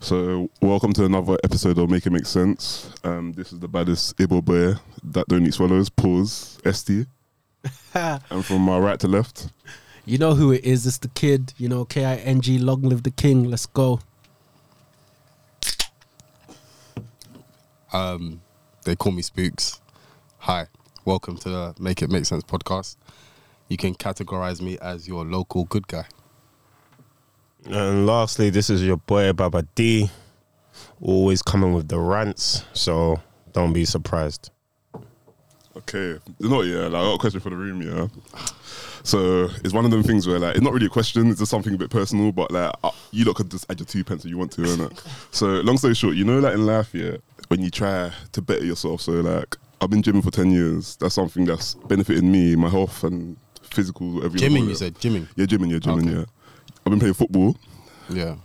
So, 0.00 0.50
welcome 0.60 0.92
to 0.92 1.04
another 1.04 1.36
episode 1.42 1.78
of 1.78 1.90
Make 1.90 2.06
It 2.06 2.10
Make 2.10 2.26
Sense. 2.26 2.90
Um, 3.02 3.32
this 3.32 3.52
is 3.52 3.58
the 3.58 3.66
baddest 3.66 4.20
Ibo 4.20 4.42
bear 4.42 4.78
that 5.02 5.26
don't 5.26 5.44
eat 5.46 5.54
swallows. 5.54 5.88
Pause. 5.88 6.58
ST. 6.70 7.06
and 7.94 8.44
from 8.44 8.62
my 8.62 8.78
right 8.78 9.00
to 9.00 9.08
left. 9.08 9.52
You 10.04 10.18
know 10.18 10.34
who 10.34 10.52
it 10.52 10.64
is. 10.64 10.86
It's 10.86 10.98
the 10.98 11.08
kid. 11.08 11.52
You 11.56 11.68
know, 11.68 11.84
K 11.84 12.04
I 12.04 12.16
N 12.16 12.40
G. 12.40 12.58
Long 12.58 12.82
live 12.82 13.02
the 13.02 13.10
king. 13.10 13.44
Let's 13.44 13.66
go. 13.66 14.00
Um, 17.92 18.42
they 18.84 18.94
call 18.94 19.12
me 19.12 19.22
Spooks. 19.22 19.80
Hi, 20.38 20.66
welcome 21.04 21.36
to 21.38 21.48
the 21.48 21.74
Make 21.80 22.02
It 22.02 22.10
Make 22.10 22.26
Sense 22.26 22.44
podcast. 22.44 22.96
You 23.68 23.76
can 23.76 23.94
categorize 23.94 24.60
me 24.60 24.78
as 24.80 25.08
your 25.08 25.24
local 25.24 25.64
good 25.64 25.88
guy. 25.88 26.04
And 27.70 28.06
lastly, 28.06 28.50
this 28.50 28.70
is 28.70 28.82
your 28.84 28.96
boy 28.96 29.32
Baba 29.32 29.66
D, 29.74 30.10
always 31.00 31.42
coming 31.42 31.72
with 31.74 31.88
the 31.88 31.98
rants. 31.98 32.64
So 32.72 33.20
don't 33.52 33.72
be 33.72 33.84
surprised. 33.84 34.50
Okay. 35.76 36.18
You 36.38 36.48
know, 36.48 36.62
yeah, 36.62 36.84
like, 36.86 36.94
I 36.94 37.04
got 37.04 37.14
a 37.14 37.18
question 37.18 37.40
for 37.40 37.50
the 37.50 37.56
room, 37.56 37.82
yeah. 37.82 38.08
So, 39.02 39.48
it's 39.62 39.74
one 39.74 39.84
of 39.84 39.90
them 39.90 40.02
things 40.02 40.26
where, 40.26 40.38
like, 40.38 40.56
it's 40.56 40.64
not 40.64 40.72
really 40.72 40.86
a 40.86 40.90
question, 40.90 41.28
it's 41.28 41.38
just 41.38 41.50
something 41.50 41.74
a 41.74 41.76
bit 41.78 41.90
personal, 41.90 42.32
but, 42.32 42.50
like, 42.50 42.74
uh, 42.82 42.90
you 43.12 43.24
lot 43.26 43.36
could 43.36 43.50
just 43.50 43.66
add 43.70 43.78
your 43.78 43.86
two 43.86 44.02
pence 44.02 44.24
if 44.24 44.30
you 44.30 44.38
want 44.38 44.50
to, 44.52 44.62
innit? 44.62 44.98
so, 45.34 45.46
long 45.60 45.76
story 45.76 45.94
short, 45.94 46.16
you 46.16 46.24
know, 46.24 46.38
like, 46.40 46.54
in 46.54 46.64
life, 46.66 46.94
yeah, 46.94 47.18
when 47.48 47.60
you 47.60 47.70
try 47.70 48.10
to 48.32 48.42
better 48.42 48.64
yourself, 48.64 49.02
so, 49.02 49.12
like, 49.12 49.56
I've 49.80 49.90
been 49.90 50.02
gymming 50.02 50.24
for 50.24 50.30
10 50.30 50.50
years. 50.50 50.96
That's 50.96 51.14
something 51.14 51.44
that's 51.44 51.74
benefited 51.74 52.24
me, 52.24 52.56
my 52.56 52.70
health, 52.70 53.04
and 53.04 53.36
physical, 53.62 54.14
whatever 54.14 54.38
you 54.38 54.42
wanna 54.48 54.60
Gymming, 54.60 54.64
you 54.66 54.72
it. 54.72 54.78
said 54.78 54.94
gymming. 54.94 55.28
Yeah, 55.36 55.44
gymming, 55.44 55.70
yeah, 55.70 55.78
gymming, 55.78 56.08
Okay. 56.08 56.18
yeah. 56.20 56.24
I've 56.86 56.90
been 56.90 57.00
playing 57.00 57.14
football 57.14 57.56
Yeah, 58.08 58.36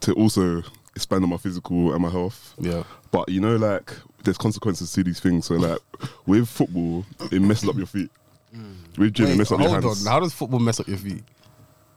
to 0.00 0.12
also 0.12 0.62
expand 0.94 1.24
on 1.24 1.30
my 1.30 1.38
physical 1.38 1.92
and 1.94 2.02
my 2.02 2.10
health. 2.10 2.54
yeah. 2.58 2.82
But 3.10 3.28
you 3.30 3.40
know, 3.40 3.56
like 3.56 3.92
there's 4.24 4.36
consequences 4.38 4.92
to 4.92 5.02
these 5.02 5.18
things. 5.20 5.46
So 5.46 5.54
like 5.54 5.78
with 6.26 6.48
football, 6.48 7.04
it 7.32 7.40
messes 7.40 7.68
up 7.68 7.76
your 7.76 7.86
feet. 7.86 8.10
Mm. 8.54 8.98
With 8.98 9.14
gym, 9.14 9.26
it 9.28 9.36
messes 9.38 9.52
up 9.52 9.60
your 9.60 9.68
hold 9.70 9.84
hands. 9.84 10.06
on. 10.06 10.12
How 10.12 10.20
does 10.20 10.34
football 10.34 10.60
mess 10.60 10.78
up 10.80 10.88
your 10.88 10.98
feet? 10.98 11.22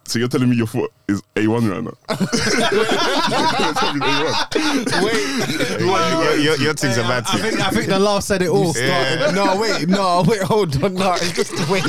So 0.09 0.17
you're 0.17 0.27
telling 0.27 0.49
me 0.49 0.55
your 0.57 0.65
foot 0.65 0.91
is 1.07 1.21
A1 1.35 1.69
right 1.69 1.83
now? 1.83 1.93
You're 2.09 3.73
telling 3.75 4.01
A1. 4.01 5.03
Wait, 5.03 5.79
Your, 5.79 6.35
your, 6.37 6.55
your 6.57 6.73
things 6.73 6.97
are 6.97 7.03
bad. 7.03 7.25
I 7.27 7.37
think, 7.37 7.59
I 7.59 7.69
think 7.69 7.87
the 7.87 7.99
laugh 7.99 8.23
said 8.23 8.41
it 8.41 8.49
all. 8.49 8.73
Started- 8.73 9.35
No, 9.35 9.59
wait, 9.59 9.87
no, 9.87 10.23
wait, 10.27 10.41
hold 10.41 10.83
on. 10.83 10.95
No, 10.95 11.13
it's 11.13 11.33
just 11.33 11.51
the 11.51 11.71
way 11.71 11.81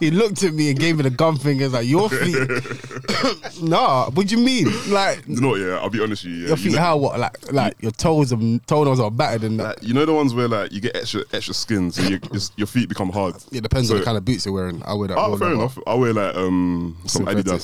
he 0.00 0.10
looked 0.10 0.42
at 0.42 0.52
me 0.52 0.70
and 0.70 0.78
gave 0.80 0.96
me 0.96 1.04
the 1.04 1.10
gum 1.10 1.36
fingers 1.36 1.72
like 1.72 1.86
your 1.86 2.10
feet. 2.10 2.36
nah, 3.62 4.10
what 4.10 4.26
do 4.26 4.36
you 4.36 4.42
mean? 4.44 4.66
Like 4.90 5.28
no, 5.28 5.54
yeah, 5.54 5.76
I'll 5.78 5.90
be 5.90 6.02
honest 6.02 6.24
with 6.24 6.32
you. 6.34 6.40
Yeah. 6.40 6.48
your 6.48 6.56
You 6.58 6.62
feet, 6.64 6.72
know, 6.74 6.78
how 6.80 6.96
what? 6.96 7.18
Like 7.20 7.52
like 7.52 7.76
your 7.80 7.92
toes 7.92 8.32
and 8.32 8.66
toenails 8.66 8.98
are 9.00 9.10
better 9.12 9.38
than 9.38 9.56
that. 9.58 9.64
like, 9.64 9.82
you 9.82 9.94
know 9.94 10.04
the 10.04 10.12
ones 10.14 10.34
where 10.34 10.48
like 10.48 10.72
you 10.72 10.80
get 10.80 10.96
extra 10.96 11.22
extra 11.32 11.54
skin, 11.54 11.90
so 11.92 12.02
you, 12.02 12.18
your 12.56 12.66
feet 12.66 12.88
become 12.88 13.10
hard. 13.10 13.36
It 13.52 13.62
depends 13.62 13.90
on 13.92 13.98
the 13.98 14.04
kind 14.04 14.16
of 14.18 14.24
boots 14.24 14.44
you're 14.44 14.54
wearing. 14.54 14.82
I 14.84 14.94
wear 14.94 15.08
that. 15.08 15.18
Oh, 15.18 15.36
fair 15.36 15.48
number. 15.50 15.64
enough. 15.64 15.78
I 15.86 15.94
wear 15.94 16.12
like 16.12 16.34
um 16.34 16.96
some 17.06 17.26
Synthetic. 17.26 17.59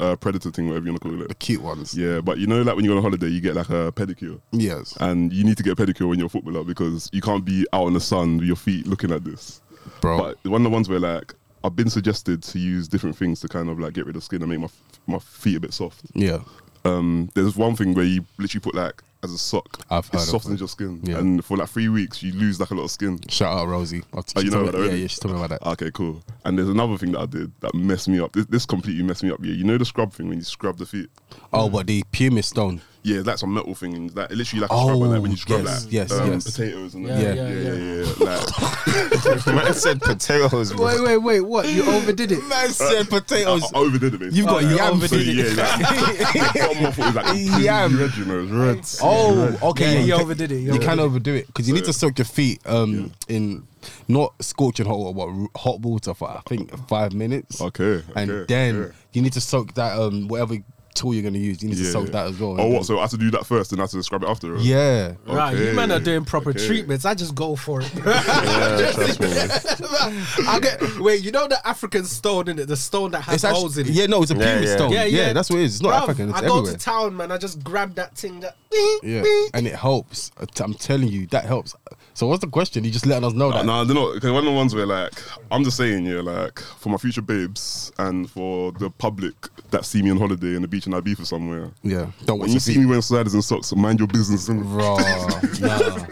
Uh, 0.00 0.16
Predator 0.16 0.50
thing, 0.50 0.68
whatever 0.68 0.86
you 0.86 0.92
want 0.92 1.02
to 1.02 1.08
call 1.08 1.22
it. 1.22 1.28
The 1.28 1.34
cute 1.34 1.62
ones. 1.62 1.96
Yeah, 1.96 2.20
but 2.20 2.38
you 2.38 2.46
know, 2.46 2.62
like 2.62 2.76
when 2.76 2.84
you 2.84 2.90
go 2.92 2.96
on 2.96 3.02
holiday, 3.02 3.28
you 3.28 3.40
get 3.40 3.54
like 3.56 3.68
a 3.70 3.92
pedicure. 3.92 4.40
Yes. 4.52 4.96
and 5.00 5.32
you 5.32 5.44
need 5.44 5.56
to 5.56 5.62
get 5.62 5.78
a 5.78 5.82
pedicure 5.84 6.08
when 6.08 6.18
you're 6.18 6.26
a 6.26 6.30
footballer 6.30 6.64
because 6.64 7.08
you 7.12 7.20
can't 7.20 7.44
be 7.44 7.66
out 7.72 7.86
in 7.86 7.94
the 7.94 8.00
sun 8.00 8.38
with 8.38 8.46
your 8.46 8.56
feet 8.56 8.86
looking 8.86 9.10
at 9.12 9.24
this. 9.24 9.60
Bro. 10.00 10.18
But 10.18 10.50
one 10.50 10.60
of 10.60 10.64
the 10.64 10.70
ones 10.70 10.88
where 10.88 11.00
like 11.00 11.34
I've 11.64 11.76
been 11.76 11.90
suggested 11.90 12.42
to 12.44 12.58
use 12.58 12.88
different 12.88 13.16
things 13.16 13.40
to 13.40 13.48
kind 13.48 13.68
of 13.68 13.78
like 13.78 13.92
get 13.94 14.06
rid 14.06 14.16
of 14.16 14.22
skin 14.24 14.42
and 14.42 14.50
make 14.50 14.60
my 14.60 14.68
my 15.06 15.18
feet 15.18 15.56
a 15.56 15.60
bit 15.60 15.72
soft. 15.72 16.02
yeah. 16.14 16.40
Um, 16.84 17.28
there's 17.34 17.56
one 17.56 17.76
thing 17.76 17.92
where 17.92 18.06
you 18.06 18.24
literally 18.38 18.62
put 18.62 18.74
like 18.74 19.02
as 19.22 19.32
a 19.32 19.38
sock, 19.38 19.80
I've 19.90 20.06
it 20.06 20.12
heard 20.12 20.22
of 20.22 20.28
softens 20.28 20.54
that. 20.54 20.60
your 20.60 20.68
skin, 20.68 21.00
Yeah. 21.02 21.18
and 21.18 21.44
for 21.44 21.56
like 21.56 21.68
three 21.68 21.88
weeks 21.88 22.22
you 22.22 22.32
lose 22.32 22.58
like 22.60 22.70
a 22.70 22.74
lot 22.74 22.84
of 22.84 22.90
skin. 22.90 23.18
Shout 23.28 23.58
out 23.58 23.68
Rosie. 23.68 24.02
Oh, 24.14 24.22
you 24.40 24.50
know 24.50 24.64
that 24.64 24.74
yeah, 24.74 24.80
already? 24.80 25.00
yeah, 25.02 25.06
she 25.08 25.20
told 25.20 25.34
me 25.34 25.40
about 25.42 25.50
that. 25.60 25.68
Okay, 25.72 25.90
cool. 25.92 26.22
And 26.44 26.56
there's 26.58 26.68
another 26.68 26.96
thing 26.96 27.12
that 27.12 27.20
I 27.20 27.26
did 27.26 27.52
that 27.60 27.74
messed 27.74 28.08
me 28.08 28.18
up. 28.20 28.32
This, 28.32 28.46
this 28.46 28.66
completely 28.66 29.02
messed 29.02 29.22
me 29.22 29.30
up. 29.30 29.38
Yeah, 29.42 29.52
you 29.52 29.64
know 29.64 29.76
the 29.78 29.84
scrub 29.84 30.12
thing 30.12 30.28
when 30.28 30.38
you 30.38 30.44
scrub 30.44 30.78
the 30.78 30.86
feet. 30.86 31.10
oh, 31.52 31.68
but 31.68 31.86
the 31.86 32.02
pumice 32.12 32.48
stone. 32.48 32.80
Yeah, 33.02 33.22
that's 33.22 33.42
a 33.42 33.46
metal 33.46 33.74
thing. 33.74 34.08
That 34.08 34.30
literally 34.30 34.60
like 34.60 34.70
a 34.70 34.74
Oh, 34.74 34.86
scrub, 34.88 35.00
like 35.10 35.22
when 35.22 35.30
you 35.30 35.36
scrub 35.38 35.62
yes, 35.64 35.84
like 35.84 35.92
yes, 35.92 36.12
um, 36.12 36.30
yes. 36.32 36.44
potatoes 36.44 36.94
and 36.94 37.06
Yeah, 37.06 37.16
that. 37.18 37.36
yeah, 37.36 37.48
yeah, 37.48 37.72
yeah, 37.72 38.04
yeah. 38.04 38.24
Like 38.26 39.46
Man 39.64 39.74
said 39.74 40.00
potatoes, 40.02 40.72
bro. 40.74 40.84
Wait, 40.86 41.00
wait, 41.02 41.16
wait. 41.16 41.40
What? 41.40 41.66
You 41.68 41.84
overdid 41.90 42.30
it. 42.32 42.44
Man 42.46 42.68
said 42.68 43.08
potatoes. 43.08 43.62
I, 43.72 43.78
I 43.78 43.80
overdid 43.80 44.14
it. 44.14 44.18
Basically. 44.20 44.36
You've 44.38 44.46
got 44.46 44.64
Oh, 44.64 44.68
yam 44.68 44.92
overdid 44.94 45.10
So 45.10 45.16
feet. 45.16 45.36
yeah, 45.36 45.44
like, 45.44 45.78
the 46.42 46.60
bottom 46.60 46.84
of 46.86 46.98
it 46.98 47.04
was 47.06 47.14
like 47.14 47.62
Yam. 47.64 47.98
red, 47.98 48.16
you 48.16 48.24
know, 48.26 48.64
red. 48.66 48.86
Oh, 49.02 49.58
okay. 49.70 49.94
Yeah, 49.94 50.00
you 50.00 50.06
you 50.06 50.14
overdid 50.14 50.52
it, 50.52 50.56
you 50.60 50.72
You 50.74 50.78
can 50.80 51.00
overdid 51.00 51.00
it. 51.00 51.00
overdo 51.00 51.34
it 51.34 51.46
because 51.46 51.68
you 51.68 51.74
need 51.74 51.84
to 51.84 51.92
soak 51.94 52.18
your 52.18 52.26
feet 52.26 52.60
um 52.66 53.12
in 53.28 53.66
not 54.08 54.34
scorching 54.42 54.84
hot 54.86 54.98
water, 54.98 55.14
but 55.52 55.58
hot 55.60 55.80
water 55.80 56.12
for 56.12 56.28
I 56.28 56.40
think 56.46 56.70
five 56.88 57.14
minutes. 57.14 57.62
Okay, 57.62 58.02
and 58.14 58.46
then 58.46 58.76
okay. 58.76 58.94
you 59.14 59.22
need 59.22 59.32
to 59.32 59.40
soak 59.40 59.72
that 59.74 59.98
um 59.98 60.28
whatever 60.28 60.56
tool 60.94 61.14
you're 61.14 61.22
gonna 61.22 61.38
use. 61.38 61.62
You 61.62 61.68
need 61.70 61.76
to 61.78 61.84
Yeah. 61.84 61.90
soak 61.90 62.10
that 62.12 62.26
as 62.28 62.38
well. 62.38 62.56
Oh, 62.60 62.66
what? 62.68 62.84
So 62.84 62.98
I 62.98 63.02
have 63.02 63.10
to 63.10 63.16
do 63.16 63.30
that 63.32 63.46
first, 63.46 63.72
and 63.72 63.80
I 63.80 63.84
have 63.84 63.90
to 63.90 64.02
scrub 64.02 64.22
it 64.22 64.28
after. 64.28 64.52
right? 64.54 64.62
Yeah. 64.62 65.12
Right, 65.26 65.56
you 65.56 65.64
Okay, 65.68 65.72
man 65.74 65.90
are 65.92 66.00
doing 66.00 66.24
proper 66.24 66.50
okay. 66.50 66.66
treatments. 66.66 67.04
I 67.04 67.14
just 67.14 67.34
go 67.34 67.56
for 67.56 67.80
it. 67.80 67.90
Yeah, 67.94 68.92
trust 68.92 69.20
me. 69.20 69.28
I 70.48 70.58
get 70.60 70.98
wait. 70.98 71.22
You 71.22 71.30
know 71.32 71.46
the 71.48 71.66
African 71.66 72.04
stone 72.04 72.48
in 72.48 72.58
it, 72.58 72.66
the 72.66 72.76
stone 72.76 73.10
that 73.12 73.22
has 73.22 73.42
It's 73.44 73.44
holes 73.44 73.78
in 73.78 73.86
it. 73.86 73.92
yeah, 73.92 74.06
no, 74.06 74.22
it's 74.22 74.30
a 74.30 74.34
Yeah, 74.36 74.52
pumice 74.54 74.68
yeah. 74.70 74.76
stone. 74.76 74.92
Yeah, 74.92 75.04
Yeah, 75.04 75.26
yeah. 75.26 75.32
that's 75.32 75.50
what 75.50 75.58
it 75.60 75.64
is. 75.64 75.74
It's 75.76 75.82
not 75.82 75.92
Bruv, 75.92 76.02
African, 76.02 76.28
it's 76.30 76.38
I 76.38 76.40
go 76.42 76.46
everywhere. 76.58 76.72
to 76.72 76.78
town, 76.78 77.16
man. 77.16 77.32
I 77.32 77.38
just 77.38 77.62
grab 77.62 77.94
that 77.94 78.16
thing. 78.16 78.40
That 78.40 78.56
yeah, 79.02 79.22
and 79.54 79.66
it 79.66 79.74
helps. 79.74 80.30
I'm 80.60 80.74
telling 80.74 81.08
you, 81.08 81.26
that 81.28 81.44
helps. 81.44 81.74
So 82.20 82.26
what's 82.26 82.42
the 82.42 82.48
question? 82.50 82.84
You 82.84 82.90
just 82.90 83.06
letting 83.06 83.24
us 83.24 83.32
know 83.32 83.50
that. 83.50 83.64
no, 83.64 83.82
they're 83.82 83.94
not. 83.94 84.12
Because 84.12 84.30
one 84.30 84.40
of 84.40 84.44
the 84.44 84.50
ones 84.54 84.74
where, 84.74 84.84
like, 84.84 85.14
I'm 85.50 85.64
just 85.64 85.78
saying, 85.78 86.04
yeah, 86.04 86.20
like, 86.20 86.58
for 86.58 86.90
my 86.90 86.98
future 86.98 87.22
babes 87.22 87.90
and 87.98 88.28
for 88.28 88.72
the 88.72 88.90
public 88.90 89.32
that 89.70 89.86
see 89.86 90.02
me 90.02 90.10
on 90.10 90.18
holiday 90.18 90.54
in 90.54 90.60
the 90.60 90.68
beach 90.68 90.86
in 90.86 90.92
Ibiza 90.92 91.24
somewhere. 91.24 91.70
Yeah, 91.82 92.10
don't 92.26 92.38
When 92.38 92.40
watch 92.40 92.48
you 92.48 92.54
the 92.56 92.60
see 92.60 92.74
feet. 92.74 92.80
me 92.80 92.84
wearing 92.84 93.00
sliders 93.00 93.32
and 93.32 93.42
socks, 93.42 93.74
mind 93.74 94.00
your 94.00 94.08
business. 94.08 94.50
innit? 94.50 94.64
Raw. 94.66 94.98
nah. 95.66 96.04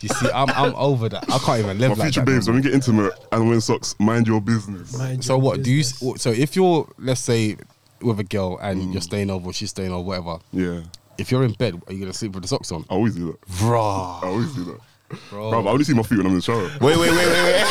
You 0.00 0.08
see, 0.10 0.28
I'm 0.34 0.50
I'm 0.50 0.74
over 0.74 1.08
that. 1.08 1.24
I 1.32 1.38
can't 1.38 1.60
even 1.60 1.78
live 1.78 1.92
My 1.92 1.94
like 1.96 2.12
future 2.12 2.20
that. 2.20 2.26
babes, 2.26 2.46
no 2.46 2.52
when 2.52 2.60
we 2.60 2.68
get 2.68 2.74
intimate 2.74 3.14
and 3.32 3.46
wearing 3.46 3.60
socks, 3.62 3.94
mind 3.98 4.26
your 4.26 4.42
business. 4.42 4.98
Mind 4.98 5.24
So 5.24 5.36
your 5.36 5.40
what 5.40 5.62
do 5.62 5.70
you? 5.70 5.82
So 5.82 6.28
if 6.30 6.56
you're, 6.56 6.86
let's 6.98 7.22
say, 7.22 7.56
with 8.02 8.20
a 8.20 8.24
girl 8.24 8.58
and 8.60 8.82
Mm. 8.82 8.92
you're 8.92 9.00
staying 9.00 9.30
over, 9.30 9.50
she's 9.54 9.70
staying 9.70 9.92
over, 9.92 10.06
whatever. 10.08 10.40
Yeah, 10.52 10.82
If 11.16 11.30
you're 11.32 11.42
in 11.42 11.52
bed, 11.52 11.80
are 11.86 11.92
you 11.94 12.00
gonna 12.00 12.12
sleep 12.12 12.32
with 12.34 12.42
the 12.42 12.48
socks 12.48 12.70
on? 12.70 12.84
I 12.90 12.94
always 12.96 13.14
do 13.14 13.28
that. 13.28 13.62
Raw, 13.64 14.20
I 14.22 14.26
always 14.26 14.52
do 14.52 14.64
that. 14.64 14.80
Bro. 15.30 15.50
Bro, 15.50 15.66
I 15.66 15.70
only 15.70 15.84
see 15.84 15.94
my 15.94 16.02
feet 16.02 16.18
when 16.18 16.26
I'm 16.26 16.32
in 16.32 16.38
the 16.38 16.42
shower. 16.42 16.70
Wait, 16.80 16.96
wait, 16.96 17.10
wait, 17.10 17.10
wait, 17.10 17.44
wait. 17.44 17.64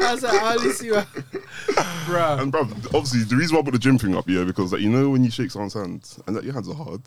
I 0.00 0.12
was 0.12 0.22
like, 0.22 0.42
I 0.42 0.54
only 0.54 0.70
see 0.70 0.86
you, 0.86 0.94
bruh. 0.94 2.40
And 2.40 2.52
bro, 2.52 2.62
obviously 2.62 3.24
the 3.24 3.36
reason 3.36 3.54
why 3.56 3.60
I 3.62 3.64
put 3.64 3.72
the 3.72 3.78
gym 3.78 3.98
thing 3.98 4.14
up, 4.16 4.28
yeah, 4.28 4.44
because 4.44 4.72
like 4.72 4.82
you 4.82 4.90
know 4.90 5.10
when 5.10 5.24
you 5.24 5.30
shake 5.30 5.50
someone's 5.50 5.74
hand 5.74 6.06
and 6.26 6.36
like 6.36 6.44
your 6.44 6.52
hands 6.52 6.68
are 6.68 6.74
hard, 6.74 7.00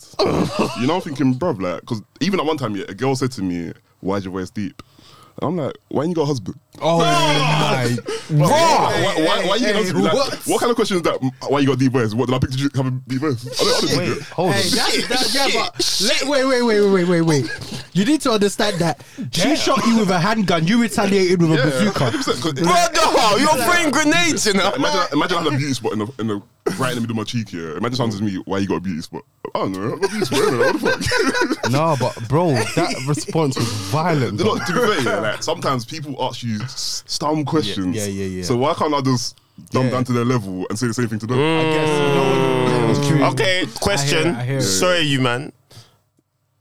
you 0.79 0.87
know 0.87 0.95
I'm 0.95 1.01
thinking, 1.01 1.33
bro, 1.33 1.51
like, 1.51 1.81
because 1.81 2.01
even 2.21 2.39
at 2.39 2.45
one 2.45 2.57
time, 2.57 2.75
yeah, 2.75 2.85
a 2.89 2.93
girl 2.93 3.15
said 3.15 3.31
to 3.33 3.41
me, 3.43 3.71
"Why's 4.01 4.25
your 4.25 4.33
voice 4.33 4.49
deep?" 4.49 4.81
And 5.39 5.49
I'm 5.49 5.57
like, 5.57 5.77
"Why 5.89 6.03
ain't 6.03 6.09
you 6.09 6.15
got 6.15 6.23
a 6.23 6.25
husband?" 6.25 6.59
Oh 6.81 6.99
my, 6.99 7.95
Bro, 8.29 8.47
why, 8.47 9.13
why, 9.17 9.45
why 9.47 9.55
you 9.55 9.65
hey, 9.65 9.73
getting 9.73 9.75
husband? 9.83 10.03
Like, 10.03 10.13
what? 10.13 10.33
what? 10.45 10.59
kind 10.59 10.69
of 10.69 10.75
question 10.75 10.97
is 10.97 11.03
that? 11.03 11.19
Why 11.49 11.59
you 11.59 11.67
got 11.67 11.73
a 11.73 11.77
deep 11.79 11.91
voice? 11.93 12.13
What 12.13 12.27
did 12.27 12.35
I 12.35 12.39
pick 12.39 12.51
Did 12.51 12.59
you 12.59 12.69
to 12.69 12.83
have 12.83 12.87
a 12.93 12.99
deep 13.07 13.19
voice? 13.21 13.45
I 13.47 13.63
don't, 13.63 13.83
I 13.83 13.87
don't 13.95 13.97
Wait, 14.17 14.21
hold 14.23 14.53
Hey, 14.53 14.63
on. 14.63 14.75
that, 14.75 15.05
that, 15.09 15.33
yeah, 15.33 15.47
but 15.71 16.01
let, 16.03 16.23
wait, 16.29 16.45
wait, 16.45 16.61
wait, 16.61 16.89
wait, 16.91 17.03
wait, 17.07 17.21
wait. 17.21 17.83
You 17.93 18.05
need 18.05 18.21
to 18.21 18.31
understand 18.31 18.77
that 18.79 19.03
she 19.31 19.55
shot 19.55 19.85
you 19.87 19.97
with 19.99 20.09
a 20.11 20.19
handgun. 20.19 20.67
You 20.67 20.81
retaliated 20.81 21.41
with 21.41 21.53
a 21.53 21.55
Yeah, 21.55 21.63
bazooka. 21.65 21.99
100%, 22.11 22.41
'cause- 22.41 22.53
Brother, 22.53 23.39
you're 23.39 23.63
throwing 23.65 23.91
grenades, 23.91 24.45
you 24.45 24.53
know. 24.53 24.71
Imagine, 24.73 25.01
imagine 25.13 25.37
I 25.37 25.43
had 25.43 25.53
a 25.53 25.57
beauty 25.57 25.73
spot 25.73 25.93
in 25.93 25.99
the, 25.99 26.07
in 26.19 26.27
the 26.27 26.41
right 26.77 26.89
in 26.89 26.95
the 26.95 27.01
middle 27.01 27.11
of 27.13 27.17
my 27.17 27.23
cheek 27.23 27.49
here. 27.49 27.77
Imagine 27.77 27.95
someone 27.95 28.11
says 28.11 28.19
to 28.19 28.25
me, 28.25 28.35
"Why 28.45 28.57
you 28.59 28.67
got 28.67 28.75
a 28.75 28.79
beauty 28.81 29.01
spot?" 29.01 29.21
I 29.55 29.59
don't 29.59 29.71
know. 29.71 29.85
I 29.85 29.89
got 29.99 30.03
a 30.03 30.07
beauty 30.09 30.25
spot. 30.25 30.39
innit? 30.41 30.81
What 30.81 30.99
the 30.99 31.05
fuck? 31.61 31.71
No, 31.71 31.95
but 31.97 32.27
bro, 32.27 32.51
that 32.51 32.93
response 33.07 33.55
was 33.57 33.67
violent. 33.89 34.37
Look, 34.41 34.63
to 34.65 34.73
be 34.73 34.79
fair, 34.79 35.01
yeah, 35.01 35.19
like, 35.21 35.41
sometimes 35.43 35.85
people 35.85 36.15
ask 36.21 36.43
you 36.43 36.59
s- 36.61 36.66
dumb 37.19 37.45
questions. 37.45 37.95
yeah, 37.95 38.05
yeah, 38.05 38.25
yeah. 38.25 38.43
So 38.43 38.57
why 38.57 38.73
can't 38.73 38.93
I 38.93 39.01
just 39.01 39.37
dumb 39.71 39.85
Yeah. 39.85 39.91
down 39.91 40.03
to 40.05 40.13
their 40.13 40.25
level 40.25 40.65
and 40.69 40.77
say 40.77 40.87
the 40.87 40.93
same 40.93 41.07
thing 41.07 41.19
to 41.19 41.27
them? 41.27 41.39
I 41.39 41.63
guess 41.63 41.89
you 41.89 42.15
know 42.15 42.63
when 42.65 42.73
I 42.73 42.85
was 42.87 42.99
mm. 42.99 43.05
curious. 43.07 43.33
Okay, 43.33 43.65
question. 43.79 44.35
I 44.35 44.45
hear 44.45 44.57
it. 44.57 44.61
Sorry, 44.61 45.01
you 45.01 45.19
man. 45.19 45.51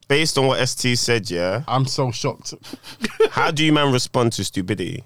Based 0.08 0.38
on 0.38 0.47
what 0.47 0.67
ST 0.69 0.97
said, 0.99 1.31
yeah. 1.31 1.64
I'm 1.67 1.85
so 1.85 2.12
shocked. 2.12 2.55
How 3.31 3.50
do 3.50 3.64
you 3.64 3.73
man 3.73 3.93
respond 3.93 4.32
to 4.35 4.44
stupidity? 4.44 5.05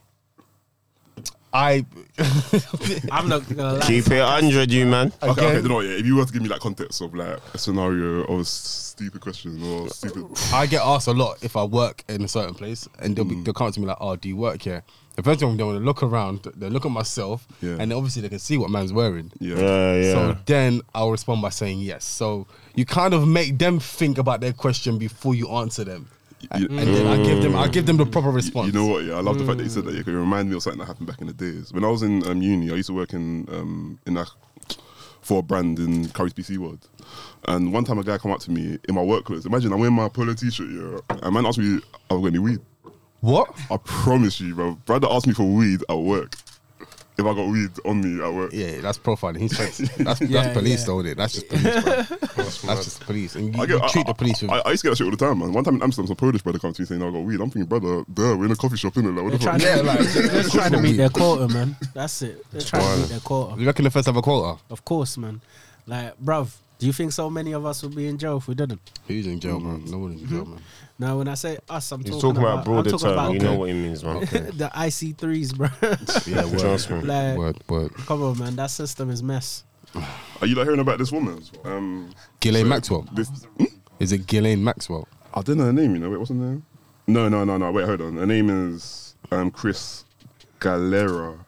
I 1.53 1.85
I'm 3.11 3.29
not 3.29 3.49
gonna 3.49 3.75
lie. 3.75 3.87
Keep 3.87 4.11
it 4.11 4.23
hundred, 4.23 4.71
you 4.71 4.87
man. 4.87 5.13
Okay, 5.23 5.31
okay, 5.31 5.47
Again? 5.51 5.63
you 5.63 5.69
know 5.69 5.75
what? 5.77 5.87
Yeah, 5.87 5.93
if 5.93 6.07
you 6.07 6.17
were 6.17 6.25
to 6.25 6.33
give 6.33 6.43
me 6.43 6.49
like 6.49 6.61
context 6.61 7.01
of 7.01 7.15
like 7.15 7.39
a 7.53 7.59
scenario 7.59 8.25
or 8.25 8.41
a 8.41 8.45
stupid 8.45 9.21
question 9.21 9.63
or 9.63 9.89
stupid, 9.89 10.27
I 10.53 10.67
get 10.67 10.83
asked 10.83 11.09
a 11.09 11.13
lot 11.13 11.39
if 11.43 11.57
I 11.57 11.65
work 11.65 12.05
in 12.09 12.23
a 12.23 12.29
certain 12.29 12.55
place, 12.55 12.89
and 13.01 13.17
they'll 13.17 13.25
be 13.25 13.35
mm. 13.35 13.45
they'll 13.45 13.55
come 13.55 13.73
to 13.73 13.81
me 13.81 13.87
like, 13.87 13.99
"Oh, 14.01 14.17
do 14.17 14.29
you 14.29 14.37
work 14.37 14.63
here?" 14.63 14.85
The 15.17 15.25
first 15.25 15.41
thing 15.41 15.57
they 15.57 15.65
want 15.65 15.79
to 15.79 15.85
look 15.85 16.03
around, 16.03 16.45
they 16.57 16.71
look 16.71 16.87
at 16.87 16.93
myself, 16.93 17.47
Yeah. 17.61 17.77
and 17.79 17.93
obviously 17.93 18.23
they 18.23 18.29
can 18.29 18.39
see 18.39 18.57
what 18.57 18.71
man's 18.71 18.93
wearing. 18.93 19.33
yeah, 19.39 19.57
Yeah, 19.57 19.95
yeah. 19.97 20.13
So 20.13 20.37
then 20.47 20.81
I'll 20.95 21.11
respond 21.11 21.43
by 21.43 21.51
saying 21.51 21.81
yes. 21.81 22.05
So 22.05 22.47
you 22.75 22.87
kind 22.87 23.13
of 23.13 23.27
make 23.29 23.59
them 23.59 23.81
think 23.81 24.17
about 24.19 24.41
their 24.41 24.53
question 24.53 24.99
before 24.99 25.35
you 25.35 25.49
answer 25.51 25.85
them, 25.85 26.09
and, 26.09 26.20
You- 26.57 26.69
and 26.71 26.95
then 26.95 27.07
I 27.07 27.17
give 27.23 27.43
them 27.43 27.55
I 27.57 27.69
give 27.69 27.87
them 27.87 27.97
the 27.97 28.07
proper 28.07 28.31
response. 28.31 28.67
You 28.67 28.73
know 28.73 28.87
what? 28.87 29.05
Yeah, 29.05 29.15
I 29.15 29.21
love 29.21 29.39
the 29.39 29.45
fact 29.45 29.59
that 29.59 29.65
you 29.65 29.71
said 29.71 29.85
that. 29.85 29.95
Yeah, 29.95 30.01
it 30.01 30.07
remind 30.07 30.49
me 30.51 30.57
of 30.57 30.63
something 30.63 30.79
that 30.81 30.87
happened 30.87 31.07
back 31.07 31.21
in 31.21 31.27
the 31.27 31.33
days 31.33 31.73
when 31.73 31.85
I 31.85 31.89
was 31.89 32.03
in 32.03 32.27
um, 32.27 32.41
uni. 32.43 32.71
I 32.71 32.75
used 32.77 32.89
to 32.89 32.95
work 32.95 33.13
in 33.13 33.47
um, 33.53 33.99
in 34.07 34.17
a 34.17 34.27
for 35.21 35.41
a 35.41 35.43
brand 35.43 35.79
in 35.79 36.09
Curry's 36.11 36.33
PC 36.33 36.57
World. 36.57 36.89
And 37.47 37.73
one 37.73 37.85
time 37.85 37.99
a 37.99 38.03
guy 38.05 38.17
come 38.19 38.31
up 38.33 38.41
to 38.41 38.51
me 38.51 38.79
in 38.89 38.95
my 38.95 39.03
work 39.03 39.25
clothes. 39.25 39.45
Imagine 39.47 39.73
I'm 39.73 39.81
wearing 39.81 39.95
my 39.95 40.09
polo 40.09 40.33
t-shirt, 40.33 40.69
yeah. 40.71 40.99
And 41.23 41.35
man 41.35 41.45
asked 41.47 41.59
me 41.59 41.81
I 42.11 42.15
got 42.15 42.25
any 42.27 42.39
weed. 42.39 42.61
What? 43.21 43.55
I 43.71 43.77
promise 43.77 44.41
you, 44.41 44.55
bro. 44.55 44.73
Brother 44.87 45.09
asked 45.11 45.27
me 45.27 45.35
for 45.35 45.45
weed 45.45 45.83
at 45.91 45.95
work. 45.99 46.37
If 47.21 47.27
I 47.27 47.35
got 47.35 47.49
weed 47.49 47.71
on 47.85 48.01
me 48.01 48.23
at 48.25 48.33
work. 48.33 48.51
Yeah, 48.53 48.81
that's 48.81 48.99
profiling. 48.99 49.39
He's 49.41 49.51
that's, 49.59 49.79
that's 49.97 50.21
Yeah, 50.23 50.53
police, 50.53 50.81
yeah. 50.81 50.87
though, 50.87 51.01
isn't 51.01 51.13
it? 51.13 51.17
That's 51.19 51.35
just 51.35 51.49
police. 51.49 51.83
Bro. 51.85 52.75
that's 52.75 52.85
just 52.85 53.01
police, 53.01 53.35
and 53.37 53.55
you, 53.55 53.61
I, 53.61 53.65
you 53.67 53.79
get, 53.79 53.91
treat 53.91 54.07
I, 54.07 54.11
the 54.11 54.15
police 54.15 54.43
with. 54.43 54.51
I, 54.51 54.59
I 54.61 54.71
used 54.71 54.83
to 54.83 54.87
get 54.87 54.91
that 54.91 54.97
shit 54.97 55.05
all 55.05 55.11
the 55.11 55.17
time, 55.17 55.39
man. 55.39 55.53
One 55.53 55.63
time 55.65 55.75
in 55.77 55.83
Amsterdam, 55.83 56.07
some 56.09 56.17
Polish 56.17 56.43
brother 56.43 56.59
comes 56.59 56.77
to 56.77 56.83
me 56.83 56.87
saying, 56.87 57.03
oh, 57.03 57.09
I 57.09 57.13
got 57.13 57.19
weed. 57.23 57.41
I'm 57.41 57.51
thinking, 57.51 57.67
brother, 57.67 58.05
duh, 58.13 58.37
we're 58.37 58.47
in 58.47 58.51
a 58.53 58.57
coffee 58.57 58.77
shop, 58.77 58.95
innit? 58.95 59.15
Like, 59.15 59.25
what 59.25 59.33
the 59.33 59.39
They're 59.39 59.53
fuck? 59.53 59.61
trying, 59.61 59.77
Yeah, 59.77 59.83
like, 59.83 60.13
to, 60.13 60.23
they're 60.29 60.41
of 60.41 60.51
trying 60.51 60.73
to 60.73 60.81
meet 60.81 60.91
we- 60.93 60.97
their 60.97 61.09
quota, 61.11 61.49
man. 61.53 61.77
That's 61.95 62.23
it. 62.23 62.45
They're 62.51 62.61
trying 62.63 62.95
to 62.97 63.01
meet 63.03 63.09
their 63.11 63.21
quota. 63.21 63.61
you 63.61 63.67
reckon 63.67 63.85
the 63.85 63.91
first 63.91 64.07
have 64.07 64.17
a 64.17 64.23
quota? 64.23 64.61
Of 64.71 64.85
course, 64.85 65.17
man. 65.19 65.41
Like, 65.87 66.19
bruv, 66.21 66.55
do 66.79 66.87
you 66.87 66.93
think 66.93 67.13
so 67.13 67.29
many 67.29 67.53
of 67.53 67.67
us 67.67 67.83
would 67.83 67.95
be 67.95 68.07
in 68.07 68.17
jail 68.17 68.39
if 68.39 68.49
we 68.49 68.55
didn't? 68.55 68.81
Who's 69.07 69.27
in 69.27 69.39
jail, 69.41 69.61
man? 69.61 69.85
No 69.87 69.99
one 69.99 70.13
in 70.13 70.27
jail, 70.27 70.45
hmm? 70.45 70.53
man. 70.53 70.63
Now, 71.01 71.17
when 71.17 71.29
I 71.29 71.35
say 71.35 71.57
us, 71.67 71.93
I'm 71.93 72.01
He's 72.03 72.11
talking, 72.11 72.21
talking 72.21 72.43
about 72.43 72.63
broader 72.67 72.91
I'm 72.91 72.99
talking 72.99 73.05
term. 73.07 73.13
about 73.15 73.33
You 73.33 73.39
know 73.41 73.55
what 73.55 73.71
he 73.71 73.75
means, 73.75 74.05
man. 74.05 74.21
the 74.21 74.71
IC3s, 74.75 75.57
bro. 75.57 75.69
Yeah, 76.27 76.45
word. 76.45 76.59
Trust 76.61 76.91
me. 76.91 77.01
like, 77.01 77.39
Word, 77.39 77.59
word. 77.71 77.95
come 77.95 78.23
on, 78.23 78.39
man. 78.39 78.55
That 78.57 78.67
system 78.67 79.09
is 79.09 79.23
mess. 79.23 79.65
Are 79.95 80.47
you 80.47 80.55
like 80.57 80.67
hearing 80.67 80.79
about 80.81 80.99
this 80.99 81.11
woman? 81.11 81.43
Um, 81.65 82.11
Ghislaine 82.41 82.65
so 82.65 82.69
Maxwell. 82.69 83.09
This, 83.15 83.31
hmm? 83.31 83.65
Is 83.99 84.13
it 84.13 84.27
Ghislaine 84.27 84.63
Maxwell? 84.63 85.09
I 85.33 85.41
don't 85.41 85.57
know 85.57 85.65
her 85.65 85.73
name, 85.73 85.95
you 85.95 86.01
know. 86.01 86.11
Wait, 86.11 86.19
what's 86.19 86.29
her 86.29 86.35
name? 86.35 86.67
No, 87.07 87.31
no, 87.31 87.45
no, 87.45 87.57
no. 87.57 87.73
Wait, 87.73 87.87
hold 87.87 88.03
on. 88.03 88.19
Her 88.19 88.27
name 88.27 88.51
is 88.51 89.17
um, 89.33 89.51
Cris 89.51 90.05
Galera. 90.59 91.47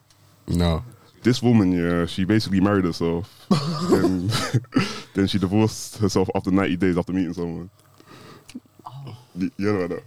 No. 0.48 0.82
This 1.22 1.42
woman, 1.42 1.72
yeah, 1.72 2.06
she 2.06 2.24
basically 2.24 2.60
married 2.60 2.86
herself. 2.86 3.46
then, 3.90 4.30
then 5.12 5.26
she 5.26 5.38
divorced 5.38 5.98
herself 5.98 6.30
after 6.34 6.50
90 6.50 6.76
days 6.78 6.96
after 6.96 7.12
meeting 7.12 7.34
someone. 7.34 7.68
Y- 9.34 9.50
You 9.56 9.72
know 9.72 9.80
what 9.80 9.90
that? 9.90 10.02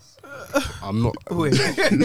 I'm 0.84 1.02
not. 1.02 1.16
Wait. 1.32 1.56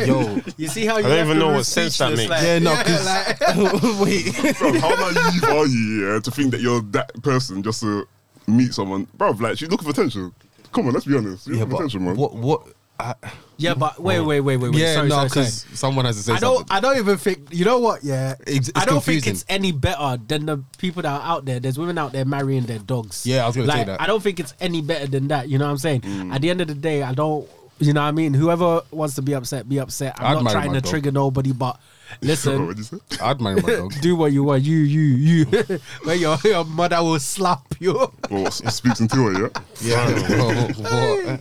Yo. 0.07 0.41
You 0.57 0.69
see 0.69 0.87
how 0.87 0.97
you 0.99 1.03
don't 1.03 1.11
left 1.13 1.27
even 1.27 1.39
the 1.39 1.45
know 1.47 1.53
what 1.55 1.67
sense 1.67 1.99
that 1.99 2.17
speechless, 2.17 2.29
makes. 2.29 2.31
like- 2.31 2.43
Yeah, 2.43 2.59
no, 2.59 2.77
because. 2.79 4.01
wait. 4.01 4.59
Bro, 4.59 4.81
how 4.81 5.11
naive 5.11 5.45
are 5.45 5.67
you, 5.67 6.13
yeah, 6.15 6.21
to 6.21 6.31
think 6.31 6.51
that 6.53 6.61
you're 6.61 6.81
that 6.93 7.11
person 7.23 7.63
just 7.63 7.81
to 7.83 8.07
meet 8.47 8.73
someone? 8.73 9.07
Bro, 9.15 9.33
like, 9.33 9.59
she's 9.59 9.69
looking 9.71 9.85
for 9.85 9.91
attention. 9.91 10.33
Come 10.73 10.87
on, 10.87 10.93
let's 10.95 11.07
be 11.07 11.17
honest. 11.17 11.47
She's 11.47 11.57
Yeah, 11.57 11.65
looking 11.65 11.71
for 11.71 11.77
but 11.77 11.77
attention, 11.79 12.05
man. 12.05 12.17
what? 12.17 12.35
What? 12.35 12.63
I, 13.01 13.15
Yeah, 13.57 13.75
but 13.75 13.99
wait, 14.01 14.21
wait, 14.21 14.41
wait, 14.41 14.57
wait, 14.57 14.71
wait. 14.71 14.75
yeah, 14.81 14.95
sorry, 14.95 15.09
no, 15.09 15.25
because 15.25 15.67
someone 15.75 16.05
has 16.07 16.17
to 16.17 16.23
say 16.23 16.33
I 16.33 16.39
don't. 16.39 16.59
something. 16.59 16.77
I 16.77 16.81
don't 16.81 16.97
even 16.99 17.17
think. 17.19 17.49
You 17.53 17.65
know 17.65 17.79
what? 17.79 18.03
Yeah, 18.05 18.33
It's- 18.47 18.69
it's 18.69 18.73
I 18.75 18.85
don't 18.85 18.95
confusing. 18.95 19.23
think 19.23 19.35
it's 19.35 19.45
any 19.49 19.73
better 19.73 20.19
than 20.27 20.47
the 20.47 20.63
people 20.79 21.03
that 21.03 21.13
are 21.21 21.23
out 21.23 21.45
there. 21.45 21.61
There's 21.61 21.79
women 21.79 21.99
out 21.99 22.13
there 22.13 22.25
marrying 22.25 22.65
their 22.65 22.79
dogs. 22.79 23.27
Yeah, 23.27 23.45
I 23.45 23.47
was 23.49 23.57
gonna 23.57 23.71
say 23.71 23.85
that. 23.85 24.01
I 24.01 24.07
don't 24.07 24.23
think 24.23 24.41
it's 24.41 24.55
any 24.61 24.81
better 24.83 25.07
than 25.07 25.29
that. 25.29 25.49
You 25.49 25.59
know 25.59 25.67
what 25.67 25.73
I'm 25.73 25.79
saying? 25.79 26.01
Mm. 26.03 26.35
At 26.35 26.41
the 26.41 26.49
end 26.51 26.61
of 26.63 26.69
the 26.69 26.75
day, 26.75 27.03
I 27.03 27.13
don't. 27.13 27.47
You 27.83 27.95
know 27.95 28.03
what 28.03 28.09
I 28.09 28.13
mean? 28.13 28.35
Whoever 28.35 28.83
wants 28.91 29.15
to 29.15 29.23
be 29.23 29.35
upset, 29.35 29.67
be 29.67 29.79
upset. 29.81 30.15
I'm 30.19 30.37
I'd 30.39 30.45
not 30.45 30.53
trying 30.53 30.73
to 30.75 30.83
dog. 30.83 30.91
trigger 30.91 31.11
nobody, 31.13 31.53
but 31.53 31.81
listen. 32.21 32.67
What'd 32.67 32.77
you 32.77 32.85
say? 32.85 32.99
I'd 33.23 33.41
marry 33.41 33.57
my 33.63 33.69
dog. 33.71 33.95
Do 34.03 34.17
what 34.17 34.33
you 34.33 34.45
want. 34.45 34.63
You, 34.65 34.77
you, 34.77 35.01
you. 35.01 35.45
Where 36.05 36.15
your, 36.17 36.37
your 36.45 36.65
mother 36.65 37.03
will 37.03 37.19
slap 37.19 37.63
you. 37.79 37.95
Well, 37.95 38.13
what, 38.29 38.47
s- 38.49 38.75
speaks 38.75 39.01
into 39.01 39.17
her, 39.17 39.33
yeah? 39.33 39.49
Yeah. 39.81 40.73
what? 40.73 41.41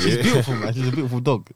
She's 0.00 0.18
beautiful, 0.18 0.54
man. 0.56 0.74
She's 0.74 0.88
a 0.88 0.92
beautiful 0.92 1.20
dog. 1.20 1.48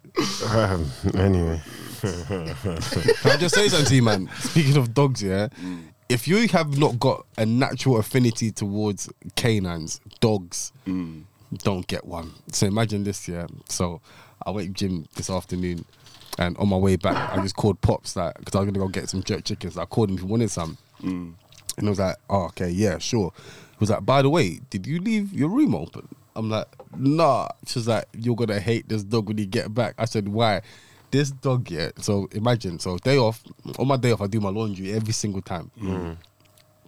Um, 0.50 0.90
anyway, 1.14 1.60
Can 2.00 3.30
I 3.30 3.36
just 3.38 3.54
say 3.54 3.68
something 3.68 3.86
to 3.88 3.94
you, 3.94 4.02
man? 4.02 4.28
Speaking 4.38 4.76
of 4.76 4.94
dogs, 4.94 5.22
yeah. 5.22 5.48
Mm. 5.60 5.84
If 6.08 6.28
you 6.28 6.46
have 6.48 6.78
not 6.78 7.00
got 7.00 7.26
a 7.36 7.44
natural 7.44 7.98
affinity 7.98 8.52
towards 8.52 9.08
canines, 9.34 10.00
dogs, 10.20 10.72
mm. 10.86 11.24
don't 11.58 11.86
get 11.86 12.04
one. 12.04 12.32
So 12.52 12.66
imagine 12.66 13.04
this, 13.04 13.28
yeah. 13.28 13.46
So 13.68 14.00
I 14.44 14.50
went 14.50 14.68
to 14.68 14.72
gym 14.74 15.06
this 15.16 15.30
afternoon, 15.30 15.84
and 16.38 16.56
on 16.58 16.68
my 16.68 16.76
way 16.76 16.96
back, 16.96 17.32
I 17.32 17.42
just 17.42 17.56
called 17.56 17.80
Pops 17.80 18.14
like 18.14 18.38
because 18.38 18.54
I 18.54 18.60
was 18.60 18.66
gonna 18.66 18.78
go 18.78 18.88
get 18.88 19.08
some 19.08 19.22
jerk 19.22 19.44
chickens. 19.44 19.76
I 19.76 19.84
called 19.84 20.10
him 20.10 20.16
if 20.16 20.22
he 20.22 20.26
wanted 20.26 20.50
some, 20.50 20.78
mm. 21.02 21.32
and 21.78 21.86
I 21.86 21.90
was 21.90 21.98
like, 21.98 22.16
"Oh, 22.30 22.44
okay, 22.46 22.70
yeah, 22.70 22.98
sure." 22.98 23.32
He 23.36 23.76
was 23.80 23.90
like, 23.90 24.04
"By 24.04 24.22
the 24.22 24.30
way, 24.30 24.60
did 24.70 24.86
you 24.86 25.00
leave 25.00 25.32
your 25.32 25.48
room 25.48 25.74
open?" 25.74 26.08
I'm 26.36 26.50
like, 26.50 26.66
"Nah." 26.96 27.48
She's 27.66 27.88
like, 27.88 28.06
"You're 28.12 28.36
gonna 28.36 28.60
hate 28.60 28.88
this 28.88 29.02
dog 29.02 29.28
when 29.28 29.38
you 29.38 29.46
get 29.46 29.72
back." 29.74 29.94
I 29.98 30.04
said, 30.04 30.28
"Why?" 30.28 30.62
This 31.10 31.30
dog, 31.30 31.70
yeah. 31.70 31.90
So 31.98 32.28
imagine, 32.32 32.78
so 32.78 32.98
day 32.98 33.16
off, 33.16 33.42
on 33.78 33.88
my 33.88 33.96
day 33.96 34.12
off, 34.12 34.20
I 34.20 34.26
do 34.26 34.40
my 34.40 34.50
laundry 34.50 34.92
every 34.92 35.12
single 35.12 35.40
time. 35.40 35.70
Mm. 35.80 35.88
Mm. 35.88 36.16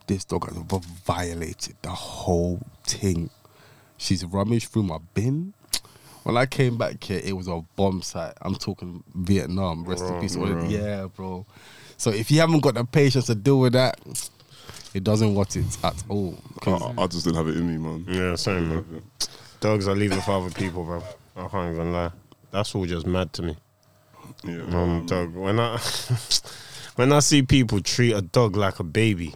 This 0.07 0.25
dog 0.25 0.49
has 0.49 0.57
violated 1.05 1.77
the 1.83 1.91
whole 1.91 2.61
thing. 2.85 3.31
She's 3.97 4.25
rummaged 4.25 4.69
through 4.69 4.85
my 4.85 4.99
bin. 5.15 5.55
When 6.25 6.37
I 6.37 6.47
came 6.47 6.77
back 6.77 7.03
here, 7.03 7.21
it 7.25 7.33
was 7.33 7.49
a 7.49 7.63
bomb 7.77 8.03
site. 8.03 8.35
I'm 8.43 8.55
talking 8.55 9.03
Vietnam. 9.15 9.85
Rest 9.85 10.05
in 10.05 10.21
peace. 10.21 10.37
bro. 10.37 10.69
Yeah, 10.69 11.07
bro. 11.07 11.47
So 11.97 12.11
if 12.11 12.31
you 12.31 12.41
haven't 12.41 12.61
got 12.61 12.75
the 12.75 12.85
patience 12.85 13.27
to 13.27 13.35
deal 13.35 13.61
with 13.61 13.73
that, 13.75 13.99
it 14.95 15.05
doesn't 15.05 15.35
want 15.35 15.57
it 15.57 15.67
at 15.85 16.03
all. 16.09 16.39
I, 16.67 16.95
I 16.99 17.07
just 17.07 17.25
didn't 17.25 17.37
have 17.37 17.49
it 17.49 17.57
in 17.57 17.67
me, 17.67 17.79
man. 17.79 18.05
yeah, 18.09 18.35
same 18.35 18.69
man. 18.69 19.03
Dogs 19.61 19.89
are 19.89 19.95
leaving 19.95 20.21
for 20.21 20.33
other 20.33 20.51
people, 20.51 20.85
bro. 20.85 21.03
I 21.37 21.49
can't 21.49 21.75
even 21.75 21.93
lie. 21.93 22.11
That's 22.51 22.75
all 22.75 22.87
just 22.87 23.07
mad 23.07 23.33
to 23.35 23.43
me. 23.43 23.57
Yeah. 24.45 24.63
Um, 24.71 25.07
dog. 25.07 25.35
When 25.35 25.59
I 25.59 25.79
when 26.97 27.13
I 27.13 27.19
see 27.21 27.43
people 27.43 27.81
treat 27.81 28.13
a 28.13 28.23
dog 28.23 28.57
like 28.57 28.79
a 28.79 28.85
baby, 28.85 29.35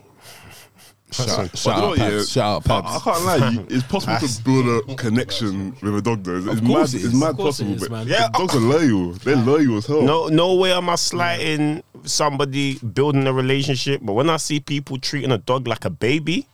shout, 1.12 1.50
But 1.50 1.58
shout 1.58 1.76
you 1.76 1.82
out, 1.84 1.88
what, 1.90 1.98
yeah, 1.98 2.22
Shout 2.24 2.70
out, 2.70 2.84
I, 2.84 2.96
I 2.96 2.98
can't 3.00 3.24
lie. 3.24 3.48
You, 3.50 3.66
it's 3.70 3.82
possible 3.88 4.28
to 4.28 4.42
build 4.44 4.88
a 4.90 4.94
connection 4.96 5.76
with 5.82 5.96
a 5.96 6.02
dog, 6.02 6.24
though. 6.24 6.36
It's, 6.36 6.46
it's 6.46 6.60
mad. 6.62 6.94
it 6.94 7.04
It's 7.04 7.14
mad 7.14 7.30
Of 7.30 7.36
course 7.36 7.60
it 7.60 7.64
possible. 7.64 7.82
is, 7.82 7.88
but. 7.88 8.06
Yeah, 8.06 8.28
dogs 8.32 8.54
are 8.56 8.60
loyal. 8.60 9.12
They're 9.12 9.36
loyal 9.36 9.76
as 9.78 9.86
hell. 9.86 10.02
no 10.02 10.28
no 10.28 10.54
way 10.54 10.72
am 10.72 10.88
I 10.90 10.94
slighting 10.96 11.82
somebody 12.04 12.78
building 12.78 13.26
a 13.26 13.32
relationship. 13.32 14.00
But 14.02 14.14
when 14.14 14.30
I 14.30 14.36
see 14.36 14.60
people 14.60 14.98
treating 14.98 15.32
a 15.32 15.38
dog 15.38 15.66
like 15.68 15.84
a 15.84 15.90
baby, 15.90 16.46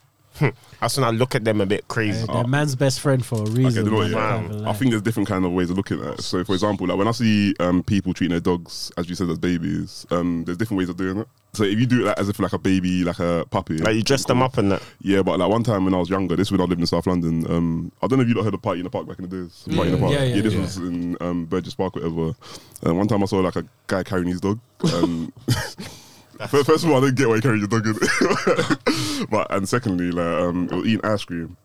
that's 0.81 0.97
when 0.97 1.05
I 1.05 1.11
look 1.11 1.35
at 1.35 1.45
them 1.45 1.61
a 1.61 1.67
bit 1.67 1.89
crazy. 1.89 2.27
They're 2.27 2.47
man's 2.47 2.77
best 2.77 3.01
friend 3.01 3.25
for 3.25 3.37
a 3.37 3.43
Okay, 3.43 3.53
reason. 3.65 3.85
you 3.85 3.91
know 3.91 3.97
what, 3.99 4.11
man. 4.11 4.53
I 4.53 4.57
yeah. 4.61 4.71
I 4.71 4.73
think 4.73 4.91
there's 4.91 5.03
different 5.03 5.29
kind 5.29 5.45
of 5.45 5.53
ways 5.53 5.71
of 5.71 5.77
looking 5.77 6.01
at 6.01 6.15
it. 6.15 6.23
So, 6.23 6.45
for 6.45 6.53
example, 6.53 6.87
like 6.87 6.99
when 6.99 7.09
I 7.09 7.13
see 7.13 7.55
um, 7.61 7.83
people 7.83 8.15
treating 8.15 8.33
their 8.33 8.41
dogs, 8.41 8.91
as 8.97 9.09
you 9.09 9.15
said, 9.15 9.29
as 9.31 9.39
babies, 9.39 10.07
um, 10.11 10.45
there's 10.45 10.57
different 10.59 10.79
ways 10.79 10.89
of 10.89 10.97
doing 10.97 11.19
it. 11.19 11.29
So, 11.55 11.65
if 11.65 11.79
you 11.79 11.87
do 11.87 12.03
it 12.03 12.05
like, 12.07 12.19
as 12.19 12.29
if 12.29 12.39
like 12.39 12.53
a 12.53 12.59
baby, 12.59 13.05
like 13.05 13.19
a 13.19 13.45
puppy, 13.51 13.79
Like 13.79 13.97
you 13.97 14.03
dress 14.03 14.25
them 14.25 14.43
up 14.43 14.59
and 14.59 14.73
that. 14.73 14.83
Yeah, 15.01 15.23
but 15.23 15.39
like 15.39 15.51
one 15.51 15.65
time 15.65 15.85
when 15.85 15.95
I 15.95 15.99
was 15.99 16.11
younger, 16.11 16.37
this 16.37 16.51
was 16.51 16.59
when 16.59 16.67
I 16.67 16.69
lived 16.69 16.81
in 16.81 16.87
South 16.87 17.07
London. 17.07 17.51
Um, 17.51 17.93
I 18.03 18.07
don't 18.07 18.19
know 18.19 18.23
if 18.23 18.29
you 18.29 18.35
lot 18.35 18.45
heard 18.45 18.55
of 18.55 18.63
Party 18.63 18.81
in 18.81 18.85
the 18.85 18.91
Park 18.91 19.07
back 19.09 19.19
in 19.19 19.29
the 19.29 19.37
days. 19.37 19.65
Party 19.75 19.91
in 19.91 19.93
the 19.93 19.99
Park. 19.99 20.13
Yeah, 20.13 20.25
yeah, 20.25 20.43
this 20.43 20.55
yeah. 20.55 20.61
was 20.61 20.77
in 20.77 21.17
um, 21.21 21.47
Burgess 21.47 21.75
Park, 21.75 21.97
whatever. 21.97 22.35
And 22.83 22.97
one 22.97 23.09
time 23.09 23.23
I 23.23 23.27
saw 23.27 23.39
like 23.39 23.57
a 23.57 23.65
guy 23.87 24.03
carrying 24.03 24.29
his 24.29 24.41
dog. 24.41 24.61
Um, 26.41 26.65
first 26.65 26.85
of 26.85 26.91
all, 26.91 26.99
I 26.99 27.01
didn't 27.07 27.17
get 27.17 27.29
why 27.29 27.37
you 27.37 27.41
carried 27.43 27.59
your 27.61 27.69
dog 27.69 27.87
in. 27.87 29.27
but 29.31 29.47
and 29.51 29.69
secondly, 29.69 30.11
like 30.11 30.27
um, 30.43 30.67
was 30.69 30.87
eating 30.87 31.05
ice 31.05 31.25
cream. 31.25 31.57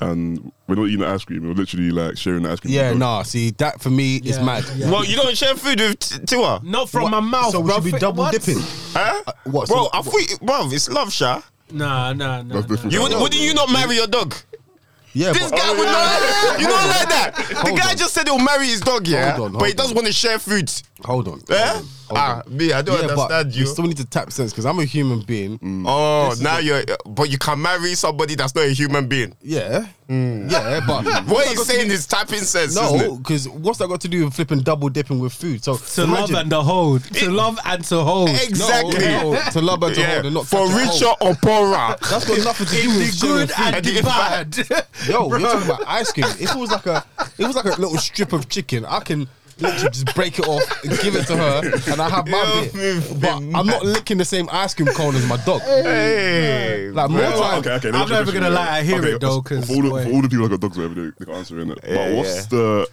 And 0.00 0.52
we're 0.66 0.74
not 0.74 0.88
eating 0.88 1.04
ice 1.04 1.24
cream, 1.24 1.42
we 1.42 1.48
were 1.48 1.54
literally 1.54 1.90
like 1.90 2.18
sharing 2.18 2.42
the 2.42 2.50
ice 2.52 2.60
cream. 2.60 2.74
Yeah, 2.74 2.92
nah. 2.92 3.22
See, 3.22 3.50
that 3.52 3.80
for 3.80 3.88
me 3.88 4.16
is 4.16 4.38
mad. 4.40 4.64
yeah. 4.76 4.90
Well, 4.90 5.04
you 5.04 5.16
don't 5.16 5.34
share 5.36 5.54
food 5.54 5.80
with 5.80 5.98
T- 6.00 6.18
Tua, 6.26 6.60
Not 6.62 6.90
from 6.90 7.10
my 7.10 7.20
mouth, 7.20 7.52
So 7.52 7.60
we 7.60 7.72
should 7.72 7.84
be 7.84 7.90
double 7.92 8.24
What? 8.24 8.32
dipping. 8.32 8.58
huh? 8.60 9.22
what, 9.44 9.68
bro, 9.68 9.84
so- 9.84 9.90
I 9.94 10.02
thought, 10.02 10.40
bro, 10.42 10.68
it's 10.70 10.90
love, 10.90 11.12
Sha. 11.12 11.40
Nah, 11.72 12.12
nah, 12.12 12.42
nah. 12.42 12.54
That's 12.54 12.68
nah. 12.68 12.74
different. 12.74 12.92
You 12.92 13.02
would, 13.02 13.12
wouldn't 13.12 13.40
you 13.40 13.54
not 13.54 13.72
marry 13.72 13.94
your 13.96 14.06
dog? 14.06 14.34
Yeah, 15.16 15.32
This 15.32 15.50
but 15.50 15.58
guy 15.58 15.70
would 15.70 15.86
not. 15.86 16.60
You 16.60 16.66
don't 16.66 16.88
like 16.88 17.08
that. 17.08 17.32
The 17.64 17.72
guy 17.80 17.90
on. 17.92 17.96
just 17.96 18.12
said 18.12 18.28
he'll 18.28 18.38
marry 18.38 18.66
his 18.66 18.80
dog, 18.82 19.06
yeah, 19.08 19.32
Hold 19.34 19.46
on, 19.46 19.52
but 19.54 19.64
he 19.64 19.70
hold 19.70 19.76
doesn't 19.78 19.94
want 19.94 20.06
to 20.06 20.12
share 20.12 20.38
food. 20.38 20.70
hold 21.04 21.26
on. 21.28 21.40
Yeah? 21.48 21.72
hold 21.72 21.84
on, 22.10 22.16
Ah, 22.16 22.42
me, 22.48 22.72
I 22.72 22.82
don't 22.82 22.96
Yeah, 23.02 23.08
understand 23.08 23.54
you 23.54 23.60
you. 23.62 23.66
still 23.66 23.86
need 23.86 23.96
to 23.96 24.04
tap 24.04 24.30
sense 24.30 24.52
because 24.52 24.66
I'm 24.66 24.78
a 24.78 24.84
human 24.84 25.20
being. 25.22 25.58
Oh, 25.86 26.34
now 26.42 26.58
you're. 26.58 26.82
But 27.06 27.30
you 27.30 27.38
can 27.38 27.60
marry 27.62 27.94
somebody 27.94 28.34
that's 28.34 28.54
not 28.54 28.64
a 28.66 28.72
human 28.72 29.08
being. 29.08 29.34
Yeah, 29.40 29.86
Mm. 30.08 30.48
Yeah, 30.50 30.80
but 30.86 31.04
What 31.28 31.48
he's 31.48 31.66
saying 31.66 31.90
is 31.90 32.06
tapping 32.06 32.38
sense, 32.38 32.76
no, 32.76 33.16
because 33.16 33.48
what's 33.48 33.78
that 33.78 33.88
got 33.88 34.00
to 34.02 34.08
do 34.08 34.24
with 34.24 34.34
flipping 34.34 34.60
double 34.60 34.88
dipping 34.88 35.18
with 35.18 35.32
food? 35.32 35.64
So 35.64 35.76
To 35.76 36.06
love 36.06 36.30
and 36.30 36.48
to 36.50 36.62
hold. 36.62 37.02
To 37.14 37.30
love 37.30 37.58
and 37.64 37.82
to 37.86 38.02
hold. 38.04 38.30
Exactly. 38.30 39.00
No, 39.00 39.32
no, 39.32 39.40
to 39.50 39.60
love 39.60 39.82
and 39.82 39.94
to 39.96 40.00
Yeah, 40.00 40.12
hold 40.14 40.24
and 40.26 40.34
not 40.34 40.46
for 40.46 40.56
touch 40.68 40.70
and 40.70 40.76
richer 40.90 41.06
hold. 41.06 41.16
or 41.22 41.34
poorer. 41.42 41.96
That's 42.08 42.24
got 42.24 42.44
nothing 42.44 42.66
to 42.66 42.72
do 42.72 42.80
In 42.90 42.96
with 42.98 43.20
the 43.20 43.26
good 43.26 43.50
food. 43.50 43.74
and 43.74 43.84
the 43.84 44.02
bad. 44.02 44.56
Yo, 45.08 45.28
you're 45.28 45.38
talking 45.40 45.66
about 45.66 45.82
ice 45.88 46.12
cream. 46.12 46.26
If 46.38 46.50
it 46.54 46.56
was 46.56 46.70
like 46.70 46.86
a, 46.86 47.04
it 47.38 47.46
was 47.46 47.56
like 47.56 47.64
a 47.64 47.80
little 47.80 47.98
strip 47.98 48.32
of 48.32 48.48
chicken, 48.48 48.84
I 48.84 49.00
can 49.00 49.26
literally 49.58 49.90
just 49.90 50.14
break 50.14 50.38
it 50.38 50.46
off, 50.46 50.84
and 50.84 50.98
give 51.00 51.16
it 51.16 51.26
to 51.26 51.36
her, 51.36 51.60
and 51.92 52.00
I 52.00 52.08
have 52.08 52.26
my 52.28 52.68
You're 52.74 53.00
bit. 53.00 53.20
But 53.20 53.36
I'm 53.36 53.66
not 53.66 53.84
licking 53.84 54.18
the 54.18 54.24
same 54.24 54.48
ice 54.52 54.74
cream 54.74 54.88
cone 54.88 55.14
as 55.14 55.26
my 55.26 55.36
dog. 55.44 55.62
Hey, 55.62 56.90
Like 56.90 57.10
more 57.10 57.20
Well, 57.20 57.40
time. 57.40 57.58
okay, 57.60 57.70
okay. 57.72 57.88
I'm 57.88 57.94
let 57.94 57.94
me 57.94 58.00
ask 58.00 58.10
you 58.10 58.16
a 58.16 58.18
never 58.18 58.32
gonna 58.32 58.50
lie, 58.50 58.78
I 58.78 58.82
hear 58.82 58.98
Okay, 58.98 59.12
it 59.12 59.20
though, 59.20 59.30
so 59.30 59.42
'cause, 59.42 59.66
for 59.66 59.74
all, 59.74 59.82
the, 59.82 59.90
boy. 59.90 60.04
for 60.04 60.10
all 60.12 60.22
the 60.22 60.28
people 60.28 60.48
that 60.48 60.50
got 60.50 60.60
dogs, 60.60 60.76
whatever 60.76 60.94
they, 60.94 61.10
they 61.18 61.24
can 61.24 61.34
answer 61.34 61.60
in 61.60 61.70
it. 61.70 61.78
Yeah, 61.86 61.94
but 61.94 62.14
what's 62.16 62.36
yeah. 62.36 62.42
the 62.50 62.88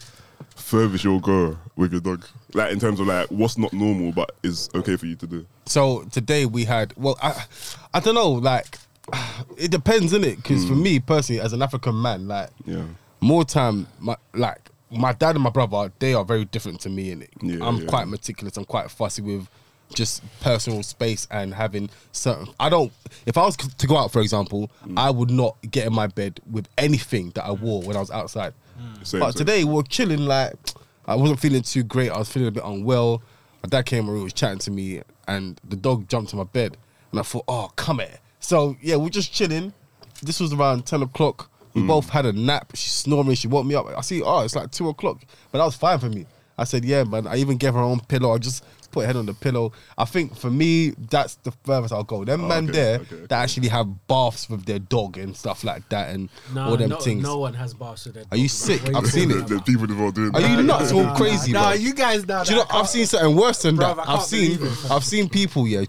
furthest 0.55 1.03
you'll 1.03 1.19
go 1.19 1.57
with 1.75 1.91
your 1.91 2.01
dog? 2.01 2.25
Like 2.53 2.71
in 2.71 2.79
terms 2.79 2.99
of 2.99 3.07
like 3.07 3.27
what's 3.29 3.57
not 3.57 3.73
normal 3.73 4.11
but 4.11 4.35
is 4.43 4.69
okay 4.75 4.95
for 4.95 5.05
you 5.05 5.15
to 5.15 5.27
do. 5.27 5.45
So 5.65 6.03
today 6.11 6.45
we 6.45 6.65
had. 6.65 6.93
Well, 6.97 7.17
I, 7.21 7.45
I 7.93 7.99
don't 7.99 8.15
know. 8.15 8.31
Like, 8.31 8.77
it 9.57 9.71
depends, 9.71 10.13
innit? 10.13 10.37
Because 10.37 10.65
for 10.65 10.73
hmm. 10.73 10.83
me 10.83 10.99
personally, 10.99 11.41
as 11.41 11.53
an 11.53 11.61
African 11.61 12.01
man, 12.01 12.27
like, 12.27 12.49
Yeah. 12.65 12.83
more 13.21 13.43
time, 13.45 13.87
my 13.99 14.15
like 14.33 14.69
my 14.93 15.13
dad 15.13 15.35
and 15.35 15.43
my 15.43 15.49
brother, 15.49 15.91
they 15.99 16.13
are 16.13 16.23
very 16.25 16.45
different 16.45 16.79
to 16.81 16.89
me. 16.89 17.11
In 17.11 17.21
it, 17.23 17.29
Yeah, 17.41 17.65
I'm 17.65 17.77
yeah. 17.77 17.87
quite 17.87 18.07
meticulous. 18.07 18.57
I'm 18.57 18.65
quite 18.65 18.89
fussy 18.91 19.21
with 19.21 19.47
just 19.93 20.23
personal 20.41 20.81
space 20.81 21.27
and 21.29 21.53
having 21.53 21.89
certain. 22.11 22.47
I 22.59 22.69
don't. 22.69 22.91
If 23.25 23.37
I 23.37 23.43
was 23.45 23.55
to 23.57 23.87
go 23.87 23.97
out, 23.97 24.11
for 24.11 24.21
example, 24.21 24.71
Mm. 24.87 24.97
I 24.97 25.09
would 25.11 25.29
not 25.29 25.55
get 25.69 25.85
in 25.87 25.93
my 25.93 26.07
bed 26.07 26.39
with 26.49 26.67
anything 26.77 27.31
that 27.31 27.45
I 27.45 27.51
wore 27.51 27.81
when 27.83 27.95
I 27.95 27.99
was 27.99 28.09
outside. 28.11 28.53
Same, 29.03 29.19
but 29.19 29.31
same. 29.33 29.37
today 29.39 29.63
we're 29.63 29.83
chilling. 29.83 30.25
Like 30.25 30.53
I 31.05 31.15
wasn't 31.15 31.39
feeling 31.39 31.61
too 31.61 31.83
great. 31.83 32.09
I 32.09 32.17
was 32.17 32.29
feeling 32.29 32.47
a 32.47 32.51
bit 32.51 32.63
unwell. 32.65 33.21
My 33.61 33.69
dad 33.69 33.85
came 33.85 34.07
and 34.09 34.17
he 34.17 34.23
was 34.23 34.33
chatting 34.33 34.59
to 34.59 34.71
me, 34.71 35.01
and 35.27 35.59
the 35.67 35.75
dog 35.75 36.07
jumped 36.09 36.33
on 36.33 36.37
my 36.39 36.43
bed, 36.45 36.75
and 37.11 37.19
I 37.19 37.23
thought, 37.23 37.43
oh 37.47 37.69
come 37.75 37.99
here. 37.99 38.17
So 38.39 38.75
yeah, 38.81 38.95
we're 38.95 39.09
just 39.09 39.31
chilling. 39.33 39.73
This 40.21 40.39
was 40.39 40.53
around 40.53 40.85
ten 40.85 41.01
o'clock. 41.03 41.49
We 41.73 41.81
Hmm. 41.81 41.87
both 41.87 42.09
had 42.09 42.25
a 42.25 42.33
nap. 42.33 42.71
She's 42.75 42.91
snoring. 42.91 43.35
She 43.35 43.47
woke 43.47 43.65
me 43.65 43.75
up. 43.75 43.87
I 43.97 44.01
see. 44.01 44.21
Oh, 44.21 44.41
it's 44.41 44.55
like 44.55 44.71
two 44.71 44.89
o'clock, 44.89 45.19
but 45.51 45.57
that 45.59 45.65
was 45.65 45.75
fine 45.75 45.99
for 45.99 46.09
me. 46.09 46.25
I 46.55 46.65
said, 46.65 46.85
yeah, 46.85 47.03
man. 47.03 47.25
I 47.25 47.37
even 47.37 47.57
gave 47.57 47.73
her 47.73 47.79
her 47.79 47.85
own 47.85 47.99
pillow. 48.01 48.31
I 48.35 48.37
just 48.37 48.63
put 48.91 48.99
her 49.01 49.07
head 49.07 49.15
on 49.15 49.25
the 49.25 49.33
pillow. 49.33 49.71
I 49.97 50.05
think 50.05 50.37
for 50.37 50.51
me, 50.51 50.91
that's 51.09 51.33
the 51.41 51.51
furthest 51.63 51.91
I'll 51.91 52.03
go. 52.03 52.23
Them 52.23 52.47
man 52.47 52.65
Oh, 52.65 52.69
okay, 52.69 52.71
there 52.73 52.95
okay, 52.99 53.15
okay. 53.15 53.25
that 53.25 53.41
actually 53.41 53.69
have 53.69 53.87
baths 54.07 54.47
with 54.47 54.65
their 54.65 54.77
dog 54.77 55.17
and 55.17 55.35
stuff 55.35 55.63
like 55.63 55.89
that, 55.89 56.13
and 56.13 56.29
No, 56.53 56.65
all 56.69 56.77
them 56.77 56.89
no, 56.91 56.99
things. 56.99 57.23
no 57.23 57.39
one 57.39 57.55
has 57.55 57.73
baths 57.73 58.05
with 58.05 58.13
their 58.13 58.25
Are 58.29 58.37
you 58.37 58.47
sick? 58.47 58.81
I've 58.95 59.07
seen 59.07 59.31
it. 59.31 59.33
There's 59.33 59.51
about? 59.51 59.65
people 59.65 59.85
involved 59.85 60.13
doing 60.17 60.35
Are 60.35 60.41
that. 60.41 60.57
you 60.59 60.61
nuts 60.61 60.91
or 60.91 61.01
nah, 61.05 61.15
crazy, 61.17 61.53
Nah, 61.53 61.71
bro? 61.71 61.73
you 61.73 61.95
guys 61.95 62.27
now. 62.27 62.43
Do 62.43 62.51
you 62.53 62.59
know? 62.59 62.65
I've 62.69 62.87
seen 62.87 63.07
something 63.07 63.35
worse 63.35 63.63
than 63.63 63.75
Bruv, 63.75 63.95
that. 63.95 64.07
I 64.07 64.13
I've 64.13 64.21
seen. 64.21 64.59
I've 64.91 65.03
seen 65.03 65.29
people. 65.29 65.67
Yeah, 65.67 65.85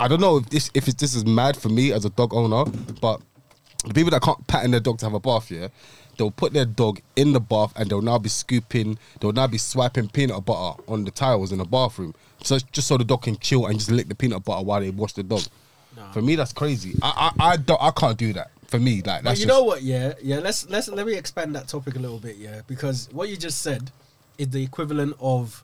I 0.00 0.08
don't 0.08 0.22
know 0.22 0.38
if 0.38 0.48
this 0.48 0.70
if 0.72 0.88
it's, 0.88 0.98
this 0.98 1.14
is 1.14 1.26
mad 1.26 1.58
for 1.58 1.68
me 1.68 1.92
as 1.92 2.06
a 2.06 2.10
dog 2.10 2.32
owner, 2.32 2.64
but 3.02 3.20
the 3.86 3.94
people 3.94 4.10
that 4.10 4.22
can't 4.22 4.46
pattern 4.46 4.72
their 4.72 4.80
dog 4.80 4.98
to 4.98 5.06
have 5.06 5.14
a 5.14 5.20
bath, 5.20 5.50
yeah, 5.50 5.68
they'll 6.18 6.30
put 6.30 6.52
their 6.52 6.64
dog 6.64 7.00
in 7.14 7.32
the 7.32 7.40
bath 7.40 7.72
and 7.76 7.88
they'll 7.88 8.02
now 8.02 8.18
be 8.18 8.28
scooping. 8.28 8.98
They'll 9.20 9.32
now 9.32 9.46
be 9.46 9.58
swiping 9.58 10.08
peanut 10.08 10.44
butter 10.44 10.82
on 10.88 11.04
the 11.04 11.10
tiles 11.10 11.52
in 11.52 11.58
the 11.58 11.64
bathroom, 11.64 12.14
so 12.42 12.58
just 12.72 12.88
so 12.88 12.96
the 12.96 13.04
dog 13.04 13.22
can 13.22 13.36
chill 13.38 13.66
and 13.66 13.78
just 13.78 13.90
lick 13.90 14.08
the 14.08 14.14
peanut 14.14 14.44
butter 14.44 14.64
while 14.64 14.80
they 14.80 14.90
wash 14.90 15.12
the 15.14 15.22
dog. 15.22 15.42
For 16.12 16.20
me, 16.20 16.36
that's 16.36 16.52
crazy. 16.52 16.94
I 17.02 17.32
I 17.38 17.50
I, 17.52 17.56
don't, 17.56 17.82
I 17.82 17.90
can't 17.90 18.18
do 18.18 18.32
that. 18.34 18.50
For 18.68 18.80
me, 18.80 19.00
like 19.00 19.22
But 19.22 19.30
you 19.38 19.46
just, 19.46 19.48
know 19.48 19.62
what? 19.62 19.82
Yeah, 19.82 20.14
yeah. 20.20 20.40
Let's 20.40 20.68
let's 20.68 20.88
let 20.88 21.06
me 21.06 21.14
expand 21.14 21.54
that 21.54 21.68
topic 21.68 21.94
a 21.94 21.98
little 22.00 22.18
bit. 22.18 22.36
Yeah, 22.36 22.62
because 22.66 23.08
what 23.12 23.28
you 23.28 23.36
just 23.36 23.62
said 23.62 23.92
is 24.38 24.48
the 24.50 24.62
equivalent 24.62 25.16
of 25.20 25.62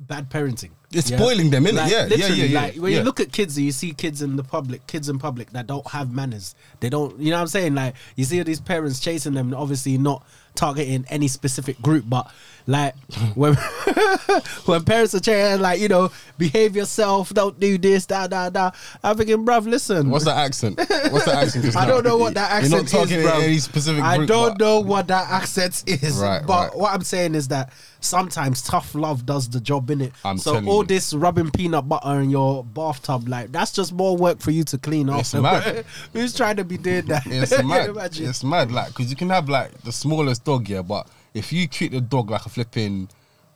bad 0.00 0.30
parenting. 0.30 0.70
It's 0.94 1.10
yeah? 1.10 1.16
spoiling 1.16 1.50
them, 1.50 1.64
innit? 1.64 1.74
Like, 1.74 1.90
Yeah, 1.92 2.02
yeah, 2.02 2.16
literally, 2.16 2.36
yeah, 2.36 2.44
yeah, 2.44 2.60
Like 2.60 2.76
when 2.76 2.92
yeah. 2.92 2.98
you 2.98 3.04
look 3.04 3.20
at 3.20 3.32
kids, 3.32 3.56
and 3.56 3.66
you 3.66 3.72
see 3.72 3.92
kids 3.92 4.22
in 4.22 4.36
the 4.36 4.44
public, 4.44 4.86
kids 4.86 5.08
in 5.08 5.18
public 5.18 5.50
that 5.50 5.66
don't 5.66 5.86
have 5.88 6.12
manners. 6.12 6.54
They 6.80 6.88
don't. 6.88 7.18
You 7.18 7.30
know 7.30 7.36
what 7.36 7.42
I'm 7.42 7.48
saying? 7.48 7.74
Like 7.74 7.94
you 8.16 8.24
see 8.24 8.42
these 8.42 8.60
parents 8.60 9.00
chasing 9.00 9.34
them, 9.34 9.54
obviously 9.54 9.98
not 9.98 10.24
targeting 10.54 11.04
any 11.08 11.28
specific 11.28 11.80
group, 11.82 12.04
but 12.06 12.30
like 12.66 12.94
when 13.34 13.54
when 14.64 14.84
parents 14.84 15.14
are 15.14 15.22
saying 15.22 15.60
like 15.60 15.80
you 15.80 15.88
know 15.88 16.10
behave 16.38 16.76
yourself, 16.76 17.32
don't 17.34 17.58
do 17.58 17.76
this, 17.76 18.06
da 18.06 18.26
da 18.26 18.50
da. 18.50 18.70
I'm 19.02 19.16
thinking, 19.16 19.44
bruv, 19.44 19.66
listen. 19.66 20.10
What's 20.10 20.24
that 20.24 20.36
accent? 20.36 20.78
What's 20.78 21.24
that 21.26 21.42
accent? 21.44 21.76
I 21.76 21.86
don't 21.86 22.04
know 22.04 22.16
what 22.16 22.34
that 22.34 22.50
accent 22.50 22.72
You're 22.72 22.82
not 22.82 22.88
talking 22.88 23.20
is, 23.20 23.26
any 23.26 23.58
specific 23.58 24.02
group, 24.02 24.06
I 24.06 24.26
don't 24.26 24.58
know 24.58 24.80
what 24.80 25.08
that 25.08 25.30
accent 25.30 25.84
is, 25.86 26.18
Right, 26.18 26.44
but 26.46 26.70
right. 26.70 26.78
what 26.78 26.92
I'm 26.92 27.02
saying 27.02 27.34
is 27.34 27.48
that 27.48 27.72
sometimes 28.00 28.62
tough 28.62 28.94
love 28.94 29.26
does 29.26 29.48
the 29.48 29.60
job 29.60 29.90
in 29.90 30.00
it. 30.00 30.12
I'm 30.24 30.38
so 30.38 30.52
telling 30.52 30.68
all 30.84 30.86
this 30.88 31.14
rubbing 31.14 31.50
peanut 31.50 31.88
butter 31.88 32.20
in 32.20 32.30
your 32.30 32.64
bathtub, 32.64 33.28
like 33.28 33.50
that's 33.52 33.72
just 33.72 33.92
more 33.92 34.16
work 34.16 34.40
for 34.40 34.50
you 34.50 34.64
to 34.64 34.78
clean 34.78 35.08
off. 35.10 35.20
It's 35.20 35.34
mad. 35.34 35.84
Who's 36.12 36.34
trying 36.34 36.56
to 36.56 36.64
be 36.64 36.76
doing 36.78 37.06
that? 37.06 37.22
It's 37.26 37.62
mad. 37.64 37.90
Imagine. 37.90 38.28
It's 38.28 38.44
mad. 38.44 38.70
Like, 38.72 38.88
because 38.88 39.10
you 39.10 39.16
can 39.16 39.30
have 39.30 39.48
like 39.48 39.72
the 39.82 39.92
smallest 39.92 40.44
dog, 40.44 40.68
yeah, 40.68 40.82
but 40.82 41.08
if 41.34 41.52
you 41.52 41.66
treat 41.66 41.92
the 41.92 42.00
dog 42.00 42.30
like 42.30 42.46
a 42.46 42.48
flipping 42.48 43.08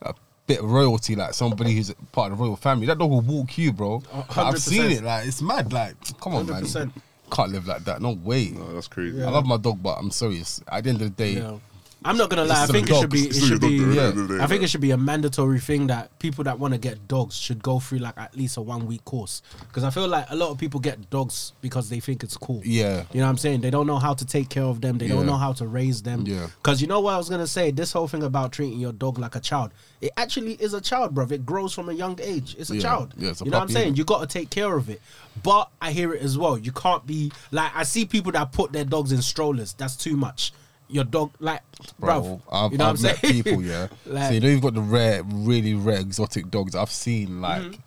a 0.02 0.14
bit 0.46 0.60
of 0.60 0.70
royalty, 0.70 1.14
like 1.16 1.34
somebody 1.34 1.74
who's 1.74 1.92
part 2.12 2.32
of 2.32 2.38
the 2.38 2.44
royal 2.44 2.56
family, 2.56 2.86
that 2.86 2.98
dog 2.98 3.10
will 3.10 3.20
walk 3.20 3.56
you, 3.58 3.72
bro. 3.72 4.02
Like, 4.14 4.38
I've 4.38 4.58
seen 4.60 4.90
it. 4.90 5.02
Like, 5.04 5.26
it's 5.26 5.42
mad. 5.42 5.72
Like, 5.72 5.94
come 6.20 6.34
on, 6.34 6.46
man. 6.46 6.62
100%. 6.64 6.92
Can't 7.30 7.52
live 7.52 7.66
like 7.66 7.84
that. 7.84 8.00
No 8.00 8.12
way. 8.12 8.50
No, 8.50 8.72
that's 8.72 8.88
crazy. 8.88 9.22
I 9.22 9.28
love 9.28 9.44
my 9.44 9.58
dog, 9.58 9.82
but 9.82 9.98
I'm 9.98 10.10
serious. 10.10 10.62
At 10.66 10.84
the 10.84 10.90
end 10.90 11.02
of 11.02 11.14
the 11.14 11.24
day, 11.24 11.40
Yeah. 11.40 11.58
I'm 12.04 12.16
not 12.16 12.30
gonna 12.30 12.44
lie. 12.44 12.62
I 12.62 12.66
think 12.66 12.88
a 12.90 12.94
it 12.94 13.00
should 13.00 13.10
be. 13.10 13.26
It 13.26 13.34
should 13.34 13.60
be. 13.60 13.68
yeah. 13.68 13.82
at 13.82 13.94
the 13.94 14.00
end 14.02 14.18
of 14.18 14.28
the 14.28 14.38
day, 14.38 14.44
I 14.44 14.46
think 14.46 14.62
it 14.62 14.70
should 14.70 14.80
be 14.80 14.92
a 14.92 14.96
mandatory 14.96 15.58
thing 15.58 15.88
that 15.88 16.16
people 16.20 16.44
that 16.44 16.58
want 16.58 16.72
to 16.74 16.78
get 16.78 17.08
dogs 17.08 17.36
should 17.36 17.62
go 17.62 17.80
through 17.80 17.98
like 17.98 18.16
at 18.16 18.36
least 18.36 18.56
a 18.56 18.60
one 18.60 18.86
week 18.86 19.04
course 19.04 19.42
because 19.66 19.82
I 19.82 19.90
feel 19.90 20.06
like 20.06 20.26
a 20.30 20.36
lot 20.36 20.50
of 20.50 20.58
people 20.58 20.78
get 20.78 21.10
dogs 21.10 21.52
because 21.60 21.88
they 21.90 21.98
think 22.00 22.22
it's 22.22 22.36
cool. 22.36 22.62
Yeah. 22.64 23.04
you 23.12 23.20
know 23.20 23.26
what 23.26 23.30
I'm 23.30 23.36
saying. 23.36 23.62
They 23.62 23.70
don't 23.70 23.86
know 23.86 23.98
how 23.98 24.14
to 24.14 24.24
take 24.24 24.48
care 24.48 24.62
of 24.64 24.80
them. 24.80 24.98
They 24.98 25.08
don't 25.08 25.26
know 25.26 25.36
how 25.36 25.52
to 25.54 25.66
raise 25.66 26.02
them. 26.02 26.24
Yeah. 26.26 26.46
Because 26.62 26.80
you 26.80 26.86
know 26.86 27.00
what 27.00 27.14
I 27.14 27.18
was 27.18 27.28
gonna 27.28 27.46
say. 27.46 27.72
This 27.72 27.92
whole 27.92 28.06
thing 28.08 28.22
about 28.22 28.52
treating 28.52 28.78
your 28.78 28.92
dog 28.92 29.18
like 29.18 29.34
a 29.34 29.40
child. 29.40 29.72
It 30.00 30.12
actually 30.16 30.52
is 30.54 30.74
a 30.74 30.80
child, 30.80 31.14
bruv. 31.14 31.32
It 31.32 31.44
grows 31.44 31.74
from 31.74 31.88
a 31.88 31.92
young 31.92 32.18
age. 32.22 32.54
It's 32.58 32.70
a 32.70 32.76
Yeah. 32.76 32.82
child. 32.82 33.14
Yeah, 33.16 33.30
it's 33.30 33.40
a 33.40 33.44
you 33.44 33.50
know 33.50 33.58
what 33.58 33.64
I'm 33.64 33.70
saying. 33.70 33.96
You 33.96 34.04
got 34.04 34.20
to 34.20 34.26
take 34.28 34.50
care 34.50 34.76
of 34.76 34.88
it. 34.88 35.02
But 35.42 35.70
I 35.80 35.90
hear 35.92 36.14
it 36.14 36.22
as 36.22 36.38
well. 36.38 36.56
You 36.56 36.70
can't 36.72 37.04
be 37.06 37.32
like 37.50 37.72
I 37.74 37.82
see 37.82 38.04
people 38.04 38.30
that 38.32 38.52
put 38.52 38.72
their 38.72 38.84
dogs 38.84 39.10
in 39.10 39.20
strollers. 39.22 39.72
That's 39.72 39.96
too 39.96 40.16
much. 40.16 40.52
Your 40.90 41.04
dog, 41.04 41.32
like, 41.38 41.60
bro, 41.98 42.20
bruv, 42.22 42.40
I've, 42.50 42.72
you 42.72 42.78
know 42.78 42.84
I've 42.86 42.90
what 42.92 42.98
I'm 42.98 43.02
met 43.02 43.16
saying? 43.18 43.42
people, 43.42 43.62
yeah. 43.72 43.88
Like- 44.06 44.28
so 44.28 44.34
you 44.34 44.40
know 44.40 44.48
you've 44.48 44.62
got 44.62 44.74
the 44.74 44.80
rare, 44.80 45.22
really 45.24 45.74
rare 45.74 46.00
exotic 46.00 46.50
dogs. 46.50 46.74
I've 46.74 46.90
seen 46.90 47.40
like, 47.40 47.62
Mm-hmm. 47.62 47.80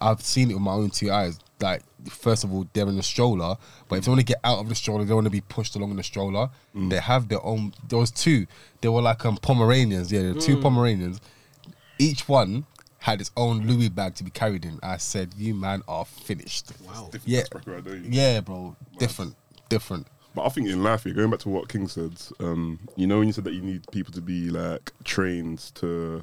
I've 0.00 0.22
seen 0.22 0.50
it 0.50 0.54
with 0.54 0.62
my 0.62 0.72
own 0.72 0.90
two 0.90 1.10
eyes. 1.10 1.40
Like, 1.60 1.82
first 2.08 2.44
of 2.44 2.52
all, 2.52 2.68
they're 2.72 2.86
in 2.88 2.96
the 2.96 3.02
stroller, 3.02 3.56
but 3.88 3.98
if 3.98 4.04
they 4.04 4.10
want 4.10 4.20
to 4.20 4.24
get 4.24 4.38
out 4.44 4.58
of 4.60 4.68
the 4.68 4.76
stroller, 4.76 5.04
they 5.04 5.12
want 5.12 5.24
to 5.24 5.30
be 5.30 5.40
pushed 5.40 5.74
along 5.74 5.90
in 5.90 5.96
the 5.96 6.04
stroller. 6.04 6.50
Mm. 6.74 6.90
They 6.90 6.98
have 7.00 7.28
their 7.28 7.44
own. 7.44 7.74
There 7.88 7.98
was 7.98 8.12
two. 8.12 8.46
They 8.80 8.88
were 8.88 9.02
like 9.02 9.24
um, 9.24 9.36
Pomeranians. 9.38 10.12
Yeah, 10.12 10.22
there 10.22 10.34
were 10.34 10.40
two 10.40 10.56
Mm. 10.58 10.62
Pomeranians. 10.62 11.20
Each 11.98 12.28
one 12.28 12.64
had 12.98 13.20
its 13.20 13.32
own 13.36 13.66
Louis 13.66 13.88
bag 13.88 14.14
to 14.16 14.24
be 14.24 14.30
carried 14.30 14.64
in. 14.64 14.78
I 14.84 14.98
said, 14.98 15.34
"You 15.36 15.54
man 15.54 15.82
are 15.88 16.04
finished." 16.04 16.70
Wow. 16.86 17.10
Yeah, 17.24 17.42
right, 17.66 17.82
yeah, 18.04 18.40
bro. 18.40 18.76
Different, 18.98 19.34
different. 19.68 20.06
But 20.34 20.44
I 20.46 20.48
think 20.50 20.68
in 20.68 20.82
life, 20.82 21.04
yeah, 21.06 21.12
going 21.14 21.30
back 21.30 21.40
to 21.40 21.48
what 21.48 21.68
King 21.68 21.88
said, 21.88 22.12
um, 22.40 22.78
you 22.96 23.06
know, 23.06 23.18
when 23.18 23.26
you 23.28 23.32
said 23.32 23.44
that 23.44 23.54
you 23.54 23.62
need 23.62 23.82
people 23.90 24.12
to 24.14 24.20
be 24.20 24.50
like 24.50 24.92
trained 25.04 25.58
to, 25.76 26.22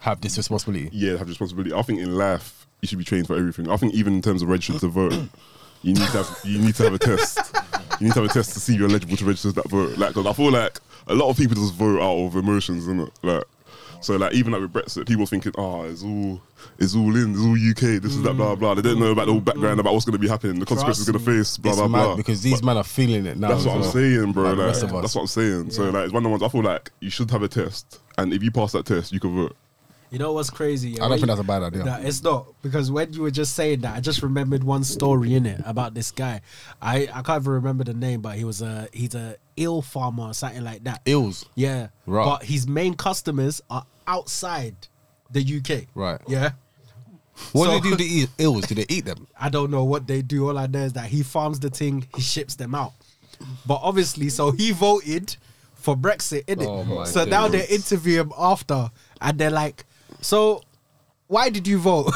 Have 0.00 0.20
this 0.20 0.36
responsibility. 0.36 0.88
yeah, 0.92 1.16
have 1.16 1.28
responsibility. 1.28 1.72
I 1.74 1.82
think 1.82 2.00
in 2.00 2.14
life, 2.16 2.66
you 2.80 2.88
should 2.88 2.98
be 2.98 3.04
trained 3.04 3.26
for 3.26 3.36
everything. 3.36 3.68
I 3.70 3.76
think 3.76 3.94
even 3.94 4.14
in 4.14 4.22
terms 4.22 4.42
of 4.42 4.48
registering 4.48 4.78
to 4.80 4.88
vote, 4.88 5.12
you 5.82 5.94
need 5.94 6.06
to 6.08 6.22
have 6.22 6.38
you 6.44 6.58
need 6.58 6.74
to 6.76 6.84
have 6.84 6.94
a 6.94 6.98
test. 6.98 7.54
You 7.98 8.06
need 8.06 8.14
to 8.14 8.22
have 8.22 8.30
a 8.30 8.32
test 8.32 8.52
to 8.54 8.60
see 8.60 8.76
you're 8.76 8.88
eligible 8.88 9.16
to 9.16 9.24
register 9.24 9.52
that 9.52 9.68
vote. 9.68 9.98
Like, 9.98 10.14
'cause 10.14 10.26
I 10.26 10.32
feel 10.32 10.50
like 10.52 10.78
a 11.06 11.14
lot 11.14 11.28
of 11.28 11.36
people 11.36 11.56
just 11.56 11.74
vote 11.74 12.00
out 12.00 12.16
of 12.26 12.36
emotions, 12.36 12.86
innit? 12.86 13.10
Like, 13.22 13.44
so 14.00 14.16
like 14.16 14.32
even 14.34 14.52
like 14.52 14.62
with 14.62 14.72
Brexit, 14.72 15.06
people 15.06 15.26
thinking, 15.26 15.52
oh, 15.58 15.84
it's 15.84 16.02
all 16.02 16.40
it's 16.78 16.94
all 16.94 17.14
in, 17.16 17.32
it's 17.32 17.40
all 17.40 17.52
UK, 17.54 18.00
this 18.02 18.14
is 18.16 18.22
that, 18.22 18.34
blah 18.34 18.54
blah. 18.54 18.74
They 18.74 18.82
don't 18.82 18.98
know 19.00 19.12
about 19.12 19.26
the 19.26 19.32
whole 19.32 19.40
background 19.40 19.80
about 19.80 19.92
what's 19.92 20.04
going 20.04 20.12
to 20.14 20.18
be 20.18 20.28
happening, 20.28 20.58
the 20.58 20.66
consequences 20.66 21.06
Trust 21.06 21.24
going 21.24 21.24
to 21.36 21.38
face, 21.38 21.56
blah 21.56 21.72
it's 21.72 21.78
blah 21.80 21.88
mad 21.88 22.04
blah. 22.04 22.16
because 22.16 22.42
these 22.42 22.60
But- 22.60 22.64
men 22.66 22.76
are 22.78 22.84
feeling 22.84 23.26
it 23.26 23.36
now. 23.38 23.48
that's 23.48 23.60
as 23.60 23.66
what 23.66 23.76
I'm 23.76 23.82
saying, 23.84 24.32
bro. 24.32 24.44
Like 24.44 24.52
the 24.56 24.58
Like, 24.62 24.66
rest 24.68 24.82
of 24.82 24.94
us. 24.94 25.02
that's 25.02 25.14
what 25.14 25.20
I'm 25.22 25.26
saying. 25.28 25.70
So 25.70 25.90
like, 25.90 26.04
it's 26.04 26.12
one 26.12 26.20
of 26.22 26.24
the 26.24 26.30
ones 26.30 26.42
I 26.42 26.48
feel 26.48 26.62
like 26.62 26.90
you 27.00 27.10
should 27.10 27.30
have 27.30 27.42
a 27.42 27.48
test, 27.48 28.00
and 28.18 28.32
if 28.32 28.42
you 28.42 28.50
pass 28.50 28.72
that 28.72 28.86
test, 28.86 29.12
you 29.12 29.20
can 29.20 29.34
vote. 29.36 29.56
You 30.12 30.18
know 30.18 30.32
what's 30.32 30.50
crazy? 30.50 31.00
I 31.00 31.06
don't 31.06 31.18
think 31.18 31.28
that's 31.28 31.38
a 31.40 31.44
bad 31.44 31.62
idea. 31.62 31.84
Nah, 31.84 31.98
it's 31.98 32.20
not 32.24 32.46
because 32.62 32.90
when 32.90 33.12
you 33.12 33.22
were 33.22 33.30
just 33.30 33.54
saying 33.54 33.82
that, 33.82 33.96
I 33.96 34.00
just 34.00 34.24
remembered 34.24 34.64
one 34.64 34.82
story 34.82 35.34
in 35.34 35.46
it 35.46 35.60
about 35.64 35.94
this 35.94 36.10
guy. 36.10 36.40
I 36.82 37.08
I 37.14 37.22
can't 37.22 37.42
even 37.42 37.52
remember 37.52 37.84
the 37.84 37.94
name, 37.94 38.20
but 38.20 38.36
he 38.36 38.42
was 38.42 38.60
a 38.60 38.88
he's 38.92 39.14
a 39.14 39.36
eel 39.60 39.82
farmer 39.82 40.24
or 40.24 40.34
something 40.34 40.64
like 40.64 40.82
that. 40.84 41.02
Ills. 41.04 41.44
Yeah, 41.54 41.88
Right. 42.06 42.24
But 42.24 42.44
his 42.44 42.66
main 42.66 42.94
customers 42.94 43.60
are 43.70 43.84
outside 44.06 44.74
the 45.30 45.40
UK. 45.42 45.86
Right. 45.94 46.20
Yeah. 46.26 46.52
What 47.52 47.66
So- 47.66 47.80
do 47.80 47.90
they 47.90 47.96
do 47.96 47.96
to 47.96 48.04
eat 48.04 48.28
ills? 48.38 48.66
Do 48.66 48.74
they 48.74 48.86
eat 48.88 49.04
them? 49.04 49.26
I 49.40 49.48
don't 49.48 49.70
know 49.70 49.84
what 49.84 50.06
they 50.06 50.22
do. 50.22 50.48
All 50.48 50.58
I 50.58 50.66
know 50.66 50.80
is 50.80 50.92
that 50.94 51.06
he 51.08 51.22
farms 51.22 51.60
the 51.60 51.70
thing, 51.70 52.06
he 52.16 52.22
ships 52.22 52.54
them 52.56 52.74
out. 52.74 52.92
but 53.66 53.80
obviously, 53.82 54.28
so 54.28 54.50
he 54.50 54.72
voted 54.72 55.36
for 55.74 55.96
Brexit, 55.96 56.44
innit? 56.46 56.66
Oh 56.66 57.04
so 57.04 57.24
now 57.24 57.48
they 57.48 57.66
interview 57.68 58.20
him 58.20 58.32
after, 58.36 58.90
and 59.22 59.38
they're 59.38 59.50
like, 59.50 59.86
"So, 60.20 60.62
why 61.28 61.48
did 61.48 61.66
you 61.66 61.78
vote?" 61.78 62.12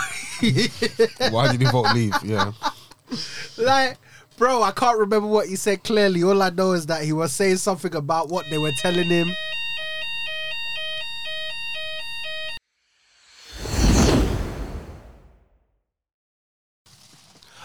Why 1.30 1.50
did 1.50 1.62
you 1.62 1.70
vote 1.70 1.94
leave? 1.94 2.12
Yeah. 2.22 2.52
like, 3.56 3.96
bro, 4.36 4.62
I 4.62 4.70
can't 4.72 4.98
remember 4.98 5.28
what 5.28 5.48
he 5.48 5.56
said 5.56 5.82
clearly. 5.84 6.22
All 6.22 6.42
I 6.42 6.50
know 6.50 6.72
is 6.72 6.86
that 6.86 7.04
he 7.04 7.12
was 7.12 7.32
saying 7.32 7.56
something 7.58 7.94
about 7.94 8.28
what 8.28 8.48
they 8.50 8.58
were 8.58 8.72
telling 8.82 9.08
him. 9.08 9.28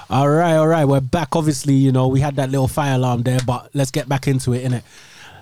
All 0.09 0.27
right, 0.29 0.55
all 0.55 0.67
right. 0.67 0.85
We're 0.85 1.01
back. 1.01 1.35
Obviously, 1.35 1.75
you 1.75 1.91
know, 1.91 2.07
we 2.07 2.19
had 2.19 2.35
that 2.37 2.49
little 2.49 2.67
fire 2.67 2.95
alarm 2.95 3.23
there, 3.23 3.39
but 3.45 3.69
let's 3.75 3.91
get 3.91 4.09
back 4.09 4.27
into 4.27 4.53
it, 4.53 4.63
innit? 4.65 4.81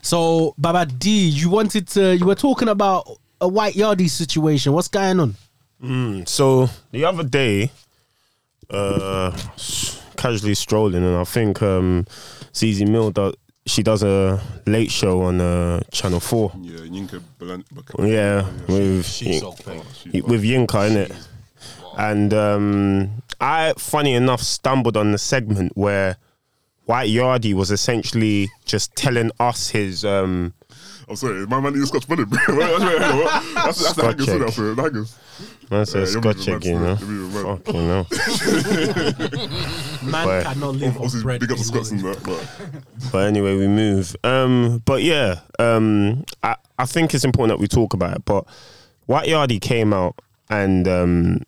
So, 0.02 0.54
Baba 0.58 0.86
D, 0.86 1.28
you 1.30 1.50
wanted 1.50 1.88
to, 1.90 2.16
you 2.16 2.26
were 2.26 2.36
talking 2.36 2.68
about 2.68 3.08
a 3.40 3.48
white 3.48 3.76
yardie 3.76 4.10
situation. 4.10 4.74
What's 4.74 4.88
going 4.90 5.20
on? 5.20 5.36
So 6.26 6.70
the 6.92 7.06
other 7.06 7.24
day, 7.24 7.72
uh, 8.70 9.32
s- 9.54 9.97
casually 10.18 10.56
strolling, 10.56 11.04
and 11.04 11.16
I 11.16 11.24
think 11.24 11.62
um, 11.62 12.06
ZZ 12.56 12.84
Mill 12.84 13.12
does. 13.12 13.36
She 13.66 13.84
does 13.84 14.02
a 14.02 14.42
late 14.66 14.90
show 14.92 15.22
on 15.24 15.42
uh, 15.42 15.82
Channel 15.92 16.22
Four. 16.22 16.54
Yeah, 16.62 16.78
Yinka 16.80 17.22
Belan- 17.38 17.66
Yeah, 18.00 18.48
with 18.68 19.06
She's 19.06 19.42
pink. 19.42 19.84
with 20.26 20.44
Yinka 20.44 20.90
in 20.90 20.98
it. 20.98 21.12
And 21.98 22.34
um, 22.34 23.24
I, 23.42 23.74
funny 23.78 24.14
enough, 24.14 24.42
stumbled 24.42 24.96
on 24.96 25.12
the 25.12 25.18
segment 25.18 25.74
where 25.76 26.16
White 26.86 27.10
Yardie 27.10 27.54
was 27.54 27.70
essentially 27.72 28.50
just 28.66 28.96
telling 28.96 29.32
us 29.40 29.70
his. 29.70 30.06
Um, 30.06 30.54
I'm 31.10 31.16
sorry, 31.16 31.46
my 31.48 31.60
man 31.62 31.74
is 31.76 31.88
Scotch 31.88 32.06
bonnet, 32.08 32.30
bro. 32.30 32.38
That's, 32.48 32.84
right, 32.84 33.02
hang 33.02 33.22
on, 33.22 33.54
that's, 33.56 33.56
that's 33.56 33.78
the 33.80 33.84
Scotch 33.94 34.06
haggis, 34.06 34.28
egg. 34.30 34.40
that's 34.42 34.56
the 34.58 34.76
haggis. 34.76 35.20
that's 35.70 35.94
Yeah, 35.96 36.02
a 36.02 36.06
Scotch 36.08 36.38
moving 36.48 36.54
egg, 36.56 36.66
you 36.66 36.74
know. 36.74 36.80
mad, 36.80 37.00
you're 37.00 37.10
moving 37.10 37.44
mad. 37.44 37.66
Fucking 37.66 37.88
hell. 37.88 39.08
Man 40.12 40.26
But- 40.26 40.44
cannot 40.44 40.76
live 40.76 40.90
on 40.92 40.96
Obviously, 40.98 41.24
bread. 41.24 41.40
big 41.42 41.52
up 41.52 41.58
the 41.58 41.64
Scots 41.64 41.92
alone. 41.92 42.06
and 42.06 42.16
that, 42.16 42.24
but 42.24 43.12
But 43.12 43.28
anyway, 43.28 43.56
we 43.58 43.68
move. 43.68 44.16
Um, 44.24 44.82
but 44.86 45.02
yeah, 45.04 45.40
um, 45.60 46.26
I, 46.44 46.56
I 46.78 46.86
think 46.86 47.14
it's 47.14 47.24
important 47.24 47.58
that 47.58 47.62
we 47.62 47.68
talk 47.68 47.94
about 47.94 48.18
it. 48.18 48.26
But 48.26 48.46
White 49.06 49.30
Yardie 49.30 49.62
came 49.62 49.94
out, 49.94 50.20
and 50.50 50.88
um, 50.88 51.42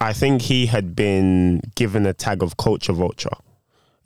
I 0.00 0.12
think 0.14 0.42
he 0.42 0.66
had 0.66 0.96
been 0.96 1.60
given 1.74 2.06
a 2.06 2.14
tag 2.14 2.42
of 2.42 2.56
culture 2.56 2.92
vulture. 2.94 3.30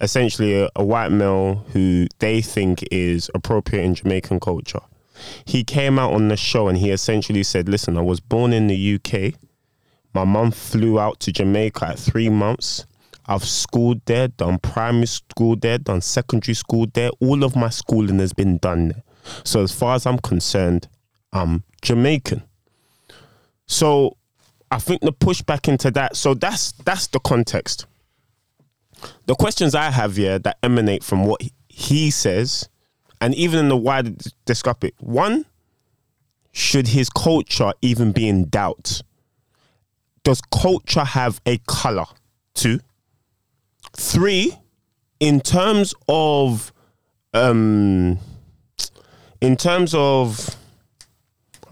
Essentially, 0.01 0.61
a, 0.61 0.69
a 0.77 0.85
white 0.85 1.11
male 1.13 1.65
who 1.73 2.07
they 2.19 2.43
think 2.43 2.85
is 2.91 3.31
appropriate 3.35 3.83
in 3.83 3.95
Jamaican 3.95 4.41
culture. 4.41 4.81
He 5.45 5.65
came 5.65 5.99
out 5.99 6.13
on 6.13 6.29
the 6.29 6.37
show 6.37 6.69
and 6.69 6.79
he 6.79 6.91
essentially 6.91 7.43
said, 7.43 7.69
"Listen, 7.69 7.97
I 7.97 8.03
was 8.03 8.21
born 8.21 8.53
in 8.53 8.67
the 8.67 8.77
UK. 8.77 9.35
My 10.13 10.25
mum 10.25 10.51
flew 10.51 10.99
out 10.99 11.21
to 11.21 11.33
Jamaica 11.33 11.89
at 11.89 11.99
three 11.99 12.29
months. 12.29 12.87
I've 13.27 13.45
schooled 13.45 14.01
there, 14.07 14.29
done 14.29 14.59
primary 14.59 15.07
school 15.07 15.57
there, 15.57 15.79
done 15.79 16.01
secondary 16.01 16.55
school 16.55 16.87
there. 16.95 17.11
All 17.21 17.43
of 17.45 17.57
my 17.57 17.69
schooling 17.71 18.21
has 18.21 18.33
been 18.33 18.59
done 18.59 18.89
there. 18.89 19.03
So 19.45 19.63
as 19.63 19.73
far 19.73 19.97
as 19.97 20.07
I'm 20.07 20.19
concerned, 20.19 20.89
I'm 21.33 21.65
Jamaican. 21.83 22.45
So 23.67 24.17
I 24.71 24.79
think 24.79 25.01
the 25.03 25.13
pushback 25.13 25.69
into 25.69 25.91
that. 25.93 26.17
So 26.17 26.35
that's 26.35 26.73
that's 26.85 27.09
the 27.09 27.21
context. 27.21 27.87
The 29.27 29.35
questions 29.35 29.75
I 29.75 29.91
have 29.91 30.17
here 30.17 30.39
that 30.39 30.59
emanate 30.63 31.05
from 31.05 31.25
what 31.25 31.43
he- 31.43 31.53
he 31.69 32.11
says, 32.11 32.69
and 33.21 33.35
even 33.35 33.59
in 33.61 33.69
the 33.69 33.77
wider 33.77 34.11
d- 34.11 34.31
discussion. 34.45 34.91
One, 34.99 35.47
should 36.53 36.89
his 36.89 37.11
culture 37.11 37.73
even 37.83 38.13
be 38.13 38.29
in 38.29 38.49
doubt? 38.49 39.03
Does 40.23 40.41
culture 40.41 41.05
have 41.05 41.41
a 41.47 41.59
color? 41.67 42.07
Two. 42.55 42.81
Three, 43.97 44.57
in 45.21 45.41
terms 45.41 45.95
of 46.09 46.73
um 47.35 48.19
in 49.41 49.57
terms 49.57 49.95
of 49.95 50.57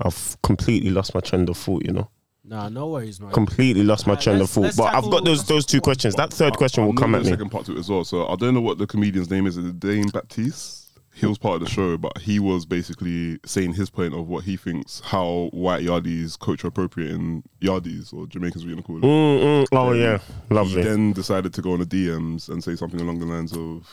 I've 0.00 0.36
completely 0.42 0.90
lost 0.90 1.14
my 1.14 1.20
trend 1.20 1.48
of 1.48 1.56
thought, 1.56 1.84
you 1.84 1.92
know. 1.92 2.08
Nah, 2.46 2.68
no 2.68 2.88
worries, 2.88 3.20
man. 3.20 3.30
Completely 3.32 3.82
lost 3.84 4.06
my 4.06 4.12
Alright, 4.12 4.22
trend 4.24 4.42
of 4.42 4.50
thought. 4.50 4.76
But 4.76 4.94
I've 4.94 5.10
got 5.10 5.24
those 5.24 5.44
those 5.46 5.64
two 5.64 5.80
questions. 5.80 6.14
That 6.14 6.32
third 6.32 6.56
question 6.56 6.82
I 6.82 6.86
will 6.86 6.92
know 6.92 7.00
come 7.00 7.14
at 7.14 7.18
the 7.18 7.24
me. 7.24 7.30
second 7.30 7.50
part 7.50 7.64
to 7.66 7.72
it 7.72 7.78
as 7.78 7.88
well. 7.88 8.04
So 8.04 8.28
I 8.28 8.36
don't 8.36 8.52
know 8.54 8.60
what 8.60 8.76
the 8.78 8.86
comedian's 8.86 9.30
name 9.30 9.46
is. 9.46 9.56
Is 9.56 9.64
it 9.66 9.80
Dane 9.80 10.08
Baptiste? 10.08 10.83
He 11.14 11.26
was 11.26 11.38
part 11.38 11.62
of 11.62 11.68
the 11.68 11.72
show, 11.72 11.96
but 11.96 12.18
he 12.18 12.40
was 12.40 12.66
basically 12.66 13.38
saying 13.46 13.74
his 13.74 13.88
point 13.88 14.14
of 14.14 14.26
what 14.28 14.44
he 14.44 14.56
thinks 14.56 15.00
how 15.00 15.48
white 15.52 15.84
yardies 15.84 16.38
culture 16.38 16.66
appropriating 16.68 17.44
yardies 17.60 18.12
or 18.12 18.26
Jamaicans, 18.26 18.64
we're 18.64 18.70
gonna 18.72 18.82
call 18.82 18.98
it. 18.98 19.02
Mm, 19.02 19.64
mm. 19.64 19.66
Oh 19.72 19.92
yeah, 19.92 20.18
He 20.48 20.54
lovely. 20.54 20.82
then 20.82 21.12
decided 21.12 21.54
to 21.54 21.62
go 21.62 21.72
on 21.72 21.78
the 21.80 21.86
DMs 21.86 22.48
and 22.48 22.62
say 22.64 22.74
something 22.74 23.00
along 23.00 23.20
the 23.20 23.26
lines 23.26 23.52
of 23.52 23.86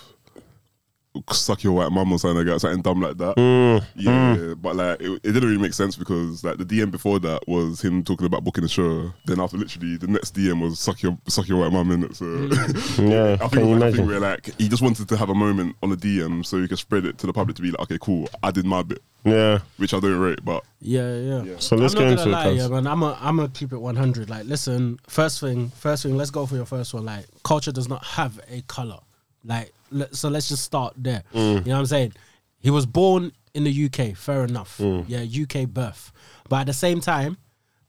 "suck 1.31 1.63
your 1.63 1.73
white 1.73 1.91
mum" 1.91 2.11
or 2.11 2.19
something 2.19 2.37
like 2.37 2.45
that, 2.47 2.59
something 2.61 2.81
dumb 2.81 3.01
like 3.01 3.17
that. 3.17 3.35
Mm, 3.37 3.83
Yeah, 3.95 4.35
yeah, 4.37 4.53
but 4.55 4.75
like 4.75 5.01
it, 5.01 5.11
it 5.11 5.21
didn't 5.33 5.49
really 5.49 5.61
make 5.61 5.73
sense 5.73 5.95
because 5.95 6.43
like 6.43 6.57
the 6.57 6.65
DM 6.65 6.89
before 6.91 7.19
that 7.19 7.47
was 7.47 7.81
him 7.81 8.03
talking 8.03 8.25
about 8.25 8.43
booking 8.43 8.63
a 8.63 8.67
show. 8.69 9.11
Then 9.25 9.39
after 9.39 9.57
literally 9.57 9.97
the 9.97 10.07
next 10.07 10.33
DM 10.35 10.61
was 10.61 10.79
"suck 10.79 11.01
your 11.03 11.17
suck 11.27 11.47
your 11.47 11.59
white 11.61 11.71
mum" 11.73 11.91
in 11.91 12.03
it. 12.05 12.15
So 12.15 12.25
Yeah, 13.01 13.37
I 13.41 13.47
think 13.47 13.53
you 13.55 13.59
it 13.61 13.73
was 13.73 13.81
like 13.81 13.93
a 13.93 13.95
thing 13.95 14.05
imagine? 14.05 14.07
where 14.07 14.19
like 14.19 14.49
he 14.57 14.69
just 14.69 14.81
wanted 14.81 15.09
to 15.09 15.17
have 15.17 15.29
a 15.29 15.35
moment 15.35 15.75
on 15.83 15.89
the 15.89 15.97
DM 15.97 16.45
so 16.45 16.61
he 16.61 16.67
could 16.67 16.79
spread 16.79 17.05
it 17.05 17.17
to 17.19 17.27
the 17.27 17.33
public 17.33 17.55
to 17.57 17.61
be 17.61 17.71
like, 17.71 17.79
okay, 17.81 17.97
cool, 18.01 18.29
I 18.43 18.51
did 18.51 18.65
my 18.65 18.81
bit, 18.83 19.01
Yeah. 19.25 19.59
which 19.77 19.93
I 19.93 19.99
don't 19.99 20.17
rate, 20.19 20.39
but 20.45 20.63
Yeah, 20.79 21.15
yeah. 21.17 21.43
So 21.59 21.75
let's 21.75 21.93
I'm 21.93 21.99
get 22.01 22.11
into 22.11 22.23
gonna 22.25 22.37
it, 22.37 22.45
lie, 22.45 22.49
yeah, 22.51 22.67
man. 22.69 22.87
I'm 22.87 23.03
a, 23.03 23.17
I'm 23.21 23.35
gonna 23.35 23.49
keep 23.49 23.73
it 23.73 23.77
100. 23.77 24.29
Like, 24.29 24.45
listen, 24.45 24.99
first 25.07 25.39
thing, 25.41 25.69
first 25.71 26.03
thing. 26.03 26.15
Let's 26.17 26.31
go 26.31 26.45
for 26.45 26.55
your 26.55 26.65
first 26.65 26.93
one. 26.93 27.05
Like, 27.05 27.25
culture 27.43 27.71
does 27.71 27.87
not 27.89 28.03
have 28.05 28.39
a 28.49 28.61
color. 28.61 28.99
Like, 29.43 29.73
let, 29.80 29.80
so 30.11 30.29
let's 30.29 30.49
just 30.49 30.63
start 30.63 30.93
there. 30.97 31.23
Mm. 31.33 31.65
You 31.65 31.71
know 31.71 31.73
what 31.73 31.79
I'm 31.79 31.85
saying? 31.85 32.13
He 32.59 32.69
was 32.69 32.85
born 32.85 33.31
in 33.53 33.63
the 33.63 33.85
UK. 33.85 34.15
Fair 34.15 34.43
enough. 34.43 34.77
Mm. 34.77 35.05
Yeah, 35.07 35.23
UK 35.43 35.67
birth. 35.67 36.11
But 36.49 36.61
at 36.61 36.67
the 36.67 36.73
same 36.73 37.01
time, 37.01 37.37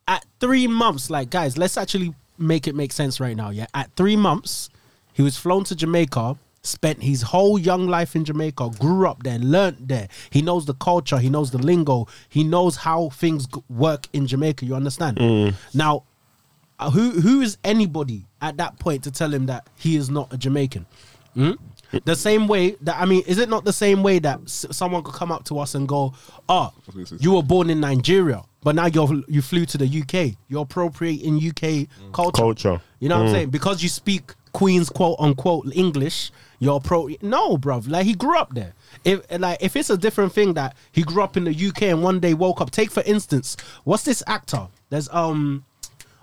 at 0.08 0.24
three 0.40 0.66
months, 0.66 1.10
like 1.10 1.30
guys, 1.30 1.56
let's 1.56 1.76
actually 1.76 2.14
make 2.38 2.66
it 2.66 2.74
make 2.74 2.92
sense 2.92 3.20
right 3.20 3.36
now. 3.36 3.50
Yeah, 3.50 3.66
at 3.74 3.94
three 3.96 4.16
months, 4.16 4.70
he 5.12 5.22
was 5.22 5.36
flown 5.36 5.64
to 5.64 5.76
Jamaica, 5.76 6.36
spent 6.62 7.02
his 7.02 7.22
whole 7.22 7.58
young 7.58 7.86
life 7.86 8.16
in 8.16 8.24
Jamaica, 8.24 8.70
grew 8.78 9.06
up 9.06 9.22
there, 9.22 9.38
learnt 9.38 9.88
there. 9.88 10.08
He 10.30 10.42
knows 10.42 10.64
the 10.66 10.74
culture, 10.74 11.18
he 11.18 11.28
knows 11.30 11.50
the 11.50 11.58
lingo, 11.58 12.08
he 12.28 12.44
knows 12.44 12.76
how 12.76 13.10
things 13.10 13.46
work 13.68 14.08
in 14.12 14.26
Jamaica. 14.26 14.64
You 14.64 14.74
understand? 14.74 15.18
Now, 15.74 16.04
uh, 16.78 16.90
who 16.90 17.10
who 17.20 17.40
is 17.42 17.58
anybody 17.62 18.26
at 18.40 18.56
that 18.56 18.78
point 18.78 19.04
to 19.04 19.10
tell 19.10 19.32
him 19.32 19.46
that 19.46 19.68
he 19.76 19.96
is 19.96 20.10
not 20.10 20.32
a 20.32 20.36
Jamaican? 20.36 20.86
Hmm? 21.34 21.52
The 22.04 22.16
same 22.16 22.46
way 22.48 22.76
that 22.82 22.96
I 23.00 23.04
mean, 23.04 23.22
is 23.26 23.38
it 23.38 23.48
not 23.48 23.64
the 23.64 23.72
same 23.72 24.02
way 24.02 24.18
that 24.20 24.40
s- 24.44 24.66
someone 24.70 25.02
could 25.02 25.14
come 25.14 25.30
up 25.30 25.44
to 25.44 25.58
us 25.58 25.74
and 25.74 25.86
go, 25.86 26.14
"Oh, 26.48 26.72
you 27.20 27.32
were 27.32 27.42
born 27.42 27.68
in 27.70 27.80
Nigeria, 27.80 28.42
but 28.62 28.74
now 28.74 28.86
you're 28.86 29.22
you 29.28 29.42
flew 29.42 29.66
to 29.66 29.78
the 29.78 29.86
UK. 29.86 30.36
You're 30.48 30.62
appropriating 30.62 31.36
UK 31.38 31.88
culture. 32.12 32.42
Culture. 32.42 32.80
You 33.00 33.08
know 33.08 33.16
what 33.18 33.26
I'm 33.26 33.32
saying? 33.34 33.50
Because 33.50 33.82
you 33.82 33.88
speak 33.88 34.34
Queen's 34.52 34.88
quote 34.90 35.16
unquote 35.18 35.66
English, 35.74 36.30
you're 36.58 36.78
pro. 36.80 37.08
No, 37.22 37.56
bruv. 37.56 37.88
Like 37.88 38.04
he 38.06 38.14
grew 38.14 38.36
up 38.38 38.54
there. 38.54 38.72
If 39.04 39.20
like 39.40 39.58
if 39.60 39.76
it's 39.76 39.90
a 39.90 39.96
different 39.96 40.32
thing 40.32 40.54
that 40.54 40.76
he 40.92 41.02
grew 41.02 41.22
up 41.22 41.36
in 41.36 41.44
the 41.44 41.54
UK 41.68 41.82
and 41.84 42.02
one 42.02 42.20
day 42.20 42.34
woke 42.34 42.60
up. 42.60 42.70
Take 42.70 42.90
for 42.90 43.02
instance, 43.04 43.56
what's 43.84 44.02
this 44.04 44.22
actor? 44.26 44.68
There's 44.90 45.08
um. 45.10 45.64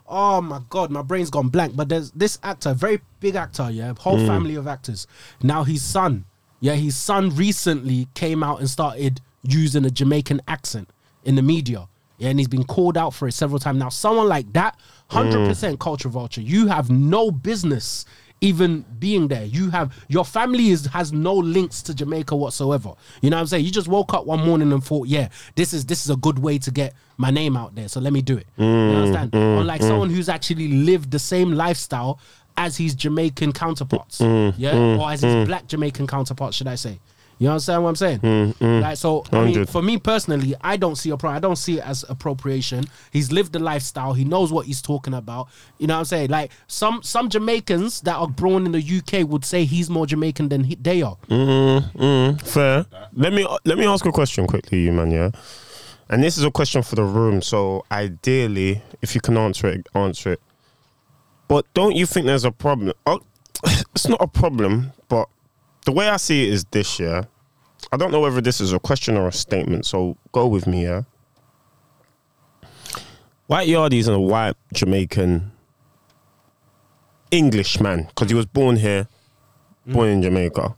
Oh 0.10 0.42
my 0.42 0.62
god, 0.70 0.90
my 0.90 1.04
brain's 1.04 1.30
gone 1.30 1.50
blank. 1.50 1.76
But 1.76 1.90
there's 1.90 2.12
this 2.12 2.40
actor, 2.42 2.74
very 2.74 3.00
big 3.20 3.36
actor, 3.36 3.70
yeah, 3.70 3.94
whole 3.98 4.18
mm. 4.18 4.28
family 4.28 4.56
of 4.56 4.68
actors. 4.68 5.06
Now 5.44 5.64
his 5.64 5.84
son, 5.84 6.26
yeah, 6.60 6.74
his 6.74 6.98
son 6.98 7.36
recently 7.36 8.08
came 8.16 8.44
out 8.44 8.60
and 8.60 8.70
started 8.70 9.22
using 9.44 9.86
a 9.86 9.92
Jamaican 9.92 10.42
accent 10.48 10.90
in 11.24 11.36
the 11.36 11.42
media. 11.44 11.88
Yeah, 12.18 12.30
and 12.30 12.40
he's 12.40 12.50
been 12.50 12.66
called 12.66 12.98
out 12.98 13.14
for 13.14 13.28
it 13.30 13.34
several 13.34 13.60
times. 13.60 13.80
Now, 13.80 13.90
someone 13.90 14.28
like 14.28 14.52
that, 14.54 14.76
mm. 14.78 15.14
hundred 15.14 15.48
percent 15.48 15.80
culture 15.80 16.10
vulture. 16.10 16.42
You 16.42 16.68
have 16.68 16.90
no 16.90 17.32
business 17.32 18.06
even 18.42 18.86
being 19.00 19.28
there. 19.28 19.44
You 19.44 19.70
have 19.70 19.94
your 20.08 20.26
family 20.26 20.70
is 20.70 20.86
has 20.88 21.12
no 21.12 21.34
links 21.34 21.82
to 21.84 21.94
Jamaica 21.94 22.36
whatsoever. 22.36 22.94
You 23.22 23.30
know 23.30 23.38
what 23.38 23.42
I'm 23.42 23.48
saying? 23.48 23.66
You 23.66 23.72
just 23.72 23.88
woke 23.88 24.14
up 24.14 24.26
one 24.26 24.46
morning 24.46 24.72
and 24.72 24.84
thought, 24.84 25.08
yeah, 25.08 25.30
this 25.56 25.74
is 25.74 25.86
this 25.86 26.06
is 26.06 26.10
a 26.10 26.16
good 26.16 26.40
way 26.40 26.58
to 26.60 26.72
get 26.72 26.94
my 27.18 27.32
name 27.32 27.58
out 27.58 27.76
there. 27.76 27.88
So 27.88 28.00
let 28.00 28.14
me 28.14 28.22
do 28.22 28.38
it. 28.38 28.48
you 28.58 28.64
mm, 28.64 28.96
understand? 28.96 29.32
Mm, 29.32 29.62
Unlike 29.62 29.82
mm. 29.82 29.88
someone 29.88 30.10
who's 30.10 30.30
actually 30.30 30.70
lived 30.70 31.12
the 31.12 31.20
same 31.20 31.54
lifestyle 31.54 32.20
as 32.58 32.78
his 32.78 32.94
Jamaican 32.96 33.54
counterparts. 33.54 34.20
Yeah, 34.20 34.98
or 35.00 35.10
as 35.12 35.22
his 35.22 35.48
black 35.48 35.68
Jamaican 35.68 36.08
counterparts, 36.08 36.58
should 36.58 36.68
I 36.68 36.76
say? 36.76 37.00
You 37.40 37.48
understand 37.50 37.84
what 37.84 37.90
I'm 37.90 37.96
saying? 37.96 38.20
Mm, 38.20 38.54
mm. 38.56 38.82
Like 38.82 38.98
so, 38.98 39.24
I 39.32 39.46
mean, 39.46 39.66
for 39.66 39.82
me 39.82 39.98
personally, 39.98 40.56
I 40.60 40.76
don't 40.76 40.98
see 40.98 41.10
a 41.10 41.16
problem. 41.16 41.38
I 41.38 41.40
don't 41.40 41.56
see 41.56 41.78
it 41.78 41.86
as 41.86 42.04
appropriation. 42.10 42.84
He's 43.12 43.32
lived 43.32 43.54
the 43.54 43.60
lifestyle. 43.60 44.14
He 44.14 44.26
knows 44.26 44.52
what 44.52 44.66
he's 44.66 44.82
talking 44.82 45.14
about. 45.14 45.48
You 45.78 45.88
know 45.88 45.94
what 45.94 46.00
I'm 46.00 46.06
saying? 46.06 46.30
Like 46.30 46.52
some 46.68 47.02
some 47.02 47.30
Jamaicans 47.30 48.02
that 48.02 48.16
are 48.18 48.28
born 48.28 48.66
in 48.66 48.74
the 48.74 48.82
UK 48.82 49.28
would 49.28 49.46
say 49.46 49.64
he's 49.64 49.90
more 49.90 50.06
Jamaican 50.06 50.50
than 50.50 50.66
he, 50.66 50.76
they 50.76 51.02
are. 51.02 51.16
Mm, 51.30 51.94
mm, 51.94 52.42
fair. 52.42 52.86
Let 53.14 53.32
me 53.32 53.48
let 53.64 53.78
me 53.78 53.86
ask 53.86 54.06
a 54.06 54.12
question 54.12 54.46
quickly, 54.46 54.82
you 54.82 54.92
man. 54.92 55.10
Yeah, 55.10 55.32
and 56.10 56.22
this 56.22 56.38
is 56.38 56.44
a 56.44 56.52
question 56.52 56.84
for 56.84 56.96
the 56.96 57.06
room. 57.06 57.42
So 57.42 57.86
ideally, 57.90 58.82
if 59.02 59.16
you 59.16 59.22
can 59.22 59.38
answer 59.38 59.68
it, 59.68 59.88
answer 59.96 60.34
it. 60.34 60.42
But 61.48 61.66
don't 61.74 61.96
you 61.96 62.06
think 62.06 62.26
there's 62.26 62.44
a 62.44 62.52
problem? 62.52 62.94
Oh, 63.06 63.22
it's 63.96 64.10
not 64.10 64.22
a 64.22 64.28
problem, 64.28 64.92
but 65.08 65.30
the 65.90 65.96
way 65.96 66.10
I 66.10 66.18
see 66.18 66.48
it 66.48 66.54
is 66.54 66.66
this. 66.66 67.00
year. 67.00 67.28
I 67.92 67.98
don't 67.98 68.12
know 68.12 68.20
whether 68.20 68.42
this 68.42 68.62
is 68.62 68.74
a 68.74 68.80
question 68.80 69.18
or 69.18 69.28
a 69.28 69.32
statement. 69.32 69.86
So 69.86 70.18
go 70.32 70.48
with 70.48 70.68
me. 70.68 70.84
Yeah. 70.84 71.04
White 73.48 73.68
Yardy's 73.68 74.08
a 74.08 74.20
white 74.20 74.56
Jamaican 74.74 75.52
Englishman 77.32 78.04
because 78.04 78.30
he 78.30 78.36
was 78.36 78.46
born 78.46 78.76
here, 78.76 79.08
born 79.86 80.10
in 80.10 80.22
Jamaica 80.22 80.76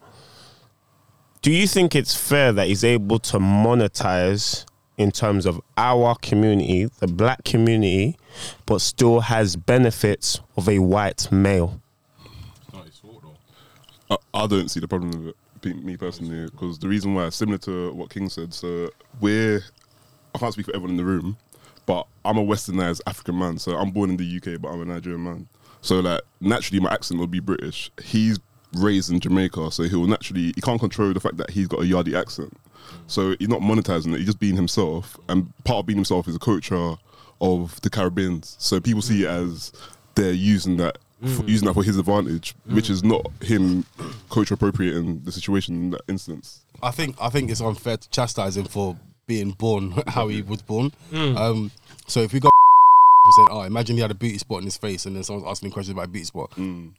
do 1.41 1.51
you 1.51 1.67
think 1.67 1.95
it's 1.95 2.15
fair 2.15 2.51
that 2.53 2.67
he's 2.67 2.83
able 2.83 3.17
to 3.17 3.39
monetize 3.39 4.65
in 4.97 5.09
terms 5.11 5.47
of 5.47 5.59
our 5.75 6.15
community, 6.21 6.85
the 6.99 7.07
black 7.07 7.43
community, 7.43 8.15
but 8.67 8.79
still 8.79 9.21
has 9.21 9.55
benefits 9.55 10.39
of 10.55 10.69
a 10.69 10.77
white 10.79 11.31
male? 11.31 11.80
I, 14.11 14.17
I 14.33 14.47
don't 14.47 14.69
see 14.69 14.79
the 14.79 14.87
problem 14.87 15.25
with 15.25 15.35
it, 15.63 15.83
me 15.83 15.95
personally, 15.95 16.45
because 16.45 16.77
the 16.79 16.87
reason 16.87 17.13
why, 17.13 17.29
similar 17.29 17.57
to 17.59 17.93
what 17.93 18.09
King 18.09 18.29
said, 18.29 18.53
so 18.53 18.89
we're, 19.19 19.61
I 20.35 20.37
can't 20.37 20.53
speak 20.53 20.65
for 20.65 20.75
everyone 20.75 20.91
in 20.91 20.97
the 20.97 21.05
room, 21.05 21.37
but 21.85 22.05
I'm 22.25 22.37
a 22.37 22.43
westernized 22.43 23.01
African 23.07 23.39
man, 23.39 23.57
so 23.57 23.75
I'm 23.77 23.91
born 23.91 24.09
in 24.11 24.17
the 24.17 24.37
UK, 24.37 24.61
but 24.61 24.69
I'm 24.69 24.81
a 24.81 24.85
Nigerian 24.85 25.23
man. 25.23 25.47
So, 25.81 25.99
like, 25.99 26.21
naturally, 26.39 26.79
my 26.79 26.91
accent 26.93 27.19
will 27.19 27.27
be 27.27 27.39
British. 27.39 27.89
He's 28.03 28.39
raised 28.73 29.11
in 29.11 29.19
Jamaica, 29.19 29.71
so 29.71 29.83
he'll 29.83 30.07
naturally, 30.07 30.51
he 30.55 30.61
can't 30.61 30.79
control 30.79 31.13
the 31.13 31.19
fact 31.19 31.37
that 31.37 31.49
he's 31.49 31.67
got 31.67 31.79
a 31.79 31.83
Yardi 31.83 32.19
accent. 32.19 32.55
So, 33.07 33.35
he's 33.39 33.49
not 33.49 33.61
monetizing 33.61 34.13
it, 34.13 34.17
he's 34.17 34.27
just 34.27 34.39
being 34.39 34.55
himself. 34.55 35.17
And 35.29 35.51
part 35.63 35.79
of 35.79 35.85
being 35.85 35.97
himself 35.97 36.27
is 36.27 36.35
a 36.35 36.39
culture 36.39 36.95
of 37.39 37.79
the 37.81 37.89
Caribbeans. 37.89 38.55
So, 38.59 38.79
people 38.79 39.01
see 39.01 39.23
it 39.23 39.29
as 39.29 39.71
they're 40.15 40.33
using 40.33 40.77
that. 40.77 40.97
F- 41.23 41.29
mm. 41.29 41.47
using 41.47 41.67
that 41.67 41.73
for 41.73 41.83
his 41.83 41.97
advantage, 41.97 42.55
which 42.65 42.87
mm. 42.87 42.91
is 42.91 43.03
not 43.03 43.25
him 43.41 43.85
culture 44.29 44.53
appropriating 44.53 45.21
the 45.23 45.31
situation 45.31 45.75
in 45.75 45.89
that 45.91 46.01
instance. 46.07 46.63
I 46.83 46.91
think 46.91 47.15
I 47.21 47.29
think 47.29 47.51
it's 47.51 47.61
unfair 47.61 47.97
to 47.97 48.09
chastise 48.09 48.57
him 48.57 48.65
for 48.65 48.97
being 49.27 49.51
born 49.51 49.91
how 50.07 50.27
he 50.27 50.41
was 50.41 50.61
born. 50.61 50.91
Mm. 51.11 51.37
Um, 51.37 51.71
so 52.07 52.21
if 52.21 52.33
we 52.33 52.39
got 52.39 52.51
saying, 53.35 53.47
"Oh, 53.51 53.61
imagine 53.61 53.95
he 53.95 54.01
had 54.01 54.11
a 54.11 54.15
beauty 54.15 54.37
spot 54.37 54.59
in 54.59 54.65
his 54.65 54.77
face," 54.77 55.05
and 55.05 55.15
then 55.15 55.23
someone's 55.23 55.47
asking 55.47 55.67
him 55.67 55.73
questions 55.73 55.93
about 55.93 56.05
a 56.05 56.09
beauty 56.09 56.25
spot. 56.25 56.53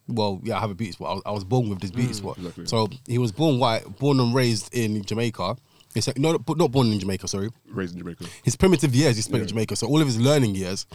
Well, 0.07 0.39
yeah, 0.43 0.57
I 0.57 0.59
have 0.59 0.71
a 0.71 0.75
beauty 0.75 0.93
spot. 0.93 1.09
I 1.09 1.13
was, 1.13 1.23
I 1.27 1.31
was 1.31 1.43
born 1.43 1.69
with 1.69 1.79
this 1.79 1.91
beauty 1.91 2.13
spot. 2.13 2.37
Exactly. 2.37 2.65
So 2.65 2.89
he 3.07 3.17
was 3.17 3.31
born 3.31 3.59
white, 3.59 3.83
born 3.99 4.19
and 4.19 4.33
raised 4.33 4.73
in 4.73 5.03
Jamaica. 5.03 5.57
It's 5.95 6.07
like, 6.07 6.17
no, 6.17 6.39
but 6.39 6.57
not 6.57 6.71
born 6.71 6.91
in 6.91 6.99
Jamaica. 6.99 7.27
Sorry, 7.27 7.49
Raised 7.67 7.93
in 7.93 7.99
Jamaica. 7.99 8.25
his 8.43 8.55
primitive 8.55 8.95
years 8.95 9.15
he 9.15 9.21
spent 9.21 9.43
in 9.43 9.47
Jamaica. 9.49 9.75
So 9.75 9.87
all 9.87 10.01
of 10.01 10.07
his 10.07 10.19
learning 10.19 10.55
years, 10.55 10.87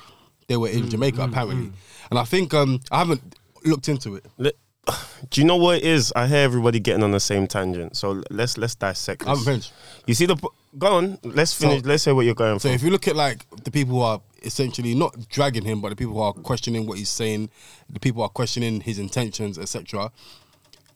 they 0.49 0.57
were 0.57 0.69
in 0.69 0.89
Jamaica 0.91 1.23
apparently. 1.23 1.71
And 2.11 2.19
I 2.19 2.25
think 2.25 2.53
um, 2.55 2.81
I 2.91 2.99
haven't 2.99 3.37
looked 3.65 3.89
into 3.89 4.17
it. 4.17 4.25
Le- 4.39 4.53
Do 5.31 5.41
you 5.41 5.47
know 5.47 5.57
what 5.57 5.79
it 5.79 5.85
is? 5.85 6.13
I 6.17 6.27
hear 6.27 6.39
everybody 6.39 6.81
getting 6.81 7.03
on 7.05 7.13
the 7.13 7.21
same 7.21 7.47
tangent. 7.47 7.97
So 7.97 8.23
let's 8.31 8.57
let's 8.57 8.75
dissect 8.75 9.27
I 9.27 9.31
haven't 9.31 9.45
finished. 9.45 9.73
You 10.07 10.15
see 10.15 10.27
the 10.27 10.37
p- 10.37 10.49
go 10.79 10.87
on. 10.97 11.19
Let's 11.23 11.53
finish. 11.53 11.85
let's 11.85 12.03
say 12.03 12.13
what 12.13 12.25
you're 12.25 12.35
going 12.35 12.57
for. 12.57 12.61
So 12.61 12.69
for. 12.71 12.75
if 12.75 12.83
you 12.83 12.91
look 12.91 13.07
at 13.07 13.15
like 13.15 13.47
the 13.63 13.71
people 13.71 13.97
who 13.97 14.01
are 14.01 14.21
essentially 14.43 14.95
not 14.95 15.29
dragging 15.29 15.65
him, 15.65 15.83
but 15.83 15.91
the 15.91 15.97
people 15.97 16.15
who 16.15 16.21
are 16.21 16.33
questioning 16.33 16.87
what 16.87 16.97
he's 16.97 17.11
saying, 17.11 17.51
the 17.91 18.01
people 18.01 18.23
who 18.23 18.25
are 18.25 18.31
questioning 18.31 18.81
his 18.81 18.99
intentions, 18.99 19.59
etc. 19.59 20.11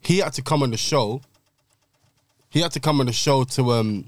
He 0.00 0.18
had 0.18 0.32
to 0.32 0.42
come 0.42 0.62
on 0.62 0.70
the 0.70 0.76
show. 0.78 1.20
He 2.48 2.60
had 2.60 2.72
to 2.72 2.80
come 2.80 3.00
on 3.00 3.06
the 3.06 3.12
show 3.12 3.44
to 3.44 3.72
um, 3.72 4.06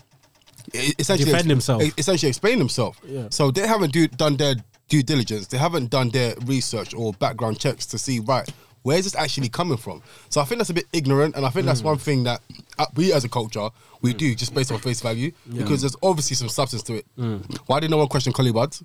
essentially 0.72 1.30
Defend 1.30 1.50
himself. 1.50 1.83
Essentially 1.98 2.28
explain 2.28 2.59
himself. 2.59 2.98
Yeah. 3.04 3.26
So 3.30 3.50
they 3.50 3.66
haven't 3.66 3.92
do, 3.92 4.07
done 4.09 4.37
their 4.37 4.54
due 4.88 5.03
diligence. 5.03 5.47
They 5.49 5.59
haven't 5.59 5.90
done 5.90 6.11
their 6.11 6.35
research 6.44 6.94
or 6.94 7.12
background 7.14 7.59
checks 7.59 7.87
to 7.87 7.99
see 7.99 8.20
right 8.20 8.49
where 8.83 8.99
is 8.99 9.05
this 9.05 9.14
actually 9.16 9.49
coming 9.49 9.79
from. 9.79 10.03
So 10.29 10.42
I 10.42 10.44
think 10.44 10.59
that's 10.59 10.68
a 10.68 10.75
bit 10.75 10.85
ignorant, 10.92 11.37
and 11.37 11.47
I 11.47 11.49
think 11.49 11.64
that's 11.64 11.81
Mm. 11.81 11.85
one 11.85 11.97
thing 11.99 12.25
that 12.25 12.42
uh, 12.79 12.85
we 12.97 13.14
as 13.14 13.25
a 13.25 13.31
culture 13.31 13.70
we 14.03 14.12
do 14.12 14.35
just 14.35 14.53
based 14.55 14.70
on 14.70 14.79
face 14.79 15.01
value 15.01 15.33
because 15.51 15.81
there's 15.81 15.97
obviously 16.03 16.37
some 16.37 16.51
substance 16.51 16.83
to 16.83 16.97
it. 16.97 17.07
Mm. 17.18 17.59
Why 17.66 17.81
did 17.81 17.90
no 17.90 17.97
one 17.97 18.09
question 18.09 18.35
Collie 18.35 18.53
Buddz? 18.53 18.83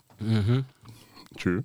True. 1.37 1.63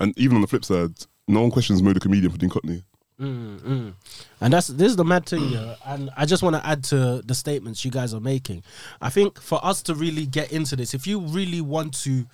And 0.00 0.18
even 0.18 0.36
on 0.36 0.40
the 0.40 0.46
flip 0.48 0.64
side, 0.64 0.92
no 1.26 1.42
one 1.42 1.50
questions 1.50 1.82
Mo 1.82 1.92
the 1.92 2.00
comedian 2.00 2.32
for 2.32 2.38
doing 2.38 2.50
Cockney. 2.50 2.84
And 3.20 3.94
that's 4.40 4.68
this 4.68 4.88
is 4.90 4.96
the 4.96 5.04
mad 5.04 5.26
thing, 5.26 5.50
yeah. 5.50 5.74
And 5.84 6.08
I 6.16 6.24
just 6.24 6.42
want 6.42 6.56
to 6.56 6.64
add 6.66 6.84
to 6.84 7.20
the 7.24 7.34
statements 7.34 7.84
you 7.84 7.90
guys 7.90 8.14
are 8.14 8.20
making. 8.20 8.62
I 9.02 9.10
think 9.10 9.40
for 9.40 9.62
us 9.62 9.82
to 9.82 9.94
really 9.94 10.24
get 10.24 10.52
into 10.52 10.76
this, 10.76 10.94
if 10.94 11.06
you 11.06 11.20
really 11.20 11.60
want 11.60 11.94
to 12.04 12.26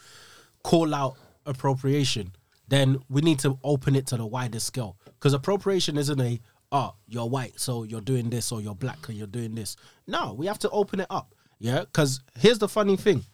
call 0.62 0.94
out 0.94 1.16
appropriation, 1.46 2.33
then 2.68 2.98
we 3.09 3.20
need 3.20 3.38
to 3.40 3.59
open 3.62 3.94
it 3.94 4.07
to 4.09 4.16
the 4.16 4.26
wider 4.26 4.61
scale. 4.61 4.96
Because 5.04 5.33
appropriation 5.33 5.96
isn't 5.96 6.20
a 6.20 6.40
oh, 6.72 6.94
you're 7.07 7.28
white, 7.28 7.59
so 7.59 7.85
you're 7.85 8.00
doing 8.00 8.28
this, 8.30 8.50
or 8.50 8.61
you're 8.61 8.74
black, 8.74 9.09
and 9.09 9.16
you're 9.16 9.28
doing 9.28 9.54
this. 9.54 9.76
No, 10.09 10.35
we 10.35 10.46
have 10.46 10.59
to 10.59 10.70
open 10.70 11.00
it 11.00 11.07
up. 11.09 11.33
Yeah, 11.61 11.80
because 11.80 12.20
here's 12.37 12.59
the 12.59 12.68
funny 12.68 12.96
thing. 12.96 13.24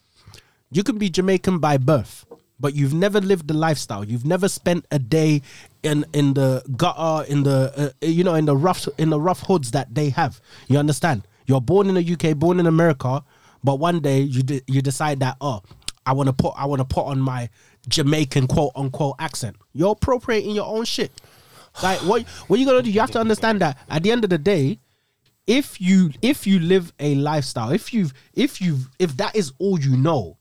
You 0.70 0.84
can 0.84 0.98
be 0.98 1.08
Jamaican 1.08 1.58
by 1.58 1.78
birth, 1.78 2.26
but 2.60 2.74
you've 2.74 2.94
never 2.94 3.20
lived 3.20 3.48
the 3.48 3.54
lifestyle. 3.54 4.04
You've 4.04 4.26
never 4.26 4.48
spent 4.48 4.86
a 4.90 4.98
day 4.98 5.42
in 5.82 6.04
in 6.12 6.34
the 6.34 6.62
gutter, 6.76 7.26
in 7.28 7.42
the 7.42 7.72
uh, 8.02 8.06
you 8.06 8.22
know, 8.22 8.34
in 8.34 8.44
the 8.44 8.56
rough 8.56 8.86
in 8.98 9.10
the 9.10 9.20
rough 9.20 9.40
hoods 9.40 9.70
that 9.70 9.94
they 9.94 10.10
have. 10.10 10.40
You 10.68 10.78
understand? 10.78 11.26
You're 11.46 11.62
born 11.62 11.88
in 11.88 11.94
the 11.94 12.12
UK, 12.12 12.36
born 12.36 12.60
in 12.60 12.66
America, 12.66 13.24
but 13.64 13.78
one 13.78 14.00
day 14.00 14.20
you 14.20 14.42
de- 14.42 14.62
you 14.68 14.82
decide 14.82 15.20
that 15.20 15.38
oh, 15.40 15.62
I 16.04 16.12
want 16.12 16.28
to 16.28 16.32
put 16.32 16.54
I 16.56 16.66
want 16.66 16.80
to 16.80 16.84
put 16.84 17.06
on 17.06 17.20
my 17.20 17.48
Jamaican 17.88 18.46
quote 18.46 18.72
unquote 18.74 19.16
accent. 19.18 19.56
You're 19.72 19.92
appropriating 19.92 20.54
your 20.54 20.66
own 20.66 20.84
shit. 20.84 21.10
Like 21.82 21.98
what 22.00 22.22
what 22.48 22.58
you 22.60 22.66
gonna 22.66 22.82
do? 22.82 22.90
You 22.90 23.00
have 23.00 23.10
to 23.12 23.20
understand 23.20 23.60
that 23.60 23.78
at 23.88 24.02
the 24.02 24.10
end 24.10 24.24
of 24.24 24.30
the 24.30 24.38
day, 24.38 24.78
if 25.46 25.80
you 25.80 26.10
if 26.22 26.46
you 26.46 26.58
live 26.58 26.92
a 27.00 27.14
lifestyle, 27.14 27.70
if 27.70 27.92
you've 27.94 28.12
if 28.34 28.60
you've 28.60 28.88
if 28.98 29.16
that 29.16 29.34
is 29.36 29.52
all 29.58 29.78
you 29.80 29.96
know, 29.96 30.36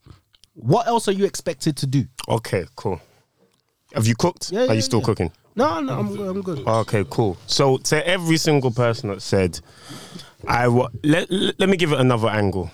what 0.54 0.88
else 0.88 1.08
are 1.08 1.12
you 1.14 1.26
expected 1.26 1.78
to 1.78 1.88
do? 1.88 2.06
okay, 2.28 2.66
cool. 2.76 3.00
Have 3.94 4.06
you 4.06 4.16
cooked? 4.16 4.52
Yeah, 4.52 4.62
Are 4.62 4.66
yeah, 4.68 4.74
you 4.74 4.82
still 4.82 5.00
yeah. 5.00 5.06
cooking? 5.06 5.32
No, 5.56 5.80
no, 5.82 5.98
I'm 6.00 6.16
good. 6.16 6.28
I'm 6.30 6.42
good. 6.42 6.64
Oh, 6.68 6.80
okay, 6.82 7.04
cool. 7.10 7.38
So 7.48 7.78
to 7.78 8.08
every 8.08 8.38
single 8.38 8.72
person 8.72 9.10
that 9.10 9.22
said, 9.22 9.60
I 10.48 10.68
wa- 10.68 10.90
let, 11.04 11.30
let 11.32 11.60
let 11.60 11.70
me 11.70 11.76
give 11.76 11.92
it 11.92 12.00
another 12.00 12.28
angle. 12.30 12.72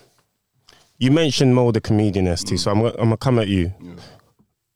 You 0.97 1.11
mentioned 1.11 1.55
Mo 1.55 1.71
the 1.71 1.81
comedian 1.81 2.35
ST, 2.35 2.59
so 2.59 2.71
I'm 2.71 2.81
I'm 2.81 2.93
gonna 2.95 3.17
come 3.17 3.39
at 3.39 3.47
you. 3.47 3.73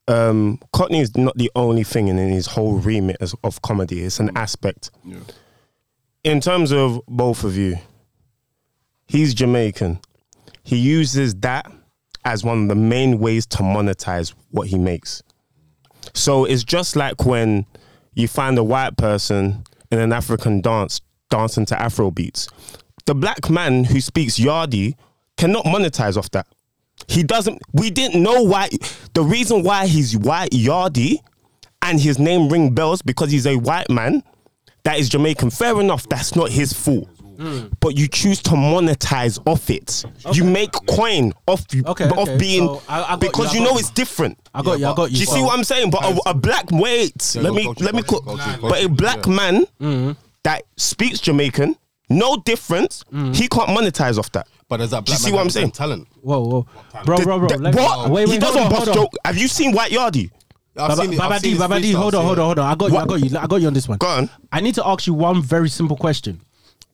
Um, 0.10 0.60
Cockney 0.74 1.02
is 1.02 1.15
not 1.15 1.38
the 1.38 1.52
only 1.56 1.84
thing 1.84 2.08
in 2.08 2.17
his 2.17 2.48
whole 2.48 2.80
remit 2.80 3.17
as, 3.22 3.36
of 3.43 3.62
comedy. 3.62 4.02
It's 4.04 4.19
an 4.19 4.36
aspect. 4.36 4.89
Yeah. 5.06 5.19
In 6.24 6.41
terms 6.41 6.72
of 6.72 7.02
both 7.08 7.43
of 7.43 7.56
you, 7.56 7.78
he's 9.08 9.36
Jamaican. 9.36 10.00
He 10.63 10.78
uses 10.78 11.36
that 11.36 11.72
as 12.26 12.43
one 12.43 12.63
of 12.63 12.69
the 12.69 12.76
main 12.76 13.19
ways 13.19 13.45
to 13.48 13.60
monetize 13.60 14.34
what 14.50 14.67
he 14.67 14.80
makes. 14.80 15.22
So 16.15 16.43
it's 16.43 16.63
just 16.63 16.95
like 16.95 17.26
when 17.26 17.67
you 18.13 18.28
find 18.28 18.58
a 18.58 18.63
white 18.63 18.98
person 18.98 19.63
in 19.91 20.00
an 20.00 20.12
African 20.12 20.60
dance 20.62 21.02
dancing 21.30 21.65
to 21.67 21.80
Afro 21.80 22.10
beats. 22.10 22.48
The 23.06 23.13
black 23.15 23.50
man 23.50 23.84
who 23.84 24.02
speaks 24.02 24.39
Yardi 24.39 24.95
cannot 25.38 25.65
monetize 25.65 26.17
off 26.17 26.32
that. 26.32 26.48
He 27.07 27.23
doesn't. 27.23 27.62
We 27.73 27.89
didn't 27.89 28.21
know 28.21 28.43
why. 28.43 28.69
The 29.13 29.23
reason 29.23 29.63
why 29.63 29.88
he's 29.88 30.15
white 30.17 30.51
Yardi 30.51 31.17
and 31.81 31.99
his 31.99 32.19
name 32.19 32.49
ring 32.49 32.73
bells 32.73 33.01
because 33.01 33.31
he's 33.31 33.47
a 33.47 33.55
white 33.57 33.89
man 33.89 34.21
that 34.83 34.99
is 34.99 35.09
Jamaican. 35.09 35.49
Fair 35.51 35.79
enough. 35.79 36.07
That's 36.09 36.35
not 36.35 36.49
his 36.49 36.73
fault. 36.73 37.07
But 37.79 37.97
you 37.97 38.09
choose 38.09 38.41
to 38.43 38.49
monetize 38.51 39.39
off 39.47 39.69
it. 39.69 40.03
You 40.33 40.43
make 40.43 40.73
coin 40.73 41.31
off 41.47 41.63
Okay, 41.73 42.09
off 42.09 42.17
okay. 42.27 42.38
being 42.38 42.65
So 42.67 42.81
I- 42.89 42.97
I 42.97 43.01
got 43.01 43.12
you, 43.23 43.29
because 43.29 43.51
I 43.51 43.57
you 43.57 43.63
know 43.63 43.71
you. 43.71 43.79
it's 43.79 43.91
different. 43.91 44.38
I 44.53 44.62
got 44.62 44.77
you. 44.77 44.85
I 44.88 44.93
got 44.93 45.07
Do 45.07 45.13
you. 45.13 45.21
you 45.21 45.25
see 45.25 45.41
what 45.41 45.57
I'm 45.57 45.63
saying? 45.63 45.89
But 45.89 46.03
a, 46.03 46.19
a 46.31 46.33
black 46.33 46.65
wait, 46.69 47.33
Yeah, 47.35 47.43
let 47.43 47.53
me 47.53 47.63
go 47.63 47.73
let 47.79 47.95
me 47.95 48.01
go 48.01 48.19
to- 48.19 48.25
cook. 48.25 48.25
go 48.25 48.38
to- 48.38 48.57
go 48.59 48.69
But 48.69 48.83
a 48.83 48.89
black 48.89 49.25
yeah. 49.25 49.33
man 49.33 49.65
Mm-hmm. 49.79 50.12
that 50.43 50.63
speaks 50.75 51.21
Jamaican, 51.21 51.77
no 52.09 52.35
difference. 52.43 53.05
He 53.09 53.47
can't 53.47 53.69
monetize 53.69 54.17
off 54.17 54.29
that. 54.33 54.45
But 54.69 54.77
does 54.77 54.91
that 54.91 55.03
Do 55.03 55.12
you 55.12 55.17
see 55.17 55.32
man 55.32 55.36
what 55.38 55.41
I'm 55.41 55.49
saying? 55.49 55.71
Talent. 55.71 56.08
Whoa, 56.21 56.39
whoa, 56.41 56.67
bro, 57.03 57.17
The- 57.17 57.23
bro, 57.23 57.39
bro. 57.39 57.47
the- 57.49 57.58
let 57.58 57.73
me- 57.75 57.82
what? 57.82 58.10
Wait, 58.12 58.27
wait, 58.27 58.27
he 58.27 58.32
hold 58.34 58.41
doesn't 58.41 58.62
on, 58.63 58.69
buff 58.69 58.77
hold 58.77 58.89
on. 58.89 58.93
joke. 58.95 59.13
Have 59.25 59.38
you 59.38 59.47
seen 59.47 59.73
White 59.73 59.91
Yardi? 59.91 60.29
I've 60.77 60.89
Baba, 60.89 61.01
seen 61.01 61.13
it- 61.13 61.19
I've 61.19 61.29
Baba 61.29 61.39
seen 61.39 61.49
his 61.51 61.60
Baba 61.60 61.79
D, 61.82 61.91
freestyles, 61.91 61.95
hold 61.95 62.15
on, 62.15 62.21
yeah. 62.21 62.27
hold 62.27 62.39
on, 62.39 62.45
hold 62.45 62.60
on. 62.60 62.71
I 62.71 62.75
got 62.75 62.91
you, 62.91 62.97
I 62.97 63.05
got 63.05 63.19
you, 63.19 63.38
I 63.39 63.47
got 63.47 63.55
you 63.62 63.67
on 63.67 63.73
this 63.73 63.88
one. 63.89 63.97
Go 63.97 64.08
on. 64.08 64.29
I 64.51 64.62
need 64.62 64.75
to 64.75 64.88
ask 64.88 65.08
you 65.08 65.13
one 65.15 65.41
very 65.41 65.69
simple 65.69 65.97
question. 65.97 66.41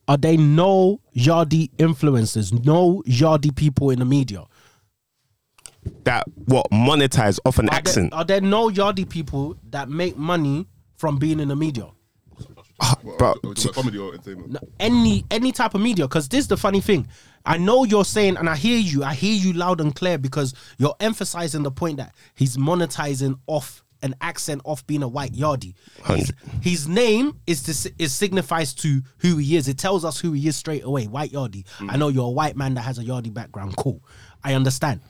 are 0.08 0.16
there 0.16 0.38
no 0.38 1.00
Yardi 1.16 1.68
influencers, 1.78 2.64
no 2.64 3.02
Yardi 3.08 3.54
people 3.54 3.90
in 3.90 3.98
the 3.98 4.04
media? 4.04 4.44
That 6.04 6.24
what 6.46 6.70
monetize 6.70 7.38
off 7.44 7.58
an 7.58 7.66
Are 7.68 7.70
there, 7.72 7.78
accent. 7.78 8.12
are 8.12 8.24
there 8.24 8.40
no 8.40 8.70
Yardi 8.70 9.08
people 9.08 9.56
that 9.70 9.88
make 9.88 10.16
money 10.16 10.66
from 10.96 11.18
being 11.18 11.40
in 11.40 11.48
the 11.48 11.56
media? 11.56 11.88
but 12.78 13.20
Are 13.22 13.34
we 13.42 13.54
comedy 13.72 13.98
or 13.98 14.12
entertainment? 14.14 14.52
No, 14.52 14.58
any 14.78 15.24
any 15.30 15.50
type 15.52 15.74
of 15.74 15.80
media 15.80 16.06
because 16.06 16.28
this 16.28 16.40
is 16.40 16.48
the 16.48 16.56
funny 16.56 16.80
thing 16.80 17.06
i 17.46 17.56
know 17.56 17.84
you're 17.84 18.04
saying 18.04 18.36
and 18.36 18.48
i 18.48 18.56
hear 18.56 18.78
you 18.78 19.02
i 19.02 19.14
hear 19.14 19.34
you 19.34 19.52
loud 19.52 19.80
and 19.80 19.94
clear 19.94 20.18
because 20.18 20.54
you're 20.78 20.96
emphasizing 21.00 21.62
the 21.62 21.70
point 21.70 21.96
that 21.96 22.14
he's 22.34 22.56
monetizing 22.56 23.38
off 23.46 23.82
an 24.02 24.14
accent 24.20 24.60
off 24.64 24.86
being 24.86 25.02
a 25.02 25.08
white 25.08 25.32
yardie. 25.32 25.74
His, 26.04 26.32
his 26.60 26.88
name 26.88 27.40
is 27.46 27.62
to, 27.62 27.92
is 27.98 28.12
signifies 28.12 28.74
to 28.74 29.02
who 29.18 29.36
he 29.38 29.56
is. 29.56 29.68
It 29.68 29.78
tells 29.78 30.04
us 30.04 30.20
who 30.20 30.32
he 30.32 30.46
is 30.48 30.56
straight 30.56 30.84
away 30.84 31.06
white 31.06 31.32
yardie. 31.32 31.64
I 31.80 31.96
mm. 31.96 31.98
know 31.98 32.08
you're 32.08 32.26
a 32.26 32.30
white 32.30 32.56
man 32.56 32.74
that 32.74 32.82
has 32.82 32.98
a 32.98 33.04
yardie 33.04 33.32
background 33.32 33.76
cool. 33.76 34.02
I 34.44 34.54
understand. 34.54 35.00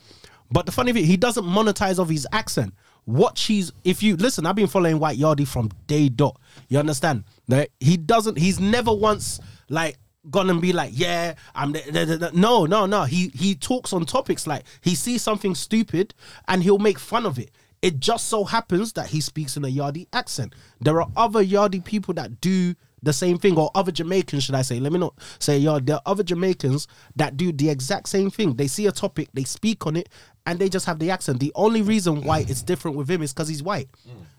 But 0.51 0.67
the 0.67 0.73
funny 0.73 0.93
thing 0.93 1.05
he 1.05 1.17
doesn't 1.17 1.45
monetize 1.45 1.99
off 1.99 2.09
his 2.09 2.27
accent. 2.33 2.75
What 3.05 3.39
she's 3.39 3.71
if 3.85 4.03
you 4.03 4.17
listen 4.17 4.47
i've 4.47 4.57
been 4.57 4.67
following 4.67 4.99
white 4.99 5.19
yardie 5.19 5.47
from 5.47 5.71
day 5.87 6.09
dot. 6.09 6.41
You 6.69 6.79
understand? 6.79 7.25
That 7.49 7.71
he 7.79 7.97
doesn't 7.97 8.37
he's 8.39 8.59
never 8.59 8.93
once 8.93 9.41
like 9.69 9.97
gone 10.31 10.51
and 10.51 10.61
be 10.61 10.73
like 10.73 10.91
yeah 10.95 11.35
i'm 11.55 11.73
the, 11.73 11.81
the- 11.91 12.17
the- 12.17 12.31
no 12.33 12.67
no 12.67 12.87
no. 12.87 13.05
He 13.05 13.29
he 13.35 13.55
talks 13.55 13.93
on 13.93 14.05
topics 14.07 14.47
like 14.47 14.65
he 14.81 14.95
sees 14.95 15.23
something 15.23 15.55
stupid 15.55 16.15
and 16.49 16.63
he'll 16.63 16.79
make 16.79 16.99
fun 16.99 17.27
of 17.27 17.39
it. 17.39 17.51
It 17.83 18.01
just 18.01 18.29
so 18.29 18.45
happens 18.45 18.95
that 18.95 19.09
he 19.09 19.21
speaks 19.21 19.57
in 19.57 19.65
a 19.65 19.69
yardie 19.69 20.09
accent. 20.13 20.55
There 20.81 21.01
are 21.01 21.09
other 21.17 21.45
yardie 21.45 21.85
people 21.85 22.15
that 22.15 22.41
do 22.41 22.75
the 23.03 23.13
same 23.13 23.39
thing 23.39 23.57
or 23.59 23.71
other 23.75 23.93
jamaicans 23.93 24.43
should 24.45 24.55
i 24.55 24.63
say 24.63 24.81
let 24.81 24.91
me 24.93 24.99
not 24.99 25.15
say 25.39 25.59
yard 25.59 25.87
there 25.87 25.97
are 25.97 26.03
other 26.07 26.23
jamaicans 26.23 26.89
that 27.15 27.37
do 27.37 27.53
the 27.53 27.69
exact 27.69 28.09
same 28.09 28.31
thing 28.31 28.55
they 28.55 28.67
see 28.67 28.87
a 28.87 28.93
topic 28.93 29.29
they 29.35 29.45
speak 29.45 29.87
on 29.87 29.97
it 29.97 30.09
and 30.47 30.59
they 30.59 30.69
just 30.69 30.87
have 30.87 30.99
the 30.99 31.11
accent 31.11 31.39
the 31.39 31.53
only 31.55 31.83
reason 31.83 32.23
why 32.23 32.41
it's 32.49 32.63
different 32.63 32.97
with 32.97 33.09
him 33.11 33.21
is 33.23 33.33
because 33.33 33.49
he's 33.49 33.63
white 33.63 33.89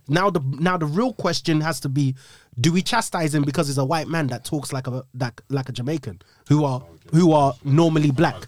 now 0.08 0.30
the 0.30 0.40
now 0.60 0.76
the 0.78 0.86
real 0.88 1.14
question 1.14 1.62
has 1.62 1.80
to 1.80 1.88
be 1.90 2.16
do 2.60 2.72
we 2.72 2.82
chastise 2.82 3.34
him 3.36 3.44
because 3.44 3.68
he's 3.68 3.78
a 3.78 3.86
white 3.86 4.08
man 4.08 4.28
that 4.28 4.44
talks 4.44 4.74
like 4.74 4.88
a 4.88 5.04
that 5.14 5.40
like 5.50 5.70
a 5.70 5.72
jamaican 5.72 6.20
who 6.50 6.66
are 6.66 6.84
who 7.12 7.34
are 7.34 7.54
normally 7.64 8.10
black 8.12 8.48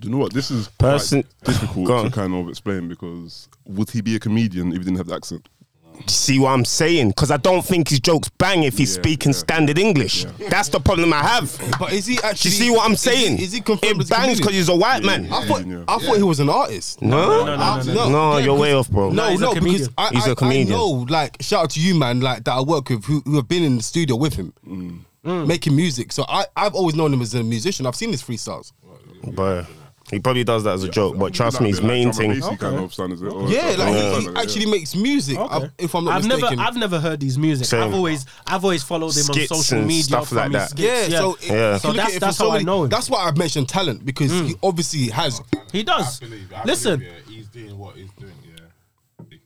Do 0.00 0.08
you 0.08 0.10
know 0.10 0.18
what? 0.18 0.34
This 0.34 0.50
is 0.50 0.68
Person- 0.68 1.24
difficult 1.44 1.86
Go 1.86 1.96
on. 1.98 2.04
to 2.04 2.10
kind 2.10 2.34
of 2.34 2.48
explain 2.50 2.88
because 2.88 3.48
would 3.64 3.88
he 3.88 4.02
be 4.02 4.16
a 4.16 4.18
comedian 4.18 4.68
if 4.72 4.78
he 4.78 4.84
didn't 4.84 4.98
have 4.98 5.06
the 5.06 5.14
accent? 5.14 5.48
See 6.06 6.38
what 6.38 6.50
I'm 6.50 6.64
saying? 6.64 7.08
Because 7.08 7.30
I 7.30 7.36
don't 7.36 7.64
think 7.64 7.88
his 7.88 8.00
jokes 8.00 8.28
bang 8.38 8.62
if 8.64 8.76
he's 8.78 8.94
Yeah, 8.96 9.02
speaking 9.02 9.32
yeah. 9.32 9.38
standard 9.38 9.78
English. 9.78 10.24
That's 10.50 10.68
the 10.68 10.80
problem 10.80 11.12
I 11.12 11.22
have. 11.22 11.56
But 11.78 11.92
is 11.92 12.06
he 12.06 12.18
actually? 12.22 12.50
you 12.50 12.56
see 12.56 12.70
what 12.70 12.84
I'm 12.86 12.92
is 12.92 13.04
he- 13.04 13.10
saying? 13.10 13.38
Is 13.38 13.52
he, 13.52 13.60
confirmed 13.60 14.02
it 14.02 14.08
bangs 14.10 14.38
because 14.38 14.54
he's 14.54 14.68
a 14.68 14.76
white 14.76 15.02
man. 15.02 15.32
I 15.32 15.46
thought 15.46 15.66
Yeah. 15.66 15.84
I 15.88 15.98
thought 15.98 16.16
he 16.16 16.22
was 16.22 16.40
an 16.40 16.48
artist. 16.50 17.00
No, 17.02 17.44
no, 17.44 17.56
no, 17.56 17.82
no, 17.94 18.08
no, 18.10 18.36
you're 18.38 18.58
way 18.58 18.74
off, 18.74 18.90
bro. 18.90 19.10
No, 19.10 19.28
he's 19.30 19.40
a 19.40 19.44
no, 19.44 19.54
because 19.54 19.64
comedian. 19.66 19.94
I, 19.98 20.10
He's 20.12 20.26
a 20.26 20.34
comedian. 20.36 20.72
I 20.72 20.76
know, 20.76 21.06
like, 21.08 21.36
shout 21.40 21.64
out 21.64 21.70
to 21.70 21.80
you, 21.80 21.94
man, 21.94 22.20
like 22.20 22.44
that 22.44 22.52
I 22.52 22.60
work 22.60 22.88
with 22.90 23.04
who, 23.04 23.20
who 23.24 23.36
have 23.36 23.48
been 23.48 23.62
in 23.62 23.76
the 23.76 23.82
studio 23.82 24.16
with 24.16 24.34
him, 24.34 24.52
Mm. 25.24 25.46
making 25.46 25.74
music. 25.74 26.12
So 26.12 26.24
I, 26.28 26.44
I've 26.54 26.74
always 26.74 26.94
known 26.94 27.12
him 27.14 27.22
as 27.22 27.32
a 27.34 27.42
musician. 27.42 27.86
I've 27.86 27.96
seen 27.96 28.10
his 28.10 28.22
freestyles. 28.22 28.72
but 29.32 29.64
he 30.10 30.20
probably 30.20 30.44
does 30.44 30.64
that 30.64 30.74
as 30.74 30.84
a 30.84 30.88
joke. 30.88 31.16
But 31.18 31.32
trust 31.32 31.60
me, 31.60 31.68
his 31.68 31.80
Like, 31.80 31.86
main 31.88 32.12
thing. 32.12 32.38
bassy 32.38 32.56
kind 32.56 32.76
of 32.76 32.92
sound, 32.92 33.14
is 33.14 33.22
it? 33.22 33.32
Yeah, 33.48 33.74
like 33.78 33.78
like 33.78 34.22
he, 34.22 34.28
actually 34.36 34.66
makes 34.66 34.94
music. 34.94 35.38
Okay. 35.38 35.70
If 35.78 35.94
I'm 35.94 36.04
not 36.04 36.16
I've 36.16 36.24
mistaken. 36.26 36.56
never 36.58 36.68
I've 36.68 36.76
never 36.76 37.00
heard 37.00 37.22
his 37.22 37.38
music. 37.38 37.66
Same. 37.66 37.82
I've 37.84 37.94
always 37.94 38.26
I've 38.46 38.62
always 38.64 38.82
followed 38.82 39.16
him 39.16 39.22
Skits 39.22 39.50
on 39.50 39.58
social 39.58 39.78
and 39.78 39.86
media 39.86 40.02
stuff 40.04 40.28
from 40.28 40.36
like 40.38 40.52
his 40.52 40.60
that. 40.60 40.70
skits. 40.70 41.08
yeah, 41.10 41.18
so, 41.18 41.36
Yeah. 41.40 41.78
So 41.78 41.88
you 41.88 41.94
look 41.94 41.96
that's- 41.96 42.08
at 42.08 42.16
it 42.16 42.20
that's 42.20 42.38
how 42.38 42.50
I 42.50 42.52
many- 42.54 42.64
know 42.64 42.82
him. 42.84 42.88
That's 42.90 43.08
why 43.10 43.24
I've 43.24 43.36
mentioned 43.38 43.68
talent 43.68 44.04
because 44.04 44.30
he 44.30 44.52
hmm. 44.52 44.52
obviously 44.62 45.08
has. 45.08 45.40
he 45.72 45.82
does. 45.82 46.20
I 46.22 46.24
believe, 46.26 46.52
I 46.54 46.64
Listen, 46.64 46.98
believe, 47.00 47.12
yeah, 47.28 47.34
he's 47.34 47.48
doing 47.48 47.78
what 47.78 47.96
he's 47.96 48.10
doing. 48.12 48.32
Yeah, 48.44 48.64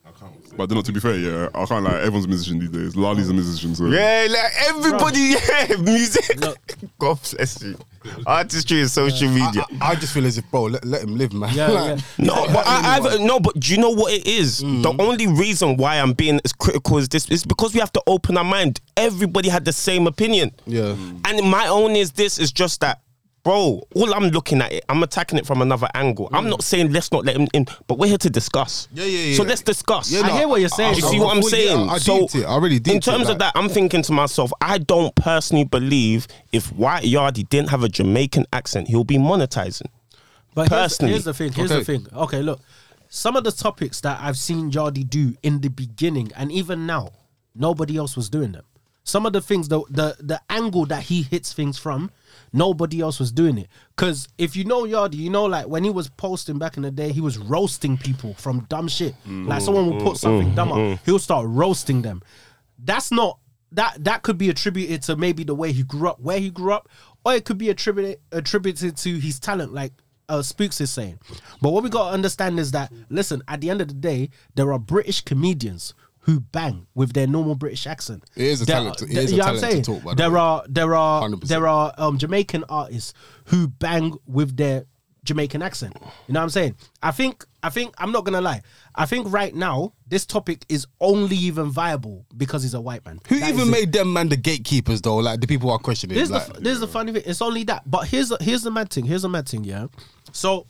I 0.07 0.11
can't. 0.19 0.35
Say. 0.35 0.38
But 0.57 0.69
then, 0.69 0.77
not 0.77 0.85
to 0.87 0.93
be 0.93 1.01
fair, 1.01 1.17
yeah, 1.17 1.49
I 1.55 1.65
can't 1.67 1.85
like 1.85 1.95
everyone's 1.95 2.25
a 2.25 2.29
musician 2.29 2.59
these 2.59 2.71
days. 2.71 2.97
Lali's 2.97 3.29
a 3.29 3.35
musician, 3.35 3.75
so 3.75 3.87
Yeah, 3.87 4.27
like 4.29 4.53
everybody, 4.69 5.35
yeah, 5.49 5.77
music. 5.77 6.41
Look. 6.41 6.59
God 6.99 7.19
bless 7.31 7.63
you. 7.63 7.79
Artistry 8.27 8.81
and 8.81 8.91
social 8.91 9.29
media. 9.29 9.65
I, 9.81 9.91
I 9.91 9.95
just 9.95 10.13
feel 10.15 10.25
as 10.27 10.39
if, 10.39 10.51
bro, 10.51 10.65
let, 10.65 10.85
let 10.85 11.03
him 11.03 11.17
live, 11.17 11.33
man. 11.33 11.55
Yeah, 11.55 11.69
Like, 11.69 11.99
yeah. 11.99 12.05
No, 12.27 12.47
but 12.47 12.67
I, 12.67 12.97
I've 12.97 13.21
no, 13.21 13.39
but 13.41 13.59
do 13.61 13.73
you 13.75 13.81
know 13.81 13.91
what 13.91 14.13
it 14.13 14.27
is? 14.27 14.63
Mm. 14.63 14.83
The 14.83 15.03
only 15.03 15.27
reason 15.27 15.77
why 15.77 15.97
I'm 15.97 16.13
being 16.13 16.41
as 16.45 16.53
critical 16.53 16.99
as 16.99 17.09
this 17.09 17.29
is 17.31 17.45
because 17.45 17.75
we 17.75 17.81
have 17.81 17.93
to 17.93 18.03
open 18.07 18.37
our 18.37 18.45
mind. 18.45 18.81
Everybody 18.97 19.49
had 19.49 19.65
the 19.65 19.73
same 19.73 20.07
opinion. 20.07 20.53
Yeah. 20.67 20.97
And 21.25 21.51
my 21.51 21.67
own 21.69 21.97
is 21.97 22.13
this 22.13 22.39
is 22.39 22.51
just 22.53 22.81
that, 22.81 23.01
bro. 23.49 23.83
All 23.95 24.13
I'm 24.15 24.25
looking 24.29 24.61
at 24.61 24.71
it, 24.73 24.85
I'm 24.91 25.03
attacking 25.03 25.39
it 25.39 25.47
from 25.47 25.63
another 25.63 25.89
angle. 25.95 26.29
I'm 26.35 26.51
not 26.51 26.63
saying 26.63 26.93
let's 26.93 27.11
not 27.11 27.25
let 27.25 27.35
him 27.35 27.49
in, 27.55 27.65
but 27.87 27.97
we're 27.99 28.09
here 28.09 28.19
to 28.19 28.29
discuss. 28.29 28.89
Yeah, 28.93 29.05
yeah, 29.05 29.19
yeah. 29.31 29.37
So 29.39 29.43
let's 29.45 29.63
discuss. 29.63 30.11
Yeah, 30.13 30.21
I 30.21 30.31
hear 30.39 30.49
what 30.49 30.61
you're 30.61 30.69
saying. 30.69 30.95
Do 30.97 31.01
you 31.01 31.07
I- 31.07 31.11
see 31.11 31.19
what 31.21 31.31
I'm 31.35 31.39
I- 31.45 31.49
saying? 31.49 31.87
yeah, 31.87 31.93
I 31.93 31.99
so 31.99 32.19
deeped 32.21 32.35
it. 32.35 32.45
I 32.45 32.57
really 32.59 32.77
in 32.77 32.83
deeped 32.83 33.09
it, 33.09 33.11
terms 33.11 33.25
like- 33.25 33.33
of 33.33 33.39
that, 33.39 33.53
I'm 33.55 33.71
thinking 33.71 34.03
to 34.03 34.13
myself, 34.13 34.53
I 34.61 34.77
don't 34.77 35.15
personally 35.15 35.65
believe 35.65 36.29
if 36.53 36.71
White 36.75 37.05
Yardie 37.05 37.49
didn't 37.49 37.71
have 37.71 37.83
a 37.83 37.89
Jamaican 37.89 38.45
accent, 38.53 38.89
he'll 38.89 39.05
be 39.05 39.17
monetizing. 39.17 39.87
But 40.55 40.69
here's, 40.69 40.81
Personally. 40.83 41.13
here's 41.13 41.25
the 41.25 41.33
thing. 41.35 41.53
Here's 41.53 41.73
Okay. 41.73 41.79
the 41.81 41.85
thing. 41.85 42.07
Okay, 42.15 42.43
look. 42.43 42.61
Some 43.09 43.35
of 43.37 43.45
the 43.45 43.53
topics 43.53 44.03
that 44.03 44.19
I've 44.21 44.37
seen 44.37 44.71
Jardy 44.71 45.09
do 45.09 45.35
in 45.43 45.63
the 45.63 45.69
beginning 45.71 46.33
and 46.37 46.53
even 46.53 46.85
now, 46.85 47.13
nobody 47.55 47.97
else 47.97 48.15
was 48.15 48.29
doing 48.29 48.53
them. 48.53 48.65
Some 49.05 49.25
of 49.25 49.33
the 49.33 49.41
things, 49.41 49.69
the 49.69 49.81
the 49.89 50.17
the 50.21 50.39
angle 50.51 50.85
that 50.87 51.05
he 51.05 51.23
hits 51.23 51.55
things 51.55 51.79
from, 51.79 52.11
nobody 52.53 53.01
else 53.01 53.19
was 53.19 53.33
doing 53.33 53.59
it. 53.59 53.69
Cause 53.97 54.29
if 54.39 54.57
you 54.57 54.65
know 54.65 54.83
Yardy, 54.83 55.15
you 55.17 55.31
know 55.31 55.45
like 55.45 55.67
when 55.67 55.85
he 55.85 55.91
was 55.91 56.09
posting 56.09 56.59
back 56.59 56.77
in 56.77 56.83
the 56.83 56.91
day, 56.91 57.13
he 57.13 57.21
was 57.21 57.39
roasting 57.39 57.97
people 57.97 58.35
from 58.35 58.61
dumb 58.69 58.89
shit. 58.89 59.15
Like 59.27 59.63
someone 59.63 59.91
will 59.91 60.01
put 60.01 60.17
something 60.17 60.55
dumb 60.55 60.73
up, 60.73 60.79
mm, 60.79 60.93
mm, 60.93 60.95
mm. 60.95 61.01
he'll 61.05 61.19
start 61.19 61.47
roasting 61.49 62.03
them. 62.03 62.23
That's 62.79 63.11
not 63.11 63.39
that 63.73 64.03
that 64.05 64.23
could 64.23 64.39
be 64.39 64.49
attributed 64.49 65.03
to 65.03 65.17
maybe 65.17 65.45
the 65.45 65.55
way 65.55 65.73
he 65.73 65.83
grew 65.83 66.09
up, 66.09 66.21
where 66.21 66.39
he 66.39 66.51
grew 66.51 66.73
up, 66.73 66.89
or 67.25 67.35
it 67.35 67.45
could 67.45 67.59
be 67.59 67.71
attributed 67.71 68.21
attributed 68.33 68.97
to 68.97 69.19
his 69.19 69.39
talent, 69.39 69.73
like 69.73 69.93
uh, 70.29 70.43
Spooks 70.43 70.81
is 70.81 70.91
saying. 70.91 71.19
But 71.61 71.71
what 71.71 71.83
we 71.83 71.91
got 71.91 72.09
to 72.09 72.15
understand 72.15 72.59
is 72.59 72.71
that 72.73 72.93
listen, 73.09 73.43
at 73.49 73.61
the 73.61 73.71
end 73.71 73.81
of 73.81 73.89
the 73.89 73.95
day, 73.95 74.31
there 74.55 74.73
are 74.73 74.79
British 74.79 75.21
comedians 75.23 75.95
who 76.29 76.41
bang 76.41 76.87
with 76.95 77.15
their 77.15 77.27
normal 77.27 77.55
British 77.55 77.87
accent. 77.87 78.23
It 78.37 78.45
is 78.49 78.61
a 78.61 78.67
There 78.67 78.77
talent 78.77 78.99
to- 78.99 79.07
are- 79.07 79.09
it 79.09 79.17
is 79.17 79.33
a 79.33 79.37
what 79.37 79.47
I'm 79.47 79.55
talent 79.57 79.61
to 79.65 79.71
saying? 79.71 79.83
talk, 79.83 80.05
by 80.05 80.15
There 80.15 80.37
are 80.37 80.63
there 80.69 80.95
are 80.95 81.23
100%. 81.23 81.41
there 81.49 81.67
are 81.67 81.95
um, 81.97 82.19
Jamaican 82.19 82.65
artists 82.69 83.15
who 83.47 83.67
bang 83.69 84.15
with 84.27 84.55
their 84.59 84.85
Jamaican 85.25 85.63
accent. 85.63 85.95
You 86.27 86.35
know 86.35 86.41
what 86.41 86.45
I'm 86.45 86.51
saying? 86.51 86.75
I 87.03 87.13
think 87.13 87.47
I 87.63 87.71
think 87.71 87.95
I'm 87.97 88.13
not 88.13 88.27
gonna 88.27 88.43
lie. 88.43 88.61
I 88.95 89.07
think 89.07 89.33
right 89.33 89.55
now 89.55 89.95
this 90.07 90.27
topic 90.27 90.67
is 90.69 90.87
only 91.01 91.37
even 91.37 91.71
viable 91.71 92.27
because 92.37 92.63
he's 92.63 92.75
a 92.75 92.81
white 92.81 93.05
man. 93.07 93.21
Who 93.29 93.41
That 93.41 93.49
even 93.55 93.69
it. 93.69 93.71
made 93.71 93.93
them 93.93 94.13
man 94.13 94.29
the 94.29 94.37
gatekeepers 94.37 95.01
though? 95.01 95.17
Like 95.17 95.41
the 95.41 95.47
people 95.47 95.71
are 95.71 95.79
questioning. 95.79 96.15
This 96.15 96.25
is 96.25 96.31
like, 96.31 96.53
the 96.53 96.61
this 96.61 96.75
is 96.75 96.81
the 96.81 96.89
funny 96.89 97.13
thing. 97.13 97.23
It's 97.25 97.41
only 97.41 97.65
that. 97.65 97.91
But 97.91 98.07
here's 98.07 98.29
the, 98.29 98.37
here's 98.41 98.63
the 98.63 98.71
mad 98.71 98.91
thing. 98.91 99.07
Here's 99.07 99.23
the 99.23 99.31
mad 99.31 99.49
thing. 99.49 99.65
Yeah. 99.65 99.87
So 100.33 100.67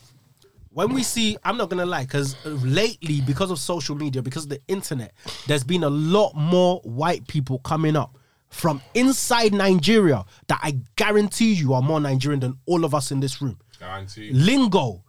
when 0.70 0.92
we 0.92 1.02
see, 1.02 1.36
I'm 1.44 1.56
not 1.56 1.70
gonna 1.70 1.86
lie, 1.86 2.02
because 2.04 2.36
lately, 2.44 3.20
because 3.20 3.50
of 3.50 3.58
social 3.58 3.96
media, 3.96 4.22
because 4.22 4.44
of 4.44 4.50
the 4.50 4.60
internet, 4.68 5.12
there's 5.46 5.64
been 5.64 5.84
a 5.84 5.90
lot 5.90 6.34
more 6.34 6.80
white 6.84 7.26
people 7.26 7.58
coming 7.60 7.96
up 7.96 8.16
from 8.50 8.80
inside 8.94 9.52
Nigeria 9.52 10.24
that 10.46 10.60
I 10.62 10.78
guarantee 10.96 11.52
you 11.52 11.74
are 11.74 11.82
more 11.82 12.00
Nigerian 12.00 12.40
than 12.40 12.58
all 12.66 12.84
of 12.84 12.94
us 12.94 13.10
in 13.10 13.20
this 13.20 13.42
room. 13.42 13.58
Guarantee. 13.78 14.30
Lingo, 14.32 15.04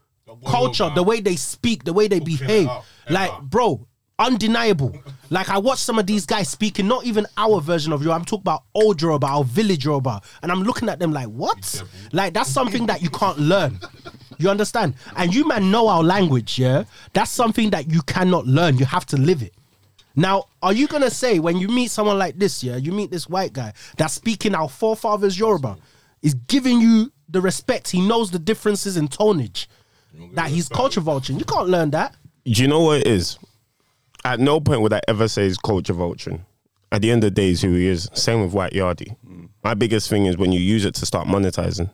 culture, 0.46 0.90
the 0.94 1.04
way 1.04 1.22
they 1.22 1.36
speak, 1.36 1.84
the 1.84 1.94
way 1.94 2.08
they 2.08 2.20
behave, 2.20 2.70
like 3.10 3.42
bro, 3.42 3.88
undeniable. 4.20 4.94
like 5.30 5.50
I 5.50 5.58
watch 5.58 5.80
some 5.80 5.98
of 5.98 6.06
these 6.06 6.26
guys 6.26 6.50
speaking, 6.50 6.88
not 6.88 7.06
even 7.06 7.26
our 7.38 7.62
version 7.62 7.94
of 7.94 8.04
you. 8.04 8.12
I'm 8.12 8.26
talking 8.26 8.42
about 8.44 8.64
old 8.76 9.02
Yoruba, 9.02 9.26
our 9.28 9.44
village 9.44 9.86
Yoruba, 9.86 10.22
and 10.44 10.52
I'm 10.52 10.62
looking 10.64 10.90
at 10.90 11.00
them 11.00 11.12
like, 11.12 11.28
what? 11.28 11.82
Like 12.12 12.34
that's 12.34 12.50
something 12.50 12.86
that 12.88 13.02
you 13.02 13.10
can't 13.10 13.40
learn. 13.40 13.80
You 14.38 14.50
understand? 14.50 14.94
And 15.16 15.34
you 15.34 15.48
man 15.48 15.72
know 15.72 15.88
our 15.88 16.04
language, 16.04 16.60
yeah. 16.60 16.84
That's 17.14 17.32
something 17.32 17.70
that 17.72 17.92
you 17.92 18.02
cannot 18.04 18.46
learn. 18.46 18.78
You 18.78 18.86
have 18.86 19.06
to 19.08 19.18
live 19.18 19.42
it. 19.42 19.54
Now, 20.16 20.46
are 20.62 20.74
you 20.74 20.88
gonna 20.88 21.10
say 21.12 21.40
when 21.40 21.58
you 21.58 21.68
meet 21.68 21.92
someone 21.92 22.18
like 22.18 22.38
this, 22.38 22.64
yeah, 22.64 22.76
you 22.78 22.92
meet 22.92 23.12
this 23.12 23.28
white 23.30 23.54
guy 23.54 23.74
that's 23.98 24.14
speaking 24.14 24.56
our 24.56 24.70
forefathers 24.70 25.38
Yoruba, 25.40 25.78
is 26.22 26.34
giving 26.34 26.82
you 26.82 27.12
the 27.30 27.40
respect, 27.42 27.90
he 27.92 28.06
knows 28.06 28.32
the 28.32 28.40
differences 28.40 28.98
in 28.98 29.08
tonage, 29.08 29.68
that 30.34 30.50
he's 30.50 30.68
culture 30.68 31.02
vulturing. 31.02 31.38
You 31.40 31.46
can't 31.46 31.70
learn 31.70 31.92
that. 31.92 32.16
Do 32.46 32.62
you 32.62 32.68
know 32.68 32.82
what 32.82 33.02
it 33.02 33.08
is? 33.08 33.38
At 34.26 34.40
no 34.40 34.60
point 34.60 34.82
would 34.82 34.94
I 34.94 35.02
ever 35.08 35.28
say 35.28 35.44
he's 35.46 35.58
culture 35.58 35.94
vulturing. 35.94 36.42
At 36.92 37.02
the 37.02 37.12
end 37.12 37.24
of 37.24 37.28
the 37.34 37.42
day, 37.42 37.52
is 37.52 37.62
who 37.62 37.74
he 37.74 37.88
is. 37.88 38.10
Same 38.14 38.42
with 38.42 38.54
White 38.54 38.74
Yardie. 38.74 39.16
My 39.64 39.74
biggest 39.76 40.10
thing 40.10 40.26
is 40.26 40.38
when 40.38 40.52
you 40.52 40.60
use 40.60 40.86
it 40.86 40.96
to 40.96 41.06
start 41.06 41.28
monetizing. 41.28 41.92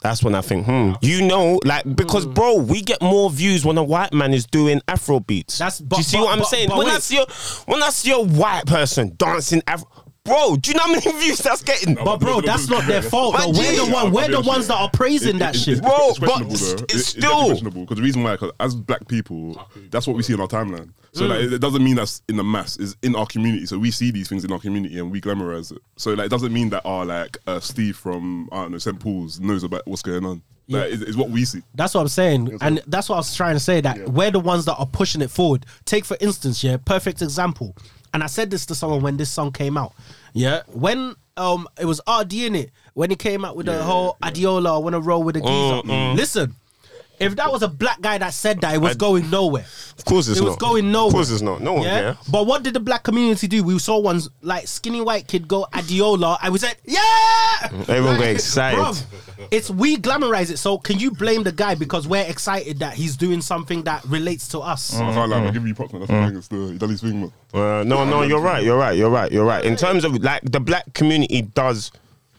That's 0.00 0.22
when 0.22 0.36
I 0.36 0.42
think, 0.42 0.64
hmm, 0.66 0.92
you 1.02 1.26
know, 1.26 1.58
like 1.64 1.82
because 1.96 2.24
bro, 2.24 2.54
we 2.54 2.82
get 2.82 3.02
more 3.02 3.28
views 3.30 3.64
when 3.64 3.76
a 3.78 3.82
white 3.82 4.12
man 4.14 4.32
is 4.32 4.46
doing 4.46 4.80
Afro 4.86 5.18
beats. 5.18 5.58
That's- 5.58 5.78
Do 5.78 5.96
you 5.96 6.04
see 6.04 6.18
but- 6.18 6.24
what 6.26 6.32
I'm 6.34 6.38
but- 6.38 6.44
saying? 6.46 6.68
but 6.68 6.78
when 6.78 6.86
I 6.86 6.92
wait. 6.94 7.02
see 7.02 7.18
a 7.18 7.24
when 7.66 7.82
I 7.82 7.90
see 7.90 8.12
a 8.12 8.20
white 8.20 8.64
person 8.66 9.14
dancing 9.16 9.60
Afro, 9.66 9.88
bro. 10.28 10.56
Do 10.56 10.70
you 10.70 10.76
know 10.76 10.82
how 10.84 10.92
many 10.92 11.12
views 11.20 11.38
that's 11.38 11.62
getting, 11.62 11.94
But 11.96 12.18
bro, 12.18 12.40
that's 12.40 12.68
not 12.68 12.86
their 12.86 13.02
fault. 13.02 13.34
Man, 13.38 13.52
though. 13.52 13.58
We're 13.58 13.76
the 13.76 13.84
gee. 13.86 13.92
one. 13.92 14.12
We're 14.12 14.28
the 14.28 14.36
I'll 14.36 14.42
be 14.42 14.48
ones 14.48 14.68
that 14.68 14.76
are 14.76 14.90
praising 14.90 15.38
that 15.38 15.56
shit. 15.56 15.80
Bro, 15.82 15.90
it's 16.10 16.18
but 16.18 16.38
though. 16.38 16.46
it's 16.50 16.72
it's 16.94 17.06
still- 17.08 17.46
questionable 17.46 17.82
because 17.82 17.96
the 17.96 18.02
reason 18.02 18.22
why, 18.22 18.36
cause 18.36 18.52
as 18.60 18.74
black 18.74 19.06
people, 19.08 19.60
that's 19.90 20.06
what 20.06 20.16
we 20.16 20.22
see 20.22 20.34
in 20.34 20.40
our 20.40 20.48
timeline. 20.48 20.90
So 21.12 21.24
Mm. 21.24 21.28
like, 21.30 21.40
it, 21.40 21.52
it 21.54 21.58
doesn't 21.60 21.82
mean 21.82 21.96
that's 21.96 22.22
in 22.28 22.36
the 22.36 22.44
mass. 22.44 22.76
It's 22.76 22.94
in 23.02 23.16
our 23.16 23.26
community. 23.26 23.66
So 23.66 23.78
we 23.78 23.90
see 23.90 24.10
these 24.10 24.28
things 24.28 24.44
in 24.44 24.52
our 24.52 24.58
community 24.60 24.98
and 24.98 25.10
we 25.10 25.20
glamorize 25.20 25.72
it. 25.72 25.78
So 25.96 26.12
like, 26.12 26.26
it 26.26 26.30
doesn't 26.30 26.52
mean 26.52 26.68
that 26.70 26.82
our 26.84 27.04
like 27.06 27.38
uh, 27.46 27.60
Steve 27.60 27.96
from 27.96 28.48
I 28.52 28.56
don't 28.62 28.72
know 28.72 28.78
St 28.78 29.00
Paul's 29.00 29.40
knows 29.40 29.64
about 29.64 29.82
what's 29.86 30.02
going 30.02 30.24
on. 30.24 30.42
Like, 30.70 30.92
it's, 30.92 31.02
it's 31.02 31.16
what 31.16 31.30
we 31.30 31.46
see. 31.46 31.62
That's 31.74 31.94
what 31.94 32.02
I'm 32.02 32.08
saying, 32.08 32.58
and 32.60 32.82
that's 32.86 33.08
what 33.08 33.14
I 33.14 33.18
was 33.20 33.34
trying 33.34 33.54
to 33.56 33.60
say. 33.60 33.80
That 33.80 34.06
we're 34.10 34.30
the 34.30 34.38
ones 34.38 34.66
that 34.66 34.74
are 34.76 34.84
pushing 34.84 35.22
it 35.22 35.30
forward. 35.30 35.64
Take 35.86 36.04
for 36.04 36.18
instance, 36.20 36.62
yeah, 36.62 36.76
perfect 36.76 37.22
example. 37.22 37.74
And 38.12 38.22
I 38.22 38.26
said 38.26 38.50
this 38.50 38.66
to 38.66 38.74
someone 38.74 39.00
when 39.00 39.16
this 39.16 39.30
song 39.30 39.50
came 39.50 39.78
out. 39.78 39.94
Yeah, 40.32 40.62
when 40.66 41.14
um 41.36 41.68
it 41.80 41.84
was 41.84 42.00
RD 42.08 42.32
in 42.34 42.54
it 42.54 42.70
when 42.94 43.10
he 43.10 43.16
came 43.16 43.44
out 43.44 43.56
with 43.56 43.66
the 43.66 43.82
whole 43.82 44.16
Adiola, 44.22 44.74
I 44.74 44.78
want 44.78 44.94
to 44.94 45.00
roll 45.00 45.22
with 45.22 45.34
the 45.36 45.40
geezer. 45.40 46.14
Listen, 46.16 46.54
if 47.20 47.36
that 47.36 47.50
was 47.50 47.62
a 47.62 47.68
black 47.68 48.00
guy 48.00 48.18
that 48.18 48.32
said 48.34 48.60
that, 48.60 48.74
it 48.74 48.78
was 48.78 48.96
going 48.96 49.30
nowhere. 49.30 49.66
Of 49.98 50.04
course 50.04 50.28
it's 50.28 50.38
it 50.38 50.44
was 50.44 50.52
not. 50.52 50.60
going 50.60 50.92
nowhere. 50.92 51.08
Of 51.08 51.12
course 51.14 51.30
it's 51.30 51.42
not. 51.42 51.60
No 51.60 51.74
one 51.74 51.82
yeah? 51.82 52.00
care. 52.00 52.18
But 52.30 52.46
what 52.46 52.62
did 52.62 52.74
the 52.74 52.80
black 52.80 53.02
community 53.02 53.48
do? 53.48 53.64
We 53.64 53.78
saw 53.78 53.98
ones 53.98 54.30
like 54.42 54.68
skinny 54.68 55.00
white 55.00 55.26
kid 55.26 55.48
go 55.48 55.66
Adiola, 55.72 56.38
and 56.42 56.52
we 56.52 56.58
said, 56.58 56.76
yeah. 56.84 57.02
Everyone 57.62 58.16
got 58.16 58.26
excited. 58.26 58.78
Bruv, 58.78 59.04
it's 59.50 59.70
we 59.70 59.96
glamorize 59.96 60.50
it. 60.50 60.58
So 60.58 60.78
can 60.78 60.98
you 60.98 61.10
blame 61.10 61.42
the 61.42 61.52
guy 61.52 61.74
because 61.74 62.06
we're 62.06 62.26
excited 62.26 62.78
that 62.78 62.94
he's 62.94 63.16
doing 63.16 63.40
something 63.40 63.82
that 63.84 64.04
relates 64.04 64.48
to 64.48 64.60
us? 64.60 64.94
I 64.94 65.12
can't 65.12 65.30
lie, 65.30 65.38
I'm 65.38 65.52
giving 65.52 65.68
you 65.68 65.74
props, 65.74 65.92
man. 65.92 66.02
That's 66.02 66.12
mm. 66.12 66.32
thing. 66.32 66.42
Still, 66.42 66.68
he 66.70 66.78
done 66.78 66.90
his 66.90 67.00
thing, 67.00 67.20
man. 67.20 67.32
Uh, 67.52 67.82
no, 67.84 68.04
no, 68.04 68.22
you're 68.22 68.40
right. 68.40 68.62
You're 68.62 68.78
right. 68.78 68.96
You're 68.96 69.10
right. 69.10 69.32
You're 69.32 69.44
right. 69.44 69.64
In 69.64 69.76
terms 69.76 70.04
of 70.04 70.22
like 70.22 70.42
the 70.44 70.60
black 70.60 70.94
community 70.94 71.42
does 71.42 71.90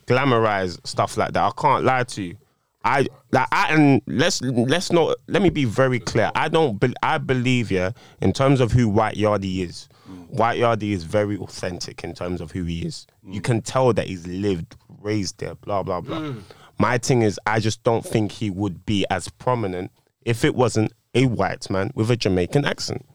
glamorize 0.08 0.86
stuff 0.88 1.18
like 1.18 1.34
that. 1.34 1.44
I 1.44 1.52
can't 1.62 1.84
lie 1.84 2.04
to 2.04 2.24
you. 2.24 2.38
I 2.84 3.08
like 3.32 3.48
I 3.52 3.74
and 3.74 4.02
let's 4.08 4.42
let's 4.42 4.92
not 4.92 5.18
let 5.28 5.42
me 5.42 5.50
be 5.50 5.66
very 5.66 6.00
clear. 6.00 6.32
I 6.34 6.48
don't 6.48 6.80
be, 6.80 6.94
I 7.04 7.18
believe 7.18 7.72
yeah 7.72 7.92
in 8.22 8.32
terms 8.32 8.62
of 8.62 8.72
who 8.72 8.88
White 8.88 9.16
Yardie 9.16 9.66
is. 9.66 9.90
Mm. 10.10 10.30
White 10.30 10.60
Yardie 10.60 10.92
is 10.92 11.04
very 11.04 11.38
authentic 11.38 12.04
in 12.04 12.14
terms 12.14 12.40
of 12.42 12.52
who 12.52 12.64
he 12.64 12.86
is. 12.86 13.06
You 13.24 13.42
mm. 13.42 13.44
can 13.44 13.62
tell 13.62 13.92
that 13.94 14.08
he's 14.08 14.26
lived, 14.28 14.78
raised 15.02 15.40
there, 15.40 15.56
blah 15.56 15.84
blah 15.84 16.00
blah. 16.02 16.20
Mm. 16.20 16.42
My 16.78 16.98
thing 16.98 17.22
is 17.22 17.40
I 17.46 17.60
just 17.60 17.84
don't 17.84 18.06
think 18.06 18.32
he 18.32 18.50
would 18.50 18.86
be 18.86 19.06
as 19.10 19.28
prominent 19.28 19.92
if 20.24 20.46
it 20.46 20.56
wasn't 20.56 20.94
a 21.14 21.26
white 21.26 21.70
man 21.70 21.92
with 21.96 22.10
a 22.10 22.16
Jamaican 22.16 22.64
accent. 22.64 23.06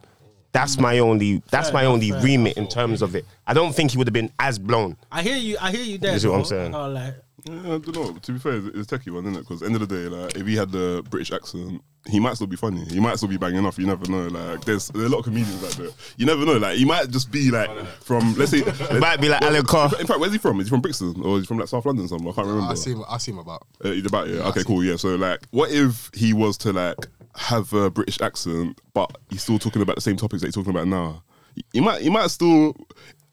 That's 0.53 0.79
my 0.79 1.01
only. 1.01 1.43
That's 1.51 1.73
my 1.73 1.85
only 1.85 2.13
remit 2.13 2.57
in 2.57 2.69
terms 2.69 3.03
of 3.03 3.17
it. 3.17 3.25
I 3.45 3.55
don't 3.55 3.75
think 3.75 3.91
he 3.91 3.99
would 3.99 4.07
have 4.07 4.15
been 4.15 4.31
as 4.39 4.57
blown. 4.57 4.97
I 5.11 5.23
hear 5.23 5.37
you. 5.37 5.57
I 5.61 5.73
hear 5.73 5.83
you 5.83 5.99
there. 5.99 6.13
You 6.13 6.21
see 6.21 6.29
what 6.29 6.39
I'm 6.39 6.45
saying? 6.45 6.75
Oh, 6.75 6.89
like, 6.89 7.15
Yeah, 7.47 7.61
I 7.75 7.79
don't 7.79 7.95
know. 7.95 8.13
To 8.15 8.33
be 8.33 8.39
fair, 8.39 8.55
it's, 8.55 8.67
it's 8.69 8.93
a 8.93 8.99
techie 8.99 9.13
one, 9.13 9.25
isn't 9.27 9.37
it? 9.37 9.41
Because 9.41 9.63
end 9.63 9.75
of 9.77 9.87
the 9.87 9.87
day, 9.87 10.09
like 10.09 10.35
if 10.37 10.47
he 10.47 10.57
had 10.57 10.71
the 10.73 11.05
British 11.11 11.31
accent, 11.31 11.83
he 12.07 12.19
might 12.19 12.35
still 12.35 12.47
be 12.47 12.57
funny. 12.57 12.85
He 12.87 13.01
might 13.01 13.17
still 13.17 13.29
be 13.29 13.37
banging 13.37 13.67
off. 13.67 13.79
You 13.79 13.87
never 13.87 14.11
know. 14.11 14.29
Like 14.29 14.65
there's, 14.65 14.89
there's 14.89 15.05
a 15.07 15.09
lot 15.11 15.19
of 15.19 15.25
comedians 15.25 15.63
like 15.63 15.73
that. 15.75 15.95
You 16.17 16.25
never 16.25 16.47
know. 16.47 16.57
Like 16.57 16.79
he 16.79 16.85
might 16.87 17.11
just 17.11 17.31
be 17.31 17.51
like 17.51 17.69
from 18.01 18.35
let's 18.37 18.51
say 18.51 18.59
It 18.67 18.99
might 19.01 19.21
be 19.21 19.29
like 19.29 19.43
Alan 19.43 19.65
Carr. 19.65 19.91
In 20.01 20.07
fact, 20.07 20.21
where's 20.21 20.33
he 20.33 20.39
from? 20.39 20.59
Is 20.61 20.67
he 20.67 20.71
from 20.71 20.81
Brixton 20.81 21.21
or 21.23 21.37
is 21.37 21.43
he 21.43 21.47
from 21.47 21.59
like 21.59 21.69
South 21.69 21.85
London 21.85 22.09
somewhere? 22.09 22.33
I 22.33 22.37
can't 22.37 22.47
remember. 22.49 22.73
I 22.73 22.75
see 22.77 22.93
him. 22.93 23.05
I 23.09 23.19
see 23.19 23.33
him 23.33 23.39
about. 23.39 23.67
Uh, 23.85 23.91
he's 23.91 24.07
about 24.07 24.29
yeah. 24.29 24.49
Okay, 24.49 24.65
cool. 24.65 24.83
Yeah. 24.83 24.97
So 24.97 25.15
like, 25.17 25.41
what 25.51 25.71
if 25.71 26.11
he 26.15 26.33
was 26.33 26.57
to 26.59 26.73
like 26.73 26.97
have 27.37 27.73
a 27.75 27.91
British 27.91 28.21
accent, 28.23 28.81
but 28.95 29.15
he's 29.29 29.43
still 29.43 29.59
talking 29.59 29.83
about 29.83 29.97
the 29.97 30.03
same 30.03 30.17
topics 30.17 30.41
that 30.41 30.47
he's 30.49 30.55
talking 30.55 30.71
about 30.71 30.89
now? 30.89 31.23
He- 31.55 31.65
He 31.75 31.81
might. 31.83 32.01
He 32.01 32.09
might 32.09 32.31
still 32.31 32.75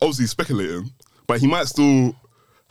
obviously 0.01 0.25
speculating, 0.27 0.91
but 1.27 1.39
he 1.39 1.47
might 1.47 1.67
still 1.67 2.13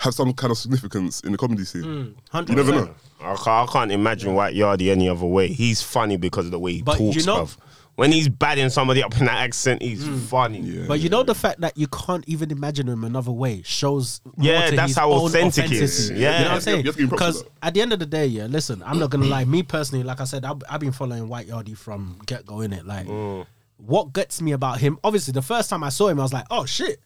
have 0.00 0.14
some 0.14 0.32
kind 0.32 0.50
of 0.50 0.58
significance 0.58 1.20
in 1.20 1.32
the 1.32 1.38
comedy 1.38 1.64
scene. 1.64 2.14
you 2.34 2.54
never 2.54 2.72
know. 2.72 2.94
I 3.20 3.34
can't, 3.34 3.48
I 3.48 3.66
can't 3.70 3.92
imagine 3.92 4.34
White 4.34 4.54
Yardie 4.54 4.90
any 4.90 5.08
other 5.08 5.26
way. 5.26 5.48
He's 5.48 5.82
funny 5.82 6.16
because 6.16 6.46
of 6.46 6.52
the 6.52 6.58
way 6.58 6.72
he 6.74 6.82
But 6.82 6.96
talks. 6.98 7.16
you 7.16 7.24
know- 7.26 7.44
bruv. 7.44 7.56
when 7.96 8.10
he's 8.12 8.30
batting 8.30 8.70
somebody 8.70 9.02
up 9.02 9.12
in 9.20 9.26
that 9.26 9.36
accent, 9.36 9.82
he's 9.82 10.06
funny. 10.30 10.60
Yeah. 10.60 10.84
but 10.88 11.00
you 11.00 11.10
know 11.10 11.22
the 11.22 11.34
fact 11.34 11.60
that 11.60 11.76
you 11.76 11.86
can't 11.88 12.24
even 12.26 12.50
imagine 12.50 12.88
him 12.88 13.04
another 13.04 13.30
way 13.30 13.60
shows. 13.62 14.22
more 14.24 14.34
Yeah, 14.46 14.70
to 14.70 14.76
that's 14.76 14.90
his 14.92 14.96
how 14.96 15.12
authentic 15.12 15.66
he 15.66 15.76
is. 15.76 15.82
authenticity. 15.82 16.20
Yeah. 16.20 16.38
you 16.38 16.44
know 16.44 16.48
what 16.48 16.54
I'm 16.54 16.60
saying? 16.62 16.84
have 16.86 16.94
to 16.94 17.00
give 17.02 17.10
Because 17.10 17.42
that. 17.42 17.50
at 17.62 17.74
the 17.74 17.82
end 17.82 17.92
of 17.92 17.98
the 17.98 18.06
day, 18.06 18.24
yeah. 18.26 18.46
Listen, 18.46 18.82
I'm 18.86 18.98
not 18.98 19.10
gonna 19.10 19.26
lie. 19.26 19.44
Me 19.44 19.62
personally, 19.62 20.02
like 20.02 20.22
I 20.22 20.24
said, 20.24 20.46
I've, 20.46 20.62
I've 20.70 20.80
been 20.80 20.92
following 20.92 21.28
White 21.28 21.46
Yardie 21.48 21.76
from 21.76 22.18
get 22.24 22.46
go 22.46 22.62
in 22.62 22.72
it. 22.72 22.86
Like, 22.86 23.06
Mm. 23.06 23.44
what 23.76 24.14
gets 24.14 24.40
me 24.40 24.52
about 24.52 24.78
him? 24.80 24.98
Obviously, 25.04 25.32
the 25.32 25.42
first 25.42 25.68
time 25.68 25.84
I 25.84 25.90
saw 25.90 26.08
him, 26.08 26.20
I 26.20 26.22
was 26.22 26.32
like, 26.32 26.46
oh 26.50 26.64
shit. 26.64 27.00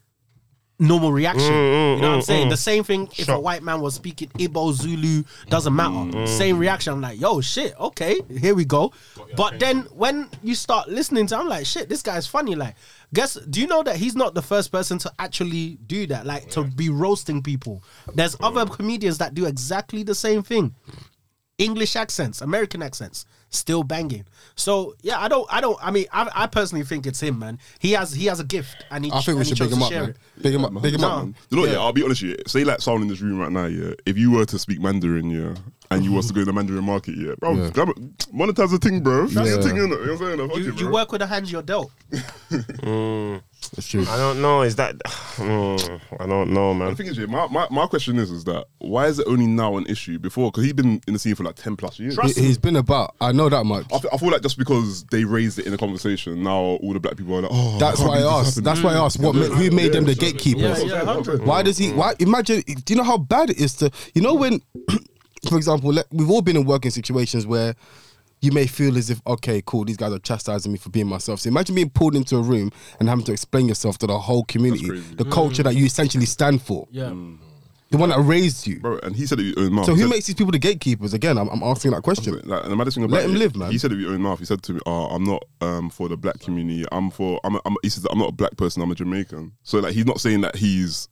Normal 0.77 1.13
reaction. 1.13 1.51
Mm, 1.53 1.95
you 1.95 2.01
know 2.01 2.09
what 2.09 2.15
I'm 2.15 2.21
saying? 2.21 2.49
The 2.49 2.57
same 2.57 2.83
thing 2.83 3.07
if 3.17 3.29
a 3.29 3.39
white 3.39 3.63
man 3.63 3.79
was 3.79 3.95
speaking 3.95 4.27
Igbo, 4.37 4.73
Zulu, 4.73 5.23
doesn't 5.47 5.73
matter. 5.73 5.89
Mm, 5.93 6.27
Same 6.27 6.57
reaction. 6.57 6.93
I'm 6.93 7.01
like, 7.01 7.19
yo, 7.19 7.39
shit, 7.39 7.79
okay, 7.79 8.19
here 8.29 8.53
we 8.55 8.65
go. 8.65 8.91
But 9.37 9.59
then 9.59 9.83
when 9.93 10.29
you 10.43 10.53
start 10.53 10.89
listening 10.89 11.27
to 11.27 11.37
I'm 11.37 11.47
like, 11.47 11.65
shit, 11.65 11.87
this 11.87 12.01
guy's 12.01 12.27
funny. 12.27 12.55
Like, 12.55 12.75
guess 13.13 13.35
do 13.35 13.61
you 13.61 13.67
know 13.67 13.83
that 13.83 13.95
he's 13.95 14.15
not 14.15 14.33
the 14.33 14.41
first 14.41 14.69
person 14.71 14.97
to 14.99 15.11
actually 15.17 15.77
do 15.87 16.07
that? 16.07 16.25
Like 16.25 16.49
to 16.51 16.65
be 16.65 16.89
roasting 16.89 17.41
people. 17.41 17.81
There's 18.13 18.35
other 18.41 18.65
comedians 18.65 19.17
that 19.19 19.33
do 19.33 19.45
exactly 19.45 20.03
the 20.03 20.15
same 20.15 20.43
thing. 20.43 20.75
English 21.57 21.95
accents, 21.95 22.41
American 22.41 22.81
accents, 22.81 23.25
still 23.57 23.83
banging. 23.83 24.25
So 24.55 24.95
yeah, 25.01 25.19
I 25.19 25.27
don't, 25.27 25.47
I 25.51 25.59
don't. 25.61 25.77
I 25.81 25.91
mean, 25.91 26.05
I, 26.13 26.29
I 26.33 26.47
personally 26.47 26.85
think 26.85 27.05
it's 27.05 27.21
him, 27.21 27.39
man. 27.39 27.59
He 27.79 27.91
has, 27.93 28.13
he 28.13 28.25
has 28.27 28.39
a 28.39 28.43
gift, 28.43 28.85
and 28.91 29.03
he. 29.05 29.11
I 29.11 29.21
think 29.21 29.37
we 29.39 29.45
should 29.45 29.59
big 29.59 29.71
him 29.71 29.83
up, 29.83 29.91
share 29.91 30.01
man. 30.01 30.09
it. 30.11 30.17
Big 30.41 30.53
him 30.53 30.65
up. 30.65 30.81
Big 30.81 30.93
him 30.95 31.03
up, 31.03 31.11
No. 31.11 31.17
man. 31.25 31.35
You 31.49 31.55
know, 31.57 31.61
what, 31.63 31.71
yeah. 31.71 31.77
I'll 31.79 31.93
be 31.93 32.03
honest 32.03 32.21
with 32.21 32.31
you. 32.31 32.37
Say 32.47 32.63
like 32.63 32.81
someone 32.81 33.01
in 33.03 33.07
this 33.09 33.21
room 33.21 33.39
right 33.39 33.51
now, 33.51 33.65
yeah. 33.65 33.93
If 34.05 34.17
you 34.17 34.31
were 34.31 34.45
to 34.45 34.57
speak 34.59 34.79
Mandarin, 34.79 35.29
yeah, 35.29 35.55
and 35.91 36.03
you 36.05 36.11
was 36.13 36.27
to 36.27 36.33
go 36.33 36.41
in 36.41 36.45
the 36.47 36.53
Mandarin 36.53 36.83
market, 36.83 37.15
yeah, 37.17 37.33
bro, 37.39 37.53
Yeah. 37.55 37.69
monetize 38.33 38.71
the 38.71 38.77
thing, 38.81 39.01
bro. 39.01 39.27
That's 39.27 39.49
Yeah. 39.49 39.57
the 39.57 39.63
thing, 39.63 39.75
innit? 39.75 39.81
You 39.81 39.87
know 39.87 39.97
what 39.97 40.09
I'm 40.09 40.17
saying? 40.37 40.49
Fuck 40.49 40.57
You, 40.57 40.63
it, 40.69 40.79
you 40.79 40.85
bro. 40.85 40.93
work 40.93 41.11
with 41.11 41.19
the 41.21 41.27
hands 41.27 41.51
you're 41.51 41.61
dealt. 41.61 41.91
Mm. 42.49 43.41
It's 43.77 43.87
true. 43.87 44.05
I 44.07 44.17
don't 44.17 44.41
know. 44.41 44.61
Is 44.61 44.75
that? 44.77 44.95
Mm, 45.35 45.99
I 46.17 46.27
don't 46.27 46.53
know, 46.53 46.73
man. 46.73 46.79
The 46.79 46.85
man. 46.85 46.95
thing 46.95 47.07
is, 47.07 47.17
yeah, 47.17 47.25
my, 47.25 47.45
my, 47.47 47.67
my 47.69 47.87
question 47.87 48.17
is, 48.17 48.31
is 48.31 48.45
that 48.45 48.67
why 48.77 49.07
is 49.07 49.19
it 49.19 49.27
only 49.27 49.47
now 49.47 49.75
an 49.75 49.85
issue? 49.85 50.17
Before, 50.17 50.49
because 50.49 50.63
he's 50.63 50.71
been 50.73 51.01
in 51.07 51.13
the 51.13 51.19
scene 51.19 51.35
for 51.35 51.43
like 51.43 51.55
ten 51.55 51.75
plus 51.75 51.99
years. 51.99 52.17
He, 52.37 52.47
has 52.47 52.57
been 52.57 52.77
about. 52.77 53.15
I 53.19 53.33
know 53.33 53.49
that 53.49 53.65
much. 53.65 53.85
I, 53.91 54.17
feel 54.17 54.31
like 54.31 54.41
just 54.41 54.57
because 54.57 55.03
they 55.07 55.25
raised 55.25 55.59
it 55.59 55.67
in 55.67 55.73
a 55.73 55.77
conversation, 55.77 56.41
now 56.41 56.55
all 56.55 56.93
the 56.93 57.01
black 57.01 57.17
people 57.17 57.35
are 57.35 57.41
like, 57.41 57.51
oh, 57.53 57.77
That's 57.79 57.99
why 57.99 58.19
I 58.19 58.39
asked. 58.39 58.63
That's 58.63 58.81
why 58.81 58.93
I 58.93 58.97
asked. 58.97 59.19
What? 59.19 59.35
ma- 59.35 59.41
Who 59.41 59.69
made 59.71 59.91
them 59.91 60.05
the 60.05 60.15
gatekeepers? 60.15 60.81
Yeah, 60.83 60.99
yeah, 60.99 61.03
100. 61.03 61.45
Why 61.45 61.61
does 61.61 61.77
he? 61.77 61.91
Why? 61.91 62.15
Imagine. 62.19 62.61
Do 62.61 62.93
you 62.93 62.95
know 62.95 63.03
how 63.03 63.17
bad 63.17 63.49
it 63.49 63.59
is 63.59 63.73
to? 63.75 63.91
You 64.13 64.21
know 64.21 64.35
when, 64.35 64.61
for 65.49 65.57
example, 65.57 65.91
let, 65.91 66.05
we've 66.13 66.29
all 66.29 66.41
been 66.41 66.55
in 66.55 66.65
working 66.65 66.91
situations 66.91 67.45
where 67.45 67.75
you 68.45 68.51
may 68.51 68.67
feel 68.67 68.97
as 68.97 69.09
if, 69.09 69.19
okay, 69.25 69.61
cool, 69.65 69.83
these 69.85 69.97
guys 69.97 70.13
are 70.13 70.19
chastising 70.19 70.71
me 70.71 70.77
for 70.77 70.89
being 70.89 71.07
myself. 71.07 71.39
So 71.41 71.47
imagine 71.49 71.75
being 71.75 71.89
pulled 71.89 72.15
into 72.15 72.37
a 72.37 72.41
room 72.41 72.71
and 72.99 73.09
having 73.09 73.25
to 73.25 73.31
explain 73.31 73.67
yourself 73.67 73.97
to 73.99 74.07
the 74.07 74.17
whole 74.17 74.43
community, 74.45 74.87
crazy. 74.87 75.15
the 75.15 75.25
culture 75.25 75.63
that 75.63 75.75
you 75.75 75.85
essentially 75.85 76.25
stand 76.25 76.61
for, 76.61 76.87
Yeah. 76.91 77.09
the 77.91 77.97
one 77.97 78.09
that 78.09 78.19
raised 78.19 78.67
you. 78.67 78.79
bro. 78.79 78.99
And 78.99 79.15
he 79.15 79.25
said 79.25 79.39
it 79.39 79.43
with 79.47 79.57
his 79.57 79.67
own 79.67 79.73
mouth. 79.73 79.85
So 79.85 79.93
He 79.95 80.01
who 80.01 80.07
said- 80.07 80.13
makes 80.15 80.25
these 80.27 80.35
people 80.35 80.51
the 80.51 80.59
gatekeepers? 80.59 81.13
Again, 81.13 81.37
I'm, 81.37 81.47
I'm 81.49 81.63
asking 81.63 81.91
that 81.91 82.03
question. 82.03 82.39
Like, 82.43 82.63
and 82.63 82.71
the 82.71 82.75
maddest 82.75 82.95
thing 82.95 83.03
about 83.05 83.15
Let 83.17 83.25
him 83.25 83.35
it, 83.35 83.39
live, 83.39 83.55
man. 83.55 83.71
He 83.71 83.77
said 83.77 83.91
it 83.91 83.95
with 83.95 84.05
his 84.05 84.13
own 84.13 84.21
mouth. 84.21 84.39
He 84.39 84.45
said 84.45 84.61
to 84.63 84.73
me, 84.73 84.79
oh, 84.85 85.05
"I'm 85.07 85.23
not 85.23 85.43
um, 85.61 85.89
for 85.89 86.07
the 86.09 86.17
black 86.17 86.39
community. 86.39 86.85
I'm 86.91 87.09
for. 87.11 87.39
I'm. 87.43 87.55
A, 87.55 87.61
I'm 87.65 87.75
he 87.83 87.89
says 87.89 88.05
I'm 88.11 88.19
not 88.19 88.29
a 88.29 88.33
black 88.33 88.55
person. 88.57 88.81
I'm 88.81 88.91
a 88.91 88.95
Jamaican. 88.95 89.53
So 89.63 89.79
like, 89.79 89.93
he's 89.93 90.05
not 90.05 90.19
saying 90.19 90.41
that 90.41 90.55
he's 90.55 91.07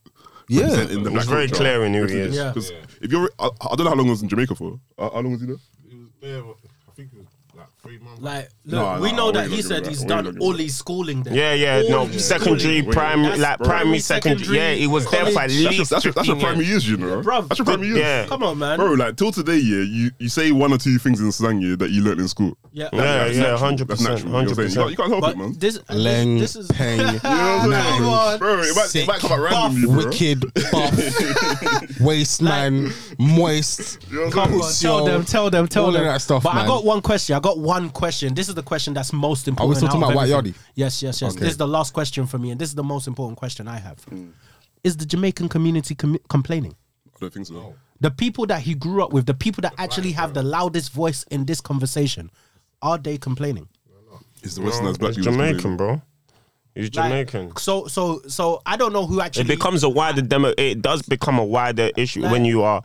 Yeah. 0.49 0.63
representing 0.63 1.03
the 1.03 1.09
He's 1.11 1.17
black 1.19 1.27
very 1.27 1.47
culture. 1.47 1.63
clear 1.63 1.85
in 1.85 1.93
who 1.93 2.05
he 2.05 2.17
is. 2.17 2.35
Yeah. 2.35 2.49
Because 2.49 2.71
if 3.01 3.11
you're, 3.11 3.29
I, 3.39 3.45
I 3.61 3.75
don't 3.75 3.85
know 3.85 3.89
how 3.89 3.95
long 3.95 4.05
he 4.05 4.11
was 4.11 4.21
in 4.21 4.29
Jamaica 4.29 4.55
for. 4.55 4.79
Uh, 4.97 5.09
how 5.09 5.21
long 5.21 5.31
was 5.31 5.41
he 5.41 5.47
there? 5.47 5.57
He 5.89 5.95
was 5.95 6.09
there. 6.21 6.43
I 6.43 6.91
think 6.95 7.09
it 7.13 7.17
was 7.19 7.27
like 7.55 7.67
three 7.83 7.99
months. 7.99 8.21
Like, 8.21 8.49
look, 8.65 8.97
No, 8.97 9.01
we 9.01 9.11
no, 9.11 9.17
know 9.17 9.29
I 9.29 9.31
that 9.33 9.37
wouldn't 9.43 9.53
he 9.55 9.61
said 9.61 9.83
it 9.83 9.89
he's 9.89 9.99
that. 10.01 10.07
Done 10.07 10.25
wouldn't 10.25 10.41
all 10.41 10.55
it 10.55 10.59
his 10.61 10.75
schooling 10.75 11.23
there. 11.23 11.33
Yeah, 11.35 11.53
yeah, 11.53 11.95
All 11.95 12.05
no, 12.05 12.05
his 12.05 12.25
secondary, 12.27 12.79
schooling. 12.79 12.91
primary, 12.91 13.37
That's 13.37 13.41
like 13.41 13.59
primary, 13.59 13.99
secondary. 13.99 14.57
Yeah, 14.57 14.73
he 14.73 14.87
was 14.87 15.09
there 15.11 15.25
for 15.25 15.27
at 15.29 15.33
college. 15.33 15.51
That's 15.51 15.61
your, 15.61 15.71
least. 15.71 15.89
that's 15.91 16.05
your, 16.05 16.13
that's 16.13 16.27
your 16.27 16.35
15 16.37 16.45
primary 16.47 16.65
years. 16.65 16.89
years, 16.89 16.99
you 17.01 17.05
know. 17.05 17.21
Bruv, 17.21 17.49
that's 17.49 17.59
your 17.59 17.65
primary 17.65 17.87
years. 17.89 17.99
yeah. 17.99 18.25
Come 18.27 18.43
on, 18.43 18.57
man. 18.57 18.79
Bro, 18.79 18.93
like 18.93 19.17
till 19.17 19.31
today, 19.31 19.57
yeah, 19.57 19.81
you, 19.81 20.11
you 20.17 20.29
say 20.29 20.51
one 20.51 20.71
or 20.71 20.77
two 20.77 20.97
things 20.97 21.19
in 21.19 21.31
slang 21.31 21.59
yeah, 21.61 21.75
that 21.75 21.91
you 21.91 22.01
learned 22.01 22.21
in 22.21 22.27
school. 22.29 22.57
Yeah. 22.71 22.89
Yeah, 22.93 22.99
That's 23.01 23.35
yeah, 23.35 23.41
natural. 23.43 23.57
hundred 23.59 23.87
That's 23.89 24.01
percent, 24.01 24.15
natural. 24.15 24.27
You, 24.27 24.31
know 24.31 24.33
what 24.33 24.39
I'm 24.39 24.47
hundred 24.47 24.71
saying? 24.71 24.71
you, 24.71 24.75
can't, 24.75 24.89
you 24.91 24.97
can't 24.97 25.09
help 25.09 25.21
But 25.21 25.31
it, 25.31 25.37
man. 25.37 25.53
this, 25.59 25.77
Leng, 25.79 26.39
this, 26.39 26.53
this 26.53 26.65
is 26.69 26.71
Peng, 26.71 26.97
You 26.99 27.05
know 27.05 27.09
what 27.13 27.23
I'm 27.23 27.71
saying? 27.71 27.97
Come 27.97 28.05
on. 28.09 28.39
Bro, 28.39 28.59
it 28.61 28.75
might, 28.75 28.95
it 28.95 29.07
might 29.07 29.19
come 29.19 29.31
out 29.33 29.39
randomly, 29.39 29.85
bro. 29.87 29.95
wicked, 30.05 30.41
buff, 30.71 31.99
waistman, 31.99 32.91
moist. 33.23 33.97
You 34.11 34.17
know 34.17 34.23
I'm 34.25 34.31
Come 34.31 34.53
on, 34.61 34.73
tell 34.73 35.05
them, 35.05 35.23
tell 35.25 35.49
them, 35.49 35.67
tell 35.67 35.83
all 35.85 35.89
of 35.89 35.95
them. 35.95 36.03
that 36.05 36.21
stuff, 36.21 36.43
but 36.43 36.53
I 36.55 36.65
got 36.65 36.83
one 36.85 37.01
question. 37.01 37.35
I 37.35 37.39
got 37.39 37.57
one 37.57 37.89
question. 37.89 38.33
This 38.33 38.49
is 38.49 38.55
the 38.55 38.63
question 38.63 38.93
that's 38.93 39.13
most 39.13 39.47
important. 39.47 39.75
Are 39.75 39.79
still 39.79 39.87
talking 39.89 40.03
out 40.03 40.09
of 40.09 40.11
about 40.15 40.27
White 40.27 40.29
everything. 40.31 40.53
Yardie? 40.61 40.71
Yes, 40.75 41.01
yes, 41.01 41.21
yes. 41.21 41.31
Okay. 41.33 41.39
This 41.41 41.51
is 41.51 41.57
the 41.57 41.67
last 41.67 41.93
question 41.93 42.25
for 42.27 42.37
me, 42.37 42.51
and 42.51 42.59
this 42.59 42.69
is 42.69 42.75
the 42.75 42.83
most 42.83 43.07
important 43.07 43.37
question 43.37 43.67
I 43.67 43.77
have. 43.79 43.99
Hmm. 44.03 44.29
Is 44.83 44.97
the 44.97 45.05
Jamaican 45.05 45.49
community 45.49 45.95
com- 45.95 46.19
complaining? 46.29 46.75
I 47.15 47.19
don't 47.19 47.33
think 47.33 47.47
so. 47.47 47.75
The 48.01 48.11
people 48.11 48.45
that 48.47 48.61
he 48.61 48.73
grew 48.75 49.01
up 49.03 49.13
with, 49.13 49.25
the 49.25 49.33
people 49.33 49.61
that 49.61 49.73
actually 49.77 50.11
have 50.11 50.33
the 50.33 50.43
loudest 50.43 50.91
voice 50.91 51.23
in 51.31 51.45
this 51.45 51.61
conversation, 51.61 52.29
are 52.81 52.97
they 52.97 53.17
complaining? 53.17 53.69
It's 54.41 54.55
the 54.55 54.61
Westernized 54.61 54.99
black 54.99 55.09
It's 55.11 55.19
people. 55.19 55.31
Jamaican, 55.31 55.77
bro. 55.77 56.01
He's 56.75 56.85
Like, 56.95 57.09
Jamaican. 57.09 57.55
so 57.57 57.85
so 57.85 58.21
so 58.27 58.63
I 58.65 58.77
don't 58.77 58.93
know 58.93 59.05
who 59.05 59.21
actually 59.21 59.43
It 59.43 59.47
becomes 59.47 59.83
a 59.83 59.89
wider 59.89 60.23
demo. 60.23 60.53
It 60.57 60.81
does 60.81 61.03
become 61.03 61.37
a 61.37 61.45
wider 61.45 61.91
issue 61.95 62.23
when 62.23 62.45
you 62.45 62.63
are. 62.63 62.81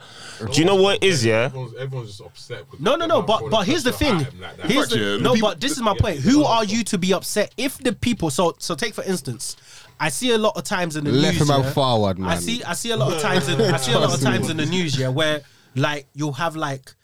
Do 0.53 0.61
you 0.61 0.67
know 0.67 0.75
what 0.75 0.97
it 0.97 1.05
is? 1.05 1.25
Yeah. 1.25 1.45
Everyone's, 1.45 1.75
everyone's 1.77 2.09
just 2.09 2.21
upset. 2.21 2.65
because 2.67 2.85
No, 2.85 2.97
no, 2.97 3.07
no. 3.07 3.23
But 3.23 3.49
but 3.49 3.67
here's 3.67 3.85
the 3.85 3.93
thing. 3.93 4.19
like. 4.19 4.61
Here's 4.61 4.91
Fact, 4.91 4.91
the, 4.91 5.19
no, 5.23 5.35
the 5.35 5.41
but 5.41 5.61
this 5.61 5.73
is 5.73 5.81
my 5.81 5.95
yeah, 5.95 6.01
point. 6.03 6.19
Who 6.19 6.45
are 6.45 6.65
you 6.65 6.85
to 6.85 6.99
be 6.99 7.15
upset 7.15 7.55
if 7.57 7.79
the 7.79 7.93
people? 7.95 8.29
So 8.29 8.55
so 8.59 8.75
take 8.75 8.93
for 8.93 9.05
instance, 9.05 9.57
I 9.99 10.11
see 10.11 10.33
a 10.33 10.39
lot 10.39 10.57
of 10.59 10.65
times 10.65 10.97
in 10.97 11.05
the 11.05 11.13
Left 11.13 11.39
news. 11.39 11.49
him 11.49 11.55
out 11.57 11.65
yeah, 11.65 11.73
forward, 11.73 12.21
I 12.21 12.37
see 12.37 12.63
I 12.65 12.75
see 12.75 12.91
a 12.91 12.97
lot 12.97 13.15
of 13.15 13.23
times 13.23 13.49
in 13.49 13.59
I 13.59 13.79
see 13.79 13.93
a 13.93 13.99
lot 13.99 14.13
of 14.13 14.21
times 14.21 14.51
in 14.51 14.59
the 14.59 14.67
news, 14.67 14.99
yeah, 14.99 15.09
where 15.09 15.41
like 15.75 16.07
you'll 16.15 16.33
have 16.33 16.57
like 16.57 16.95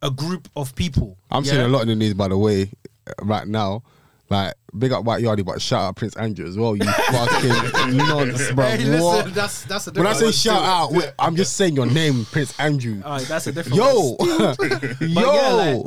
a 0.00 0.10
group 0.12 0.48
of 0.54 0.76
people. 0.76 1.18
I'm 1.28 1.42
yeah? 1.44 1.52
seeing 1.52 1.64
a 1.64 1.68
lot 1.68 1.82
in 1.82 1.88
the 1.88 1.96
news, 1.96 2.14
by 2.14 2.28
the 2.28 2.38
way, 2.38 2.70
uh, 3.06 3.12
right 3.24 3.48
now. 3.48 3.82
Like, 4.30 4.54
big 4.78 4.92
up 4.92 5.04
White 5.04 5.22
Yardie, 5.22 5.44
but 5.44 5.60
shout 5.60 5.80
out 5.82 5.96
Prince 5.96 6.16
Andrew 6.16 6.46
as 6.46 6.56
well. 6.56 6.74
You 6.76 6.84
fucking 6.90 7.96
nonce, 7.96 8.50
bro. 8.52 8.64
Hey, 8.66 8.78
listen, 8.84 9.00
what? 9.02 9.34
that's 9.34 9.64
that's 9.64 9.86
a 9.86 9.92
When 9.92 10.06
I 10.06 10.12
say 10.14 10.30
shout 10.32 10.58
too. 10.60 10.64
out, 10.64 10.92
wait, 10.92 11.12
I'm 11.18 11.36
just 11.36 11.56
saying 11.56 11.74
your 11.76 11.86
name, 11.86 12.24
Prince 12.26 12.58
Andrew. 12.58 13.02
Alright, 13.04 13.22
that's 13.26 13.46
a 13.46 13.52
different. 13.52 13.76
Yo, 13.76 14.12
one. 14.12 14.28
yo, 15.00 15.34
yeah, 15.34 15.52
like- 15.52 15.86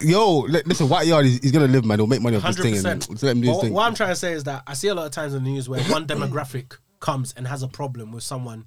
yo. 0.00 0.38
li- 0.40 0.62
Listen, 0.66 0.88
White 0.88 1.06
Yard, 1.06 1.26
he's, 1.26 1.40
he's 1.42 1.52
gonna 1.52 1.66
live, 1.68 1.84
man. 1.84 1.98
He'll 1.98 2.06
make 2.06 2.20
money 2.22 2.36
off 2.36 2.42
this 2.44 2.56
thing, 2.58 2.74
and 2.74 3.00
percent. 3.00 3.22
let 3.22 3.30
him 3.36 3.40
do 3.42 3.48
his 3.48 3.54
What, 3.56 3.62
thing. 3.64 3.72
what 3.72 3.86
I'm 3.86 3.94
trying 3.94 4.10
to 4.10 4.16
say 4.16 4.32
is 4.32 4.44
that 4.44 4.62
I 4.66 4.74
see 4.74 4.88
a 4.88 4.94
lot 4.94 5.06
of 5.06 5.12
times 5.12 5.34
in 5.34 5.44
the 5.44 5.50
news 5.50 5.68
where 5.68 5.82
one 5.84 6.06
demographic 6.06 6.76
comes 7.00 7.34
and 7.36 7.46
has 7.46 7.62
a 7.62 7.68
problem 7.68 8.10
with 8.12 8.22
someone 8.24 8.64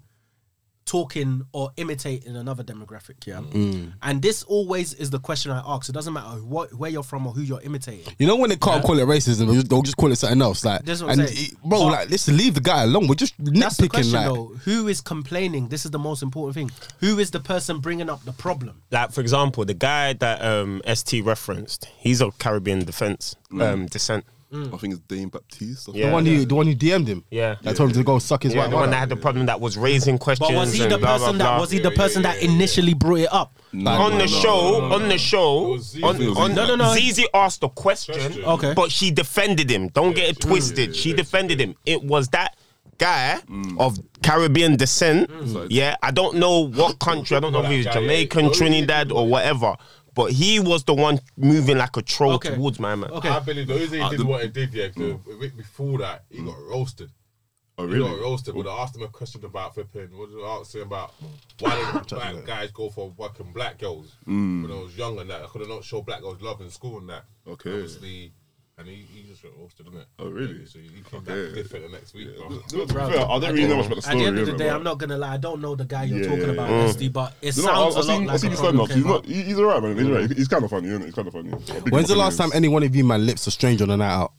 talking 0.89 1.43
or 1.53 1.71
imitating 1.77 2.35
another 2.35 2.63
demographic. 2.63 3.25
Yeah, 3.27 3.41
Mm. 3.41 3.93
and 4.01 4.21
this 4.21 4.41
always 4.43 4.93
is 4.95 5.09
the 5.11 5.19
question 5.19 5.51
I 5.51 5.61
ask. 5.65 5.87
It 5.87 5.91
doesn't 5.91 6.13
matter 6.13 6.37
what 6.43 6.73
where 6.73 6.89
you're 6.89 7.03
from 7.03 7.27
or 7.27 7.33
who 7.33 7.41
you're 7.41 7.61
imitating. 7.61 8.11
You 8.17 8.25
know 8.27 8.35
when 8.35 8.49
they 8.49 8.55
can't 8.57 8.83
call 8.83 8.97
it 8.97 9.05
racism, 9.05 9.45
they'll 9.69 9.81
just, 9.83 9.95
call 9.97 10.11
it 10.11 10.15
something 10.15 10.41
else. 10.41 10.65
Like, 10.65 10.83
That's 10.83 11.01
what 11.03 11.11
I'm 11.11 11.19
and 11.19 11.29
saying. 11.29 11.49
it- 11.51 11.63
bro, 11.63 11.79
But- 11.83 11.91
like, 11.91 12.09
listen, 12.09 12.35
leave 12.37 12.55
the 12.55 12.61
guy 12.61 12.83
alone. 12.83 13.07
We're 13.07 13.15
just 13.15 13.35
That's 13.37 13.77
the 13.77 13.83
nitpicking. 13.87 13.89
question 13.91 14.13
Like, 14.13 14.25
though. 14.33 14.45
Who 14.65 14.87
is 14.87 14.99
complaining? 15.01 15.67
This 15.69 15.85
is 15.85 15.91
the 15.91 15.99
most 15.99 16.23
important 16.23 16.55
thing. 16.55 16.71
Who 17.01 17.19
is 17.19 17.29
the 17.31 17.39
person 17.39 17.79
bringing 17.79 18.09
up 18.09 18.25
the 18.25 18.33
problem? 18.33 18.81
Like 18.91 19.11
for 19.11 19.21
example, 19.21 19.65
the 19.65 19.75
guy 19.75 20.13
that 20.13 20.41
um, 20.43 20.81
ST 20.85 21.23
referenced, 21.23 21.87
he's 21.97 22.19
of 22.21 22.39
Caribbean 22.39 22.83
defense 22.85 23.35
um, 23.59 23.85
descent. 23.85 24.25
Mm. 24.53 24.73
I 24.73 24.77
think 24.77 24.93
it's 24.93 25.01
Dane 25.07 25.29
Baptiste. 25.29 25.89
or 25.89 25.95
Yeah. 25.95 26.07
the 26.07 26.13
one 26.13 26.25
who 26.25 26.43
the 26.45 26.55
one 26.55 26.67
you 26.67 26.75
DM'd 26.75 27.07
him. 27.07 27.23
Yeah. 27.29 27.55
I 27.65 27.73
told 27.73 27.89
him 27.91 27.95
to 27.97 28.03
go 28.03 28.17
suck 28.19 28.43
his 28.43 28.53
Yeah, 28.53 28.61
white 28.61 28.69
the 28.71 28.75
one 28.77 28.81
mother. 28.83 28.91
that 28.93 28.99
had 28.99 29.09
the 29.09 29.15
problem 29.15 29.45
that 29.45 29.61
was 29.61 29.77
raising 29.77 30.17
questions. 30.17 30.49
But 30.49 30.55
was 30.57 30.73
he 30.73 30.81
and 30.83 30.91
the 30.91 30.97
blah, 30.97 31.17
person 31.17 31.37
blah, 31.37 31.45
that 31.45 31.51
blah. 31.53 31.59
was 31.59 31.71
he 31.71 31.79
the 31.79 31.91
person 31.91 32.23
that 32.23 32.41
initially 32.41 32.93
brought 32.95 33.19
it 33.19 33.31
up? 33.33 33.53
on 33.85 34.17
the 34.17 34.27
show, 34.27 34.91
on 34.91 35.07
the 35.09 35.17
show, 35.19 35.67
It 35.67 35.69
was 35.77 35.85
ZeZe. 35.91 36.03
on, 36.03 36.37
on, 36.37 36.55
No, 36.55 36.65
no, 36.65 36.75
no. 36.75 36.93
ZeZe 36.95 37.27
asked 37.35 37.61
the 37.61 37.69
question, 37.69 38.15
Question. 38.15 38.43
Okay. 38.45 38.73
but 38.73 38.91
she 38.91 39.11
defended 39.11 39.69
him. 39.69 39.89
Don't 39.89 40.15
get 40.15 40.27
it 40.29 40.39
twisted. 40.39 40.95
she 40.95 41.13
defended 41.13 41.59
him. 41.61 41.75
It 41.85 42.03
was 42.03 42.29
that 42.29 42.55
guy 42.97 43.39
mm. 43.47 43.79
of 43.79 43.97
Caribbean 44.23 44.75
descent. 44.75 45.29
Mm. 45.29 45.67
Yeah, 45.69 45.95
I 46.01 46.11
don't 46.11 46.37
know 46.37 46.67
what 46.67 46.99
country. 46.99 47.37
I 47.37 47.39
don't 47.39 47.53
know 47.53 47.63
if 47.63 47.69
he 47.69 47.77
was 47.77 47.85
That 47.85 47.93
guy, 47.93 47.99
yeah. 48.01 48.07
Jamaican, 48.07 48.53
Trinidad, 48.53 49.11
or 49.11 49.27
whatever. 49.27 49.75
But 50.13 50.31
he 50.31 50.59
was 50.59 50.83
the 50.83 50.93
one 50.93 51.19
moving 51.37 51.77
like 51.77 51.95
a 51.97 52.01
troll 52.01 52.33
Okay. 52.33 52.55
towards 52.55 52.79
my 52.79 52.95
man. 52.95 53.11
Okay. 53.11 53.29
I 53.29 53.39
believe 53.39 53.67
the 53.67 53.75
reason 53.75 53.99
he 53.99 54.03
Uh, 54.03 54.09
did 54.09 54.19
the- 54.19 54.25
what 54.25 54.41
he 54.43 54.49
did, 54.49 54.73
yeah, 54.73 54.87
'cause 54.89 55.19
the 55.27 55.37
week 55.39 55.55
before 55.57 55.97
that, 55.99 56.25
he 56.29 56.41
got 56.43 56.57
roasted. 56.61 57.11
Oh, 57.77 57.87
He 57.87 57.93
really? 57.93 58.09
got 58.09 58.19
roasted, 58.19 58.55
but 58.55 58.67
I 58.67 58.81
asked 58.81 58.95
him 58.97 59.03
a 59.03 59.07
question 59.07 59.45
about 59.45 59.73
flipping. 59.73 60.17
What 60.17 60.29
did 60.31 60.43
I 60.43 60.47
ask 60.59 60.75
him 60.75 60.81
about? 60.81 61.13
Why 61.59 61.75
did 61.93 62.07
black 62.09 62.45
guys 62.45 62.71
go 62.71 62.89
for 62.89 63.09
working 63.11 63.53
black 63.53 63.77
girls 63.79 64.17
when 64.25 64.67
I 64.69 64.75
was 64.83 64.97
young 64.97 65.17
and 65.19 65.29
that? 65.29 65.43
I 65.43 65.47
could 65.47 65.61
have 65.61 65.69
not 65.69 65.85
show 65.85 66.01
black 66.01 66.21
girls 66.21 66.41
love 66.41 66.59
in 66.59 66.69
school 66.71 66.97
and 66.97 67.07
that. 67.09 67.23
Okay. 67.47 67.71
Obviously, 67.71 68.33
and 68.79 68.87
he, 68.87 69.05
he 69.13 69.23
just 69.27 69.43
got 69.43 69.51
roasted, 69.59 69.85
didn't 69.85 70.01
it? 70.01 70.07
Oh, 70.19 70.29
really? 70.29 70.65
So 70.65 70.79
he 70.79 70.87
came 70.87 71.19
Okay. 71.19 71.45
back 71.45 71.53
good 71.53 71.69
for 71.69 71.79
the 71.79 71.89
next 71.89 72.13
week. 72.13 72.29
bro. 72.37 72.49
To 72.69 72.85
be 72.87 72.93
fair, 72.93 73.01
I 73.03 73.39
don't 73.39 73.53
really 73.53 73.67
know 73.67 73.75
much 73.77 73.85
about 73.87 73.95
the 73.97 74.01
story. 74.01 74.15
At 74.15 74.19
the 74.21 74.25
end 74.27 74.39
of 74.39 74.45
the 74.45 74.51
day, 74.53 74.67
but- 74.69 74.75
I'm 74.75 74.83
not 74.83 74.97
gonna 74.97 75.17
lie. 75.17 75.33
I 75.33 75.37
don't 75.37 75.61
know 75.61 75.75
the 75.75 75.83
guy 75.85 76.05
you're 76.05 76.19
Yeah, 76.19 76.29
talking 76.29 76.45
yeah, 76.45 76.51
about, 76.51 77.01
yeah. 77.01 77.09
But 77.09 77.33
it 77.41 77.45
You 77.47 77.51
sounds 77.51 77.67
I've 77.67 77.75
a 77.75 77.79
lot 77.79 78.03
seen, 78.05 78.25
like 78.25 78.33
I've 78.33 78.39
seen 78.39 78.47
a 78.47 78.51
his 78.51 78.59
stand 78.59 78.79
up. 78.79 78.87
He's 78.87 78.95
came 78.95 79.03
not. 79.11 79.25
He's 79.25 79.59
alright, 79.59 79.83
man. 79.83 79.97
He's 79.97 80.07
alright. 80.07 80.31
He's 80.37 80.47
kind 80.47 80.63
of 80.63 80.69
funny, 80.69 80.87
isn't 80.87 81.01
it? 81.01 81.05
He's 81.05 81.15
kind 81.15 81.27
of 81.27 81.33
funny. 81.33 81.49
When's 81.91 82.07
the 82.07 82.15
last 82.15 82.37
time 82.37 82.49
any 82.53 82.67
one 82.69 82.83
of 82.83 82.95
you 82.95 83.03
man 83.03 83.25
lips 83.25 83.45
a 83.47 83.51
stranger 83.51 83.83
on 83.83 83.91
a 83.91 83.97
night 83.97 84.11
out? 84.11 84.31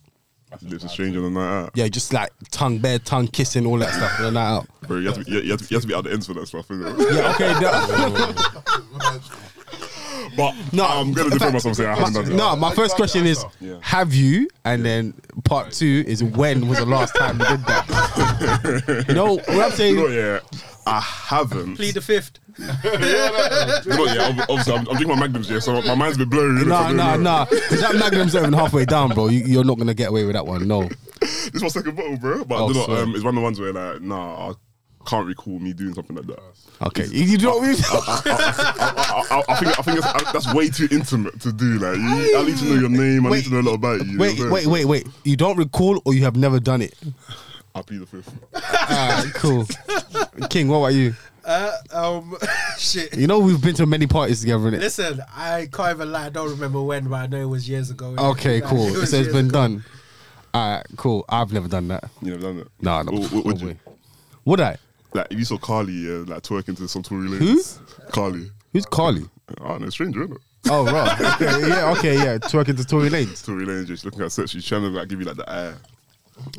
Lives 0.62 0.82
a 0.84 0.88
stranger 0.88 1.24
on 1.24 1.32
the 1.34 1.40
night 1.40 1.60
out? 1.64 1.70
Yeah, 1.74 1.86
just 1.88 2.12
like 2.12 2.30
tongue, 2.50 2.78
bare 2.78 2.98
tongue, 2.98 3.28
kissing, 3.28 3.66
all 3.66 3.78
that 3.78 3.92
stuff 3.94 4.18
on 4.20 4.26
a 4.26 4.30
night 4.32 4.48
out. 4.56 4.66
Bro, 4.88 4.96
you 4.98 5.06
have 5.06 5.18
to 5.18 5.24
be, 5.24 5.30
you 5.30 5.50
have 5.52 5.60
to, 5.60 5.66
you 5.70 5.76
have 5.76 5.82
to 5.82 5.86
be 5.88 5.94
at 5.94 6.02
the 6.04 6.12
ends 6.12 6.26
for 6.26 6.34
that 6.34 6.46
stuff, 6.48 6.66
innit? 6.68 6.98
Yeah, 7.14 7.34
okay. 7.34 9.20
no. 10.36 10.52
But 10.52 10.72
No, 10.72 10.84
I'm 10.84 11.12
gonna 11.12 11.30
defend 11.30 11.52
myself 11.52 11.64
and 11.66 11.76
say 11.76 11.86
I 11.86 11.94
haven't 11.96 12.14
done 12.14 12.32
it. 12.32 12.34
No, 12.34 12.56
my 12.56 12.74
first 12.74 12.96
question 12.96 13.26
is, 13.26 13.44
Yeah. 13.60 13.76
have 13.80 14.14
you? 14.14 14.48
And 14.64 14.84
then 14.84 15.14
part 15.44 15.72
two 15.72 16.04
is, 16.06 16.22
when 16.22 16.68
was 16.68 16.78
the 16.78 16.86
last 16.86 17.14
time 17.16 17.38
you 17.40 17.46
did 17.46 17.64
that? 17.66 19.04
you 19.08 19.14
know 19.14 19.34
what 19.36 19.48
I'm 19.50 19.70
saying? 19.72 19.96
You 19.96 20.08
know, 20.08 20.14
yeah, 20.14 20.40
I 20.86 21.00
haven't. 21.00 21.76
Plead 21.76 21.94
the 21.94 22.00
fifth. 22.00 22.38
You 22.58 22.66
know, 22.66 24.04
yeah, 24.04 24.28
ob- 24.28 24.50
obviously, 24.50 24.72
I'm, 24.74 24.78
I'm 24.80 24.84
drinking 24.96 25.08
my 25.08 25.20
magnums, 25.20 25.50
yeah, 25.50 25.58
so 25.60 25.80
my 25.82 25.94
mind's 25.94 26.18
been 26.18 26.28
blurry. 26.28 26.50
innit? 26.62 26.66
No, 26.66 26.74
So 26.76 26.82
I 26.82 26.92
no, 26.92 26.96
don't 27.12 27.22
know. 27.22 27.46
no. 27.50 27.58
That 27.80 27.94
Magnum's 27.96 28.34
not 28.34 28.40
even 28.42 28.52
halfway 28.52 28.84
down, 28.84 29.10
bro. 29.10 29.28
You, 29.28 29.40
you're 29.46 29.64
not 29.64 29.78
gonna 29.78 29.94
get 29.94 30.08
away 30.10 30.24
with 30.24 30.34
that 30.34 30.46
one. 30.46 30.66
No. 30.68 30.88
This 31.20 31.54
is 31.56 31.62
my 31.62 31.68
second 31.68 31.96
bottle, 31.96 32.16
bro. 32.16 32.44
But 32.44 32.60
Oh, 32.60 32.68
you 32.68 32.74
know, 32.74 32.86
sorry. 32.86 33.00
um, 33.02 33.14
it's 33.14 33.24
one 33.24 33.34
of 33.34 33.40
the 33.40 33.40
ones 33.42 33.60
where 33.60 33.72
like, 33.72 34.00
nah, 34.02 34.50
I 34.50 34.52
can't 35.06 35.26
recall 35.26 35.58
me 35.58 35.72
doing 35.72 35.94
something 35.94 36.14
like 36.16 36.26
that. 36.26 36.40
Okay. 36.82 37.06
You, 37.06 37.24
you 37.24 37.38
don't. 37.38 37.64
I, 37.64 39.24
I, 39.30 39.42
I 39.48 39.54
think 39.56 39.78
I 39.78 39.82
think 39.82 40.00
that's, 40.00 40.32
that's 40.32 40.54
way 40.54 40.68
too 40.70 40.88
intimate 40.90 41.40
to 41.40 41.52
do. 41.52 41.78
Like, 41.78 41.96
you, 41.96 42.38
I 42.38 42.44
need 42.44 42.56
to 42.58 42.64
know 42.66 42.74
your 42.80 42.88
name. 42.88 43.26
I 43.26 43.30
Wait. 43.30 43.36
need 43.38 43.44
to 43.44 43.50
know 43.54 43.60
a 43.60 43.68
lot 43.70 43.74
about 43.74 44.06
you. 44.06 44.12
you 44.12 44.18
know 44.18 44.50
wait, 44.50 44.66
wait, 44.66 44.66
wait, 44.66 44.84
wait. 44.84 45.06
You 45.24 45.36
don't 45.36 45.56
recall, 45.56 46.00
or 46.04 46.14
you 46.14 46.22
have 46.24 46.36
never 46.36 46.60
done 46.60 46.82
it. 46.82 46.94
I'll 47.74 47.82
be 47.84 47.98
the 47.98 48.06
fifth. 48.06 48.32
Alright, 48.54 49.32
cool. 49.34 49.66
King, 50.48 50.68
what 50.68 50.78
about 50.78 50.88
you? 50.94 51.14
Uh, 51.44 51.72
um, 51.92 52.36
shit. 52.78 53.16
You 53.16 53.26
know 53.26 53.38
we've 53.38 53.62
been 53.62 53.74
to 53.76 53.86
many 53.86 54.06
parties 54.06 54.40
together, 54.40 54.64
innit? 54.70 54.80
Listen, 54.80 55.20
I 55.34 55.68
can't 55.72 55.96
even 55.96 56.12
lie. 56.12 56.26
I 56.26 56.28
don't 56.30 56.50
remember 56.50 56.82
when, 56.82 57.08
but 57.08 57.16
I 57.16 57.26
know 57.28 57.40
it 57.40 57.44
was 57.46 57.68
years 57.68 57.90
ago. 57.90 58.14
Okay, 58.18 58.60
Like, 58.60 58.70
cool. 58.70 58.86
it 58.88 58.92
So 58.94 59.00
was 59.00 59.12
it's 59.14 59.22
years 59.22 59.32
been 59.32 59.46
ago. 59.48 59.58
done. 59.60 59.84
Alright, 60.54 60.86
cool. 60.96 61.24
I've 61.28 61.52
never 61.52 61.68
done 61.68 61.88
that. 61.88 62.10
You 62.20 62.32
never 62.32 62.42
done 62.42 62.58
it? 62.58 62.68
No, 62.80 63.02
no. 63.02 63.12
What, 63.12 63.32
what 63.32 63.44
would 63.44 63.60
you? 63.60 63.76
Would 64.46 64.60
I? 64.60 64.76
Like, 65.12 65.26
if 65.30 65.38
you 65.38 65.44
saw 65.44 65.58
Carly, 65.58 65.92
yeah, 65.92 66.24
like 66.26 66.42
twerking 66.42 66.76
to 66.76 66.86
some 66.88 67.02
Tory 67.02 67.28
ladies. 67.28 67.78
Carly. 68.12 68.50
Who's 68.72 68.86
Carly? 68.86 69.24
Ah, 69.60 69.64
I 69.64 69.68
don't 69.70 69.82
know, 69.82 69.90
stranger, 69.90 70.22
isn't 70.22 70.36
it? 70.36 70.42
Oh, 70.70 70.84
right. 70.84 71.20
Okay, 71.34 71.68
yeah, 71.68 71.90
okay, 71.92 72.14
yeah. 72.16 72.38
Twerking 72.38 72.76
to 72.76 72.84
Tory 72.84 73.08
Lanez. 73.08 73.44
Tory 73.44 73.64
Lanez 73.66 73.86
just 73.86 74.04
looking 74.04 74.22
at 74.22 74.30
sex. 74.30 74.50
She's 74.50 74.64
trying 74.66 74.82
to 74.82 74.88
like 74.88 75.08
give 75.08 75.18
you 75.18 75.24
like 75.26 75.36
the 75.36 75.50
eye. 75.50 75.74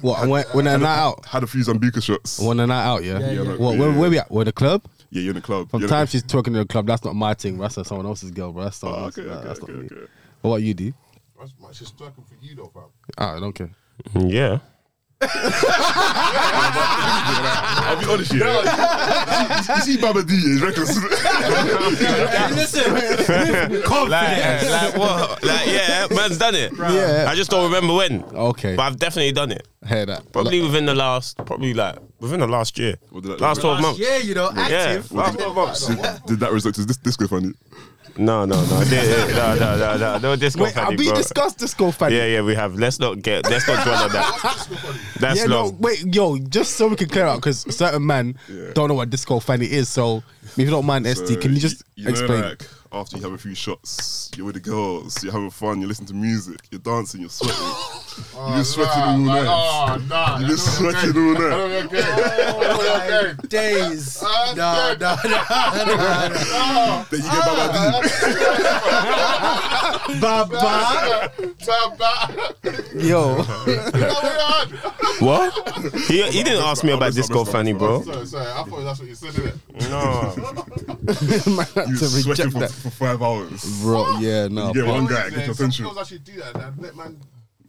What? 0.02 0.22
And 0.22 0.30
when, 0.32 0.43
when 0.52 0.68
a 0.68 0.78
night 0.78 0.97
out? 0.99 1.26
Had 1.26 1.43
a 1.43 1.47
few 1.47 1.62
Sambuca 1.64 2.04
shots. 2.04 2.39
When 2.39 2.60
a 2.60 2.68
night 2.68 2.84
out, 2.84 3.04
yeah? 3.04 3.20
Yeah, 3.20 3.32
yeah. 3.32 3.56
What, 3.56 3.78
where, 3.78 3.91
where 3.91 4.10
we 4.10 4.20
at? 4.20 4.30
We're 4.30 4.43
the 4.43 4.52
club? 4.52 4.84
Yeah, 5.12 5.22
you're 5.22 5.30
in 5.32 5.36
the 5.36 5.41
club. 5.41 5.70
From 5.72 5.80
You're 5.82 5.89
time 5.89 6.06
the- 6.06 6.12
she's 6.12 6.24
twerking 6.24 6.47
in 6.47 6.54
the 6.54 6.66
club, 6.66 6.88
that's 6.88 7.04
not 7.04 7.16
my 7.16 7.34
thing. 7.34 7.58
That's 7.58 7.76
someone 7.88 8.06
else's 8.06 8.32
girl, 8.32 8.52
bro. 8.52 8.64
That's 8.66 8.78
someone 8.78 8.99
Oh, 9.04 9.06
okay, 9.08 9.24
Nah, 9.24 9.34
okay, 9.38 9.47
that's 9.47 9.60
okay, 9.62 9.72
not 9.74 9.82
me. 9.82 9.86
okay. 9.91 10.08
What 10.41 10.49
about 10.52 10.62
you, 10.64 10.74
D? 10.74 10.93
That's 11.39 11.54
much 11.60 11.80
just 11.80 11.99
working 11.99 12.24
for 12.24 12.45
you 12.45 12.56
though, 12.56 12.72
fam. 12.74 12.84
Ah, 13.18 13.36
I 13.38 13.39
don't 13.39 13.54
care. 13.54 13.70
Mm, 14.14 14.32
yeah. 14.32 14.60
I'll 16.64 18.00
be 18.00 18.06
honest, 18.06 18.32
with 18.34 18.42
you 18.42 18.48
You 19.76 19.82
see 19.82 19.98
Baba 20.02 20.24
D, 20.24 20.34
he's 20.36 20.62
reckless. 20.62 20.96
Listen, 22.56 22.94
Like, 24.12 24.64
like 24.64 24.96
what? 24.98 25.44
Like 25.44 25.68
yeah, 25.68 26.08
man's 26.12 26.38
done 26.38 26.56
it. 26.56 26.72
Yeah. 26.78 27.28
I 27.30 27.36
just 27.36 27.50
don't 27.52 27.64
remember 27.72 27.94
when. 27.94 28.24
Okay. 28.24 28.76
But 28.76 28.84
I've 28.84 28.98
definitely 28.98 29.32
done 29.32 29.52
it. 29.52 29.68
Hear 29.88 30.06
that. 30.06 30.32
Probably 30.32 30.62
within 30.62 30.86
the 30.86 30.96
last, 30.96 31.38
probably 31.46 31.74
like 31.74 31.98
within 32.20 32.40
the 32.40 32.48
last 32.48 32.78
year, 32.78 32.96
What 33.10 33.24
did 33.24 33.40
last 33.42 33.62
twelve 33.62 33.82
months. 33.82 34.00
yeah, 34.00 34.18
you 34.18 34.34
know, 34.36 34.52
Yeah, 34.56 34.62
active. 34.62 35.12
last 35.12 35.38
twelve 35.38 35.56
months. 35.56 35.88
did, 35.88 36.00
did 36.28 36.40
that 36.40 36.52
result 36.52 36.76
to 36.76 36.86
this 36.86 36.98
disco 36.98 37.28
fanny? 37.28 37.54
No, 38.18 38.45
no, 38.45 38.55
no, 38.66 38.80
no, 38.84 39.55
no, 39.55 39.76
no, 39.78 39.97
no, 39.97 40.18
no, 40.18 40.36
disco 40.36 40.64
Wait, 40.66 40.74
fanny, 40.74 40.91
have 40.91 40.99
we 40.99 41.07
bro. 41.07 41.16
discussed 41.16 41.57
disco 41.57 41.91
fanny? 41.91 42.18
Yeah, 42.18 42.26
yeah, 42.26 42.41
we 42.41 42.53
have. 42.55 42.76
Let's 42.76 42.99
not 42.99 43.22
get. 43.22 43.49
Let's 43.49 43.66
not 43.68 43.84
dwell 43.86 44.03
on 44.03 44.12
that. 44.12 44.68
That's 45.20 45.39
Yeah, 45.39 45.45
no, 45.45 45.76
wait, 45.80 46.03
yo, 46.14 46.38
just 46.38 46.76
so 46.76 46.89
we 46.89 46.97
can 46.97 47.07
clear 47.07 47.26
out, 47.26 47.38
because 47.38 47.62
certain 47.76 48.05
man 48.05 48.36
Yeah. 48.49 48.72
don't 48.74 48.89
know 48.89 48.95
what 48.95 49.09
disco 49.09 49.39
fanny 49.39 49.66
is. 49.66 49.88
So, 49.88 50.24
if 50.52 50.58
you 50.58 50.70
don't 50.70 50.86
mind, 50.86 51.06
So, 51.08 51.14
ST, 51.26 51.39
can 51.41 51.54
you 51.54 51.60
just 51.60 51.84
you 51.95 52.06
know, 52.06 52.10
explain? 52.12 52.41
like, 52.41 52.64
after 52.93 53.16
you 53.18 53.24
have 53.24 53.32
a 53.32 53.38
few 53.38 53.56
shots, 53.56 54.30
you're 54.36 54.45
with 54.45 54.56
the 54.56 54.60
girls, 54.62 55.24
you're 55.24 55.32
having 55.32 55.49
fun, 55.49 55.80
you're 55.80 55.88
listening 55.88 56.08
to 56.08 56.14
music, 56.14 56.60
you're 56.72 56.80
dancing, 56.82 57.22
you're 57.22 57.30
sweating. 57.30 57.56
You've 58.36 58.56
been 58.56 58.64
sweating 58.66 59.02
all 59.04 59.18
night. 59.18 59.47
Oh, 59.47 59.95
nah. 60.10 60.38
You've 60.39 60.47
been 60.49 60.58
sweating 60.58 61.16
all 61.16 61.34
night. 61.34 61.41
I 61.41 61.58
don't 61.58 61.93
know, 61.93 63.32
okay. 63.32 63.47
Days. 63.47 64.20
Ah, 64.22 64.54
No, 64.58 64.95
good. 64.95 64.99
no, 64.99 65.16
no. 65.95 67.06
Then 67.10 67.20
you 67.22 67.30
get 67.32 67.43
Baba 70.22 70.52
D. 70.52 70.62
Baba. 71.66 72.12
Yo, 72.95 73.36
What? 75.26 75.54
He, 76.08 76.24
he 76.32 76.43
didn't 76.43 76.64
ask 76.64 76.84
me 76.84 76.91
about 76.91 77.14
disco 77.14 77.45
fanny, 77.45 77.74
bro. 77.74 78.02
Sorry, 78.04 78.26
sorry. 78.26 78.47
I 78.47 78.64
thought 78.64 78.84
that's 78.84 78.99
what 78.99 79.08
you 79.08 79.16
said, 79.16 79.34
innit? 79.34 79.89
No. 79.89 80.34
man 81.56 81.66
had 81.76 81.89
You 81.89 81.98
to 81.98 82.06
sweating 82.06 82.30
reject 82.30 82.52
for, 82.54 82.60
that. 82.60 82.72
for 82.72 82.89
five 82.89 83.22
hours. 83.22 83.82
Bro, 83.82 84.20
yeah, 84.20 84.48
no. 84.48 84.68
You 84.68 84.74
get 84.74 84.86
one 84.88 85.06
guy, 85.06 85.30
get 85.30 85.46
your 85.46 85.52
attention. 85.54 85.86
Girls 85.86 85.98
actually 85.98 86.20
do 86.20 86.34
that. 86.38 86.54
That 86.54 86.80
let 86.82 86.96
man 86.96 87.20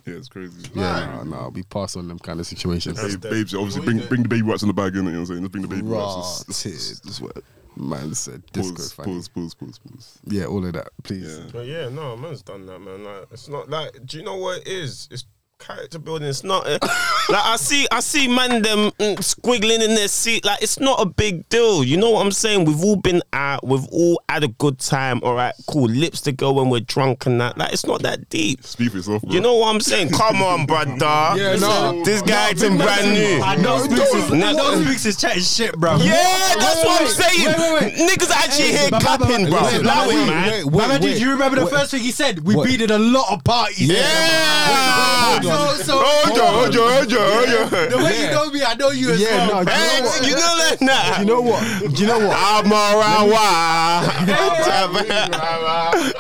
Yeah, 0.07 0.15
it's 0.15 0.29
crazy. 0.29 0.69
Yeah, 0.75 1.23
no, 1.25 1.43
no, 1.43 1.51
we 1.55 1.63
pass 1.63 1.97
on 1.97 2.09
them 2.09 2.19
kind 2.19 2.41
of 2.41 2.47
situations. 2.47 3.01
Hey, 3.01 3.17
babes, 3.17 3.55
obviously 3.55 3.83
bring 3.85 3.99
bring 4.07 4.23
the 4.23 4.29
baby 4.29 4.43
wipes 4.43 4.63
in 4.63 4.69
the 4.69 4.75
bag, 4.75 4.93
innit? 4.95 4.97
You 4.97 5.03
know 5.03 5.11
what 5.11 5.19
I'm 5.19 5.27
saying? 5.27 5.41
Just 5.43 5.53
bring 5.53 5.63
the 5.63 5.69
baby 5.69 5.83
wipes. 5.83 6.43
It's- 6.49 6.67
it's- 6.67 6.91
Rotted. 6.93 7.05
This 7.05 7.21
what 7.21 7.45
man 7.77 8.15
said. 8.15 8.43
Disco 8.53 8.75
Pause, 8.77 8.93
funny. 8.93 9.13
pause, 9.15 9.29
pause, 9.29 9.55
pause, 9.55 9.79
pause. 9.79 10.19
Yeah, 10.27 10.45
all 10.45 10.65
of 10.67 10.73
that, 10.75 10.89
please. 11.05 11.39
Yeah. 11.39 11.45
But 11.53 11.67
yeah, 11.67 11.89
no, 11.89 12.17
man's 12.17 12.43
done 12.43 12.67
that, 12.67 12.79
man. 12.81 13.05
Like, 13.05 13.29
it's 13.33 13.49
not 13.49 13.71
like, 13.71 13.93
do 14.05 14.19
you 14.19 14.25
know 14.25 14.37
what 14.37 14.59
it 14.59 14.69
is? 14.69 15.09
It's 15.11 15.25
character 15.63 15.99
building. 15.99 16.29
It's 16.29 16.45
not 16.45 16.67
uh, 16.67 16.79
like 17.29 17.45
I 17.45 17.57
see, 17.57 17.87
I 17.91 18.01
see 18.01 18.29
man 18.29 18.63
them 18.63 18.91
mm, 18.99 19.17
squiggling 19.19 19.83
in 19.83 19.95
their 19.95 20.09
seat. 20.09 20.45
Like 20.45 20.63
it's 20.63 20.79
not 20.81 21.01
a 21.01 21.07
big 21.07 21.49
deal. 21.49 21.85
You 21.85 21.97
know 21.97 22.11
what 22.11 22.25
I'm 22.25 22.33
saying? 22.33 22.65
We've 22.65 22.83
all 22.83 22.97
been 22.97 23.23
out. 23.33 23.67
We've 23.67 23.87
all 23.93 24.21
had 24.29 24.45
a 24.45 24.49
good 24.49 24.79
time. 24.79 25.21
All 25.23 25.35
right, 25.35 25.55
cool. 25.69 25.89
Lips 25.89 26.21
to 26.23 26.33
go 26.33 26.53
when 26.53 26.69
we're 26.71 26.81
drunk 26.81 27.27
and 27.27 27.41
that. 27.41 27.57
Like 27.57 27.73
it's 27.73 27.87
not 27.87 28.03
that 28.03 28.29
deep. 28.29 28.65
Speak 28.65 28.91
for 28.91 28.97
yourself, 28.99 29.23
bro. 29.23 29.33
You 29.33 29.41
know 29.41 29.55
what 29.57 29.75
I'm 29.75 29.81
saying? 29.81 30.11
Come 30.11 30.43
on, 30.43 30.67
brother. 30.67 30.93
Yeah, 31.01 31.57
no. 31.61 32.03
This 32.05 32.23
guy 32.23 32.51
acting 32.51 32.77
brand 32.77 33.13
new. 33.13 33.41
I 33.43 33.57
know 33.57 33.79
Spooks 33.79 34.15
is, 34.15 34.33
I 34.33 34.37
No. 34.39 34.53
know 34.53 34.83
Spooks 34.83 35.07
is 35.07 35.17
chatting 35.21 35.43
shit, 35.43 35.75
bro. 35.79 35.97
Yeah, 35.97 36.55
that's 36.59 36.85
what 36.85 37.01
I'm 37.03 37.09
saying. 37.09 37.47
wait, 37.59 37.83
wait, 37.83 37.95
Niggas 37.95 38.31
actually 38.31 38.69
here 38.73 38.89
but- 38.91 39.03
but- 39.05 39.19
clapping, 39.19 39.45
but- 39.45 39.51
bro. 39.51 39.63
wait, 39.65 39.81
Allow 39.83 40.09
wait, 40.09 40.15
it, 40.23 40.27
man. 40.27 40.51
wait, 40.51 40.65
wait, 40.67 40.73
Mama, 40.75 40.93
wait. 40.95 41.01
did 41.03 41.21
you 41.21 41.31
remember 41.31 41.57
the 41.59 41.65
Wait. 41.67 41.75
first 41.75 41.91
thing 41.93 42.01
he 42.03 42.11
said? 42.11 42.41
We 42.45 42.57
What? 42.57 42.67
beat 42.69 42.81
at 42.83 42.91
a 42.91 42.99
lot 42.99 43.33
of 43.33 43.45
parties. 43.45 43.81
Yeah. 43.89 45.39
Hold 45.57 45.69
on. 45.71 45.77
So, 45.79 45.83
so 45.85 45.93
Hold 46.05 46.39
on, 46.39 46.55
hold 46.55 46.77
on, 46.77 46.93
hold 46.93 47.13
on, 47.13 47.33
hold 47.33 47.49
on. 47.75 47.91
the 47.91 47.97
way 48.05 48.13
Yeah. 48.19 48.25
you 48.25 48.31
know 48.33 48.47
me, 48.51 48.61
I 48.63 48.75
know 48.75 48.91
you 48.91 49.11
as 49.13 49.21
Yeah, 49.21 49.49
well. 49.49 49.65
no, 49.65 49.71
you 49.73 49.79
Hey, 49.79 50.01
know 50.01 50.07
what? 50.09 50.27
you 50.27 50.33
know 50.35 50.57
that 50.59 50.77
now. 50.81 51.19
You 51.21 51.25
know 51.27 51.41
what? 51.41 51.63
Do 51.95 52.01
you 52.03 52.07
know 52.07 52.19
what? 52.29 52.37
I'm 52.39 52.73
alright. 52.73 53.29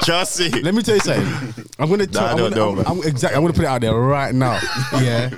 Just 0.04 0.34
see. 0.34 0.50
Let 0.62 0.74
me 0.74 0.82
tell 0.82 0.94
you 0.96 1.00
something. 1.00 1.64
I'm 1.78 1.88
gonna 1.90 2.06
tell. 2.06 2.22
Nah, 2.22 2.30
I'm 2.32 2.36
don't 2.36 2.50
gonna, 2.50 2.56
know, 2.56 2.68
I'm, 2.70 2.76
man. 2.76 2.84
I'm, 2.86 3.02
exactly. 3.08 3.36
I'm 3.36 3.42
gonna 3.42 3.54
put 3.54 3.64
it 3.64 3.68
out 3.68 3.80
there 3.80 3.94
right 3.94 4.34
now. 4.34 4.60
Yeah. 5.02 5.30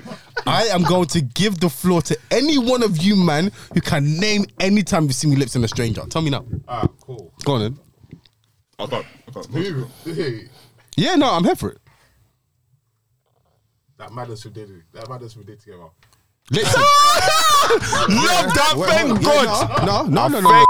I 0.47 0.65
am 0.65 0.83
going 0.83 1.07
to 1.09 1.21
give 1.23 1.61
the 1.61 1.71
floor 1.71 2.03
to 2.03 2.19
any 2.31 2.59
one 2.59 2.83
of 2.83 2.99
you, 2.99 3.17
man, 3.17 3.51
who 3.73 3.81
can 3.81 4.19
name 4.19 4.45
any 4.61 4.83
time 4.83 5.05
you 5.05 5.13
see 5.13 5.27
me 5.29 5.37
lips 5.37 5.55
in 5.57 5.65
a 5.65 5.69
stranger. 5.69 6.03
Tell 6.11 6.21
me 6.23 6.29
now. 6.31 6.45
Ah, 6.69 6.87
cool. 7.01 7.33
Go 7.45 7.55
on 7.55 7.61
then. 7.61 7.79
I 8.79 8.87
can't. 8.87 9.07
I 9.29 9.31
can't. 9.33 10.51
Yeah, 10.97 11.15
no, 11.15 11.31
I'm 11.33 11.45
here 11.45 11.55
for 11.55 11.71
it. 11.71 11.79
That 14.05 14.13
madness 14.15 14.43
who 14.43 14.51
did 14.51 14.69
it. 14.71 14.83
That 14.93 15.09
madness 15.09 15.35
we 15.35 15.45
did 15.45 15.61
together. 15.61 15.85
Lips. 16.51 16.75
Love 16.77 18.53
that, 18.53 18.75
Wait, 18.77 18.89
thank 18.91 19.09
hold 19.25 19.47
on. 19.47 19.67
God. 19.69 19.87
No, 19.87 20.03
no, 20.03 20.29
no, 20.29 20.29
no, 20.29 20.41
no. 20.41 20.51
Thank- 20.51 20.67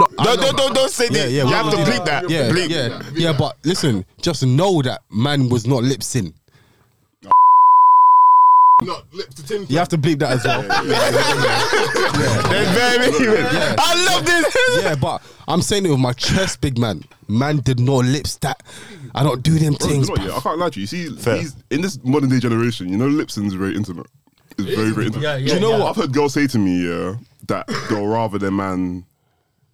No, 0.00 0.06
I 0.18 0.24
No, 0.24 0.36
don't, 0.36 0.56
don't, 0.56 0.74
don't 0.74 0.90
say 0.90 1.04
Yeah, 1.04 1.10
that. 1.24 1.30
yeah, 1.30 1.42
you 1.44 1.48
have 1.50 1.70
to 1.70 1.76
will 1.76 1.84
bleep 1.84 2.04
that. 2.06 2.28
Yeah, 2.28 2.48
bleep. 2.50 2.70
yeah, 2.70 3.02
yeah. 3.14 3.32
But 3.38 3.56
listen, 3.64 4.04
just 4.20 4.44
know 4.44 4.82
that 4.82 5.02
man 5.12 5.48
was 5.48 5.64
not 5.66 5.84
lips 5.84 6.16
in. 6.16 6.34
Not 8.82 9.04
lips 9.12 9.34
to 9.36 9.46
tin. 9.46 9.66
You 9.68 9.78
have 9.78 9.88
to 9.88 9.98
bleep 9.98 10.18
that 10.20 10.32
as 10.32 10.44
well. 10.44 10.62
They're 12.50 12.72
very 12.72 13.10
Yeah. 13.54 13.74
I 13.78 14.04
love 14.14 14.24
this. 14.26 14.56
yeah, 14.82 14.94
but 14.94 15.22
I'm 15.48 15.62
saying 15.62 15.86
it 15.86 15.90
with 15.90 15.98
my 16.00 16.12
chest, 16.12 16.60
big 16.60 16.78
man. 16.78 17.04
Man 17.28 17.58
did 17.58 17.80
no 17.80 17.96
lips 17.96 18.36
that. 18.38 18.62
I 19.14 19.22
don't 19.22 19.42
do 19.42 19.58
them 19.58 19.74
Bro, 19.74 19.88
things. 19.88 20.08
you 20.08 20.14
know 20.16 20.22
what, 20.22 20.30
yeah, 20.30 20.36
I 20.36 20.40
can't 20.40 20.58
lie 20.58 20.70
to 20.70 20.78
you. 20.80 20.82
You 20.82 20.86
see, 20.86 21.16
Fair. 21.16 21.38
these, 21.38 21.56
in 21.70 21.80
this 21.82 21.98
modern 22.04 22.28
day 22.28 22.38
generation, 22.38 22.88
you 22.88 22.96
know, 22.96 23.08
Lipson's 23.08 23.54
very 23.54 23.74
intimate. 23.76 24.06
It's 24.58 24.74
very, 24.74 24.90
very 24.90 25.06
intimate. 25.06 25.22
Yeah, 25.24 25.36
yeah, 25.36 25.48
Do 25.48 25.54
you 25.54 25.60
know 25.60 25.70
yeah. 25.72 25.78
what? 25.80 25.90
I've 25.90 25.96
heard 25.96 26.12
girls 26.12 26.34
say 26.34 26.46
to 26.46 26.58
me, 26.58 26.86
yeah, 26.88 27.14
that 27.48 27.66
they'll 27.88 28.06
rather 28.06 28.38
their 28.38 28.50
man 28.50 29.04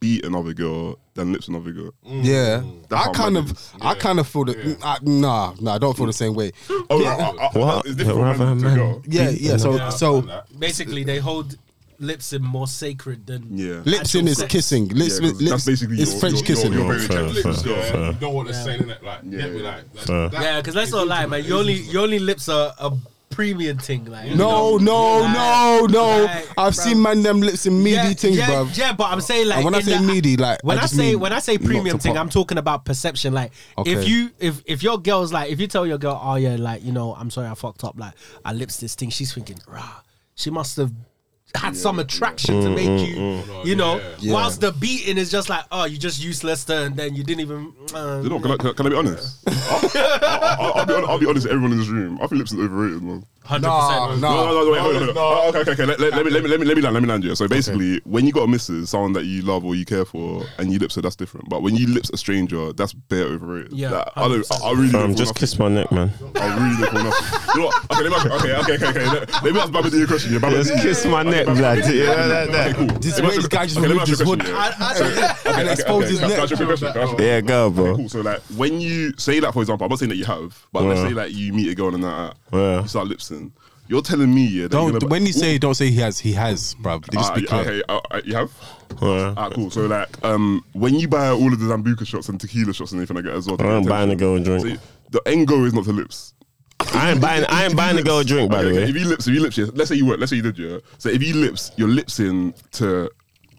beat 0.01 0.25
another 0.25 0.53
girl 0.55 0.99
than 1.17 1.33
lips 1.33 1.49
another 1.49 1.73
girl. 1.73 1.91
Mm. 2.07 2.25
Yeah, 2.25 2.63
That's 2.89 3.09
I 3.09 3.13
kind 3.13 3.37
of, 3.37 3.51
it 3.51 3.57
is. 3.57 3.73
I 3.81 3.95
kind 3.95 4.21
of 4.21 4.29
feel 4.29 4.45
that. 4.45 4.79
I, 4.85 4.99
nah, 5.03 5.55
nah, 5.61 5.75
I 5.75 5.79
don't 5.79 5.97
feel 5.97 6.07
the 6.07 6.13
same 6.13 6.35
way. 6.35 6.53
Oh, 6.89 7.05
I- 7.05 7.09
I- 7.15 7.47
I- 7.49 7.59
What? 7.59 7.87
It's 7.87 7.97
different 7.97 8.21
Rather 8.21 8.45
man 8.47 8.59
to 8.59 8.65
man- 8.65 8.77
girl. 8.77 9.03
Yeah, 9.09 9.31
yeah. 9.31 9.57
So, 9.57 9.77
Yeah. 9.77 9.89
so 9.89 10.29
Basically, 10.59 11.03
they 11.05 11.19
hold 11.19 11.57
lips 11.99 12.33
in 12.35 12.43
more 12.43 12.67
sacred 12.69 13.27
than 13.27 13.49
Yeah. 13.57 13.81
lips 13.87 14.15
in 14.15 14.29
is 14.29 14.37
sex. 14.39 14.53
kissing. 14.53 14.89
Lips, 14.89 15.19
Yeah, 15.19 15.31
'cause 15.31 15.41
lips 15.41 15.51
that's 15.51 15.65
basically 15.65 16.01
it's 16.01 16.11
your- 16.13 16.21
French 16.21 16.35
your- 16.37 16.45
kissing. 16.45 16.73
your- 16.75 16.83
your 16.83 16.93
Very 16.95 17.07
Fair, 17.09 17.23
lips, 17.25 17.63
fair, 17.63 17.73
yeah. 17.73 17.91
fair. 17.91 18.13
You 18.13 18.17
know 18.21 18.31
what 18.31 18.47
they're 18.47 18.65
saying, 18.65 18.81
innit? 18.83 19.03
Like, 19.03 19.19
Yeah, 19.25 19.31
get 19.41 19.53
yeah. 19.57 19.63
like. 19.63 19.95
that- 19.95 20.05
Fair. 20.07 20.29
that 20.29 20.43
Yeah, 20.43 20.57
because 20.61 20.75
let's 20.75 20.91
not 20.93 21.09
lie, 21.09 21.27
man. 21.27 21.41
intimate. 21.41 21.49
Your 21.49 21.59
only 21.61 21.75
It's 21.75 21.93
your 21.93 22.03
only 22.03 22.19
lips 22.19 22.49
are 22.51 22.73
a 22.79 22.91
premium 23.37 23.77
thing, 23.77 24.07
like 24.07 24.35
no, 24.35 24.79
no, 24.79 25.31
no, 25.31 25.87
no. 25.91 26.25
like, 26.25 26.47
I've 26.57 26.73
bruv. 26.73 26.75
seen 26.75 27.03
man 27.03 27.23
them 27.23 27.41
lips 27.43 27.67
in 27.67 27.83
meaty 27.83 27.97
yeah, 27.97 28.13
things, 28.15 28.37
yeah, 28.39 28.47
bruv. 28.49 28.77
Yeah, 28.79 28.93
but 28.95 29.13
I'm 29.13 29.21
saying 29.21 29.47
like 29.49 29.57
And 29.59 29.65
when 29.67 29.75
I 29.75 29.81
say 29.81 29.99
the- 29.99 30.03
meaty, 30.03 30.37
like, 30.39 30.59
when 30.63 30.79
I 30.79 30.85
I, 30.85 30.87
say 30.87 31.17
when 31.17 31.33
I 31.35 31.39
say 31.41 31.59
premium 31.59 31.99
thing, 31.99 32.15
pop. 32.15 32.23
I'm 32.23 32.31
talking 32.31 32.57
about 32.57 32.87
perception. 32.87 33.35
Like 33.35 33.53
if 33.85 34.09
you 34.09 34.31
if 34.39 34.63
if 34.65 34.83
your 34.83 34.99
girl's 34.99 35.35
like 35.35 35.51
if 35.53 35.61
you 35.61 35.67
tell 35.67 35.87
your 35.87 35.99
girl, 35.99 36.19
oh 36.21 36.37
yeah, 36.37 36.57
like 36.57 36.83
you 36.83 36.93
know, 36.93 37.15
I'm 37.15 37.31
sorry, 37.31 37.49
I 37.49 37.55
fucked 37.55 37.85
up. 37.85 37.99
Like 37.99 38.15
I 38.43 38.55
lips 38.55 38.79
this 38.79 38.95
thing. 38.95 39.11
She's 39.11 39.35
thinking, 39.35 39.59
rah, 39.69 40.01
she 40.35 40.49
must 40.51 40.79
have. 40.79 40.93
Had 41.55 41.77
some 41.77 41.99
attraction 41.99 42.61
to 42.61 42.69
mm, 42.69 42.75
make 42.75 42.89
mm, 42.89 43.09
you, 43.09 43.17
mm. 43.17 43.65
you 43.65 43.77
know. 43.77 44.01
Yeah. 44.19 44.35
Whilst 44.35 44.61
the 44.61 44.73
beating 44.73 45.17
is 45.17 45.31
just 45.31 45.49
like, 45.49 45.65
oh, 45.73 45.85
you 45.85 45.97
just 45.97 46.23
useless, 46.23 46.65
to, 46.65 46.85
and 46.85 46.97
then 46.97 47.15
you 47.15 47.25
didn't 47.25 47.41
even. 47.41 47.73
Uh, 47.95 48.21
You 48.23 48.29
know, 48.29 48.41
can 48.41 48.51
I, 48.51 48.57
can 48.57 48.67
I, 48.69 48.73
can 48.73 48.87
I 48.87 48.89
be 48.91 48.97
honest? 48.97 49.39
I'll, 49.47 49.91
I'll, 49.95 50.75
I'll, 50.75 50.87
be, 50.87 50.95
I'll 50.95 51.19
be 51.19 51.27
honest 51.27 51.47
everyone 51.47 51.73
in 51.73 51.79
this 51.79 51.89
room. 51.89 52.17
I 52.17 52.27
think 52.27 52.41
Lipson's 52.41 52.63
overrated, 52.63 53.03
man. 53.03 53.25
Hundred 53.47 53.69
Nah, 53.69 54.07
percent. 54.09 54.21
No, 54.23 54.47
no, 54.47 54.65
no, 54.65 54.71
wait, 54.73 54.81
hold 54.81 54.97
on, 54.97 55.03
hold 55.05 55.09
on. 55.11 55.15
No. 55.15 55.21
Oh, 55.23 55.49
okay, 55.51 55.59
okay, 55.61 55.71
okay. 55.73 55.85
Let, 55.87 56.01
let, 56.01 56.13
let 56.15 56.25
me, 56.25 56.31
let 56.33 56.43
me, 56.43 56.49
let 56.51 56.61
me, 56.61 56.67
let 56.67 56.77
me 56.77 56.83
land, 56.83 56.95
let 56.95 57.03
me 57.03 57.09
land 57.09 57.25
you. 57.25 57.35
So 57.37 57.47
basically, 57.49 58.01
when 58.05 58.27
you 58.27 58.33
got 58.33 58.43
a 58.43 58.49
missus, 58.49 58.91
someone 58.91 59.13
that 59.13 59.25
you 59.25 59.43
love 59.43 59.65
or 59.65 59.75
you 59.77 59.85
care 59.85 60.05
for, 60.05 60.45
and 60.59 60.73
you 60.73 60.79
lips 60.79 60.97
her, 60.97 61.03
that's 61.03 61.17
different. 61.17 61.49
But 61.49 61.63
when 61.63 61.77
you 61.77 61.87
lips 61.87 62.11
a 62.11 62.17
stranger, 62.17 62.73
that's 62.73 62.93
bare 62.93 63.25
overrated. 63.25 63.73
Yeah, 63.73 63.91
Like, 63.91 64.09
I 64.17 64.29
don't, 64.29 64.47
I, 64.53 64.57
I 64.67 64.73
really 64.73 64.91
don't 64.91 65.03
Um, 65.03 65.11
just 65.15 65.29
nothing. 65.31 65.41
kiss 65.41 65.59
my 65.59 65.69
neck, 65.69 65.93
man. 65.93 66.11
I 66.35 66.55
really 66.57 66.83
don't 66.83 66.91
feel 66.93 67.05
nothing. 67.05 67.41
You 67.55 67.61
know 67.61 67.67
what? 67.67 67.91
Okay, 67.93 68.09
let 68.09 68.25
me, 68.25 68.33
okay, 68.33 68.57
okay, 68.57 68.75
okay, 68.75 68.87
okay. 68.89 69.07
Let, 69.07 69.43
let 69.45 69.55
me 69.55 69.61
ask 69.61 69.73
Baba 69.73 69.91
D 69.91 70.03
a 70.03 70.07
question. 70.07 70.33
Yeah, 70.33 70.39
Baba 70.41 70.57
Just 70.57 70.75
D. 70.75 70.83
kiss 70.83 71.07
my 71.07 71.23
neck, 71.23 71.47
blood. 71.47 71.79
Yeah, 71.79 72.27
that, 72.27 72.49
Okay, 72.49 72.53
that. 72.53 72.77
cool. 72.77 72.87
This 72.99 73.15
Let 73.19 73.23
me 73.23 73.29
way 73.29 73.29
ask 73.29 73.37
this 73.37 73.43
you- 73.45 73.49
guy 73.49 73.67
just 73.67 73.79
okay, 73.79 73.89
let 73.89 73.95
me 73.95 74.01
removed 74.01 74.11
ask 74.11 74.21
you 74.21 74.27
a 74.27 74.37
his 74.37 74.37
question, 74.37 74.55
hood. 74.57 74.75
yeah. 74.77 75.47
I, 75.47 75.53
I, 75.57 75.61
and 75.61 75.69
exposed 75.71 76.09
his 76.09 76.19
Can 76.19 76.25
I 76.27 76.29
neck. 76.35 76.39
ask 76.43 76.51
you 76.51 76.55
a 76.55 76.59
quick 76.59 76.69
question? 76.69 76.93
Can 76.93 77.01
I 77.01 77.05
ask 77.05 77.19
you 77.19 77.25
a? 77.25 77.29
Yeah, 77.29 77.41
go, 77.43 77.71
bro. 77.71 77.97
Cool. 77.97 78.09
So 78.09 78.21
like 78.23 78.41
when 78.57 78.81
you 78.81 79.13
say 79.19 79.41
that, 79.41 79.53
for 79.53 79.61
example, 79.63 79.85
I'm 79.85 79.91
not 79.91 79.99
saying 80.01 80.09
that 80.11 80.17
you 80.17 80.25
have, 80.25 80.67
but 80.73 80.83
let's 80.83 81.01
Yeah. 81.01 81.09
say 81.09 81.15
like 81.15 81.33
you 81.35 81.53
meet 81.53 81.71
a 81.71 81.75
girl 81.75 81.95
and 81.95 82.03
that, 82.05 82.35
Yeah. 82.53 82.83
you 82.83 82.89
start 82.89 83.07
lipsing. 83.07 83.36
You're 83.89 84.03
telling 84.03 84.35
me, 84.35 84.45
yeah, 84.45 84.61
you're 84.61 84.69
Don't 84.69 84.93
gonna- 84.93 85.07
when 85.07 85.25
you 85.27 85.33
say 85.33 85.59
don't 85.59 85.75
say 85.75 85.91
he 85.91 85.97
has, 86.01 86.19
he 86.19 86.33
has, 86.33 86.75
bruv. 86.83 87.09
Just 87.13 87.31
Ah, 87.31 87.35
be 87.37 87.43
clear. 87.47 87.61
okay, 87.61 87.83
uh, 87.89 88.01
uh, 88.11 88.21
you 88.25 88.35
have. 88.35 88.51
Yeah. 89.01 89.35
Ah, 89.37 89.49
cool. 89.51 89.71
So 89.71 89.87
like, 89.87 90.09
um, 90.25 90.65
when 90.73 90.95
you 90.95 91.07
buy 91.07 91.29
all 91.29 91.53
of 91.53 91.59
the 91.61 91.67
Sambuca 91.67 92.05
shots 92.07 92.29
and 92.29 92.41
tequila 92.41 92.73
shots 92.75 92.91
and 92.93 93.01
everything 93.01 93.17
like 93.17 93.25
that 93.27 93.35
as 93.39 93.47
well, 93.47 93.57
I 93.61 93.63
get 93.65 93.73
ain't 93.73 93.89
buying 93.89 94.11
a 94.11 94.15
attention. 94.15 94.45
girl 94.45 94.57
a 94.57 94.61
drink. 94.61 94.81
So 94.81 94.87
the 95.13 95.29
end 95.29 95.47
goal 95.47 95.65
is 95.65 95.73
not 95.73 95.85
to 95.85 95.93
lips. 95.93 96.35
I 96.95 97.13
ain't 97.13 97.21
buying. 97.21 97.45
I 97.49 97.65
ain't 97.65 97.77
buying 97.77 97.97
a 97.99 98.03
girl 98.03 98.19
a 98.19 98.25
drink, 98.25 98.51
by 98.51 98.59
Okay, 98.59 98.65
the 98.65 98.71
okay, 98.71 98.85
way. 98.85 98.91
If 98.91 98.97
you 98.97 99.05
lips, 99.09 99.27
if 99.29 99.35
you 99.35 99.41
lips, 99.41 99.57
yeah, 99.59 99.67
let's 99.75 99.89
say 99.89 99.95
you 99.97 100.07
were, 100.07 100.17
let's 100.17 100.31
say 100.31 100.37
you 100.37 100.43
did, 100.43 100.59
yeah. 100.59 100.79
So 100.99 101.09
if 101.09 101.23
you 101.23 101.35
lips, 101.35 101.71
your 101.77 101.89
lips 101.89 102.19
in 102.21 102.55
to 102.73 103.09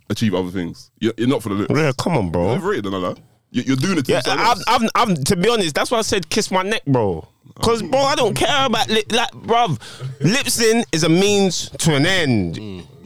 achieve 0.09 0.33
other 0.33 0.51
things. 0.51 0.91
You're, 0.99 1.13
you're 1.17 1.27
not 1.29 1.41
for 1.41 1.49
the 1.49 1.55
lips. 1.55 1.73
Yeah, 1.73 1.91
come 1.97 2.17
on, 2.17 2.31
bro. 2.31 2.49
Overrated, 2.51 2.85
no, 2.91 2.99
no. 2.99 3.15
You- 3.51 3.63
You're 3.63 3.75
doing 3.77 3.97
it 3.97 4.05
to 4.05 4.11
Yeah. 4.11 4.21
I've, 4.27 4.61
I've, 4.67 4.89
I've, 4.93 5.23
to 5.25 5.35
be 5.37 5.49
honest, 5.49 5.73
that's 5.73 5.89
why 5.89 5.97
I 5.99 6.01
said 6.01 6.29
kiss 6.29 6.51
my 6.51 6.63
neck, 6.63 6.83
bro. 6.85 7.27
Cause, 7.61 7.81
bro, 7.81 7.99
I 7.99 8.15
don't 8.15 8.35
care 8.35 8.65
about 8.65 8.87
lip, 8.89 9.11
like, 9.11 9.31
bruv. 9.31 9.79
Lipsing 10.21 10.83
is 10.91 11.03
a 11.03 11.09
means 11.09 11.69
to 11.79 11.95
an 11.95 12.05
end. 12.05 12.57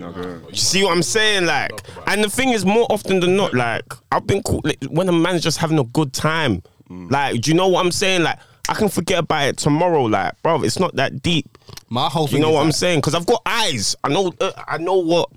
Okay. 0.02 0.46
You 0.50 0.56
see 0.56 0.84
what 0.84 0.92
I'm 0.96 1.04
saying? 1.04 1.46
Like, 1.46 1.72
and 2.08 2.24
the 2.24 2.30
thing 2.30 2.50
is, 2.50 2.66
more 2.66 2.86
often 2.90 3.20
than 3.20 3.36
not, 3.38 3.54
like, 3.54 3.84
I've 4.12 4.26
been 4.28 4.42
caught 4.44 4.66
like, 4.66 4.84
when 4.90 5.08
a 5.08 5.12
man's 5.14 5.42
just 5.44 5.58
having 5.60 5.80
a 5.80 5.84
good 5.84 6.12
time. 6.14 6.64
Like, 6.90 7.40
do 7.42 7.52
you 7.52 7.56
know 7.56 7.70
what 7.70 7.86
I'm 7.86 7.92
saying? 7.92 8.24
Like, 8.24 8.38
I 8.68 8.74
can 8.74 8.90
forget 8.90 9.20
about 9.20 9.48
it 9.48 9.58
tomorrow. 9.58 10.04
Like, 10.04 10.42
bro, 10.44 10.64
it's 10.64 10.80
not 10.80 10.96
that 10.98 11.22
deep. 11.22 11.58
My 11.90 12.10
whole 12.10 12.28
thing. 12.28 12.38
You 12.38 12.42
know 12.42 12.50
is 12.50 12.54
what 12.56 12.62
I'm 12.62 12.68
that- 12.68 12.74
saying? 12.74 13.00
Because 13.00 13.16
I've 13.16 13.26
got 13.26 13.42
eyes. 13.46 13.96
I 14.04 14.10
know. 14.10 14.34
Uh, 14.42 14.52
I 14.68 14.78
know 14.78 14.98
what 14.98 15.30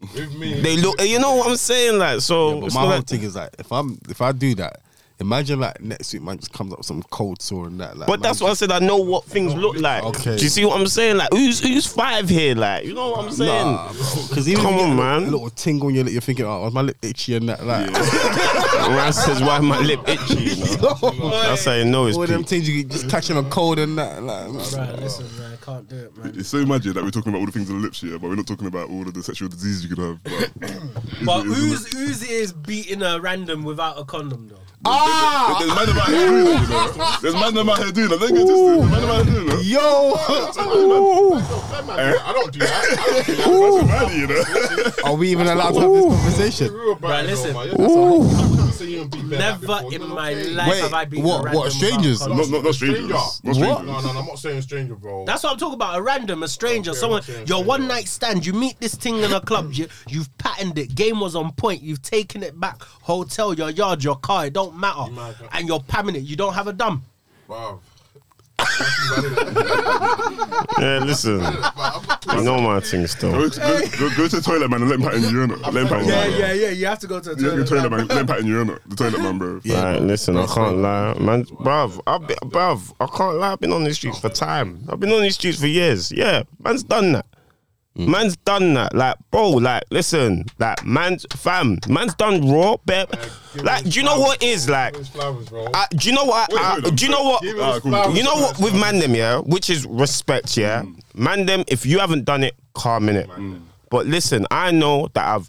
With 0.00 0.34
me, 0.36 0.60
they 0.60 0.76
look. 0.76 1.00
You 1.02 1.18
know 1.18 1.34
what 1.34 1.48
I'm 1.48 1.56
saying? 1.56 1.98
Like, 1.98 2.20
so 2.20 2.60
But 2.60 2.66
it's 2.66 2.74
my 2.76 2.82
not 2.82 2.86
whole 2.88 2.96
that- 2.98 3.08
thing 3.08 3.22
is 3.22 3.34
like, 3.34 3.50
if 3.58 3.72
I'm, 3.72 3.98
if 4.08 4.20
I 4.22 4.30
do 4.32 4.54
that, 4.56 4.80
imagine 5.20 5.60
like 5.60 5.80
next 5.80 6.12
week, 6.12 6.22
man 6.22 6.38
just 6.38 6.52
comes 6.52 6.72
up 6.72 6.78
with 6.78 6.86
some 6.86 7.02
cold 7.04 7.40
sore 7.40 7.66
and 7.66 7.80
that. 7.80 7.96
Like, 7.96 8.08
But 8.08 8.22
that's 8.22 8.40
why 8.40 8.50
I 8.50 8.54
said 8.54 8.70
I 8.72 8.78
know 8.80 8.96
what 8.98 9.24
things 9.24 9.52
oh, 9.54 9.56
look 9.56 9.76
like. 9.78 10.02
Okay. 10.04 10.36
Do 10.36 10.42
you 10.42 10.48
see 10.48 10.64
what 10.64 10.78
I'm 10.80 10.86
saying? 10.86 11.16
Like, 11.16 11.28
who's 11.32 11.60
who's 11.60 11.86
five 11.86 12.28
here? 12.28 12.54
Like, 12.54 12.84
you 12.84 12.94
know 12.94 13.10
what 13.10 13.26
I'm 13.26 13.32
saying? 13.32 13.78
Because 14.28 14.48
even 14.48 14.62
Come 14.62 14.74
on, 14.74 14.88
get 14.90 14.96
man. 14.96 15.22
A 15.24 15.30
little 15.30 15.50
tingle 15.50 15.88
on 15.88 15.94
your 15.94 16.04
lip, 16.04 16.12
you're 16.12 16.20
thinking, 16.20 16.44
oh, 16.46 16.62
was 16.64 16.74
my 16.74 16.82
lip 16.82 16.96
itchy 17.02 17.36
and 17.36 17.48
that. 17.48 17.64
Like, 17.64 17.90
Man 17.92 19.12
says, 19.12 19.40
why 19.40 19.58
my 19.60 19.78
lip 19.78 20.00
itchy? 20.06 20.34
You 20.54 20.76
know? 20.78 21.30
That's 21.30 21.64
how 21.64 21.74
you 21.74 21.84
know 21.84 22.06
it's 22.06 22.16
all 22.16 22.26
them 22.26 22.44
things 22.44 22.68
you 22.68 22.82
get 22.82 22.92
just 22.92 23.08
catching 23.08 23.36
a 23.36 23.42
cold 23.44 23.78
and 23.78 23.96
that. 23.98 24.22
Like, 24.22 24.48
Right, 24.48 24.98
listen, 24.98 25.26
man, 25.38 25.52
I 25.52 25.64
can't 25.64 25.88
do 25.88 25.96
it, 25.96 26.16
man. 26.16 26.34
It's 26.36 26.48
so 26.48 26.64
magic 26.66 26.94
that 26.94 27.04
we're 27.04 27.10
talking 27.10 27.30
about 27.30 27.38
all 27.40 27.46
the 27.46 27.52
things 27.52 27.70
on 27.70 27.76
the 27.76 27.82
lips 27.82 28.00
here, 28.00 28.18
but 28.18 28.28
we're 28.28 28.34
not 28.36 28.46
talking 28.46 28.66
about 28.66 28.90
all 28.90 29.02
of 29.02 29.14
the 29.14 29.22
sexual 29.22 29.48
diseases 29.48 29.84
you 29.84 29.94
could 29.94 29.98
have. 30.04 30.22
But, 30.24 30.50
But 31.24 31.46
Is 31.46 31.52
it- 31.52 31.52
is 31.52 31.52
it- 31.52 31.54
who's 31.56 31.92
who's 31.92 32.22
is 32.22 32.52
beating 32.52 33.02
a 33.02 33.20
random 33.20 33.64
without 33.64 33.98
a 33.98 34.04
condom 34.04 34.48
though? 34.48 34.58
Ah, 34.84 35.56
There's 35.58 35.74
man 35.74 35.88
about 35.88 36.08
here 36.08 36.26
doing 36.28 36.44
that, 36.44 36.62
you 36.62 36.68
know. 36.68 37.16
There's 37.22 37.34
man 37.34 37.56
about 37.56 37.78
here 37.78 37.92
doing 37.92 38.08
that. 38.08 38.20
Don't 38.20 38.34
get 38.34 38.46
twisted. 38.46 38.78
There's 38.78 38.90
man 38.90 39.04
about 39.04 39.24
here 39.26 39.34
doing 39.34 39.46
that. 39.48 39.64
yo, 39.64 40.14
I 40.18 40.62
don't 40.64 40.92
do 40.92 40.98
that. 41.88 42.22
I 42.24 42.32
don't 42.32 42.52
do 42.52 42.58
that. 42.60 43.24
That's 43.26 43.38
a 43.38 43.86
man, 43.86 44.20
you 44.20 44.26
know. 44.26 44.92
are 45.04 45.16
we 45.16 45.30
even 45.30 45.46
allowed 45.46 45.72
to 45.72 45.80
have 45.80 45.90
this 45.92 46.04
conversation? 46.04 46.74
Right, 47.00 47.26
listen. 47.26 47.54
Man. 48.80 48.88
You're- 48.88 48.88
say 48.88 48.92
you 48.92 48.98
haven't 48.98 49.10
been 49.10 49.38
Never 49.38 49.94
in 49.94 50.00
then 50.00 50.08
my 50.10 50.32
okay. 50.34 50.50
life 50.50 50.70
Wait, 50.70 50.80
have 50.82 50.94
I 50.94 51.04
been 51.04 51.22
what- 51.22 51.40
a 51.40 51.42
what, 51.42 51.54
random 51.54 51.70
strangers? 51.70 52.20
without 52.20 52.36
Not, 52.36 52.48
not, 52.50 52.64
not 52.64 52.74
strangers. 52.74 52.98
Stranger. 52.98 53.14
Not 53.14 53.28
strangers. 53.30 53.60
No, 53.62 53.82
no, 53.82 54.00
no, 54.12 54.18
I'm 54.20 54.26
not 54.26 54.38
saying 54.38 54.62
stranger, 54.62 54.94
bro. 54.94 55.24
That's 55.26 55.42
what 55.42 55.52
I'm 55.52 55.58
talking 55.58 55.74
about. 55.74 55.96
A 55.98 56.02
random, 56.02 56.42
a 56.42 56.48
stranger, 56.48 56.90
Okay, 56.90 57.00
someone. 57.00 57.22
I'm 57.22 57.28
Your 57.34 57.44
stranger. 57.46 57.64
one 57.68 57.88
night 57.88 58.08
stand. 58.08 58.44
You 58.46 58.52
meet 58.52 58.80
this 58.80 58.94
thing 58.94 59.18
in 59.18 59.32
a 59.32 59.40
club. 59.40 59.72
You, 59.72 59.88
you've 60.08 60.36
patterned 60.38 60.78
it. 60.78 60.94
Game 60.94 61.20
was 61.20 61.34
on 61.36 61.52
point. 61.52 61.82
You've 61.82 62.02
taken 62.02 62.42
it 62.42 62.58
back. 62.58 62.82
Hotel, 62.82 63.54
your 63.54 63.70
yard, 63.70 64.02
your 64.04 64.16
car. 64.16 64.46
It 64.46 64.52
don't 64.52 64.76
matter. 64.76 65.10
might- 65.10 65.34
And 65.52 65.68
you're 65.68 65.80
pamming 65.80 66.16
it. 66.16 66.22
You 66.24 66.36
don't 66.36 66.54
have 66.54 66.66
a 66.66 66.72
dumb. 66.72 67.04
Bruv. 67.48 67.78
Yeah, 70.78 70.98
listen. 71.04 71.40
I 71.42 72.40
know 72.42 72.60
my 72.60 72.80
thing 72.80 73.06
still. 73.06 73.32
Go, 73.32 73.48
go, 73.48 73.80
go, 73.98 74.16
go 74.16 74.28
to 74.28 74.36
the 74.36 74.42
toilet, 74.42 74.70
man, 74.70 74.82
and 74.82 74.90
let 74.90 74.98
him 74.98 75.04
pat 75.06 75.14
in 75.14 75.22
you, 75.22 75.46
innit? 75.46 75.60
Let 75.72 75.74
him 75.82 75.88
pat 75.88 76.02
in 76.02 76.08
you. 76.08 76.12
yeah. 76.14 76.70
You 76.70 76.86
have 76.86 76.98
to 77.00 77.06
go 77.06 77.20
to 77.20 77.34
the 77.34 77.42
Yeah, 77.42 77.54
the 77.56 77.64
toilet, 77.64 77.90
man. 77.90 78.06
Let 78.08 78.18
him 78.18 78.26
pat 78.26 78.40
in 78.40 78.46
you, 78.46 78.64
innit? 78.64 78.80
The 78.86 78.96
toilet, 78.96 79.20
man, 79.20 79.38
bro. 79.38 79.60
Right, 79.64 80.00
listen, 80.00 80.36
I 80.36 80.46
can't 80.46 80.78
lie, 80.78 81.14
man, 81.18 81.44
bruv, 81.44 82.00
I've 82.06 82.26
been, 82.26 82.36
bruv, 82.38 82.92
I 83.00 83.06
can't 83.06 83.36
lie. 83.36 83.52
I've 83.52 83.60
been 83.60 83.72
on 83.72 83.84
these 83.84 83.96
streets 83.96 84.18
for 84.18 84.28
time. 84.28 84.84
I've 84.88 85.00
been 85.00 85.12
on 85.12 85.22
these 85.22 85.34
streets 85.36 85.60
for 85.60 85.66
years. 85.66 86.10
Yeah, 86.10 86.42
man's 86.62 86.82
done 86.82 87.12
that. 87.12 87.26
Mm. 87.96 88.08
Man's 88.08 88.36
done 88.38 88.74
that. 88.74 88.92
Like, 88.94 89.16
bro, 89.30 89.50
like, 89.50 89.84
listen, 89.90 90.46
like, 90.58 90.84
man's 90.84 91.26
fam, 91.30 91.78
man's 91.88 92.14
done 92.14 92.50
raw, 92.50 92.76
babe. 92.84 93.08
Like, 93.62 93.84
do 93.84 94.00
you 94.00 94.04
know 94.04 94.18
what 94.18 94.42
is 94.42 94.68
like? 94.68 94.96
Flowers. 94.96 95.48
I, 95.72 95.86
do 95.90 96.08
you 96.08 96.14
know 96.14 96.24
what? 96.24 96.52
Wait, 96.52 96.60
I, 96.60 96.80
do 96.80 97.04
you 97.04 97.10
know 97.12 97.22
what? 97.22 97.42
Cool. 97.42 97.80
flowers. 97.92 98.16
You 98.16 98.24
know 98.24 98.34
what 98.34 98.58
with 98.58 98.74
man 98.74 98.98
them, 98.98 99.14
yeah, 99.14 99.38
which 99.38 99.70
is 99.70 99.86
respect, 99.86 100.56
yeah. 100.56 100.84
Man 101.14 101.46
them, 101.46 101.62
if 101.68 101.86
you 101.86 102.00
haven't 102.00 102.24
done 102.24 102.42
it, 102.42 102.56
calm 102.74 103.08
in 103.08 103.14
it. 103.16 103.30
But 103.90 104.06
listen, 104.06 104.44
I 104.50 104.72
know 104.72 105.08
that 105.14 105.24
I've 105.24 105.48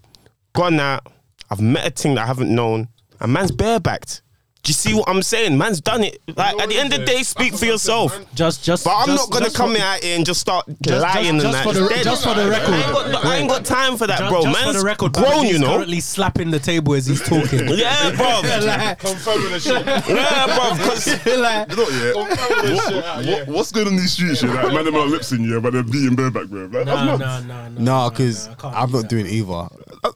gone 0.53 0.79
out, 0.79 1.07
I've 1.49 1.61
met 1.61 1.87
a 1.87 1.89
thing 1.89 2.13
that 2.15 2.25
I 2.25 2.27
haven't 2.27 2.53
known, 2.53 2.89
and 3.19 3.33
man's 3.33 3.51
barebacked. 3.51 4.21
Do 4.65 4.71
you 4.71 4.73
see 4.73 4.95
what 4.95 5.07
I'm 5.07 5.21
saying? 5.21 5.55
Man's 5.59 5.79
done 5.79 6.03
it. 6.03 6.19
Like 6.35 6.59
at 6.59 6.69
the 6.69 6.77
end 6.79 6.91
of 6.91 6.99
the 7.01 7.05
day, 7.05 7.21
speak 7.21 7.53
for 7.53 7.65
yourself. 7.65 8.17
Just, 8.33 8.63
just. 8.63 8.83
But 8.83 8.95
I'm 8.97 9.05
just- 9.05 9.21
not 9.25 9.29
gonna 9.29 9.45
just 9.45 9.55
come 9.55 9.75
for- 9.75 9.79
out 9.81 10.03
here 10.03 10.15
and 10.15 10.25
just 10.25 10.39
start 10.41 10.65
just- 10.81 11.03
lying 11.03 11.29
and 11.29 11.41
just 11.41 11.53
that. 11.53 11.63
for 11.63 11.73
the- 11.73 11.85
It's 11.85 11.93
dead. 11.93 12.03
just 12.03 12.23
for 12.23 12.33
the 12.33 12.41
I 12.41 12.47
record. 12.47 12.73
ain't 12.73 12.91
got, 12.91 13.25
I 13.25 13.35
ain't 13.37 13.49
got 13.49 13.63
time 13.63 13.95
for 13.95 14.07
that, 14.07 14.17
Just, 14.17 14.31
bro. 14.31 14.41
just 14.41 14.59
Man's 14.59 14.75
for 14.75 14.79
the 14.81 14.85
record, 14.85 15.13
grown, 15.13 15.25
Babaji's 15.45 15.51
you 15.51 15.59
know. 15.59 15.67
currently 15.67 15.99
slapping 15.99 16.49
the 16.49 16.57
table 16.57 16.95
as 16.95 17.05
he's 17.05 17.21
talking. 17.21 17.67
Yeah, 17.77 18.09
bro. 18.15 18.41
Confirming 18.97 19.51
the 19.51 19.59
shit. 19.59 19.85
yeah, 19.85 20.45
bro. 20.47 20.69
Like, 20.71 21.25
You 21.27 21.37
know, 21.37 21.87
yeah. 21.89 22.15
Confirming 22.25 22.75
the 22.75 22.81
shit. 22.89 23.05
out, 23.05 23.23
yeah. 23.23 23.37
What, 23.41 23.47
what's 23.49 23.71
going 23.71 23.87
on 23.87 23.95
these 23.97 24.13
streets? 24.13 24.41
Yeah, 24.41 24.49
like, 24.63 24.73
man, 24.73 24.85
them 24.85 24.95
are 24.95 25.05
lips 25.05 25.31
in 25.31 25.43
you, 25.43 25.61
but 25.61 25.73
they're 25.73 25.83
beating 25.83 26.15
bareback, 26.15 26.47
bro. 26.47 26.61
Like, 26.65 26.71
that's 26.71 26.87
no, 26.87 27.17
nuts. 27.17 27.45
no, 27.45 27.67
no, 27.67 27.69
no. 27.69 28.03
No, 28.05 28.09
because 28.09 28.47
I 28.47 28.53
can't 28.55 28.75
I'm 28.75 28.87
do 28.87 28.93
not 28.93 29.01
that. 29.03 29.09
doing 29.09 29.27
either. 29.27 29.67
Uh, 30.03 30.11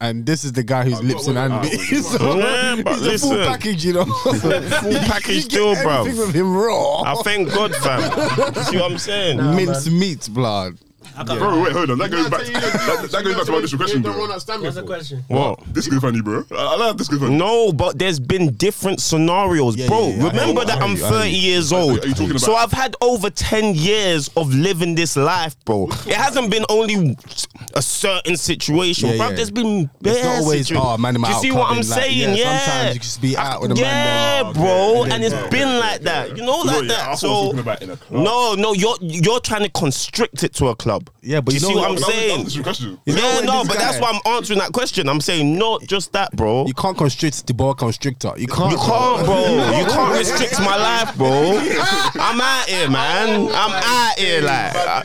And 0.00 0.26
this 0.26 0.44
is 0.44 0.52
the 0.52 0.62
guy 0.62 0.84
who's 0.84 1.02
lips 1.02 1.26
and 1.28 1.38
hand 1.38 1.62
me. 1.62 1.70
so 2.02 2.36
Yeah, 2.36 2.82
but 2.82 2.98
he's 2.98 3.22
a 3.24 3.26
full 3.26 3.36
listen. 3.36 3.46
package, 3.46 3.84
you 3.84 3.92
know. 3.94 4.04
full 4.24 4.40
package 4.40 5.44
still, 5.44 5.74
bruv. 5.76 6.00
Everything 6.00 6.18
with 6.26 6.34
him 6.34 6.56
raw. 6.56 7.02
I 7.02 7.14
thank 7.22 7.52
God, 7.52 7.74
fam. 7.76 8.02
See 8.64 8.76
what 8.76 8.90
I'm 8.92 8.98
saying? 8.98 9.38
Mince 9.38 9.88
meat, 9.88 10.28
blood. 10.32 10.78
Bro, 11.14 11.62
wait, 11.62 11.72
hold 11.72 11.90
on. 11.90 11.98
That 11.98 12.10
goes 12.10 12.28
back. 12.28 12.40
That, 12.44 13.08
that 13.12 13.24
goes 13.24 13.34
back 13.36 13.46
to 13.46 13.52
my 13.52 13.58
initial 13.58 13.78
question, 13.78 13.98
You 13.98 14.04
don't 14.04 14.12
bro. 14.14 14.20
want 14.22 14.32
that 14.34 14.40
stand 14.40 14.62
What's 14.62 14.74
the 14.74 14.82
before. 14.82 14.96
question? 14.96 15.24
What? 15.28 15.60
This 15.72 15.86
is 15.86 16.00
funny, 16.00 16.20
bro. 16.20 16.44
I, 16.50 16.54
I 16.56 16.76
like 16.76 16.96
this 16.96 17.08
good 17.08 17.20
funny. 17.20 17.36
No, 17.36 17.72
but 17.72 17.98
there's 17.98 18.18
been 18.18 18.52
different 18.54 19.00
scenarios, 19.00 19.76
Yeah, 19.76 19.86
bro. 19.86 20.08
yeah, 20.08 20.16
yeah. 20.16 20.24
I 20.24 20.26
Remember 20.28 20.42
hear 20.42 20.54
you, 20.60 20.64
that 20.66 20.78
I 20.78 20.84
I'm 20.84 20.96
hear 20.96 20.98
you, 20.98 21.04
I 21.06 21.10
hear 21.10 21.18
30 21.20 21.30
you. 21.30 21.36
years 21.52 21.72
old. 21.72 22.04
Are 22.04 22.08
you 22.08 22.14
talking 22.14 22.38
So 22.38 22.52
about- 22.52 22.62
I've 22.64 22.72
had 22.72 22.96
over 23.00 23.30
10 23.30 23.74
years 23.76 24.28
of 24.36 24.52
living 24.52 24.94
this 24.96 25.16
life, 25.16 25.56
bro. 25.64 25.88
It 26.06 26.14
hasn't 26.16 26.50
been 26.50 26.64
only 26.68 27.16
a 27.74 27.82
certain 27.82 28.36
situation, 28.36 29.10
Yeah, 29.10 29.16
bro. 29.18 29.28
yeah. 29.28 29.36
There's 29.36 29.50
been 29.52 29.90
bare 30.02 30.14
It's 30.16 30.24
not 30.24 30.36
always, 30.38 30.66
situ- 30.68 30.80
oh, 30.82 30.98
man, 30.98 31.16
I'm 31.16 31.22
Do 31.22 31.28
you 31.28 31.34
out 31.34 31.42
see 31.42 31.50
what 31.52 31.70
I'm 31.70 31.76
like, 31.76 31.84
saying? 31.84 32.18
yeah, 32.18 32.34
Yeah. 32.34 32.58
sometimes 32.58 32.94
you 32.94 33.00
just 33.00 33.22
be 33.22 33.36
out 33.36 33.60
with 33.62 33.70
a 33.70 33.74
man 33.76 33.84
Yeah, 33.84 34.42
then- 34.42 34.52
bro. 34.54 35.04
and 35.04 35.22
it's 35.24 35.48
been 35.50 35.78
like 35.78 36.02
that. 36.02 36.36
You 36.36 36.42
know, 36.44 36.62
No, 36.64 36.72
like 36.72 36.82
yeah, 36.82 36.88
that. 36.88 36.96
Thought 36.98 37.06
I 37.06 37.10
was 37.10 37.20
So 37.20 37.28
talking 37.28 37.58
about 37.60 37.82
in 37.82 37.90
a 37.90 37.96
club. 37.96 38.22
no, 38.24 38.54
no, 38.54 38.72
you're 38.72 38.96
you're 39.00 39.40
trying 39.40 39.62
to 39.62 39.68
constrict 39.70 40.42
it 40.42 40.54
to 40.54 40.68
a 40.68 40.74
club. 40.76 41.03
Yeah, 41.22 41.40
but 41.40 41.50
Do 41.52 41.56
you, 41.56 41.60
you 41.60 41.66
see 41.68 41.74
know 41.74 41.80
what 41.80 41.90
what- 41.90 41.90
I'm 41.90 41.94
That 41.94 42.06
was- 42.06 42.06
that 42.06 42.12
saying? 42.28 42.44
was 42.44 42.54
the 42.54 42.62
question. 42.62 42.98
You 43.06 43.14
know 43.14 43.20
yeah, 43.22 43.36
when 43.36 43.46
no, 43.46 43.58
this 43.60 43.68
but 43.68 43.78
that's 43.78 43.98
why 44.00 44.10
I'm 44.24 44.34
answering 44.34 44.58
that 44.58 44.72
question. 44.72 45.08
I'm 45.08 45.20
saying 45.20 45.58
not 45.58 45.82
just 45.86 46.12
that, 46.12 46.32
bro. 46.36 46.66
You 46.66 46.74
can't 46.74 46.96
constrict 46.96 47.46
the 47.46 47.54
boa 47.54 47.74
constrictor. 47.74 48.32
You 48.36 48.46
can't. 48.46 48.70
You 48.72 48.76
can't, 48.78 49.24
bro. 49.24 49.44
You 49.78 49.86
can't 49.86 50.12
restrict 50.18 50.58
my 50.60 50.76
life, 50.76 51.16
bro. 51.16 51.58
I'm 52.20 52.40
out 52.40 52.68
here, 52.68 52.90
man. 52.90 53.48
I'm 53.48 53.72
out 53.72 54.18
here, 54.18 54.42
like. 54.42 54.74
uh, 54.76 55.02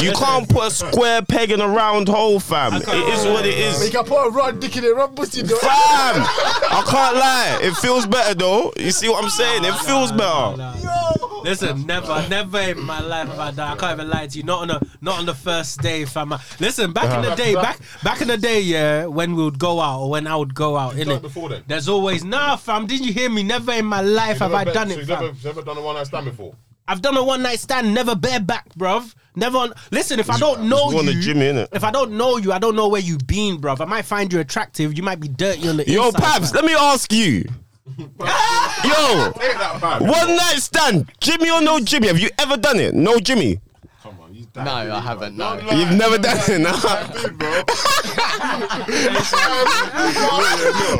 You 0.00 0.12
can't 0.12 0.48
put 0.48 0.66
a 0.68 0.70
square 0.70 1.22
peg 1.22 1.50
in 1.50 1.60
a 1.60 1.68
round 1.68 2.08
hole, 2.08 2.38
fam. 2.40 2.74
It 2.74 2.88
is 2.88 3.24
what 3.24 3.44
it 3.46 3.54
is. 3.58 3.88
can 3.90 4.04
put 4.04 4.26
a 4.26 4.30
rod 4.30 4.60
dick 4.60 4.76
in 4.76 4.84
it, 4.84 4.94
rod 4.94 5.14
pussy, 5.16 5.42
though. 5.42 5.56
Fam, 5.56 6.22
I 6.22 6.82
can't 6.88 7.16
lie. 7.16 7.58
It 7.62 7.74
feels 7.76 8.06
better 8.06 8.34
though. 8.34 8.72
You 8.78 8.90
see 8.90 9.08
what 9.08 9.22
I'm 9.22 9.30
saying? 9.30 9.64
It 9.64 9.74
feels 9.80 10.12
better. 10.12 10.56
Listen, 11.42 11.86
never, 11.86 12.26
never 12.28 12.60
in 12.60 12.80
my 12.82 13.00
life 13.00 13.28
have 13.28 13.38
I 13.38 13.50
done. 13.50 13.72
I 13.72 13.76
can't 13.76 13.98
even 13.98 14.10
lie 14.10 14.26
to 14.26 14.38
you. 14.38 14.44
Not 14.44 14.62
on 14.62 14.70
a, 14.70 14.80
not 15.00 15.18
on 15.18 15.26
the 15.26 15.34
first 15.34 15.80
day, 15.80 16.04
fam. 16.04 16.34
Listen, 16.60 16.92
back 16.92 17.14
in 17.14 17.22
the 17.22 17.28
uh-huh. 17.28 17.36
day, 17.36 17.54
back, 17.54 17.78
back 18.02 18.20
in 18.20 18.28
the 18.28 18.38
day, 18.38 18.60
yeah, 18.60 19.06
when 19.06 19.34
we 19.34 19.44
would 19.44 19.58
go 19.58 19.80
out 19.80 20.00
or 20.00 20.10
when 20.10 20.26
I 20.26 20.36
would 20.36 20.54
go 20.54 20.76
out, 20.76 20.92
done 20.92 21.00
it 21.00 21.08
innit? 21.08 21.22
before 21.22 21.48
then? 21.48 21.64
There's 21.66 21.88
always, 21.88 22.24
nah, 22.24 22.56
fam. 22.56 22.86
Didn't 22.86 23.06
you 23.06 23.12
hear 23.12 23.30
me? 23.30 23.42
Never 23.42 23.72
in 23.72 23.86
my 23.86 24.00
life 24.00 24.38
have 24.38 24.54
I 24.54 24.64
Never 24.64 24.74
done 24.74 24.88
bet- 24.88 24.94
so 24.96 25.00
it, 25.00 25.08
you've 25.08 25.18
fam. 25.18 25.26
Never, 25.26 25.48
never 25.48 25.62
done 25.62 25.78
a 25.78 25.82
one 25.82 25.96
night 25.96 26.06
stand 26.06 26.24
before. 26.26 26.54
I've 26.88 27.02
done 27.02 27.16
a 27.16 27.24
one 27.24 27.42
night 27.42 27.58
stand, 27.58 27.92
never 27.92 28.14
bareback, 28.14 28.68
bruv. 28.74 29.14
Never 29.34 29.58
on. 29.58 29.74
Listen, 29.90 30.18
if 30.18 30.30
I 30.30 30.38
don't 30.38 30.68
know 30.68 30.90
you 30.90 30.98
on 30.98 31.06
the 31.06 31.14
gym, 31.14 31.38
innit? 31.38 31.68
if 31.72 31.84
I 31.84 31.90
don't 31.90 32.12
know 32.12 32.38
you, 32.38 32.52
I 32.52 32.58
don't 32.58 32.74
know 32.74 32.88
where 32.88 33.02
you've 33.02 33.26
been, 33.26 33.60
bruv. 33.60 33.80
I 33.80 33.84
might 33.84 34.04
find 34.04 34.32
you 34.32 34.40
attractive. 34.40 34.96
You 34.96 35.02
might 35.02 35.20
be 35.20 35.28
dirty 35.28 35.68
on 35.68 35.76
the 35.76 35.90
Yo, 35.90 36.06
inside. 36.06 36.22
Pabs, 36.22 36.52
fam. 36.52 36.54
let 36.54 36.64
me 36.64 36.74
ask 36.74 37.12
you. 37.12 37.44
Yo, 37.86 38.02
Take 39.32 39.58
that 39.58 39.78
back. 39.80 40.00
one 40.00 40.36
night 40.36 40.58
stand, 40.58 41.10
Jimmy 41.20 41.50
or 41.50 41.60
no 41.62 41.78
Jimmy? 41.80 42.08
Have 42.08 42.18
you 42.18 42.30
ever 42.38 42.56
done 42.56 42.80
it? 42.80 42.94
No 42.94 43.18
Jimmy. 43.20 43.60
Come 44.02 44.18
on, 44.20 44.34
he's 44.34 44.46
No, 44.56 44.62
I 44.62 45.00
haven't. 45.00 45.36
No. 45.36 45.54
You've 45.72 45.92
never 45.92 46.18
done 46.18 46.36
it, 46.48 46.58
nah. 46.60 46.72
Dude, 47.12 47.38
bro. 47.38 47.62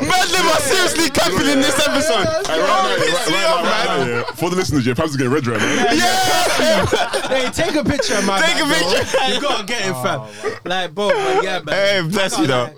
Man, 0.07 0.27
them 0.31 0.45
are 0.47 0.59
seriously 0.61 1.09
capping 1.09 1.47
in 1.49 1.59
this 1.59 1.77
episode. 1.85 2.25
Hey, 2.47 2.59
right 2.59 2.67
now, 2.67 2.95
yeah, 2.95 3.11
right, 3.11 3.27
right 3.27 3.31
now, 3.31 3.63
right 3.63 3.85
now, 3.99 4.05
yeah. 4.05 4.23
For 4.35 4.49
the 4.49 4.55
listeners, 4.55 4.85
yeah, 4.85 4.93
Pabs 4.93 5.11
is 5.11 5.17
getting 5.17 5.33
red 5.33 5.45
right 5.45 5.59
now. 5.59 5.91
Yeah. 5.91 6.85
Hey, 7.27 7.49
take 7.51 7.75
a 7.75 7.83
picture 7.83 8.15
of 8.15 8.25
my 8.25 8.39
Take 8.39 8.63
a 8.63 8.67
picture. 8.67 9.33
You 9.33 9.41
gotta 9.41 9.65
get 9.65 9.81
it, 9.87 9.93
fam. 9.93 10.21
Oh, 10.21 10.57
like, 10.65 10.93
bro, 10.95 11.09
but 11.09 11.43
yeah, 11.43 11.59
man. 11.59 11.75
Hey, 11.75 12.01
bless 12.09 12.37
you, 12.39 12.47
though. 12.47 12.69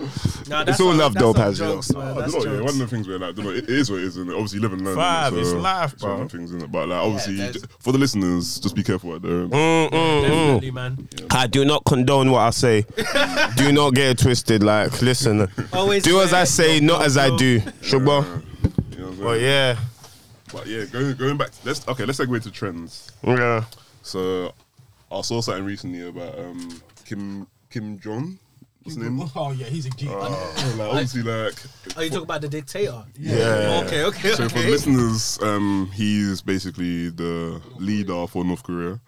Lie. 0.49 0.57
Nah, 0.59 0.63
that's 0.65 0.79
It's 0.79 0.81
all 0.85 0.93
love, 0.93 1.13
that's 1.13 1.23
though, 1.23 1.33
some 1.33 1.41
Paz, 1.43 1.57
jokes, 1.57 1.93
man. 1.93 2.15
That's 2.15 2.33
know, 2.33 2.39
yeah, 2.43 2.49
one 2.49 2.59
jokes. 2.59 2.73
of 2.73 2.79
the 2.79 2.87
things 2.87 3.07
where 3.07 3.19
like, 3.19 3.29
I 3.29 3.31
don't 3.33 3.45
know, 3.45 3.51
it 3.51 3.69
is 3.69 3.89
what 3.91 3.99
it 3.99 4.05
is, 4.05 4.17
and 4.17 4.29
obviously 4.31 4.57
you 4.57 4.61
live 4.63 4.73
and 4.73 4.85
learn. 4.85 4.95
Five, 4.95 5.33
innit? 5.33 5.39
it's 5.39 5.49
So, 5.51 5.57
life, 5.59 5.93
it's 5.93 6.03
one 6.03 6.11
bro. 6.15 6.21
of 6.25 6.31
the 6.31 6.37
things, 6.37 6.51
innit? 6.51 6.71
But 6.71 6.89
like, 6.89 6.99
obviously, 6.99 7.35
there's- 7.37 7.55
j- 7.55 7.67
for 7.79 7.91
the 7.91 7.97
listeners, 7.97 8.59
just 8.59 8.75
be 8.75 8.83
careful 8.83 9.13
out 9.13 9.21
there. 9.21 9.31
Mm, 9.31 9.49
mm, 9.51 9.89
mm. 9.89 10.21
Definitely, 10.21 10.71
man. 10.71 11.09
I 11.31 11.47
do 11.47 11.65
not 11.65 11.83
condone 11.85 12.31
what 12.31 12.39
I 12.41 12.49
say. 12.49 12.85
do 13.57 13.71
not 13.71 13.93
get 13.93 14.07
it 14.11 14.17
twisted. 14.19 14.63
Like, 14.63 15.01
listen, 15.01 15.47
Always 15.73 16.03
do 16.03 16.21
as 16.21 16.33
I 16.33 16.43
say, 16.43 16.79
say, 16.79 16.85
not 16.85 17.03
as 17.03 17.17
I 17.17 17.35
do. 17.37 17.59
Shugba. 17.59 17.99
You 17.99 18.01
know 18.05 18.11
what 18.11 19.09
I'm 19.11 19.15
saying? 19.15 19.23
But 19.23 19.39
yeah, 19.41 19.77
But 20.51 20.67
yeah, 20.67 20.85
going 20.85 21.15
going 21.15 21.37
back. 21.37 21.51
Let's 21.63 21.87
okay. 21.87 22.05
Let's 22.05 22.19
segue 22.19 22.41
to 22.43 22.51
trends. 22.51 23.11
yeah. 23.23 23.63
So 24.01 24.51
I 25.11 25.21
saw 25.21 25.41
something 25.41 25.63
recently 25.65 26.07
about 26.07 26.37
um 26.39 26.81
Kim 27.05 27.47
Kim 27.69 27.99
Jong. 27.99 28.39
What's 28.83 28.95
his 28.95 28.97
name? 28.97 29.19
Oh 29.35 29.51
yeah, 29.51 29.65
he's 29.67 29.85
a 29.85 29.89
G. 29.91 30.07
Uh, 30.09 30.29
like, 30.77 30.89
obviously, 30.89 31.23
like 31.23 31.53
Oh, 31.97 32.01
you 32.01 32.09
talk 32.09 32.23
about 32.23 32.41
the 32.41 32.47
dictator? 32.49 33.03
Yeah. 33.17 33.81
Okay, 33.85 34.03
okay, 34.05 34.31
so 34.31 34.47
for 34.49 34.59
listeners, 34.59 35.37
um, 35.41 35.89
he's 35.93 36.41
basically 36.41 37.09
the 37.09 37.61
leader 37.77 38.25
for 38.27 38.43
North 38.45 38.63
Korea, 38.63 38.99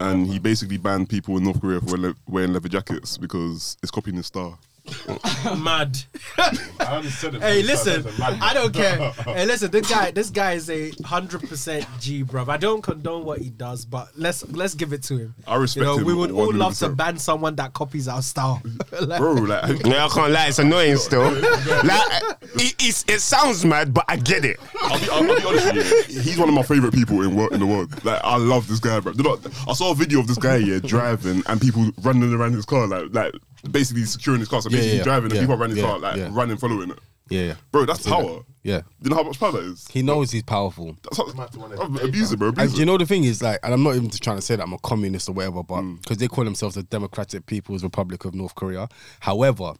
and 0.00 0.26
he 0.26 0.38
basically 0.38 0.76
banned 0.78 1.08
people 1.08 1.36
in 1.36 1.44
North 1.44 1.60
Korea 1.60 1.80
for 1.80 1.96
wearing, 1.96 2.16
wearing 2.28 2.52
leather 2.52 2.68
jackets 2.68 3.16
because 3.18 3.76
it's 3.82 3.90
copying 3.90 4.16
his 4.16 4.26
star. 4.26 4.56
Mad. 5.58 5.98
I 6.38 6.96
only 6.96 7.10
said 7.10 7.34
it 7.34 7.42
Hey, 7.42 7.62
listen, 7.62 8.02
that's 8.02 8.16
a 8.16 8.20
man. 8.20 8.38
I 8.42 8.54
don't 8.54 8.72
care. 8.72 9.12
Hey, 9.36 9.44
listen, 9.44 9.70
this 9.70 9.90
guy, 9.90 10.10
this 10.12 10.30
guy 10.30 10.52
is 10.52 10.70
a 10.70 10.90
hundred 11.04 11.48
percent 11.48 11.86
G, 12.00 12.24
bruv. 12.24 12.48
I 12.48 12.56
don't 12.56 12.80
condone 12.82 13.24
what 13.24 13.38
he 13.40 13.50
does, 13.50 13.84
but 13.84 14.08
let's 14.16 14.46
let's 14.50 14.74
give 14.74 14.92
it 14.92 15.02
to 15.04 15.18
him. 15.18 15.34
I 15.46 15.56
respect 15.56 15.80
You 15.80 15.84
know, 15.84 15.98
him 15.98 16.04
we 16.04 16.14
would 16.14 16.30
all 16.30 16.52
love 16.52 16.78
to 16.78 16.88
ban 16.88 17.18
someone 17.18 17.56
that 17.56 17.72
copies 17.72 18.08
our 18.08 18.22
style. 18.22 18.62
Like, 19.00 19.20
Bro, 19.20 19.32
like 19.34 19.84
Yeah, 19.84 20.06
I 20.06 20.08
can't 20.08 20.32
lie. 20.32 20.46
It's 20.48 20.58
annoying 20.58 20.96
still. 20.96 21.30
Like, 21.30 22.38
it, 22.56 22.74
it's, 22.80 23.04
it 23.08 23.20
sounds 23.20 23.64
mad, 23.64 23.92
but 23.94 24.04
I 24.08 24.16
get 24.16 24.44
it. 24.44 24.58
I'll 24.82 24.98
be, 25.00 25.08
I'll, 25.10 25.30
I'll 25.30 25.36
be 25.36 25.46
honest 25.46 25.74
with 25.74 26.10
you. 26.10 26.20
He's 26.22 26.38
one 26.38 26.48
of 26.48 26.54
my 26.54 26.62
favorite 26.62 26.94
people 26.94 27.22
in 27.22 27.36
wor- 27.36 27.52
in 27.52 27.60
the 27.60 27.66
world. 27.66 28.04
Like 28.04 28.20
I 28.22 28.36
love 28.36 28.68
this 28.68 28.80
guy, 28.80 29.00
bro. 29.00 29.12
You 29.12 29.22
know, 29.22 29.38
I 29.68 29.72
saw 29.74 29.92
a 29.92 29.94
video 29.94 30.20
of 30.20 30.26
this 30.26 30.38
guy 30.38 30.56
yeah 30.56 30.78
driving 30.78 31.42
and 31.46 31.60
people 31.60 31.90
running 32.02 32.32
around 32.32 32.52
his 32.52 32.64
car, 32.64 32.86
like 32.86 33.06
like 33.12 33.34
basically 33.70 34.04
securing 34.04 34.40
his 34.40 34.48
car. 34.48 34.62
So 34.62 34.70
Yeah, 34.70 34.76
basically 34.78 34.98
yeah, 34.98 35.04
driving 35.04 35.30
yeah, 35.30 35.38
and 35.38 35.48
people 35.48 35.60
around 35.60 35.70
his 35.70 35.78
yeah, 35.78 35.84
car, 35.84 35.98
like 35.98 36.16
yeah. 36.16 36.28
running, 36.32 36.56
following 36.56 36.90
it. 36.90 36.98
Yeah, 37.28 37.42
yeah. 37.42 37.54
Bro, 37.72 37.86
that's 37.86 38.06
power. 38.06 38.40
Yeah. 38.62 38.82
You 39.00 39.10
know 39.10 39.16
how 39.16 39.22
much 39.24 39.38
power 39.38 39.52
that 39.52 39.62
is? 39.62 39.86
He 39.88 40.02
knows 40.02 40.30
he's 40.30 40.42
powerful. 40.42 40.96
That's 41.02 41.16
how, 41.16 41.26
Might 41.32 41.54
wanna 41.56 41.76
date, 41.76 42.08
abuse 42.08 42.32
it, 42.32 42.38
bro. 42.38 42.48
Abuse 42.48 42.64
And 42.64 42.74
do 42.74 42.80
you 42.80 42.86
know 42.86 42.98
the 42.98 43.06
thing 43.06 43.24
is 43.24 43.42
like, 43.42 43.58
and 43.62 43.74
I'm 43.74 43.82
not 43.82 43.96
even 43.96 44.10
just 44.10 44.22
trying 44.22 44.36
to 44.36 44.42
say 44.42 44.56
that 44.56 44.62
I'm 44.62 44.72
a 44.72 44.78
communist 44.78 45.28
or 45.28 45.32
whatever, 45.32 45.62
but 45.62 45.82
mm. 45.82 46.00
because 46.02 46.18
they 46.18 46.28
call 46.28 46.44
themselves 46.44 46.76
the 46.76 46.82
Democratic 46.84 47.46
People's 47.46 47.82
Republic 47.82 48.24
of 48.24 48.34
North 48.34 48.54
Korea. 48.54 48.88
However, 49.20 49.74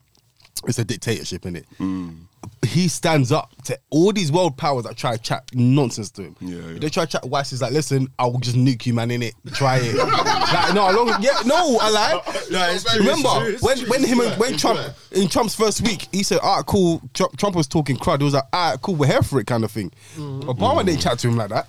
it's 0.67 0.79
a 0.79 0.85
dictatorship 0.85 1.47
in 1.47 1.57
it. 1.57 1.67
He 2.65 2.89
stands 2.89 3.33
up 3.33 3.51
to 3.65 3.79
all 3.91 4.13
these 4.13 4.31
world 4.31 4.57
powers 4.57 4.85
that 4.85 4.97
try 4.97 5.17
to 5.17 5.23
chat 5.23 5.51
nonsense 5.53 6.11
to 6.13 6.23
him. 6.23 6.37
Yeah, 6.41 6.57
yeah. 6.59 6.79
They 6.79 6.89
try 6.89 7.05
to 7.05 7.11
chat 7.11 7.29
Weiss 7.29 7.53
is 7.53 7.61
like, 7.63 7.73
listen, 7.73 8.09
I 8.19 8.27
will 8.27 8.39
just 8.39 8.57
nuke 8.57 8.87
you, 8.87 8.95
man, 8.95 9.11
in 9.11 9.23
it. 9.23 9.35
Try 9.53 9.79
it. 9.83 9.95
like, 9.97 10.75
no, 10.75 10.91
long, 10.91 11.09
yeah, 11.21 11.41
no, 11.45 11.79
I 11.81 11.91
like. 11.91 12.51
Remember 12.99 13.57
when 13.61 13.79
when 13.89 14.05
him 14.05 14.21
and 14.21 14.39
when 14.39 14.57
Trump 14.57 14.79
in 15.13 15.29
Trump's 15.29 15.55
first 15.55 15.83
week, 15.83 16.09
he 16.13 16.23
said, 16.23 16.39
"All 16.39 16.57
right, 16.57 16.67
cool." 16.67 17.03
Trump, 17.15 17.37
Trump 17.37 17.57
was 17.57 17.67
talking 17.67 17.97
crud. 17.97 18.19
He 18.19 18.25
was 18.25 18.35
like, 18.35 18.45
"All 18.53 18.71
right, 18.71 18.81
cool, 18.81 18.95
we're 18.95 19.07
here 19.07 19.23
for 19.23 19.41
it," 19.41 19.47
kind 19.47 19.65
of 19.65 19.71
thing. 19.71 19.91
Obama 20.17 20.85
didn't 20.85 21.01
chat 21.01 21.19
to 21.21 21.29
him 21.29 21.37
like 21.37 21.51
that. 21.51 21.67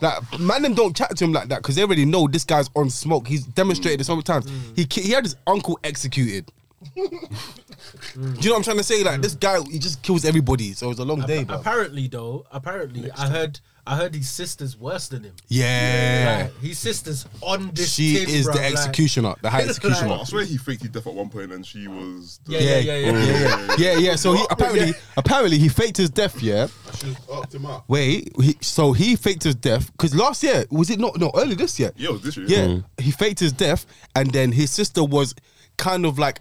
Like 0.00 0.40
man, 0.40 0.62
them 0.62 0.74
don't 0.74 0.94
chat 0.96 1.16
to 1.16 1.24
him 1.24 1.32
like 1.32 1.48
that 1.48 1.58
because 1.58 1.76
they 1.76 1.82
already 1.82 2.04
know 2.04 2.26
this 2.26 2.44
guy's 2.44 2.68
on 2.74 2.90
smoke. 2.90 3.28
He's 3.28 3.44
demonstrated 3.44 4.00
this 4.00 4.08
so 4.08 4.14
many 4.14 4.24
times. 4.24 4.50
He 4.74 4.86
he 4.90 5.12
had 5.12 5.24
his 5.24 5.36
uncle 5.46 5.78
executed. 5.84 6.50
Do 6.94 8.20
you 8.20 8.26
know 8.26 8.50
what 8.52 8.56
I'm 8.58 8.62
trying 8.62 8.76
to 8.78 8.84
say? 8.84 9.02
Like 9.02 9.20
this 9.22 9.34
guy, 9.34 9.60
he 9.70 9.78
just 9.78 10.02
kills 10.02 10.24
everybody. 10.24 10.72
So 10.72 10.86
it 10.86 10.90
was 10.90 10.98
a 10.98 11.04
long 11.04 11.20
day, 11.22 11.44
bro. 11.44 11.56
Apparently, 11.56 12.08
though, 12.08 12.44
apparently, 12.50 13.10
I 13.12 13.28
heard, 13.28 13.60
I 13.86 13.96
heard 13.96 14.14
his 14.14 14.28
sister's 14.30 14.76
worse 14.76 15.08
than 15.08 15.24
him. 15.24 15.34
Yeah, 15.48 16.42
Like, 16.52 16.60
his 16.62 16.78
sister's 16.78 17.26
on 17.40 17.70
this. 17.72 17.92
she 17.92 18.14
tin, 18.24 18.28
is 18.28 18.46
bruv, 18.46 18.52
the 18.54 18.58
like- 18.60 18.72
executioner, 18.72 19.34
the 19.42 19.50
high 19.50 19.58
Like- 19.60 19.68
executioner. 19.68 20.18
I 20.20 20.24
swear 20.24 20.44
he 20.44 20.56
faked 20.58 20.82
his 20.82 20.90
death 20.90 21.06
at 21.06 21.14
one 21.14 21.28
point 21.30 21.52
and 21.52 21.66
she 21.66 21.88
was. 21.88 22.38
The, 22.44 22.52
Yeah, 22.52 22.60
yeah, 22.60 22.78
yeah, 22.78 22.96
yeah. 22.96 23.10
yeah, 23.10 23.26
yeah, 23.32 23.76
yeah, 23.78 23.98
yeah. 23.98 24.16
So 24.16 24.34
he 24.34 24.44
apparently, 24.50 24.92
apparently, 25.16 25.58
he 25.58 25.68
faked 25.68 25.96
his 25.96 26.10
death. 26.10 26.40
Yeah. 26.42 26.68
I 26.92 26.96
should 26.96 27.08
have 27.14 27.30
upped 27.30 27.54
him 27.54 27.66
up. 27.66 27.84
Wait, 27.88 28.30
he, 28.40 28.56
so 28.60 28.92
he 28.92 29.16
faked 29.16 29.42
his 29.44 29.54
death 29.54 29.90
because 29.92 30.14
last 30.14 30.42
year 30.42 30.64
was 30.70 30.90
it 30.90 31.00
not? 31.00 31.18
No, 31.18 31.30
early 31.34 31.54
this 31.54 31.78
year. 31.80 31.92
Yeah, 31.96 32.10
it 32.10 32.12
was 32.12 32.22
this 32.22 32.36
year. 32.36 32.46
Yeah, 32.48 32.66
mm. 32.66 32.84
he 32.98 33.10
faked 33.10 33.40
his 33.40 33.52
death, 33.52 33.86
and 34.14 34.30
then 34.30 34.52
his 34.52 34.70
sister 34.70 35.02
was 35.02 35.34
kind 35.78 36.04
of 36.04 36.18
like 36.18 36.40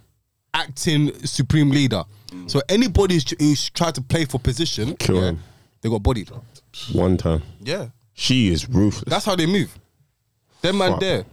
acting 0.54 1.14
supreme 1.26 1.70
leader. 1.70 2.04
So 2.48 2.62
anybody 2.70 3.16
who's, 3.16 3.30
who's 3.40 3.70
tried 3.72 3.96
to 3.96 4.02
play 4.02 4.26
for 4.26 4.40
position, 4.40 4.96
Kill 4.96 5.16
yeah, 5.16 5.22
him. 5.30 5.40
they 5.82 5.90
got 5.90 6.02
bodied. 6.02 6.30
One 6.94 7.18
time. 7.18 7.42
Yeah, 7.60 7.90
She 8.14 8.48
is 8.50 8.70
ruthless. 8.70 9.04
that's 9.08 9.26
how 9.26 9.36
they 9.36 9.46
move. 9.46 9.78
Them 10.62 10.78
man 10.78 10.92
Fuck. 10.92 11.00
there, 11.02 11.26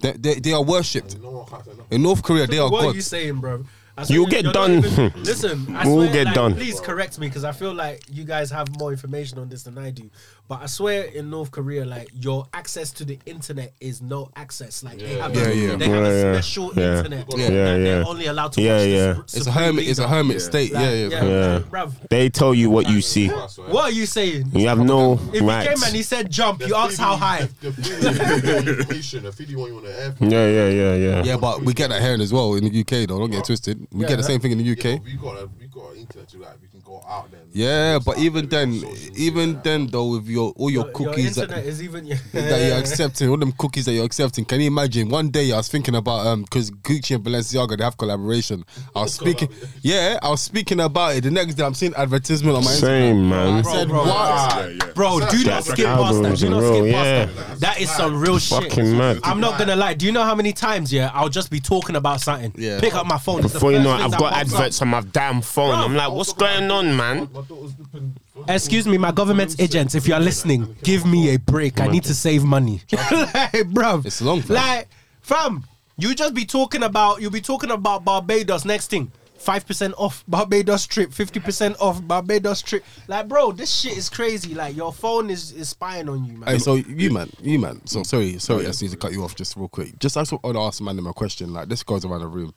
they, 0.00 0.12
they, 0.12 0.34
they 0.40 0.52
are 0.52 0.62
worshipped 0.62 1.18
No 1.20 1.30
one 1.30 1.46
can't 1.46 1.64
say 1.64 1.70
nothing. 1.72 1.86
in 1.90 2.02
North 2.02 2.22
Korea. 2.22 2.46
They 2.46 2.58
are 2.58 2.70
What 2.70 2.84
are 2.84 2.86
you 2.88 2.92
gods. 2.94 3.06
saying, 3.08 3.40
bro? 3.40 3.64
I 3.98 4.04
You'll 4.08 4.26
swear 4.26 4.42
get 4.42 4.44
you're 4.44 4.52
not 4.52 4.66
done. 4.68 4.70
even- 4.84 5.12
listen, 5.22 5.76
I 5.76 5.84
We'll 5.86 5.96
swear, 6.02 6.12
get 6.12 6.26
like, 6.26 6.34
done. 6.34 6.54
Please 6.54 6.80
correct 6.80 7.18
me 7.18 7.28
because 7.28 7.44
I 7.44 7.52
feel 7.52 7.72
like 7.74 8.02
you 8.10 8.24
guys 8.24 8.50
have 8.50 8.68
more 8.78 8.92
information 8.92 9.38
on 9.38 9.48
this 9.48 9.62
than 9.62 9.76
I 9.78 9.90
do. 9.90 10.10
But 10.48 10.62
I 10.62 10.66
swear, 10.66 11.04
in 11.06 11.28
North 11.30 11.50
Korea, 11.50 11.84
like 11.84 12.08
your 12.14 12.46
access 12.54 12.92
to 12.92 13.04
the 13.04 13.18
internet 13.26 13.72
is 13.80 14.00
no 14.00 14.30
access. 14.36 14.84
Like 14.84 14.98
they 14.98 15.14
have, 15.18 15.34
Yeah, 15.34 15.42
a, 15.48 15.52
yeah. 15.54 15.76
they 15.76 15.88
have 15.88 16.02
Yeah, 16.04 16.08
a 16.08 16.24
yeah. 16.24 16.32
special 16.34 16.72
Yeah. 16.76 16.96
internet. 16.98 17.26
Yeah. 17.30 17.36
that 17.36 17.52
Yeah, 17.52 17.64
they're 17.78 18.00
yeah. 18.00 18.04
only 18.06 18.26
allowed 18.26 18.52
to 18.52 18.62
Yeah, 18.62 18.76
watch. 18.78 18.86
yeah. 18.88 19.12
This 19.12 19.18
It's 19.22 19.34
a 19.34 19.38
supreme 19.44 19.64
hermit. 19.64 19.88
It's 19.88 19.98
a 19.98 20.02
leader. 20.02 20.14
hermit 20.14 20.42
state. 20.42 20.72
Like, 20.72 20.82
yeah, 20.84 20.90
yeah. 20.92 21.08
Yeah. 21.24 21.58
bruv. 21.68 21.92
They 22.10 22.28
tell 22.28 22.54
you 22.54 22.70
what 22.70 22.88
you 22.88 23.00
see. 23.02 23.26
What 23.28 23.84
are 23.84 23.90
you 23.90 24.06
saying? 24.06 24.50
You 24.54 24.68
have 24.68 24.78
no 24.78 25.14
If 25.32 25.32
he 25.32 25.38
came 25.40 25.82
and 25.84 25.96
he 25.96 26.02
said 26.02 26.30
jump, 26.30 26.60
you 26.64 26.74
asked 26.76 26.98
how 26.98 27.16
high. 27.16 27.48
The, 27.60 27.70
the 27.70 27.82
feeling 27.82 28.68
information, 28.78 29.22
the 29.24 29.32
feeling 29.32 29.58
you 29.58 29.76
on 29.78 29.82
the 29.82 30.00
airport. 30.00 30.30
Yeah, 30.30 30.46
yeah, 30.48 30.68
yeah, 30.68 30.94
yeah. 30.94 31.22
Yeah, 31.24 31.36
but 31.38 31.62
we 31.62 31.74
get 31.74 31.90
that 31.90 32.00
here 32.02 32.16
as 32.20 32.32
well 32.32 32.54
in 32.54 32.64
the 32.64 32.80
UK. 32.80 33.08
Though, 33.08 33.18
don't 33.18 33.30
get 33.30 33.40
it 33.40 33.46
twisted. 33.46 33.84
We 33.90 34.06
get 34.06 34.16
the 34.16 34.22
same 34.22 34.38
thing 34.40 34.52
in 34.52 34.58
the 34.58 34.70
UK. 34.72 35.02
we 35.04 35.14
got 35.14 35.36
a, 35.42 35.48
we 35.58 35.66
got 35.66 35.92
an 35.92 35.98
internet 35.98 36.28
to 36.28 36.38
like 36.38 36.52
we 36.62 36.65
can 36.65 36.65
go 36.86 37.02
out 37.08 37.30
then. 37.30 37.40
Yeah, 37.52 37.98
but 38.04 38.18
even 38.18 38.48
then, 38.48 38.74
social 38.74 38.90
media, 38.90 39.10
even 39.16 39.54
like, 39.54 39.64
then 39.64 39.86
though, 39.88 40.10
with 40.10 40.28
your 40.28 40.52
all 40.56 40.70
your, 40.70 40.84
Your, 40.84 40.92
cookies 40.92 41.36
your 41.36 41.46
that, 41.46 41.58
internet 41.58 41.64
is 41.66 41.82
even. 41.82 42.08
that 42.32 42.66
you're 42.68 42.78
accepting, 42.78 43.28
all 43.28 43.36
them 43.36 43.52
cookies 43.52 43.86
that 43.86 43.92
you're 43.92 44.04
accepting. 44.04 44.44
Can 44.44 44.60
you 44.60 44.68
imagine? 44.68 45.08
One 45.08 45.30
day 45.30 45.52
I 45.52 45.56
was 45.56 45.68
thinking 45.68 45.94
about 45.94 46.26
um 46.26 46.42
because 46.42 46.70
Gucci 46.70 47.16
and 47.16 47.24
Balenciaga 47.24 47.76
they 47.76 47.84
have 47.84 47.96
collaboration. 47.96 48.64
I 48.94 49.02
was 49.02 49.14
speaking, 49.20 49.48
yeah, 49.82 50.18
I 50.22 50.30
was 50.30 50.40
speaking 50.42 50.80
about 50.80 51.16
it. 51.16 51.24
The 51.24 51.30
next 51.30 51.54
day 51.54 51.64
I'm 51.64 51.74
seeing 51.74 51.94
advertisement 51.94 52.56
on 52.56 52.64
my 52.64 52.70
Instagram. 52.70 52.80
Same, 52.80 53.28
man. 53.28 53.58
I 53.58 53.62
said, 53.62 53.88
bro, 53.88 53.98
what? 53.98 54.08
Yeah, 54.08 54.66
yeah. 54.68 54.92
Bro, 54.94 55.18
do 55.18 55.24
not 55.24 55.44
That's 55.44 55.66
skip 55.70 55.86
past 55.86 56.22
that. 56.22 56.38
Do 56.38 56.50
not 56.50 56.62
skip 56.62 56.92
past 56.92 57.06
yeah. 57.06 57.24
that. 57.24 57.60
That 57.60 57.80
is 57.80 57.90
some 57.90 58.20
real 58.20 58.38
shit. 58.38 58.62
Fucking 58.62 58.96
mad. 58.96 59.20
I'm 59.24 59.40
not 59.40 59.58
gonna 59.58 59.76
lie. 59.76 59.94
Do 59.94 60.06
you 60.06 60.12
know 60.12 60.22
how 60.22 60.34
many 60.34 60.52
times, 60.52 60.92
yeah, 60.92 61.10
I'll 61.14 61.28
just 61.28 61.50
be 61.50 61.60
talking 61.60 61.96
about 61.96 62.20
something. 62.20 62.52
Yeah. 62.56 62.80
Pick 62.80 62.94
up 62.94 63.06
my 63.06 63.18
phone. 63.18 63.40
it's 63.40 63.52
the 63.52 63.58
Before 63.58 63.72
you 63.72 63.80
know 63.80 63.94
it, 63.94 64.00
I've 64.00 64.10
got 64.12 64.32
pops 64.32 64.52
up. 64.52 64.60
adverts 64.60 64.82
on 64.82 64.88
my 64.88 65.00
damn 65.00 65.40
phone. 65.40 65.74
I'm 65.74 65.94
like, 65.94 66.12
what's 66.12 66.32
going 66.32 66.70
on, 66.70 66.75
man? 66.84 67.28
My 67.32 67.40
daughter's 67.42 67.72
flipping. 67.74 68.16
Excuse 68.48 68.86
me, 68.86 68.98
my 68.98 69.12
government 69.12 69.60
agents, 69.60 69.94
if 69.94 70.06
you 70.06 70.14
are 70.14 70.20
listening, 70.20 70.76
give 70.82 71.06
me 71.06 71.34
a 71.34 71.38
break. 71.38 71.80
I 71.80 71.86
need 71.86 72.04
to 72.04 72.14
save 72.14 72.44
money. 72.44 72.82
like, 72.92 73.52
bruv. 73.72 74.04
It's 74.04 74.20
long, 74.20 74.42
fam. 74.42 74.56
Like, 74.56 74.88
fam, 75.22 75.64
you 75.96 76.14
just 76.14 76.34
be 76.34 76.44
talking 76.44 76.82
about, 76.82 77.20
you'll 77.20 77.30
be 77.30 77.40
talking 77.40 77.70
about 77.70 78.04
Barbados. 78.04 78.64
Next 78.64 78.90
thing, 78.90 79.10
5% 79.38 79.94
off 79.96 80.24
Barbados 80.26 80.86
trip, 80.86 81.10
50% 81.10 81.76
off 81.80 82.06
Barbados 82.06 82.62
trip. 82.62 82.84
Like, 83.06 83.28
bro, 83.28 83.52
this 83.52 83.72
shit 83.72 83.96
is 83.96 84.08
crazy. 84.08 84.54
Like, 84.54 84.76
your 84.76 84.92
phone 84.92 85.30
is, 85.30 85.52
is 85.52 85.70
spying 85.70 86.08
on 86.08 86.24
you, 86.24 86.34
man. 86.38 86.48
Hey, 86.48 86.58
so 86.58 86.74
you 86.74 87.10
man, 87.10 87.30
you 87.40 87.58
man. 87.58 87.84
So 87.86 88.02
sorry, 88.02 88.38
sorry, 88.38 88.64
I 88.64 88.66
just 88.66 88.82
need 88.82 88.90
to 88.90 88.96
cut 88.96 89.12
you 89.12 89.22
off 89.22 89.36
just 89.36 89.56
real 89.56 89.68
quick. 89.68 89.98
Just 89.98 90.16
I 90.16 90.22
just 90.22 90.32
want 90.32 90.42
to 90.44 90.60
ask 90.60 90.80
man 90.80 90.98
a 90.98 91.12
question. 91.12 91.52
Like 91.52 91.68
this 91.68 91.82
goes 91.82 92.04
around 92.04 92.20
the 92.20 92.26
room. 92.26 92.52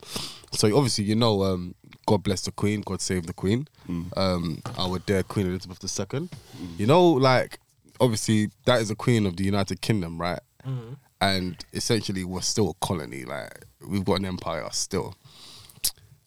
So 0.52 0.74
obviously 0.76 1.04
you 1.04 1.14
know, 1.14 1.42
um, 1.44 1.74
God 2.10 2.24
bless 2.24 2.40
the 2.40 2.50
Queen, 2.50 2.80
God 2.80 3.00
save 3.00 3.28
the 3.28 3.32
Queen. 3.32 3.68
Mm. 3.88 4.18
Um, 4.18 4.62
our 4.76 4.98
dear 4.98 5.22
Queen 5.22 5.46
Elizabeth 5.46 5.78
II. 6.12 6.28
You 6.76 6.84
know, 6.88 7.04
like 7.04 7.60
obviously 8.00 8.50
that 8.64 8.80
is 8.80 8.90
a 8.90 8.96
Queen 8.96 9.26
of 9.26 9.36
the 9.36 9.44
United 9.44 9.80
Kingdom, 9.80 10.20
right? 10.20 10.40
Mm-hmm. 10.66 10.94
And 11.20 11.64
essentially 11.72 12.24
we're 12.24 12.40
still 12.40 12.70
a 12.70 12.84
colony. 12.84 13.24
Like 13.24 13.64
we've 13.88 14.04
got 14.04 14.14
an 14.18 14.24
empire 14.24 14.66
still. 14.72 15.14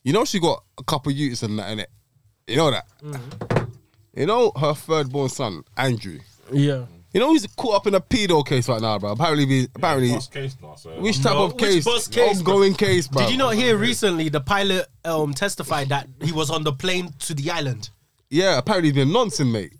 You 0.03 0.13
know, 0.13 0.23
she 0.23 0.39
got 0.39 0.63
a 0.77 0.83
couple 0.85 1.11
youths 1.11 1.43
and 1.43 1.59
that 1.59 1.69
in 1.69 1.79
it. 1.79 1.89
You 2.47 2.55
know 2.55 2.71
that. 2.71 2.85
Mm-hmm. 3.03 3.63
You 4.15 4.25
know 4.25 4.53
her 4.57 4.73
third 4.75 5.11
born 5.11 5.27
son, 5.27 5.65
Andrew. 5.75 6.19
yeah. 6.49 6.85
You 7.13 7.19
know 7.19 7.31
he's 7.31 7.45
caught 7.55 7.75
up 7.75 7.87
in 7.87 7.93
a 7.93 8.01
pedo 8.01 8.45
case 8.45 8.67
right 8.67 8.81
now, 8.81 8.97
bro. 8.97 9.11
Apparently, 9.11 9.45
we, 9.45 9.67
apparently, 9.75 10.09
Boss 10.13 10.27
case 10.27 10.57
now, 10.61 10.73
so. 10.75 10.99
which 10.99 11.21
type 11.21 11.33
No, 11.33 11.43
of 11.43 11.53
which 11.53 11.63
case? 11.63 11.85
boss 11.85 12.07
case, 12.07 12.41
bro? 12.41 12.53
Ongoing 12.55 12.73
case, 12.73 13.07
bro. 13.07 13.21
Did 13.23 13.31
you 13.31 13.37
not 13.37 13.53
hear 13.53 13.77
recently 13.77 14.29
the 14.29 14.41
pilot 14.41 14.87
um, 15.05 15.33
testified 15.33 15.89
that 15.89 16.07
he 16.23 16.31
was 16.31 16.49
on 16.49 16.63
the 16.63 16.73
plane 16.73 17.13
to 17.19 17.35
the 17.35 17.51
island? 17.51 17.91
Yeah, 18.31 18.57
apparently 18.57 18.89
he's 18.89 18.95
been 18.95 19.11
nonsense, 19.13 19.47
mate. 19.47 19.73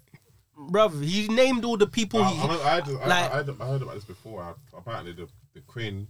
Bruv, 0.69 1.03
he 1.03 1.27
named 1.27 1.65
all 1.65 1.75
the 1.75 1.87
people. 1.87 2.21
I, 2.21 2.29
he, 2.29 2.39
I, 2.39 2.45
I, 2.45 2.47
heard, 2.47 2.61
I, 3.01 3.07
like- 3.07 3.09
I, 3.31 3.35
heard, 3.35 3.49
I 3.61 3.65
heard 3.67 3.81
about 3.81 3.95
this 3.95 4.05
before. 4.05 4.43
I, 4.43 4.53
apparently, 4.77 5.13
the, 5.13 5.27
the 5.55 5.61
Queen. 5.61 6.07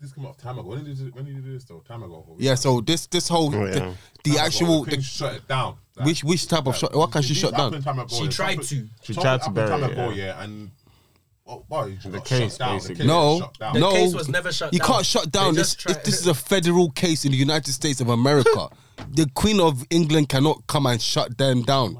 This 0.00 0.12
came 0.12 0.26
up 0.26 0.38
time 0.38 0.58
ago. 0.58 0.68
When 0.70 0.84
did 0.84 0.96
you, 0.96 1.06
when 1.12 1.24
did 1.24 1.34
you 1.34 1.40
do 1.40 1.52
this 1.52 1.64
though? 1.64 1.80
Time 1.80 2.02
ago. 2.04 2.24
Yeah, 2.38 2.54
so 2.54 2.80
this 2.80 3.06
this 3.08 3.26
whole 3.28 3.48
Oh, 3.54 3.66
the, 3.66 3.74
yeah. 3.78 3.94
the 4.22 4.30
Time 4.30 4.32
ago, 4.32 4.38
actual 4.40 4.80
the 4.84 4.90
Queen 4.90 4.96
the, 5.00 5.02
shut 5.02 5.34
it 5.34 5.48
down. 5.48 5.76
Like, 5.98 6.06
which 6.06 6.24
which 6.24 6.46
type 6.48 6.66
of 6.66 6.76
shot? 6.76 6.94
What 6.94 7.10
can 7.12 7.22
she 7.22 7.34
This 7.34 7.38
shut 7.42 7.56
down? 7.56 7.72
She 8.08 8.24
yeah. 8.24 8.30
tried 8.30 8.62
to. 8.62 8.86
She 9.02 9.14
tried 9.14 9.42
to 9.42 9.50
bury 9.50 9.68
time 9.68 9.84
it, 9.84 9.92
ago, 9.92 10.10
yeah. 10.10 10.26
yeah, 10.26 10.42
and 10.42 10.70
oh, 11.46 11.64
boy, 11.68 11.98
she 12.00 12.08
got 12.08 12.24
case, 12.24 12.52
shut 12.52 12.58
down. 12.58 12.68
The 12.68 12.74
basically. 12.76 12.94
case 12.96 13.06
No, 13.06 13.34
was. 13.34 13.50
The 13.72 13.80
no, 13.80 13.92
case 13.92 14.14
was 14.14 14.28
never 14.28 14.52
shut 14.52 14.72
You 14.72 14.78
down. 14.78 14.88
can't 14.88 15.06
shut 15.06 15.32
down. 15.32 15.54
This 15.54 15.74
just 15.74 15.80
tried- 15.80 16.04
this 16.04 16.20
is 16.20 16.26
a 16.26 16.34
federal 16.34 16.90
case 16.90 17.24
in 17.24 17.32
the 17.32 17.38
United 17.38 17.72
States 17.72 18.00
of 18.00 18.08
America. 18.08 18.68
the 19.10 19.28
Queen 19.34 19.60
of 19.60 19.84
England 19.90 20.28
cannot 20.28 20.66
come 20.66 20.86
and 20.86 21.00
shut 21.00 21.36
them 21.38 21.62
down. 21.62 21.98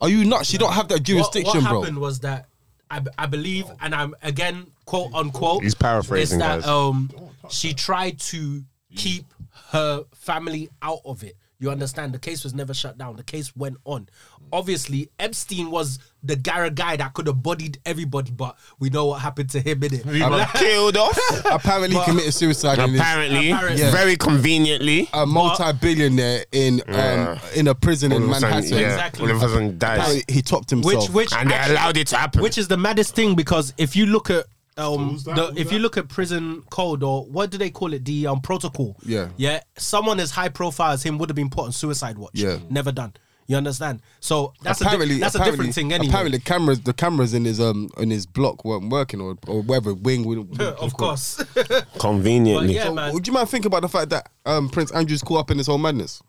Are 0.00 0.08
you 0.08 0.24
nuts? 0.24 0.48
She 0.48 0.58
don't 0.58 0.72
have 0.72 0.88
that 0.88 0.96
What, 0.96 1.02
jurisdiction, 1.04 1.62
what 1.62 1.70
bro. 1.70 1.80
happened 1.80 1.98
was 1.98 2.20
that 2.20 2.48
I, 2.90 3.00
I 3.16 3.26
believe, 3.26 3.66
and 3.80 3.94
I'm 3.94 4.14
again 4.22 4.66
quote 4.84 5.12
unquote. 5.14 5.62
He's 5.62 5.74
paraphrasing, 5.74 6.38
is 6.40 6.44
that 6.44 6.60
guys. 6.60 6.68
um 6.68 7.10
she 7.48 7.74
tried 7.74 8.18
to 8.20 8.62
keep 8.96 9.24
her 9.70 10.04
family 10.14 10.68
out 10.82 11.00
of 11.04 11.22
it. 11.24 11.36
You 11.64 11.70
understand? 11.70 12.12
The 12.12 12.18
case 12.18 12.44
was 12.44 12.52
never 12.52 12.74
shut 12.74 12.98
down. 12.98 13.16
The 13.16 13.22
case 13.22 13.56
went 13.56 13.78
on. 13.86 14.06
Obviously, 14.52 15.08
Epstein 15.18 15.70
was 15.70 15.98
the 16.22 16.36
Gara 16.36 16.68
guy 16.68 16.96
that 16.96 17.14
could 17.14 17.26
have 17.26 17.42
bodied 17.42 17.78
everybody, 17.86 18.32
but 18.32 18.58
we 18.78 18.90
know 18.90 19.06
what 19.06 19.22
happened 19.22 19.48
to 19.50 19.60
him 19.60 19.82
in 19.82 19.94
it. 19.94 20.04
He 20.04 20.18
got 20.18 20.52
killed 20.52 20.98
off. 20.98 21.18
Apparently, 21.50 21.96
he 21.98 22.04
committed 22.04 22.34
suicide. 22.34 22.78
in 22.80 22.90
his- 22.90 23.00
Apparently, 23.00 23.50
Apparently. 23.50 23.80
Yeah. 23.82 23.90
very 23.92 24.14
conveniently. 24.16 25.08
a 25.14 25.24
multi-billionaire 25.24 26.44
in 26.52 26.82
um, 26.88 27.38
in 27.56 27.68
a 27.68 27.74
prison 27.74 28.12
in 28.12 28.24
All 28.24 28.30
of 28.30 28.36
a 28.36 28.40
sudden, 28.40 28.56
Manhattan. 28.56 28.78
yeah, 28.78 28.92
Exactly. 28.92 29.24
All 29.30 29.36
of 29.36 29.42
a 29.42 29.48
sudden 29.48 29.78
dies. 29.78 29.98
Apparently, 30.00 30.34
he 30.34 30.42
topped 30.42 30.68
himself. 30.68 31.08
Which 31.08 31.30
which 31.30 31.32
And 31.32 31.50
they 31.50 31.58
allowed 31.70 31.96
it 31.96 32.08
to 32.08 32.16
happen. 32.16 32.42
Which 32.42 32.58
is 32.58 32.68
the 32.68 32.76
maddest 32.76 33.14
thing 33.14 33.34
because 33.36 33.72
if 33.78 33.96
you 33.96 34.04
look 34.04 34.28
at 34.28 34.44
um 34.76 35.10
Who's 35.10 35.24
that? 35.24 35.36
the, 35.36 35.46
Who's 35.46 35.56
if 35.60 35.72
you 35.72 35.78
that? 35.78 35.82
look 35.82 35.96
at 35.96 36.08
prison 36.08 36.62
code 36.70 37.02
or 37.02 37.24
what 37.26 37.50
do 37.50 37.58
they 37.58 37.70
call 37.70 37.92
it 37.92 38.04
the 38.04 38.26
um 38.26 38.40
protocol 38.40 38.96
Yeah. 39.04 39.28
yeah 39.36 39.60
someone 39.76 40.18
as 40.20 40.30
high 40.32 40.48
profile 40.48 40.92
as 40.92 41.02
him 41.02 41.18
would 41.18 41.28
have 41.28 41.36
been 41.36 41.50
put 41.50 41.64
on 41.66 41.72
suicide 41.72 42.18
watch 42.18 42.32
Yeah. 42.34 42.58
never 42.70 42.90
done 42.92 43.12
you 43.46 43.56
understand 43.58 44.00
so 44.20 44.54
that's 44.62 44.80
a 44.80 44.84
apparently, 44.84 45.16
di- 45.16 45.20
that's 45.20 45.34
a 45.34 45.38
apparently, 45.38 45.66
different 45.68 45.74
thing 45.74 45.92
anyway 45.92 46.08
Apparently, 46.08 46.38
the 46.38 46.44
cameras, 46.44 46.80
the 46.80 46.94
cameras 46.94 47.34
in 47.34 47.44
his 47.44 47.60
um 47.60 47.90
in 47.98 48.08
his 48.10 48.24
block 48.24 48.64
weren't 48.64 48.88
working, 48.90 49.20
or 49.20 49.36
or 49.46 49.60
whether 49.62 49.92
wing. 49.92 50.24
would- 50.26 50.60
of 50.62 50.94
course 50.96 51.44
Conveniently. 51.98 52.74
Yeah, 52.74 52.84
So, 52.84 52.94
man. 52.94 53.12
would 53.12 53.26
you 53.26 53.32
mind 53.32 53.48
think 53.50 53.64
about 53.66 53.82
the 53.82 53.88
fact 53.88 54.08
that 54.10 54.30
um 54.46 54.68
Prince 54.70 54.90
Andrew's 54.92 55.22
caught 55.22 55.40
up 55.40 55.50
in 55.50 55.58
this 55.58 55.66
whole 55.66 55.76
madness? 55.78 56.22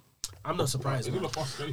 I'm 0.45 0.57
not 0.57 0.69
surprised. 0.69 1.11
Man. 1.11 1.25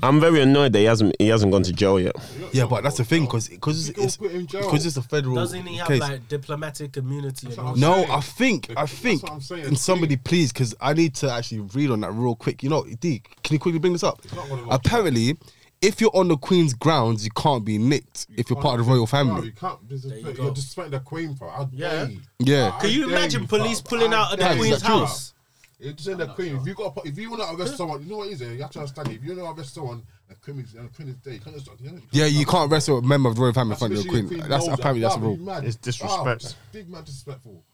I'm 0.03 0.19
very 0.21 0.41
annoyed 0.41 0.73
that 0.73 0.79
he 0.79 0.85
hasn't 0.87 1.15
he 1.19 1.29
hasn't 1.29 1.53
gone 1.53 1.63
to 1.65 1.73
jail 1.73 2.01
yet. 2.01 2.17
Yeah, 2.53 2.65
but 2.67 2.83
that's 2.83 2.97
the 2.97 3.05
thing 3.05 3.25
because 3.27 3.49
because 3.49 3.89
You 3.89 3.95
it's 3.99 4.17
go 4.17 4.25
put 4.27 4.35
him 4.35 4.41
in 4.41 4.47
jail. 4.47 4.63
because 4.63 4.87
it's 4.87 4.97
a 4.97 5.03
federal 5.03 5.35
Doesn't 5.35 5.67
he 5.67 5.77
have 5.77 5.89
case. 5.89 6.01
like 6.01 6.29
diplomatic 6.29 6.97
immunity? 6.97 7.49
And 7.49 7.59
all 7.59 7.77
No, 7.77 7.95
saying. 7.97 8.11
I 8.11 8.21
think 8.21 8.71
I 8.71 8.75
That's 8.75 8.93
think 8.93 9.23
what 9.25 9.33
I'm 9.33 9.41
saying. 9.41 9.65
and 9.67 9.79
somebody 9.79 10.17
please 10.17 10.53
because 10.53 10.75
I 10.81 10.95
need 10.95 11.15
to 11.17 11.31
actually 11.31 11.61
read 11.61 11.91
on 11.91 12.01
that 12.01 12.13
real 12.13 12.35
quick. 12.35 12.63
You 12.63 12.71
know, 12.71 12.85
D, 13.01 13.23
can 13.43 13.55
you 13.55 13.59
quickly 13.59 13.79
bring 13.79 13.93
this 13.93 14.03
up? 14.05 14.21
not 14.35 14.49
one 14.49 14.61
of 14.61 14.65
those- 14.67 14.75
Apparently, 14.75 15.37
if 15.83 16.01
you're 16.01 16.15
on 16.17 16.29
the 16.29 16.37
Queen's 16.37 16.73
grounds, 16.75 17.25
you 17.25 17.31
can't 17.37 17.65
be 17.65 17.77
nicked 17.77 18.27
if 18.37 18.49
you're 18.49 18.61
part 18.61 18.79
of 18.81 18.87
the 18.87 18.91
royal 18.91 19.03
No, 19.03 19.07
family. 19.07 19.47
you 19.49 19.53
can't. 19.53 19.87
disrespect- 19.89 20.21
you 20.23 20.27
You're 20.45 20.53
go. 20.53 20.53
disrespecting 20.55 20.91
the 20.93 21.01
Queen, 21.01 21.35
for 21.35 21.51
How 21.51 21.69
Yeah. 21.73 21.91
dare 21.91 22.09
you? 22.11 22.21
Yeah. 22.39 22.71
How 22.71 22.79
Can 22.81 22.91
you 22.91 23.07
dare 23.09 23.19
imagine 23.19 23.47
police 23.49 23.81
fam? 23.81 23.89
pulling 23.89 24.13
How 24.13 24.19
out 24.23 24.33
of 24.33 24.39
the 24.39 24.45
dare 24.45 24.55
you, 24.55 24.61
Queen's 24.61 24.83
fam? 24.83 24.91
house? 25.01 25.35
You're 25.83 25.93
just 25.95 26.05
saying 26.07 26.19
the 26.19 26.27
Queen. 26.29 26.57
If 26.57 26.67
you 26.67 26.75
got, 26.75 26.99
if 27.05 27.19
you 27.19 27.31
want 27.31 27.43
to 27.43 27.55
arrest 27.55 27.77
someone, 27.81 28.03
you 28.03 28.09
know 28.11 28.19
what 28.19 28.29
it 28.29 28.33
is. 28.33 28.43
eh? 28.43 28.53
You 28.53 28.63
have 28.63 28.71
to 28.71 28.79
understand. 28.81 29.09
it. 29.09 29.15
If 29.17 29.25
you 29.25 29.37
want 29.37 29.57
to 29.57 29.61
arrest 29.61 29.75
someone, 29.75 30.03
the 30.29 30.35
Queen 30.37 30.61
is 30.61 30.73
the 30.73 30.89
Queen 30.95 31.09
is 31.09 31.17
there. 31.25 31.35
You 31.35 31.41
can't 31.41 31.57
just. 31.57 31.69
You 31.81 31.91
can't, 31.91 32.03
Yeah, 32.13 32.27
you 32.27 32.47
can't 32.47 32.71
wrestle 32.71 32.99
a 32.99 33.03
member 33.03 33.29
of 33.29 33.35
the 33.37 33.43
royal 33.43 33.53
family 33.53 33.73
in 33.73 33.79
front 33.79 33.93
of 33.95 33.99
the 34.03 34.09
Especially 34.09 34.29
Queen. 34.39 34.49
That's 34.49 34.69
apparently 34.69 35.01
that. 35.03 35.09
that's 35.09 35.17
a 35.17 35.21
rule. 35.21 35.51
It's 35.65 35.77
disrespect. 35.77 36.25
Fam, 36.25 36.25
that's 36.27 36.55
big 36.73 36.89
man 36.89 37.03
disrespectful. 37.05 37.65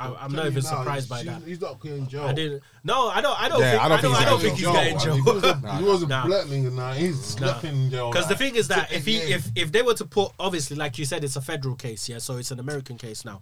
I'm, 0.00 0.14
I'm 0.20 0.32
not 0.32 0.46
even 0.46 0.62
surprised 0.62 1.08
by 1.08 1.24
that. 1.24 1.42
He's 1.42 1.60
not 1.60 1.80
going 1.80 1.96
in 1.98 2.08
jail. 2.08 2.22
I 2.22 2.32
didn't. 2.32 2.62
No, 2.84 3.08
I 3.08 3.20
don't. 3.20 3.40
I 3.42 3.48
don't 3.48 3.60
Yeah, 3.60 3.70
think. 3.72 3.82
I 3.82 3.84
I 3.84 3.88
don't 3.88 4.02
don't, 4.02 4.12
think 4.14 4.26
I 4.26 4.30
don't 4.30 4.40
think 4.40 4.54
he's 4.54 4.64
going 4.64 4.76
getting 4.76 4.98
jail. 5.00 5.14
he 5.16 5.20
was 5.22 5.42
a, 5.42 5.76
he 5.76 5.82
was 5.84 6.02
a 6.04 6.06
Nah. 6.06 6.24
blackling 6.26 6.66
and 6.68 6.96
he's 7.00 7.20
sleeping 7.20 7.74
in 7.86 7.90
jail. 7.90 8.10
Because 8.12 8.28
the 8.28 8.36
thing 8.36 8.54
is 8.54 8.68
that 8.68 8.92
if 8.92 9.04
he 9.06 9.16
if 9.16 9.48
if 9.56 9.72
they 9.72 9.82
were 9.82 9.94
to 9.94 10.04
put 10.04 10.30
obviously 10.38 10.76
like 10.76 10.98
you 10.98 11.04
said 11.04 11.24
it's 11.24 11.34
a 11.34 11.40
federal 11.42 11.74
case 11.74 12.08
yeah 12.08 12.18
so 12.18 12.36
it's 12.36 12.52
an 12.52 12.60
American 12.60 12.96
case 12.96 13.24
now 13.24 13.40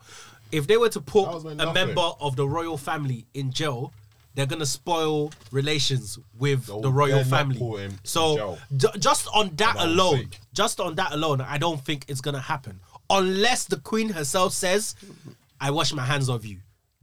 if 0.52 0.66
they 0.66 0.76
were 0.76 0.88
to 0.90 1.00
put 1.00 1.24
That 1.26 1.34
was 1.34 1.44
meant 1.44 1.60
a 1.60 1.64
nothing. 1.66 1.86
member 1.86 2.10
of 2.20 2.36
the 2.36 2.46
royal 2.48 2.76
family 2.78 3.26
in 3.34 3.52
jail 3.52 3.92
they're 4.34 4.46
gonna 4.46 4.66
spoil 4.66 5.32
relations 5.50 6.18
with 6.38 6.66
They'll- 6.66 6.82
the 6.82 6.92
royal 6.92 7.24
family 7.24 7.58
put 7.58 7.80
him 7.80 7.90
in 7.92 7.98
so 8.04 8.36
jail. 8.36 8.58
ju- 8.76 8.98
just 8.98 9.26
on 9.34 9.50
that 9.56 9.76
For 9.76 9.82
alone 9.84 10.16
sake. 10.18 10.40
just 10.52 10.78
on 10.80 10.94
that 10.96 11.12
alone 11.12 11.40
I 11.40 11.58
don't 11.58 11.82
think 11.84 12.04
it's 12.08 12.20
gonna 12.20 12.40
happen 12.40 12.78
unless 13.08 13.64
the 13.64 13.78
queen 13.78 14.10
herself 14.10 14.52
says 14.52 14.94
I 15.60 15.70
wash 15.70 15.92
my 15.94 16.04
hands 16.04 16.28
of 16.28 16.44
you 16.44 16.58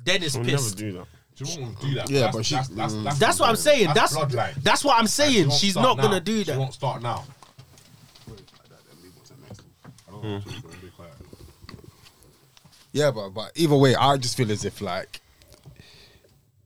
then 0.06 0.22
it's 0.22 0.36
We'll 0.36 0.46
never 0.46 0.70
do 0.70 0.92
that. 0.94 1.08
She 1.36 1.60
won't 1.60 1.80
do 1.82 1.96
that. 1.96 2.10
Yeah, 2.12 2.20
that's, 2.22 2.36
but 2.38 2.46
she- 2.46 2.56
that's, 2.56 2.68
that's, 2.70 2.94
that's, 2.94 3.18
that's 3.18 3.40
what 3.40 3.50
I'm 3.50 3.56
saying 3.56 3.90
that's 3.96 4.16
bloodline. 4.16 4.54
that's 4.62 4.84
what 4.86 5.00
I'm 5.00 5.08
saying 5.08 5.48
won't 5.48 5.60
she's 5.60 5.76
not 5.76 5.98
now. 5.98 6.04
gonna 6.04 6.20
do 6.20 6.38
She 6.40 6.44
that 6.44 6.60
won't 6.60 6.74
start 6.76 7.02
now. 7.02 7.24
Hmm. 10.10 10.38
Yeah, 12.94 13.12
but 13.12 13.32
but 13.32 13.52
either 13.56 13.76
way, 13.76 13.96
I 13.96 14.16
just 14.18 14.38
feel 14.38 14.52
as 14.52 14.64
if 14.64 14.80
like 14.80 15.20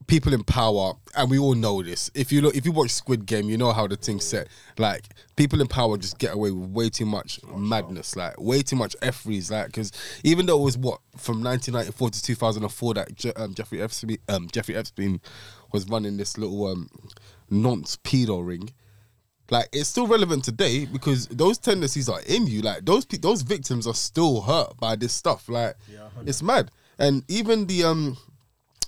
people 0.07 0.33
in 0.33 0.43
power, 0.43 0.93
and 1.15 1.31
we 1.31 1.39
all 1.39 1.55
know 1.55 1.81
this. 1.81 2.11
If 2.13 2.31
you 2.31 2.41
look, 2.41 2.55
if 2.55 2.65
you 2.65 2.71
watch 2.73 2.91
Squid 2.91 3.25
Game, 3.25 3.49
you 3.49 3.57
know 3.57 3.71
how 3.71 3.87
the 3.87 3.95
thing's 3.95 4.25
set. 4.25 4.47
Like 4.77 5.05
people 5.37 5.61
in 5.61 5.67
power 5.67 5.97
just 5.97 6.17
get 6.17 6.33
away 6.33 6.51
with 6.51 6.69
way 6.69 6.89
too 6.89 7.05
much 7.05 7.39
madness, 7.55 8.15
like 8.17 8.39
way 8.39 8.61
too 8.61 8.75
much 8.75 8.95
effries. 9.01 9.49
Like 9.49 9.67
because 9.67 9.91
even 10.23 10.45
though 10.45 10.59
it 10.59 10.63
was 10.63 10.77
what 10.77 10.99
from 11.17 11.41
1994 11.41 12.09
to 12.09 12.21
2004 12.21 12.93
that 12.95 13.15
Je- 13.15 13.33
um, 13.33 13.53
Jeffrey 13.53 13.81
Epstein, 13.81 14.17
um, 14.27 14.47
Jeffrey 14.51 14.75
Epstein 14.75 15.21
was 15.71 15.87
running 15.87 16.17
this 16.17 16.37
little 16.37 16.67
um, 16.67 16.89
nonce 17.49 17.97
pedo 17.97 18.45
ring 18.45 18.73
like 19.49 19.69
it's 19.71 19.89
still 19.89 20.07
relevant 20.07 20.43
today 20.43 20.85
because 20.85 21.27
those 21.27 21.57
tendencies 21.57 22.09
are 22.09 22.21
in 22.27 22.47
you. 22.47 22.61
Like 22.61 22.85
those 22.85 23.05
pe- 23.05 23.17
those 23.17 23.41
victims 23.41 23.87
are 23.87 23.93
still 23.93 24.41
hurt 24.41 24.77
by 24.77 24.95
this 24.95 25.13
stuff. 25.13 25.47
Like 25.49 25.75
it's 26.25 26.41
mad. 26.41 26.71
And 26.99 27.23
even 27.27 27.67
the 27.67 27.83
um, 27.83 28.17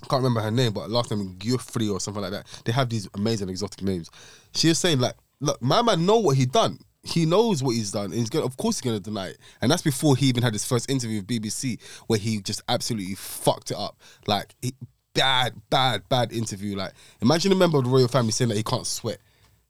I 0.02 0.06
can't 0.06 0.22
remember 0.22 0.40
her 0.40 0.50
name, 0.50 0.72
but 0.72 0.90
last 0.90 1.10
name 1.10 1.36
Guthrie 1.38 1.88
or 1.88 2.00
something 2.00 2.22
like 2.22 2.32
that. 2.32 2.46
They 2.64 2.72
have 2.72 2.88
these 2.88 3.08
amazing 3.14 3.48
exotic 3.48 3.82
names. 3.82 4.10
She 4.54 4.68
was 4.68 4.78
saying 4.78 4.98
like, 5.00 5.14
look, 5.40 5.60
my 5.62 5.82
man 5.82 6.06
know 6.06 6.18
what 6.18 6.36
he 6.36 6.46
done. 6.46 6.78
He 7.02 7.24
knows 7.24 7.62
what 7.62 7.74
he's 7.74 7.92
done. 7.92 8.06
And 8.06 8.14
he's 8.14 8.28
gonna, 8.28 8.44
of 8.44 8.56
course, 8.56 8.78
he's 8.78 8.90
gonna 8.90 9.00
deny 9.00 9.28
it. 9.28 9.38
And 9.62 9.70
that's 9.70 9.82
before 9.82 10.16
he 10.16 10.26
even 10.26 10.42
had 10.42 10.52
his 10.52 10.66
first 10.66 10.90
interview 10.90 11.18
with 11.18 11.26
BBC, 11.26 11.80
where 12.06 12.18
he 12.18 12.40
just 12.40 12.62
absolutely 12.68 13.14
fucked 13.14 13.70
it 13.70 13.76
up. 13.78 13.98
Like 14.26 14.54
he, 14.60 14.74
bad, 15.14 15.54
bad, 15.70 16.08
bad 16.08 16.32
interview. 16.32 16.76
Like 16.76 16.92
imagine 17.20 17.52
a 17.52 17.54
member 17.54 17.78
of 17.78 17.84
the 17.84 17.90
royal 17.90 18.08
family 18.08 18.32
saying 18.32 18.48
that 18.48 18.56
he 18.56 18.62
can't 18.62 18.86
sweat. 18.86 19.18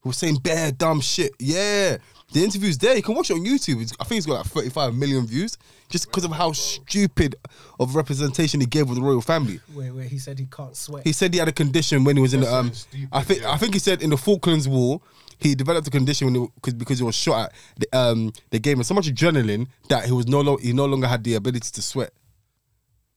He 0.03 0.07
was 0.09 0.17
saying 0.17 0.37
bare 0.37 0.71
dumb 0.71 0.99
shit. 1.01 1.31
Yeah. 1.39 1.97
The 2.33 2.43
interview's 2.43 2.77
there. 2.77 2.95
You 2.95 3.03
can 3.03 3.13
watch 3.13 3.29
it 3.29 3.33
on 3.33 3.41
YouTube. 3.45 3.81
It's, 3.81 3.93
I 3.99 4.05
think 4.05 4.17
it's 4.19 4.25
got 4.25 4.37
like 4.37 4.45
35 4.45 4.95
million 4.95 5.27
views 5.27 5.57
just 5.89 6.07
because 6.07 6.23
of 6.23 6.31
how 6.31 6.53
stupid 6.53 7.35
of 7.79 7.95
representation 7.95 8.61
he 8.61 8.65
gave 8.65 8.89
of 8.89 8.95
the 8.95 9.01
royal 9.01 9.21
family. 9.21 9.59
wait 9.75 9.91
wait 9.91 10.07
he 10.07 10.17
said 10.17 10.39
he 10.39 10.45
can't 10.45 10.75
sweat 10.75 11.03
He 11.03 11.11
said 11.11 11.33
he 11.33 11.39
had 11.39 11.49
a 11.49 11.51
condition 11.51 12.05
when 12.05 12.15
he 12.15 12.21
was 12.21 12.33
in 12.33 12.39
the 12.39 12.51
um. 12.53 12.69
so 12.69 12.73
stupid, 12.73 13.09
I 13.11 13.21
think 13.23 13.41
yeah. 13.41 13.51
I 13.51 13.57
think 13.57 13.73
he 13.73 13.79
said 13.79 14.01
in 14.01 14.09
the 14.09 14.17
Falklands 14.17 14.67
War 14.69 15.01
he 15.39 15.53
developed 15.55 15.87
a 15.87 15.91
condition 15.91 16.27
when 16.31 16.35
he, 16.35 16.47
cause, 16.61 16.73
because 16.75 16.99
he 16.99 17.03
was 17.03 17.15
shot 17.15 17.45
at. 17.47 17.53
The, 17.77 17.97
um, 17.97 18.31
they 18.51 18.59
gave 18.59 18.77
him 18.77 18.83
so 18.83 18.93
much 18.93 19.07
adrenaline 19.07 19.67
that 19.89 20.05
he 20.05 20.11
was 20.11 20.27
no 20.27 20.39
lo- 20.39 20.57
he 20.57 20.71
no 20.71 20.85
longer 20.85 21.07
had 21.07 21.23
the 21.23 21.33
ability 21.33 21.71
to 21.71 21.81
sweat. 21.81 22.13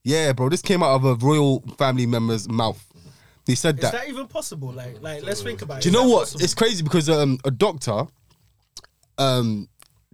Yeah, 0.03 0.33
bro, 0.33 0.49
this 0.49 0.61
came 0.61 0.83
out 0.83 0.95
of 0.95 1.05
a 1.05 1.15
royal 1.15 1.61
family 1.77 2.05
member's 2.05 2.49
mouth. 2.49 2.83
He 3.45 3.55
said 3.55 3.75
is 3.75 3.81
that. 3.81 3.93
that 3.93 4.09
even 4.09 4.27
possible 4.27 4.71
like 4.71 5.01
like 5.01 5.23
let's 5.23 5.41
think 5.43 5.61
about 5.61 5.77
it 5.77 5.83
Do 5.83 5.89
you 5.89 5.95
Is 5.95 6.01
know 6.01 6.07
that 6.07 6.13
what? 6.15 6.19
possible? 6.21 6.43
It's 6.43 6.53
crazy 6.53 6.83
because 6.83 7.09
um, 7.09 7.37
a 7.45 7.51
doctor, 7.51 8.05
um, 9.17 9.67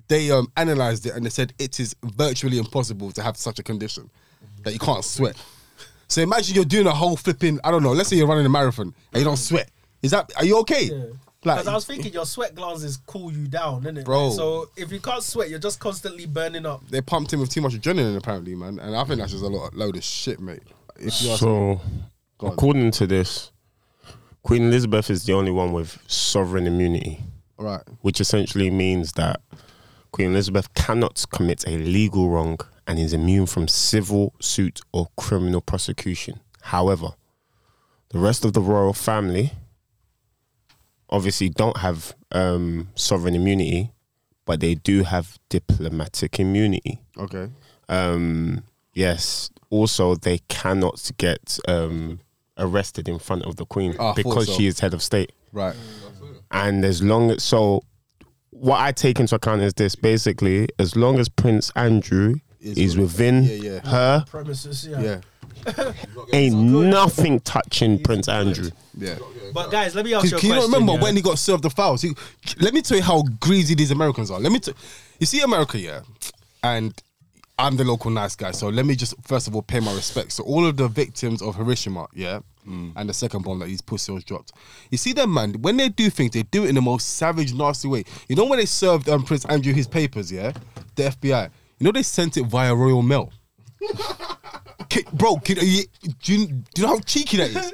they 0.07 0.31
um 0.31 0.51
analyzed 0.57 1.05
it 1.05 1.15
and 1.15 1.25
they 1.25 1.29
said 1.29 1.53
it 1.59 1.79
is 1.79 1.95
virtually 2.03 2.57
impossible 2.57 3.11
to 3.13 3.21
have 3.23 3.37
such 3.37 3.59
a 3.59 3.63
condition 3.63 4.09
that 4.63 4.73
you 4.73 4.79
can't 4.79 5.03
sweat. 5.05 5.35
So 6.07 6.21
imagine 6.21 6.55
you're 6.55 6.65
doing 6.65 6.87
a 6.87 6.91
whole 6.91 7.15
flipping. 7.15 7.59
I 7.63 7.71
don't 7.71 7.83
know. 7.83 7.93
Let's 7.93 8.09
say 8.09 8.17
you're 8.17 8.27
running 8.27 8.45
a 8.45 8.49
marathon 8.49 8.93
and 9.13 9.19
you 9.19 9.23
don't 9.23 9.37
sweat. 9.37 9.69
Is 10.01 10.11
that? 10.11 10.29
Are 10.35 10.43
you 10.45 10.57
okay? 10.59 10.83
Yeah. 10.85 11.03
Like, 11.43 11.57
Because 11.57 11.67
I 11.69 11.73
was 11.73 11.85
thinking 11.85 12.13
your 12.13 12.25
sweat 12.27 12.53
glands 12.53 12.83
is 12.83 12.97
cool 12.97 13.31
you 13.31 13.47
down, 13.47 13.83
innit? 13.83 14.05
Bro. 14.05 14.31
So 14.31 14.69
if 14.75 14.91
you 14.91 14.99
can't 14.99 15.23
sweat, 15.23 15.49
you're 15.49 15.57
just 15.57 15.79
constantly 15.79 16.27
burning 16.27 16.65
up. 16.67 16.87
they 16.89 17.01
pumped 17.01 17.33
him 17.33 17.39
with 17.39 17.49
too 17.49 17.61
much 17.61 17.73
adrenaline 17.73 18.15
apparently, 18.15 18.53
man. 18.53 18.77
And 18.77 18.95
I 18.95 19.03
think 19.05 19.19
that's 19.19 19.31
just 19.31 19.43
a 19.43 19.47
lot, 19.47 19.69
of 19.69 19.73
load 19.73 19.95
of 19.95 20.03
shit, 20.03 20.39
mate. 20.39 20.61
If 20.97 21.19
you 21.21 21.31
ask 21.31 21.41
me. 21.41 21.47
So, 21.47 21.81
According 22.41 22.91
to 22.91 23.07
this, 23.07 23.51
Queen 24.43 24.63
Elizabeth 24.63 25.09
is 25.09 25.25
the 25.25 25.33
only 25.33 25.51
one 25.51 25.71
with 25.71 25.99
sovereign 26.07 26.65
immunity, 26.65 27.23
right. 27.57 27.81
which 28.01 28.19
essentially 28.19 28.69
means 28.71 29.13
that 29.13 29.41
Queen 30.11 30.31
Elizabeth 30.31 30.73
cannot 30.73 31.23
commit 31.31 31.63
a 31.67 31.77
legal 31.77 32.29
wrong 32.29 32.59
and 32.87 32.99
is 32.99 33.13
immune 33.13 33.45
from 33.45 33.67
civil 33.67 34.33
suit 34.39 34.81
or 34.91 35.07
criminal 35.15 35.61
prosecution. 35.61 36.39
However, 36.61 37.09
the 38.09 38.19
rest 38.19 38.43
of 38.43 38.53
the 38.53 38.61
royal 38.61 38.93
family 38.93 39.53
obviously 41.09 41.49
don't 41.49 41.77
have 41.77 42.13
um, 42.31 42.89
sovereign 42.95 43.35
immunity, 43.35 43.91
but 44.45 44.59
they 44.59 44.75
do 44.75 45.03
have 45.03 45.37
diplomatic 45.49 46.39
immunity. 46.39 46.99
Okay. 47.17 47.49
Um, 47.87 48.63
yes. 48.93 49.49
Also, 49.69 50.15
they 50.15 50.39
cannot 50.49 51.11
get 51.17 51.59
um, 51.67 52.19
arrested 52.61 53.09
in 53.09 53.19
front 53.19 53.43
of 53.43 53.57
the 53.57 53.65
Queen 53.65 53.95
Ah, 53.99 54.11
I 54.11 54.13
because 54.15 54.47
so. 54.47 54.53
she 54.53 54.67
is 54.67 54.79
head 54.79 54.93
of 54.93 55.01
state. 55.03 55.31
Right. 55.51 55.75
And 56.51 56.85
as 56.85 57.01
long 57.03 57.31
as 57.31 57.43
so, 57.43 57.81
what 58.51 58.79
I 58.79 58.91
take 58.91 59.19
into 59.19 59.35
account 59.35 59.61
is 59.61 59.73
this: 59.73 59.95
basically, 59.95 60.67
as 60.79 60.95
long 60.95 61.19
as 61.19 61.27
Prince 61.29 61.71
Andrew 61.75 62.35
Is 62.59 62.77
is, 62.77 62.97
within 62.97 63.43
yeah, 63.43 63.53
yeah. 63.55 63.79
her, 63.89 64.25
Premises, 64.29 64.87
yeah. 64.87 65.01
Yeah. 65.01 65.21
ain't 66.33 66.55
nothing 66.55 67.39
touching 67.41 68.01
Prince 68.03 68.27
Andrew. 68.27 68.69
Yeah. 68.97 69.15
But 69.53 69.69
guys, 69.71 69.95
let 69.95 70.05
me 70.05 70.13
ask 70.13 70.29
you 70.31 70.37
a 70.37 70.39
Can 70.39 70.49
you 70.49 70.55
question. 70.55 70.71
not 70.71 70.77
remember 70.77 70.93
yeah? 70.93 71.03
when 71.03 71.15
he 71.15 71.21
got 71.21 71.37
served 71.37 71.63
the 71.63 71.69
fouls? 71.69 72.01
He, 72.01 72.11
let 72.59 72.73
me 72.73 72.81
tell 72.81 72.97
you 72.97 73.03
how 73.03 73.23
greasy 73.39 73.75
these 73.75 73.91
Americans 73.91 74.31
are. 74.31 74.39
Let 74.39 74.51
me, 74.51 74.59
t- 74.59 74.73
you 75.19 75.25
see 75.25 75.41
America, 75.41 75.77
yeah, 75.77 76.01
and 76.63 76.93
I'm 77.61 77.77
the 77.77 77.83
local 77.83 78.09
nice 78.09 78.35
guy. 78.35 78.51
So 78.51 78.69
let 78.69 78.87
me 78.87 78.95
just 78.95 79.13
first 79.21 79.47
of 79.47 79.55
all 79.55 79.61
pay 79.61 79.79
my 79.79 79.93
respects 79.93 80.37
to 80.37 80.43
all 80.43 80.65
of 80.65 80.77
the 80.77 80.87
victims 80.87 81.43
of 81.43 81.55
Hiroshima, 81.55 82.07
yeah, 82.11 82.39
and 82.95 83.07
the 83.07 83.13
second 83.13 83.43
bomb 83.43 83.59
that 83.59 83.67
these 83.67 83.81
pussies 83.81 84.23
dropped. 84.23 84.53
You 84.89 84.97
see 84.97 85.13
them, 85.13 85.31
man. 85.31 85.53
When 85.61 85.77
they 85.77 85.89
do 85.89 86.09
things, 86.09 86.31
they 86.31 86.41
do 86.41 86.63
it 86.63 86.69
in 86.69 86.75
the 86.75 86.81
most 86.81 87.17
savage, 87.17 87.53
nasty 87.53 87.87
way. 87.87 88.03
You 88.27 88.35
know 88.35 88.45
when 88.45 88.57
they 88.57 88.65
served 88.65 89.07
um, 89.09 89.23
Prince 89.23 89.45
Andrew 89.45 89.73
his 89.73 89.87
papers, 89.87 90.31
yeah, 90.31 90.53
the 90.95 91.03
FBI. 91.03 91.51
You 91.77 91.85
know 91.85 91.91
they 91.91 92.01
sent 92.03 92.35
it 92.37 92.47
via 92.47 92.73
Royal 92.73 93.03
Mail. 93.03 93.31
Bro, 95.13 95.37
kid, 95.37 95.61
you, 95.61 95.83
do, 96.23 96.33
you, 96.33 96.47
do 96.47 96.63
you 96.75 96.83
know 96.83 96.95
how 96.95 96.99
cheeky 96.99 97.37
that 97.37 97.49
is? 97.51 97.73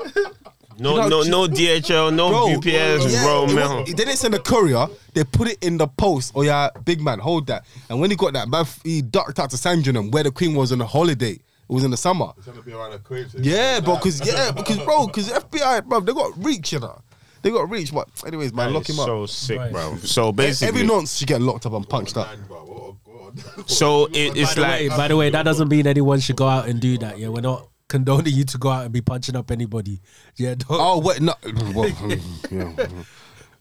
No, 0.80 0.91
You 1.03 1.09
know, 1.09 1.23
no, 1.23 1.47
no 1.47 1.47
DHL, 1.47 2.13
no 2.13 2.30
Bro, 2.30 2.53
UPS, 2.57 2.65
yeah, 3.11 3.25
Royal 3.25 3.49
it 3.49 3.53
Mail. 3.55 3.78
was- 3.82 3.88
They 3.88 3.93
didn't 3.93 4.17
send 4.17 4.34
a 4.36 4.39
courier. 4.39 4.88
They 5.13 5.23
put 5.23 5.47
it 5.47 5.57
in 5.63 5.78
the 5.78 5.88
post. 5.88 6.34
Oh 6.36 6.43
yeah, 6.43 6.69
big 6.86 7.01
man, 7.01 7.19
hold 7.19 7.47
that. 7.47 7.65
And 7.89 7.99
when 7.99 8.09
he 8.11 8.15
got 8.15 8.34
that, 8.34 8.47
man, 8.47 8.65
he 8.84 9.01
ducked 9.01 9.39
out 9.39 9.49
to 9.51 9.57
Sandringham 9.57 10.11
where 10.11 10.23
the 10.23 10.32
Queen 10.32 10.53
was 10.55 10.71
on 10.71 10.80
a 10.82 10.86
holiday. 10.86 11.32
It 11.32 11.73
was 11.73 11.84
in 11.84 11.91
the 11.91 11.97
summer. 11.97 12.32
It's 12.38 12.45
gonna 12.45 12.61
be 12.61 12.73
around 12.73 12.91
the 12.91 12.99
Queen. 12.99 13.28
so- 13.30 13.39
Yeah, 13.41 13.80
bro, 13.80 13.95
because 13.95 14.25
yeah, 14.25 14.51
because 14.55 14.78
bro, 14.78 15.07
because 15.07 15.30
FBI, 15.30 15.86
bro, 15.88 15.99
they 16.01 16.13
got 16.13 16.32
reach, 16.45 16.71
you 16.73 16.80
know. 16.80 17.01
They 17.41 17.49
got 17.51 17.69
reach. 17.69 17.93
But 17.93 18.07
anyways, 18.25 18.53
man, 18.53 18.67
That 18.67 18.73
lock 18.73 18.89
is 18.89 18.95
him 18.95 18.99
up. 19.01 19.05
So 19.07 19.25
sick, 19.25 19.57
Right. 19.59 19.71
bro. 19.71 19.97
So 19.97 20.32
basically, 20.32 20.67
Every 20.69 20.84
nonce 20.88 21.17
should 21.17 21.28
get 21.28 21.41
locked 21.41 21.65
up 21.65 21.73
and 21.73 21.88
punched 21.89 22.17
up. 22.17 22.28
Man, 22.28 22.45
bro, 22.47 22.57
what 22.65 23.34
a 23.36 23.57
god. 23.57 23.69
so 23.69 24.05
it, 24.13 24.34
By 24.34 24.39
it's 24.41 24.55
the, 24.55 24.61
way, 24.61 24.88
like 24.89 24.97
by 24.97 25.07
the 25.07 25.15
way, 25.17 25.30
that 25.30 25.43
doesn't 25.43 25.67
mean 25.69 25.88
anyone 25.88 26.19
should 26.19 26.36
go 26.36 26.47
out 26.47 26.67
and 26.67 26.80
do 26.80 26.97
that. 26.99 27.17
Yeah, 27.19 27.28
we're 27.30 27.41
not 27.41 27.67
condoning 27.88 28.33
you 28.33 28.43
to 28.45 28.57
go 28.57 28.69
out 28.69 28.83
and 28.85 28.93
be 28.93 29.01
punching 29.01 29.35
up 29.35 29.51
anybody. 29.51 29.99
Yeah, 30.35 30.55
don't. 30.55 30.67
Oh 30.71 30.99
wait, 30.99 31.21
no. 31.21 31.33
Well, 31.73 31.89
yeah. 32.51 32.88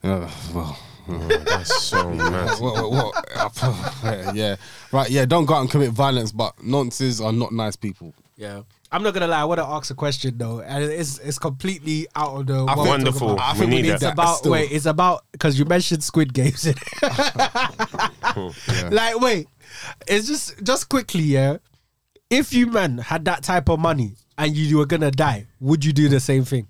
Uh, 0.03 0.29
well, 0.53 0.79
That's 1.07 1.83
so 1.83 2.09
mad. 2.11 2.59
what, 2.59 2.91
what, 2.91 3.15
what, 3.15 4.35
yeah, 4.35 4.55
right. 4.91 5.09
Yeah, 5.09 5.25
don't 5.25 5.45
go 5.45 5.55
out 5.55 5.61
and 5.61 5.69
commit 5.71 5.91
violence, 5.91 6.31
but 6.31 6.55
nonces 6.57 7.23
are 7.23 7.33
not 7.33 7.51
nice 7.51 7.75
people. 7.75 8.13
Yeah. 8.35 8.61
I'm 8.89 9.03
not 9.03 9.13
gonna 9.13 9.27
lie. 9.27 9.41
I 9.41 9.43
want 9.43 9.59
to 9.59 9.65
ask 9.65 9.91
a 9.91 9.95
question 9.95 10.37
though, 10.37 10.61
and 10.61 10.81
it's 10.81 11.17
it's 11.19 11.37
completely 11.37 12.07
out 12.15 12.39
of 12.39 12.47
the. 12.47 12.63
I 12.63 12.67
think- 12.67 12.77
we're 12.77 12.87
Wonderful. 12.87 13.31
about. 13.33 13.49
I 13.49 13.51
We 13.53 13.59
think 13.59 13.69
we 13.69 13.75
need 13.75 13.81
need 13.81 13.89
that. 13.89 13.95
It's 13.95 14.03
about 14.13 14.37
still. 14.37 14.51
wait. 14.53 14.71
It's 14.71 14.85
about 14.85 15.25
because 15.33 15.59
you 15.59 15.65
mentioned 15.65 16.03
Squid 16.05 16.33
Games. 16.33 16.65
Like 18.91 19.19
wait, 19.19 19.47
it's 20.07 20.27
just 20.27 20.63
just 20.63 20.89
quickly, 20.89 21.21
yeah. 21.23 21.57
If 22.29 22.53
you 22.53 22.67
man 22.67 22.97
had 22.97 23.25
that 23.25 23.43
type 23.43 23.69
of 23.69 23.79
money 23.79 24.13
and 24.37 24.55
you 24.55 24.77
were 24.77 24.85
gonna 24.85 25.11
die, 25.11 25.47
would 25.61 25.85
you 25.85 25.93
do 25.93 26.09
the 26.09 26.19
same 26.19 26.43
thing? 26.43 26.67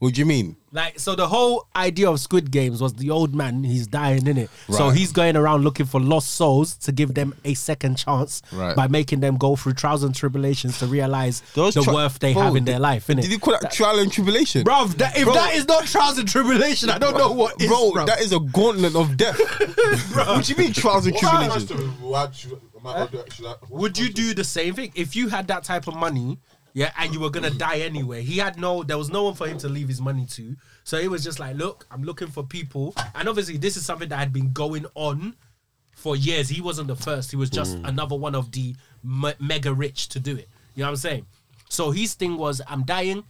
What 0.00 0.14
do 0.14 0.20
you 0.20 0.26
mean? 0.26 0.54
Like 0.70 1.00
so, 1.00 1.16
the 1.16 1.26
whole 1.26 1.66
idea 1.74 2.08
of 2.10 2.20
Squid 2.20 2.52
Games 2.52 2.80
was 2.80 2.92
the 2.92 3.10
old 3.10 3.34
man. 3.34 3.64
He's 3.64 3.86
dying 3.88 4.26
in 4.28 4.36
it, 4.36 4.50
so 4.70 4.90
he's 4.90 5.10
going 5.12 5.34
around 5.34 5.64
looking 5.64 5.86
for 5.86 5.98
lost 5.98 6.34
souls 6.34 6.74
to 6.76 6.92
give 6.92 7.14
them 7.14 7.34
a 7.44 7.54
second 7.54 7.96
chance 7.96 8.42
Right. 8.52 8.76
by 8.76 8.86
making 8.86 9.20
them 9.20 9.38
go 9.38 9.56
through 9.56 9.72
trials 9.72 10.04
and 10.04 10.14
tribulations 10.14 10.78
to 10.80 10.86
realize 10.86 11.40
the 11.54 11.72
tri- 11.72 11.92
worth 11.92 12.18
they 12.20 12.34
Bro, 12.34 12.42
have 12.42 12.56
in 12.56 12.64
did- 12.64 12.74
their 12.74 12.78
life. 12.80 13.06
Innit? 13.08 13.22
Did 13.22 13.32
you 13.32 13.38
call 13.40 13.56
that 13.60 13.72
trial 13.72 13.98
and 13.98 14.12
tribulation? 14.12 14.62
Bruv, 14.62 14.94
that, 14.98 15.16
if 15.16 15.24
Bro. 15.24 15.32
that 15.32 15.54
is 15.54 15.66
not 15.66 15.86
trials 15.86 16.18
and 16.18 16.28
tribulation, 16.28 16.90
I 16.90 16.98
don't 16.98 17.16
know 17.16 17.32
what 17.32 17.60
is, 17.60 17.66
bro, 17.66 17.90
bruv. 17.92 18.06
that 18.06 18.20
is 18.20 18.32
a 18.32 18.38
gauntlet 18.40 18.94
of 18.94 19.16
death. 19.16 19.38
what 20.14 20.44
do 20.44 20.52
you 20.52 20.58
mean 20.58 20.74
trials 20.74 21.06
and 21.06 21.16
tribulations? 21.16 21.72
Would 23.70 23.98
you 23.98 24.10
do 24.12 24.34
the 24.34 24.44
same 24.44 24.74
thing 24.74 24.92
if 24.94 25.14
you 25.16 25.28
had 25.28 25.46
that 25.48 25.64
type 25.64 25.86
of 25.88 25.94
money? 25.94 26.38
Yeah, 26.74 26.92
and 26.98 27.12
you 27.12 27.18
were 27.18 27.30
gonna 27.30 27.50
die 27.50 27.78
anyway. 27.78 28.22
He 28.22 28.38
had 28.38 28.58
no, 28.58 28.82
there 28.84 28.98
was 28.98 29.10
no 29.10 29.24
one 29.24 29.34
for 29.34 29.48
him 29.48 29.58
to 29.58 29.68
leave 29.68 29.88
his 29.88 30.00
money 30.00 30.26
to. 30.26 30.54
So 30.84 30.96
it 30.98 31.10
was 31.10 31.24
just 31.24 31.40
like, 31.40 31.56
look, 31.56 31.86
I'm 31.90 32.04
looking 32.04 32.28
for 32.28 32.44
people, 32.44 32.94
and 33.14 33.28
obviously 33.28 33.56
this 33.56 33.76
is 33.76 33.84
something 33.84 34.08
that 34.10 34.16
had 34.18 34.32
been 34.32 34.52
going 34.52 34.86
on 34.94 35.34
for 35.92 36.14
years. 36.14 36.48
He 36.48 36.60
wasn't 36.60 36.88
the 36.88 36.94
first. 36.96 37.30
He 37.30 37.36
was 37.36 37.50
just 37.50 37.76
another 37.84 38.14
one 38.14 38.34
of 38.36 38.52
the 38.52 38.76
me- 39.02 39.34
mega 39.40 39.72
rich 39.72 40.08
to 40.10 40.20
do 40.20 40.36
it. 40.36 40.48
You 40.74 40.82
know 40.82 40.86
what 40.86 40.90
I'm 40.90 40.96
saying? 40.96 41.26
So 41.68 41.90
his 41.90 42.14
thing 42.14 42.36
was, 42.36 42.60
I'm 42.68 42.84
dying. 42.84 43.24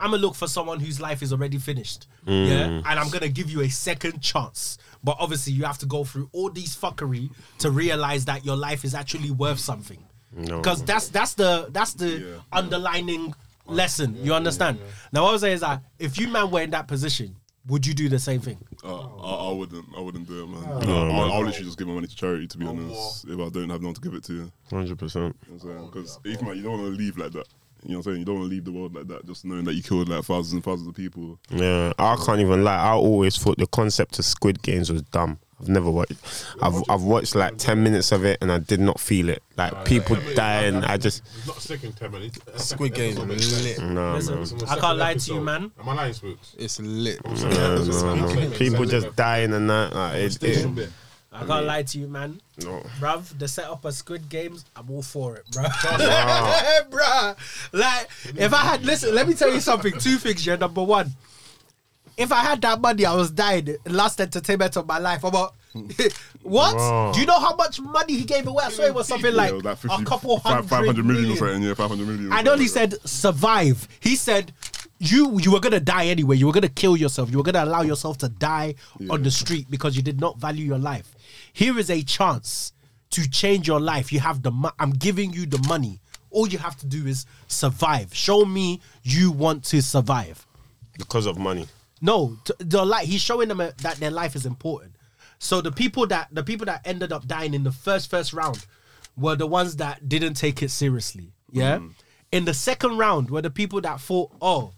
I'm 0.00 0.10
gonna 0.10 0.20
look 0.22 0.34
for 0.34 0.48
someone 0.48 0.80
whose 0.80 1.00
life 1.00 1.22
is 1.22 1.32
already 1.32 1.58
finished. 1.58 2.08
Yeah, 2.26 2.82
and 2.84 2.86
I'm 2.86 3.08
gonna 3.10 3.28
give 3.28 3.50
you 3.50 3.60
a 3.62 3.68
second 3.68 4.20
chance. 4.20 4.78
But 5.04 5.16
obviously, 5.20 5.52
you 5.52 5.64
have 5.64 5.78
to 5.78 5.86
go 5.86 6.04
through 6.04 6.28
all 6.32 6.50
these 6.50 6.76
fuckery 6.76 7.30
to 7.58 7.70
realize 7.70 8.24
that 8.26 8.44
your 8.44 8.56
life 8.56 8.84
is 8.84 8.94
actually 8.94 9.30
worth 9.30 9.58
something. 9.58 10.02
No. 10.32 10.58
Because 10.58 10.84
that's 10.84 11.08
that's 11.08 11.34
the 11.34 11.68
that's 11.70 11.94
the 11.94 12.40
underlining 12.52 13.34
lesson. 13.66 14.16
You 14.24 14.34
understand? 14.34 14.78
Now, 15.12 15.22
what 15.22 15.30
I 15.30 15.32
was 15.32 15.40
saying 15.42 15.54
is 15.54 15.60
that 15.60 15.82
if 15.98 16.18
you 16.18 16.28
man 16.28 16.50
were 16.50 16.62
in 16.62 16.70
that 16.70 16.88
position, 16.88 17.36
would 17.66 17.86
you 17.86 17.94
do 17.94 18.08
the 18.08 18.18
same 18.18 18.40
thing? 18.40 18.58
Uh, 18.82 19.06
I, 19.18 19.50
I 19.50 19.52
wouldn't. 19.52 19.84
I 19.96 20.00
wouldn't 20.00 20.26
do 20.26 20.44
it, 20.44 20.46
man. 20.48 20.64
Oh. 20.66 20.80
I'll, 20.80 21.12
I'll, 21.12 21.32
I'll 21.32 21.44
literally 21.44 21.64
just 21.66 21.78
give 21.78 21.86
my 21.86 21.94
money 21.94 22.06
to 22.06 22.16
charity, 22.16 22.46
to 22.48 22.58
be 22.58 22.66
honest. 22.66 23.24
If 23.28 23.38
I 23.38 23.48
don't 23.48 23.70
have 23.70 23.80
no 23.82 23.88
one 23.88 23.94
to 23.94 24.00
give 24.00 24.14
it 24.14 24.24
to, 24.24 24.32
you 24.32 24.52
Hundred 24.70 24.98
percent. 24.98 25.36
because 25.50 26.18
if 26.24 26.42
man, 26.42 26.56
you 26.56 26.62
don't 26.62 26.80
want 26.80 26.84
to 26.84 26.98
leave 26.98 27.18
like 27.18 27.32
that. 27.32 27.46
You 27.84 27.92
know 27.92 27.98
what 27.98 28.06
I'm 28.06 28.12
saying? 28.12 28.18
You 28.20 28.24
don't 28.24 28.38
want 28.40 28.50
to 28.50 28.54
leave 28.54 28.64
the 28.64 28.72
world 28.72 28.94
like 28.94 29.08
that, 29.08 29.26
just 29.26 29.44
knowing 29.44 29.64
that 29.64 29.74
you 29.74 29.82
killed 29.82 30.08
like 30.08 30.24
thousands 30.24 30.54
and 30.54 30.64
thousands 30.64 30.88
of 30.88 30.94
people. 30.94 31.38
Yeah, 31.50 31.92
I 31.98 32.16
can't 32.24 32.40
even 32.40 32.64
lie. 32.64 32.76
I 32.76 32.92
always 32.92 33.36
thought 33.36 33.58
the 33.58 33.66
concept 33.66 34.18
of 34.18 34.24
Squid 34.24 34.62
Games 34.62 34.90
was 34.90 35.02
dumb. 35.02 35.38
I've 35.60 35.68
never 35.68 35.90
watched. 35.90 36.12
I've 36.62 36.82
I've 36.88 37.02
watched 37.02 37.34
like 37.34 37.56
ten 37.58 37.82
minutes 37.82 38.12
of 38.12 38.24
it 38.24 38.38
and 38.40 38.52
I 38.52 38.58
did 38.58 38.78
not 38.80 39.00
feel 39.00 39.28
it. 39.28 39.42
Like 39.56 39.84
people 39.84 40.16
dying. 40.34 40.84
I 40.84 40.96
just 40.96 41.22
It's 41.36 41.46
not 41.48 41.60
sick 41.60 41.82
in 41.82 41.92
10 41.92 42.12
minutes. 42.12 42.38
Squid 42.64 42.94
Game 42.94 43.16
lit. 43.16 43.28
no 43.28 43.34
Listen, 43.34 43.94
man. 43.94 44.16
It's 44.42 44.52
on 44.52 44.58
the 44.58 44.66
I 44.68 44.78
can't 44.78 44.98
lie 44.98 45.14
to 45.14 45.34
you, 45.34 45.40
man. 45.40 45.72
Am 45.80 45.88
I 45.88 45.94
lying, 45.94 46.12
Spooks? 46.12 46.54
It's 46.56 46.78
lit. 46.78 47.24
No, 47.24 47.84
no, 47.84 48.14
no. 48.14 48.50
People 48.50 48.84
just 48.84 49.14
dying 49.16 49.52
and 49.52 49.68
that. 49.68 49.92
Like, 49.94 50.14
it, 50.16 50.42
it, 50.44 50.90
I 51.40 51.44
can't 51.46 51.66
lie 51.66 51.82
to 51.84 51.98
you, 51.98 52.08
man. 52.08 52.40
no. 52.62 52.82
Bruv, 52.98 53.38
the 53.38 53.46
setup 53.48 53.84
of 53.84 53.94
Squid 53.94 54.28
Games, 54.28 54.64
I'm 54.74 54.90
all 54.90 55.02
for 55.02 55.36
it, 55.36 55.46
bruh. 55.52 55.64
bruh. 56.90 57.36
Like, 57.72 58.08
if 58.36 58.52
I 58.52 58.56
had, 58.58 58.84
listen, 58.84 59.14
let 59.14 59.28
me 59.28 59.34
tell 59.34 59.52
you 59.52 59.60
something. 59.60 59.92
Two 59.98 60.16
things, 60.16 60.44
yeah. 60.46 60.56
Number 60.56 60.82
one, 60.82 61.12
if 62.16 62.32
I 62.32 62.40
had 62.40 62.60
that 62.62 62.80
money, 62.80 63.04
I 63.04 63.14
was 63.14 63.30
dying. 63.30 63.76
Last 63.86 64.20
entertainment 64.20 64.76
of 64.76 64.86
my 64.86 64.98
life. 64.98 65.22
About, 65.22 65.54
what? 66.42 66.74
Wow. 66.76 67.12
Do 67.14 67.20
you 67.20 67.26
know 67.26 67.38
how 67.38 67.54
much 67.54 67.80
money 67.80 68.14
he 68.16 68.24
gave 68.24 68.46
away? 68.48 68.64
I 68.66 68.70
swear 68.70 68.88
it 68.88 68.94
was 68.94 69.06
something 69.06 69.32
like, 69.34 69.52
Yeah, 69.52 69.60
like 69.62 69.84
a 69.84 70.04
couple 70.04 70.36
five- 70.40 70.54
hundred 70.68 70.68
500 70.68 71.04
million 71.06 71.32
or 71.32 71.36
something. 71.36 71.62
Yeah, 71.62 71.74
500 71.74 72.06
million. 72.06 72.32
or 72.32 72.34
I 72.34 72.42
only 72.50 72.66
something. 72.66 72.98
said 72.98 73.08
survive. 73.08 73.86
He 74.00 74.16
said 74.16 74.52
you 75.00 75.38
you 75.38 75.52
were 75.52 75.60
gonna 75.60 75.78
die 75.78 76.06
anyway. 76.06 76.36
You 76.36 76.46
were 76.48 76.52
gonna 76.52 76.68
kill 76.68 76.96
yourself. 76.96 77.30
You 77.30 77.36
were 77.36 77.44
gonna 77.44 77.62
allow 77.62 77.82
yourself 77.82 78.18
to 78.18 78.28
die 78.28 78.74
on 79.08 79.22
the 79.22 79.30
street 79.30 79.70
because 79.70 79.96
you 79.96 80.02
did 80.02 80.20
not 80.20 80.38
value 80.38 80.64
your 80.64 80.78
life. 80.78 81.14
Here 81.52 81.78
is 81.78 81.90
a 81.90 82.02
chance 82.02 82.72
to 83.10 83.28
change 83.28 83.66
your 83.66 83.80
life. 83.80 84.12
You 84.12 84.20
have 84.20 84.42
the 84.42 84.50
mo- 84.50 84.72
I'm 84.78 84.90
giving 84.90 85.32
you 85.32 85.46
the 85.46 85.58
money. 85.68 86.00
All 86.30 86.46
you 86.46 86.58
have 86.58 86.76
to 86.78 86.86
do 86.86 87.06
is 87.06 87.26
survive. 87.46 88.14
Show 88.14 88.44
me 88.44 88.80
you 89.02 89.30
want 89.30 89.64
to 89.64 89.80
survive. 89.82 90.46
Because 90.98 91.26
of 91.26 91.38
money. 91.38 91.66
No, 92.00 92.36
t- 92.44 92.52
the 92.58 92.84
like 92.84 93.06
he's 93.06 93.20
showing 93.20 93.48
them 93.48 93.60
uh, 93.60 93.70
that 93.82 93.96
their 93.96 94.10
life 94.10 94.36
is 94.36 94.46
important. 94.46 94.92
So 95.38 95.60
the 95.60 95.72
people 95.72 96.06
that 96.08 96.28
the 96.32 96.42
people 96.42 96.66
that 96.66 96.82
ended 96.84 97.12
up 97.12 97.26
dying 97.26 97.54
in 97.54 97.64
the 97.64 97.72
first 97.72 98.10
first 98.10 98.32
round 98.32 98.66
were 99.16 99.36
the 99.36 99.46
ones 99.46 99.76
that 99.76 100.08
didn't 100.08 100.34
take 100.34 100.62
it 100.62 100.70
seriously. 100.70 101.32
Yeah. 101.50 101.80
In 102.30 102.44
the 102.44 102.54
second 102.54 102.98
round 102.98 103.30
were 103.30 103.42
the 103.42 103.50
people 103.50 103.80
that 103.80 104.00
thought, 104.00 104.30
oh, 104.42 104.72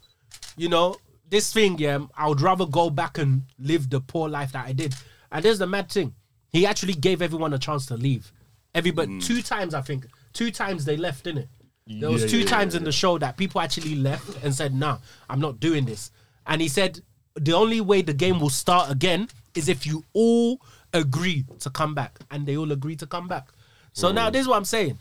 you 0.56 0.68
know, 0.68 0.96
this 1.28 1.52
thing, 1.52 1.78
yeah, 1.78 1.98
I 2.16 2.28
would 2.28 2.40
rather 2.40 2.66
go 2.66 2.90
back 2.90 3.18
and 3.18 3.42
live 3.58 3.90
the 3.90 4.00
poor 4.00 4.28
life 4.28 4.52
that 4.52 4.66
I 4.66 4.72
did. 4.72 4.94
And 5.32 5.44
there's 5.44 5.58
the 5.58 5.66
mad 5.66 5.90
thing. 5.90 6.14
He 6.50 6.66
actually 6.66 6.94
gave 6.94 7.22
everyone 7.22 7.52
a 7.54 7.58
chance 7.58 7.86
to 7.86 7.96
leave. 7.96 8.32
Everybody 8.74 9.12
mm. 9.12 9.24
two 9.24 9.42
times, 9.42 9.74
I 9.74 9.80
think. 9.80 10.06
Two 10.32 10.50
times 10.50 10.84
they 10.84 10.96
left 10.96 11.26
in 11.26 11.38
it. 11.38 11.48
There 11.86 12.10
was 12.10 12.22
Yeah, 12.22 12.28
two 12.28 12.40
yeah, 12.40 12.46
times 12.46 12.74
yeah, 12.74 12.78
in 12.78 12.84
the 12.84 12.92
show 12.92 13.18
that 13.18 13.36
people 13.36 13.60
actually 13.60 13.96
left 13.96 14.44
and 14.44 14.54
said, 14.54 14.74
"Nah, 14.74 14.98
I'm 15.28 15.40
not 15.40 15.58
doing 15.58 15.84
this." 15.84 16.10
And 16.46 16.60
he 16.60 16.68
said, 16.68 17.00
"The 17.34 17.52
only 17.52 17.80
way 17.80 18.02
the 18.02 18.14
game 18.14 18.38
will 18.38 18.50
start 18.50 18.90
again 18.90 19.28
is 19.54 19.68
if 19.68 19.86
you 19.86 20.04
all 20.12 20.60
agree 20.92 21.46
to 21.60 21.70
come 21.70 21.94
back." 21.94 22.18
And 22.30 22.46
they 22.46 22.56
all 22.56 22.70
agreed 22.70 23.00
to 23.00 23.06
come 23.06 23.26
back. 23.26 23.48
So 23.92 24.12
now 24.12 24.28
mm. 24.28 24.32
this 24.32 24.42
is 24.42 24.48
what 24.48 24.56
I'm 24.56 24.64
saying. 24.64 25.00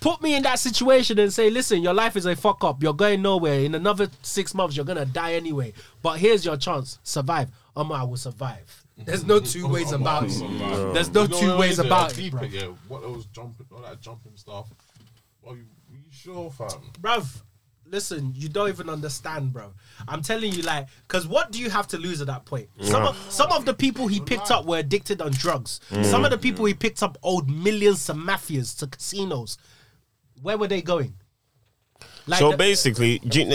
Put 0.00 0.20
me 0.20 0.34
in 0.34 0.42
that 0.42 0.58
situation 0.58 1.18
and 1.18 1.32
say, 1.32 1.48
"Listen, 1.48 1.82
your 1.82 1.94
life 1.94 2.16
is 2.16 2.26
a 2.26 2.36
fuck 2.36 2.62
up. 2.64 2.82
You're 2.82 2.92
going 2.92 3.22
nowhere. 3.22 3.60
In 3.60 3.74
another 3.74 4.10
six 4.22 4.54
months, 4.54 4.76
you're 4.76 4.84
gonna 4.84 5.06
die 5.06 5.34
anyway. 5.34 5.72
But 6.02 6.18
here's 6.18 6.44
your 6.44 6.58
chance. 6.58 6.98
Survive. 7.02 7.50
I 7.74 7.82
will 7.82 8.16
survive." 8.16 8.85
There's 8.96 9.24
no 9.24 9.40
two 9.40 9.68
ways 9.68 9.92
about 9.92 10.24
it. 10.26 10.94
There's 10.94 11.12
no 11.12 11.26
two 11.26 11.56
ways 11.58 11.78
about 11.78 12.18
it, 12.18 12.30
bro. 12.30 12.42
Yeah, 12.42 12.68
what 12.88 13.02
those 13.02 13.26
jumping, 13.26 13.66
all 13.72 13.82
that 13.82 14.00
jumping 14.00 14.32
stuff. 14.36 14.68
Are 15.46 15.54
you, 15.54 15.64
are 15.92 15.96
you 15.96 16.10
sure, 16.10 16.50
fam? 16.50 16.68
bruv, 17.00 17.42
listen, 17.84 18.32
you 18.34 18.48
don't 18.48 18.68
even 18.68 18.88
understand, 18.88 19.52
bro. 19.52 19.72
I'm 20.08 20.22
telling 20.22 20.52
you, 20.52 20.62
like, 20.62 20.86
because 21.06 21.26
what 21.28 21.52
do 21.52 21.60
you 21.60 21.68
have 21.70 21.86
to 21.88 21.98
lose 21.98 22.20
at 22.20 22.26
that 22.28 22.46
point? 22.46 22.68
Some 22.80 23.02
of 23.04 23.16
some 23.30 23.52
of 23.52 23.64
the 23.64 23.74
people 23.74 24.06
he 24.06 24.20
picked 24.20 24.50
up 24.50 24.64
were 24.64 24.78
addicted 24.78 25.20
on 25.20 25.32
drugs. 25.32 25.80
Mm. 25.90 26.04
Some 26.04 26.24
of 26.24 26.30
the 26.30 26.38
people 26.38 26.64
he 26.64 26.74
picked 26.74 27.02
up 27.02 27.18
owed 27.22 27.48
millions 27.50 28.04
to 28.06 28.14
mafias, 28.14 28.76
to 28.78 28.86
casinos. 28.86 29.58
Where 30.42 30.56
were 30.58 30.68
they 30.68 30.82
going? 30.82 31.14
Like 32.26 32.40
so 32.40 32.50
the- 32.50 32.56
basically, 32.56 33.18
do 33.20 33.42
you- 33.42 33.48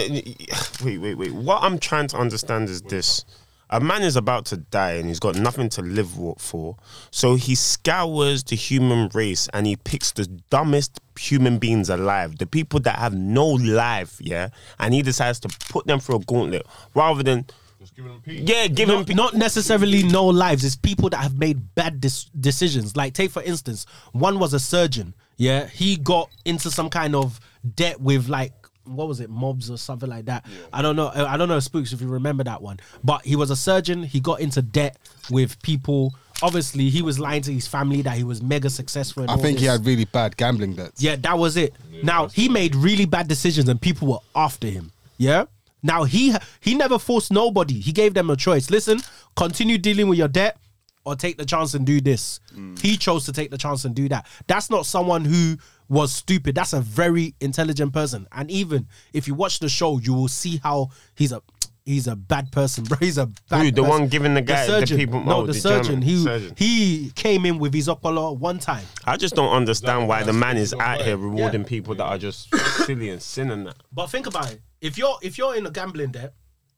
wait, 0.83 0.97
wait, 0.99 1.15
wait. 1.15 1.31
What 1.33 1.61
I'm 1.63 1.77
trying 1.77 2.07
to 2.09 2.17
understand 2.17 2.69
is 2.69 2.81
this: 2.83 3.25
a 3.71 3.79
man 3.79 4.03
is 4.03 4.15
about 4.15 4.45
to 4.47 4.57
die 4.57 4.93
and 4.93 5.07
he's 5.07 5.19
got 5.19 5.35
nothing 5.35 5.69
to 5.69 5.81
live 5.81 6.11
for, 6.37 6.75
so 7.09 7.35
he 7.35 7.55
scours 7.55 8.43
the 8.43 8.55
human 8.55 9.09
race 9.13 9.47
and 9.53 9.65
he 9.65 9.75
picks 9.75 10.11
the 10.11 10.25
dumbest 10.49 10.99
human 11.19 11.57
beings 11.57 11.89
alive, 11.89 12.37
the 12.37 12.45
people 12.45 12.79
that 12.81 12.97
have 12.99 13.13
no 13.13 13.47
life, 13.47 14.17
yeah, 14.19 14.49
and 14.79 14.93
he 14.93 15.01
decides 15.01 15.39
to 15.39 15.49
put 15.69 15.87
them 15.87 15.99
through 15.99 16.15
a 16.17 16.19
gauntlet 16.19 16.65
rather 16.95 17.23
than, 17.23 17.45
Just 17.79 17.95
giving 17.95 18.11
them 18.11 18.21
peace. 18.21 18.41
yeah, 18.49 18.67
give 18.67 18.89
him. 18.89 18.99
not, 19.07 19.15
not 19.15 19.33
necessarily 19.35 20.03
no 20.03 20.25
lives. 20.25 20.63
It's 20.65 20.75
people 20.75 21.09
that 21.09 21.17
have 21.17 21.37
made 21.37 21.73
bad 21.75 22.01
dis- 22.01 22.25
decisions. 22.39 22.95
Like, 22.97 23.13
take 23.13 23.31
for 23.31 23.41
instance, 23.43 23.85
one 24.11 24.37
was 24.39 24.53
a 24.53 24.59
surgeon. 24.59 25.13
Yeah, 25.37 25.65
he 25.67 25.95
got 25.95 26.29
into 26.45 26.69
some 26.69 26.89
kind 26.89 27.15
of 27.15 27.39
debt 27.75 27.99
with 27.99 28.27
like 28.29 28.53
what 28.95 29.07
was 29.07 29.19
it, 29.19 29.29
mobs 29.29 29.69
or 29.69 29.77
something 29.77 30.09
like 30.09 30.25
that. 30.25 30.45
I 30.71 30.81
don't 30.81 30.95
know. 30.95 31.07
Uh, 31.07 31.25
I 31.27 31.37
don't 31.37 31.49
know, 31.49 31.59
spooks 31.59 31.93
if 31.93 32.01
you 32.01 32.07
remember 32.07 32.43
that 32.43 32.61
one. 32.61 32.79
But 33.03 33.25
he 33.25 33.35
was 33.35 33.49
a 33.49 33.55
surgeon. 33.55 34.03
He 34.03 34.19
got 34.19 34.39
into 34.39 34.61
debt 34.61 34.97
with 35.29 35.61
people. 35.61 36.13
Obviously, 36.43 36.89
he 36.89 37.01
was 37.01 37.19
lying 37.19 37.41
to 37.43 37.53
his 37.53 37.67
family 37.67 38.01
that 38.01 38.17
he 38.17 38.23
was 38.23 38.41
mega 38.41 38.69
successful. 38.69 39.23
And 39.23 39.31
I 39.31 39.37
think 39.37 39.59
he 39.59 39.65
had 39.65 39.85
really 39.85 40.05
bad 40.05 40.37
gambling 40.37 40.75
debts. 40.75 41.01
Yeah, 41.01 41.15
that 41.17 41.37
was 41.37 41.57
it. 41.57 41.73
now 42.03 42.27
he 42.27 42.49
made 42.49 42.75
really 42.75 43.05
bad 43.05 43.27
decisions, 43.27 43.69
and 43.69 43.79
people 43.79 44.07
were 44.07 44.19
after 44.35 44.67
him. 44.67 44.91
Yeah. 45.17 45.45
Now 45.83 46.03
he 46.03 46.35
he 46.59 46.75
never 46.75 46.99
forced 46.99 47.31
nobody. 47.31 47.79
He 47.79 47.91
gave 47.91 48.13
them 48.13 48.29
a 48.29 48.35
choice. 48.35 48.69
Listen, 48.69 48.99
continue 49.35 49.77
dealing 49.77 50.07
with 50.07 50.17
your 50.17 50.27
debt, 50.27 50.57
or 51.05 51.15
take 51.15 51.37
the 51.37 51.45
chance 51.45 51.73
and 51.73 51.85
do 51.85 51.99
this. 52.01 52.39
Mm. 52.55 52.79
He 52.79 52.97
chose 52.97 53.25
to 53.25 53.33
take 53.33 53.51
the 53.51 53.57
chance 53.57 53.85
and 53.85 53.95
do 53.95 54.07
that. 54.09 54.27
That's 54.47 54.69
not 54.69 54.85
someone 54.85 55.25
who 55.25 55.57
was 55.91 56.13
stupid. 56.13 56.55
That's 56.55 56.71
a 56.71 56.79
very 56.79 57.35
intelligent 57.41 57.91
person. 57.91 58.25
And 58.31 58.49
even 58.49 58.87
if 59.11 59.27
you 59.27 59.35
watch 59.35 59.59
the 59.59 59.67
show, 59.67 59.97
you 59.99 60.13
will 60.13 60.29
see 60.29 60.57
how 60.63 60.89
he's 61.15 61.33
a 61.33 61.41
he's 61.83 62.07
a 62.07 62.15
bad 62.15 62.49
person, 62.53 62.83
bro. 62.89 62.97
He's 62.99 63.17
a 63.17 63.25
bad. 63.49 63.65
Who, 63.65 63.71
the 63.71 63.81
person. 63.83 63.89
one 63.89 64.07
giving 64.07 64.33
the 64.33 64.41
guy- 64.41 64.65
the 64.65 64.79
surgeon. 64.79 64.97
people- 64.97 65.23
No, 65.25 65.37
oh, 65.41 65.45
the, 65.45 65.51
the 65.51 65.59
surgeon. 65.59 65.83
German 65.83 66.01
he 66.03 66.23
surgeon. 66.23 66.53
he 66.57 67.11
came 67.15 67.45
in 67.45 67.59
with 67.59 67.73
his 67.73 67.89
okolo 67.89 68.37
one 68.39 68.57
time. 68.57 68.85
I 69.05 69.17
just 69.17 69.35
don't 69.35 69.51
understand 69.51 70.07
why 70.07 70.23
the 70.23 70.31
man 70.33 70.55
is 70.55 70.73
out 70.73 71.01
here 71.01 71.17
Yeah. 71.17 71.23
rewarding 71.25 71.65
people 71.65 71.93
that 71.95 72.05
are 72.05 72.17
just 72.17 72.55
silly 72.85 73.09
and 73.09 73.21
sin 73.21 73.51
and 73.51 73.67
that. 73.67 73.75
But 73.91 74.07
think 74.07 74.27
about 74.27 74.49
it. 74.53 74.61
If 74.79 74.97
you're 74.97 75.17
if 75.21 75.37
you're 75.37 75.55
in 75.57 75.65
a 75.65 75.71
gambling 75.71 76.11
debt, 76.11 76.33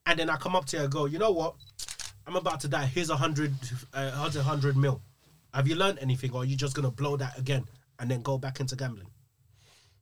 and 0.07 0.17
then 0.17 0.29
I 0.31 0.37
come 0.37 0.55
up 0.55 0.65
to 0.65 0.77
you 0.77 0.83
and 0.83 0.91
go, 0.91 1.05
you 1.05 1.19
know 1.19 1.31
what? 1.31 1.53
I'm 2.25 2.35
about 2.35 2.61
to 2.61 2.67
die. 2.67 2.85
Here's 2.85 3.11
a 3.11 3.15
hundred, 3.17 3.53
uh, 3.93 4.09
hundred 4.09 4.75
mil. 4.75 5.01
Have 5.53 5.67
you 5.67 5.75
learned 5.75 5.99
anything, 6.01 6.31
or 6.31 6.41
are 6.41 6.45
you 6.45 6.55
just 6.55 6.73
gonna 6.75 6.89
blow 6.89 7.15
that 7.17 7.37
again 7.37 7.65
and 8.03 8.11
then 8.11 8.21
go 8.21 8.37
back 8.37 8.59
into 8.59 8.75
gambling? 8.75 9.07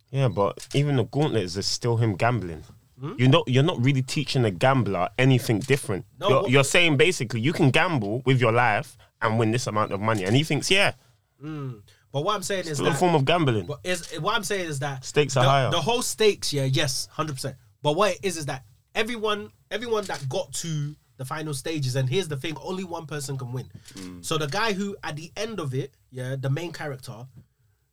Yeah, 0.10 0.28
but 0.28 0.68
even 0.74 0.96
the 0.96 1.04
gauntlets 1.04 1.56
is 1.56 1.68
still 1.68 1.98
him 1.98 2.16
gambling. 2.16 2.64
Hmm? 3.00 3.14
You're 3.18 3.30
not 3.30 3.48
you're 3.48 3.64
not 3.64 3.84
really 3.84 4.02
teaching 4.02 4.44
a 4.44 4.50
gambler 4.52 5.10
anything 5.20 5.60
different. 5.60 6.06
No, 6.20 6.28
you're, 6.30 6.42
what- 6.42 6.52
you're 6.52 6.64
saying 6.64 6.98
basically 6.98 7.42
you 7.42 7.54
can 7.54 7.70
gamble 7.70 8.24
with 8.26 8.42
your 8.42 8.52
life 8.52 8.98
and 9.22 9.38
win 9.38 9.52
this 9.52 9.68
amount 9.68 9.92
of 9.92 10.02
money, 10.02 10.24
and 10.24 10.36
he 10.36 10.44
thinks, 10.44 10.72
yeah, 10.72 10.94
hmm. 11.40 11.74
But 12.12 12.26
what 12.26 12.36
I'm 12.36 12.44
saying 12.44 12.66
is 12.66 12.78
still 12.78 12.88
a 12.88 12.94
form 12.94 13.16
of 13.16 13.24
gambling. 13.24 13.68
But 13.68 13.80
is 13.84 14.12
what 14.20 14.36
I'm 14.36 14.44
saying 14.44 14.68
is 14.68 14.80
that 14.80 15.06
Stakes 15.06 15.38
are 15.38 15.44
the, 15.44 15.50
higher. 15.50 15.72
The 15.72 15.80
whole 15.80 16.02
stakes, 16.02 16.52
yeah, 16.52 16.66
yes, 16.66 17.08
hundred 17.12 17.34
percent. 17.34 17.56
But 17.84 17.94
what 17.96 18.14
it 18.16 18.20
is 18.24 18.36
is 18.36 18.48
that 18.48 18.66
everyone, 18.96 19.52
everyone 19.70 20.04
that 20.06 20.28
got 20.28 20.52
to 20.56 20.96
the 21.18 21.24
final 21.24 21.54
stages, 21.54 21.96
and 21.96 22.10
here's 22.10 22.28
the 22.28 22.36
thing: 22.36 22.58
only 22.62 22.84
one 22.84 23.06
person 23.06 23.38
can 23.38 23.54
win. 23.54 23.72
Hmm. 23.96 24.22
So 24.22 24.38
the 24.38 24.48
guy 24.48 24.74
who, 24.74 24.98
at 25.04 25.16
the 25.16 25.32
end 25.38 25.60
of 25.60 25.74
it, 25.74 25.94
yeah, 26.10 26.36
the 26.38 26.50
main 26.50 26.74
character, 26.74 27.28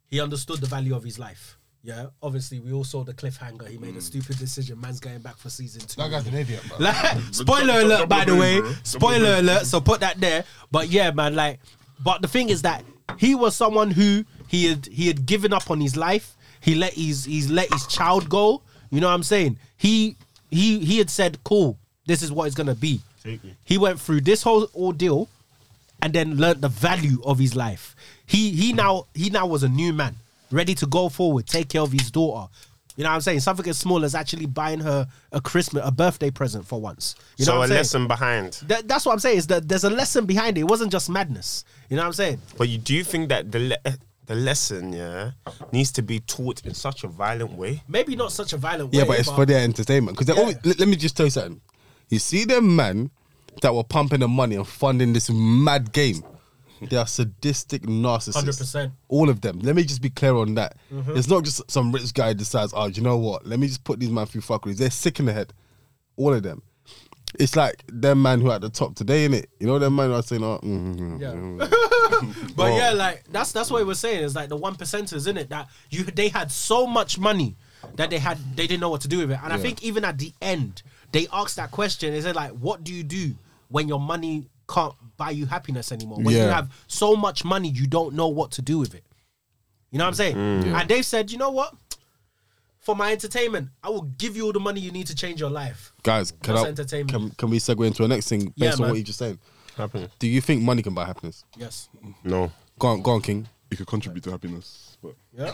he 0.08 0.20
understood 0.20 0.60
the 0.60 0.66
value 0.66 0.94
of 0.96 1.04
his 1.04 1.18
life. 1.18 1.56
Yeah, 1.82 2.06
obviously 2.22 2.58
we 2.58 2.72
all 2.72 2.84
saw 2.84 3.04
the 3.04 3.14
cliffhanger. 3.14 3.68
He 3.68 3.78
made 3.78 3.94
a 3.94 3.98
mm. 3.98 4.02
stupid 4.02 4.36
decision. 4.38 4.80
Man's 4.80 5.00
going 5.00 5.20
back 5.20 5.36
for 5.36 5.48
season 5.48 5.80
two. 5.82 6.00
That 6.00 6.10
guy's 6.10 6.26
an 6.26 6.34
idiot, 6.34 6.62
bro. 6.68 6.78
Like, 6.78 7.18
spoiler 7.32 7.66
jump- 7.66 7.84
alert, 7.84 7.98
jump 7.98 8.10
by 8.10 8.24
the 8.24 8.32
the 8.32 8.40
way. 8.40 8.54
moon, 8.54 8.62
bro. 8.62 8.70
Jump 8.70 8.76
on 8.76 8.82
the 8.82 8.88
Spoiler 8.88 9.18
moon. 9.36 9.38
alert. 9.38 9.66
So 9.66 9.80
put 9.80 10.00
that 10.00 10.20
there. 10.20 10.44
But 10.70 10.88
yeah, 10.88 11.12
man, 11.12 11.36
like, 11.36 11.60
but 12.02 12.20
the 12.20 12.28
thing 12.28 12.48
is 12.48 12.62
that 12.62 12.84
he 13.16 13.34
was 13.34 13.54
someone 13.54 13.90
who 13.92 14.24
he 14.48 14.66
had 14.66 14.86
he 14.86 15.06
had 15.06 15.24
given 15.24 15.52
up 15.52 15.70
on 15.70 15.80
his 15.80 15.96
life. 15.96 16.36
He 16.60 16.74
let 16.74 16.94
his 16.94 17.24
he's 17.24 17.48
let 17.50 17.72
his 17.72 17.86
child 17.86 18.28
go. 18.28 18.62
You 18.90 19.00
know 19.00 19.06
what 19.08 19.14
I'm 19.14 19.22
saying? 19.22 19.58
He 19.76 20.16
he 20.50 20.80
he 20.80 20.98
had 20.98 21.10
said, 21.10 21.38
"Cool, 21.44 21.78
this 22.06 22.22
is 22.22 22.32
what 22.32 22.46
it's 22.46 22.56
gonna 22.56 22.74
be." 22.74 23.00
He 23.64 23.76
went 23.76 24.00
through 24.00 24.22
this 24.22 24.42
whole 24.42 24.68
ordeal, 24.74 25.28
and 26.02 26.12
then 26.12 26.36
learned 26.36 26.62
the 26.62 26.68
value 26.68 27.20
of 27.24 27.38
his 27.38 27.54
life. 27.54 27.94
He 28.28 28.50
he 28.52 28.72
now 28.72 29.06
he 29.14 29.30
now 29.30 29.46
was 29.46 29.62
a 29.64 29.68
new 29.68 29.92
man, 29.92 30.14
ready 30.52 30.74
to 30.76 30.86
go 30.86 31.08
forward, 31.08 31.46
take 31.46 31.68
care 31.68 31.80
of 31.82 31.90
his 31.90 32.10
daughter. 32.10 32.48
You 32.96 33.04
know 33.04 33.10
what 33.10 33.14
I'm 33.14 33.20
saying? 33.20 33.40
Something 33.40 33.68
as 33.68 33.78
small 33.78 34.04
as 34.04 34.14
actually 34.16 34.46
buying 34.46 34.80
her 34.80 35.06
a 35.30 35.40
Christmas, 35.40 35.82
a 35.86 35.90
birthday 35.92 36.30
present 36.32 36.66
for 36.66 36.80
once. 36.80 37.14
You 37.36 37.46
know 37.46 37.52
so 37.52 37.52
what 37.52 37.60
a 37.60 37.62
I'm 37.62 37.68
saying? 37.68 37.78
lesson 37.78 38.08
behind. 38.08 38.52
That, 38.66 38.88
that's 38.88 39.06
what 39.06 39.12
I'm 39.12 39.20
saying. 39.20 39.38
Is 39.38 39.46
that 39.46 39.68
there's 39.68 39.84
a 39.84 39.90
lesson 39.90 40.26
behind 40.26 40.58
it. 40.58 40.62
It 40.62 40.64
wasn't 40.68 40.90
just 40.90 41.08
madness. 41.08 41.64
You 41.88 41.96
know 41.96 42.02
what 42.02 42.08
I'm 42.08 42.12
saying? 42.14 42.42
But 42.56 42.68
you, 42.68 42.78
do 42.78 42.94
you 42.94 43.04
think 43.04 43.28
that 43.28 43.52
the 43.52 43.60
le- 43.60 43.94
the 44.26 44.34
lesson, 44.34 44.92
yeah, 44.92 45.30
needs 45.72 45.92
to 45.92 46.02
be 46.02 46.18
taught 46.20 46.66
in 46.66 46.74
such 46.74 47.04
a 47.04 47.06
violent 47.08 47.52
way? 47.52 47.82
Maybe 47.88 48.16
not 48.16 48.32
such 48.32 48.52
a 48.52 48.56
violent 48.56 48.92
Yeah, 48.92 49.02
way. 49.02 49.06
Yeah, 49.06 49.12
but 49.12 49.20
it's 49.20 49.30
for 49.30 49.46
their 49.46 49.60
entertainment. 49.62 50.18
Because 50.18 50.34
Yeah. 50.34 50.40
always, 50.42 50.56
let, 50.64 50.80
let 50.80 50.88
me 50.88 50.96
just 50.96 51.16
tell 51.16 51.26
you 51.26 51.30
something. 51.30 51.60
You 52.10 52.18
see 52.18 52.44
them 52.44 52.74
man 52.74 53.10
that 53.62 53.72
were 53.74 53.84
pumping 53.84 54.20
the 54.20 54.28
money 54.28 54.56
and 54.56 54.66
funding 54.66 55.12
this 55.12 55.30
mad 55.30 55.92
game. 55.92 56.24
They 56.80 56.96
are 56.96 57.06
sadistic 57.06 57.82
narcissists. 57.82 58.44
100%. 58.44 58.92
All 59.08 59.28
of 59.28 59.40
them. 59.40 59.58
Let 59.60 59.76
me 59.76 59.82
just 59.84 60.02
be 60.02 60.10
clear 60.10 60.34
on 60.34 60.54
that. 60.54 60.76
Mm-hmm. 60.92 61.16
It's 61.16 61.28
not 61.28 61.44
just 61.44 61.70
some 61.70 61.92
rich 61.92 62.12
guy 62.14 62.32
decides, 62.32 62.72
oh, 62.74 62.86
you 62.86 63.02
know 63.02 63.16
what? 63.16 63.46
Let 63.46 63.58
me 63.58 63.66
just 63.66 63.84
put 63.84 63.98
these 64.00 64.10
man 64.10 64.26
through 64.26 64.42
fuckeries. 64.42 64.76
They're 64.76 64.90
sick 64.90 65.18
in 65.20 65.26
the 65.26 65.32
head. 65.32 65.52
All 66.16 66.32
of 66.32 66.42
them. 66.42 66.62
It's 67.38 67.56
like 67.56 67.82
them 67.88 68.22
man 68.22 68.40
who 68.40 68.50
are 68.50 68.54
at 68.54 68.62
the 68.62 68.70
top 68.70 68.94
today, 68.94 69.28
innit? 69.28 69.46
You 69.60 69.66
know 69.66 69.78
them 69.78 69.96
man 69.96 70.08
who 70.08 70.14
are 70.14 70.22
saying, 70.22 70.42
oh, 70.42 70.58
mm, 70.62 70.96
mm, 70.96 71.20
Yeah. 71.20 71.32
mm. 71.32 72.54
But 72.56 72.72
yeah, 72.72 72.90
like 72.92 73.24
that's 73.30 73.52
that's 73.52 73.70
what 73.70 73.82
it 73.82 73.84
was 73.86 74.00
saying. 74.00 74.24
Is 74.24 74.34
like 74.34 74.48
the 74.48 74.56
one 74.56 74.74
percenters, 74.76 75.14
isn't 75.14 75.36
it? 75.36 75.50
That 75.50 75.68
you 75.90 76.04
they 76.04 76.28
had 76.28 76.50
so 76.50 76.86
much 76.86 77.18
money 77.18 77.56
that 77.96 78.08
they 78.10 78.18
had 78.18 78.38
they 78.56 78.66
didn't 78.66 78.80
know 78.80 78.88
what 78.88 79.02
to 79.02 79.08
do 79.08 79.18
with 79.18 79.30
it. 79.30 79.38
And 79.42 79.52
I 79.52 79.58
think 79.58 79.82
even 79.82 80.04
at 80.04 80.18
the 80.18 80.32
end, 80.40 80.82
they 81.12 81.26
asked 81.32 81.56
that 81.56 81.70
question. 81.70 82.12
They 82.12 82.20
said 82.22 82.34
like, 82.34 82.52
"What 82.52 82.82
do 82.82 82.94
you 82.94 83.02
do 83.04 83.34
when 83.68 83.88
your 83.88 84.00
money 84.00 84.48
can't 84.68 84.94
buy 85.18 85.30
you 85.30 85.44
happiness 85.44 85.92
anymore? 85.92 86.18
When 86.22 86.34
you 86.34 86.40
have 86.40 86.72
so 86.86 87.14
much 87.14 87.44
money, 87.44 87.68
you 87.68 87.86
don't 87.86 88.14
know 88.14 88.28
what 88.28 88.52
to 88.52 88.62
do 88.62 88.78
with 88.78 88.94
it." 88.94 89.04
You 89.90 89.98
know 89.98 90.04
what 90.04 90.08
I'm 90.08 90.14
saying? 90.14 90.36
Mm. 90.36 90.64
Yeah. 90.66 90.80
And 90.80 90.88
they've 90.88 91.04
said, 91.04 91.30
"You 91.30 91.36
know 91.36 91.50
what? 91.50 91.74
For 92.80 92.96
my 92.96 93.12
entertainment, 93.12 93.68
I 93.82 93.90
will 93.90 94.02
give 94.02 94.34
you 94.36 94.46
all 94.46 94.52
the 94.52 94.60
money 94.60 94.80
you 94.80 94.90
need 94.92 95.06
to 95.08 95.14
change 95.14 95.40
your 95.40 95.50
life." 95.50 95.92
Guys, 96.02 96.30
can, 96.42 96.54
That's 96.54 96.64
I, 96.64 96.68
entertainment. 96.68 97.10
can, 97.10 97.30
can 97.32 97.50
we 97.50 97.58
segue 97.58 97.86
into 97.86 98.04
a 98.04 98.08
next 98.08 98.28
thing 98.28 98.44
based 98.46 98.54
Yeah, 98.56 98.72
on 98.72 98.80
man. 98.80 98.90
what 98.90 98.98
you 98.98 99.04
just 99.04 99.18
said? 99.18 99.38
Happiness? 99.76 100.10
Do 100.18 100.26
you 100.26 100.40
think 100.40 100.62
money 100.62 100.82
can 100.82 100.94
buy 100.94 101.04
happiness? 101.04 101.44
Yes. 101.56 101.88
No. 102.24 102.50
Go 102.78 102.88
on, 102.88 103.02
go 103.02 103.10
on, 103.12 103.20
King. 103.20 103.48
It 103.70 103.76
could 103.76 103.86
contribute 103.86 104.24
to 104.24 104.30
happiness, 104.30 104.96
but 105.02 105.14
Yeah. 105.36 105.52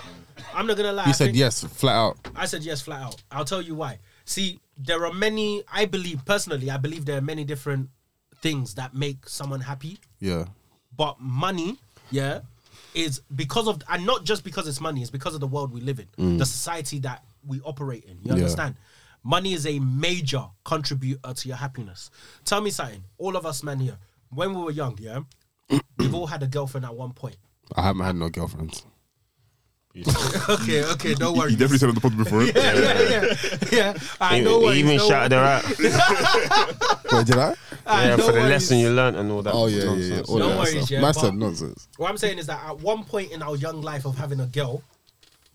I'm 0.55 0.67
not 0.69 0.77
gonna 0.77 0.93
lie. 0.93 1.05
You 1.05 1.11
I 1.11 1.13
said 1.13 1.35
yes, 1.35 1.65
flat 1.65 1.95
out. 1.97 2.17
I 2.37 2.47
said 2.47 2.63
yes, 2.63 2.81
flat 2.81 3.03
out. 3.03 3.23
I'll 3.31 3.45
tell 3.45 3.61
you 3.61 3.75
why. 3.75 3.99
See, 4.25 4.61
there 4.79 5.05
are 5.05 5.13
many. 5.13 5.65
I 5.73 5.85
believe 5.87 6.25
personally, 6.25 6.71
I 6.71 6.77
believe 6.77 7.05
there 7.07 7.19
are 7.19 7.27
many 7.33 7.45
different 7.45 7.91
things 8.45 8.75
that 8.75 8.93
make 8.95 9.27
someone 9.27 9.61
happy. 9.61 9.99
Yeah. 10.21 10.45
But 10.95 11.19
money, 11.19 11.79
yeah, 12.11 12.41
is 12.95 13.23
because 13.35 13.67
of, 13.67 13.83
and 13.89 14.05
not 14.05 14.25
just 14.25 14.45
because 14.45 14.69
it's 14.69 14.83
money. 14.83 15.01
It's 15.01 15.11
because 15.11 15.35
of 15.35 15.41
the 15.41 15.47
world 15.47 15.73
we 15.73 15.81
live 15.81 15.99
in, 15.99 16.09
mm. 16.19 16.39
the 16.39 16.45
society 16.45 16.99
that 17.01 17.25
we 17.47 17.63
operate 17.65 18.05
in. 18.05 18.19
You 18.23 18.27
Yeah. 18.27 18.35
understand? 18.35 18.75
Money 19.23 19.55
is 19.55 19.67
a 19.67 19.79
major 19.79 20.45
contributor 20.63 21.33
to 21.33 21.49
your 21.49 21.57
happiness. 21.57 22.11
Tell 22.45 22.61
me 22.61 22.71
something. 22.71 23.03
All 23.17 23.35
of 23.35 23.47
us 23.47 23.63
men 23.63 23.79
here, 23.81 23.97
when 24.29 24.55
we 24.55 24.63
were 24.63 24.71
young, 24.71 24.99
yeah, 25.01 25.21
we've 25.99 26.15
all 26.15 26.27
had 26.27 26.43
a 26.43 26.47
girlfriend 26.47 26.85
at 26.85 26.95
one 26.95 27.13
point. 27.15 27.39
I 27.75 27.83
haven't 27.83 28.05
had 28.05 28.17
no 28.17 28.29
girlfriends. 28.29 28.85
okay, 30.49 30.83
okay, 30.83 31.15
don't 31.15 31.35
you, 31.35 31.41
worry. 31.41 31.51
you 31.53 31.57
definitely 31.57 31.79
said 31.79 31.89
on 31.89 31.95
the 31.95 32.01
pod 32.01 32.17
before. 32.17 32.43
Eh? 32.43 32.51
yeah, 32.57 32.75
yeah, 32.75 33.11
yeah, 33.11 33.35
yeah. 33.71 33.99
I 34.21 34.41
know 34.41 34.69
he 34.69 34.81
even 34.81 34.99
shouted 34.99 35.31
her 35.37 35.39
out. 35.39 35.65
Wait, 37.13 37.27
did 37.27 37.39
I? 37.39 37.55
Yeah, 37.87 37.93
ah, 38.13 38.17
no 38.17 38.27
for 38.27 38.33
the 38.33 38.39
worries. 38.41 38.51
lesson 38.51 38.79
you 38.79 38.91
learned 38.91 39.17
and 39.17 39.31
all 39.31 39.43
that. 39.43 39.53
Oh 39.55 39.67
yeah, 39.67 39.85
yeah, 39.95 40.15
yeah. 40.17 40.21
All 40.29 40.39
No 40.39 40.49
that 40.51 40.59
worries, 40.59 40.71
stuff. 40.77 40.91
yeah, 40.91 41.01
Man 41.01 41.13
but- 41.15 41.35
nonsense. 41.35 41.89
What 41.97 42.11
I'm 42.11 42.19
saying 42.19 42.39
is 42.39 42.47
that 42.47 42.61
at 42.65 42.79
one 42.81 43.05
point 43.05 43.33
in 43.33 43.43
our 43.43 43.57
young 43.57 43.83
life 43.83 44.05
of 44.07 44.17
having 44.17 44.41
a 44.41 44.47
girl, 44.47 44.83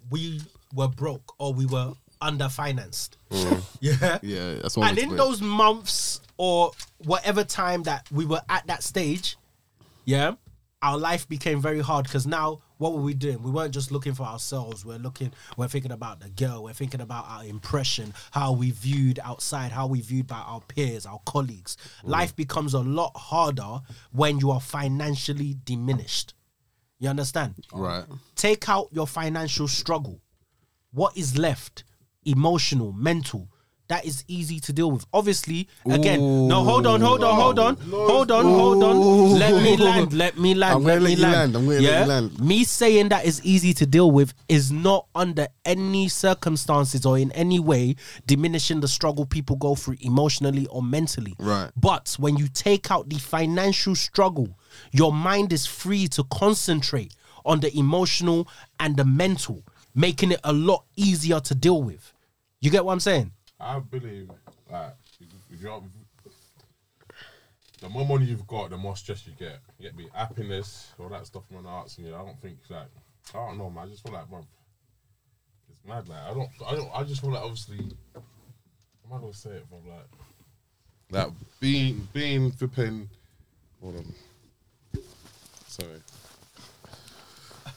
we 0.09 0.41
were 0.73 0.87
broke 0.87 1.33
or 1.39 1.53
we 1.53 1.65
were 1.65 1.93
underfinanced. 2.21 3.11
Mm. 3.31 3.61
Yeah. 3.81 4.19
Yeah, 4.21 4.55
that's 4.61 4.75
one. 4.77 4.89
And 4.89 4.97
way 4.97 5.03
to 5.03 5.09
in 5.11 5.17
put 5.17 5.17
those 5.17 5.41
months 5.41 6.19
or 6.37 6.71
whatever 6.99 7.43
time 7.43 7.83
that 7.83 8.05
we 8.11 8.25
were 8.25 8.41
at 8.49 8.67
that 8.67 8.83
stage, 8.83 9.37
yeah, 10.05 10.33
our 10.81 10.97
life 10.97 11.27
became 11.27 11.61
very 11.61 11.81
hard 11.81 12.05
because 12.05 12.25
now 12.25 12.61
what 12.77 12.93
were 12.93 13.01
we 13.01 13.13
doing? 13.13 13.43
We 13.43 13.51
weren't 13.51 13.73
just 13.73 13.91
looking 13.91 14.13
for 14.13 14.23
ourselves. 14.23 14.85
We're 14.85 14.97
looking, 14.97 15.33
we're 15.57 15.67
thinking 15.67 15.91
about 15.91 16.21
the 16.21 16.29
girl, 16.29 16.63
we're 16.63 16.73
thinking 16.73 17.01
about 17.01 17.25
our 17.27 17.43
impression, 17.43 18.13
how 18.31 18.53
we 18.53 18.71
viewed 18.71 19.19
outside, 19.23 19.71
how 19.71 19.87
we 19.87 20.01
viewed 20.01 20.27
by 20.27 20.37
our 20.39 20.61
peers, 20.61 21.05
our 21.05 21.19
colleagues. 21.25 21.75
Mm. 22.03 22.09
Life 22.09 22.35
becomes 22.35 22.73
a 22.73 22.79
lot 22.79 23.11
harder 23.15 23.81
when 24.11 24.39
you 24.39 24.51
are 24.51 24.61
financially 24.61 25.57
diminished. 25.65 26.33
You 26.99 27.09
understand? 27.09 27.55
right. 27.73 28.05
Take 28.35 28.67
out 28.67 28.89
your 28.91 29.07
financial 29.07 29.67
struggle. 29.67 30.21
What 30.91 31.17
is 31.17 31.37
left? 31.37 31.83
Emotional, 32.25 32.91
mental. 32.91 33.49
That 33.89 34.05
is 34.05 34.23
easy 34.27 34.59
to 34.59 34.71
deal 34.71 34.91
with. 34.91 35.03
Obviously, 35.11 35.67
again, 35.89 36.47
no, 36.47 36.63
hold 36.63 36.85
on, 36.85 37.01
hold 37.01 37.23
on, 37.23 37.33
hold 37.35 37.59
on, 37.59 37.75
hold 37.75 38.31
on, 38.31 38.45
hold 38.45 38.83
on. 38.83 39.39
Let 39.39 39.63
me 39.63 39.77
land, 39.83 40.13
let 40.13 40.37
me 40.37 40.53
land, 40.53 40.75
I'm 40.75 40.83
gonna 40.83 40.93
let 40.93 41.01
let 41.01 41.09
me 41.09 41.15
land. 41.15 41.33
land, 41.33 41.55
I'm 41.55 41.65
gonna 41.65 41.75
let 41.79 41.81
yeah? 41.81 42.01
you 42.01 42.07
land. 42.07 42.39
Me 42.39 42.63
saying 42.63 43.09
that 43.09 43.25
is 43.25 43.43
easy 43.43 43.73
to 43.73 43.87
deal 43.87 44.11
with 44.11 44.35
is 44.47 44.71
not 44.71 45.07
under 45.15 45.47
any 45.65 46.07
circumstances 46.07 47.03
or 47.03 47.17
in 47.17 47.31
any 47.31 47.59
way 47.59 47.95
diminishing 48.27 48.79
the 48.79 48.87
struggle 48.87 49.25
people 49.25 49.55
go 49.55 49.73
through 49.73 49.97
emotionally 50.01 50.67
or 50.67 50.83
mentally. 50.83 51.33
Right. 51.39 51.71
But 51.75 52.15
when 52.19 52.37
you 52.37 52.47
take 52.47 52.91
out 52.91 53.09
the 53.09 53.17
financial 53.17 53.95
struggle, 53.95 54.55
your 54.91 55.11
mind 55.11 55.51
is 55.51 55.65
free 55.65 56.07
to 56.09 56.23
concentrate 56.25 57.15
on 57.43 57.59
the 57.59 57.75
emotional 57.75 58.47
and 58.79 58.95
the 58.95 59.05
mental, 59.05 59.63
making 59.95 60.31
it 60.31 60.39
a 60.43 60.53
lot 60.53 60.85
easier 60.95 61.39
to 61.39 61.55
deal 61.55 61.81
with. 61.81 62.13
You 62.61 62.69
get 62.69 62.85
what 62.85 62.93
I'm 62.93 62.99
saying? 62.99 63.31
I 63.59 63.79
believe 63.79 64.29
like 64.71 64.93
if, 65.19 65.61
you're 65.61 65.83
the 67.81 67.89
more 67.89 68.05
money 68.05 68.25
you've 68.25 68.47
got, 68.47 68.69
the 68.69 68.77
more 68.77 68.95
stress 68.95 69.25
you 69.25 69.33
get. 69.37 69.59
You 69.77 69.89
get 69.89 69.97
me 69.97 70.07
happiness, 70.13 70.91
all 70.99 71.09
that 71.09 71.25
stuff 71.25 71.43
man 71.51 71.65
arts 71.65 71.97
and 71.97 72.07
you 72.07 72.11
know, 72.11 72.21
I 72.21 72.25
don't 72.25 72.41
think 72.41 72.57
like 72.69 72.87
I 73.33 73.37
don't 73.37 73.57
know 73.57 73.69
man, 73.69 73.85
I 73.85 73.89
just 73.89 74.03
feel 74.03 74.13
like 74.13 74.29
bro, 74.29 74.45
it's 75.69 75.85
mad 75.87 76.07
like 76.07 76.19
I 76.19 76.33
don't 76.33 76.49
I 76.65 76.75
don't 76.75 76.91
I 76.93 77.03
just 77.03 77.21
feel 77.21 77.31
like 77.31 77.43
obviously 77.43 77.79
I'm 78.15 79.11
not 79.11 79.21
gonna 79.21 79.33
say 79.33 79.51
it 79.51 79.69
bro 79.69 79.79
like 79.87 80.07
that 81.11 81.29
being 81.59 82.07
being 82.13 82.51
flipping 82.51 83.09
hold 83.81 83.97
on. 83.97 84.13
Sorry. 85.67 86.01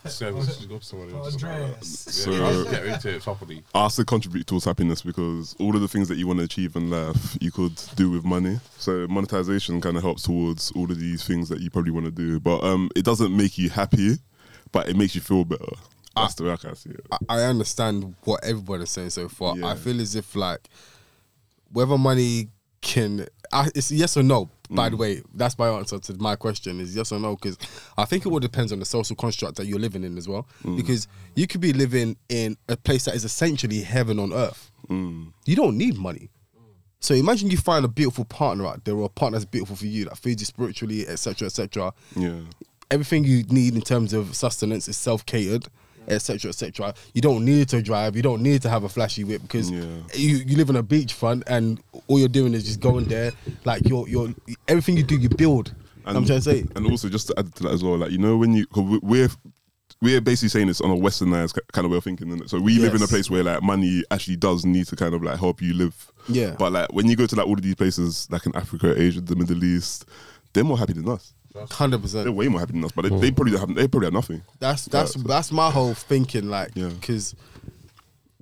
Service, 0.07 0.47
just 0.57 0.69
go 0.69 0.79
to 0.79 0.85
somebody 0.85 1.12
else. 1.15 1.35
Andreas. 1.35 2.07
Yeah, 2.07 2.12
So- 2.24 2.33
yeah, 2.65 2.70
get 2.70 2.87
into 2.87 3.09
it 3.16 3.23
properly. 3.23 3.62
Us 3.74 3.97
to 3.97 4.05
contribute 4.05 4.47
towards 4.47 4.65
happiness 4.65 5.03
because 5.03 5.55
all 5.61 5.74
of 5.74 5.81
the 5.81 5.89
things 5.89 6.09
that 6.09 6.16
you 6.16 6.27
want 6.27 6.39
to 6.41 6.45
achieve 6.45 6.74
in 6.77 6.91
life 6.91 7.37
you 7.41 7.51
could 7.53 7.81
do 7.95 8.11
with 8.11 8.24
money. 8.24 8.59
So 8.79 9.07
monetization 9.09 9.81
kind 9.81 9.97
of 9.97 10.03
helps 10.03 10.23
towards 10.23 10.73
all 10.73 10.91
of 10.91 10.99
these 10.99 11.24
things 11.24 11.49
that 11.51 11.61
you 11.61 11.70
probably 11.70 11.93
want 11.93 12.07
to 12.07 12.12
do, 12.12 12.41
but 12.41 12.65
um, 12.65 12.91
it 12.97 13.05
doesn't 13.05 13.35
make 13.37 13.59
you 13.59 13.70
happy, 13.70 14.16
but 14.73 14.89
it 14.89 14.97
makes 14.97 15.15
you 15.15 15.20
feel 15.20 15.45
better. 15.45 15.65
That's 16.16 16.35
the 16.35 16.45
way 16.45 16.53
I 16.53 16.57
can 16.57 16.74
see 16.74 16.91
it. 16.91 17.07
I, 17.11 17.19
I 17.29 17.43
understand 17.45 18.15
what 18.24 18.45
everybody's 18.45 18.91
saying 18.91 19.11
so 19.11 19.29
far. 19.29 19.57
Yeah. 19.57 19.69
I 19.69 19.77
feel 19.77 19.99
as 20.01 20.15
if 20.15 20.35
like 20.37 20.69
whether 21.73 21.97
money 21.97 22.49
can, 22.83 23.27
I, 23.53 23.70
it's 23.74 23.91
yes 23.91 24.16
or 24.16 24.23
no. 24.23 24.51
By 24.74 24.89
Mm. 24.89 24.90
the 24.93 24.97
way, 24.97 25.23
that's 25.35 25.59
my 25.59 25.69
answer 25.69 25.99
to 25.99 26.15
my 26.15 26.35
question 26.36 26.81
is 26.81 26.97
yes 26.97 27.12
or 27.12 27.20
no 27.20 27.36
because 27.36 27.59
I 27.99 28.05
think 28.05 28.24
it 28.27 28.31
all 28.32 28.40
depends 28.40 28.73
on 28.73 28.78
the 28.78 28.85
social 28.85 29.15
construct 29.16 29.57
that 29.57 29.66
you're 29.66 29.78
living 29.78 30.03
in 30.05 30.16
as 30.19 30.27
well. 30.28 30.47
Mm. 30.65 30.77
Because 30.77 31.07
you 31.36 31.47
could 31.47 31.61
be 31.61 31.73
living 31.73 32.16
in 32.28 32.57
a 32.69 32.77
place 32.77 33.05
that 33.05 33.15
is 33.15 33.24
essentially 33.24 33.82
heaven 33.82 34.19
on 34.19 34.32
earth. 34.32 34.70
Mm. 34.89 35.32
You 35.47 35.57
don't 35.57 35.77
need 35.77 35.97
money. 35.99 36.31
So 37.01 37.15
imagine 37.15 37.51
you 37.51 37.57
find 37.57 37.85
a 37.85 37.89
beautiful 37.89 38.24
partner 38.24 38.65
out 38.66 38.85
there 38.85 38.94
or 38.94 39.07
a 39.07 39.09
partner 39.09 39.39
that's 39.39 39.51
beautiful 39.51 39.74
for 39.77 39.86
you 39.86 40.05
that 40.05 40.16
feeds 40.19 40.40
you 40.40 40.47
spiritually, 40.47 41.07
etc., 41.09 41.47
etc 41.47 41.93
Yeah. 42.16 42.40
everything 42.93 43.24
you 43.24 43.43
need 43.44 43.74
in 43.74 43.81
terms 43.82 44.12
of 44.12 44.36
sustenance 44.36 44.86
is 44.89 44.97
self 44.97 45.27
catered, 45.27 45.66
etc., 46.09 46.49
etc. 46.51 46.95
You 47.15 47.20
don't 47.20 47.45
need 47.45 47.69
to 47.70 47.83
drive. 47.83 48.16
You 48.16 48.23
don't 48.23 48.43
need 48.43 48.62
to 48.62 48.69
have 48.70 48.85
a 48.85 48.89
flashy 48.89 49.24
whip 49.24 49.43
because 49.43 49.70
Yeah. 49.70 49.85
you, 50.15 50.37
you 50.47 50.57
live 50.57 50.70
on 50.70 50.77
a 50.77 50.83
beachfront 50.83 51.43
and 51.47 51.81
all 52.09 52.19
you're 52.19 52.29
doing 52.29 52.55
is 52.55 52.65
just 52.65 52.81
going 52.81 53.05
there. 53.07 53.33
Like 53.65 53.89
you're 53.89 54.09
you're 54.09 54.35
everything 54.69 54.97
you 54.97 55.03
do, 55.03 55.16
you 55.16 55.29
build. 55.29 55.74
I'm 56.05 56.24
trying 56.24 56.39
to 56.39 56.43
say. 56.43 56.65
And 56.74 56.91
also, 56.91 57.09
just 57.09 57.29
to 57.29 57.35
add 57.39 57.55
to 57.55 57.62
that 57.65 57.73
as 57.73 57.85
well, 57.85 57.97
like 57.97 58.11
you 58.11 58.19
know, 58.19 58.37
when 58.37 58.53
you 58.55 58.66
we're 58.74 59.29
we're 60.01 60.20
basically 60.20 60.49
saying 60.49 60.66
this 60.66 60.81
on 60.81 60.91
a 60.91 60.97
westernized 60.97 61.57
kind 61.73 61.85
of 61.85 61.93
way 61.93 61.99
of 61.99 62.03
thinking? 62.05 62.49
So 62.49 62.59
we 62.59 62.79
live 62.81 62.95
in 62.97 63.03
a 63.03 63.07
place 63.07 63.31
where 63.31 63.45
like 63.45 63.62
money 63.62 64.03
actually 64.11 64.35
does 64.37 64.65
need 64.65 64.89
to 64.89 64.97
kind 64.97 65.15
of 65.15 65.23
like 65.23 65.39
help 65.39 65.62
you 65.62 65.74
live. 65.74 66.11
Yeah. 66.29 66.57
But 66.59 66.73
like 66.73 66.93
when 66.93 67.07
you 67.07 67.15
go 67.15 67.27
to 67.27 67.37
like 67.37 67.47
all 67.47 67.55
of 67.55 67.62
these 67.62 67.77
places, 67.77 68.27
like 68.31 68.45
in 68.47 68.57
Africa, 68.57 69.01
Asia, 69.01 69.20
the 69.20 69.37
Middle 69.37 69.62
East, 69.62 70.07
they're 70.53 70.65
more 70.65 70.77
happy 70.79 70.95
than 70.95 71.09
us. 71.09 71.35
Hundred 71.70 72.03
percent. 72.03 72.24
They're 72.24 72.33
percent. 72.33 72.37
way 72.37 72.49
more 72.49 72.61
happy 72.61 72.73
than 72.73 72.85
us, 72.85 72.93
but 72.93 73.03
they, 73.03 73.11
mm. 73.11 73.20
they 73.20 73.31
probably 73.31 73.59
have 73.59 73.74
they 73.74 73.89
probably 73.89 74.07
have 74.07 74.12
nothing. 74.15 74.43
That's 74.59 74.87
that's 74.87 75.16
Yeah, 75.16 75.23
so- 75.23 75.29
that's 75.29 75.53
my 75.53 75.70
whole 75.70 75.95
thinking. 75.95 76.49
Like 76.49 76.70
Yeah. 76.74 76.89
because. 76.89 77.35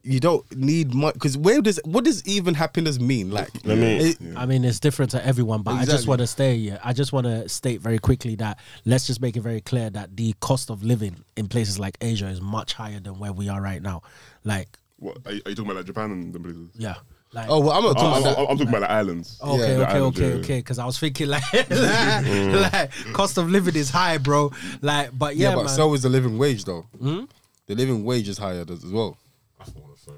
You 0.02 0.18
don't 0.18 0.50
need 0.56 0.94
much 0.94 1.12
because 1.12 1.36
where 1.36 1.60
does 1.60 1.78
what 1.84 2.04
does 2.04 2.26
even 2.26 2.54
happiness 2.54 2.98
mean? 2.98 3.30
Like, 3.30 3.50
Let 3.66 3.76
me- 3.76 3.96
it- 3.98 4.18
I 4.34 4.46
mean, 4.46 4.64
it's 4.64 4.80
different 4.80 5.10
to 5.10 5.24
everyone, 5.24 5.60
but 5.60 5.72
I 5.72 5.80
just 5.80 5.88
Exactly. 5.90 6.08
want 6.08 6.20
to 6.22 6.26
stay 6.26 6.58
here. 6.58 6.80
I 6.82 6.94
just 6.94 7.12
want 7.12 7.26
to 7.26 7.46
state 7.50 7.82
very 7.82 7.98
quickly 7.98 8.34
that 8.36 8.58
let's 8.86 9.06
just 9.06 9.20
make 9.20 9.36
it 9.36 9.42
very 9.42 9.60
clear 9.60 9.90
that 9.90 10.16
the 10.16 10.32
cost 10.40 10.70
of 10.70 10.82
living 10.82 11.16
in 11.36 11.48
places 11.48 11.78
like 11.78 11.98
Asia 12.00 12.28
is 12.28 12.40
much 12.40 12.72
higher 12.72 12.98
than 12.98 13.18
where 13.18 13.34
we 13.34 13.50
are 13.50 13.60
right 13.60 13.82
now. 13.82 14.00
Like, 14.42 14.78
What 14.98 15.18
are 15.26 15.32
you, 15.32 15.42
are 15.44 15.50
you 15.50 15.54
talking 15.54 15.66
about 15.70 15.76
like 15.76 15.86
Japan 15.86 16.12
and 16.12 16.32
the 16.32 16.40
places? 16.40 16.70
yeah. 16.78 16.94
Like, 17.32 17.46
oh, 17.48 17.60
well, 17.60 17.70
I'm 17.70 17.82
not 17.84 17.90
I'm, 17.90 17.94
talking 17.94 18.26
I'm, 18.26 18.32
about. 18.32 18.38
I'm 18.50 18.58
talking 18.58 18.68
about 18.68 18.80
the 18.80 18.90
islands. 18.90 19.38
Okay, 19.40 19.50
Yeah. 19.58 19.62
okay, 19.64 19.74
The 19.76 19.88
island, 19.88 20.16
okay, 20.16 20.28
yeah. 20.30 20.34
okay. 20.36 20.58
Because 20.58 20.78
I 20.80 20.84
was 20.86 20.98
thinking 20.98 21.28
like, 21.28 21.42
like, 21.52 21.70
like, 22.72 22.90
cost 23.12 23.38
of 23.38 23.48
living 23.48 23.76
is 23.76 23.88
high, 23.90 24.18
bro. 24.18 24.50
Like, 24.82 25.10
but 25.16 25.36
yeah, 25.36 25.50
Yeah, 25.50 25.54
but 25.54 25.66
man. 25.66 25.74
so 25.74 25.94
is 25.94 26.02
the 26.02 26.08
living 26.08 26.38
wage 26.38 26.64
though. 26.64 26.86
The 26.98 27.74
living 27.76 28.04
wage 28.04 28.28
is 28.28 28.36
higher 28.38 28.64
as 28.68 28.84
well. 28.84 29.16
That's 29.58 29.70
what 29.70 29.84
I 29.84 29.86
want 29.86 29.96
to 29.98 30.02
say. 30.04 30.12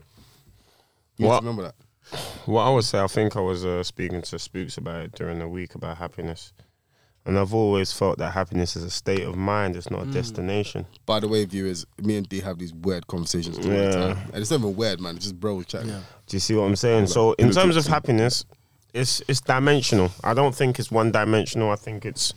You 1.19 1.27
have 1.27 1.31
What? 1.35 1.43
remember 1.43 1.63
that. 1.65 1.75
What 2.47 2.63
I 2.63 2.71
would 2.71 2.85
say, 2.85 2.99
I 3.01 3.07
think 3.09 3.37
I 3.37 3.41
was 3.41 3.65
uh, 3.65 3.83
speaking 3.83 4.23
to 4.23 4.39
Spooks 4.39 4.79
about 4.79 5.03
it 5.05 5.13
during 5.13 5.39
the 5.39 5.49
week 5.49 5.75
about 5.75 5.99
happiness. 5.99 6.53
And 7.25 7.39
I've 7.39 7.55
always 7.55 7.93
felt 7.93 8.19
that 8.19 8.33
happiness 8.33 8.75
is 8.75 8.83
a 8.83 8.91
state 8.91 9.23
of 9.23 9.37
mind, 9.37 9.77
it's 9.77 9.91
not 9.91 10.03
a 10.03 10.07
mm. 10.07 10.13
destination. 10.13 10.87
By 11.07 11.21
the 11.21 11.29
way, 11.29 11.45
viewers, 11.45 11.87
me 11.99 12.17
and 12.17 12.29
D 12.29 12.41
have 12.41 12.59
these 12.59 12.75
weird 12.75 13.07
conversations 13.07 13.59
all 13.59 13.65
Yeah. 13.65 13.91
the 13.91 13.93
time. 13.93 14.19
And 14.33 14.43
it's 14.43 14.51
not 14.51 14.59
even 14.59 14.75
weird, 14.75 15.01
man. 15.01 15.17
It's 15.17 15.27
just 15.27 15.39
bro 15.39 15.63
chat. 15.63 15.87
Yeah. 15.87 16.01
Do 16.27 16.37
you 16.37 16.41
see 16.41 16.55
what 16.57 16.65
I'm 16.65 16.77
saying? 16.77 17.07
So, 17.07 17.33
in 17.35 17.53
terms 17.53 17.77
of 17.77 17.87
happiness, 17.87 18.45
it's 18.93 19.23
it's 19.29 19.41
dimensional. 19.41 20.11
I 20.25 20.35
don't 20.35 20.55
think 20.55 20.79
it's 20.79 20.91
one 20.91 21.13
dimensional. 21.13 21.71
I 21.71 21.77
think 21.77 22.05
it's 22.05 22.35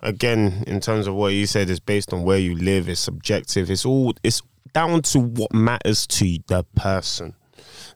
again 0.00 0.64
in 0.66 0.80
terms 0.80 1.06
of 1.06 1.14
what 1.14 1.32
you 1.32 1.46
said, 1.46 1.68
it's 1.68 1.80
based 1.80 2.12
on 2.12 2.22
where 2.22 2.38
you 2.38 2.54
live. 2.56 2.88
It's 2.88 3.00
subjective. 3.00 3.70
It's 3.70 3.84
all 3.84 4.14
it's 4.22 4.42
down 4.72 5.02
to 5.02 5.18
what 5.18 5.52
matters 5.52 6.06
to 6.06 6.38
the 6.46 6.64
person. 6.76 7.34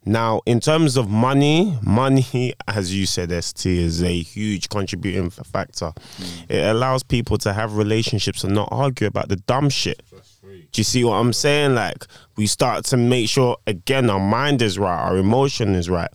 Now, 0.07 0.43
in 0.45 0.61
terms 0.61 0.97
of 0.97 1.09
money, 1.09 1.79
money, 1.83 2.53
as 2.69 2.95
you 2.95 3.07
said, 3.07 3.33
ST, 3.45 3.67
is 3.67 4.03
a 4.03 4.23
huge 4.23 4.69
contributing 4.69 5.31
factor. 5.31 5.93
Hmm. 5.97 6.53
It 6.53 6.65
allows 6.65 7.03
people 7.03 7.39
to 7.39 7.53
have 7.53 7.77
relationships 7.77 8.45
and 8.45 8.55
not 8.55 8.69
argue 8.71 9.07
about 9.07 9.29
the 9.29 9.37
dumb 9.37 9.71
shit. 9.71 10.03
Do 10.43 10.81
you 10.81 10.85
see 10.85 11.05
what 11.05 11.15
I'm 11.15 11.33
saying? 11.33 11.75
Like, 11.75 12.05
we 12.37 12.47
start 12.47 12.85
to 12.87 12.97
make 12.97 13.29
sure, 13.29 13.57
again, 13.67 14.11
our 14.11 14.21
mind 14.21 14.61
is 14.61 14.79
right, 14.79 14.99
our 14.99 15.17
emotion 15.17 15.75
is 15.75 15.89
right. 15.89 16.11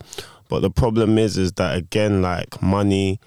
But 0.48 0.60
the 0.60 0.70
problem 0.70 1.16
is, 1.18 1.38
is 1.38 1.52
that, 1.52 1.76
again, 1.76 2.22
like 2.22 2.60
money, 2.62 3.20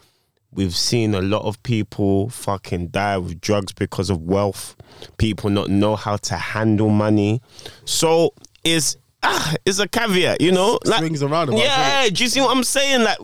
we've 0.51 0.75
seen 0.75 1.15
a 1.15 1.21
lot 1.21 1.43
of 1.43 1.61
people 1.63 2.29
fucking 2.29 2.89
die 2.89 3.17
with 3.17 3.41
drugs 3.41 3.73
because 3.73 4.09
of 4.09 4.21
wealth. 4.21 4.75
People 5.17 5.49
not 5.49 5.69
know 5.69 5.95
how 5.95 6.17
to 6.17 6.35
handle 6.35 6.89
money. 6.89 7.41
So, 7.85 8.33
is 8.63 8.97
ah, 9.23 9.55
it's 9.65 9.79
a 9.79 9.87
caveat, 9.87 10.41
you 10.41 10.51
know? 10.51 10.79
Like, 10.85 10.99
Swings 10.99 11.23
around 11.23 11.49
about, 11.49 11.59
Yeah, 11.59 12.09
do 12.09 12.23
you 12.23 12.29
see 12.29 12.41
what 12.41 12.55
I'm 12.55 12.63
saying? 12.63 13.03
Like, 13.03 13.17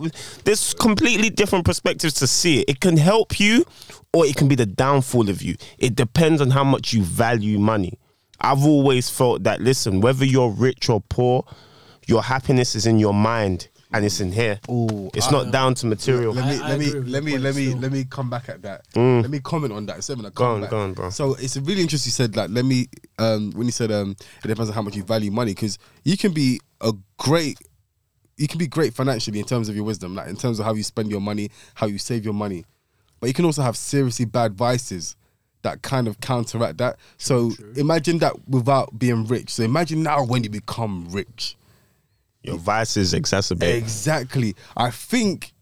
there's 0.44 0.74
completely 0.74 1.30
different 1.30 1.66
perspectives 1.66 2.14
to 2.16 2.28
see 2.28 2.62
it. 2.62 2.70
It 2.70 2.80
can 2.80 2.98
help 2.98 3.40
you, 3.40 3.66
or 4.14 4.26
it 4.26 4.36
can 4.36 4.48
be 4.48 4.56
the 4.56 4.66
downfall 4.66 5.30
of 5.30 5.42
you. 5.42 5.56
It 5.78 5.96
depends 5.96 6.42
on 6.42 6.52
how 6.52 6.64
much 6.64 6.94
you 6.94 7.04
value 7.04 7.60
money. 7.60 8.00
I've 8.42 8.64
always 8.64 9.10
felt 9.10 9.44
that. 9.44 9.62
Listen, 9.62 10.02
whether 10.02 10.26
you're 10.26 10.50
rich 10.50 10.90
or 10.90 11.02
poor, 11.10 11.46
your 12.08 12.24
happiness 12.24 12.76
is 12.76 12.86
in 12.86 12.98
your 13.00 13.14
mind 13.14 13.68
and 13.92 14.06
it's 14.06 14.20
in 14.22 14.32
here. 14.32 14.60
Ooh, 14.70 15.10
it's 15.14 15.32
not 15.32 15.52
down 15.52 15.74
to 15.76 15.88
material. 15.88 16.34
Let 16.34 16.46
me 16.46 16.62
I- 16.62 16.66
I 16.66 16.70
let 16.70 16.80
me 16.80 16.92
let 16.92 17.24
me 17.24 17.38
let 17.38 17.56
me 17.56 17.68
still. 17.68 17.80
let 17.80 17.92
me 17.92 18.04
come 18.06 18.30
back 18.30 18.50
at 18.50 18.62
that. 18.62 18.86
Let 18.96 19.30
me 19.30 19.40
comment 19.40 19.74
on 19.74 19.86
that. 19.88 20.04
Seven, 20.04 20.26
Mm. 20.26 20.34
Go 20.34 20.46
on, 20.46 20.68
go 20.68 20.80
on, 20.80 20.94
bro. 20.94 21.10
So 21.10 21.34
it's 21.36 21.58
really 21.58 21.82
interesting. 21.82 22.10
You 22.10 22.14
said 22.14 22.36
like 22.36 22.50
let 22.52 22.66
me 22.66 22.88
um 23.18 23.52
when 23.52 23.66
you 23.66 23.72
said 23.72 23.92
um 23.92 24.16
it 24.44 24.48
depends 24.48 24.70
on 24.70 24.76
how 24.76 24.82
much 24.82 24.96
you 24.96 25.04
value 25.04 25.32
money 25.32 25.52
because 25.52 25.78
you 26.04 26.18
can 26.18 26.34
be 26.34 26.60
a 26.82 26.94
great 27.18 27.58
you 28.38 28.48
can 28.48 28.58
be 28.58 28.68
great 28.68 28.94
financially 28.94 29.40
in 29.40 29.46
terms 29.46 29.68
of 29.70 29.76
your 29.76 29.84
wisdom, 29.84 30.16
like 30.16 30.28
in 30.30 30.36
terms 30.38 30.60
of 30.60 30.66
how 30.66 30.74
you 30.74 30.84
spend 30.84 31.10
your 31.10 31.20
money, 31.20 31.50
how 31.74 31.88
you 31.88 31.98
save 31.98 32.24
your 32.24 32.34
money, 32.34 32.64
but 33.20 33.28
you 33.28 33.34
can 33.34 33.44
also 33.44 33.62
have 33.62 33.76
seriously 33.76 34.24
bad 34.26 34.54
vices 34.54 35.16
that 35.62 35.82
kind 35.82 36.08
of 36.08 36.22
counteract 36.22 36.78
that. 36.78 36.96
So 37.18 37.52
imagine 37.76 38.20
that 38.20 38.48
without 38.48 38.98
being 38.98 39.26
rich. 39.26 39.50
So 39.50 39.64
imagine 39.64 40.04
now 40.04 40.24
when 40.24 40.42
you 40.44 40.50
become 40.50 41.10
rich. 41.10 41.58
Your 42.44 42.58
vices 42.58 43.14
exacerbate. 43.14 43.76
Exactly. 43.76 44.56
I 44.78 44.92
think 44.92 45.54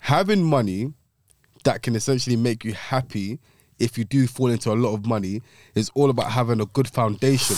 having 0.00 0.42
money 0.42 0.92
that 1.64 1.82
can 1.82 1.94
essentially 1.94 2.36
make 2.36 2.64
you 2.64 2.72
happy 2.74 3.38
if 3.78 3.98
you 3.98 4.04
do 4.04 4.26
fall 4.26 4.48
into 4.48 4.70
a 4.72 4.74
lot 4.74 4.94
of 4.94 5.06
money 5.06 5.42
is 5.74 5.90
all 5.94 6.08
about 6.10 6.30
having 6.32 6.60
a 6.60 6.66
good 6.66 6.88
foundation. 6.88 7.56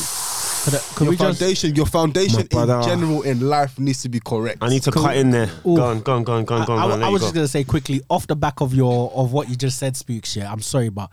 Could, 0.65 0.75
I- 0.75 0.79
could 0.95 1.05
your 1.05 1.11
we 1.11 1.17
just 1.17 1.39
foundation, 1.39 1.75
your 1.75 1.87
foundation 1.87 2.41
in 2.41 2.47
brother. 2.47 2.81
general 2.83 3.23
in 3.23 3.41
life 3.41 3.79
needs 3.79 4.01
to 4.03 4.09
be 4.09 4.19
correct. 4.21 4.59
I 4.63 4.69
need 4.71 4.83
to 4.85 4.91
cut 4.91 5.17
in 5.17 5.31
there. 5.31 5.51
Ooh. 5.67 5.77
Go 5.77 5.85
on, 5.85 6.01
go 6.01 6.15
on, 6.15 6.25
go 6.25 6.33
on, 6.35 6.45
go 6.45 6.55
on, 6.57 6.67
go 6.67 6.73
on. 6.73 6.79
I, 6.79 6.83
go 6.83 6.89
I- 6.89 6.93
on. 6.95 6.99
There 7.01 7.09
I 7.09 7.13
was 7.13 7.21
go. 7.21 7.27
just 7.27 7.35
gonna 7.35 7.49
say 7.49 7.65
quickly 7.65 8.01
off 8.09 8.27
the 8.27 8.37
back 8.37 8.61
of 8.63 8.75
your 8.75 9.13
of 9.15 9.33
what 9.33 9.49
you 9.51 9.57
just 9.57 9.79
said, 9.79 9.95
Spooks. 9.97 10.35
Yeah, 10.35 10.51
I'm 10.51 10.61
sorry, 10.63 10.89
but 10.89 11.11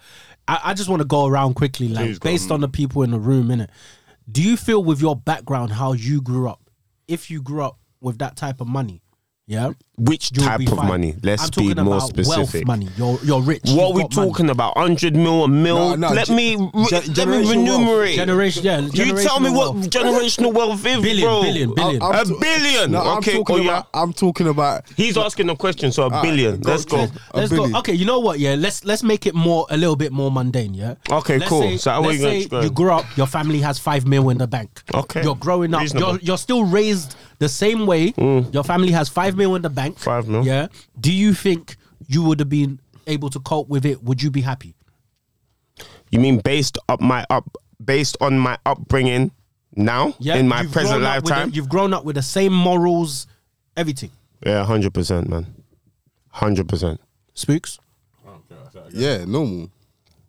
I, 0.47 0.59
I 0.65 0.73
just 0.73 0.89
want 0.89 1.01
to 1.01 1.07
go 1.07 1.25
around 1.25 1.55
quickly, 1.55 1.89
like 1.89 2.05
Please 2.05 2.19
go. 2.19 2.29
based 2.29 2.49
on 2.51 2.61
the 2.61 2.69
people 2.69 3.03
in 3.03 3.11
the 3.11 3.19
room. 3.19 3.49
Innit? 3.49 3.67
Do 4.31 4.41
you 4.41 4.55
feel 4.55 4.81
with 4.83 5.01
your 5.01 5.15
background 5.17 5.71
how 5.73 5.91
you 5.93 6.21
grew 6.21 6.47
up? 6.49 6.60
If 7.11 7.29
you 7.29 7.41
grew 7.41 7.61
up 7.61 7.77
with 7.99 8.19
that 8.19 8.37
type 8.37 8.61
of 8.61 8.69
money, 8.69 9.01
yeah, 9.51 9.71
Which 9.97 10.31
you'll 10.33 10.45
type 10.45 10.59
be 10.59 10.65
of 10.67 10.77
fine. 10.77 10.87
money? 10.87 11.15
Let's 11.21 11.43
I'm 11.43 11.49
be 11.49 11.67
talking 11.69 11.83
more 11.83 11.97
about 11.97 12.07
specific. 12.09 12.65
Wealth 12.65 12.65
money. 12.65 12.87
You're 12.97 13.19
you're 13.23 13.41
rich. 13.41 13.61
What 13.65 13.87
You've 13.89 13.95
we 13.95 14.01
got 14.03 14.15
money. 14.15 14.29
talking 14.29 14.49
about? 14.49 14.77
Hundred 14.77 15.15
mil, 15.15 15.43
a 15.43 15.47
mil? 15.47 15.75
No, 15.97 16.07
no, 16.07 16.13
let 16.13 16.27
ge- 16.27 16.31
me 16.31 16.55
ge- 16.55 16.61
let 16.63 17.07
me 17.07 17.13
generational 17.13 17.43
wealth. 17.43 17.53
enumerate. 17.55 18.15
Generation, 18.15 18.63
yeah. 18.63 18.79
you 18.79 18.89
tell 19.27 19.39
me 19.39 19.49
generational 19.49 19.55
what 19.55 19.73
wealth. 19.75 19.89
generational 19.89 20.53
wealth 20.53 20.85
is, 20.85 21.01
Billion, 21.01 21.27
bro. 21.27 21.41
billion, 21.43 21.73
billion. 21.75 22.01
I'm 22.01 22.15
A 22.15 22.25
t- 22.25 22.37
billion. 22.39 22.91
No, 22.91 23.01
I'm 23.01 23.17
okay, 23.19 23.33
talking 23.37 23.55
oh, 23.55 23.59
yeah. 23.59 23.69
about. 23.79 23.87
I'm 23.93 24.13
talking 24.13 24.47
about. 24.47 24.85
He's 24.95 25.17
asking 25.17 25.49
a 25.49 25.55
question, 25.57 25.91
so 25.91 26.05
a 26.07 26.21
billion. 26.21 26.61
go- 26.61 26.71
Let's 26.71 26.85
go. 26.85 27.05
go. 27.07 27.13
A 27.33 27.37
Let's 27.37 27.49
billion. 27.51 27.71
go. 27.73 27.79
Okay, 27.79 27.93
you 27.93 28.05
know 28.05 28.19
what? 28.19 28.39
Yeah, 28.39 28.55
let's 28.55 28.85
let's 28.85 29.03
make 29.03 29.25
it 29.27 29.35
more 29.35 29.65
a 29.69 29.75
little 29.77 29.97
bit 29.97 30.11
more 30.13 30.31
mundane. 30.31 30.73
Yeah. 30.73 30.95
Okay, 31.09 31.37
let's 31.37 31.49
cool. 31.49 31.61
Say, 31.63 31.77
So 31.77 31.91
how 31.91 31.97
are 32.01 32.07
let's 32.07 32.15
you 32.17 32.23
going 32.23 32.37
say 32.39 32.43
to 32.43 32.49
go? 32.49 32.61
you 32.61 32.69
grew 32.71 32.91
up, 32.91 33.05
your 33.17 33.27
family 33.27 33.59
has 33.59 33.77
five 33.77 34.07
mil 34.07 34.29
in 34.29 34.37
the 34.37 34.47
bank. 34.47 34.81
Okay, 34.93 35.21
You're 35.23 35.35
growing 35.35 35.73
up. 35.73 35.81
reasonable. 35.81 36.11
You're 36.13 36.19
you're 36.21 36.37
still 36.37 36.63
raised 36.63 37.15
the 37.41 37.49
same 37.49 37.85
way. 37.87 38.11
Mm. 38.13 38.53
Your 38.53 38.63
family 38.63 38.91
has 38.91 39.09
five 39.09 39.35
mil 39.35 39.55
in 39.55 39.63
the 39.63 39.69
bank. 39.69 39.97
Five 39.97 40.27
mil. 40.27 40.45
Yeah. 40.45 40.67
Do 40.99 41.11
you 41.11 41.33
think 41.33 41.75
you 42.07 42.21
would 42.23 42.39
have 42.39 42.49
been 42.49 42.79
able 43.07 43.29
to 43.31 43.39
cope 43.39 43.67
with 43.67 43.83
it? 43.85 44.03
Would 44.03 44.21
you 44.21 44.29
be 44.29 44.41
happy? 44.41 44.75
You 46.11 46.19
mean 46.19 46.39
based 46.39 46.77
up 46.87 47.01
my 47.01 47.25
up 47.29 47.45
based 47.83 48.15
on 48.21 48.37
my 48.37 48.57
upbringing 48.65 49.31
now 49.75 50.13
Yeah. 50.19 50.35
in 50.35 50.47
my 50.47 50.61
You've 50.61 50.71
present 50.71 50.99
grown 51.01 51.05
up 51.05 51.15
with 51.15 51.23
the- 51.25 51.29
lifetime? 51.31 51.51
you've 51.55 51.69
grown 51.69 51.93
up 51.93 52.05
with 52.05 52.15
the 52.15 52.21
same 52.21 52.53
morals, 52.53 53.25
everything. 53.75 54.11
yeah, 54.45 54.63
hundred 54.63 54.93
percent, 54.93 55.27
man. 55.29 55.47
Hundred 56.29 56.69
percent. 56.69 57.01
Spooks. 57.33 57.79
I 58.23 58.29
don't 58.29 58.47
care. 58.49 58.57
Say 58.71 58.79
that 58.79 58.87
again. 58.89 59.01
Yeah, 59.01 59.25
normal. 59.25 59.69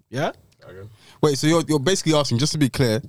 Yeah. 0.08 0.32
Say. 0.66 0.88
Wait, 1.20 1.36
so 1.38 1.46
you're 1.46 1.62
you're 1.68 1.78
basically 1.90 2.14
asking, 2.14 2.38
just 2.38 2.52
to 2.52 2.58
be 2.58 2.70
clear, 2.70 3.02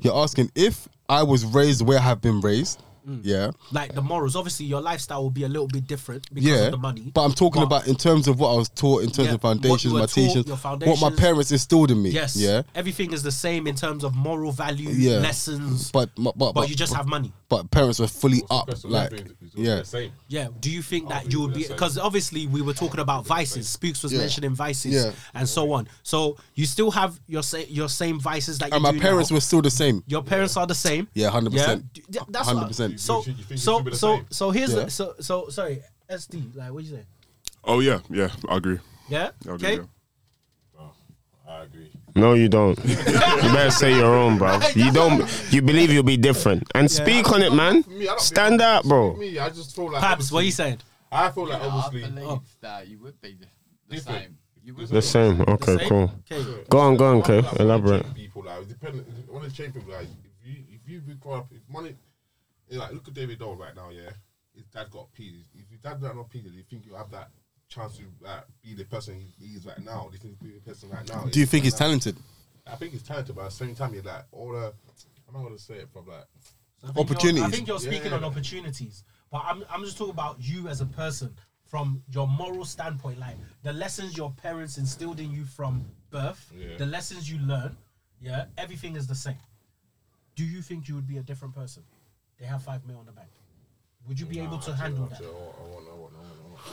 you're 0.00 0.14
asking 0.16 0.50
if 0.54 0.88
I 1.08 1.22
was 1.22 1.44
raised 1.44 1.80
where 1.86 1.98
I 1.98 2.02
have 2.02 2.20
been 2.20 2.40
raised, 2.40 2.82
Mm. 3.06 3.20
yeah, 3.22 3.50
Like 3.70 3.94
the 3.94 4.02
morals, 4.02 4.34
obviously 4.34 4.66
your 4.66 4.80
lifestyle 4.80 5.22
will 5.22 5.30
be 5.30 5.44
a 5.44 5.48
little 5.48 5.68
bit 5.68 5.86
different 5.86 6.28
because 6.34 6.48
yeah. 6.50 6.64
of 6.66 6.70
the 6.72 6.76
money. 6.78 7.12
But 7.14 7.22
I'm 7.24 7.32
talking 7.32 7.62
about 7.62 7.86
in 7.86 7.94
terms 7.94 8.26
of 8.26 8.40
what 8.40 8.52
I 8.52 8.56
was 8.56 8.68
taught, 8.68 9.04
in 9.04 9.10
terms 9.10 9.28
Yeah, 9.28 9.34
of 9.34 9.42
foundations, 9.42 9.92
my 9.94 10.06
teachings, 10.06 10.46
your 10.48 10.56
what 10.56 11.00
my 11.00 11.10
parents 11.10 11.52
instilled 11.52 11.92
in 11.92 12.02
me. 12.02 12.10
yes, 12.10 12.34
Yeah. 12.36 12.62
everything 12.74 13.12
is 13.12 13.22
the 13.22 13.30
same 13.30 13.68
in 13.68 13.76
terms 13.76 14.02
of 14.02 14.16
moral 14.16 14.50
value, 14.50 14.88
Yeah. 14.90 15.18
lessons. 15.18 15.92
But 15.92 16.10
but 16.16 16.36
but, 16.36 16.52
but 16.52 16.68
you 16.68 16.74
just 16.74 16.94
have 16.94 17.06
money. 17.06 17.32
But 17.48 17.70
parents 17.70 18.00
were 18.00 18.08
fully 18.08 18.42
What's 18.48 18.84
up, 18.84 18.90
like 18.90 19.12
yeah. 19.54 19.82
Yeah. 20.26 20.48
Do 20.58 20.68
you 20.68 20.82
think 20.82 21.08
that 21.10 21.30
you 21.32 21.40
would 21.42 21.54
be 21.54 21.66
because 21.68 21.96
obviously 21.96 22.48
we 22.48 22.60
were 22.60 22.72
talking 22.72 22.98
about 22.98 23.24
vices. 23.24 23.68
Spooks 23.68 24.02
was 24.02 24.12
Yeah. 24.12 24.18
mentioning 24.18 24.52
vices 24.54 24.94
Yeah. 24.94 25.12
and 25.32 25.48
so 25.48 25.70
on. 25.72 25.86
So 26.02 26.36
you 26.56 26.66
still 26.66 26.90
have 26.90 27.20
your 27.28 27.44
sa- 27.44 27.58
your 27.68 27.88
same 27.88 28.18
vices 28.18 28.58
that 28.58 28.70
you 28.70 28.74
And 28.74 28.82
my 28.82 28.90
do 28.90 28.98
parents 29.00 29.30
now. 29.30 29.36
were 29.36 29.40
still 29.40 29.62
the 29.62 29.70
same. 29.70 30.02
Your 30.08 30.24
parents 30.24 30.56
are 30.56 30.66
the 30.66 30.74
same. 30.74 31.06
Yeah, 31.14 31.30
100%. 31.30 31.84
D- 31.92 32.02
d- 32.10 32.18
That's 32.28 32.48
100%. 32.48 32.98
So 32.98 33.18
You 33.18 33.22
think- 33.22 33.38
you 33.38 33.44
think 33.44 33.60
it 33.60 33.62
so 33.62 33.76
should 33.76 33.84
be 33.84 33.90
the 33.92 33.96
so 33.96 34.20
so 34.30 34.50
here's 34.50 34.70
Yeah. 34.74 34.84
the, 34.84 34.90
so 34.90 35.14
so 35.20 35.48
sorry 35.48 35.82
SD 36.10 36.50
like 36.56 36.72
what 36.72 36.82
you 36.82 36.90
say? 36.96 37.04
Oh 37.62 37.78
yeah, 37.78 38.00
yeah, 38.10 38.30
I 38.48 38.56
agree. 38.56 38.78
Yeah. 39.08 39.30
I 39.46 39.54
agree, 39.54 39.68
Okay. 39.68 39.74
yeah. 39.76 40.80
Oh, 40.80 40.90
I 41.48 41.62
agree. 41.62 41.92
No, 42.16 42.32
you 42.34 42.48
don't. 42.48 42.78
you 42.84 42.94
better 42.96 43.70
say 43.70 43.94
your 43.96 44.14
own, 44.14 44.38
bro. 44.38 44.58
You 44.74 44.90
don't. 44.92 45.20
You 45.52 45.62
believe 45.62 45.90
you'll 45.92 46.02
be 46.02 46.16
different, 46.16 46.64
and 46.74 46.90
speak 46.90 47.30
on 47.32 47.42
it, 47.42 47.52
man. 47.52 47.84
Me, 47.88 48.08
Stand 48.18 48.52
think- 48.52 48.62
out, 48.62 48.84
bro. 48.84 49.12
for 49.14 49.18
Me, 49.20 49.38
I 49.38 49.48
just 49.50 49.74
feel 49.76 49.90
like. 49.92 50.02
Paps, 50.02 50.32
what 50.32 50.40
you 50.40 50.48
obviously- 50.48 50.50
saying? 50.64 50.78
I 51.12 51.30
feel 51.30 51.46
like 51.46 51.62
Yeah, 51.62 51.68
obviously. 51.68 52.04
I 52.04 52.10
believe 52.14 52.28
Oh. 52.28 52.42
that 52.62 52.88
you 52.88 52.98
would 53.00 53.20
be 53.20 53.34
the, 53.34 53.46
the 53.88 53.96
Different. 53.96 54.22
same. 54.24 54.86
The 54.88 55.02
same. 55.02 55.40
Okay, 55.42 55.76
Same? 55.78 55.88
cool. 55.88 56.12
Okay. 56.30 56.64
Go 56.68 56.78
on, 56.80 56.96
go 56.96 57.06
on, 57.10 57.16
okay. 57.18 57.38
I 57.38 57.42
wanna 57.42 57.56
Elaborate. 57.62 58.14
People 58.14 58.42
like 58.44 58.62
it 58.62 58.68
depend. 58.68 59.04
I 59.28 59.32
want 59.32 59.44
to 59.48 59.52
change 59.54 59.74
people 59.74 59.92
like 59.92 60.08
if 60.44 60.44
you 60.44 60.64
if 60.98 61.06
you 61.08 61.14
grow 61.14 61.34
up 61.34 61.46
if 61.52 61.60
money, 61.72 61.94
you 62.68 62.78
like 62.80 62.92
look 62.92 63.06
at 63.06 63.14
David 63.14 63.38
Doe 63.38 63.54
right 63.54 63.76
now. 63.76 63.90
Yeah, 63.90 64.10
his 64.54 64.64
dad 64.66 64.90
got 64.90 65.12
peas. 65.12 65.44
If 65.54 65.70
your 65.70 65.78
dad 65.80 66.00
got 66.00 66.16
no 66.16 66.24
peas, 66.24 66.42
do 66.42 66.50
you 66.50 66.64
think 66.68 66.84
you 66.84 66.94
have 66.96 67.10
that 67.12 67.28
chance 67.68 67.96
to 67.96 68.04
like, 68.20 68.44
be 68.62 68.74
the 68.74 68.84
person 68.84 69.14
he, 69.14 69.46
he 69.46 69.54
is 69.54 69.66
right 69.66 69.78
now? 69.84 70.08
Do 70.10 70.14
you 70.14 70.18
think 70.18 70.36
he'll 70.40 70.48
be 70.50 70.54
the 70.58 70.60
person 70.70 70.90
right 70.90 71.08
now? 71.08 71.24
Do 71.24 71.40
you 71.40 71.46
think 71.46 71.64
he's 71.64 71.74
talented? 71.74 72.16
I 72.66 72.74
think 72.76 72.92
he's 72.92 73.02
talented, 73.02 73.34
but 73.36 73.42
at 73.42 73.50
the 73.50 73.56
same 73.56 73.74
time, 73.74 73.94
you're 73.94 74.02
like 74.02 74.24
all 74.32 74.52
the. 74.52 74.72
I'm 75.28 75.34
not 75.34 75.42
gonna 75.42 75.58
say 75.58 75.74
it 75.74 75.88
from 75.92 76.06
like. 76.06 76.24
I 76.84 77.00
Opportunities. 77.00 77.42
I 77.42 77.48
think 77.50 77.66
you're 77.68 77.78
speaking 77.78 78.10
Yeah. 78.10 78.18
on 78.18 78.24
opportunities, 78.24 79.02
but 79.30 79.42
I'm 79.44 79.64
I'm 79.70 79.82
just 79.82 79.96
talking 79.98 80.12
about 80.12 80.36
you 80.40 80.68
as 80.68 80.80
a 80.80 80.86
person 80.86 81.34
from 81.64 82.02
your 82.12 82.28
moral 82.28 82.64
standpoint, 82.64 83.18
like 83.18 83.36
the 83.62 83.72
lessons 83.72 84.16
your 84.16 84.30
parents 84.30 84.78
instilled 84.78 85.18
in 85.18 85.32
you 85.32 85.44
from 85.44 85.84
birth, 86.10 86.52
Yeah. 86.56 86.76
the 86.76 86.86
lessons 86.86 87.30
you 87.30 87.38
learn. 87.38 87.76
Yeah, 88.20 88.46
everything 88.56 88.94
is 88.96 89.06
the 89.06 89.14
same. 89.14 89.38
Do 90.36 90.44
you 90.44 90.62
think 90.62 90.88
you 90.88 90.94
would 90.94 91.08
be 91.08 91.18
a 91.18 91.22
different 91.22 91.54
person? 91.54 91.82
They 92.38 92.46
have 92.46 92.62
five 92.62 92.86
mil 92.86 92.98
on 92.98 93.06
the 93.06 93.12
bank. 93.12 93.28
Would 94.06 94.20
you 94.20 94.26
be 94.26 94.38
able 94.38 94.58
to 94.58 94.74
handle 94.74 95.06
that? 95.06 95.20
I 95.20 95.24
want, 95.24 95.88
I 95.92 95.95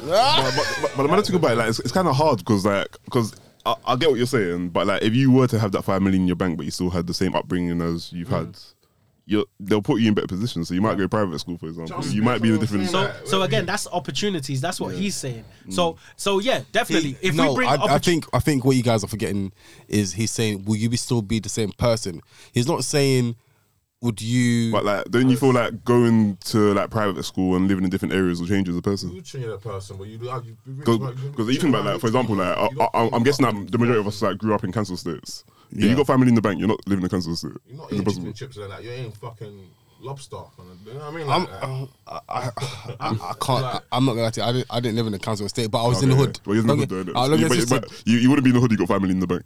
but, 0.02 0.53
but, 0.56 0.78
but, 0.82 0.91
but 0.98 1.03
the 1.03 1.10
matter 1.10 1.22
to 1.22 1.32
go 1.32 1.38
about 1.38 1.52
it, 1.52 1.56
like 1.57 1.70
it's, 1.70 1.80
it's 1.80 1.91
kind 1.91 2.07
of 2.07 2.15
hard 2.15 2.40
because 2.40 2.65
like 2.65 2.98
because 3.06 3.36
I, 3.65 3.76
I 3.86 3.95
get 3.95 4.10
what 4.10 4.18
you're 4.18 4.28
saying, 4.28 4.70
but 4.70 4.88
like 4.88 5.02
if 5.02 5.14
you 5.15 5.32
were 5.32 5.48
to 5.48 5.60
have 5.60 5.72
that 5.74 5.84
five 5.84 6.02
million 6.02 6.24
in 6.24 6.28
your 6.28 6.36
bank, 6.36 6.57
but 6.57 6.65
you 6.65 6.72
still 6.72 6.90
had 6.90 7.07
the 7.07 7.14
same 7.14 7.36
upbringing 7.36 7.82
as 7.82 8.11
you've 8.11 8.28
mm. 8.28 8.45
had, 8.48 8.57
You're, 9.26 9.45
they'll 9.60 9.82
put 9.82 10.02
you 10.02 10.10
in 10.10 10.14
better 10.14 10.28
positions. 10.28 10.68
So 10.68 10.74
you 10.74 10.82
might 10.82 10.98
go 10.98 11.07
private 11.07 11.40
school, 11.40 11.57
for 11.57 11.68
example. 11.68 12.02
Just- 12.02 12.14
you 12.14 12.22
might 12.22 12.41
be 12.41 12.49
in 12.49 12.56
a 12.56 12.57
that's 12.57 12.72
what 12.72 12.80
I'm 12.80 12.86
different. 12.86 13.28
So, 13.28 13.38
so 13.38 13.41
again, 13.44 13.65
that's 13.65 13.88
opportunities. 13.88 14.60
That's 14.60 14.82
what 14.82 14.95
he's 14.95 15.15
saying. 15.15 15.45
Mm. 15.68 15.74
So, 15.74 15.98
so 16.18 16.40
yeah, 16.40 16.64
definitely. 16.74 17.18
If 17.22 17.36
no, 17.36 17.49
we 17.49 17.56
bring, 17.56 17.70
I, 17.70 17.76
I 17.76 17.78
opportu- 17.78 18.03
think 18.03 18.26
I 18.34 18.40
think 18.40 18.65
what 18.65 18.76
you 18.76 18.84
guys 18.84 19.03
are 19.03 19.07
forgetting 19.07 19.53
is 19.88 20.14
he's 20.14 20.32
saying, 20.32 20.65
"Will 20.65 20.76
you 20.76 20.90
be 20.90 20.98
still 20.98 21.22
be 21.22 21.40
the 21.40 21.49
same 21.49 21.72
person?" 21.72 22.22
He's 22.53 22.68
not 22.68 22.84
saying, 22.84 23.36
"Would 24.04 24.22
you?" 24.22 24.72
But 24.72 24.86
like, 24.86 25.06
don't 25.06 25.30
you 25.30 25.38
feel 25.38 25.54
like 25.54 25.84
going 25.84 26.38
to 26.52 26.74
like 26.74 26.90
private 26.92 27.24
school 27.24 27.56
and 27.56 27.68
living 27.68 27.84
in 27.84 27.90
different 27.90 28.14
areas 28.14 28.40
will 28.40 28.48
change 28.48 28.70
as 28.70 28.78
a 28.78 28.82
person? 28.82 29.12
You 29.12 29.22
change 29.22 29.46
that 29.46 29.62
person, 29.62 29.98
but 29.98 30.08
you 30.08 30.18
do. 30.18 30.26
You, 30.26 30.58
you, 30.68 30.74
Because 30.76 31.48
you 31.50 31.60
think 31.60 31.74
about 31.74 31.86
like, 31.86 32.00
for 32.02 32.08
example, 32.08 32.36
like 32.36 32.56
I, 32.58 32.68
I, 32.94 33.10
I'm 33.14 33.24
guessing 33.24 33.46
that 33.46 33.72
the 33.72 33.78
majority 33.78 34.00
of 34.02 34.08
us 34.08 34.22
like 34.22 34.38
grew 34.38 34.54
up 34.54 34.64
in 34.64 34.72
council 34.72 34.96
estates. 34.96 35.44
If 35.72 35.84
you 35.86 35.96
got 35.96 36.06
family 36.08 36.28
in 36.30 36.36
the 36.36 36.42
bank, 36.42 36.60
you're 36.60 36.68
not 36.68 36.88
living 36.88 37.02
in 37.02 37.08
a 37.08 37.10
council 37.10 37.34
estate. 37.34 37.54
You're 37.68 37.78
not 37.78 37.86
It's 37.86 37.94
eating 37.94 38.00
impossible. 38.00 38.34
chicken 38.34 38.34
chips 38.34 38.58
like 38.58 38.70
that. 38.70 38.84
You're 38.84 38.94
eating 38.94 39.12
fucking 39.14 39.70
lobster. 40.02 40.36
You 40.86 40.94
know 40.94 41.00
what 41.00 41.06
I 41.06 41.12
mean? 41.18 41.30
I'm, 41.30 41.46
Like. 41.46 41.90
I, 42.08 42.20
I, 42.30 42.52
I, 43.00 43.10
I 43.10 43.34
can't. 43.42 43.64
I, 43.66 43.80
I'm 43.92 44.06
not 44.06 44.12
gonna 44.14 44.24
lie 44.24 44.30
to 44.32 44.40
you. 44.42 44.46
I 44.46 44.52
didn't, 44.52 44.68
I 44.70 44.80
didn't 44.82 44.96
live 44.98 45.08
in 45.08 45.14
a 45.16 45.20
council 45.20 45.46
estate, 45.48 45.72
but 45.72 45.84
I 45.84 45.88
was 45.88 46.04
in 46.04 46.10
the 46.10 46.16
hood. 46.16 46.40
Well, 46.46 46.56
you're 46.56 46.62
in 46.64 46.68
the 46.68 46.74
Don't 46.76 46.90
hood, 46.90 47.06
get- 47.08 47.14
though, 47.16 47.20
uh, 47.22 47.36
You- 47.36 47.66
but, 47.68 47.82
but 47.82 48.04
you, 48.06 48.18
you 48.20 48.30
wouldn't 48.30 48.44
be 48.44 48.50
in 48.52 48.56
the 48.56 48.60
hood. 48.62 48.72
You 48.72 48.78
got 48.78 48.90
family 48.90 49.12
in 49.12 49.20
the 49.20 49.28
bank. 49.28 49.44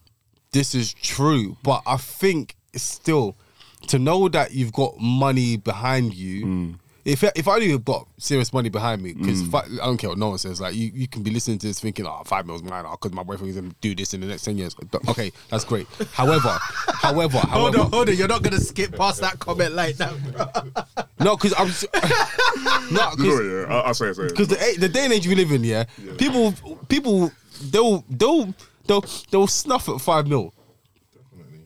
this 0.52 0.74
is 0.76 0.94
true, 0.94 1.56
but 1.64 1.82
I 1.86 1.96
think 1.98 2.56
it's 2.74 2.84
still 2.84 3.38
to 3.88 4.00
know 4.00 4.28
that 4.30 4.54
you've 4.54 4.74
got 4.74 5.00
money 5.00 5.58
behind 5.58 6.14
you. 6.14 6.46
Hmm. 6.46 6.72
If 7.06 7.24
if 7.24 7.48
I 7.48 7.60
knew 7.60 7.68
you've 7.68 7.86
got 7.86 8.06
serious 8.18 8.52
money 8.52 8.68
behind 8.68 9.02
me, 9.02 9.14
because 9.14 9.42
mm. 9.42 9.80
I 9.82 9.86
don't 9.86 9.96
care 9.96 10.10
what 10.10 10.20
no 10.20 10.28
one 10.28 10.38
says. 10.40 10.60
Like 10.60 10.76
you, 10.76 10.92
you 10.94 11.08
can 11.08 11.24
be 11.24 11.32
listening 11.32 11.58
to 11.60 11.68
this 11.68 11.80
thinking, 11.80 12.06
"Oh, 12.06 12.22
five 12.26 12.46
mils 12.46 12.62
mine," 12.62 12.84
because 12.84 13.14
ah, 13.14 13.16
my 13.16 13.24
boyfriend 13.24 13.50
is 13.50 13.56
gonna 13.56 13.74
do 13.80 13.96
this 13.96 14.14
in 14.14 14.20
the 14.20 14.28
next 14.28 14.44
ten 14.44 14.58
years. 14.58 14.76
Okay, 15.08 15.32
that's 15.50 15.64
great. 15.64 15.88
However, 16.12 16.50
however, 16.88 17.38
Hold 17.38 17.76
however, 17.76 17.80
on, 17.80 17.92
hold 17.92 18.10
on. 18.10 18.18
You're 18.18 18.28
not 18.28 18.44
gonna 18.44 18.60
skip 18.60 18.94
past 18.94 19.22
that 19.22 19.40
comment 19.40 19.74
like 19.74 19.96
that. 19.96 20.14
bro. 20.34 21.06
no, 21.26 21.38
because 21.38 21.54
I'm 21.58 21.68
no, 22.94 23.12
because 23.12 23.40
No, 23.40 23.42
yeah, 23.42 23.74
I, 23.74 23.80
I'll 23.88 23.94
say 23.94 24.08
it. 24.08 24.16
Say 24.16 24.24
it. 24.24 24.30
because 24.32 24.50
the 24.50 24.76
the 24.78 24.90
day 24.90 25.06
and 25.06 25.14
age 25.14 25.28
we 25.30 25.36
live 25.36 25.54
in, 25.54 25.64
yeah, 25.64 25.86
people 26.18 26.54
people 26.90 27.32
they'll 27.72 28.04
they'll 28.10 28.54
they'll 28.86 29.06
they'll 29.32 29.48
snuff 29.48 29.88
at 29.88 30.02
five 30.02 30.28
mil. 30.28 30.54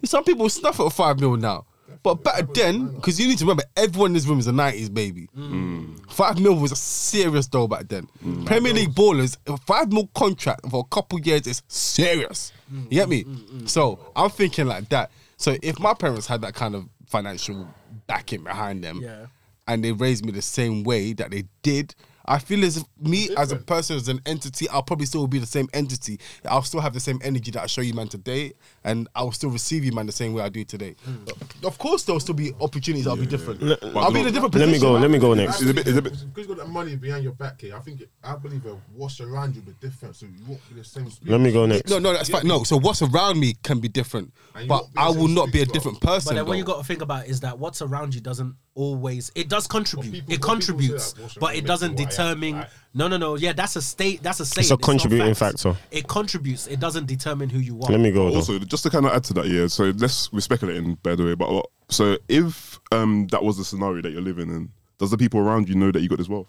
Definitely 0.04 0.08
some 0.08 0.24
people 0.24 0.50
snuff 0.50 0.80
at 0.80 0.94
five 0.94 1.20
mil 1.20 1.36
now, 1.38 1.66
but 2.04 2.24
back 2.24 2.54
then, 2.54 2.88
because 2.96 3.20
you 3.20 3.28
need 3.28 3.38
to 3.38 3.44
remember, 3.46 3.64
everyone 3.76 4.10
in 4.12 4.14
this 4.14 4.26
room 4.26 4.40
is 4.40 4.48
a 4.48 4.52
nineties 4.52 4.90
baby. 4.90 5.28
Mm. 5.38 6.00
Five 6.12 6.40
mil 6.40 6.56
was 6.56 6.72
a 6.72 6.76
serious 6.76 7.48
though 7.48 7.68
back 7.68 7.88
then. 7.88 8.08
Mm. 8.26 8.46
Premier 8.46 8.74
League 8.74 8.92
ballers, 8.94 9.38
a 9.48 9.58
five 9.58 9.92
mil 9.92 10.08
contract 10.16 10.62
for 10.70 10.82
a 10.82 10.96
couple 10.96 11.20
years 11.20 11.46
is 11.48 11.62
serious. 11.68 12.52
Mm. 12.74 12.84
You 12.86 12.90
get 12.90 13.10
me? 13.10 13.26
So 13.66 14.00
I'm 14.16 14.30
thinking 14.30 14.68
like 14.68 14.90
that. 14.90 15.12
So 15.38 15.56
if 15.62 15.80
my 15.80 15.94
parents 15.94 16.28
had 16.28 16.42
that 16.42 16.54
kind 16.54 16.76
of 16.76 16.88
financial 17.08 17.68
backing 18.08 18.44
behind 18.44 18.84
them, 18.84 19.02
Yeah. 19.02 19.26
and 19.68 19.84
they 19.84 19.92
raised 19.92 20.26
me 20.26 20.32
the 20.32 20.42
same 20.42 20.84
way 20.84 21.14
that 21.14 21.32
they 21.32 21.44
did. 21.62 21.94
I 22.26 22.40
feel 22.40 22.64
as 22.64 22.78
if 22.78 22.84
me 23.00 23.30
as 23.38 23.52
a 23.52 23.56
person, 23.56 23.96
as 23.96 24.08
an 24.08 24.22
entity, 24.26 24.70
I'll 24.70 24.84
probably 24.84 25.06
still 25.06 25.26
be 25.28 25.40
the 25.40 25.46
same 25.46 25.68
entity. 25.74 26.20
I'll 26.46 26.62
still 26.62 26.82
have 26.82 26.94
the 26.94 27.00
same 27.00 27.20
energy 27.24 27.52
that 27.52 27.64
I 27.64 27.68
show 27.68 27.82
you, 27.82 27.94
man, 27.94 28.08
today, 28.08 28.54
and 28.84 29.08
I'll 29.16 29.32
still 29.32 29.50
receive 29.50 29.84
you, 29.84 29.92
man, 29.92 30.06
the 30.06 30.12
same 30.12 30.34
way 30.34 30.44
I 30.44 30.50
do 30.50 30.64
today. 30.64 30.96
Hmm. 31.04 31.66
Of 31.66 31.78
course, 31.78 32.04
there'll 32.04 32.20
still 32.20 32.36
be 32.36 32.54
opportunities. 32.62 33.08
I'll 33.08 33.16
be 33.16 33.26
different. 33.26 33.62
I'll 33.96 34.12
be 34.12 34.22
in 34.22 34.28
a 34.28 34.32
different 34.32 34.52
position. 34.54 34.72
Let 34.72 34.74
me 34.74 34.80
go. 34.80 34.94
man. 34.94 35.02
Let 35.02 35.12
me 35.12 35.20
go 35.20 35.34
next. 35.34 35.62
It's 35.62 35.72
a 35.72 35.74
bit- 35.74 35.88
it's 35.88 35.98
a 35.98 36.02
bit- 36.02 36.14
because 36.14 36.48
you 36.50 36.56
got 36.56 36.66
that 36.66 36.70
money 36.72 36.96
behind 36.96 37.24
your 37.24 37.34
back 37.34 37.62
here. 37.62 37.76
I 37.76 37.80
think 37.80 38.02
it, 38.02 38.10
I 38.24 38.36
believe 38.36 38.66
it, 38.66 38.76
what's 38.96 39.20
around 39.20 39.56
you 39.56 39.62
will 39.62 39.74
be 39.74 39.78
different, 39.88 40.16
so 40.16 40.26
you 40.28 40.34
won't 40.48 40.62
be 40.70 40.76
the 40.76 40.84
same. 40.84 41.10
Speed. 41.10 41.30
Let 41.30 41.42
me 41.42 41.52
go 41.52 41.66
next. 41.66 41.90
No, 41.90 42.00
no, 42.00 42.14
that's 42.14 42.30
fine. 42.30 42.46
No, 42.48 42.64
so 42.64 42.78
what's 42.78 43.02
around 43.02 43.40
me 43.40 43.56
can 43.64 43.80
be 43.80 43.88
different, 43.88 44.34
but 44.68 44.84
be 44.94 44.98
I 44.98 45.10
will 45.10 45.28
not 45.28 45.52
be 45.52 45.60
a 45.60 45.62
as 45.64 45.68
well. 45.68 45.74
different 45.74 46.02
person. 46.02 46.30
But 46.32 46.36
then 46.36 46.46
what 46.46 46.54
though. 46.54 46.58
you 46.58 46.64
got 46.64 46.78
to 46.78 46.84
think 46.84 47.02
about 47.02 47.26
is 47.28 47.40
that 47.42 47.58
what's 47.60 47.82
around 47.82 48.14
you 48.16 48.22
doesn't 48.22 48.56
always. 48.76 49.32
It 49.36 49.50
does 49.50 49.68
contribute. 49.68 50.12
people- 50.12 50.34
it 50.34 50.42
but 50.42 50.48
people 50.58 50.62
say 50.62 50.66
contributes, 50.68 51.14
but 51.40 51.56
it 51.56 51.66
doesn't 51.66 51.92
makes 51.92 52.00
me 52.00 52.06
what 52.06 52.20
I 52.20 52.24
am, 52.32 52.40
determine. 52.40 52.56
right? 52.56 52.70
No, 52.94 53.08
no, 53.08 53.18
no. 53.18 53.36
Yeah, 53.36 53.54
that's 53.54 53.76
a 53.76 53.82
state. 53.82 54.22
That's 54.22 54.40
a 54.40 54.46
saying. 54.46 54.68
a 54.68 54.70
not 54.72 54.82
contributing 54.82 55.34
facts. 55.34 55.64
factor. 55.64 55.80
It 55.92 56.08
contributes. 56.08 56.68
It 56.68 56.80
doesn't 56.80 57.06
determine 57.08 57.50
who 57.50 57.60
you 57.60 57.82
are. 57.82 57.92
Let 57.92 58.00
me 58.00 58.12
go. 58.12 58.30
Though. 58.30 58.38
Also, 58.38 58.60
just 58.60 58.84
to 58.84 58.90
kind 58.90 59.06
of 59.06 59.14
add 59.14 59.24
to 59.26 59.34
that, 59.36 59.48
yeah. 59.48 59.68
So 59.68 59.86
let's 59.98 60.32
we're 60.32 60.42
speculating, 60.42 60.96
by 61.04 61.16
the 61.16 61.24
way. 61.24 61.36
But 61.36 61.52
what, 61.52 61.68
so 61.90 62.18
if 62.28 62.80
um 62.92 63.28
that 63.32 63.44
was 63.44 63.58
the 63.58 63.64
scenario 63.64 64.02
that 64.02 64.12
you're 64.12 64.22
living 64.22 64.50
in, 64.50 64.70
does 64.98 65.12
the 65.12 65.18
people 65.18 65.40
around 65.40 65.70
you 65.70 65.76
know 65.76 65.92
that 65.92 66.02
you 66.02 66.10
got 66.10 66.18
this 66.18 66.30
wealth? 66.30 66.48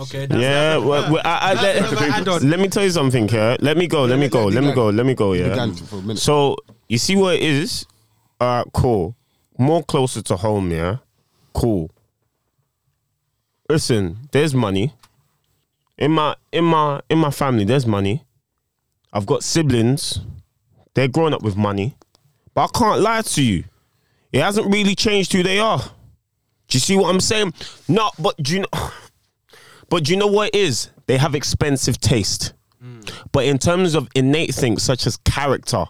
Okay. 0.00 0.26
That's 0.26 0.40
Yeah, 0.40 0.78
well, 0.78 1.12
well, 1.12 1.22
I, 1.24 1.52
I, 1.52 1.54
That's 1.54 2.26
let, 2.26 2.42
let 2.42 2.58
me 2.58 2.68
tell 2.68 2.82
you 2.82 2.90
something 2.90 3.28
here. 3.28 3.56
Let 3.60 3.76
me 3.76 3.86
go. 3.86 4.04
Let 4.04 4.18
me 4.18 4.28
go. 4.28 4.46
Let 4.46 4.64
me 4.64 4.72
go. 4.72 4.88
Let 4.88 5.06
me 5.06 5.14
go. 5.14 5.32
Yeah. 5.32 5.50
Began 5.50 5.74
for 5.74 5.96
a 5.96 6.02
minute. 6.02 6.18
So 6.18 6.56
you 6.88 6.98
see 6.98 7.14
what 7.14 7.36
it 7.36 7.42
is? 7.42 7.86
Uh, 8.40 8.64
cool. 8.72 9.14
More 9.58 9.82
closer 9.82 10.22
to 10.22 10.36
home. 10.36 10.70
Yeah. 10.70 10.98
Cool. 11.52 11.90
Listen, 13.68 14.28
there's 14.32 14.54
money 14.54 14.94
in 15.98 16.10
my 16.10 16.34
in 16.50 16.64
my 16.64 17.00
in 17.08 17.18
my 17.18 17.30
family. 17.30 17.64
There's 17.64 17.86
money. 17.86 18.24
I've 19.12 19.26
got 19.26 19.42
siblings. 19.44 20.20
They're 20.94 21.08
growing 21.08 21.32
up 21.32 21.42
with 21.42 21.56
money, 21.56 21.96
but 22.54 22.64
I 22.64 22.78
can't 22.78 23.00
lie 23.00 23.22
to 23.22 23.42
you. 23.42 23.64
It 24.32 24.40
hasn't 24.40 24.72
really 24.72 24.94
changed 24.94 25.32
who 25.32 25.42
they 25.42 25.58
are. 25.58 25.78
Do 25.78 26.76
you 26.76 26.80
see 26.80 26.96
what 26.96 27.10
I'm 27.10 27.20
saying? 27.20 27.54
No, 27.88 28.10
but 28.18 28.36
do 28.42 28.54
you 28.54 28.60
know? 28.60 28.66
But 29.88 30.04
do 30.04 30.12
you 30.12 30.16
know 30.18 30.26
what 30.26 30.48
it 30.48 30.54
is? 30.54 30.88
They 31.04 31.18
have 31.18 31.34
expensive 31.34 32.00
taste. 32.00 32.54
Mm. 32.82 33.12
But 33.30 33.44
in 33.44 33.58
terms 33.58 33.94
of 33.94 34.08
innate 34.14 34.54
things 34.54 34.82
such 34.82 35.06
as 35.06 35.18
character, 35.18 35.84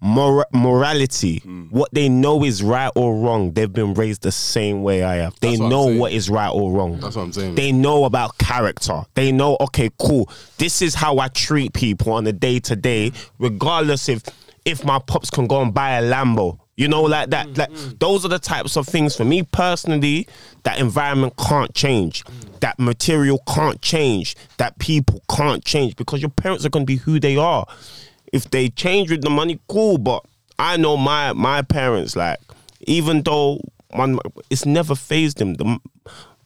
mor- 0.00 0.46
morality, 0.52 1.40
Hmm. 1.44 1.64
what 1.70 1.88
they 1.92 2.08
know 2.08 2.44
is 2.44 2.62
right 2.62 2.90
or 2.94 3.16
wrong, 3.16 3.52
they've 3.52 3.72
been 3.72 3.94
raised 3.94 4.22
the 4.22 4.32
same 4.32 4.82
way 4.82 5.02
I 5.02 5.16
have. 5.16 5.34
They 5.40 5.56
what 5.56 5.68
know 5.68 5.86
what 5.86 6.12
is 6.12 6.30
right 6.30 6.48
or 6.50 6.70
wrong. 6.72 7.00
That's 7.00 7.16
what 7.16 7.22
I'm 7.22 7.32
saying. 7.32 7.54
They 7.54 7.72
know 7.72 8.04
about 8.04 8.38
character. 8.38 9.02
They 9.14 9.32
know, 9.32 9.56
okay, 9.60 9.90
cool. 9.98 10.28
This 10.58 10.82
is 10.82 10.94
how 10.94 11.18
I 11.18 11.28
treat 11.28 11.72
people 11.72 12.12
on 12.12 12.26
a 12.26 12.32
day 12.32 12.60
to 12.60 12.76
day, 12.76 13.12
regardless 13.38 14.08
if 14.08 14.22
if 14.66 14.84
my 14.84 14.98
pops 14.98 15.30
can 15.30 15.46
go 15.46 15.62
and 15.62 15.72
buy 15.72 15.92
a 15.92 16.02
Lambo. 16.02 16.58
You 16.76 16.88
know, 16.88 17.02
like 17.02 17.28
that. 17.30 17.46
Hmm, 17.48 17.52
like 17.54 17.70
hmm. 17.70 17.90
those 17.98 18.24
are 18.24 18.28
the 18.28 18.38
types 18.38 18.76
of 18.76 18.86
things 18.86 19.14
for 19.14 19.24
me 19.24 19.42
personally. 19.42 20.26
That 20.62 20.78
environment 20.78 21.34
can't 21.36 21.74
change. 21.74 22.24
Hmm. 22.26 22.32
That 22.60 22.78
material 22.78 23.42
can't 23.46 23.82
change. 23.82 24.34
That 24.56 24.78
people 24.78 25.22
can't 25.30 25.62
change 25.64 25.96
because 25.96 26.22
your 26.22 26.30
parents 26.30 26.64
are 26.64 26.70
going 26.70 26.86
to 26.86 26.90
be 26.90 26.96
who 26.96 27.20
they 27.20 27.36
are. 27.36 27.66
If 28.32 28.50
they 28.50 28.68
change 28.68 29.10
with 29.10 29.22
the 29.22 29.30
money, 29.30 29.60
cool. 29.68 29.98
But 29.98 30.24
I 30.58 30.76
know 30.76 30.96
my 30.96 31.32
my 31.32 31.62
parents. 31.62 32.16
Like 32.16 32.38
even 32.80 33.22
though 33.22 33.60
one, 33.90 34.18
it's 34.50 34.66
never 34.66 34.94
phased 34.94 35.38
them. 35.38 35.54
The, 35.54 35.78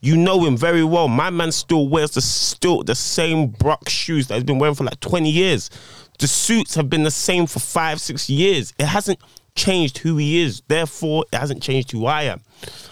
you 0.00 0.16
know 0.16 0.44
him 0.44 0.56
very 0.56 0.84
well. 0.84 1.08
My 1.08 1.30
man 1.30 1.50
still 1.50 1.88
wears 1.88 2.10
the 2.12 2.20
still 2.20 2.82
the 2.82 2.94
same 2.94 3.48
Brock 3.48 3.88
shoes 3.88 4.26
that 4.28 4.34
he's 4.34 4.44
been 4.44 4.58
wearing 4.58 4.74
for 4.74 4.84
like 4.84 5.00
20 5.00 5.30
years. 5.30 5.70
The 6.18 6.28
suits 6.28 6.74
have 6.74 6.90
been 6.90 7.04
the 7.04 7.10
same 7.10 7.46
for 7.46 7.58
five, 7.58 8.00
six 8.00 8.28
years. 8.28 8.72
It 8.78 8.86
hasn't 8.86 9.18
changed 9.56 9.98
who 9.98 10.16
he 10.16 10.42
is. 10.42 10.62
Therefore, 10.68 11.24
it 11.32 11.38
hasn't 11.38 11.62
changed 11.62 11.90
who 11.90 12.06
I 12.06 12.24
am. 12.24 12.42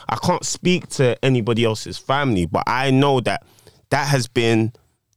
I 0.08 0.16
can't 0.16 0.44
speak 0.44 0.88
to 0.90 1.22
anybody 1.22 1.64
else's 1.64 1.98
family, 1.98 2.46
but 2.46 2.64
I 2.66 2.90
know 2.90 3.20
that 3.20 3.44
that 3.90 4.08
has 4.08 4.26
been 4.26 4.72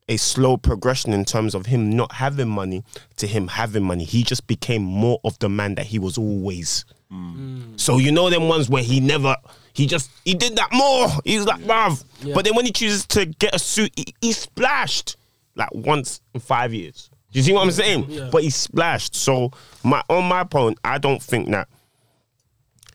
a 0.07 0.17
slow 0.17 0.57
progression 0.57 1.13
in 1.13 1.25
terms 1.25 1.55
of 1.55 1.65
him 1.65 1.89
not 1.89 2.11
having 2.13 2.47
money 2.47 2.83
to 3.17 3.27
him 3.27 3.47
having 3.47 3.83
money. 3.83 4.03
He 4.03 4.23
just 4.23 4.45
became 4.47 4.83
more 4.83 5.19
of 5.23 5.37
the 5.39 5.49
man 5.49 5.75
that 5.75 5.87
he 5.87 5.99
was 5.99 6.17
always. 6.17 6.85
Mm. 7.11 7.79
So 7.79 7.97
you 7.97 8.11
know 8.11 8.29
them 8.29 8.47
ones 8.47 8.69
where 8.69 8.83
he 8.83 8.99
never 8.99 9.35
he 9.73 9.87
just 9.87 10.09
he 10.23 10.33
did 10.33 10.55
that 10.57 10.69
more. 10.71 11.09
He's 11.23 11.45
like, 11.45 11.61
bruv. 11.61 12.03
But 12.33 12.45
then 12.45 12.55
when 12.55 12.65
he 12.65 12.71
chooses 12.71 13.05
to 13.07 13.25
get 13.25 13.55
a 13.55 13.59
suit, 13.59 13.91
he, 13.95 14.13
he 14.21 14.31
splashed 14.31 15.17
like 15.55 15.73
once 15.73 16.21
in 16.33 16.39
five 16.39 16.73
years. 16.73 17.09
Do 17.31 17.39
you 17.39 17.43
see 17.43 17.53
what 17.53 17.63
I'm 17.63 17.71
saying? 17.71 18.29
But 18.31 18.43
he 18.43 18.49
splashed. 18.49 19.15
So 19.15 19.51
my 19.83 20.03
on 20.09 20.25
my 20.25 20.43
point, 20.43 20.79
I 20.83 20.97
don't 20.97 21.21
think 21.21 21.49
that 21.49 21.67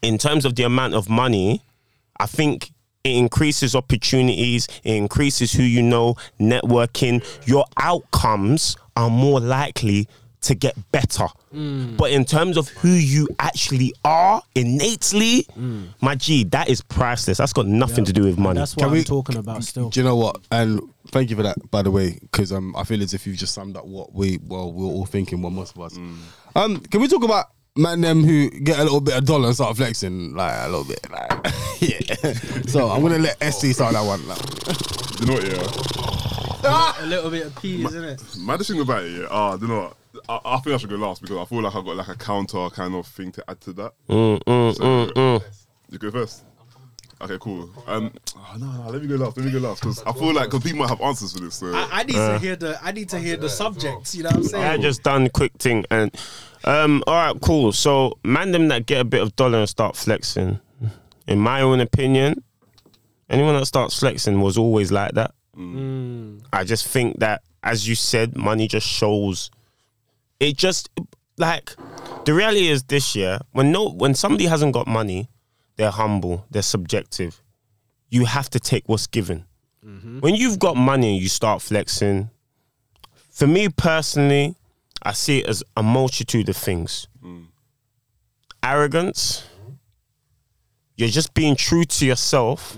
in 0.03 0.16
terms 0.16 0.45
of 0.45 0.55
the 0.55 0.62
amount 0.62 0.95
of 0.95 1.11
money, 1.11 1.62
I 2.19 2.27
think 2.27 2.73
it 3.05 3.16
increases 3.16 3.74
opportunities, 3.74 4.66
it 4.85 4.94
increases 4.94 5.52
who 5.52 5.62
you 5.62 5.82
know, 5.82 6.16
networking. 6.39 7.24
Your 7.47 7.64
outcomes 7.78 8.77
are 8.97 9.10
more 9.10 9.40
likely 9.40 10.06
to 10.43 10.55
get 10.55 10.74
better. 10.90 11.27
But 11.52 12.12
in 12.12 12.24
terms 12.24 12.56
of 12.56 12.68
who 12.68 12.89
you 12.89 13.28
actually 13.39 13.93
are 14.05 14.43
innately, 14.55 15.47
my 16.01 16.14
G, 16.14 16.44
that 16.44 16.68
is 16.68 16.81
priceless. 16.82 17.39
That's 17.39 17.52
got 17.52 17.66
nothing 17.66 18.05
to 18.05 18.12
do 18.12 18.22
with 18.22 18.39
money. 18.39 18.59
That's 18.59 18.77
what 18.77 18.85
Can 18.85 18.89
I'm 18.89 18.94
we- 18.94 19.05
talking 19.05 19.36
about 19.36 19.64
still. 19.64 19.90
Do 19.90 20.01
you 20.01 20.05
know 20.05 20.16
what? 20.16 20.39
And 20.51 20.81
thank 21.09 21.28
you 21.31 21.36
for 21.36 21.43
that, 21.43 21.56
by 21.70 21.82
the 21.82 21.90
way, 21.90 22.18
because 22.20 22.52
um, 22.52 22.74
I 22.77 22.85
feel 22.85 23.02
as 23.02 23.12
if 23.14 23.27
you've 23.27 23.36
just 23.36 23.52
summed 23.55 23.77
up 23.77 23.85
what 23.86 24.14
we 24.14 24.39
well 24.47 24.72
we're 24.72 24.85
all 24.86 25.06
thinking. 25.06 25.43
Well, 25.43 25.51
most 25.51 25.74
of 25.77 25.82
us. 25.82 25.98
Um, 26.55 26.81
can 26.81 27.01
we 27.01 27.09
talk 27.09 27.24
about 27.24 27.47
man 27.77 28.01
them 28.01 28.25
who 28.25 28.51
get 28.51 28.79
a 28.79 28.83
little 28.83 29.01
bit 29.01 29.17
of 29.17 29.25
dollar 29.25 29.47
and 29.47 29.55
start 29.55 29.77
flexing 29.77 30.35
like 30.35 30.55
a 30.67 30.69
little 30.69 30.85
bit? 30.85 31.11
Like, 31.11 31.31
yeah. 31.81 32.33
so 32.67 32.89
I'm 32.91 33.03
gonna 33.03 33.19
let 33.19 33.43
SC 33.53 33.67
start 33.75 33.95
that 33.95 34.05
one. 34.05 34.27
Like. 34.29 35.21
You 35.21 35.27
know 35.27 35.35
what, 35.35 35.45
yeah? 35.45 36.93
A 37.01 37.07
little 37.07 37.31
bit 37.31 37.47
of 37.47 37.57
peas, 37.61 37.87
isn't 37.87 38.05
it? 38.05 38.23
My 38.39 38.57
thing 38.57 38.81
about 38.81 39.05
it, 39.05 39.21
yeah. 39.21 39.27
Ah, 39.31 39.57
you 39.61 39.67
know 39.67 39.81
what? 39.81 39.97
I, 40.29 40.41
I 40.57 40.59
think 40.61 40.75
I 40.75 40.77
should 40.79 40.91
go 40.91 40.97
last 40.97 41.23
because 41.23 41.39
I 41.39 41.45
feel 41.45 41.63
like 41.63 41.75
I've 41.75 41.85
got 41.85 41.97
like 41.97 42.09
a 42.09 42.17
counter 42.17 42.69
kind 42.71 42.95
of 42.95 43.07
thing 43.07 43.33
to 43.33 43.45
add 43.49 43.61
to 43.63 43.73
that. 43.75 43.93
Mm, 44.09 44.75
So, 44.77 45.41
You 45.91 45.99
go 45.99 46.11
first. 46.11 46.45
Okay, 47.23 47.37
cool. 47.41 47.69
Um, 47.87 48.13
oh, 48.37 48.57
no, 48.59 48.67
no, 48.67 48.91
let 48.91 49.03
me 49.03 49.09
go 49.09 49.17
last. 49.17 49.37
Let 49.37 49.47
me 49.47 49.53
go 49.53 49.59
last 49.59 49.81
because 49.81 50.03
I 50.05 50.13
feel 50.13 50.33
like 50.33 50.47
because 50.47 50.63
people 50.63 50.79
might 50.79 50.89
have 50.89 51.01
answers 51.03 51.33
for 51.35 51.41
this. 51.41 51.57
So. 51.57 51.73
I, 51.75 51.89
I 51.93 52.03
need 52.05 52.15
to 52.15 52.39
hear 52.39 52.57
the 52.57 52.79
I 52.83 52.93
need 52.93 53.09
to 53.11 53.19
hear 53.19 53.37
the 53.37 53.49
subjects. 53.49 54.15
You 54.15 54.23
know 54.23 54.31
what 54.31 54.37
I'm 54.37 54.45
saying? 54.45 54.65
I 54.65 54.79
just 54.79 55.03
done 55.03 55.29
quick 55.29 55.53
thing 55.59 55.85
and 55.91 56.17
um 56.65 57.03
all 57.07 57.15
right 57.15 57.41
cool 57.41 57.73
so 57.73 58.19
man 58.23 58.53
them 58.53 58.69
that 58.69 58.87
get 58.87 59.01
a 59.01 59.05
bit 59.05 59.23
of 59.23 59.35
dollar 59.37 59.61
and 59.61 59.69
start 59.69 59.97
flexing 59.97 60.61
in 61.27 61.39
my 61.39 61.63
own 61.63 61.81
opinion 61.81 62.43
anyone 63.31 63.55
that 63.55 63.67
starts 63.67 63.99
flexing 63.99 64.41
was 64.41 64.59
always 64.59 64.93
like 64.93 65.13
that 65.13 65.33
I 66.53 66.65
just 66.65 66.87
think 66.87 67.21
that 67.21 67.43
as 67.63 67.89
you 67.89 67.95
said 67.95 68.37
money 68.37 68.69
just 68.69 68.87
shows 68.87 69.51
it 70.39 70.57
just 70.57 70.91
like 71.39 71.75
the 72.25 72.35
reality 72.35 72.69
is 72.69 72.83
this 72.85 73.17
year 73.17 73.39
when 73.53 73.73
no 73.73 73.89
when 73.89 74.15
somebody 74.15 74.47
hasn't 74.47 74.75
got 74.75 74.87
money 74.87 75.29
they're 75.81 75.90
humble 76.02 76.47
they're 76.51 76.70
subjective 76.77 77.43
you 78.11 78.24
have 78.24 78.48
to 78.51 78.61
take 78.61 78.85
what's 78.86 79.07
given 79.07 79.44
when 80.20 80.35
you've 80.35 80.59
got 80.59 80.77
money 80.77 81.09
and 81.15 81.23
you 81.23 81.28
start 81.28 81.62
flexing 81.62 82.28
for 83.40 83.47
me 83.47 83.69
personally, 83.70 84.55
I 85.02 85.12
see 85.12 85.39
it 85.39 85.47
as 85.47 85.62
a 85.74 85.82
multitude 85.82 86.51
of 86.51 86.57
things. 86.57 87.09
Arrogance, 88.62 89.48
you're 90.97 91.09
just 91.09 91.32
being 91.32 91.57
true 91.57 91.85
to 91.85 92.05
yourself, 92.05 92.77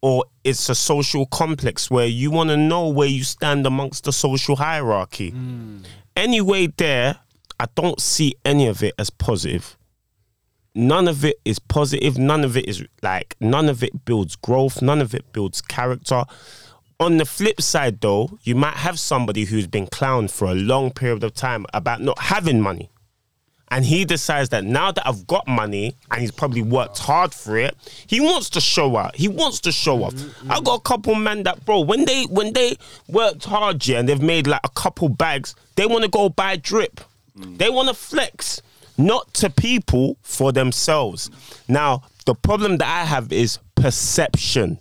or 0.00 0.24
it's 0.44 0.68
a 0.68 0.76
social 0.76 1.26
complex 1.26 1.90
where 1.90 2.06
you 2.06 2.30
want 2.30 2.50
to 2.50 2.56
know 2.56 2.88
where 2.90 3.08
you 3.08 3.24
stand 3.24 3.66
amongst 3.66 4.04
the 4.04 4.12
social 4.12 4.54
hierarchy. 4.54 5.30
Hmm. 5.30 5.78
Anyway, 6.14 6.68
there, 6.76 7.16
I 7.58 7.66
don't 7.74 8.00
see 8.00 8.36
any 8.44 8.68
of 8.68 8.84
it 8.84 8.94
as 8.98 9.10
positive. 9.10 9.76
None 10.74 11.06
of 11.08 11.24
it 11.24 11.38
is 11.44 11.58
positive. 11.58 12.16
None 12.18 12.44
of 12.44 12.56
it 12.56 12.66
is 12.66 12.84
like, 13.02 13.36
none 13.40 13.68
of 13.68 13.82
it 13.82 14.04
builds 14.04 14.36
growth. 14.36 14.80
None 14.80 15.00
of 15.00 15.14
it 15.14 15.32
builds 15.32 15.60
character. 15.60 16.24
On 16.98 17.16
the 17.16 17.24
flip 17.24 17.60
side, 17.60 18.00
though, 18.00 18.38
you 18.42 18.54
might 18.54 18.76
have 18.76 18.98
somebody 18.98 19.44
who's 19.44 19.66
been 19.66 19.86
clowned 19.86 20.30
for 20.30 20.46
a 20.46 20.54
long 20.54 20.90
period 20.92 21.24
of 21.24 21.34
time 21.34 21.66
about 21.74 22.00
not 22.00 22.18
having 22.18 22.60
money. 22.60 22.90
And 23.70 23.86
he 23.86 24.04
decides 24.04 24.50
that 24.50 24.64
now 24.64 24.92
that 24.92 25.06
I've 25.08 25.26
got 25.26 25.48
money 25.48 25.96
and 26.10 26.20
he's 26.20 26.30
probably 26.30 26.60
worked 26.60 26.98
hard 26.98 27.32
for 27.32 27.56
it, 27.56 27.74
he 28.06 28.20
wants 28.20 28.50
to 28.50 28.60
show 28.60 28.96
out. 28.96 29.16
He 29.16 29.28
wants 29.28 29.60
to 29.60 29.72
show 29.72 30.04
off. 30.04 30.14
I 30.48 30.60
got 30.60 30.74
a 30.74 30.82
couple 30.82 31.14
men 31.14 31.42
that, 31.44 31.64
bro, 31.64 31.80
when 31.80 32.04
they 32.04 32.24
when 32.24 32.52
they 32.52 32.76
worked 33.08 33.46
hard, 33.46 33.86
yeah, 33.86 33.98
and 33.98 34.06
they've 34.06 34.20
made 34.20 34.46
like 34.46 34.60
a 34.62 34.68
couple 34.68 35.08
bags, 35.08 35.54
they 35.76 35.86
want 35.86 36.04
to 36.04 36.10
go 36.10 36.28
buy 36.28 36.56
drip. 36.56 37.00
They 37.34 37.70
want 37.70 37.88
to 37.88 37.94
flex, 37.94 38.60
not 38.98 39.32
to 39.34 39.50
people 39.50 40.16
for 40.22 40.52
themselves. 40.52 41.30
Now, 41.68 42.02
the 42.26 42.34
problem 42.34 42.78
that 42.78 42.88
I 42.88 43.04
have 43.04 43.32
is 43.32 43.58
perception. 43.74 44.78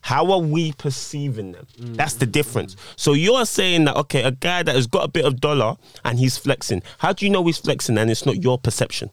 How 0.00 0.30
are 0.32 0.38
we 0.38 0.72
perceiving 0.72 1.52
them? 1.52 1.66
Mm. 1.80 1.96
That's 1.96 2.14
the 2.14 2.26
difference. 2.26 2.76
So 2.96 3.14
you're 3.14 3.46
saying 3.46 3.86
that 3.86 3.96
okay, 3.96 4.22
a 4.22 4.32
guy 4.32 4.62
that 4.62 4.74
has 4.74 4.86
got 4.86 5.04
a 5.04 5.08
bit 5.08 5.24
of 5.24 5.40
dollar 5.40 5.76
and 6.04 6.18
he's 6.18 6.36
flexing. 6.36 6.82
How 6.98 7.14
do 7.14 7.24
you 7.24 7.30
know 7.32 7.44
he's 7.46 7.56
flexing 7.56 7.96
and 7.96 8.10
it's 8.10 8.26
not 8.26 8.42
your 8.42 8.58
perception? 8.58 9.10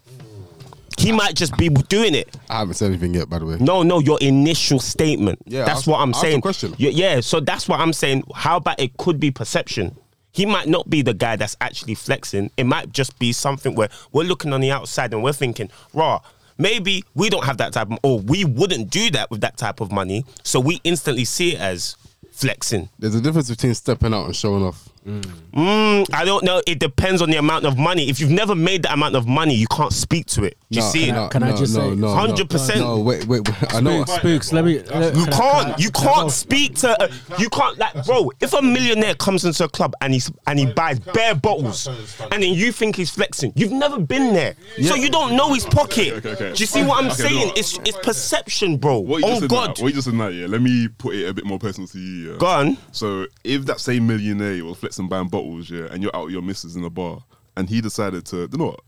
He 1.00 1.14
might 1.14 1.36
just 1.36 1.56
be 1.58 1.70
doing 1.70 2.14
it. 2.14 2.36
I 2.50 2.60
haven't 2.60 2.74
said 2.76 2.88
anything 2.92 3.14
yet, 3.14 3.30
by 3.30 3.40
the 3.40 3.46
way. 3.46 3.58
No, 3.60 3.82
no, 3.84 4.00
your 4.00 4.20
initial 4.20 4.80
statement. 4.80 5.40
Yeah, 5.46 5.64
that's 5.64 5.80
ask- 5.80 5.88
what 5.88 6.00
I'm 6.00 6.10
ask 6.10 6.22
the 6.22 6.28
saying. 6.28 6.42
question. 6.42 6.76
Yeah, 6.78 6.90
yeah, 6.90 7.22
so 7.22 7.40
that's 7.40 7.68
what 7.70 7.80
I'm 7.80 7.94
saying. 7.94 8.24
How 8.36 8.58
about 8.58 8.80
it 8.80 8.98
could 8.98 9.20
be 9.20 9.32
perception? 9.32 9.96
He 10.32 10.46
might 10.46 10.68
not 10.68 10.90
be 10.90 11.02
the 11.02 11.14
guy 11.14 11.36
that's 11.36 11.58
actually 11.62 11.96
flexing. 11.96 12.52
It 12.58 12.66
might 12.66 12.92
just 12.92 13.18
be 13.20 13.34
something 13.34 13.76
where 13.76 13.90
we're 14.12 14.24
looking 14.24 14.54
on 14.54 14.62
the 14.62 14.72
outside 14.72 15.14
and 15.14 15.24
we're 15.24 15.34
thinking, 15.34 15.70
raw, 15.94 16.22
maybe 16.58 17.04
we 17.16 17.30
don't 17.30 17.46
have 17.46 17.58
that 17.58 17.74
type 17.74 17.92
of, 17.92 18.00
or 18.04 18.20
we 18.20 18.46
wouldn't 18.46 18.90
do 18.90 19.10
that 19.12 19.30
with 19.30 19.42
that 19.42 19.58
type 19.58 19.82
of 19.82 19.92
money. 19.92 20.26
So 20.44 20.60
we 20.60 20.80
instantly 20.84 21.26
see 21.26 21.56
it 21.56 21.60
as 21.60 21.96
flexing. 22.32 22.90
There's 22.98 23.16
a 23.16 23.22
difference 23.22 23.50
between 23.50 23.74
stepping 23.74 24.14
out 24.14 24.26
and 24.26 24.36
showing 24.36 24.64
off. 24.64 24.88
Mm, 25.06 26.06
I 26.14 26.26
don't 26.26 26.44
know. 26.44 26.62
It 26.68 26.80
depends 26.80 27.22
on 27.22 27.30
the 27.30 27.38
amount 27.38 27.66
of 27.66 27.78
money. 27.78 28.10
If 28.10 28.20
you've 28.20 28.30
never 28.32 28.56
made 28.56 28.84
that 28.84 28.94
amount 28.94 29.16
of 29.16 29.28
money, 29.28 29.56
you 29.56 29.68
can't 29.68 29.92
speak 29.92 30.28
to 30.28 30.44
it. 30.44 30.58
Do 30.70 30.78
you 30.80 30.82
No, 30.86 30.90
see 30.92 31.10
it? 31.10 31.14
no, 31.14 31.28
Can 31.28 31.44
I 31.44 31.50
no, 31.52 31.58
just 31.58 31.76
no, 31.76 31.90
say- 31.90 31.96
no, 31.96 32.08
100%. 32.08 32.78
No, 32.80 33.00
wait, 33.00 33.26
wait, 33.26 33.48
wait. 33.48 33.74
I 33.74 33.80
know. 33.82 34.04
Spooks, 34.06 34.54
let 34.54 34.64
me. 34.64 34.80
let- 34.80 35.16
You 35.16 35.26
can 35.26 35.34
I- 35.34 35.38
can't. 35.38 35.64
can 35.66 35.72
I- 35.74 35.76
You 35.78 35.90
can 35.92 36.04
I 36.08 36.12
go? 36.12 36.14
can't 36.14 36.32
speak 36.32 36.76
to. 36.80 37.02
Uh, 37.02 37.08
you 37.40 37.50
can't 37.50 37.78
like, 37.78 38.06
bro. 38.06 38.32
If 38.40 38.54
a 38.54 38.62
millionaire 38.62 39.16
comes 39.16 39.44
into 39.44 39.64
a 39.64 39.70
club 39.70 39.94
and 40.02 40.14
he's 40.14 40.32
and 40.48 40.60
he 40.60 40.66
buys 40.68 41.00
bare 41.00 41.36
bottles, 41.36 41.88
and 42.32 42.44
then 42.44 42.54
you 42.54 42.72
think 42.72 42.96
he's 42.96 43.10
flexing, 43.10 43.54
you've 43.56 43.72
never 43.72 44.00
been 44.00 44.34
there, 44.34 44.56
so 44.84 44.96
you 44.96 45.10
don't 45.10 45.36
know 45.36 45.54
his 45.54 45.66
pocket. 45.66 46.14
Okay, 46.14 46.30
okay. 46.30 46.54
Do 46.54 46.60
you 46.60 46.66
see 46.68 46.84
what 46.84 47.04
I'm 47.04 47.12
Okay, 47.12 47.24
saying? 47.24 47.48
no. 47.48 47.54
It's 47.56 47.78
it's 47.86 47.98
perception, 48.04 48.78
bro. 48.78 49.00
What 49.00 49.22
you 49.22 49.28
just 49.28 49.38
Oh 49.38 49.40
said 49.42 49.50
God, 49.50 49.68
Now, 49.78 49.84
what 49.84 49.88
you 49.90 49.94
just 49.96 50.06
said 50.06 50.14
now, 50.14 50.28
yeah. 50.28 50.48
Let 50.48 50.62
me 50.62 50.88
put 50.88 51.16
it 51.16 51.28
a 51.28 51.34
bit 51.34 51.46
more 51.46 51.60
personal 51.60 51.88
to 51.90 52.00
you. 52.00 52.32
Yeah? 52.32 52.38
go 52.38 52.46
on. 52.46 52.78
So 52.92 53.26
if 53.44 53.66
that 53.66 53.80
same 53.80 54.08
millionaire 54.08 54.64
was 54.64 54.78
flexing 54.78 54.91
buying 55.00 55.28
bottles, 55.28 55.70
yeah, 55.70 55.88
and 55.92 56.02
you're 56.04 56.16
out 56.16 56.26
with 56.26 56.34
your 56.34 56.42
missus 56.42 56.76
in 56.76 56.84
a 56.84 56.90
bar, 56.90 57.24
and 57.58 57.70
he 57.70 57.82
decided 57.82 58.26
to, 58.28 58.48
you 58.52 58.58
know 58.58 58.66
what? 58.68 58.80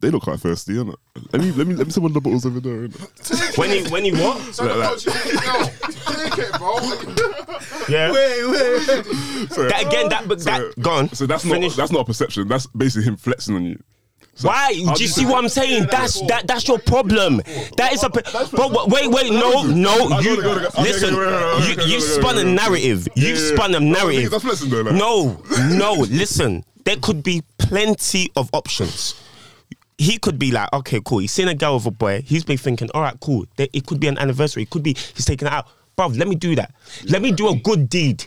They 0.00 0.10
look 0.10 0.24
quite 0.24 0.40
thirsty, 0.40 0.72
innit? 0.74 0.96
Let 1.32 1.40
me 1.42 1.52
let 1.52 1.66
me 1.66 1.74
let 1.74 1.86
me 1.86 1.92
see 1.92 2.00
one 2.00 2.10
of 2.10 2.14
the 2.14 2.20
bottles 2.20 2.44
over 2.44 2.58
there. 2.60 2.88
Innit? 2.88 3.56
When 3.58 3.70
he 3.70 3.88
when 3.88 4.04
he 4.04 4.12
what? 4.12 4.40
So 4.54 4.64
the 4.66 4.74
Like- 4.74 4.98
take 4.98 6.38
it, 6.38 6.58
bro. 6.58 6.76
Yeah. 7.88 8.10
Wait, 8.12 9.48
So, 9.52 9.68
That 9.68 9.84
again, 9.86 10.08
that 10.08 10.24
but 10.26 10.40
so, 10.40 10.50
that 10.50 10.82
gone. 10.82 11.08
So 11.10 11.24
that's 11.26 11.44
Finish. 11.44 11.70
not 11.72 11.76
that's 11.76 11.92
not 11.92 12.00
a 12.00 12.04
perception. 12.04 12.48
That's 12.48 12.66
basically 12.66 13.04
him 13.06 13.16
flexing 13.16 13.54
on 13.54 13.64
you. 13.64 13.82
Why? 14.42 14.74
Do 14.74 15.02
you 15.02 15.08
see 15.08 15.24
what 15.24 15.42
I'm 15.42 15.48
saying? 15.48 15.86
That's 15.90 16.20
that. 16.26 16.46
That's 16.46 16.68
your 16.68 16.78
problem. 16.78 17.38
That 17.76 17.92
is 17.92 18.02
a. 18.02 18.10
But 18.10 18.88
wait, 18.88 19.08
wait, 19.10 19.32
no, 19.32 19.62
no. 19.62 20.20
You 20.20 20.36
gotta 20.42 20.60
go, 20.60 20.66
okay, 20.66 20.82
listen. 20.82 21.14
okay, 21.14 21.24
wait, 21.24 21.26
wait, 21.26 21.56
wait, 21.56 21.66
You 21.66 21.72
okay, 21.72 21.90
you 21.90 22.00
go, 22.00 22.00
go, 22.00 22.20
spun 22.20 22.38
a 22.38 22.44
narrative. 22.44 23.08
You 23.14 23.28
Yeah, 23.28 23.34
yeah. 23.34 23.54
spun 23.54 23.74
a 23.74 23.80
narrative. 23.80 24.30
that's 24.30 24.44
flexing 24.44 24.70
though, 24.70 24.82
like. 24.82 24.94
No, 24.94 25.42
no. 25.70 25.92
Listen, 25.94 26.64
there 26.84 26.96
could 26.96 27.22
be 27.22 27.42
plenty 27.58 28.30
of 28.36 28.50
options. 28.52 29.14
He 29.98 30.18
could 30.18 30.38
be 30.38 30.50
like, 30.50 30.70
okay, 30.74 31.00
cool. 31.02 31.18
He's 31.18 31.32
seen 31.32 31.48
a 31.48 31.54
girl 31.54 31.76
with 31.76 31.86
a 31.86 31.90
boy. 31.90 32.20
He's 32.20 32.44
been 32.44 32.58
thinking, 32.58 32.90
all 32.92 33.00
right, 33.00 33.18
cool. 33.20 33.46
It 33.56 33.86
could 33.86 33.98
be 33.98 34.08
an 34.08 34.18
anniversary. 34.18 34.64
It 34.64 34.70
could 34.70 34.82
be 34.82 34.92
he's 35.14 35.24
taking 35.24 35.46
it 35.48 35.52
out. 35.54 35.66
Bruv, 35.96 36.18
let 36.18 36.28
me 36.28 36.34
do 36.34 36.54
that. 36.56 36.74
Let 37.08 37.22
me 37.22 37.32
do 37.32 37.48
a 37.48 37.56
good 37.56 37.88
deed. 37.88 38.26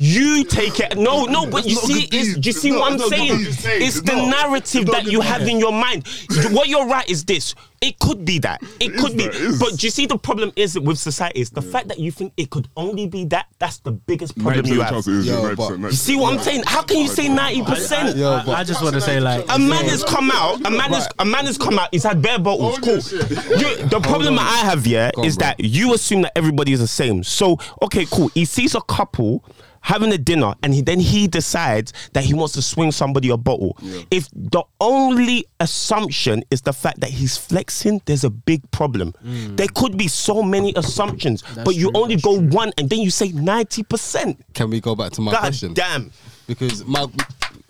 You 0.00 0.44
take 0.44 0.78
it. 0.78 0.96
No, 0.96 1.24
no, 1.24 1.44
but 1.44 1.66
you 1.66 1.72
It's 1.76 1.88
not 1.88 1.90
a 1.90 2.00
see, 2.00 2.06
good 2.06 2.14
it's, 2.38 2.46
you 2.46 2.52
see 2.52 2.68
It's 2.68 2.78
what 2.78 2.92
not- 2.92 2.92
I'm 2.92 3.00
it's 3.00 3.08
saying? 3.08 3.40
It's 3.82 3.96
It's 3.96 4.00
the 4.02 4.14
not. 4.14 4.28
narrative 4.30 4.82
It's 4.82 4.90
that 4.92 5.06
you 5.06 5.20
have 5.20 5.42
in 5.42 5.58
your 5.58 5.72
mind. 5.72 6.06
What 6.52 6.68
you're 6.68 6.86
right 6.86 7.08
is 7.10 7.24
this. 7.24 7.56
It 7.80 7.98
could 8.00 8.24
be 8.24 8.38
that. 8.40 8.60
It, 8.80 8.96
could 8.96 9.16
be. 9.16 9.24
that, 9.26 9.34
it 9.34 9.40
is. 9.40 9.58
But 9.60 9.76
do 9.76 9.86
you 9.86 9.90
see 9.90 10.06
the 10.06 10.16
problem 10.18 10.52
is 10.56 10.78
with 10.78 10.98
society 10.98 11.40
is 11.40 11.50
the 11.50 11.62
fact 11.62 11.88
that 11.88 11.98
you 11.98 12.10
think 12.12 12.32
it 12.36 12.50
could 12.50 12.68
only 12.76 13.06
be 13.08 13.24
that. 13.26 13.46
That's 13.58 13.78
the 13.78 13.90
biggest 13.92 14.36
problem 14.38 14.66
you 14.66 14.80
have. 14.82 14.90
chance 14.90 15.08
it 15.08 15.14
is, 15.14 15.26
Yo, 15.26 15.42
yeah, 15.48 15.54
but- 15.56 15.70
90%, 15.72 15.82
You 15.90 15.96
see 15.96 16.16
what 16.16 16.32
I'm 16.32 16.40
saying? 16.40 16.62
How 16.66 16.82
can 16.82 16.98
you 16.98 17.08
say 17.08 17.28
ninety 17.28 17.62
percent? 17.64 18.16
Yo, 18.16 18.32
I, 18.34 18.44
but- 18.44 18.56
I 18.56 18.62
just 18.64 18.80
want 18.82 18.94
to 18.94 19.00
say 19.00 19.18
like 19.20 19.44
A 19.48 19.58
man 19.58 19.84
has 19.86 20.04
come 20.04 20.30
out. 20.32 20.64
A 20.64 20.70
man 20.70 20.92
has 20.92 21.08
a 21.18 21.24
man 21.24 21.46
has 21.46 21.58
come 21.58 21.76
out. 21.78 21.88
He's 21.92 22.04
had 22.04 22.22
bare 22.22 22.38
bottles. 22.38 22.78
Cool. 22.78 22.94
You, 22.96 23.76
the 23.88 24.00
problem 24.02 24.38
I 24.38 24.58
have, 24.58 24.86
yeah, 24.86 25.10
Go 25.14 25.22
on, 25.22 25.26
is 25.28 25.36
bro. 25.36 25.46
that 25.48 25.60
you 25.60 25.92
assume 25.94 26.22
that 26.22 26.32
everybody 26.36 26.72
is 26.72 26.78
the 26.80 26.86
same. 26.88 27.24
So 27.24 27.58
okay, 27.82 28.06
cool. 28.10 28.28
He 28.34 28.44
sees 28.44 28.74
a 28.76 28.80
couple 28.82 29.44
having 29.88 30.12
a 30.12 30.18
dinner, 30.18 30.52
and 30.62 30.74
he 30.74 30.82
then 30.82 31.00
he 31.00 31.26
decides 31.26 31.94
that 32.12 32.22
he 32.22 32.34
wants 32.34 32.52
to 32.52 32.60
swing 32.60 32.92
somebody 32.92 33.30
a 33.30 33.38
bottle. 33.38 33.74
If 34.10 34.28
the 34.34 34.62
only 34.82 35.46
assumption 35.60 36.44
is 36.50 36.60
the 36.60 36.74
fact 36.74 37.00
that 37.00 37.08
he's 37.08 37.38
flexing, 37.38 38.02
there's 38.04 38.22
a 38.22 38.28
big 38.30 38.70
problem. 38.70 39.14
Mm. 39.24 39.56
There 39.56 39.66
could 39.74 39.96
be 39.96 40.06
so 40.06 40.42
many 40.42 40.74
assumptions, 40.76 41.42
but 41.64 41.74
you 41.74 41.90
true, 41.90 42.02
only 42.02 42.16
that's 42.16 42.24
go 42.26 42.38
one, 42.38 42.70
and 42.76 42.90
then 42.90 42.98
you 42.98 43.10
say 43.10 43.28
ninety 43.32 43.82
percent. 43.82 44.38
Can 44.52 44.68
we 44.68 44.78
go 44.80 44.94
back 44.94 45.12
to 45.12 45.22
my 45.22 45.32
God 45.32 45.40
question? 45.40 45.72
damn. 45.72 46.12
Because 46.46 46.84
my 46.84 47.06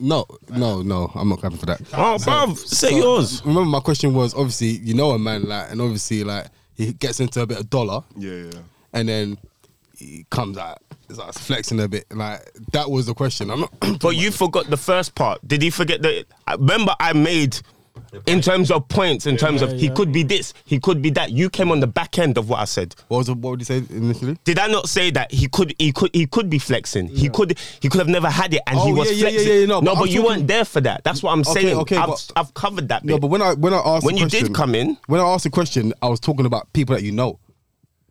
no, 0.01 0.27
no, 0.51 0.83
no, 0.83 1.11
I'm 1.15 1.29
not 1.29 1.39
clapping 1.39 1.59
for 1.59 1.67
that. 1.67 1.81
Oh, 1.93 2.17
bruv, 2.19 2.57
say 2.59 2.97
yours. 2.97 3.45
Remember, 3.45 3.65
my 3.69 3.81
question 3.81 4.13
was 4.13 4.35
obviously 4.35 4.69
you 4.89 4.95
know 4.95 5.11
a 5.11 5.19
man 5.21 5.45
like, 5.45 5.71
and 5.71 5.81
obviously 5.81 6.25
like 6.25 6.47
he 6.77 6.93
gets 6.93 7.21
into 7.21 7.41
a 7.43 7.47
bit 7.47 7.59
of 7.61 7.71
dollar, 7.71 8.03
Yeah, 8.17 8.33
yeah. 8.33 8.51
and 8.93 9.09
then 9.09 9.39
he 9.99 10.25
comes 10.31 10.57
out, 10.57 10.79
starts 11.11 11.39
flexing 11.39 11.81
a 11.81 11.89
bit. 11.89 12.07
Like 12.15 12.41
that 12.73 12.91
was 12.91 13.07
the 13.07 13.15
question. 13.15 13.51
I'm 13.51 13.61
not. 13.61 13.73
But 14.01 14.17
you 14.17 14.31
forgot 14.31 14.71
the 14.71 14.77
first 14.77 15.15
part. 15.15 15.41
Did 15.47 15.63
he 15.63 15.71
forget 15.71 16.03
the? 16.03 16.25
I 16.47 16.55
Remember, 16.55 16.95
I 17.01 17.13
made 17.13 17.59
in 18.27 18.41
terms 18.41 18.71
of 18.71 18.87
points, 18.89 19.27
in 19.27 19.37
terms 19.37 19.61
of 19.61 19.73
he 19.73 19.91
could 19.91 20.13
be 20.13 20.23
this, 20.23 20.55
he 20.65 20.79
could 20.79 21.03
be 21.03 21.11
that. 21.11 21.33
You 21.33 21.51
came 21.51 21.73
on 21.73 21.81
the 21.81 21.87
back 21.89 22.17
end 22.19 22.39
of 22.39 22.49
what 22.49 22.61
I 22.61 22.65
said. 22.65 22.95
what 23.09 23.19
was 23.19 23.27
the, 23.27 23.35
what 23.35 23.51
would 23.51 23.61
you 23.61 23.65
say 23.65 23.79
initially? 23.91 24.39
Did 24.45 24.61
I 24.61 24.69
not 24.69 24.89
say 24.89 25.11
that 25.11 25.33
he 25.33 25.49
could 25.49 25.75
he 25.79 25.91
could 25.93 26.11
he 26.15 26.27
could 26.27 26.49
be 26.49 26.61
flexing? 26.61 27.09
He 27.09 27.29
could 27.29 27.59
he 27.81 27.89
could 27.89 27.99
have 27.99 28.09
never 28.09 28.31
had 28.31 28.55
it 28.55 28.63
and 28.69 28.79
he 28.79 28.93
Oh, 28.93 28.95
was 28.95 29.09
yeah, 29.11 29.15
yeah, 29.15 29.31
flexing. 29.31 29.49
yeah, 29.49 29.55
yeah, 29.61 29.67
no, 29.67 29.81
no, 29.81 29.95
but 29.95 29.95
but, 29.97 30.01
I'm 30.03 30.07
you 30.07 30.15
talking- 30.23 30.25
weren't 30.37 30.47
there 30.47 30.65
for 30.65 30.81
that. 30.83 31.03
That's 31.03 31.23
what 31.25 31.33
I'm 31.33 31.41
Okay, 31.41 31.53
saying. 31.63 31.77
okay, 31.79 31.97
I've, 31.97 32.07
but- 32.09 32.33
I've 32.37 32.55
covered 32.55 32.89
that 32.91 33.03
bit. 33.05 33.11
No, 33.15 33.19
but 33.19 33.27
when 33.29 33.43
I 33.43 33.55
when 33.55 33.75
I 33.75 33.79
asked 33.79 34.07
When 34.07 34.15
the 34.15 34.21
you 34.23 34.29
did 34.29 34.39
question- 34.39 34.55
come 34.55 34.75
in- 34.77 34.97
when 35.09 35.21
I 35.21 35.25
asked 35.25 35.45
the 35.45 35.51
question, 35.51 35.93
I 36.01 36.09
was 36.09 36.21
talking 36.21 36.47
about 36.47 36.73
people 36.73 36.95
that 36.95 37.03
you 37.03 37.11
know. 37.13 37.41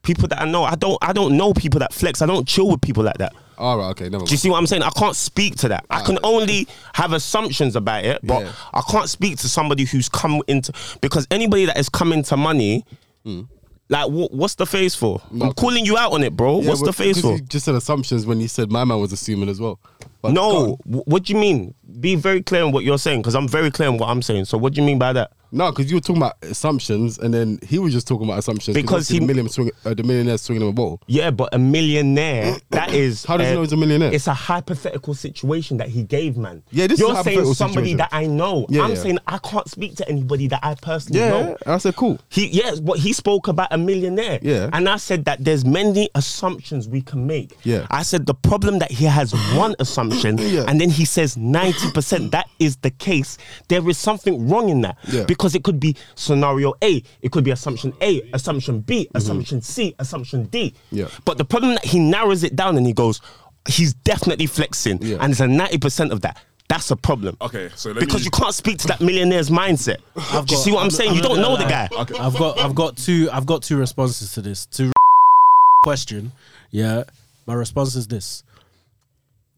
People 0.08 0.28
that 0.30 0.42
I 0.42 0.46
know, 0.46 0.64
I 0.64 0.76
don't 0.76 0.98
I 1.02 1.12
don't 1.14 1.36
know 1.38 1.54
people 1.54 1.80
that 1.82 1.94
flex. 1.94 2.22
I 2.22 2.26
don't 2.26 2.48
chill 2.48 2.70
with 2.72 2.82
people 2.82 3.04
like 3.04 3.18
that. 3.18 3.34
All 3.58 3.78
right, 3.78 3.88
okay, 3.90 4.06
never 4.06 4.24
Do 4.24 4.30
you 4.30 4.34
mind. 4.34 4.40
see 4.40 4.50
what 4.50 4.58
I'm 4.60 4.68
saying? 4.68 4.84
I 4.84 4.90
can't 4.92 5.16
speak 5.16 5.56
to 5.58 5.68
that. 5.70 5.84
I 5.90 6.02
can 6.04 6.18
only 6.24 6.68
have 6.94 7.12
assumptions 7.12 7.76
about 7.76 8.06
it, 8.06 8.20
but 8.24 8.44
Yeah. 8.44 8.52
I 8.74 8.82
can't 8.90 9.10
speak 9.10 9.38
to 9.40 9.50
somebody 9.50 9.84
who's 9.84 10.08
come 10.10 10.42
into 10.48 10.72
because 11.02 11.28
anybody 11.32 11.66
that 11.66 11.76
has 11.76 11.90
come 11.90 12.14
into 12.14 12.38
money, 12.38 12.86
hmm. 13.26 13.42
like 13.90 14.10
what, 14.10 14.32
what's 14.32 14.56
the 14.56 14.66
face 14.68 14.94
for? 14.96 15.22
I'm 15.42 15.54
calling 15.54 15.86
you 15.86 15.98
out 15.98 16.14
on 16.14 16.24
it, 16.24 16.36
bro. 16.36 16.62
Yeah, 16.62 16.68
what's 16.70 16.82
the 16.82 16.88
but- 16.88 16.96
face 16.96 17.20
for? 17.20 17.34
You 17.34 17.42
just 17.42 17.66
said 17.66 17.76
assumptions 17.76 18.26
when 18.26 18.40
you 18.40 18.48
said 18.48 18.72
my 18.72 18.86
man 18.86 19.00
was 19.00 19.12
assuming 19.12 19.50
as 19.50 19.60
well. 19.60 19.80
But 20.22 20.30
go 20.30 20.34
No, 20.34 20.74
wh- 20.86 21.08
what 21.08 21.24
do 21.24 21.34
you 21.34 21.40
mean? 21.40 21.74
Be 22.00 22.16
very 22.16 22.44
clear 22.44 22.64
on 22.64 22.72
what 22.72 22.84
you're 22.84 22.98
saying 23.00 23.22
because 23.22 23.36
I'm 23.36 23.48
very 23.48 23.72
clear 23.72 23.90
on 23.90 23.98
what 23.98 24.10
I'm 24.10 24.22
saying. 24.22 24.46
So 24.46 24.58
what 24.58 24.74
do 24.74 24.82
you 24.82 24.86
mean 24.88 25.00
by 25.00 25.14
that? 25.14 25.32
No, 25.52 25.72
because 25.72 25.90
you 25.90 25.98
were 25.98 26.02
talking 26.02 26.18
about 26.22 26.36
assumptions, 26.42 27.18
and 27.20 27.34
then 27.34 27.60
he 27.68 27.80
was 27.80 27.94
just 27.94 28.08
talking 28.08 28.28
about 28.28 28.40
assumptions 28.40 28.76
Because 28.76 29.08
he- 29.08 29.20
the 29.20 29.26
million 29.26 29.50
swing, 29.50 29.72
uh, 29.86 29.94
the 29.94 30.04
millionaire 30.04 30.38
swinging 30.38 30.64
him 30.64 30.70
a 30.70 30.74
ball. 30.74 31.02
Yeah, 31.08 31.32
but 31.32 31.54
a 31.54 31.58
millionaire, 31.58 32.58
that 32.72 32.94
is. 32.94 33.24
How 33.26 33.38
does 33.38 33.48
he 33.48 33.54
know 33.56 33.62
he's 33.62 33.72
a 33.72 33.78
millionaire? 33.78 34.14
It's 34.14 34.28
a 34.28 34.34
hypothetical 34.34 35.14
situation 35.14 35.78
that 35.78 35.90
he 35.90 36.04
gave, 36.04 36.38
man. 36.38 36.64
Yeah, 36.72 36.88
this 36.88 37.00
is 37.00 37.06
a 37.06 37.08
You're 37.14 37.24
saying 37.24 37.54
somebody 37.54 37.92
situation. 37.92 37.98
that 37.98 38.10
I 38.12 38.26
know. 38.28 38.66
Yeah, 38.70 38.84
I'm 38.84 38.92
yeah. 38.92 38.96
saying 38.96 39.20
I 39.28 39.38
can't 39.40 39.70
speak 39.70 39.96
to 39.98 40.10
anybody 40.10 40.48
that 40.48 40.60
I 40.64 40.76
personally 40.76 41.20
Yeah, 41.22 41.30
know. 41.30 41.58
I 41.66 41.78
said 41.78 41.96
cool. 41.96 42.20
He 42.30 42.48
yes, 42.48 42.80
but 42.80 43.00
he 43.00 43.14
spoke 43.14 43.48
about 43.48 43.70
a 43.72 43.78
millionaire. 43.78 44.40
Yeah. 44.42 44.70
And 44.74 44.88
I 44.90 44.98
said 44.98 45.26
that 45.26 45.44
there's 45.44 45.66
many 45.66 46.10
assumptions 46.16 46.88
we 46.88 47.02
can 47.02 47.26
make. 47.28 47.58
Yeah. 47.64 47.88
I 47.90 48.04
said 48.04 48.26
the 48.26 48.34
problem 48.34 48.80
that 48.80 48.92
he 48.92 49.06
has 49.06 49.34
one 49.56 49.76
assumption 49.80 50.38
Yeah. 50.38 50.66
and 50.68 50.80
then 50.82 50.90
he 50.90 51.06
says 51.06 51.36
90% 51.36 52.32
that 52.32 52.50
is 52.60 52.78
the 52.78 52.92
case. 52.92 53.38
There 53.68 53.88
is 53.90 53.98
something 53.98 54.48
wrong 54.50 54.70
in 54.70 54.82
that. 54.82 54.98
Yeah. 55.08 55.24
Because 55.38 55.56
it 55.56 55.64
could 55.64 55.80
be 55.80 55.96
scenario 56.16 56.74
A, 56.84 57.04
it 57.22 57.32
could 57.32 57.44
be 57.44 57.52
assumption 57.52 57.94
A, 58.02 58.22
assumption 58.34 58.80
B, 58.82 59.08
assumption 59.14 59.62
C, 59.62 59.94
assumption 60.00 60.46
D. 60.46 60.72
Mm-hmm. 60.72 60.96
Yeah. 60.98 61.08
But 61.26 61.38
the 61.38 61.46
problem 61.46 61.76
that 61.76 61.86
he 61.86 62.00
narrows 62.00 62.44
it 62.44 62.56
down 62.56 62.76
and 62.78 62.86
he 62.88 62.94
goes, 62.94 63.22
he's 63.68 63.94
definitely 63.94 64.48
flexing. 64.48 65.02
Yeah. 65.02 65.18
And 65.20 65.32
it's 65.32 65.42
a 65.42 65.46
90% 65.46 66.12
of 66.12 66.22
that. 66.22 66.40
That's 66.70 66.92
a 66.92 66.96
problem. 66.98 67.38
Okay, 67.40 67.70
so 67.76 67.92
let 67.92 68.00
because 68.02 68.22
me- 68.22 68.26
you 68.26 68.32
can't 68.32 68.54
speak 68.54 68.78
to 68.80 68.88
that 68.88 69.00
millionaire's 69.00 69.50
mindset. 69.50 69.98
Do 70.48 70.54
you 70.54 70.60
see 70.60 70.72
what 70.72 70.84
I'm, 70.84 70.90
saying? 70.92 71.14
You 71.16 71.22
don't 71.22 71.40
know 71.40 71.56
the 71.56 71.64
guy. 71.64 71.88
I've 71.98 72.36
got 72.38 72.60
I've 72.60 72.76
got 72.76 72.98
two 72.98 73.30
I've 73.32 73.46
got 73.46 73.64
two 73.64 73.78
responses 73.78 74.34
to 74.34 74.42
this. 74.42 74.66
To 74.66 74.92
question, 75.84 76.34
yeah. 76.72 77.04
My 77.46 77.54
response 77.54 77.96
is 77.96 78.08
this: 78.08 78.44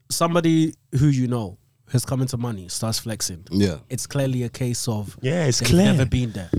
somebody 0.08 0.74
who 1.00 1.08
you 1.08 1.26
know 1.26 1.56
has 1.92 2.04
come 2.04 2.20
into 2.22 2.36
money 2.36 2.68
starts 2.68 2.98
flexing. 3.00 3.44
Yeah. 3.50 3.78
it's 3.88 4.06
clearly 4.06 4.42
a 4.44 4.48
case 4.48 4.86
of 4.88 5.16
Yeah, 5.22 5.46
it's 5.46 5.58
they've 5.60 5.68
clear. 5.68 5.86
never 5.92 6.04
been 6.06 6.32
there. 6.32 6.50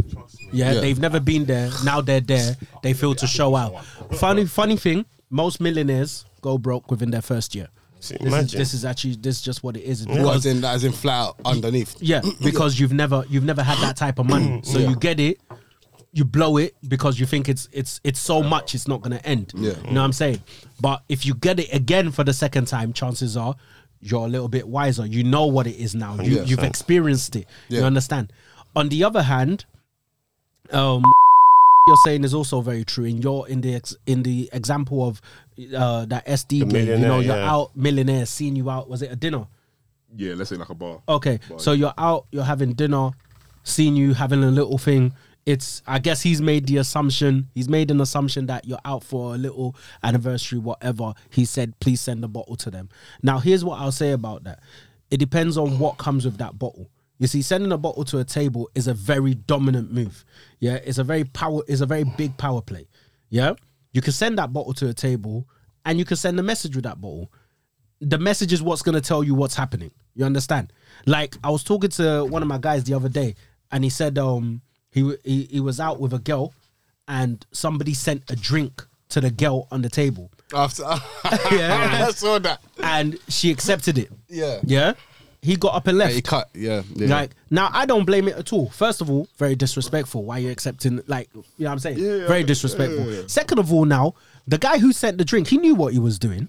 Yeah, 0.52 0.74
Yeah. 0.74 0.82
they've 0.82 1.00
never 1.00 1.20
been 1.20 1.46
there. 1.46 1.70
Now 1.86 2.02
they're 2.02 2.20
there. 2.22 2.58
They 2.84 2.94
feel 2.94 3.16
to 3.16 3.28
show 3.28 3.56
out. 3.56 3.84
Funny 4.14 4.46
funny 4.46 4.78
thing: 4.78 5.06
most 5.30 5.60
millionaires 5.62 6.26
go 6.42 6.58
broke 6.58 6.92
within 6.92 7.12
their 7.12 7.22
first 7.22 7.56
year. 7.56 7.68
See, 8.00 8.16
This 8.16 8.22
is, 8.22 8.28
imagine. 8.34 8.60
this 8.60 8.74
is 8.74 8.84
actually 8.86 9.16
this 9.16 9.36
is 9.38 9.42
just 9.42 9.64
what 9.64 9.78
it 9.78 9.84
is. 9.84 10.08
Well, 10.08 10.32
as 10.32 10.46
in, 10.48 10.66
as 10.66 10.84
in 10.84 10.92
flat 10.92 11.28
out 11.30 11.36
underneath. 11.46 11.96
yeah, 12.02 12.22
because 12.44 12.80
you've 12.80 12.94
never 12.94 13.24
you've 13.30 13.44
never 13.46 13.62
had 13.64 13.78
that 13.80 13.96
type 13.96 14.18
of 14.20 14.26
money. 14.28 14.48
Mm-hmm. 14.48 14.72
So 14.72 14.80
Yeah. 14.80 14.90
you 14.90 14.96
get 14.96 15.20
it, 15.20 15.40
you 16.12 16.26
blow 16.26 16.58
it 16.58 16.76
because 16.88 17.20
you 17.20 17.26
think 17.28 17.48
it's 17.48 17.70
it's 17.72 18.02
it's 18.04 18.20
so 18.20 18.42
much 18.44 18.74
it's 18.76 18.88
not 18.88 19.02
gonna 19.02 19.22
end. 19.24 19.52
Yeah. 19.56 19.74
You 19.86 19.92
know 19.92 20.02
what 20.02 20.06
I'm 20.08 20.14
saying? 20.14 20.42
But 20.82 21.04
if 21.10 21.26
you 21.28 21.36
get 21.36 21.60
it 21.60 21.70
again 21.72 22.12
for 22.12 22.24
the 22.24 22.34
second 22.34 22.66
time, 22.68 22.92
chances 22.92 23.38
are 23.38 23.56
you're 24.02 24.26
a 24.26 24.30
little 24.30 24.48
bit 24.48 24.68
wiser. 24.68 25.06
You 25.06 25.24
know 25.24 25.46
what 25.46 25.68
it 25.68 25.76
is 25.76 25.94
now. 25.96 26.20
You 26.22 26.38
Yeah. 26.38 26.44
you've 26.44 26.64
experienced 26.64 27.36
it. 27.36 27.48
You 27.70 27.84
understand? 27.84 28.34
On 28.76 28.90
the 28.90 29.04
other 29.04 29.24
hand, 29.24 29.66
um 30.72 31.04
you're 31.88 31.98
saying 32.06 32.24
is 32.24 32.34
also 32.34 32.62
very 32.62 32.84
true 32.84 33.06
in 33.06 33.22
your 33.22 33.48
in 33.48 33.62
the 33.62 33.76
ex, 33.76 33.96
in 34.06 34.24
the 34.24 34.50
example 34.54 35.08
of 35.08 35.22
uh 35.76 36.06
that 36.06 36.26
SD 36.28 36.70
game, 36.70 36.88
you 36.88 36.98
know, 36.98 37.20
you're 37.20 37.36
yeah. 37.36 37.52
out 37.52 37.76
millionaire 37.76 38.26
seeing 38.26 38.56
you 38.56 38.70
out 38.70 38.90
was 38.90 39.02
it 39.02 39.12
a 39.12 39.16
dinner? 39.16 39.48
Yeah, 40.16 40.34
let's 40.36 40.50
say 40.50 40.58
like 40.58 40.70
a 40.70 40.76
bar. 40.76 41.02
Okay, 41.08 41.40
so 41.58 41.72
you're 41.72 41.94
out, 41.98 42.26
you're 42.32 42.44
having 42.44 42.74
dinner, 42.74 43.12
seeing 43.64 43.96
you 43.96 44.14
having 44.14 44.44
a 44.44 44.52
little 44.52 44.78
thing. 44.78 45.14
It's, 45.46 45.82
I 45.88 46.00
guess 46.00 46.22
he's 46.22 46.42
made 46.42 46.68
the 46.68 46.78
assumption, 46.78 47.50
he's 47.56 47.68
made 47.68 47.90
an 47.90 48.00
assumption 48.00 48.46
that 48.46 48.66
you're 48.68 48.80
out 48.86 49.04
for 49.04 49.34
a 49.34 49.38
little 49.38 49.76
anniversary, 50.04 50.60
whatever. 50.60 51.14
He 51.30 51.46
said, 51.46 51.80
please 51.80 52.00
send 52.00 52.24
a 52.24 52.28
bottle 52.28 52.56
to 52.58 52.70
them. 52.70 52.90
Now, 53.24 53.40
here's 53.40 53.66
what 53.66 53.80
I'll 53.80 53.92
say 53.92 54.12
about 54.12 54.44
that 54.44 54.60
it 55.10 55.18
depends 55.18 55.58
on 55.58 55.80
what 55.80 55.98
comes 55.98 56.26
with 56.26 56.38
that 56.38 56.58
bottle. 56.58 56.90
You 57.18 57.28
see, 57.28 57.42
sending 57.42 57.72
a 57.72 57.78
bottle 57.78 58.06
to 58.06 58.20
a 58.20 58.24
table 58.24 58.70
is 58.76 58.88
a 58.88 58.94
very 58.94 59.36
dominant 59.36 59.92
move. 59.92 60.26
Yeah, 60.60 60.76
it's 60.76 60.98
a 60.98 61.04
very 61.04 61.24
power, 61.24 61.62
it's 61.68 61.82
a 61.82 61.86
very 61.86 62.04
big 62.04 62.38
power 62.38 62.62
play. 62.62 62.88
Yeah, 63.30 63.54
you 63.94 64.02
can 64.02 64.14
send 64.14 64.38
that 64.38 64.54
bottle 64.54 64.74
to 64.76 64.90
a 64.90 64.94
table, 64.94 65.48
and 65.86 66.00
you 66.00 66.06
can 66.06 66.18
send 66.18 66.40
a 66.40 66.44
message 66.44 66.76
with 66.76 66.86
that 66.86 67.02
bottle 67.02 67.32
the 68.02 68.18
message 68.18 68.52
is 68.52 68.62
what's 68.62 68.82
going 68.82 68.96
to 68.96 69.02
tell 69.02 69.24
you 69.24 69.36
what's 69.36 69.56
happening. 69.56 69.92
You 70.16 70.26
understand? 70.26 70.74
Like 71.06 71.38
I 71.44 71.52
was 71.52 71.64
talking 71.64 71.92
to 71.92 72.26
one 72.26 72.42
of 72.42 72.48
my 72.48 72.58
guys 72.58 72.84
the 72.84 72.96
other 72.96 73.10
day, 73.10 73.36
and 73.72 73.84
he 73.84 73.90
said 73.90 74.18
um 74.18 74.62
he 74.92 75.16
he, 75.24 75.44
he 75.46 75.60
was 75.60 75.80
out 75.80 76.00
with 76.00 76.14
a 76.14 76.20
girl, 76.20 76.54
and 77.08 77.46
somebody 77.52 77.94
sent 77.94 78.24
a 78.30 78.36
drink 78.36 78.86
to 79.10 79.20
the 79.22 79.30
girl 79.32 79.68
on 79.72 79.82
the 79.82 79.90
table, 79.90 80.32
After, 80.54 80.84
Yeah. 81.52 82.06
I 82.08 82.12
saw 82.12 82.40
that. 82.40 82.62
and 82.82 83.18
she 83.28 83.52
accepted 83.52 83.98
it. 83.98 84.10
Yeah. 84.30 84.62
Yeah, 84.64 84.94
he 85.42 85.58
got 85.58 85.74
up 85.76 85.88
and 85.88 85.98
Yeah, 85.98 86.04
left. 86.06 86.16
he 86.16 86.22
cut. 86.22 86.50
Yeah, 86.54 86.84
yeah. 86.96 87.08
Like 87.08 87.32
now, 87.50 87.70
I 87.74 87.86
don't 87.86 88.06
blame 88.06 88.28
it 88.30 88.36
at 88.38 88.54
all. 88.54 88.70
First 88.70 89.02
of 89.02 89.10
all, 89.10 89.28
very 89.38 89.56
disrespectful. 89.56 90.24
Why 90.24 90.38
you 90.38 90.50
accepting? 90.52 91.02
Like 91.08 91.30
you 91.34 91.44
know 91.60 91.70
what 91.70 91.72
I'm 91.74 91.80
saying? 91.80 91.98
Yeah, 92.00 92.16
yeah, 92.16 92.28
very 92.28 92.40
yeah, 92.42 92.46
disrespectful. 92.46 93.06
yeah, 93.12 93.20
yeah. 93.22 93.28
Second 93.28 93.60
of 93.60 93.74
all, 93.74 93.84
now 93.86 94.14
the 94.48 94.58
guy 94.58 94.78
who 94.80 94.94
sent 94.94 95.18
the 95.18 95.26
drink, 95.26 95.48
he 95.50 95.58
knew 95.58 95.76
what 95.76 95.92
he 95.94 96.00
was 96.00 96.18
doing. 96.20 96.48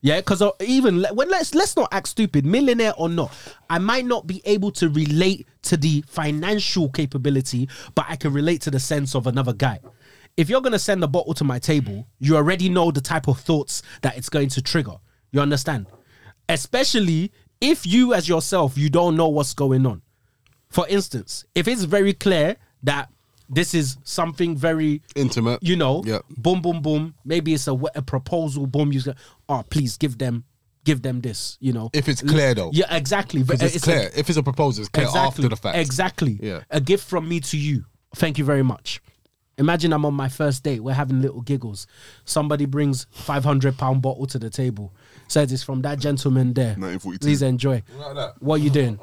Yeah, 0.00 0.20
because 0.20 0.42
uh, 0.42 0.50
even 0.60 1.02
le- 1.02 1.12
when 1.12 1.28
let's 1.28 1.54
let's 1.54 1.74
not 1.74 1.88
act 1.92 2.08
stupid, 2.08 2.46
millionaire 2.46 2.94
or 2.96 3.08
not, 3.08 3.32
I 3.68 3.78
might 3.78 4.06
not 4.06 4.26
be 4.26 4.40
able 4.44 4.70
to 4.72 4.88
relate 4.88 5.48
to 5.62 5.76
the 5.76 6.04
financial 6.06 6.88
capability, 6.90 7.68
but 7.94 8.06
I 8.08 8.14
can 8.16 8.32
relate 8.32 8.62
to 8.62 8.70
the 8.70 8.78
sense 8.78 9.16
of 9.16 9.26
another 9.26 9.52
guy. 9.52 9.80
If 10.36 10.48
you're 10.48 10.60
gonna 10.60 10.78
send 10.78 11.02
a 11.02 11.08
bottle 11.08 11.34
to 11.34 11.44
my 11.44 11.58
table, 11.58 12.06
you 12.20 12.36
already 12.36 12.68
know 12.68 12.92
the 12.92 13.00
type 13.00 13.26
of 13.26 13.40
thoughts 13.40 13.82
that 14.02 14.16
it's 14.16 14.28
going 14.28 14.50
to 14.50 14.62
trigger. 14.62 14.94
You 15.32 15.40
understand? 15.40 15.86
Especially 16.48 17.32
if 17.60 17.84
you, 17.84 18.14
as 18.14 18.28
yourself, 18.28 18.78
you 18.78 18.88
don't 18.88 19.16
know 19.16 19.28
what's 19.28 19.52
going 19.52 19.84
on. 19.84 20.02
For 20.68 20.86
instance, 20.86 21.44
if 21.56 21.66
it's 21.66 21.82
very 21.84 22.12
clear 22.12 22.56
that 22.84 23.10
this 23.48 23.74
is 23.74 23.96
something 24.04 24.56
very 24.56 25.02
Intimate. 25.16 25.62
you 25.62 25.76
know, 25.76 26.02
Yep. 26.04 26.24
boom, 26.36 26.60
boom, 26.62 26.82
boom. 26.82 27.14
Maybe 27.24 27.54
it's 27.54 27.66
a, 27.68 27.72
a 27.94 28.02
proposal, 28.02 28.66
boom. 28.66 28.92
You 28.92 29.00
say, 29.00 29.14
oh, 29.48 29.64
please 29.70 29.96
give 29.96 30.18
them, 30.18 30.44
give 30.84 31.02
them 31.02 31.20
this. 31.20 31.56
You 31.60 31.72
know, 31.72 31.90
If 31.92 32.08
it's 32.08 32.22
clear, 32.22 32.54
though. 32.54 32.70
Yeah, 32.72 32.94
exactly. 32.94 33.42
Because 33.42 33.74
it's, 33.74 33.86
a- 33.86 33.90
clear. 33.90 34.10
if 34.16 34.28
it's 34.28 34.38
a 34.38 34.42
proposal, 34.42 34.82
it's 34.82 34.88
clear 34.90 35.06
exactly, 35.06 35.44
after 35.44 35.48
the 35.48 35.56
fact. 35.56 35.78
Exactly. 35.78 36.38
Yeah. 36.42 36.60
A 36.70 36.80
gift 36.80 37.08
from 37.08 37.28
me 37.28 37.40
to 37.40 37.56
you. 37.56 37.84
Thank 38.16 38.38
you 38.38 38.44
very 38.44 38.62
much. 38.62 39.00
Imagine 39.58 39.92
I'm 39.92 40.04
on 40.04 40.14
my 40.14 40.28
first 40.28 40.62
date. 40.62 40.80
We're 40.84 40.94
having 40.94 41.20
little 41.20 41.40
giggles. 41.40 41.88
Somebody 42.24 42.64
brings 42.64 43.06
five 43.10 43.42
hundred 43.44 43.76
pound 43.76 44.02
bottle 44.02 44.24
to 44.28 44.38
the 44.38 44.50
table. 44.50 44.94
Says 45.26 45.52
it's 45.52 45.64
from 45.64 45.82
that 45.82 45.98
gentleman 45.98 46.52
there. 46.54 46.76
1942. 46.76 47.18
Please 47.26 47.42
enjoy. 47.42 47.82
Like. 47.98 48.34
What 48.38 48.60
are 48.60 48.64
you 48.64 48.70
doing? 48.70 49.00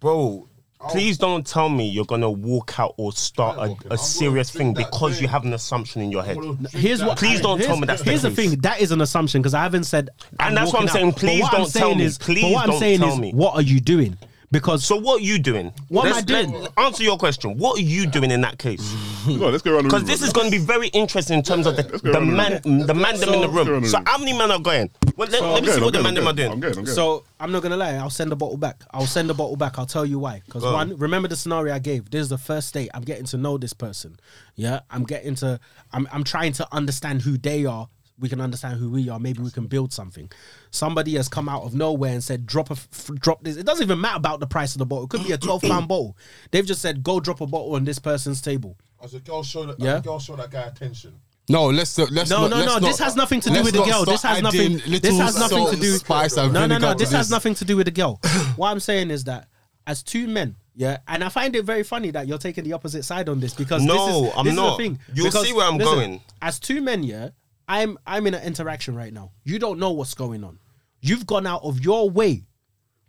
Bro, 0.00 0.47
please 0.90 1.18
don't 1.18 1.46
tell 1.46 1.68
me 1.68 1.88
you're 1.88 2.04
gonna 2.04 2.30
walk 2.30 2.78
out 2.78 2.94
or 2.96 3.12
start 3.12 3.58
I'm 3.58 3.70
walking. 3.70 3.86
a, 3.88 3.90
a 3.90 3.92
I'm 3.94 3.98
serious 3.98 4.50
gonna 4.50 4.64
thing 4.64 4.74
because 4.74 5.20
you 5.20 5.28
have 5.28 5.44
an 5.44 5.52
assumption 5.54 6.02
in 6.02 6.10
your 6.10 6.22
head. 6.22 6.36
Here's 6.72 7.02
what. 7.02 7.18
Please 7.18 7.40
don't 7.40 7.60
tell 7.60 7.76
me 7.76 7.86
that's 7.86 8.02
the 8.02 8.10
Here's 8.10 8.22
the 8.22 8.28
case. 8.30 8.50
thing. 8.50 8.60
That 8.60 8.80
is 8.80 8.92
an 8.92 9.00
assumption 9.00 9.42
because 9.42 9.54
I 9.54 9.62
haven't 9.62 9.84
said. 9.84 10.10
And 10.40 10.56
that's 10.56 10.72
what 10.72 10.80
I'm 10.80 10.86
walking 10.86 10.88
saying. 10.94 11.06
out. 11.08 11.14
But 11.14 11.20
Please 11.20 11.42
what 11.42 11.52
I'm 11.54 11.60
don't 11.62 11.72
tell 11.72 11.88
saying 11.88 11.98
me. 11.98 12.04
Is, 12.04 12.18
but 12.18 12.24
Please 12.26 12.54
what 12.54 12.62
I'm 12.64 12.70
don't 12.70 12.78
saying 12.80 12.98
tell 13.00 13.12
is, 13.12 13.18
me. 13.18 13.32
what 13.32 13.54
are 13.54 13.62
you 13.62 13.80
doing? 13.80 14.16
Because 14.50 14.84
So 14.84 14.96
what 14.96 15.20
are 15.20 15.24
you 15.24 15.38
doing? 15.38 15.72
What 15.88 16.06
am 16.06 16.14
I 16.14 16.20
doing? 16.22 16.52
let- 16.52 16.72
answer 16.78 17.02
your 17.02 17.18
question. 17.18 17.58
What 17.58 17.78
are 17.78 17.82
you 17.82 18.06
doing 18.06 18.30
in 18.30 18.40
that 18.42 18.58
case? 18.58 18.94
No, 19.28 19.50
let's 19.50 19.62
go 19.62 19.72
around 19.74 19.82
the 19.82 19.88
Because 19.88 20.02
room. 20.02 20.08
this 20.08 20.22
is 20.22 20.32
going 20.32 20.46
to 20.50 20.50
be 20.58 20.64
very 20.64 20.88
interesting 20.88 21.36
in 21.36 21.42
terms 21.44 21.66
of 21.66 21.76
the, 21.76 21.82
go 21.82 21.98
the 21.98 22.12
around 22.12 22.26
the 22.28 22.32
man, 22.32 22.86
the 22.86 22.94
man 22.94 23.20
them 23.20 23.34
in 23.34 23.40
the 23.42 23.48
Let's 23.48 23.52
go 23.52 23.58
around 23.58 23.66
room. 23.68 23.84
So 23.84 23.98
room. 23.98 24.06
how 24.06 24.16
many 24.16 24.32
men 24.32 24.50
are 24.50 24.58
going? 24.58 24.88
Well, 25.16 25.28
let, 25.28 25.42
I'm 25.42 25.52
let 25.52 25.62
me 25.64 25.68
see 25.70 25.80
what 25.82 25.92
the 25.92 25.98
I'm 25.98 26.04
man 26.04 26.14
them 26.14 26.26
are 26.28 26.32
doing. 26.32 26.52
I'm 26.52 26.60
going, 26.60 26.78
I'm 26.78 26.84
going. 26.84 26.94
So 26.94 27.24
I'm 27.38 27.52
not 27.52 27.62
gonna 27.62 27.76
lie. 27.76 27.92
I'll 27.96 28.08
send 28.08 28.32
the 28.32 28.36
bottle 28.36 28.56
back. 28.56 28.84
I'll 28.92 29.04
send 29.04 29.28
the 29.28 29.34
bottle 29.34 29.56
back. 29.56 29.78
I'll 29.78 29.84
tell 29.84 30.06
you 30.06 30.18
why. 30.18 30.40
Because 30.46 30.62
Go 30.62 30.72
one, 30.72 30.96
remember 30.96 31.28
the 31.28 31.36
scenario 31.36 31.74
I 31.74 31.78
gave. 31.78 32.10
This 32.10 32.22
is 32.22 32.28
the 32.30 32.38
first 32.38 32.72
date. 32.72 32.88
I'm 32.94 33.02
getting 33.02 33.26
to 33.26 33.36
know 33.36 33.58
this 33.58 33.74
person. 33.74 34.18
Yeah, 34.54 34.80
I'm 34.90 35.04
getting 35.04 35.34
to. 35.36 35.60
I'm 35.92 36.08
I'm 36.10 36.24
trying 36.24 36.52
to 36.54 36.68
understand 36.72 37.20
who 37.22 37.36
they 37.36 37.66
are. 37.66 37.88
We 38.18 38.28
can 38.28 38.40
understand 38.40 38.78
who 38.78 38.90
we 38.90 39.08
are. 39.08 39.18
Maybe 39.18 39.40
we 39.42 39.50
can 39.50 39.66
build 39.66 39.92
something. 39.92 40.30
Somebody 40.70 41.14
has 41.14 41.28
come 41.28 41.48
out 41.48 41.62
of 41.62 41.74
nowhere 41.74 42.12
and 42.12 42.22
said, 42.24 42.46
"Drop 42.46 42.70
a 42.70 42.74
f- 42.74 43.10
drop 43.20 43.44
this." 43.44 43.56
It 43.56 43.64
doesn't 43.66 43.84
even 43.84 44.00
matter 44.00 44.16
about 44.16 44.40
the 44.40 44.46
price 44.46 44.74
of 44.74 44.78
the 44.80 44.86
bottle. 44.86 45.04
It 45.04 45.10
could 45.10 45.24
be 45.24 45.32
a 45.32 45.38
12 45.48 45.62
pound 45.62 45.88
bottle. 45.88 46.16
They've 46.50 46.66
just 46.66 46.82
said, 46.82 47.02
"Go 47.02 47.20
drop 47.20 47.40
a 47.40 47.46
bottle 47.46 47.74
on 47.74 47.84
this 47.84 47.98
person's 47.98 48.40
table." 48.42 48.76
As 49.02 49.14
a 49.14 49.20
girl, 49.20 49.42
show 49.42 49.66
that. 49.66 49.78
Yeah. 49.78 49.94
Yeah. 49.94 50.00
Girl, 50.00 50.18
show 50.18 50.36
that 50.36 50.50
guy 50.50 50.62
attention. 50.62 51.14
No, 51.48 51.66
let's 51.70 51.98
uh, 51.98 52.06
let's 52.10 52.28
No, 52.28 52.42
not, 52.42 52.50
no, 52.50 52.56
let's 52.56 52.66
no. 52.66 52.78
Not, 52.78 52.86
This 52.88 52.98
has 52.98 53.16
nothing 53.16 53.40
to 53.40 53.50
do 53.50 53.62
with 53.62 53.74
the 53.74 53.84
girl. 53.84 54.04
This 54.04 54.22
has 54.22 54.42
nothing. 54.42 54.78
This 54.86 55.18
has 55.18 55.38
nothing 55.38 55.70
to 55.70 55.76
do. 55.76 55.92
Spice 55.96 56.36
and 56.36 56.52
no, 56.52 56.66
no, 56.66 56.78
no. 56.78 56.94
This 56.94 57.12
has 57.12 57.30
nothing 57.30 57.54
to 57.54 57.64
do 57.64 57.76
with 57.76 57.86
the 57.86 57.90
girl. 57.92 58.20
what 58.56 58.70
I'm 58.70 58.80
saying 58.80 59.10
is 59.10 59.24
that 59.24 59.48
as 59.86 60.02
two 60.02 60.28
men, 60.28 60.56
yeah, 60.74 60.98
and 61.08 61.24
I 61.24 61.30
find 61.30 61.56
it 61.56 61.64
very 61.64 61.82
funny 61.82 62.10
that 62.10 62.28
you're 62.28 62.38
taking 62.38 62.64
the 62.64 62.74
opposite 62.74 63.02
side 63.04 63.28
on 63.30 63.40
this 63.40 63.54
because 63.54 63.82
No, 63.82 63.94
this 63.94 64.30
is, 64.30 64.38
I'm 64.38 64.44
this 64.44 64.54
not. 64.54 64.72
Is 64.72 64.76
the 64.76 64.82
thing. 64.82 64.98
You'll 65.14 65.26
Because, 65.26 65.46
see 65.46 65.52
where 65.54 65.66
I'm 65.66 65.78
going. 65.78 66.20
As 66.42 66.60
two 66.60 66.82
men, 66.82 67.02
yeah, 67.02 67.30
I'm 67.68 67.98
I'm 68.06 68.26
in 68.26 68.34
an 68.34 68.42
interaction 68.42 68.94
right 68.94 69.12
now. 69.12 69.32
You 69.44 69.58
don't 69.58 69.78
know 69.78 69.90
what's 69.90 70.14
going 70.14 70.42
on. 70.44 70.58
You've 71.00 71.26
gone 71.26 71.46
out 71.46 71.62
of 71.62 71.80
your 71.80 72.10
way 72.10 72.46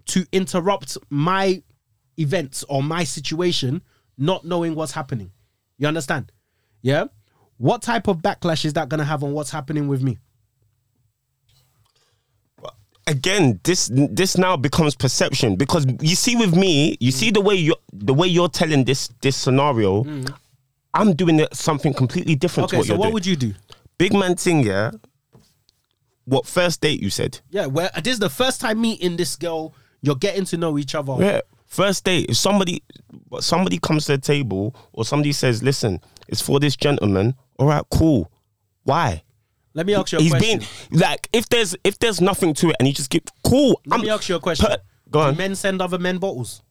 to 0.07 0.25
interrupt 0.31 0.97
my 1.09 1.63
events 2.17 2.63
or 2.67 2.83
my 2.83 3.03
situation, 3.03 3.81
not 4.17 4.45
knowing 4.45 4.75
what's 4.75 4.91
happening. 4.91 5.31
You 5.77 5.87
understand? 5.87 6.31
Yeah. 6.81 7.05
What 7.57 7.81
type 7.81 8.07
of 8.07 8.17
backlash 8.17 8.65
is 8.65 8.73
that 8.73 8.89
going 8.89 8.99
to 8.99 9.05
have 9.05 9.23
on 9.23 9.33
what's 9.33 9.51
happening 9.51 9.87
with 9.87 10.01
me? 10.01 10.17
again, 13.09 13.59
this 13.63 13.89
this 13.93 14.37
now 14.37 14.55
becomes 14.55 14.95
perception 14.95 15.55
because 15.55 15.85
you 15.99 16.15
see 16.15 16.35
with 16.35 16.55
me, 16.55 16.95
you 16.99 17.11
see 17.11 17.31
the 17.31 17.41
way 17.41 17.55
you 17.55 17.75
the 17.91 18.13
way 18.13 18.27
you're 18.27 18.49
telling 18.49 18.85
this 18.85 19.09
this 19.21 19.35
scenario. 19.35 20.03
Mm. 20.03 20.33
I'm 20.93 21.13
doing 21.13 21.45
something 21.53 21.93
completely 21.93 22.35
different 22.35 22.69
to 22.69 22.77
Okay, 22.77 22.87
so 22.87 22.95
what 22.95 23.05
doing. 23.05 23.13
would 23.13 23.25
you 23.25 23.35
do? 23.35 23.53
Big 23.99 24.13
man 24.13 24.35
thing, 24.35 24.63
yeah. 24.63 24.91
What 26.23 26.47
first 26.47 26.79
date 26.81 27.01
you 27.01 27.09
said? 27.09 27.41
Yeah, 27.49 27.65
where 27.67 27.91
uh, 27.93 27.99
this 28.01 28.13
is 28.13 28.19
the 28.19 28.29
first 28.29 28.61
time 28.61 28.81
meeting 28.81 29.17
this 29.17 29.35
girl. 29.35 29.75
You're 30.01 30.15
getting 30.15 30.45
to 30.45 30.57
know 30.57 30.77
each 30.79 30.95
other. 30.95 31.15
Yeah. 31.19 31.41
First 31.65 32.05
date. 32.05 32.29
If 32.29 32.37
somebody 32.37 32.81
somebody 33.41 33.77
comes 33.77 34.05
to 34.05 34.13
the 34.13 34.17
table 34.17 34.73
or 34.93 35.03
somebody 35.03 35.33
says, 35.33 35.61
"Listen, 35.61 35.99
it's 36.29 36.41
for 36.41 36.59
this 36.59 36.75
gentleman." 36.77 37.35
All 37.57 37.67
right, 37.67 37.83
cool. 37.91 38.31
Why? 38.83 39.23
Let 39.73 39.85
me 39.85 39.93
ask 39.95 40.11
you 40.13 40.19
a 40.19 40.21
He's 40.21 40.31
question. 40.31 40.59
being 40.89 40.99
like, 41.01 41.27
if 41.33 41.49
there's 41.49 41.75
if 41.83 41.99
there's 41.99 42.21
nothing 42.21 42.53
to 42.55 42.69
it, 42.69 42.77
and 42.79 42.87
you 42.87 42.93
just 42.93 43.09
get 43.09 43.29
cool. 43.43 43.81
Let 43.85 43.99
me 43.99 44.09
ask 44.09 44.29
you 44.29 44.35
a 44.35 44.39
question. 44.39 44.67
per- 44.67 44.77
go 45.11 45.19
on. 45.19 45.33
Do 45.33 45.37
men 45.37 45.55
send 45.55 45.81
other 45.81 45.99
men 45.99 46.19
bottles? 46.19 46.63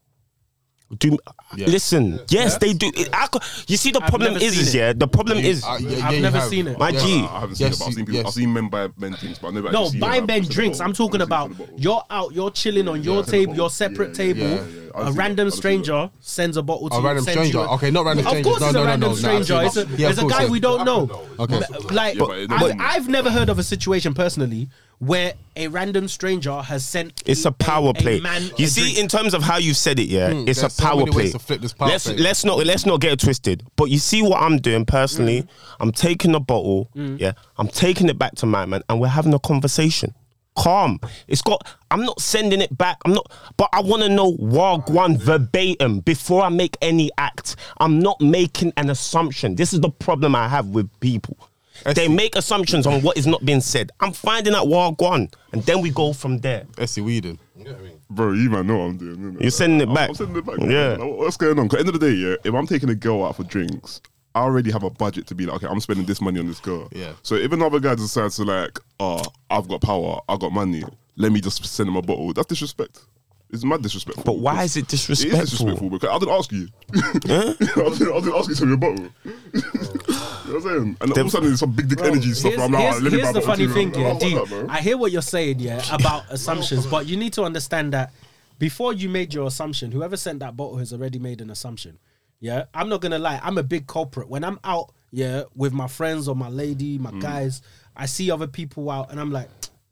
Do 0.96 1.18
listen? 1.54 2.18
Yes, 2.30 2.56
they 2.56 2.72
do. 2.72 2.90
It, 2.96 3.10
I, 3.12 3.28
you 3.66 3.76
see, 3.76 3.90
the 3.90 4.02
I've 4.02 4.08
problem 4.08 4.32
never 4.32 4.44
is, 4.44 4.52
seen 4.54 4.62
is 4.62 4.74
it. 4.74 4.78
yeah. 4.78 4.92
The 4.94 5.06
problem 5.06 5.36
is, 5.36 5.62
yeah, 5.62 5.68
I've 5.70 6.14
yeah, 6.14 6.20
never 6.20 6.40
seen 6.40 6.66
it. 6.66 6.78
My 6.78 6.88
Yeah. 6.88 7.00
G. 7.00 7.20
I 7.30 7.40
haven't 7.40 7.56
seen 7.56 7.66
it, 7.66 7.78
but 7.78 7.86
I've 7.88 7.92
seen 7.94 8.06
people. 8.06 8.14
yes. 8.14 8.26
I've 8.26 8.32
seen 8.32 8.52
men 8.54 8.68
buy 8.70 8.88
men 8.96 9.12
things, 9.14 9.38
but 9.38 9.48
I've 9.48 9.54
never. 9.54 9.70
No, 9.70 9.82
actually 9.84 9.90
seen 9.90 10.00
buy 10.00 10.16
them 10.16 10.26
men 10.26 10.42
drinks. 10.44 10.80
I'm 10.80 10.94
talking 10.94 11.20
about 11.20 11.50
them 11.50 11.58
send 11.58 11.68
a 11.68 11.72
bottle. 11.72 11.80
you're 11.82 12.02
out, 12.08 12.32
you're 12.32 12.50
chilling 12.50 12.88
on 12.88 13.02
your 13.02 13.22
send 13.22 13.30
table, 13.32 13.54
your 13.54 13.68
separate 13.68 14.18
Yeah, 14.18 14.24
yeah, 14.24 14.32
table. 14.34 14.48
yeah, 14.48 14.54
yeah, 14.54 14.82
yeah. 15.02 15.08
A 15.08 15.12
random 15.12 15.18
it. 15.18 15.18
I've 15.18 15.36
seen 15.36 15.46
it. 15.46 15.52
stranger 15.52 16.10
sends 16.20 16.56
a 16.56 16.62
bottle 16.62 16.88
to 16.88 16.96
A 16.96 17.02
random 17.02 17.24
stranger. 17.24 17.58
Okay, 17.58 17.90
not 17.90 18.06
random 18.06 18.26
Of 18.26 18.42
course, 18.42 18.62
it's 18.62 18.74
a 18.74 18.84
random 18.84 19.00
no, 19.00 19.08
no, 19.08 19.14
stranger. 19.14 19.60
It's 19.62 19.76
a, 19.76 19.84
seen 19.84 19.92
it. 19.94 19.98
Yeah, 20.00 20.08
it's 20.08 20.18
of 20.18 20.24
a 20.24 20.28
course, 20.28 20.42
guy 20.44 20.50
we 20.50 20.58
don't 20.60 20.84
know. 20.86 21.26
Okay. 21.38 21.60
Like, 21.90 22.14
Yeah, 22.14 22.18
but 22.26 22.38
it- 22.38 22.50
I've, 22.50 22.60
but- 22.60 22.76
I've 22.80 23.08
never 23.08 23.30
heard 23.30 23.50
of 23.50 23.58
a 23.58 23.62
situation 23.62 24.14
personally 24.14 24.68
where 24.98 25.34
a 25.56 25.68
random 25.68 26.08
stranger 26.08 26.60
has 26.60 26.84
sent. 26.84 27.22
It's 27.26 27.44
a 27.44 27.52
power 27.52 27.92
play. 27.92 28.20
man 28.20 28.42
you 28.56 28.66
see, 28.66 28.80
drink. 28.82 28.98
in 28.98 29.08
terms 29.08 29.34
of 29.34 29.42
how 29.42 29.58
you've 29.58 29.76
said 29.76 29.98
it, 29.98 30.08
yeah, 30.08 30.30
it's 30.30 30.58
a 30.58 30.62
there's 30.62 30.72
so 30.74 30.82
power 30.82 30.98
many 30.98 31.10
play. 31.10 31.22
ways 31.24 31.32
to 31.32 31.38
flip 31.38 31.60
this 31.60 31.72
power 31.72 31.88
let's 31.88 32.04
play. 32.04 32.16
let's 32.16 32.44
not 32.44 32.58
let's 32.66 32.86
not 32.86 33.00
get 33.00 33.12
it 33.12 33.20
twisted. 33.20 33.64
But 33.76 33.90
you 33.90 33.98
see 33.98 34.22
what 34.22 34.40
I'm 34.42 34.58
doing 34.58 34.84
personally. 34.84 35.42
Mm. 35.42 35.48
I'm 35.80 35.92
taking 35.92 36.34
a 36.34 36.40
bottle, 36.40 36.90
yeah. 36.94 37.32
I'm 37.56 37.68
taking 37.68 38.08
it 38.08 38.18
back 38.18 38.34
to 38.36 38.46
my 38.46 38.66
man, 38.66 38.82
and 38.88 39.00
we're 39.00 39.08
having 39.08 39.34
a 39.34 39.38
conversation. 39.38 40.14
Calm. 40.56 40.98
It's 41.28 41.40
got. 41.40 41.64
I'm 41.92 42.02
not 42.02 42.20
sending 42.20 42.60
it 42.60 42.76
back. 42.76 42.98
I'm 43.04 43.12
not. 43.12 43.30
But 43.56 43.68
I 43.72 43.80
want 43.80 44.02
to 44.02 44.08
know 44.08 44.32
Wagwan 44.32 45.16
verbatim 45.16 46.00
before 46.00 46.42
I 46.42 46.48
make 46.48 46.76
any 46.82 47.10
act. 47.16 47.54
I'm 47.78 48.00
not 48.00 48.20
making 48.20 48.72
an 48.76 48.90
assumption. 48.90 49.54
This 49.54 49.72
is 49.72 49.80
the 49.80 49.90
problem 49.90 50.34
I 50.34 50.48
have 50.48 50.66
with 50.66 50.90
people. 50.98 51.38
They 51.94 52.08
make 52.08 52.36
assumptions 52.36 52.86
on 52.86 53.02
what 53.02 53.16
is 53.16 53.26
not 53.26 53.44
being 53.44 53.60
said. 53.60 53.90
I'm 54.00 54.12
finding 54.12 54.54
out 54.54 54.66
Wagwan, 54.66 55.32
and 55.52 55.62
then 55.64 55.80
we 55.80 55.90
go 55.90 56.12
from 56.12 56.38
there. 56.38 56.66
Essie 56.78 57.00
Whedon. 57.00 57.38
You 57.56 57.64
know 57.64 57.72
what 57.72 57.80
I 57.80 57.82
mean? 57.84 58.00
Bro, 58.10 58.32
you 58.32 58.50
man 58.50 58.66
know 58.66 58.78
what 58.78 58.84
I'm 58.84 58.96
doing. 58.96 59.16
innit? 59.16 59.40
You're 59.42 59.50
sending 59.50 59.80
it 59.80 59.86
I'm- 59.86 59.94
back. 59.94 60.08
I'm 60.10 60.14
sending 60.14 60.36
it 60.36 60.46
back. 60.46 60.58
Yeah. 60.60 60.66
man. 60.96 61.00
Like, 61.00 61.18
What's 61.18 61.36
going 61.36 61.56
the 61.56 61.78
end 61.78 61.88
of 61.88 61.98
the 61.98 62.00
day, 62.00 62.12
yeah, 62.12 62.36
if 62.44 62.54
I'm 62.54 62.66
taking 62.66 62.88
a 62.88 62.94
girl 62.94 63.24
out 63.24 63.36
for 63.36 63.44
drinks, 63.44 64.00
I 64.34 64.40
already 64.42 64.70
have 64.70 64.82
a 64.84 64.90
budget 64.90 65.26
to 65.28 65.34
be 65.34 65.46
like, 65.46 65.56
okay, 65.56 65.66
I'm 65.66 65.80
spending 65.80 66.06
this 66.06 66.20
money 66.20 66.38
on 66.38 66.46
this 66.46 66.60
girl. 66.60 66.88
Yeah. 66.92 67.12
So 67.22 67.34
if 67.34 67.50
another 67.52 67.80
guy 67.80 67.94
decides 67.96 68.36
to 68.36 68.44
like, 68.44 68.78
oh, 69.00 69.22
I've 69.50 69.66
got 69.68 69.80
power, 69.82 70.20
I've 70.28 70.38
got 70.40 70.52
money, 70.52 70.84
let 71.16 71.32
me 71.32 71.40
just 71.40 71.64
send 71.64 71.88
him 71.88 71.96
a 71.96 72.02
bottle. 72.02 72.32
That's 72.32 72.46
disrespect. 72.46 73.00
It's 73.50 73.64
mad 73.64 73.82
disrespectful. 73.82 74.24
But 74.24 74.38
why 74.38 74.64
is 74.64 74.76
it 74.76 74.80
It 74.80 74.92
is 74.92 75.06
disrespectful? 75.06 75.40
disrespectful 75.40 75.90
because 75.90 76.10
I 76.10 76.18
didn't 76.18 76.34
ask 76.34 76.52
you. 76.52 76.68
I, 76.94 77.12
didn't, 77.18 78.12
I 78.12 78.20
didn't 78.20 78.34
ask 78.34 78.48
you 78.48 78.54
to 78.54 78.56
send 78.56 78.70
me 78.70 78.74
a 78.74 78.76
bottle. 78.76 79.08
you 80.48 80.54
know 80.54 80.60
what 80.60 80.72
I'm 80.72 80.78
saying? 80.78 80.96
And 81.00 81.12
all 81.12 81.20
of 81.20 81.26
a 81.26 81.30
sudden, 81.30 81.48
there's 81.48 81.60
some 81.60 81.72
big 81.72 81.88
dick 81.88 82.00
energy 82.00 82.32
stuff. 82.32 82.52
Here's, 82.52 82.62
I'm 82.62 82.72
like, 82.72 82.80
oh, 82.80 82.82
here's- 82.82 82.96
oh, 82.96 83.02
let 83.02 83.12
me 83.12 83.18
here's 83.20 83.32
the 83.34 83.40
funny 83.40 83.66
thing, 83.68 83.94
I'm 83.94 84.00
yeah, 84.00 84.08
like, 84.08 84.22
oh, 84.22 84.46
D. 84.46 84.54
that. 84.54 84.66
I 84.70 84.80
hear 84.80 84.96
what 84.96 85.12
you're 85.12 85.22
saying, 85.22 85.60
yeah, 85.60 85.82
about 85.94 86.24
assumptions, 86.30 86.86
but 86.86 87.06
you 87.06 87.16
need 87.16 87.32
to 87.34 87.42
understand 87.42 87.92
that 87.92 88.12
before 88.58 88.92
you 88.92 89.08
made 89.08 89.32
your 89.34 89.46
assumption, 89.46 89.92
whoever 89.92 90.16
sent 90.16 90.40
that 90.40 90.56
bottle 90.56 90.78
has 90.78 90.92
already 90.92 91.18
made 91.18 91.40
an 91.40 91.50
assumption. 91.50 91.98
Yeah, 92.40 92.64
I'm 92.72 92.88
not 92.88 93.00
gonna 93.00 93.18
lie, 93.18 93.40
I'm 93.42 93.58
a 93.58 93.62
big 93.62 93.86
culprit. 93.86 94.28
When 94.28 94.44
I'm 94.44 94.58
out, 94.64 94.92
yeah, 95.10 95.44
with 95.54 95.72
my 95.72 95.88
friends 95.88 96.28
or 96.28 96.36
my 96.36 96.48
lady, 96.48 96.98
my 96.98 97.10
mm. 97.10 97.20
guys, 97.20 97.62
I 97.96 98.06
see 98.06 98.30
other 98.30 98.46
people 98.46 98.90
out, 98.90 99.10
and 99.10 99.20
I'm 99.20 99.30
like. 99.32 99.48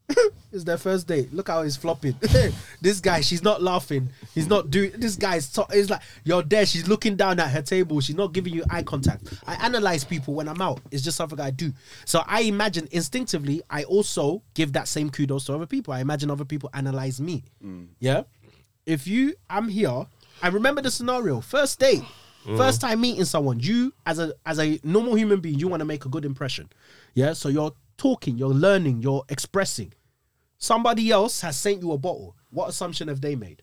it's 0.53 0.65
their 0.65 0.77
first 0.77 1.07
date. 1.07 1.33
Look 1.33 1.49
how 1.49 1.63
he's 1.63 1.77
flopping. 1.77 2.15
this 2.81 3.01
guy, 3.01 3.21
she's 3.21 3.43
not 3.43 3.63
laughing. 3.63 4.11
He's 4.35 4.49
not 4.49 4.71
doing. 4.71 4.93
This 4.97 5.17
guy's. 5.17 5.51
To, 5.53 5.67
it's 5.71 5.91
like 5.91 6.03
you're 6.25 6.43
there. 6.43 6.65
She's 6.65 6.87
looking 6.89 7.17
down 7.17 7.41
at 7.41 7.51
her 7.51 7.63
table. 7.63 8.01
She's 8.01 8.17
not 8.17 8.33
giving 8.33 8.53
you 8.53 8.65
eye 8.71 8.83
contact. 8.83 9.35
I 9.47 9.55
analyze 9.55 10.05
people 10.05 10.35
when 10.35 10.49
I'm 10.49 10.63
out. 10.63 10.81
It's 10.91 11.03
just 11.03 11.17
something 11.17 11.41
I 11.41 11.51
do. 11.51 11.73
So 12.05 12.23
I 12.27 12.43
imagine 12.43 12.89
instinctively. 12.93 13.63
I 13.69 13.85
also 13.85 14.43
give 14.55 14.73
that 14.75 14.89
same 14.89 15.11
kudos 15.11 15.47
to 15.47 15.55
other 15.55 15.67
people. 15.67 15.93
I 15.93 16.01
imagine 16.01 16.31
other 16.31 16.45
people 16.45 16.71
analyze 16.73 17.21
me. 17.21 17.45
Mm. 17.65 17.89
Yeah. 17.99 18.23
If 18.85 19.07
you, 19.07 19.35
I'm 19.51 19.69
here. 19.69 20.07
I 20.43 20.49
remember 20.49 20.83
the 20.83 20.91
scenario. 20.91 21.41
First 21.41 21.81
date. 21.81 22.03
Mm. 22.47 22.57
First 22.57 22.81
time 22.81 23.01
meeting 23.01 23.25
someone, 23.25 23.59
you 23.59 23.93
as 24.07 24.21
a 24.21 24.33
as 24.45 24.61
a 24.61 24.79
normal 24.85 25.17
human 25.17 25.41
being, 25.41 25.59
you 25.59 25.67
want 25.67 25.81
to 25.81 25.85
make 25.85 26.05
a 26.05 26.09
good 26.09 26.25
impression. 26.25 26.69
Yeah. 27.15 27.33
So 27.33 27.49
you're 27.49 27.73
talking, 27.97 28.39
you're 28.39 28.49
learning, 28.49 29.03
you're 29.03 29.25
expressing. 29.29 29.93
Somebody 30.59 31.11
else 31.11 31.41
has 31.43 31.57
sent 31.57 31.83
you 31.83 31.93
a 31.93 31.99
bottle. 31.99 32.37
What 32.51 32.69
assumption 32.69 33.09
have 33.09 33.21
they 33.21 33.37
made? 33.37 33.63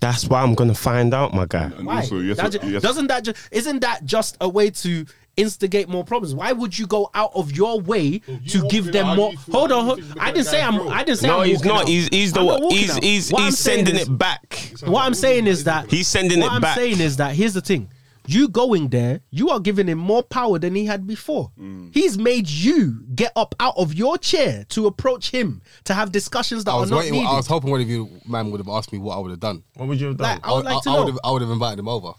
That's 0.00 0.26
why 0.26 0.42
I'm 0.42 0.54
gonna 0.54 0.74
find 0.74 1.14
out, 1.14 1.32
my 1.32 1.46
guy. 1.46 1.64
And 1.76 1.86
Why? 1.86 1.96
also, 2.00 2.18
yes, 2.20 2.36
That 2.36 2.52
ju- 2.52 2.58
yes, 2.70 2.82
Doesn't 2.82 3.06
that 3.06 3.24
just 3.24 3.38
isn't 3.50 3.80
that 3.80 4.04
just 4.04 4.36
a 4.40 4.48
way 4.48 4.70
to 4.70 5.06
instigate 5.36 5.88
more 5.88 6.04
problems? 6.04 6.34
Why 6.34 6.52
would 6.52 6.78
you 6.78 6.86
go 6.86 7.10
out 7.14 7.30
of 7.34 7.52
your 7.52 7.80
way 7.80 8.02
you 8.26 8.38
to 8.48 8.62
walking 8.62 8.68
give 8.68 8.92
them 8.92 9.06
out, 9.06 9.16
more? 9.16 9.30
you 9.32 9.38
feel 9.38 9.54
Hold 9.54 9.70
like 9.70 9.78
on, 9.78 9.84
you 9.84 9.86
hold, 9.86 10.04
think 10.04 10.20
I 10.22 10.32
didn't 10.32 10.46
say 10.46 10.60
guy's 10.60 10.68
I'm. 10.68 10.74
broke. 10.76 10.92
I 10.92 11.04
didn't 11.04 11.18
say 11.18 11.26
No, 11.28 11.40
I'm 11.40 11.46
he's 11.46 11.56
walking 11.58 11.68
not. 11.68 11.80
out. 11.82 11.88
He's 11.88 12.08
he's 12.08 12.32
the 12.32 12.40
I'm 12.40 12.46
not 12.46 12.52
one. 12.54 12.62
walking 12.64 12.78
He's 12.78 12.90
out. 12.96 13.02
he's 13.04 13.30
What 13.32 13.40
I'm 13.40 13.44
he's 13.46 13.58
saying 13.58 13.76
sending 13.86 13.94
is- 14.02 14.08
it 14.08 14.18
back. 14.18 14.72
What 14.84 15.02
I'm 15.06 15.14
saying 15.14 15.46
is 15.46 15.64
that 15.64 15.90
He's 15.90 16.08
sending 16.08 16.40
what 16.40 16.46
it 16.46 16.52
I'm 16.52 16.60
back. 16.60 16.76
saying 16.76 17.00
is 17.00 17.16
that 17.16 17.34
here's 17.34 17.54
the 17.54 17.60
thing. 17.62 17.88
You 18.28 18.48
going 18.48 18.88
there, 18.88 19.20
you 19.30 19.50
are 19.50 19.60
giving 19.60 19.86
him 19.86 19.98
more 19.98 20.22
power 20.22 20.58
than 20.58 20.74
he 20.74 20.86
had 20.86 21.06
before. 21.06 21.52
Mm. 21.58 21.90
He's 21.92 22.18
made 22.18 22.48
you 22.48 23.04
get 23.14 23.32
up 23.36 23.54
out 23.60 23.74
of 23.76 23.94
your 23.94 24.18
chair 24.18 24.64
to 24.70 24.86
approach 24.86 25.30
him 25.30 25.62
to 25.84 25.94
have 25.94 26.12
discussions 26.12 26.64
that 26.64 26.72
I 26.72 26.76
was 26.76 26.90
are 26.90 26.94
not 26.94 26.98
waiting. 27.00 27.14
needed. 27.14 27.28
I 27.28 27.36
was 27.36 27.46
hoping 27.46 27.70
one 27.70 27.80
of 27.80 27.88
you 27.88 28.08
man 28.26 28.50
would 28.50 28.60
have 28.60 28.68
asked 28.68 28.92
me 28.92 28.98
what 28.98 29.16
I 29.16 29.20
would 29.20 29.30
have 29.30 29.40
done. 29.40 29.62
What 29.74 29.88
would 29.88 30.00
you 30.00 30.08
have 30.08 30.16
done? 30.16 30.36
Like, 30.36 30.46
I 30.46 30.52
would 30.52 30.64
like 30.64 30.82
to 30.82 30.90
I, 30.90 30.92
know. 30.92 31.04
would 31.04 31.08
have, 31.08 31.20
I 31.24 31.30
would 31.30 31.42
have 31.42 31.50
invited 31.50 31.78
him 31.78 31.88
over. 31.88 32.12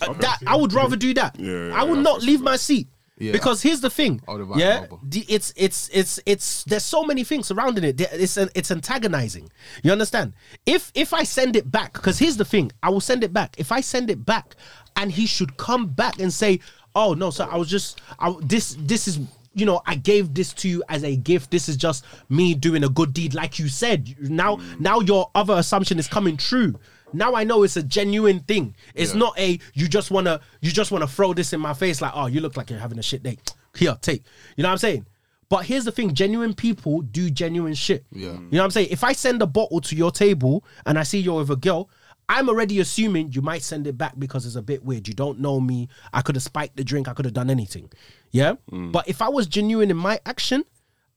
Uh, 0.00 0.12
that 0.14 0.38
I 0.46 0.56
would 0.56 0.72
rather 0.72 0.96
do 0.96 1.12
that. 1.14 1.38
Yeah, 1.38 1.68
yeah, 1.68 1.80
I 1.80 1.84
would 1.84 1.96
yeah, 1.96 2.02
not 2.02 2.22
leave 2.22 2.40
my 2.40 2.56
seat. 2.56 2.88
Yeah. 3.18 3.30
Because 3.30 3.62
here's 3.62 3.80
the 3.80 3.90
thing, 3.90 4.20
I 4.26 4.32
would 4.32 4.40
invite 4.40 4.58
yeah, 4.58 4.86
the, 5.02 5.24
it's 5.28 5.52
it's 5.54 5.88
it's 5.92 6.18
it's 6.26 6.64
there's 6.64 6.84
so 6.84 7.04
many 7.04 7.22
things 7.22 7.46
surrounding 7.46 7.84
it. 7.84 8.00
It's 8.00 8.36
an, 8.36 8.48
it's 8.54 8.70
antagonizing. 8.72 9.48
You 9.84 9.92
understand? 9.92 10.32
If 10.66 10.90
if 10.94 11.12
I 11.12 11.22
send 11.22 11.54
it 11.54 11.70
back, 11.70 11.92
because 11.92 12.18
here's 12.18 12.36
the 12.36 12.44
thing, 12.44 12.72
I 12.82 12.88
will 12.88 13.02
send 13.02 13.22
it 13.22 13.32
back. 13.32 13.54
If 13.58 13.70
I 13.70 13.80
send 13.80 14.10
it 14.10 14.24
back, 14.24 14.56
and 14.96 15.10
he 15.10 15.26
should 15.26 15.56
come 15.56 15.86
back 15.86 16.18
and 16.18 16.32
say, 16.32 16.60
"Oh 16.94 17.14
no, 17.14 17.30
sir, 17.30 17.48
I 17.50 17.56
was 17.56 17.68
just 17.68 18.00
I, 18.18 18.34
this 18.42 18.76
this 18.78 19.08
is." 19.08 19.20
You 19.54 19.66
know, 19.66 19.82
I 19.84 19.96
gave 19.96 20.32
this 20.32 20.54
to 20.54 20.68
you 20.68 20.82
as 20.88 21.04
a 21.04 21.14
gift. 21.14 21.50
This 21.50 21.68
is 21.68 21.76
just 21.76 22.06
me 22.30 22.54
doing 22.54 22.84
a 22.84 22.88
good 22.88 23.12
deed, 23.12 23.34
like 23.34 23.58
you 23.58 23.68
said. 23.68 24.16
Now, 24.18 24.58
now 24.78 25.00
your 25.00 25.30
other 25.34 25.52
assumption 25.52 25.98
is 25.98 26.08
coming 26.08 26.38
true. 26.38 26.74
Now 27.12 27.34
I 27.34 27.44
know 27.44 27.62
it's 27.62 27.76
a 27.76 27.82
genuine 27.82 28.40
thing. 28.40 28.74
It's 28.94 29.12
not 29.12 29.38
a 29.38 29.58
you 29.74 29.88
just 29.88 30.10
wanna 30.10 30.40
you 30.62 30.70
just 30.70 30.90
wanna 30.90 31.06
throw 31.06 31.34
this 31.34 31.52
in 31.52 31.60
my 31.60 31.74
face 31.74 32.00
like 32.00 32.12
oh 32.14 32.26
you 32.26 32.40
look 32.40 32.56
like 32.56 32.70
you're 32.70 32.78
having 32.78 32.98
a 32.98 33.02
shit 33.02 33.22
day. 33.22 33.36
Here, 33.76 33.96
take. 34.00 34.22
You 34.56 34.62
know 34.62 34.68
what 34.68 34.72
I'm 34.72 34.78
saying? 34.78 35.06
But 35.48 35.66
here's 35.66 35.84
the 35.84 35.92
thing: 35.92 36.14
genuine 36.14 36.54
people 36.54 37.02
do 37.02 37.28
genuine 37.28 37.74
shit. 37.74 38.06
Yeah. 38.10 38.28
You 38.28 38.32
know 38.32 38.58
what 38.58 38.64
I'm 38.64 38.70
saying? 38.70 38.88
If 38.90 39.04
I 39.04 39.12
send 39.12 39.42
a 39.42 39.46
bottle 39.46 39.82
to 39.82 39.94
your 39.94 40.10
table 40.10 40.64
and 40.86 40.98
I 40.98 41.02
see 41.02 41.20
you're 41.20 41.40
with 41.40 41.50
a 41.50 41.56
girl, 41.56 41.90
I'm 42.32 42.48
already 42.48 42.80
assuming 42.80 43.32
you 43.32 43.42
might 43.42 43.62
send 43.62 43.86
it 43.86 43.98
back 43.98 44.14
because 44.18 44.46
it's 44.46 44.56
a 44.56 44.62
bit 44.62 44.82
weird. 44.82 45.06
You 45.06 45.12
don't 45.12 45.38
know 45.38 45.60
me. 45.60 45.88
I 46.14 46.22
could 46.22 46.34
have 46.34 46.42
spiked 46.42 46.76
the 46.78 46.82
drink. 46.82 47.06
I 47.06 47.12
could 47.12 47.26
have 47.26 47.34
done 47.34 47.50
anything. 47.50 47.90
Yeah. 48.30 48.54
Hmm. 48.70 48.90
But 48.90 49.06
if 49.06 49.20
I 49.20 49.28
was 49.28 49.46
genuine 49.46 49.90
in 49.90 49.98
my 49.98 50.18
action, 50.24 50.64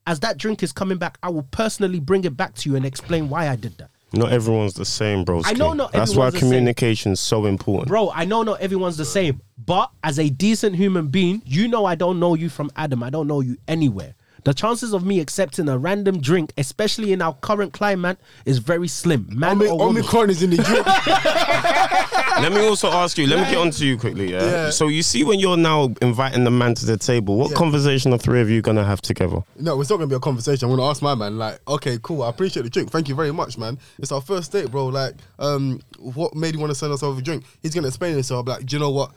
as 0.06 0.20
that 0.20 0.36
drink 0.36 0.62
is 0.62 0.72
coming 0.72 0.98
back, 0.98 1.16
I 1.22 1.30
will 1.30 1.44
personally 1.44 2.00
bring 2.00 2.24
it 2.24 2.36
back 2.36 2.54
to 2.56 2.68
you 2.68 2.76
and 2.76 2.84
explain 2.84 3.30
why 3.30 3.48
I 3.48 3.56
did 3.56 3.78
that. 3.78 3.88
Not 4.12 4.30
everyone's 4.30 4.74
the 4.74 4.84
same, 4.84 5.24
bro. 5.24 5.40
I 5.44 5.54
know 5.54 5.72
not 5.72 5.92
That's 5.92 6.14
why 6.14 6.26
everyone's 6.26 6.34
the 6.34 6.40
same. 6.40 6.48
communication's 6.50 7.20
so 7.20 7.46
important. 7.46 7.88
Bro, 7.88 8.12
I 8.14 8.26
know 8.26 8.42
not 8.42 8.60
everyone's 8.60 8.98
the 8.98 9.04
same, 9.06 9.40
but 9.56 9.90
as 10.04 10.18
a 10.18 10.28
decent 10.28 10.76
human 10.76 11.08
being, 11.08 11.42
you 11.46 11.66
know 11.66 11.86
I 11.86 11.94
don't 11.94 12.20
know 12.20 12.34
you 12.34 12.50
from 12.50 12.70
Adam. 12.76 13.02
I 13.02 13.08
don't 13.10 13.26
know 13.26 13.40
you 13.40 13.56
anywhere. 13.66 14.14
The 14.46 14.54
chances 14.54 14.92
of 14.94 15.04
me 15.04 15.18
accepting 15.18 15.68
a 15.68 15.76
random 15.76 16.20
drink, 16.20 16.52
especially 16.56 17.12
in 17.12 17.20
our 17.20 17.34
current 17.34 17.72
climate, 17.72 18.16
is 18.44 18.58
very 18.58 18.86
slim. 18.86 19.26
Man 19.32 19.56
Omi- 19.56 19.66
or 19.66 19.78
woman. 19.78 20.02
Omicron 20.02 20.30
is 20.30 20.40
in 20.40 20.50
the 20.50 20.58
drink. 20.58 20.86
Let 22.40 22.52
me 22.52 22.64
also 22.64 22.88
ask 22.88 23.18
you. 23.18 23.26
Let 23.26 23.40
me 23.40 23.44
get 23.50 23.58
on 23.58 23.72
to 23.72 23.84
you 23.84 23.98
quickly. 23.98 24.30
Yeah? 24.30 24.44
Yeah. 24.44 24.70
So 24.70 24.86
you 24.86 25.02
see, 25.02 25.24
when 25.24 25.40
you're 25.40 25.56
now 25.56 25.92
inviting 26.00 26.44
the 26.44 26.52
man 26.52 26.76
to 26.76 26.86
the 26.86 26.96
table, 26.96 27.36
what 27.36 27.50
Yeah. 27.50 27.56
conversation 27.56 28.12
are 28.12 28.18
three 28.18 28.40
of 28.40 28.48
you 28.48 28.62
gonna 28.62 28.84
have 28.84 29.02
together? 29.02 29.40
No, 29.58 29.80
it's 29.80 29.90
not 29.90 29.96
gonna 29.96 30.06
be 30.06 30.14
a 30.14 30.20
conversation. 30.20 30.70
I'm 30.70 30.76
gonna 30.76 30.88
ask 30.88 31.02
my 31.02 31.16
man, 31.16 31.38
like, 31.38 31.58
okay, 31.66 31.98
cool, 32.00 32.22
I 32.22 32.28
appreciate 32.28 32.62
the 32.62 32.70
drink. 32.70 32.92
Thank 32.92 33.08
you 33.08 33.16
very 33.16 33.32
much, 33.32 33.58
man. 33.58 33.78
It's 33.98 34.12
our 34.12 34.20
first 34.20 34.52
date, 34.52 34.70
bro. 34.70 34.86
Like, 34.86 35.14
um, 35.40 35.80
what 35.98 36.36
made 36.36 36.54
you 36.54 36.60
want 36.60 36.70
to 36.70 36.76
send 36.78 36.92
us 36.92 37.02
over 37.02 37.18
a 37.18 37.22
drink? 37.22 37.42
He's 37.62 37.74
gonna 37.74 37.88
explain 37.88 38.14
himself. 38.14 38.46
I'm 38.46 38.52
like, 38.52 38.66
do 38.66 38.76
you 38.76 38.80
know 38.80 38.90
what? 38.92 39.10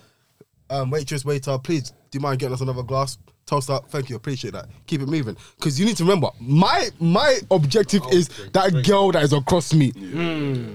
Um, 0.71 0.89
waitress, 0.89 1.23
waiter, 1.23 1.55
please, 1.59 1.91
do 1.91 1.95
you 2.13 2.19
mind 2.19 2.39
getting 2.39 2.53
us 2.55 2.61
another 2.61 2.81
glass? 2.83 3.19
Toast 3.49 3.71
up, 3.71 3.89
thank 3.89 4.11
you, 4.11 4.15
appreciate 4.15 4.51
that. 4.51 4.67
Keep 4.85 5.01
it 5.01 5.07
moving. 5.07 5.35
Cause 5.59 5.79
you 5.79 5.85
need 5.87 5.97
to 5.97 6.03
remember, 6.03 6.29
my 6.39 6.89
my 6.99 7.39
objective 7.49 8.03
is 8.11 8.27
that 8.53 8.83
girl 8.85 9.11
that 9.11 9.23
is 9.23 9.33
across 9.33 9.73
me. 9.73 9.91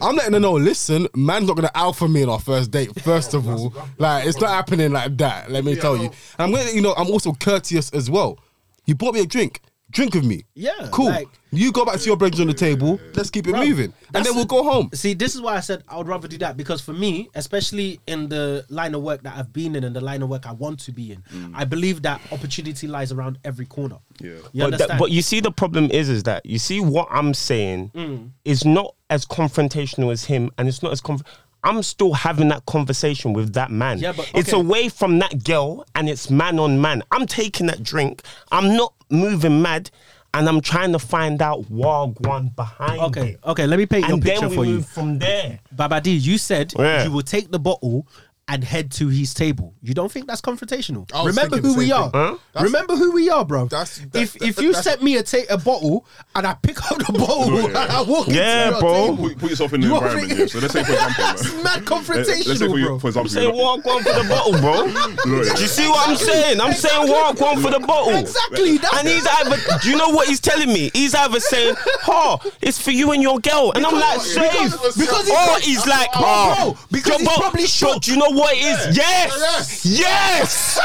I'm 0.02 0.16
letting 0.16 0.32
her 0.32 0.40
know, 0.40 0.54
listen, 0.54 1.06
man's 1.14 1.46
not 1.46 1.54
gonna 1.54 1.70
alpha 1.72 2.08
me 2.08 2.24
on 2.24 2.30
our 2.30 2.40
first 2.40 2.72
date, 2.72 3.00
first 3.04 3.32
of 3.32 3.48
all. 3.48 3.72
Like, 3.98 4.26
it's 4.26 4.40
not 4.40 4.50
happening 4.50 4.90
like 4.90 5.16
that, 5.18 5.52
let 5.52 5.64
me 5.64 5.76
tell 5.76 5.96
you. 5.96 6.06
And 6.06 6.12
I'm 6.38 6.50
gonna, 6.50 6.68
you 6.72 6.80
know, 6.80 6.94
I'm 6.94 7.06
also 7.12 7.32
courteous 7.32 7.90
as 7.92 8.10
well. 8.10 8.40
You 8.86 8.96
bought 8.96 9.14
me 9.14 9.20
a 9.20 9.26
drink. 9.26 9.60
Drink 9.94 10.12
with 10.14 10.24
me. 10.24 10.44
Yeah, 10.54 10.72
Cool. 10.90 11.06
like- 11.06 11.28
you 11.52 11.70
go 11.70 11.84
back 11.84 12.00
to 12.00 12.04
your 12.06 12.16
breaks 12.16 12.40
on 12.40 12.48
the 12.48 12.52
table. 12.52 12.98
Let's 13.14 13.30
keep 13.30 13.46
it 13.46 13.52
Bro, 13.52 13.64
moving. 13.64 13.92
And 14.12 14.26
then 14.26 14.34
we'll 14.34 14.44
go 14.44 14.64
home. 14.64 14.90
See, 14.92 15.14
this 15.14 15.36
is 15.36 15.40
why 15.40 15.54
I 15.54 15.60
said 15.60 15.84
I 15.88 15.96
would 15.96 16.08
rather 16.08 16.26
do 16.26 16.36
that 16.38 16.56
because 16.56 16.80
for 16.80 16.92
me, 16.92 17.28
especially 17.36 18.00
in 18.08 18.28
the 18.28 18.66
line 18.70 18.92
of 18.96 19.02
work 19.02 19.22
that 19.22 19.36
I've 19.36 19.52
been 19.52 19.76
in 19.76 19.84
and 19.84 19.94
the 19.94 20.00
line 20.00 20.22
of 20.22 20.28
work 20.28 20.46
I 20.48 20.52
want 20.52 20.80
to 20.80 20.92
be 20.92 21.12
in, 21.12 21.22
I 21.54 21.64
believe 21.64 22.02
that 22.02 22.20
opportunity 22.32 22.88
lies 22.88 23.12
around 23.12 23.38
every 23.44 23.66
corner. 23.66 23.98
Yeah. 24.20 24.30
You 24.30 24.40
But, 24.54 24.64
understand? 24.64 24.90
that, 24.90 24.98
but 24.98 25.12
you 25.12 25.22
see, 25.22 25.38
the 25.38 25.52
problem 25.52 25.88
is, 25.92 26.08
is 26.08 26.24
that 26.24 26.44
you 26.44 26.58
see 26.58 26.80
what 26.80 27.06
I'm 27.12 27.32
saying 27.32 27.92
Mm. 27.94 28.30
is 28.44 28.64
not 28.64 28.96
as 29.10 29.24
confrontational 29.24 30.10
as 30.10 30.24
him, 30.24 30.50
and 30.58 30.66
it's 30.66 30.82
not 30.82 30.90
as 30.90 31.00
conf- 31.00 31.22
I'm 31.64 31.82
still 31.82 32.12
having 32.12 32.48
that 32.48 32.66
conversation 32.66 33.32
with 33.32 33.54
that 33.54 33.70
man. 33.70 33.98
Yeah, 33.98 34.12
but- 34.12 34.30
It's 34.34 34.52
away 34.52 34.88
from 34.90 35.18
that 35.20 35.42
girl, 35.44 35.86
and 35.94 36.08
it's 36.08 36.30
man 36.30 36.58
on 36.58 36.80
man. 36.80 37.02
I'm 37.10 37.26
taking 37.26 37.66
that 37.66 37.82
drink. 37.82 38.22
I'm 38.52 38.76
not 38.76 38.92
moving 39.10 39.62
mad, 39.62 39.90
and 40.34 40.46
I'm 40.48 40.60
trying 40.60 40.92
to 40.92 40.98
find 40.98 41.40
out 41.40 41.70
one 41.70 42.48
behind 42.54 43.00
okay, 43.00 43.28
it. 43.30 43.40
okay, 43.44 43.66
let 43.66 43.78
me 43.78 43.86
paint 43.86 44.06
your 44.06 44.14
And 44.14 44.22
picture 44.22 44.40
then 44.42 44.50
we 44.50 44.56
for 44.56 44.64
move 44.64 44.74
you. 44.76 44.82
from 44.82 45.18
there. 45.18 45.60
Babadi, 45.74 46.20
you 46.20 46.36
said 46.38 46.74
Yeah. 46.78 47.04
you 47.04 47.10
will 47.10 47.22
take 47.22 47.50
the 47.50 47.58
bottle 47.58 48.06
and 48.46 48.62
head 48.62 48.90
to 48.92 49.08
his 49.08 49.32
table. 49.32 49.72
You 49.80 49.94
don't 49.94 50.12
think 50.12 50.26
that's 50.26 50.42
confrontational? 50.42 51.10
I 51.14 51.22
was 51.22 51.34
Remember 51.34 51.56
thinking 51.56 51.70
who 51.70 51.74
the 51.74 51.78
we 51.78 51.88
same 51.88 51.96
are. 51.96 52.10
thing. 52.10 52.20
Huh? 52.20 52.36
That's- 52.52 52.64
Remember 52.72 52.94
who 52.96 53.12
we 53.12 53.30
are, 53.30 53.42
bro. 53.42 53.66
That's- 53.68 54.00
that- 54.12 54.20
if 54.20 54.32
that- 54.34 54.42
if 54.46 54.60
you 54.60 54.68
that's- 54.72 54.84
sent 54.84 55.02
me 55.02 55.16
a 55.16 55.22
take 55.22 55.48
a 55.50 55.56
bottle 55.56 56.04
and 56.34 56.46
I 56.46 56.52
pick 56.54 56.78
up 56.92 56.98
the 56.98 57.12
bottle 57.14 57.50
No, 57.50 57.56
yeah. 57.60 57.66
and 57.66 57.76
I 57.92 58.02
walk 58.02 58.28
Yeah, 58.28 58.66
into 58.68 58.70
your 58.72 58.80
bro. 58.80 58.92
table, 58.92 59.16
Put, 59.28 59.38
put 59.38 59.50
yourself 59.50 59.72
in 59.72 59.80
the 59.80 59.86
You 59.86 59.94
environment. 59.94 60.28
think- 60.28 60.40
Yeah. 60.40 60.46
So 60.46 60.58
let's 60.58 60.72
say, 60.74 60.84
for 60.84 60.92
example, 60.92 61.24
that's 61.24 61.54
like, 61.54 61.64
mad 61.64 61.64
let- 61.64 61.74
let's 61.74 62.28
say 62.28 62.34
confrontational, 62.44 62.70
for, 62.70 62.78
you, 62.78 62.86
bro. 62.86 62.98
for 62.98 63.06
example, 63.08 63.30
Say 63.30 63.42
you're 63.44 63.52
not- 63.52 63.56
walk 63.58 63.84
one 63.86 64.02
for 64.02 64.12
the 64.12 64.28
bottle, 64.28 64.52
bro. 64.60 65.54
Do 65.54 65.62
you 65.62 65.66
see 65.68 65.88
what 65.88 66.08
I'm 66.10 66.16
saying? 66.16 66.60
I'm 66.60 66.72
saying 66.74 67.08
walk 67.10 67.40
one 67.40 67.62
for 67.62 67.70
the 67.70 67.80
bottle. 67.80 68.14
Exactly. 68.14 68.76
That's 68.76 68.94
And 68.98 69.08
he's 69.08 69.26
either, 69.26 69.56
do 69.82 69.88
you 69.90 69.96
know 69.96 70.10
what 70.10 70.28
he's 70.28 70.40
telling 70.40 70.68
me? 70.68 70.90
He's 70.92 71.14
either 71.14 71.40
saying, 71.40 71.76
"Oh, 72.08 72.38
it's 72.60 72.78
for 72.78 72.90
you 72.90 73.12
and 73.12 73.22
your 73.22 73.38
girl," 73.38 73.72
and 73.74 73.86
I'm 73.86 73.94
like, 73.94 74.20
"Safe," 74.20 74.52
because- 74.52 74.96
because 74.96 75.26
he's 75.26 75.30
or 75.34 75.44
probably- 75.44 75.62
he's 75.62 75.86
oh, 75.86 75.90
like, 75.90 76.12
Bro, 76.12 76.22
"Oh, 76.24 76.54
bro, 76.74 76.78
because 76.92 77.16
he's 77.20 77.26
but- 77.28 77.36
probably 77.40 77.66
but 77.80 78.02
do 78.02 78.10
you 78.12 78.18
know 78.18 78.30
what 78.34 78.54
it 78.54 78.60
is? 78.60 78.96
Yes, 78.96 79.84
yes. 79.84 80.78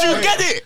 Do 0.00 0.08
you 0.08 0.22
get 0.22 0.40
it? 0.40 0.64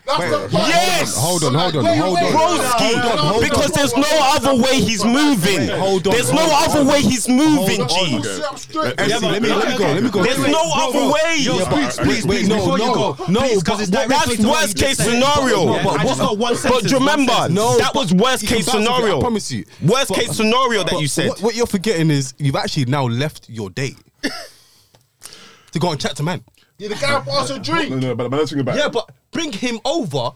Yes. 0.53 1.17
Hold 1.17 1.45
on, 1.45 1.55
hold 1.55 1.77
on, 1.77 1.85
hold 1.85 2.19
on. 2.19 2.33
Broski, 2.33 2.95
Hold 2.95 3.19
on, 3.19 3.19
hold 3.19 3.43
because 3.43 3.71
there's 3.73 3.97
no 3.97 4.09
other 4.35 4.55
way 4.61 4.81
he's 4.81 5.05
moving. 5.05 5.69
Hold 5.69 6.07
on, 6.07 6.13
There's 6.13 6.33
no 6.33 6.47
other 6.53 6.85
way 6.85 7.03
he's 7.03 7.29
moving, 7.29 7.81
Hold 7.89 8.25
G. 8.25 8.79
Let 8.79 9.23
me 9.23 9.29
let 9.29 9.43
me 9.43 9.79
go. 9.79 9.85
Let 9.85 10.03
me 10.03 10.11
go. 10.11 10.23
There's 10.23 10.39
no 10.39 10.63
other 10.75 11.13
way. 11.13 11.45
Please, 12.05 12.27
please, 12.27 12.49
no, 12.49 12.57
before 12.57 12.79
you 12.79 12.87
no, 12.87 13.15
go, 13.15 13.25
no, 13.29 13.59
because 13.59 13.81
it's 13.81 13.91
but 13.91 14.09
directly 14.09 14.37
That's 14.37 14.49
worst 14.49 14.77
case 14.77 14.99
scenario. 14.99 15.65
Yeah, 15.65 15.87
I 15.89 16.05
one 16.05 16.39
But 16.39 16.57
sentence, 16.57 16.91
do 16.91 16.99
remember. 16.99 17.49
No, 17.51 17.79
that 17.79 17.95
was 17.95 18.13
worst 18.15 18.47
case 18.47 18.67
bounce 18.67 18.87
off 18.87 18.99
it, 18.99 19.03
scenario. 19.03 19.19
I 19.19 19.21
promise 19.21 19.53
you. 19.53 19.65
Worst 19.83 20.15
case 20.15 20.33
scenario 20.33 20.85
that 20.85 21.01
you 21.01 21.09
said. 21.09 21.29
What, 21.29 21.43
what 21.43 21.55
you're 21.55 21.67
forgetting 21.67 22.11
is 22.11 22.35
you've 22.39 22.57
actually 22.57 22.87
now 22.87 23.07
left 23.07 23.49
your 23.49 23.71
date 23.71 23.97
to 25.73 25.79
go 25.79 25.91
and 25.91 26.01
chat 26.01 26.17
to 26.17 26.23
man. 26.23 26.43
Yeah, 26.79 26.89
the 26.89 26.95
guy 26.95 27.21
bought 27.21 27.45
us 27.45 27.51
a 27.51 27.59
drink. 27.59 27.91
No, 27.91 27.99
no, 27.99 28.15
but, 28.15 28.31
but 28.31 28.39
let's 28.39 28.51
think 28.51 28.63
about 28.63 28.77
Yeah, 28.77 28.89
but 28.89 29.11
bring 29.33 29.53
him 29.53 29.81
over 29.85 30.31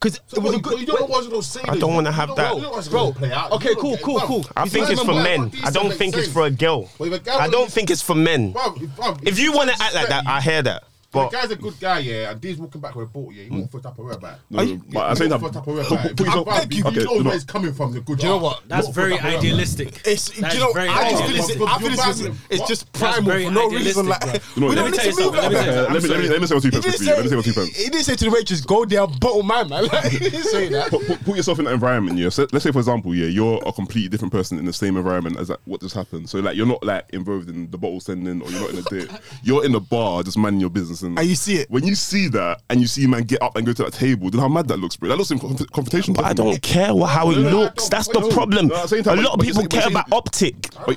because 0.00 0.20
it 0.32 0.38
was 0.38 0.54
a 0.54 0.58
good. 0.58 0.78
you 0.78 0.86
don't 0.86 1.00
know 1.00 1.06
what's 1.06 1.26
gonna 1.26 1.42
say. 1.42 1.60
I 1.64 1.76
don't 1.76 1.94
wanna 1.94 2.12
have 2.12 2.34
that. 2.36 2.88
Bro, 2.90 3.14
okay, 3.56 3.74
cool, 3.76 3.96
cool, 3.98 4.20
cool. 4.20 4.44
I 4.56 4.64
You 4.64 4.70
think 4.70 4.90
it's 4.90 5.02
for 5.02 5.14
men. 5.14 5.50
I 5.64 5.70
don't 5.70 5.92
think 5.92 6.16
it's 6.16 6.32
for 6.32 6.42
a 6.42 6.50
girl. 6.50 6.88
Well, 6.98 7.12
a 7.12 7.18
guy 7.18 7.36
I 7.36 7.48
don't 7.48 7.70
think 7.70 7.90
it's 7.90 8.02
for 8.02 8.14
men. 8.14 8.54
Bruv, 8.54 8.76
bruv, 8.94 9.26
If 9.26 9.38
you 9.38 9.52
want 9.52 9.70
to 9.70 9.74
act 9.74 9.94
like 9.94 10.06
disrespect 10.06 10.24
that, 10.24 10.32
I 10.32 10.40
hear 10.40 10.62
that. 10.62 10.84
If 11.08 11.12
But 11.14 11.30
the 11.30 11.36
guy's 11.38 11.50
a 11.50 11.56
good 11.56 11.80
guy, 11.80 12.00
yeah, 12.00 12.30
and 12.30 12.38
D's 12.38 12.58
walking 12.58 12.82
back 12.82 12.94
with 12.94 13.04
a 13.06 13.08
bottle, 13.10 13.32
yeah, 13.32 13.44
he 13.44 13.50
won't 13.50 13.70
for 13.70 13.80
Tupperware 13.80 14.20
back. 14.20 14.40
No, 14.50 14.62
no, 14.62 14.80
but 14.92 15.00
I 15.10 15.14
say 15.14 15.26
that. 15.28 15.40
for 15.40 15.48
Tupperware 15.48 15.84
put- 15.86 15.96
back. 15.96 16.06
put- 16.08 16.16
put 16.18 16.26
yourself- 16.26 16.46
Bruv, 16.46 16.64
okay, 16.66 16.76
you 16.76 16.84
okay, 16.84 16.96
know 16.96 17.12
you 17.14 17.18
know- 17.22 17.24
where 17.30 17.34
it's 17.34 17.44
coming 17.46 17.72
from. 17.72 17.92
The 17.94 18.00
good. 18.02 18.18
Do 18.18 18.26
you 18.26 18.32
know 18.34 18.38
what? 18.38 18.60
That's 18.68 18.88
very 18.88 19.18
idealistic. 19.18 20.02
It's 20.04 20.28
do 20.28 20.36
you 20.36 20.58
know 20.60 20.72
I 20.76 21.10
just 21.10 21.24
feel 21.24 21.36
it's, 21.36 21.48
it's 21.50 22.04
just 22.20 22.30
it's 22.50 22.68
just 22.68 22.92
That's 22.92 23.14
primal 23.16 23.30
very 23.30 23.44
for 23.46 23.50
no 23.52 23.70
reason. 23.70 24.06
Like 24.06 24.20
bro. 24.20 24.32
You 24.54 24.60
know, 24.60 24.68
we 24.68 24.74
let 24.74 24.74
don't 24.76 24.84
me 24.84 24.90
need 24.90 24.96
tell 25.00 25.04
to 25.14 25.22
you 25.22 25.30
move 25.30 25.34
something, 25.34 25.42
like 25.42 25.52
let 25.52 25.52
me 25.52 25.56
tell 25.56 25.66
you 25.66 25.72
that. 25.72 25.92
Let 25.92 26.02
me 26.02 26.08
let 26.08 26.20
me 26.20 26.28
let 26.28 26.40
me 26.42 26.46
say 26.46 26.54
what 26.54 26.62
two 26.62 26.68
He 26.68 26.80
pence. 26.80 27.00
you. 27.00 27.06
Let 27.06 27.16
me 27.18 27.22
say 27.24 27.28
say 27.30 27.36
what 27.36 27.44
two 27.46 27.52
pence. 27.54 27.76
he 27.76 27.84
didn't 27.84 28.04
say 28.04 28.14
to 28.16 28.24
the 28.26 28.30
waitress 28.30 28.60
go 28.60 28.84
there 28.84 29.06
bottle 29.06 29.42
man 29.42 29.68
man. 29.70 29.84
Like, 29.88 30.04
he 30.12 30.18
didn't 30.18 30.42
say 30.44 30.68
that. 30.68 30.90
Put, 30.90 31.06
put, 31.06 31.24
put 31.24 31.36
yourself 31.36 31.58
in 31.58 31.64
that 31.64 31.72
environment, 31.72 32.18
yeah. 32.18 32.26
Let's 32.52 32.62
say, 32.64 32.72
for 32.72 32.78
example, 32.80 33.14
yeah, 33.14 33.26
you're 33.28 33.62
a 33.64 33.72
completely 33.72 34.10
different 34.10 34.32
person 34.32 34.58
in 34.58 34.66
the 34.66 34.72
same 34.74 34.98
environment 34.98 35.38
as 35.38 35.50
what 35.64 35.80
just 35.80 35.94
happened. 35.94 36.28
So 36.28 36.40
like, 36.40 36.54
you're 36.56 36.66
not 36.66 36.82
like 36.84 37.06
involved 37.14 37.48
in 37.48 37.70
the 37.70 37.78
bottle 37.78 38.00
sending, 38.00 38.42
or 38.42 38.50
you're 38.50 38.60
not 38.60 38.70
in 38.70 38.78
a 38.78 38.82
date. 38.82 39.10
You're 39.42 39.64
in 39.64 39.72
the 39.72 39.80
bar, 39.80 40.22
just 40.22 40.36
minding 40.36 40.60
your 40.60 40.68
business. 40.70 40.97
Anderson. 41.02 41.18
And 41.18 41.28
you 41.28 41.34
see 41.34 41.56
it. 41.56 41.70
When 41.70 41.84
you 41.86 41.94
see 41.94 42.28
that 42.28 42.62
and 42.70 42.80
you 42.80 42.86
see 42.86 43.06
man 43.06 43.22
get 43.24 43.42
up 43.42 43.56
and 43.56 43.66
go 43.66 43.72
to 43.72 43.84
that 43.84 43.92
table, 43.92 44.30
then 44.30 44.40
how 44.40 44.48
mad 44.48 44.68
that 44.68 44.78
looks, 44.78 44.96
bro. 44.96 45.08
That 45.08 45.16
looks 45.18 45.30
in 45.30 45.38
conf- 45.38 45.70
confrontation. 45.72 46.14
But 46.14 46.24
I 46.24 46.32
don't 46.32 46.60
care 46.62 46.94
what, 46.94 47.08
how 47.08 47.30
it 47.30 47.36
No, 47.36 47.42
no, 47.50 47.58
looks. 47.60 47.74
don't- 47.84 47.90
That's 47.90 48.08
wait, 48.08 48.14
the 48.14 48.20
hold 48.20 48.32
problem. 48.32 48.66
No, 48.68 48.76
at 48.76 48.92
A 48.92 49.14
lot 49.16 49.34
of 49.34 49.40
people 49.40 49.66
care 49.66 49.86
about 49.88 50.12
optic. 50.12 50.54
I 50.76 50.94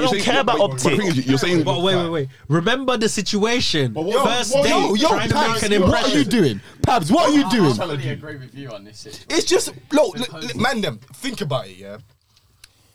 don't 0.00 0.20
care 0.20 0.40
about 0.40 0.58
but- 0.58 0.68
but 0.70 0.78
the 0.82 0.92
optic. 1.02 1.26
You're 1.26 1.38
saying 1.38 1.64
But 1.64 1.82
wait, 1.82 1.96
wait, 1.96 2.08
wait. 2.08 2.28
Remember 2.48 2.96
the 2.96 3.08
situation. 3.08 3.94
what- 3.94 4.24
First 4.26 4.54
what- 4.54 4.62
date, 4.64 4.70
yo, 4.70 4.94
yo, 4.94 5.08
trying 5.08 5.28
to 5.28 5.34
Pabs, 5.34 5.62
make 5.62 5.72
an 5.72 5.82
what 5.82 6.04
are 6.04 6.18
you 6.18 6.24
doing? 6.24 6.60
Pabs, 6.82 7.10
what 7.10 7.30
are 7.30 7.32
you 7.32 7.44
I 7.46 7.50
doing? 7.50 8.08
agree 8.10 8.36
with 8.36 8.54
you 8.54 8.70
on 8.70 8.84
this. 8.84 8.98
situation. 9.00 9.26
It's 9.30 9.44
just 9.44 9.68
look, 9.92 10.16
look, 10.18 10.32
look, 10.32 10.56
man. 10.56 10.80
Them 10.80 10.98
think 11.14 11.40
about 11.40 11.66
it, 11.68 11.76
yeah. 11.78 11.98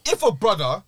If 0.06 0.22
a 0.24 0.32
brother 0.32 0.84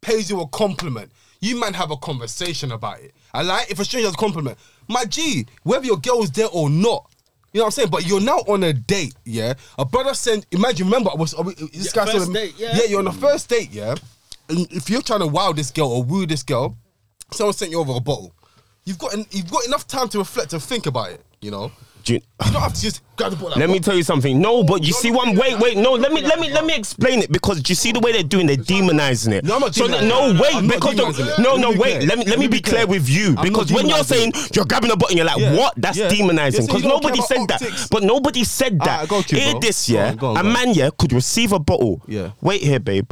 pays 0.00 0.30
you 0.30 0.40
a 0.40 0.46
compliment, 0.48 1.10
you 1.40 1.58
man 1.58 1.74
have 1.74 1.90
a 1.90 1.96
conversation 1.96 2.72
about 2.72 3.00
it. 3.00 3.12
I 3.32 3.42
like 3.42 3.70
if 3.70 3.78
a 3.80 3.84
stranger 3.84 4.06
has 4.08 4.14
a 4.14 4.18
compliment, 4.18 4.58
my 4.88 5.04
G, 5.04 5.46
whether 5.62 5.84
your 5.86 5.96
girl 5.98 6.16
girl's 6.16 6.30
there 6.30 6.48
or 6.52 6.70
not. 6.70 7.10
You 7.52 7.58
know 7.60 7.64
what 7.64 7.66
I'm 7.66 7.70
saying? 7.72 7.90
But 7.90 8.06
you're 8.06 8.20
now 8.20 8.38
on 8.48 8.64
a 8.64 8.72
date, 8.72 9.14
yeah. 9.24 9.54
A 9.78 9.84
brother 9.84 10.12
sent. 10.14 10.44
Imagine, 10.50 10.86
remember, 10.86 11.10
I 11.10 11.14
was 11.14 11.34
I 11.34 11.42
was- 11.42 11.54
this 11.54 11.94
Yeah, 11.94 12.04
guy 12.04 12.18
said, 12.18 12.32
date, 12.32 12.54
yeah. 12.58 12.76
yeah, 12.76 12.84
you're 12.88 12.98
on 12.98 13.06
a 13.06 13.12
first 13.12 13.48
date, 13.48 13.70
yeah. 13.70 13.94
And 14.48 14.66
if 14.72 14.90
you're 14.90 15.02
trying 15.02 15.20
to 15.20 15.26
wow 15.28 15.52
this 15.52 15.70
girl 15.70 15.86
or 15.86 16.02
woo 16.02 16.26
this 16.26 16.42
girl, 16.42 16.76
someone 17.32 17.54
sent 17.54 17.70
you 17.70 17.78
over 17.78 17.92
a 17.92 18.00
bottle. 18.00 18.34
You've 18.84 18.98
got 18.98 19.14
en- 19.14 19.26
you've 19.30 19.50
got 19.50 19.64
enough 19.66 19.86
time 19.86 20.08
to 20.10 20.18
reflect 20.18 20.52
and 20.52 20.62
think 20.62 20.86
about 20.86 21.10
it. 21.12 21.24
You 21.40 21.50
know, 21.52 21.72
Do 22.04 22.12
you- 22.14 22.20
you 22.44 22.52
don't 22.52 22.60
have 22.62 22.74
to 22.74 22.80
just 22.82 23.00
grab 23.16 23.30
the 23.30 23.36
bottle. 23.36 23.50
like, 23.50 23.58
Let 23.58 23.70
me 23.70 23.80
tell 23.80 23.96
you 23.96 24.02
something. 24.02 24.38
No, 24.40 24.62
but 24.62 24.84
you 24.84 24.92
see 24.92 25.10
one. 25.10 25.34
Wait, 25.36 25.58
wait. 25.58 25.76
No, 25.78 25.92
let 25.92 26.12
me, 26.12 26.20
let 26.20 26.38
me, 26.38 26.50
let 26.50 26.64
me 26.66 26.74
explain 26.74 27.20
it 27.22 27.32
because 27.32 27.62
do 27.62 27.70
you 27.70 27.74
see 27.74 27.92
the 27.92 28.00
way 28.00 28.12
they're 28.12 28.22
doing? 28.22 28.46
They're 28.46 28.56
demonizing 28.56 29.32
it. 29.32 29.44
No, 29.44 29.54
I'm 29.54 29.60
not 29.60 29.74
so 29.74 29.88
demonizing 29.88 30.08
no, 30.08 30.30
it. 30.30 30.40
wait, 30.40 30.54
I'm 30.54 30.68
because 30.68 31.18
it. 31.18 31.38
no, 31.38 31.56
no, 31.56 31.70
wait. 31.72 32.06
Let 32.06 32.18
me 32.18 32.24
let 32.26 32.38
me 32.38 32.46
be 32.48 32.60
clear 32.60 32.86
with 32.86 33.08
you 33.08 33.34
because 33.42 33.72
when 33.72 33.88
you're 33.88 34.04
saying 34.04 34.32
you're 34.54 34.66
grabbing 34.66 34.90
a 34.90 34.96
bottle, 34.96 35.16
you're 35.16 35.24
like, 35.24 35.38
Yeah. 35.38 35.54
what? 35.56 35.72
That's 35.76 35.96
Yeah. 35.96 36.08
demonizing 36.10 36.52
Yeah, 36.54 36.60
so 36.60 36.66
because 36.66 36.84
nobody 36.84 37.20
said 37.22 37.48
that. 37.48 37.88
But 37.90 38.02
nobody 38.02 38.44
said 38.44 38.78
that. 38.80 39.10
Alright, 39.10 39.32
you, 39.32 39.38
bro. 39.52 39.60
this, 39.60 39.88
Go 39.88 39.94
yeah. 39.94 40.08
on, 40.10 40.16
go 40.16 40.26
on, 40.28 40.36
a 40.36 40.42
man, 40.44 40.74
yeah, 40.74 40.90
could 40.98 41.12
receive 41.12 41.52
a 41.52 41.58
bottle. 41.58 42.02
Yeah. 42.06 42.30
Wait 42.42 42.62
here, 42.62 42.80
babe. 42.80 43.10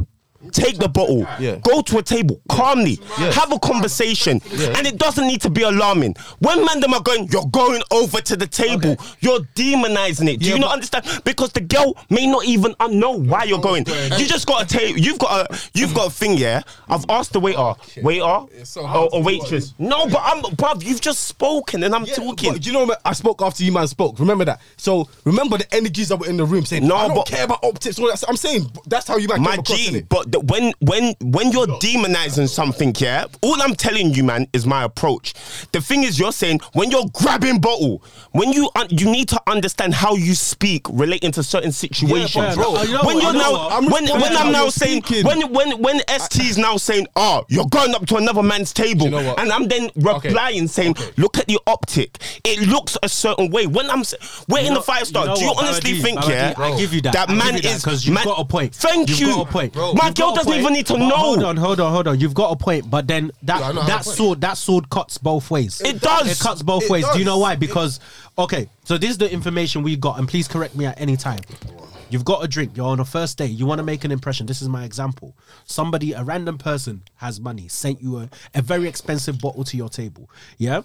Take 0.53 0.77
the 0.77 0.87
bottle, 0.87 1.25
Yeah. 1.39 1.55
go 1.63 1.81
to 1.81 1.97
a 1.97 2.03
table 2.03 2.39
calmly, 2.47 2.99
Yeah. 3.19 3.31
have 3.33 3.51
a 3.51 3.59
conversation, 3.59 4.39
and 4.51 4.85
it 4.87 4.97
doesn't 4.97 5.25
need 5.27 5.41
to 5.41 5.49
be 5.49 5.63
alarming. 5.63 6.15
When 6.39 6.63
man 6.63 6.79
them 6.79 6.93
are 6.93 7.01
going, 7.01 7.27
you're 7.31 7.45
going 7.47 7.81
over 7.91 8.21
to 8.21 8.35
the 8.35 8.47
table, 8.47 8.95
you're 9.19 9.39
demonizing 9.55 10.29
it. 10.31 10.39
Do 10.39 10.47
Yeah, 10.47 10.53
you 10.55 10.59
not 10.59 10.73
understand? 10.73 11.05
Because 11.23 11.51
the 11.53 11.61
girl 11.61 11.97
may 12.09 12.27
not 12.27 12.45
even 12.45 12.75
know 12.89 13.11
why 13.11 13.43
you're 13.45 13.59
going. 13.61 13.85
You 14.17 14.25
just 14.27 14.45
got 14.45 14.69
to 14.69 14.77
take. 14.77 14.97
You've 14.97 15.19
got 15.19 15.51
a. 15.51 15.59
You've 15.73 15.93
got 15.93 16.07
a 16.07 16.11
thing. 16.11 16.37
Yeah. 16.37 16.61
I've 16.87 17.05
asked 17.09 17.33
the 17.33 17.39
waiter, 17.39 17.57
oh, 17.59 17.75
waiter, 18.01 18.45
It's 18.55 18.69
so 18.71 18.81
or, 18.87 19.09
or 19.13 19.23
waitress. 19.23 19.73
No, 19.79 20.07
but 20.07 20.21
I'm, 20.23 20.41
bruv. 20.43 20.83
You've 20.85 21.01
just 21.01 21.25
spoken, 21.25 21.83
and 21.83 21.95
I'm 21.95 22.05
Yeah, 22.05 22.13
talking. 22.15 22.61
You 22.61 22.71
know 22.73 22.85
what? 22.85 23.01
I 23.03 23.13
spoke 23.13 23.41
after 23.41 23.63
you 23.63 23.71
man 23.71 23.87
spoke. 23.87 24.19
Remember 24.19 24.45
that. 24.45 24.61
So 24.77 25.09
remember 25.23 25.57
the 25.57 25.73
energies 25.73 26.09
that 26.09 26.17
were 26.17 26.27
in 26.27 26.37
the 26.37 26.45
room 26.45 26.65
saying, 26.65 26.87
No, 26.87 26.95
I 26.95 27.07
don't 27.07 27.15
but- 27.17 27.25
care 27.27 27.45
about 27.45 27.63
optics. 27.63 27.97
All 27.99 28.07
that. 28.07 28.23
I'm 28.27 28.37
saying 28.37 28.71
that's 28.87 29.07
how 29.07 29.17
you 29.17 29.27
man 29.27 29.41
My 29.41 29.57
G, 29.57 30.01
but 30.09 30.31
the, 30.31 30.39
when 30.43 30.73
when 30.79 31.15
when 31.21 31.51
you're 31.51 31.67
demonizing 31.79 32.49
something, 32.49 32.93
yeah, 32.97 33.25
all 33.41 33.61
I'm 33.61 33.75
telling 33.75 34.13
you, 34.13 34.23
man, 34.23 34.47
is 34.53 34.65
my 34.65 34.83
approach. 34.83 35.33
The 35.71 35.81
thing 35.81 36.03
is, 36.03 36.19
you're 36.19 36.31
saying 36.31 36.59
when 36.73 36.91
you're 36.91 37.05
grabbing 37.13 37.59
bottle, 37.59 38.03
when 38.31 38.51
you 38.51 38.69
un- 38.75 38.87
you 38.89 39.09
need 39.09 39.29
to 39.29 39.41
understand 39.47 39.93
how 39.93 40.15
you 40.15 40.35
speak 40.35 40.85
relating 40.89 41.31
to 41.33 41.43
certain 41.43 41.71
situations. 41.71 42.33
but 42.35 42.55
bro, 42.55 42.81
you 42.83 42.93
know 42.93 43.01
when 43.03 43.15
what, 43.15 43.23
you're 43.23 43.33
you 43.33 43.39
know 43.39 43.39
now 43.39 43.51
what? 43.53 43.71
I'm 43.73 43.85
when 43.85 44.03
when 44.05 44.31
to 44.31 44.37
I'm 44.39 44.45
how 44.45 44.49
now 44.51 44.61
you're 44.63 44.71
saying 44.71 45.03
speaking. 45.03 45.25
when 45.25 45.53
when 45.53 45.81
when 45.81 46.01
ST 46.19 46.43
is 46.43 46.57
now 46.57 46.77
saying, 46.77 47.07
oh, 47.15 47.43
you're 47.47 47.67
going 47.67 47.95
up 47.95 48.05
to 48.07 48.17
another 48.17 48.43
man's 48.43 48.73
table, 48.73 49.05
you 49.05 49.11
know 49.11 49.23
what? 49.23 49.39
and 49.39 49.51
I'm 49.51 49.67
then 49.67 49.89
replying 49.95 50.67
saying, 50.67 50.91
Okay. 50.91 51.11
look 51.17 51.37
at 51.37 51.47
the 51.47 51.59
optic. 51.67 52.17
It 52.43 52.67
looks 52.67 52.97
a 53.03 53.09
certain 53.09 53.49
way. 53.49 53.67
When 53.67 53.89
I'm 53.89 53.99
s- 54.01 54.13
we're 54.49 54.59
in 54.59 54.67
know- 54.67 54.75
the 54.75 54.81
five 54.81 55.07
star, 55.07 55.23
you 55.23 55.29
know 55.29 55.35
do 55.35 55.41
you 55.41 55.47
what, 55.47 55.63
honestly 55.63 55.93
Babadi, 55.93 56.01
think, 56.01 56.19
Babadi, 56.19 56.29
yeah, 56.29 56.53
I 56.57 56.77
give 56.77 56.93
you 56.93 57.01
that. 57.01 57.13
that 57.13 57.29
I 57.29 57.33
man 57.33 57.53
give 57.55 57.63
you 57.63 57.69
that, 57.69 57.75
is 57.77 57.83
'cause 57.85 58.05
you've 58.05 58.13
man- 58.15 58.25
got 58.25 58.39
a 58.39 58.45
point. 58.45 58.75
Thank 58.75 59.09
You've 59.09 59.19
you. 59.19 59.27
got 59.27 59.47
a 59.49 59.51
point. 59.51 59.75
My 59.75 59.81
You've 59.83 60.15
got 60.15 60.32
girl 60.33 60.41
a 60.41 60.45
doesn't 60.45 60.51
point. 60.51 60.61
even 60.61 60.73
need 60.73 60.85
to 60.87 60.93
But 60.93 60.99
know. 60.99 61.09
Hold 61.15 61.43
on, 61.43 61.57
hold 61.57 61.79
on, 61.79 61.91
hold 61.91 62.07
on. 62.07 62.19
You've 62.19 62.33
got 62.33 62.51
a 62.51 62.55
point, 62.55 62.89
but 62.89 63.07
then 63.07 63.31
that 63.43 63.59
Yeah, 63.59 63.67
I 63.69 63.71
know, 63.71 63.81
I 63.81 63.83
have 63.85 63.87
that 63.87 64.01
a 64.01 64.03
point. 64.05 64.17
sword 64.17 64.41
that 64.41 64.57
sword 64.57 64.89
cuts 64.89 65.17
both 65.17 65.49
ways. 65.51 65.81
It 65.81 66.01
does. 66.01 66.29
It 66.31 66.39
cuts 66.43 66.61
both 66.61 66.83
It 66.83 66.89
ways. 66.89 67.05
Do 67.13 67.19
you 67.19 67.25
know 67.25 67.33
does. 67.35 67.41
why? 67.41 67.55
Because 67.55 67.99
okay, 68.37 68.67
so 68.83 68.97
this 68.97 69.11
is 69.11 69.17
the 69.17 69.31
information 69.31 69.83
we 69.83 69.95
got, 69.95 70.19
and 70.19 70.27
please 70.27 70.47
correct 70.47 70.75
me 70.75 70.85
at 70.85 70.99
any 70.99 71.15
time. 71.17 71.39
You've 72.09 72.25
got 72.25 72.43
a 72.43 72.47
drink. 72.47 72.77
You're 72.77 72.85
on 72.85 72.99
a 72.99 73.05
first 73.05 73.39
date. 73.39 73.51
You 73.51 73.65
want 73.65 73.79
to 73.79 73.83
make 73.83 74.03
an 74.03 74.11
impression. 74.11 74.45
This 74.45 74.61
is 74.61 74.69
my 74.69 74.83
example. 74.85 75.35
Somebody, 75.65 76.13
a 76.13 76.23
random 76.23 76.59
person, 76.59 77.01
has 77.15 77.39
money, 77.39 77.67
sent 77.67 78.03
you 78.03 78.17
a, 78.19 78.29
a 78.53 78.61
very 78.61 78.87
expensive 78.87 79.39
bottle 79.41 79.63
to 79.63 79.75
your 79.77 79.89
table. 79.89 80.29
Yeah. 80.59 80.81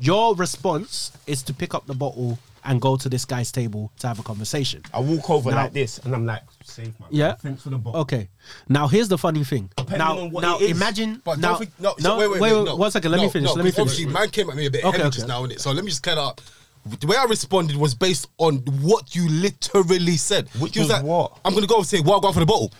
Your 0.00 0.34
response 0.34 1.12
is 1.26 1.42
to 1.44 1.54
pick 1.54 1.74
up 1.74 1.86
the 1.86 1.94
bottle 1.94 2.38
and 2.64 2.80
go 2.80 2.96
to 2.96 3.08
this 3.08 3.24
guy's 3.24 3.52
table 3.52 3.92
to 3.98 4.06
have 4.08 4.18
a 4.18 4.22
conversation. 4.22 4.82
I 4.94 5.00
walk 5.00 5.28
over 5.30 5.50
Now- 5.50 5.56
like 5.64 5.72
this, 5.74 5.98
and 5.98 6.14
I'm 6.14 6.24
like, 6.24 6.42
safe 6.72 6.98
man. 7.00 7.08
Yeah. 7.10 7.34
Thanks 7.34 7.62
for 7.62 7.70
the 7.70 7.78
bottle. 7.78 8.00
Okay. 8.02 8.28
Now 8.68 8.88
here's 8.88 9.08
the 9.08 9.18
funny 9.18 9.44
thing. 9.44 9.70
now, 9.90 10.18
on 10.18 10.30
what 10.30 10.40
now 10.42 10.56
it 10.58 10.62
is. 10.62 10.70
imagine. 10.72 11.20
But 11.24 11.38
now, 11.38 11.50
don't 11.50 11.58
think, 11.58 11.70
no, 11.80 11.94
no, 11.98 12.02
so 12.02 12.18
wait, 12.18 12.30
wait, 12.30 12.40
wait, 12.40 12.64
no. 12.64 12.76
One 12.76 12.90
second. 12.90 13.10
Let 13.10 13.18
No, 13.18 13.22
me 13.24 13.28
finish. 13.30 13.46
no, 13.48 13.52
let 13.54 13.64
me 13.64 13.70
finish. 13.70 13.92
Obviously, 13.92 14.12
man 14.12 14.28
came 14.30 14.50
at 14.50 14.56
me 14.56 14.66
a 14.66 14.70
bit 14.70 14.84
Okay, 14.84 14.96
heavy 14.96 15.08
okay. 15.08 15.14
just 15.16 15.28
now, 15.28 15.44
innit? 15.46 15.60
So 15.60 15.72
let 15.72 15.84
me 15.84 15.90
just 15.90 16.02
clear 16.02 16.16
that 16.16 16.22
up. 16.22 16.40
The 16.98 17.06
way 17.06 17.16
I 17.16 17.24
responded 17.26 17.76
was 17.76 17.94
based 17.94 18.26
on 18.38 18.56
what 18.80 19.14
you 19.14 19.28
literally 19.28 20.16
said. 20.16 20.48
Which 20.58 20.74
You 20.74 20.82
was 20.82 21.02
what? 21.02 21.38
I'm 21.44 21.54
gonna 21.54 21.66
go 21.68 21.76
and 21.78 21.86
say, 21.86 22.00
"Well, 22.00 22.18
go 22.20 22.28
out 22.28 22.34
for 22.34 22.40
the 22.40 22.46
bottle." 22.46 22.72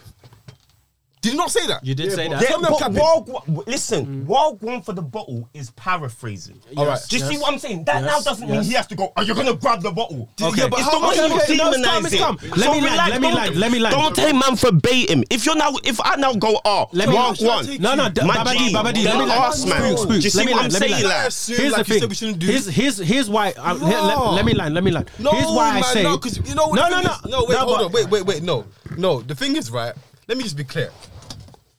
Did 1.22 1.32
you 1.34 1.38
not 1.38 1.52
say 1.52 1.64
that? 1.68 1.84
You 1.86 1.94
did 1.94 2.10
say 2.10 2.26
that. 2.28 2.42
Yeah, 2.42 2.48
Tell 2.48 2.58
me 2.60 2.66
I'm 2.66 2.72
but 2.72 2.78
capping. 2.80 2.96
while, 2.96 3.20
w- 3.22 3.62
listen, 3.64 4.06
mm. 4.06 4.26
while 4.26 4.54
going 4.54 4.82
for 4.82 4.92
the 4.92 5.02
bottle 5.02 5.48
is 5.54 5.70
paraphrasing. 5.70 6.60
All 6.76 6.84
right. 6.84 6.98
Do 7.08 7.16
you 7.16 7.22
see 7.24 7.38
what 7.38 7.52
I'm 7.52 7.60
saying? 7.60 7.84
That 7.84 8.02
yes, 8.02 8.10
now 8.10 8.20
doesn't 8.30 8.46
mean 8.48 8.56
yes. 8.56 8.66
he 8.66 8.72
has 8.74 8.88
to 8.88 8.96
go, 8.96 9.12
oh, 9.16 9.22
you're 9.22 9.36
going 9.36 9.46
to 9.46 9.54
grab 9.54 9.82
the 9.82 9.92
bottle. 9.92 10.28
Okay. 10.42 10.62
Yeah, 10.62 10.68
but 10.68 10.80
it's 10.80 10.88
how 10.88 10.98
the 10.98 11.06
way 11.06 11.14
much- 11.14 11.16
you 11.16 11.22
okay, 11.24 11.56
no, 11.56 11.70
it's 11.70 11.86
calm, 11.86 12.02
demonize 12.02 12.04
it's 12.06 12.14
it. 12.14 12.18
calm. 12.18 12.36
Let 12.42 12.58
So 12.58 12.72
me 12.72 12.80
land, 12.80 12.82
relax, 12.82 13.10
let 13.12 13.20
me 13.20 13.28
don't- 13.28 13.36
land, 13.36 13.56
let 13.56 13.70
me 13.72 13.78
land. 13.78 13.94
Don't 13.94 14.16
take 14.16 14.34
man 14.34 14.56
verbatim. 14.56 15.24
If 15.30 15.46
you're 15.46 15.54
now, 15.54 15.70
if 15.84 16.00
I 16.04 16.16
now 16.16 16.32
go, 16.34 16.60
oh, 16.64 16.88
Let 16.92 17.08
me- 17.08 17.14
walk 17.14 17.36
Should 17.36 17.48
I 17.50 17.54
one. 17.54 17.66
take 17.66 17.80
No, 17.80 17.94
no, 17.94 18.08
d- 18.08 18.24
My 18.26 18.36
Babadi, 18.38 18.58
G, 18.58 18.74
Babadi, 18.74 18.94
then 18.94 19.04
let 19.04 19.18
me 19.18 19.26
land. 19.26 19.30
ask, 19.30 19.68
man. 19.68 19.78
Spook, 19.82 19.98
spook. 19.98 20.08
Do 20.08 20.14
you 20.16 20.20
see 20.30 20.38
Let 20.38 20.46
me 20.46 20.52
what 20.54 20.62
land, 20.62 20.74
I'm 20.74 20.80
let 20.80 20.82
me 20.82 20.88
saying? 20.96 21.04
land. 21.08 21.18
like? 21.22 21.28
Assume 21.28 21.56
Here's 21.56 21.72
like 21.72 21.86
the 21.86 21.94
you 21.94 21.94
thing. 21.94 22.00
said 22.02 22.08
we 22.08 22.14
shouldn't 22.16 22.38
do. 22.40 22.46
Here's 22.48 22.66
here's 22.66 22.98
here's 22.98 23.30
why. 23.30 23.52
Here, 23.52 23.62
let, 23.62 24.18
let 24.18 24.44
me 24.44 24.54
land. 24.54 24.74
Let 24.74 24.82
me 24.82 24.90
land. 24.90 25.08
No, 25.20 25.30
here's 25.30 25.46
why 25.46 25.78
I 25.78 25.82
say 25.82 26.02
no, 26.02 26.16
because 26.16 26.36
you 26.48 26.56
know 26.56 26.66
what 26.66 26.74
no, 26.76 26.82
the 26.82 26.90
no, 26.90 26.96
thing 26.96 27.04
no, 27.06 27.12
is- 27.12 27.30
no. 27.30 27.44
Wait, 27.48 27.58
hold 27.58 27.78
but- 27.78 27.84
on, 27.86 27.92
wait, 27.92 28.10
wait, 28.10 28.26
wait. 28.26 28.42
No, 28.42 28.64
no. 28.96 29.20
The 29.22 29.36
thing 29.36 29.54
is, 29.54 29.70
right. 29.70 29.94
Let 30.26 30.36
me 30.36 30.42
just 30.44 30.56
be 30.56 30.64
clear. 30.64 30.90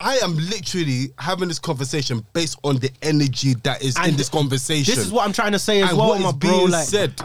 I 0.03 0.17
am 0.17 0.35
literally 0.35 1.11
having 1.17 1.47
this 1.47 1.59
conversation 1.59 2.25
based 2.33 2.59
on 2.63 2.77
the 2.77 2.91
energy 3.01 3.53
that 3.63 3.81
is 3.81 3.97
in 4.05 4.15
this 4.17 4.29
conversation. 4.29 4.93
This 4.95 5.05
is 5.05 5.11
what 5.11 5.25
I'm 5.25 5.33
trying 5.33 5.53
to 5.53 5.59
say 5.59 5.81
as 5.81 5.89
and 5.89 5.97
well, 5.97 6.09
what 6.09 6.21
my 6.21 6.27
is 6.29 6.33
bro. 6.35 6.49
being 6.59 6.69
Like, 6.71 6.85
said. 6.87 7.15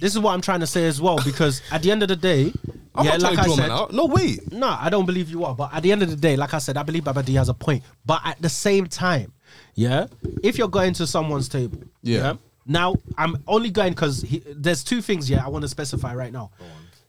this 0.00 0.12
is 0.12 0.18
what 0.20 0.32
I'm 0.32 0.40
trying 0.40 0.60
to 0.60 0.66
say 0.66 0.86
as 0.86 1.00
well 1.00 1.18
because 1.24 1.60
at 1.72 1.82
the 1.82 1.90
end 1.90 2.02
of 2.02 2.08
the 2.08 2.16
day, 2.16 2.52
I'm 2.94 3.04
yeah, 3.04 3.12
not 3.16 3.22
like 3.22 3.34
to 3.34 3.40
I 3.40 3.44
draw 3.44 3.56
man 3.56 3.86
said. 3.88 3.96
No 3.96 4.06
way. 4.06 4.38
No, 4.52 4.76
I 4.78 4.90
don't 4.90 5.06
believe 5.06 5.28
you 5.30 5.44
are. 5.44 5.54
But 5.54 5.74
at 5.74 5.82
the 5.82 5.92
end 5.92 6.02
of 6.02 6.10
the 6.10 6.16
day, 6.16 6.36
like 6.36 6.54
I 6.54 6.58
said, 6.58 6.76
I 6.76 6.82
believe 6.84 7.04
Babadi 7.04 7.34
has 7.36 7.48
a 7.48 7.54
point. 7.54 7.82
But 8.06 8.20
at 8.24 8.40
the 8.42 8.48
same 8.48 8.86
time, 8.86 9.32
yeah, 9.74 10.06
if 10.42 10.56
you're 10.58 10.68
going 10.68 10.92
to 10.94 11.06
someone's 11.06 11.48
table, 11.48 11.82
Yeah. 12.02 12.18
yeah. 12.18 12.34
now 12.66 12.96
I'm 13.18 13.42
only 13.48 13.70
going 13.70 13.92
because 13.92 14.24
there's 14.54 14.84
two 14.84 15.02
things. 15.02 15.28
Yeah, 15.30 15.44
I 15.44 15.48
want 15.48 15.62
to 15.62 15.68
specify 15.68 16.14
right 16.14 16.32
now. 16.32 16.50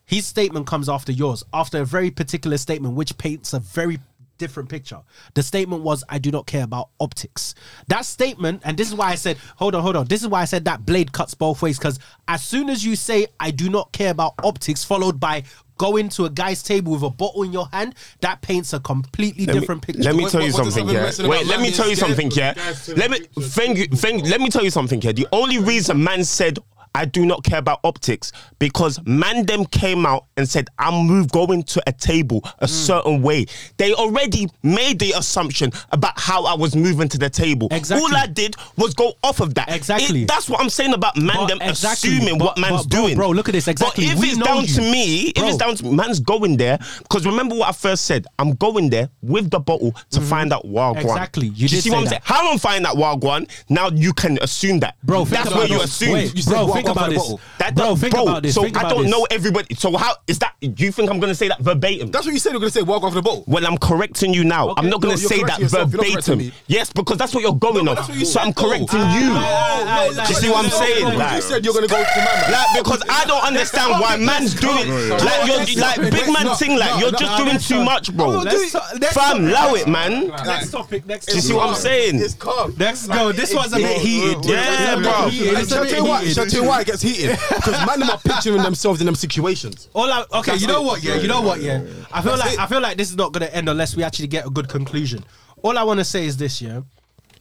His 0.05 0.25
statement 0.25 0.67
comes 0.67 0.89
after 0.89 1.11
yours, 1.11 1.43
after 1.53 1.79
a 1.81 1.85
very 1.85 2.11
particular 2.11 2.57
statement, 2.57 2.95
which 2.95 3.17
paints 3.17 3.53
a 3.53 3.59
very 3.59 3.99
different 4.41 4.69
picture. 4.69 4.99
The 5.35 5.43
statement 5.43 5.83
was, 5.83 6.03
I 6.09 6.17
do 6.19 6.31
not 6.31 6.45
care 6.47 6.63
about 6.63 6.89
optics. 6.99 7.53
That 7.87 8.05
statement, 8.05 8.61
and 8.65 8.75
this 8.77 8.87
is 8.89 8.95
why 8.95 9.09
I 9.11 9.15
said, 9.15 9.37
hold 9.55 9.75
on, 9.75 9.81
hold 9.83 9.95
on. 9.95 10.07
This 10.07 10.21
is 10.21 10.27
why 10.27 10.41
I 10.41 10.45
said 10.45 10.65
that 10.65 10.85
blade 10.85 11.11
cuts 11.13 11.33
both 11.35 11.61
ways. 11.61 11.77
Because 11.77 11.99
as 12.27 12.43
soon 12.43 12.69
as 12.69 12.83
you 12.83 12.95
say, 12.95 13.27
I 13.39 13.51
do 13.51 13.69
not 13.69 13.91
care 13.93 14.11
about 14.11 14.33
optics, 14.43 14.83
followed 14.83 15.19
by 15.19 15.43
going 15.77 16.09
to 16.09 16.25
a 16.25 16.29
guy's 16.29 16.61
table 16.61 16.91
with 16.93 17.01
a 17.03 17.09
bottle 17.09 17.43
in 17.43 17.51
your 17.53 17.67
hand, 17.71 17.95
that 18.19 18.41
paints 18.41 18.73
a 18.73 18.79
completely 18.79 19.45
Let 19.45 19.53
me- 19.55 19.59
different 19.59 19.81
picture. 19.81 20.03
Let 20.03 20.15
me 20.15 20.23
What- 20.23 20.31
tell 20.31 20.41
you 20.41 20.53
what- 20.53 20.65
what 20.65 20.73
something, 20.73 20.93
yeah. 20.95 21.27
Wait, 21.27 21.47
let 21.47 21.59
me 21.61 21.71
tell 21.71 21.89
you 21.89 21.95
something, 21.95 22.29
yeah. 22.31 22.53
Let 22.95 23.09
me 23.11 23.19
pictures. 23.19 23.53
thank 23.55 23.77
you, 23.79 23.87
thank. 23.87 24.27
Let 24.27 24.41
me 24.41 24.49
tell 24.49 24.63
you 24.63 24.69
something, 24.69 25.01
yeah. 25.01 25.11
The 25.11 25.27
only 25.31 25.57
reason 25.57 26.03
man 26.03 26.23
said 26.23 26.59
I 26.93 27.05
do 27.05 27.25
not 27.25 27.43
care 27.43 27.59
about 27.59 27.79
optics 27.83 28.31
because 28.59 28.99
man 29.05 29.45
them 29.45 29.65
came 29.65 30.05
out 30.05 30.25
and 30.37 30.47
said 30.47 30.69
I'm 30.77 31.05
move 31.07 31.31
going 31.31 31.63
to 31.63 31.81
a 31.87 31.91
table 31.91 32.41
a 32.59 32.65
mm. 32.65 32.69
certain 32.69 33.21
way. 33.21 33.45
They 33.77 33.93
already 33.93 34.49
made 34.63 34.99
the 34.99 35.13
assumption 35.13 35.71
about 35.91 36.19
how 36.19 36.45
I 36.45 36.53
was 36.53 36.75
moving 36.75 37.07
to 37.09 37.17
the 37.17 37.29
table. 37.29 37.67
Exactly. 37.71 38.03
All 38.03 38.15
I 38.15 38.27
did 38.27 38.55
was 38.77 38.93
go 38.93 39.13
off 39.23 39.39
of 39.39 39.53
that. 39.55 39.69
Exactly. 39.69 40.23
It- 40.23 40.27
that's 40.27 40.49
what 40.49 40.59
I'm 40.61 40.69
saying 40.69 40.93
about 40.93 41.17
man 41.17 41.47
But 41.47 41.61
exactly. 41.61 42.17
assuming 42.17 42.37
But- 42.37 42.45
what 42.45 42.57
man's 42.57 42.83
but 42.83 42.89
bro, 42.89 43.01
doing. 43.01 43.15
bro, 43.15 43.29
look 43.29 43.49
at 43.49 43.53
this, 43.53 43.67
exactly. 43.67 44.05
But 44.05 44.13
if 44.13 44.19
We 44.19 44.27
it's 44.29 44.37
down 44.37 44.61
you. 44.61 44.67
to 44.67 44.81
me, 44.81 45.27
if 45.35 45.43
it's 45.43 45.57
down 45.57 45.75
to 45.75 45.85
man's 45.85 46.19
going 46.19 46.57
there, 46.57 46.77
because 46.99 47.25
remember 47.25 47.55
what 47.55 47.69
I 47.69 47.71
first 47.71 48.05
said, 48.05 48.27
I'm 48.39 48.53
going 48.53 48.89
there 48.89 49.09
with 49.21 49.49
the 49.49 49.59
bottle 49.59 49.91
to 50.11 50.19
mm-hmm. 50.19 50.29
find 50.29 50.53
out 50.53 50.65
wild 50.65 50.97
one. 50.97 51.05
Exactly. 51.05 51.47
You 51.47 51.67
you 51.67 51.81
see 51.81 51.89
what 51.89 51.99
I'm 51.99 52.03
that. 52.05 52.09
saying? 52.09 52.21
How 52.23 52.51
I'm 52.51 52.59
finding 52.59 52.83
that 52.83 52.97
wild 52.97 53.23
one, 53.23 53.47
now 53.69 53.89
you 53.89 54.13
can 54.13 54.37
assume 54.41 54.79
that. 54.81 54.95
Bro, 55.03 55.25
that's 55.25 55.53
where 55.53 55.67
you 55.67 55.81
assume. 55.81 56.13
Wait, 56.13 56.35
You 56.35 56.43
bro, 56.43 56.80
think 56.83 56.95
about 56.95 57.09
the 57.09 57.15
this. 57.15 57.35
That 57.59 57.75
Bro, 57.75 57.85
don't- 57.85 57.97
think 57.99 58.13
about 58.13 58.43
this, 58.43 58.55
So 58.55 58.63
think 58.63 58.77
I 58.83 58.89
don't 58.89 59.03
this. 59.03 59.11
know 59.11 59.27
everybody. 59.31 59.75
So 59.75 59.95
how 59.97 60.13
is 60.27 60.39
that? 60.39 60.53
Do 60.61 60.83
you 60.83 60.91
think 60.91 61.09
I'm 61.09 61.19
gonna 61.19 61.35
say 61.35 61.47
that 61.47 61.59
verbatim? 61.59 62.11
That's 62.11 62.25
what 62.25 62.33
you 62.33 62.39
said. 62.39 62.51
You're 62.51 62.59
gonna 62.61 62.71
say 62.71 62.81
walk 62.81 63.03
off 63.03 63.13
the 63.13 63.21
boat. 63.21 63.43
well, 63.47 63.65
I'm 63.65 63.77
correcting 63.77 64.33
you 64.33 64.43
now. 64.43 64.73
I'm 64.77 64.89
not 64.89 65.01
gonna 65.01 65.15
you're 65.15 65.29
say 65.29 65.37
that 65.39 65.59
correcting 65.59 65.63
yourself. 65.63 65.91
You're 65.91 65.97
not 66.03 66.11
correcting 66.13 66.35
verbatim. 66.37 66.61
Yes, 66.67 66.91
because 66.93 67.17
that's 67.17 67.33
what 67.33 67.43
you're 67.43 67.53
going 67.53 67.85
No, 67.85 67.91
on. 67.91 67.97
what 67.97 68.09
you 68.15 68.25
So 68.25 68.31
said, 68.33 68.41
I'm 68.41 68.51
though. 68.51 68.61
correcting 68.69 68.99
Ah, 69.01 69.19
you. 69.19 69.31
ah, 69.33 70.11
ah, 70.17 70.25
Do 70.27 70.33
you 70.33 70.39
see 70.39 70.49
what 70.49 70.65
I'm 70.65 70.71
saying? 70.71 71.07
You 71.07 71.17
Like, 71.17 71.41
said 71.41 71.65
you're 71.65 71.73
gonna 71.73 71.87
go 71.87 71.97
to 72.03 72.19
man. 72.19 72.51
like, 72.51 72.83
because 72.83 73.01
I 73.09 73.25
don't 73.25 73.43
understand 73.43 73.91
why 74.01 74.17
man's 74.17 74.53
doing 74.55 75.09
like 75.09 75.45
you're 75.47 75.81
like 75.81 75.97
big 76.11 76.27
man 76.31 76.55
thing. 76.55 76.77
Like 76.77 76.99
you're 76.99 77.11
just 77.11 77.37
doing 77.37 77.57
too 77.59 77.83
much, 77.83 78.13
bro. 78.15 78.29
Let's 78.41 78.71
talk- 78.71 78.99
next 78.99 79.13
Fam, 79.13 79.37
topic. 79.37 79.49
allow 79.49 79.73
it, 79.75 79.87
man. 79.87 80.27
Next 80.45 80.71
topic. 80.71 81.05
Next 81.05 81.25
Do 81.27 81.35
you 81.35 81.41
see 81.41 81.53
what 81.53 81.69
I'm 81.69 81.75
saying? 81.75 82.19
It's 82.21 82.33
calm. 82.35 82.73
Let's 82.77 83.07
go. 83.07 83.31
This 83.31 83.53
was 83.53 83.73
a 83.73 83.77
bit 83.77 83.97
heated. 84.01 84.45
Yeah, 84.45 84.61
It's 84.61 84.93
a 84.93 84.95
bit 84.97 85.03
bro. 85.03 85.29
heated. 85.29 85.57
It's 85.59 85.71
a 85.71 85.75
Shall 85.75 85.83
I 85.83 85.87
tell 85.87 85.97
you 86.03 86.09
why? 86.09 86.25
Shall 86.29 86.43
I 86.43 86.47
tell 86.47 86.61
you 86.63 86.67
why 86.71 86.81
it 86.81 86.87
gets 86.87 87.01
heated? 87.01 87.37
Because 87.49 87.85
man, 87.85 87.99
them 87.99 88.09
are 88.09 88.17
picturing 88.17 88.61
themselves 88.63 88.99
in 89.01 89.05
them 89.05 89.15
situations. 89.15 89.89
All 89.93 90.11
I, 90.11 90.25
okay, 90.35 90.55
you 90.55 90.67
know 90.67 90.81
it. 90.81 90.85
what? 90.85 91.03
Yeah, 91.03 91.15
you 91.15 91.27
know 91.27 91.41
what? 91.41 91.61
Yeah, 91.61 91.83
I 92.11 92.21
feel 92.21 92.31
That's 92.31 92.45
like 92.45 92.53
it. 92.53 92.59
I 92.59 92.67
feel 92.67 92.81
like 92.81 92.97
this 92.97 93.09
is 93.09 93.15
not 93.15 93.31
gonna 93.31 93.47
end 93.47 93.69
unless 93.69 93.95
we 93.95 94.03
actually 94.03 94.27
get 94.27 94.45
a 94.45 94.49
good 94.49 94.67
conclusion. 94.69 95.23
All 95.61 95.77
I 95.77 95.83
want 95.83 95.99
to 95.99 96.05
say 96.05 96.25
is 96.25 96.37
this: 96.37 96.61
yeah, 96.61 96.81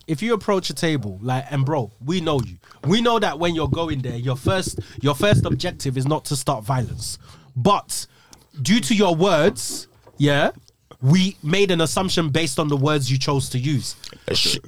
if 0.07 0.23
you 0.23 0.35
approach 0.35 0.71
a 0.71 0.75
table 0.75 1.19
like, 1.23 1.45
and 1.51 1.65
bro, 1.65 1.91
we 2.05 2.21
know 2.21 2.41
you. 2.41 2.57
We 2.87 3.01
know 3.01 3.19
that 3.19 3.39
when 3.39 3.55
you're 3.55 3.69
going 3.69 4.03
there, 4.03 4.17
your 4.17 4.37
first 4.37 4.81
your 5.01 5.15
first 5.15 5.45
objective 5.45 5.97
is 5.97 6.07
not 6.07 6.25
to 6.27 6.37
start 6.37 6.65
violence, 6.65 7.19
but 7.57 8.07
due 8.61 8.81
to 8.81 8.95
your 8.95 9.15
words, 9.15 9.87
yeah. 10.19 10.51
We 11.03 11.37
made 11.43 11.71
an 11.71 11.81
assumption 11.81 12.29
based 12.29 12.59
on 12.59 12.69
the 12.69 12.77
words 12.77 13.11
you 13.11 13.19
chose 13.19 13.49
to 13.51 13.59
use. 13.59 13.97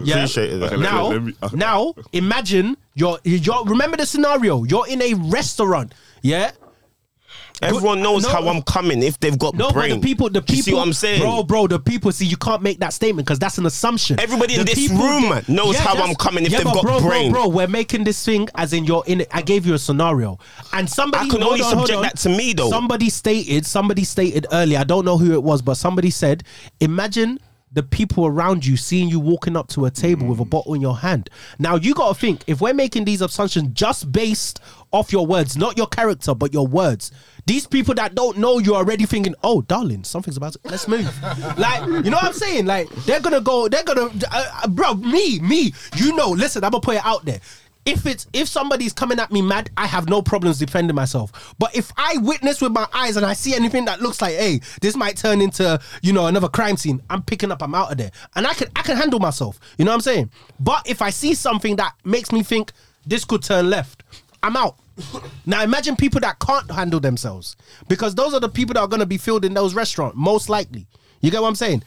Yeah. 0.03 0.17
Appreciated 0.17 0.61
that. 0.61 0.79
Now, 0.79 1.29
now, 1.53 1.95
imagine 2.13 2.77
you're, 2.95 3.19
you're. 3.25 3.65
Remember 3.65 3.97
the 3.97 4.07
scenario. 4.07 4.65
You're 4.65 4.89
in 4.89 5.03
a 5.03 5.15
restaurant. 5.15 5.93
Yeah, 6.23 6.53
Everyone 7.63 8.03
knows 8.03 8.23
No. 8.25 8.29
how 8.31 8.49
I'm 8.49 8.63
coming 8.63 9.03
if 9.03 9.19
they've 9.21 9.39
got 9.39 9.55
No, 9.55 9.71
brain. 9.71 10.01
the 10.01 10.07
people, 10.07 10.29
the 10.29 10.43
people, 10.43 10.57
you 10.57 10.63
see 10.63 10.75
what 10.75 10.87
I'm 10.87 10.93
saying? 10.93 11.21
bro, 11.21 11.43
bro. 11.43 11.67
The 11.67 11.79
people 11.79 12.11
see 12.13 12.27
you 12.27 12.37
can't 12.37 12.63
make 12.63 12.81
that 12.81 12.93
statement 12.93 13.27
because 13.27 13.39
that's 13.39 13.59
an 13.59 13.67
assumption. 13.67 14.19
Everybody 14.21 14.57
in 14.57 14.67
this 14.67 14.89
room 14.91 15.33
knows 15.49 15.79
how 15.79 15.95
I'm 15.95 16.15
coming 16.17 16.45
if 16.45 16.53
yeah, 16.53 16.59
they've 16.59 16.67
got 16.73 16.83
bro, 16.83 17.01
brain. 17.01 17.33
Bro, 17.33 17.43
bro, 17.45 17.49
we're 17.51 17.69
making 17.69 18.05
this 18.05 18.25
thing 18.25 18.49
as 18.57 18.73
in 18.73 18.85
you're 18.85 19.05
in 19.07 19.23
it. 19.23 19.29
I 19.31 19.43
gave 19.43 19.67
you 19.67 19.75
a 19.75 19.79
scenario, 19.79 20.39
and 20.73 20.89
somebody 20.91 21.27
I 21.27 21.29
can 21.31 21.43
only 21.43 21.63
on, 21.63 21.71
subject 21.71 21.97
on. 21.97 22.03
that 22.03 22.19
to 22.19 22.29
me, 22.29 22.53
though. 22.53 22.71
Somebody 22.71 23.11
stated, 23.11 23.65
somebody 23.67 24.05
stated 24.05 24.47
earlier. 24.53 24.79
I 24.79 24.85
don't 24.85 25.05
know 25.05 25.17
who 25.19 25.33
it 25.33 25.43
was, 25.43 25.63
but 25.63 25.75
somebody 25.75 26.11
said, 26.11 26.45
imagine. 26.81 27.39
The 27.73 27.83
people 27.83 28.27
around 28.27 28.67
you 28.67 28.77
seeing 28.77 29.09
you 29.09 29.19
walking 29.19 29.57
up 29.57 29.69
to 29.69 29.87
a 29.87 29.91
table 29.91 30.27
with 30.27 30.41
a 30.41 30.45
bottle 30.45 30.75
in 30.75 30.81
your 30.81 30.97
hand. 30.97 31.31
Now 31.59 31.77
you 31.77 31.95
got 31.95 32.15
to 32.15 32.21
think 32.21 32.43
if 32.47 32.61
we're 32.61 32.75
making 32.75 33.05
these 33.05 33.23
assumptions 33.23 33.69
just 33.73 34.13
based 34.13 34.61
off 34.93 35.11
your 35.11 35.27
words, 35.27 35.57
not 35.57 35.77
your 35.79 35.87
character, 35.87 36.35
but 36.35 36.53
your 36.53 36.67
words. 36.67 37.13
These 37.47 37.67
people 37.67 37.95
that 37.95 38.15
don't 38.15 38.39
know 38.39 38.59
you're 38.59 38.77
already 38.77 39.07
thinking, 39.07 39.35
"Oh, 39.43 39.63
darling, 39.63 40.05
something's 40.05 40.37
about 40.37 40.53
to 40.53 40.61
let's 40.65 40.87
move." 40.87 41.11
like, 41.59 41.85
you 41.87 42.11
know 42.11 42.19
what 42.19 42.25
I'm 42.25 42.33
saying? 42.35 42.67
Like, 42.67 42.89
they're 43.07 43.21
gonna 43.21 43.41
go. 43.41 43.69
They're 43.69 43.85
gonna, 43.85 44.11
uh, 44.31 44.61
uh, 44.63 44.69
bro. 44.69 44.95
Me, 44.95 45.41
me. 45.41 45.73
You 45.97 46.15
know. 46.15 46.29
Listen, 46.31 46.63
I'm 46.63 46.71
gonna 46.71 46.83
put 46.83 46.97
it 46.97 47.07
out 47.07 47.25
there. 47.25 47.41
If 47.85 48.07
it's 48.07 48.29
if 48.33 48.47
somebody's 48.47 48.93
coming 48.93 49.19
at 49.19 49.33
me 49.33 49.43
mad, 49.43 49.71
I 49.77 49.87
have 49.87 50.09
no 50.09 50.23
problems 50.23 50.59
defending 50.59 50.95
myself. 50.95 51.55
But 51.59 51.75
if 51.75 51.93
I 51.97 52.17
witness 52.19 52.61
with 52.61 52.73
my 52.73 52.87
eyes 52.93 53.17
and 53.17 53.27
I 53.27 53.33
see 53.33 53.55
anything 53.55 53.87
that 53.87 54.01
looks 54.01 54.23
like, 54.23 54.35
hey, 54.35 54.61
this 54.81 54.95
might 54.95 55.17
turn 55.17 55.41
into 55.41 55.81
you 56.01 56.13
know 56.13 56.27
another 56.27 56.49
crime 56.49 56.77
scene, 56.77 57.03
I'm 57.11 57.23
picking 57.23 57.51
up. 57.51 57.63
I'm 57.63 57.75
out 57.75 57.91
of 57.91 57.99
there, 57.99 58.13
and 58.37 58.47
I 58.47 58.55
can 58.55 58.69
I 58.77 58.83
can 58.83 58.97
handle 58.97 59.19
myself. 59.19 59.59
You 59.79 59.85
know 59.85 59.91
what 59.91 59.97
I'm 59.97 60.01
saying? 60.03 60.31
But 60.61 60.89
if 60.89 61.03
I 61.03 61.11
see 61.11 61.35
something 61.35 61.77
that 61.77 61.95
makes 62.05 62.31
me 62.31 62.45
think 62.45 62.73
this 63.05 63.25
could 63.25 63.43
turn 63.43 63.69
left, 63.69 64.05
I'm 64.43 64.57
out. 64.57 64.77
Now 65.45 65.63
imagine 65.63 65.97
people 65.97 66.21
that 66.21 66.39
can't 66.39 66.71
handle 66.71 67.01
themselves 67.01 67.57
because 67.89 68.15
those 68.15 68.33
are 68.33 68.39
the 68.39 68.49
people 68.49 68.75
that 68.75 68.81
are 68.81 68.87
going 68.87 69.01
to 69.01 69.07
be 69.07 69.19
filled 69.19 69.45
in 69.45 69.55
those 69.55 69.75
restaurants 69.75 70.17
most 70.17 70.49
likely. 70.49 70.87
You 71.21 71.33
get 71.33 71.43
what 71.43 71.49
I'm 71.49 71.57
saying? 71.57 71.83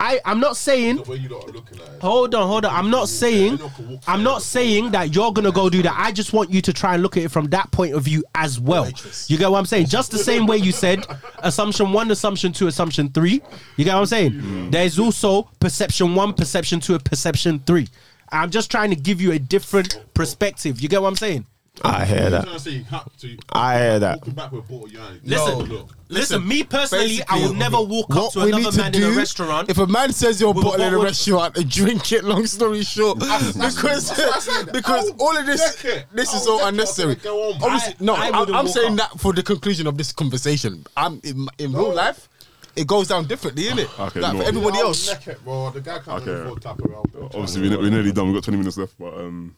I 0.00 0.18
I'm 0.24 0.40
not 0.40 0.56
saying 0.56 0.96
The 0.96 1.02
way 1.02 1.16
you 1.18 1.28
lot 1.28 1.48
are 1.48 1.52
looking 1.52 1.78
at 1.78 1.86
it. 1.88 2.00
Hold 2.00 2.34
on, 2.34 2.48
hold 2.48 2.64
on. 2.64 2.74
I'm 2.74 2.90
not 2.90 3.08
saying 3.08 3.58
you 3.58 3.70
can 3.76 3.90
walk 3.90 4.02
I'm 4.08 4.22
not 4.22 4.42
saying 4.42 4.92
that 4.92 5.14
you're 5.14 5.32
gonna 5.32 5.52
go 5.52 5.68
do 5.68 5.82
that. 5.82 5.94
I 5.96 6.10
just 6.10 6.32
want 6.32 6.50
you 6.50 6.62
to 6.62 6.72
try 6.72 6.94
and 6.94 7.02
look 7.02 7.18
at 7.18 7.24
it 7.24 7.30
from 7.30 7.48
that 7.50 7.70
point 7.70 7.94
of 7.94 8.02
view 8.02 8.24
as 8.34 8.58
well. 8.58 8.90
You 9.28 9.36
get 9.36 9.50
what 9.50 9.58
I'm 9.58 9.66
saying? 9.66 9.86
Just 9.86 10.10
the 10.10 10.18
same 10.18 10.46
way 10.46 10.56
you 10.56 10.72
said 10.72 11.04
assumption 11.40 11.92
one, 11.92 12.10
assumption 12.10 12.52
two, 12.52 12.66
assumption 12.66 13.10
three. 13.10 13.42
You 13.76 13.84
get 13.84 13.94
what 13.94 14.00
I'm 14.00 14.06
saying? 14.06 14.32
Mm-hmm. 14.32 14.70
There's 14.70 14.98
also 14.98 15.42
perception 15.60 16.14
one, 16.14 16.32
perception 16.32 16.80
two, 16.80 16.98
perception 16.98 17.60
three. 17.66 17.88
I'm 18.32 18.50
just 18.50 18.70
trying 18.70 18.90
to 18.90 18.96
give 18.96 19.20
you 19.20 19.32
a 19.32 19.38
different 19.38 19.96
oh, 19.96 20.02
oh. 20.02 20.08
perspective. 20.14 20.80
You 20.80 20.88
get 20.88 21.02
what 21.02 21.08
I'm 21.08 21.16
saying? 21.16 21.46
I 21.82 22.04
hear 22.04 22.30
that. 22.30 22.42
trying 22.44 22.54
to 22.56 22.60
say 22.60 22.70
you 22.72 22.84
have 22.84 23.16
to. 23.18 23.36
I 23.52 23.78
hear 23.78 23.98
that. 24.00 24.18
Walking 24.18 24.34
back 24.34 24.52
with 24.52 24.64
a 24.64 24.72
bottle, 24.72 24.88
you 24.88 24.98
ain't- 25.00 25.26
Listen, 25.26 25.86
listen, 26.08 26.46
me 26.48 26.62
personally, 26.64 27.04
I 27.04 27.06
basically, 27.36 27.42
will 27.42 27.54
never 27.54 27.80
walk 27.80 28.10
up 28.10 28.16
What 28.16 28.32
to 28.34 28.40
we 28.40 28.48
another 28.48 28.64
need 28.64 28.72
to 28.72 28.78
man 28.78 28.94
in 28.94 29.02
a 29.04 29.10
restaurant. 29.12 29.70
If 29.70 29.78
a 29.78 29.86
man 29.86 30.12
says 30.12 30.40
you're 30.40 30.52
With 30.52 30.64
a 30.64 30.68
bottle 30.68 30.80
in 30.82 30.88
a 30.88 30.90
bottle- 30.90 31.04
restaurant 31.04 31.56
and 31.56 31.70
drink 31.70 32.12
it, 32.12 32.24
long 32.24 32.46
story 32.46 32.82
short, 32.82 33.18
because 33.18 33.54
that's 33.54 33.82
what 33.82 33.94
I 34.36 34.38
said. 34.40 34.72
because 34.72 35.10
all 35.18 35.36
of 35.36 35.46
this 35.46 35.76
deck 35.82 35.84
it. 35.84 36.06
this 36.12 36.28
is 36.28 36.34
I'll 36.34 36.40
so 36.40 36.56
deck 36.58 36.64
it. 36.64 36.68
unnecessary. 36.68 37.10
I'll 37.10 37.16
go 37.22 37.48
on. 37.52 37.62
Obviously, 37.62 37.92
I- 37.94 38.04
no, 38.04 38.14
I 38.14 38.28
I, 38.28 38.40
wouldn't 38.40 38.56
am 38.58 38.64
walk 38.66 38.74
saying 38.74 38.96
that 38.96 39.18
for 39.20 39.32
the 39.32 39.42
conclusion 39.42 39.86
of 39.86 39.96
this 39.96 40.12
conversation. 40.12 40.84
I'm 40.96 41.20
in, 41.24 41.46
in 41.58 41.72
real 41.72 41.94
life. 41.94 42.28
It 42.76 42.86
goes 42.86 43.08
down 43.08 43.26
differently, 43.26 43.64
innit? 43.64 43.88
Okay, 44.08 44.20
like 44.20 44.32
no. 44.34 44.40
for 44.42 44.46
everybody 44.48 44.78
else. 44.78 45.08
neck 45.10 45.26
it, 45.26 45.44
bro. 45.44 45.70
The 45.70 45.80
guy 45.80 45.98
can't 45.98 46.22
Okay. 46.22 46.40
afford 46.42 46.62
tap 46.62 46.78
around. 46.80 47.10
Obviously, 47.34 47.68
we're, 47.68 47.78
we're 47.78 47.90
nearly 47.90 48.12
done. 48.12 48.26
We've 48.26 48.34
got 48.36 48.44
20 48.44 48.58
minutes 48.58 48.76
left, 48.76 48.94
but 48.98 49.12
um, 49.14 49.56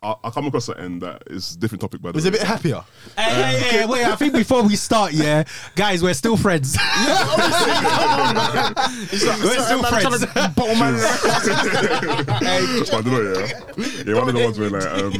I, 0.00 0.14
I 0.22 0.30
come 0.30 0.46
across 0.46 0.66
something 0.66 1.00
that 1.00 1.24
is 1.26 1.56
a 1.56 1.58
different 1.58 1.80
topic, 1.80 2.00
by 2.00 2.12
the 2.12 2.16
Was 2.16 2.22
way. 2.24 2.28
a 2.28 2.32
bit 2.32 2.42
happier. 2.42 2.84
Hey, 3.16 3.32
hey, 3.32 3.58
hey, 3.58 3.84
wait, 3.86 4.04
I 4.06 4.14
think 4.14 4.32
before 4.32 4.62
we 4.62 4.76
start, 4.76 5.12
yeah, 5.12 5.42
guys, 5.74 6.04
we're 6.04 6.14
still 6.14 6.36
friends. 6.36 6.76
we're 6.98 7.16
still 9.60 9.82
friends. 9.82 10.24
But 10.54 10.68
I 12.94 13.00
don't 13.02 13.06
know, 13.06 13.22
yeah. 13.22 13.48
Yeah, 14.06 14.14
one 14.14 14.28
of 14.28 14.34
the 14.34 14.40
ones 14.44 14.56
where 14.58 14.70
like, 14.70 14.86
um, 14.86 15.14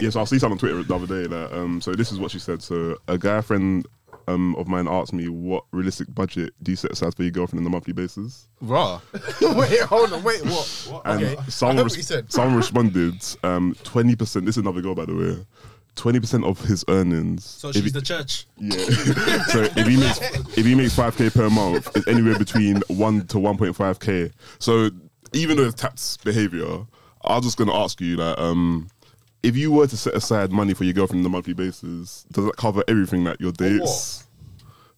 yeah, 0.00 0.08
so 0.08 0.22
I 0.22 0.24
see 0.24 0.38
something 0.38 0.52
on 0.52 0.58
Twitter 0.58 0.82
the 0.82 0.94
other 0.94 1.06
day. 1.06 1.26
Like, 1.28 1.52
um, 1.52 1.82
so 1.82 1.92
this 1.92 2.10
is 2.10 2.18
what 2.18 2.30
she 2.30 2.38
said. 2.38 2.62
So 2.62 2.96
a 3.08 3.18
guy 3.18 3.42
friend 3.42 3.86
um 4.28 4.54
of 4.56 4.66
mine 4.68 4.88
asked 4.88 5.12
me, 5.12 5.28
"What 5.28 5.64
realistic 5.72 6.12
budget 6.14 6.52
do 6.62 6.72
you 6.72 6.76
set 6.76 6.92
aside 6.92 7.14
for 7.14 7.22
your 7.22 7.30
girlfriend 7.32 7.62
on 7.64 7.66
a 7.66 7.70
monthly 7.70 7.92
basis?" 7.92 8.48
Raw. 8.60 9.00
wait, 9.40 9.80
hold 9.80 10.12
on. 10.12 10.22
Wait, 10.22 10.44
what? 10.44 11.02
And 11.04 11.22
Okay. 11.24 11.36
Someone, 11.48 11.76
heard 11.78 11.82
res- 11.84 11.92
what 11.92 11.96
you 11.98 12.02
said. 12.02 12.32
someone 12.32 12.56
responded, 12.56 13.14
um, 13.42 13.76
twenty 13.84 14.16
percent. 14.16 14.46
This 14.46 14.56
is 14.56 14.62
another 14.62 14.80
girl, 14.80 14.94
by 14.94 15.04
the 15.04 15.14
way. 15.14 15.46
Twenty 15.96 16.18
percent 16.18 16.44
of 16.44 16.60
his 16.64 16.84
earnings. 16.88 17.44
So 17.44 17.68
if 17.68 17.74
she's 17.76 17.84
he- 17.84 17.90
the 17.90 18.02
church. 18.02 18.46
Yeah. 18.58 18.70
so 19.48 19.62
if 19.62 19.86
he 19.86 19.96
makes 19.96 20.20
if 20.58 20.66
he 20.66 20.74
makes 20.74 20.94
five 20.94 21.16
k 21.16 21.30
per 21.30 21.48
month, 21.50 21.94
it's 21.96 22.08
anywhere 22.08 22.38
between 22.38 22.82
one 22.88 23.26
to 23.28 23.38
one 23.38 23.56
point 23.56 23.76
five 23.76 24.00
k. 24.00 24.30
So 24.58 24.90
even 25.32 25.56
though 25.56 25.64
it's 25.64 25.74
tax 25.80 26.16
behavior, 26.18 26.86
I 27.24 27.36
was 27.36 27.44
just 27.44 27.56
gonna 27.58 27.74
ask 27.74 28.00
you 28.00 28.16
that 28.16 28.38
um, 28.40 28.88
if 29.44 29.56
you 29.56 29.70
were 29.72 29.86
to 29.86 29.96
set 29.96 30.14
aside 30.14 30.50
money 30.50 30.74
for 30.74 30.84
your 30.84 30.94
girlfriend 30.94 31.20
on 31.22 31.26
a 31.26 31.28
monthly 31.30 31.54
basis, 31.54 32.24
does 32.32 32.44
that 32.46 32.56
cover 32.56 32.82
everything 32.88 33.24
like 33.24 33.38
your 33.40 33.52
dates? 33.52 34.22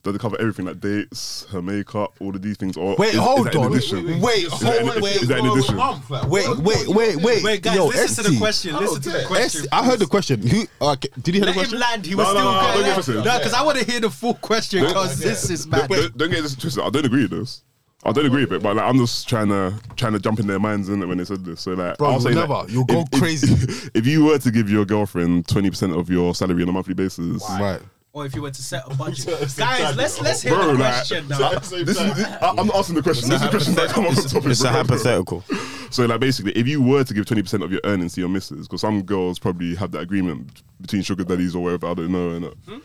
Does 0.03 0.15
it 0.15 0.21
cover 0.21 0.41
everything 0.41 0.67
like 0.67 0.79
dates, 0.81 1.47
her 1.51 1.61
makeup, 1.61 2.15
all 2.21 2.29
of 2.33 2.41
these 2.41 2.57
things? 2.57 2.77
Or 2.77 2.95
Wait, 2.97 3.09
is, 3.09 3.15
is 3.15 3.21
hold 3.21 3.47
that 3.47 3.55
in 3.57 3.61
on. 3.61 3.73
addition? 3.73 4.21
Wait, 4.21 4.45
Is 4.45 4.61
that 4.61 4.81
in- 4.81 4.87
hold- 4.87 5.03
wait, 5.03 5.17
is 5.17 5.27
that 5.27 5.39
in 5.39 5.45
Bro, 5.47 5.53
addition? 5.55 5.79
a 5.81 6.29
Wait, 6.29 6.59
wait, 6.59 6.87
wait, 6.89 7.17
wait. 7.17 7.43
Wait, 7.43 7.63
guys, 7.63 7.75
Yo, 7.75 7.87
listen 7.89 8.25
to 8.25 8.31
the 8.31 8.39
question. 8.39 8.77
Listen 8.77 9.03
to 9.03 9.11
the 9.11 9.49
ST. 9.49 9.67
I 9.73 9.85
heard 9.85 9.99
the 9.99 10.07
question. 10.07 10.47
Who? 10.47 10.65
Okay, 10.81 11.09
did 11.21 11.35
you 11.35 11.41
hear 11.41 11.47
Let 11.47 11.47
the 11.47 11.53
him 11.53 11.55
question? 11.55 11.79
land. 11.81 12.07
He 12.07 12.13
No, 12.13 12.19
was 12.19 12.27
no, 12.27 12.31
still 12.35 12.45
no, 12.45 12.61
going. 12.61 13.03
don't 13.17 13.25
No, 13.25 13.39
because 13.39 13.53
I 13.53 13.63
want 13.65 13.79
to 13.79 13.85
hear 13.85 13.99
the 13.99 14.11
full 14.11 14.35
question 14.35 14.85
because 14.85 15.19
this 15.19 15.51
is 15.51 15.67
Don't, 15.67 15.89
bad. 15.89 15.91
don't, 15.91 16.17
don't 16.17 16.31
get 16.31 16.43
this 16.45 16.55
twisted. 16.55 16.85
I 16.85 16.91
don't 16.91 17.05
agree 17.05 17.23
with 17.23 17.33
this. 17.33 17.65
I 18.07 18.13
don't 18.13 18.27
agree 18.27 18.45
with 18.45 18.53
it, 18.53 18.63
but 18.63 18.77
like 18.77 18.87
I'm 18.89 18.99
just 18.99 19.29
trying 19.29 19.49
to 19.49 19.75
trying 19.97 20.13
to 20.13 20.21
jump 20.21 20.39
in 20.39 20.47
their 20.47 20.61
minds 20.61 20.89
in 20.89 21.03
it 21.03 21.07
when 21.07 21.19
they 21.19 21.25
said 21.25 21.45
this. 21.45 21.61
So 21.63 21.73
like, 21.73 21.99
Bro, 21.99 22.09
I'll 22.13 22.21
say 22.21 22.31
you'll 22.31 22.47
that 22.47 22.49
never. 22.49 22.73
You'll 22.73 22.85
go 22.85 23.01
if- 23.13 23.21
crazy. 23.21 23.53
If, 23.53 23.91
if 23.97 24.07
you 24.07 24.25
were 24.25 24.39
to 24.39 24.51
give 24.51 24.71
your 24.71 24.85
girlfriend 24.85 25.49
twenty 25.49 25.71
percent 25.71 25.93
of 25.93 26.09
your 26.09 26.35
salary 26.35 26.63
on 26.63 26.69
a 26.69 26.73
monthly 26.73 26.95
basis, 26.95 27.43
Right. 27.51 27.81
Or 28.13 28.25
if 28.25 28.35
you 28.35 28.41
were 28.41 28.51
to 28.51 28.63
set 28.63 28.83
a 28.91 28.95
budget, 28.97 29.27
guys, 29.59 29.95
let's 29.95 30.21
let's 30.23 30.41
hear 30.41 30.55
Bro, 30.55 30.69
the 30.69 30.73
like, 30.75 30.95
question 30.95 31.29
now. 31.29 31.51
this 31.59 31.73
is, 31.73 31.99
I, 31.99 32.39
I'm 32.57 32.67
not 32.67 32.77
asking 32.77 32.95
the 32.95 33.03
question. 33.03 33.29
This 33.29 33.43
is 33.43 33.45
the 33.45 33.51
question 33.51 33.75
that 33.75 33.91
come 33.91 34.05
up 34.07 34.17
on 34.17 34.25
topic. 34.25 34.51
It's 34.53 34.61
a 34.61 34.65
bro. 34.65 34.73
hypothetical. 34.73 35.45
So 35.91 36.05
like 36.05 36.19
basically, 36.19 36.51
if 36.53 36.67
you 36.67 36.83
were 36.83 37.05
to 37.05 37.15
give 37.15 37.27
twenty 37.27 37.43
percent 37.43 37.63
of 37.63 37.71
your 37.71 37.81
earnings 37.85 38.15
to 38.15 38.21
your 38.21 38.29
missus, 38.29 38.67
because 38.67 38.81
some 38.81 39.03
girls 39.03 39.39
probably 39.39 39.75
have 39.77 39.93
that 39.93 40.01
agreement 40.01 40.63
between 40.81 41.03
sugar 41.03 41.23
daddies 41.25 41.55
or 41.55 41.63
whatever, 41.63 41.87
I 41.89 41.95
don't 41.95 42.11
know, 42.11 42.31
innit? 42.31 42.55
Hmm? 42.69 42.79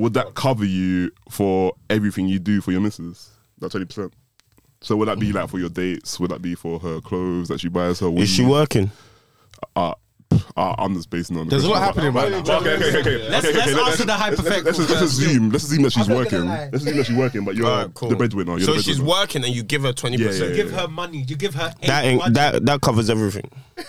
would 0.00 0.14
that 0.14 0.34
cover 0.34 0.64
you 0.64 1.10
for 1.30 1.72
everything 1.90 2.28
you 2.28 2.38
do 2.38 2.60
for 2.60 2.70
your 2.72 2.80
missus? 2.80 3.30
That 3.58 3.70
twenty 3.72 3.86
percent. 3.86 4.12
So 4.84 4.96
would 4.96 5.08
that 5.08 5.18
be 5.18 5.32
like 5.32 5.48
for 5.48 5.58
your 5.58 5.70
dates? 5.70 6.20
Would 6.20 6.30
that 6.30 6.42
be 6.42 6.54
for 6.54 6.78
her 6.78 7.00
clothes 7.00 7.48
that 7.48 7.58
she 7.60 7.68
buys 7.68 8.00
her? 8.00 8.08
Is 8.18 8.28
she 8.28 8.42
weed? 8.42 8.50
working? 8.50 8.90
Uh, 9.74 9.94
uh, 10.56 10.74
I'm 10.76 10.94
just 10.94 11.08
basing 11.08 11.38
on. 11.38 11.46
the 11.46 11.50
There's 11.52 11.64
a 11.64 11.70
lot 11.70 11.80
happening 11.82 12.12
right 12.12 12.30
now. 12.30 12.38
Okay, 12.40 12.54
okay, 12.74 12.74
okay, 12.74 12.98
okay. 12.98 13.28
Let's- 13.30 13.46
okay, 13.46 13.54
let's 13.56 13.70
okay, 13.70 13.80
answer 13.80 14.04
the 14.04 14.06
let's- 14.08 14.20
hypothetical 14.22 14.64
Let's, 14.64 14.78
let's, 14.78 14.90
let's 14.90 15.00
first. 15.02 15.18
assume. 15.22 15.50
Let's 15.50 15.64
assume 15.64 15.82
that 15.84 15.92
she's 15.92 16.08
working. 16.08 16.44
Let's 16.46 16.76
assume 16.76 16.96
that 16.98 17.06
she's 17.06 17.16
working, 17.16 17.44
but 17.44 17.54
you're 17.56 17.66
Alright, 17.66 17.94
cool. 17.94 18.10
the 18.10 18.16
breadwinner. 18.16 18.52
You're 18.58 18.60
So 18.66 18.74
the 18.74 18.82
she's 18.82 19.00
working 19.00 19.42
and 19.44 19.54
you 19.54 19.62
give 19.62 19.82
her 19.84 19.92
twenty 19.94 20.18
Yeah, 20.18 20.26
percent. 20.26 20.50
yeah, 20.50 20.56
Give 20.56 20.70
her 20.72 20.86
money. 20.88 21.24
You 21.26 21.36
give 21.36 21.54
her 21.54 21.72
That 21.86 22.04
ain't, 22.04 22.20
budget. 22.20 22.34
that 22.34 22.64
that 22.66 22.80
covers 22.82 23.08
everything. 23.08 23.50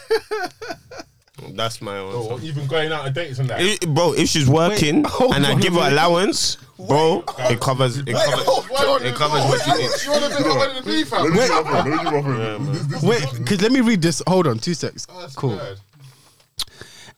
That's 1.49 1.81
my 1.81 1.99
Or 1.99 2.15
answer. 2.15 2.33
Oh, 2.33 2.39
even 2.41 2.65
going 2.67 2.91
out 2.91 3.05
on 3.05 3.13
dates 3.13 3.39
and 3.39 3.49
that. 3.49 3.59
I- 3.59 3.85
bro, 3.85 4.13
if 4.13 4.29
she's 4.29 4.49
working 4.49 5.03
hold 5.07 5.35
and 5.35 5.45
I 5.45 5.51
on 5.53 5.59
a 5.59 5.61
give 5.61 5.73
her 5.73 5.79
minute. 5.79 5.93
allowance, 5.93 6.55
bro, 6.77 7.23
it 7.49 7.59
covers 7.59 7.97
it 7.97 8.05
covers 8.05 9.01
it 9.03 9.15
covers 9.15 9.43
what 9.43 9.61
she 9.61 9.71
needs. 9.81 10.05
You 10.05 10.11
want 10.11 10.33
to 10.33 10.43
do 10.43 10.49
what 10.49 10.75
to 10.77 10.83
be, 10.83 11.03
fam? 11.03 11.23
Let 11.23 11.33
me 11.33 11.47
do 11.47 11.63
my 11.63 11.81
thing, 11.83 11.91
let 11.91 12.61
me 12.61 12.77
do 12.79 12.89
my 12.89 12.99
thing. 12.99 13.09
Wait, 13.09 13.25
because 13.39 13.61
let 13.61 13.71
me 13.71 13.81
read 13.81 14.01
this. 14.01 14.21
Hold 14.27 14.47
on, 14.47 14.59
two 14.59 14.73
secs. 14.73 15.05
That's 15.07 15.35
Cool. 15.35 15.57
bad. 15.57 15.77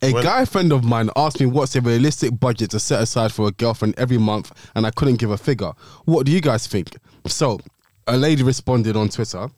A 0.01 0.11
When- 0.13 0.23
guy 0.23 0.45
friend 0.45 0.71
of 0.71 0.83
mine 0.83 1.09
asked 1.15 1.39
me 1.39 1.45
what's 1.47 1.75
a 1.75 1.81
realistic 1.81 2.39
budget 2.39 2.69
to 2.71 2.79
set 2.79 3.01
aside 3.01 3.31
for 3.31 3.47
a 3.47 3.51
girlfriend 3.51 3.95
every 3.97 4.17
month, 4.19 4.51
and 4.75 4.85
I 4.85 4.91
couldn't 4.91 5.15
give 5.15 5.31
a 5.31 5.37
figure. 5.37 5.71
What 6.05 6.25
do 6.25 6.31
you 6.31 6.41
guys 6.41 6.67
think? 6.67 6.97
So, 7.25 7.59
a 8.07 8.15
lady 8.15 8.43
responded 8.43 8.95
on 8.95 9.09
Twitter. 9.09 9.49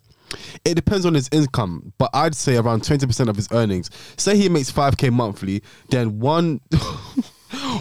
It 0.65 0.75
depends 0.75 1.05
on 1.05 1.13
his 1.13 1.29
income, 1.31 1.93
but 1.97 2.09
I'd 2.13 2.35
say 2.35 2.57
around 2.57 2.83
20% 2.83 3.27
of 3.29 3.35
his 3.35 3.47
earnings. 3.51 3.89
Say 4.17 4.37
he 4.37 4.49
makes 4.49 4.71
5k 4.71 5.11
monthly, 5.11 5.63
then 5.89 6.19
one 6.19 6.61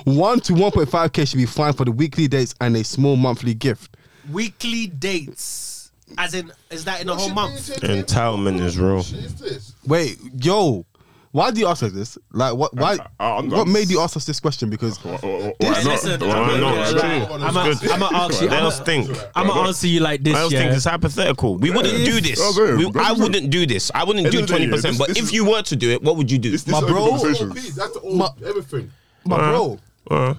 1 0.04 0.40
to 0.40 0.52
1.5k 0.54 1.28
should 1.28 1.36
be 1.36 1.46
fine 1.46 1.72
for 1.72 1.84
the 1.84 1.92
weekly 1.92 2.26
dates 2.28 2.54
and 2.60 2.76
a 2.76 2.84
small 2.84 3.16
monthly 3.16 3.54
gift. 3.54 3.96
Weekly 4.30 4.86
dates, 4.86 5.90
as 6.16 6.34
in, 6.34 6.50
is 6.70 6.84
that 6.84 7.02
in 7.02 7.08
a 7.08 7.14
whole 7.14 7.30
month? 7.30 7.66
do 7.66 7.72
you 7.72 7.80
take 7.80 7.90
in? 7.90 8.04
Entitlement 8.04 8.60
is 8.60 8.78
real. 8.78 8.96
What 8.96 9.04
shit 9.06 9.18
is 9.20 9.34
this? 9.36 9.74
Wait, 9.86 10.18
yo, 10.42 10.86
why 11.32 11.50
do 11.50 11.60
you 11.60 11.66
ask 11.66 11.82
us 11.82 11.92
this? 11.92 12.16
Like, 12.32 12.54
what? 12.54 12.74
Why? 12.74 12.98
I- 13.20 13.28
I'm- 13.28 13.50
what 13.50 13.68
made 13.68 13.88
you 13.90 14.00
ask 14.00 14.16
us 14.16 14.24
this 14.24 14.40
question? 14.40 14.70
Because 14.70 14.96
Why- 15.04 15.12
not? 15.12 15.22
Why 15.22 15.52
I'm 15.68 15.84
not? 15.84 16.60
gonna- 16.60 16.80
It's 16.80 16.90
true. 17.00 17.00
I'm 17.10 17.28
gonna 17.28 17.44
I'm 17.46 17.56
ask 17.56 17.82
you. 17.82 18.48
They 18.48 18.56
I'm 18.56 18.62
gonna- 18.62 18.70
think. 18.84 19.10
I'm 19.36 19.46
gonna 19.46 19.68
answer 19.68 19.86
you 19.86 20.00
like 20.00 20.22
this. 20.22 20.34
I 20.36 20.40
don't 20.40 20.52
yeah. 20.52 20.58
think 20.60 20.72
it's 20.76 20.84
hypothetical. 20.84 21.56
We 21.58 21.70
wouldn't 21.70 22.04
do 22.04 22.20
this. 22.20 22.38
That's 22.40 22.58
it. 22.58 22.76
We- 22.94 23.00
I 23.00 23.12
wouldn't 23.12 23.50
do 23.50 23.66
this. 23.66 23.90
I 23.94 24.04
wouldn't 24.04 24.26
End 24.26 24.32
do 24.32 24.40
of 24.40 24.46
the 24.46 24.46
day, 24.46 24.52
twenty 24.58 24.64
yeah, 24.66 24.70
percent. 24.76 24.92
this- 24.94 24.98
But 24.98 25.08
this 25.08 25.18
if 25.18 25.24
is- 25.24 25.32
you 25.32 25.44
were 25.44 25.62
to 25.62 25.76
do 25.76 25.90
it, 25.90 26.02
what 26.02 26.16
would 26.16 26.30
you 26.30 26.38
do? 26.38 26.50
This, 26.50 26.62
this 26.64 26.72
My 26.72 26.78
open 26.78 26.92
bro- 26.92 27.08
conversation. 27.10 27.48
That's 27.76 27.96
all, 27.96 28.34
everything. 28.46 28.90
my 29.24 29.36
bro, 29.38 29.78
Uh, 30.10 30.14
20% 30.14 30.16
my 30.16 30.24
all, 30.26 30.36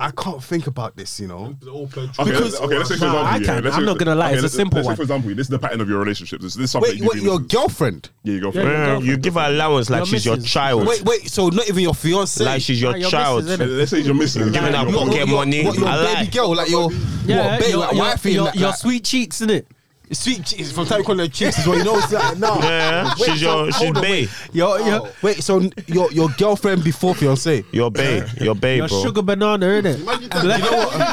I 0.00 0.10
can't 0.10 0.42
think 0.42 0.66
about 0.66 0.96
this. 0.96 1.18
You 1.20 1.28
know. 1.28 1.56
Okay, 1.66 2.08
Because- 2.18 2.60
okay, 2.60 2.76
let's 2.78 2.88
say 2.88 2.96
for 2.96 3.04
example. 3.06 3.18
I 3.18 3.36
yeah, 3.38 3.44
can. 3.46 3.64
let's 3.64 3.76
I'm 3.76 3.84
not 3.84 3.98
gonna 3.98 4.14
lie, 4.14 4.30
it's 4.32 4.40
a 4.40 4.42
let's- 4.42 4.54
simple 4.54 4.76
let's 4.78 4.86
one. 4.86 4.94
say 4.94 4.96
for 4.96 5.02
example, 5.02 5.30
this 5.30 5.46
is 5.46 5.48
the 5.48 5.58
pattern 5.58 5.80
of 5.80 5.88
your 5.88 5.98
relationships. 5.98 6.42
This, 6.42 6.54
this 6.54 6.64
is 6.64 6.70
something 6.70 6.90
Wait, 6.90 7.00
you 7.00 7.08
wait, 7.12 7.22
your 7.22 7.38
with- 7.38 7.48
girlfriend. 7.48 8.10
Yeah, 8.24 8.32
you 8.34 8.40
go 8.40 8.52
for 8.52 8.58
Yeah, 8.58 8.64
your 8.64 8.76
girlfriend. 8.76 9.06
you 9.06 9.16
give 9.18 9.34
her 9.34 9.46
allowance 9.48 9.90
like 9.90 9.98
Your 10.00 10.06
she's 10.06 10.26
your 10.26 10.36
child. 10.38 10.86
Wait, 10.86 11.02
wait. 11.02 11.30
So 11.30 11.48
not 11.48 11.68
even 11.68 11.82
your 11.82 11.94
fiance. 11.94 12.44
Like 12.44 12.60
she's 12.62 12.80
your 12.80 12.96
your 12.96 13.10
child. 13.10 13.44
missus. 13.44 13.70
Let's 13.70 13.90
say 13.90 14.00
you're 14.00 14.14
missing. 14.14 14.50
Giving 14.52 14.72
her 14.74 14.84
pocket 14.92 15.26
money. 15.28 15.64
What, 15.64 15.76
your 15.78 15.86
baby 15.86 16.30
girl, 16.30 16.54
like 16.54 16.70
your 16.70 16.90
Yeah, 17.26 17.58
what, 17.58 17.68
your, 17.68 17.78
like 17.78 17.92
your, 17.92 18.00
wifey, 18.00 18.32
your, 18.32 18.44
like, 18.44 18.54
your 18.54 18.68
like, 18.68 18.76
sweet 18.78 19.04
cheeks, 19.04 19.40
innit? 19.40 19.64
Sweet 20.12 20.44
cheeks. 20.44 20.72
From 20.72 20.86
time 20.86 21.02
calling 21.04 21.20
her 21.20 21.28
cheeks 21.28 21.58
is 21.58 21.66
what 21.66 21.78
you 21.78 21.84
know. 21.84 21.98
It's 21.98 22.12
like, 22.12 22.38
no. 22.38 22.58
Yeah, 22.60 23.04
Wait, 23.18 23.30
she's 23.30 23.40
so- 23.40 23.64
your 23.64 23.72
she's 23.72 23.76
hold 23.82 23.94
bae. 23.96 24.00
wait. 24.02 24.28
Your, 24.52 24.78
your, 24.80 25.00
oh. 25.06 25.12
Wait, 25.22 25.42
so 25.42 25.70
your 25.86 26.12
your 26.12 26.28
girlfriend 26.38 26.84
before 26.84 27.14
fiance? 27.14 27.64
Your 27.72 27.90
bae. 27.90 28.24
Your 28.40 28.54
bae, 28.54 28.74
your 28.74 28.88
bro. 28.88 29.02
sugar 29.02 29.22
banana, 29.22 29.66
innit? 29.66 30.00
Imagine 30.00 30.28
that. 30.30 30.58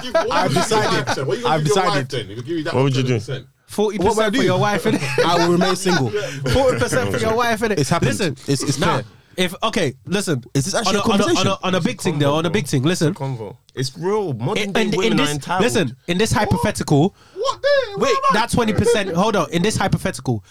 You 0.03 0.11
know 0.11 0.23
what? 0.23 0.31
I've 0.31 0.53
decided. 0.53 1.27
What 1.27 1.37
I've 1.37 1.43
gonna 1.43 1.59
give 1.59 2.07
decided. 2.07 2.47
you 2.47 2.63
that 2.63 2.73
What 2.73 2.83
would 2.83 2.95
you 2.95 3.03
do? 3.03 3.19
Forty 3.67 3.97
What 3.97 4.15
would 4.15 4.23
I 4.23 4.29
percent 4.29 4.35
for 4.35 4.41
do? 4.41 4.45
your 4.45 4.59
wife, 4.59 4.83
innit? 4.83 5.25
I 5.25 5.35
will 5.47 5.53
remain 5.53 5.75
single. 5.75 6.09
Forty 6.53 6.77
percent 6.79 7.11
for 7.11 7.17
your 7.19 7.35
wife, 7.35 7.59
innit? 7.61 7.79
It's 7.79 7.89
happening. 7.89 8.11
Listen, 8.11 8.33
It's- 8.33 8.61
it's 8.63 8.77
now, 8.79 9.01
clear. 9.01 9.05
If 9.37 9.55
okay, 9.63 9.95
listen. 10.05 10.43
Is 10.53 10.65
this 10.65 10.75
actually 10.75 10.97
on 10.97 11.01
a 11.01 11.03
on 11.05 11.11
on 11.11 11.17
conversation? 11.19 11.47
a, 11.47 11.57
on 11.63 11.75
a 11.75 11.81
big 11.81 12.01
thing 12.01 12.19
though? 12.19 12.35
On 12.35 12.45
a 12.45 12.49
big 12.49 12.67
thing. 12.67 12.83
Listen. 12.83 13.13
Convo. 13.13 13.57
It's 13.75 13.97
real. 13.97 14.33
Modern 14.33 14.63
In, 14.63 14.71
day 14.73 14.81
in, 14.83 14.91
women 14.91 15.13
in 15.13 15.19
are 15.19 15.25
this, 15.25 15.33
entitled. 15.35 15.63
listen, 15.63 15.97
in 16.07 16.17
this 16.17 16.31
hypothetical, 16.31 17.15
What 17.33 17.59
then? 17.61 17.99
Wait, 17.99 18.15
that 18.33 18.49
twenty 18.51 18.73
percent. 18.73 19.09
Hold 19.15 19.35
on. 19.35 19.49
In 19.51 19.61
this 19.61 19.75
hypothetical, 19.75 20.43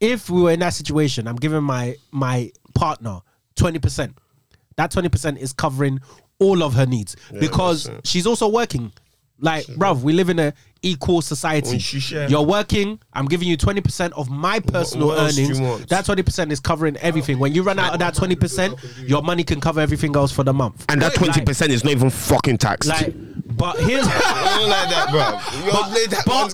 if 0.00 0.30
we 0.30 0.42
were 0.42 0.50
in 0.52 0.60
that 0.60 0.70
situation, 0.74 1.26
I'm 1.28 1.36
giving 1.36 1.62
my 1.62 1.96
my 2.10 2.50
partner 2.74 3.20
twenty 3.56 3.78
percent. 3.78 4.16
That 4.76 4.90
twenty 4.90 5.08
percent 5.10 5.38
is 5.38 5.52
covering 5.52 6.00
all 6.38 6.62
of 6.62 6.74
her 6.74 6.86
needs 6.86 7.14
because 7.38 7.90
she's 8.04 8.26
also 8.26 8.48
working. 8.48 8.92
Like, 9.42 9.66
bruv, 9.66 10.02
we 10.02 10.12
live 10.12 10.30
in 10.30 10.38
a 10.38 10.54
equal 10.82 11.20
society. 11.20 11.68
Oh, 11.68 12.20
when 12.20 12.30
You're 12.30 12.42
working. 12.46 12.98
I'm 13.12 13.26
giving 13.26 13.48
you 13.48 13.56
twenty 13.56 13.80
percent 13.80 14.14
of 14.14 14.30
my 14.30 14.60
personal 14.60 15.08
what 15.08 15.18
else 15.18 15.34
do 15.34 15.42
you 15.42 15.54
earnings. 15.54 15.86
That 15.86 16.04
twenty 16.04 16.22
percent 16.22 16.52
is 16.52 16.60
covering 16.60 16.96
everything. 16.98 17.38
When 17.38 17.52
you 17.52 17.62
run 17.62 17.78
out 17.78 17.92
of 17.92 17.98
that 17.98 18.14
twenty 18.14 18.36
percent, 18.36 18.76
your 18.98 19.22
money 19.22 19.44
can 19.44 19.60
cover 19.60 19.80
everything 19.80 20.16
else 20.16 20.32
for 20.32 20.44
the 20.44 20.52
month. 20.52 20.84
and 20.88 21.02
that 21.02 21.14
twenty 21.14 21.40
percent 21.42 21.72
is 21.72 21.84
not 21.84 21.90
even 21.90 22.08
fucking 22.08 22.58
taxed. 22.58 22.88
Like, 22.88 23.14
but 23.56 23.78
here's 23.80 24.04
like 24.06 24.88
that, 24.90 25.08
bro. 25.10 25.38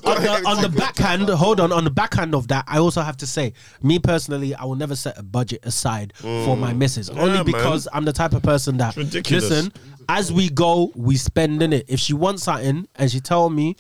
but 0.00 0.16
on 0.16 0.22
the, 0.22 0.42
on 0.48 0.62
the 0.62 0.68
backhand, 0.68 1.28
hold 1.28 1.60
on, 1.60 1.72
on 1.72 1.84
the 1.84 1.90
backhand 1.90 2.34
of 2.34 2.48
that, 2.48 2.64
I 2.68 2.78
also 2.78 3.00
have 3.02 3.16
to 3.18 3.26
say, 3.26 3.52
me 3.82 3.98
personally, 3.98 4.54
I 4.54 4.64
will 4.64 4.74
never 4.76 4.96
set 4.96 5.18
a 5.18 5.22
budget 5.22 5.60
aside 5.64 6.12
for 6.16 6.56
my 6.56 6.72
missus. 6.72 7.10
Only 7.10 7.22
Mm. 7.28 7.34
man. 7.34 7.44
because 7.44 7.88
I'm 7.92 8.04
the 8.04 8.12
type 8.12 8.32
of 8.32 8.42
person 8.42 8.76
that, 8.78 8.96
listen, 8.96 9.72
as 10.08 10.32
we 10.32 10.48
go, 10.48 10.92
we 10.94 11.16
spend 11.16 11.62
in 11.62 11.72
it. 11.72 11.84
If 11.88 12.00
she 12.00 12.14
wants 12.14 12.42
something 12.44 12.88
and 12.96 13.10
she 13.10 13.20
tell 13.20 13.50
me, 13.50 13.76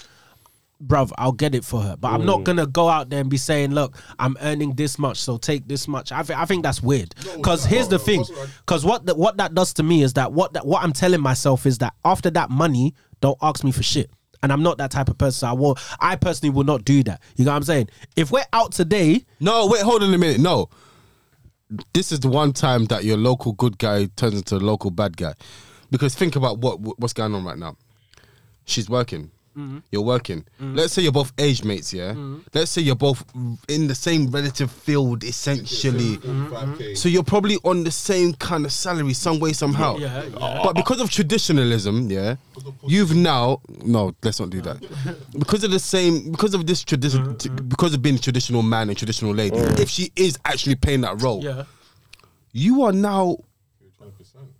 bruv, 0.84 1.10
I'll 1.18 1.32
get 1.32 1.54
it 1.54 1.64
for 1.64 1.80
her. 1.82 1.96
But 1.96 2.12
I'm 2.12 2.22
Mm. 2.22 2.26
not 2.26 2.44
gonna 2.44 2.66
go 2.66 2.88
out 2.88 3.10
there 3.10 3.20
and 3.20 3.28
be 3.28 3.36
saying, 3.36 3.72
look, 3.72 3.96
I'm 4.18 4.36
earning 4.40 4.74
this 4.74 4.98
much, 4.98 5.18
so 5.18 5.36
take 5.36 5.66
this 5.68 5.88
much. 5.88 6.12
I, 6.12 6.22
th- 6.22 6.38
I 6.38 6.44
think 6.44 6.62
that's 6.62 6.82
weird. 6.82 7.14
Because 7.36 7.64
here's 7.64 7.88
the 7.88 7.98
thing. 7.98 8.24
Because 8.60 8.84
what 8.84 9.06
the, 9.06 9.14
what 9.14 9.36
that 9.38 9.54
does 9.54 9.72
to 9.74 9.82
me 9.82 10.02
is 10.02 10.12
that 10.14 10.32
what 10.32 10.52
that, 10.52 10.66
what 10.66 10.82
I'm 10.82 10.92
telling 10.92 11.20
myself 11.20 11.66
is 11.66 11.78
that 11.78 11.94
after 12.04 12.30
that 12.30 12.50
money, 12.50 12.94
don't 13.20 13.38
ask 13.42 13.64
me 13.64 13.72
for 13.72 13.82
shit. 13.82 14.10
And 14.40 14.52
I'm 14.52 14.62
not 14.62 14.78
that 14.78 14.92
type 14.92 15.08
of 15.08 15.18
person. 15.18 15.48
I 15.48 15.52
will. 15.52 15.76
I 15.98 16.14
personally 16.14 16.54
will 16.54 16.62
not 16.62 16.84
do 16.84 17.02
that. 17.02 17.20
You 17.34 17.44
know 17.44 17.50
what 17.50 17.56
I'm 17.56 17.64
saying? 17.64 17.90
If 18.14 18.30
we're 18.30 18.44
out 18.52 18.70
today, 18.70 19.24
No, 19.40 19.66
wait, 19.66 19.82
hold 19.82 20.04
on 20.04 20.14
a 20.14 20.18
minute. 20.18 20.38
No. 20.40 20.68
This 21.92 22.12
is 22.12 22.20
the 22.20 22.28
one 22.28 22.52
time 22.52 22.84
that 22.86 23.02
your 23.02 23.16
local 23.16 23.52
good 23.52 23.78
guy 23.78 24.06
turns 24.14 24.34
into 24.34 24.54
a 24.54 24.58
local 24.58 24.92
bad 24.92 25.16
guy. 25.16 25.34
Because 25.90 26.14
think 26.14 26.36
about 26.36 26.58
what 26.58 26.78
what's 27.00 27.12
going 27.12 27.34
on 27.34 27.44
right 27.44 27.58
now. 27.58 27.76
She's 28.64 28.88
working. 28.88 29.32
Mm-hmm. 29.58 29.78
You're 29.90 30.02
working. 30.02 30.44
Let's 30.60 30.92
say 30.92 31.02
you're 31.02 31.10
both 31.10 31.32
age 31.38 31.64
mates, 31.64 31.92
yeah? 31.92 32.14
Let's 32.54 32.70
say 32.70 32.80
you're 32.82 32.94
both 32.94 33.24
in 33.68 33.88
the 33.88 33.94
same 33.94 34.30
relative 34.30 34.70
field, 34.70 35.24
essentially. 35.24 36.16
Mm-hmm. 36.18 36.94
So 36.94 37.08
you're 37.08 37.24
probably 37.24 37.56
on 37.64 37.82
the 37.82 37.90
same 37.90 38.34
kind 38.34 38.64
of 38.64 38.72
salary, 38.72 39.14
some 39.14 39.40
way, 39.40 39.52
somehow. 39.52 39.96
Yeah, 39.96 40.22
yeah. 40.22 40.60
But 40.62 40.74
because 40.74 41.00
of 41.00 41.10
traditionalism, 41.10 42.10
yeah, 42.10 42.36
you've 42.86 43.16
now 43.16 43.60
no, 43.84 44.14
let's 44.22 44.40
not 44.40 44.50
do 44.50 44.60
that. 44.62 44.78
Because 45.38 45.64
of 45.64 45.70
the 45.70 45.78
same, 45.78 46.30
because 46.32 46.54
of 46.54 46.66
this 46.66 46.84
tradition, 46.84 47.36
because 47.68 47.94
of 47.94 48.02
being 48.02 48.16
a 48.16 48.18
traditional 48.18 48.62
man 48.62 48.88
and 48.88 48.98
traditional 48.98 49.32
lady, 49.32 49.56
if 49.56 49.88
she 49.88 50.12
is 50.16 50.38
actually 50.44 50.74
playing 50.74 51.02
that 51.02 51.20
role, 51.22 51.42
yeah, 51.42 51.64
you 52.52 52.82
are 52.82 52.92
now, 52.92 53.38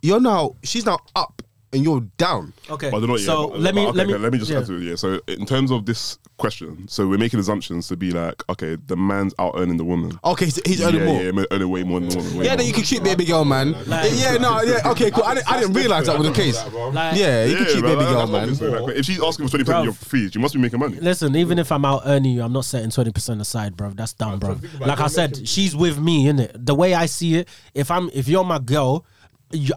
you're 0.03 0.21
now, 0.21 0.57
she's 0.63 0.87
now 0.87 0.99
up 1.15 1.38
and 1.73 1.85
you're 1.85 2.01
down. 2.17 2.53
okay. 2.71 2.91
But 2.91 3.01
they're 3.01 3.09
not 3.09 3.19
yet. 3.21 3.27
so 3.27 3.49
But- 3.49 3.61
let 3.61 3.75
me 3.75 3.87
okay, 3.87 3.97
let 3.99 4.07
me 4.07 4.15
let 4.17 4.33
me 4.33 4.39
just 4.39 4.51
yeah. 4.51 4.59
add 4.61 4.67
to 4.67 4.75
it. 4.77 4.83
Yeah. 4.83 4.95
So 4.95 5.21
in 5.29 5.45
terms 5.47 5.71
of 5.71 5.85
this 5.87 6.19
question, 6.39 6.89
so 6.89 7.07
we're 7.07 7.19
making 7.19 7.41
assumptions 7.41 7.89
to 7.89 7.97
be 7.97 8.11
like, 8.13 8.43
okay, 8.49 8.77
the 8.87 8.97
man's 8.97 9.35
out 9.39 9.55
earning 9.57 9.77
the 9.77 9.85
woman. 9.85 10.19
Okay, 10.25 10.49
so 10.49 10.63
he's 10.65 10.81
earning 10.83 11.01
yeah, 11.01 11.31
more. 11.33 11.43
Yeah, 11.43 11.45
earning 11.51 11.69
way 11.69 11.83
more 11.83 12.01
than 12.01 12.09
the 12.11 12.17
woman. 12.19 12.45
Yeah, 12.45 12.57
then 12.57 12.67
you 12.67 12.73
can 12.73 12.85
keep 12.85 13.03
baby 13.03 13.25
girl, 13.25 13.45
man. 13.45 13.73
Like- 13.87 14.11
yeah, 14.15 14.37
no, 14.39 14.63
yeah, 14.63 14.81
okay, 14.93 15.11
cool. 15.11 15.25
I 15.25 15.35
didn't, 15.35 15.51
I 15.51 15.61
didn't 15.61 15.75
realize 15.75 16.07
that 16.07 16.19
was 16.19 16.29
the 16.29 16.35
case. 16.35 16.57
Like, 16.73 17.17
Yeah, 17.17 17.45
you 17.45 17.57
can 17.57 17.67
Yeah, 17.67 17.73
keep 17.75 17.83
man, 17.85 17.99
baby 17.99 18.11
girl, 18.11 18.27
man. 18.27 18.83
like, 18.85 18.97
if 18.97 19.05
she's 19.05 19.23
asking 19.23 19.47
for 19.47 19.51
twenty 19.51 19.65
percent 19.65 19.79
of 19.81 19.85
your 19.85 19.95
fees, 19.95 20.35
you 20.35 20.41
must 20.41 20.55
be 20.55 20.61
making 20.61 20.79
money. 20.79 20.99
Listen, 21.01 21.35
even 21.37 21.59
if 21.59 21.71
I'm 21.73 21.85
out 21.85 22.03
earning 22.07 22.33
you, 22.33 22.43
I'm 22.43 22.53
not 22.53 22.65
setting 22.65 22.91
twenty 22.91 23.13
percent 23.13 23.41
aside, 23.41 23.77
bro. 23.77 23.91
That's 23.91 24.13
dumb, 24.13 24.39
bro. 24.39 24.59
Like 24.81 25.01
I 25.01 25.09
said, 25.09 25.47
she's 25.47 25.75
with 25.77 25.99
me, 25.99 26.25
innit? 26.27 26.53
The 26.55 26.75
way 26.75 26.95
I 26.95 27.07
see 27.07 27.35
it, 27.37 27.49
if 27.75 27.91
I'm 27.91 28.09
if 28.15 28.29
you're 28.29 28.45
my 28.45 28.59
girl, 28.59 29.05
you, 29.05 29.05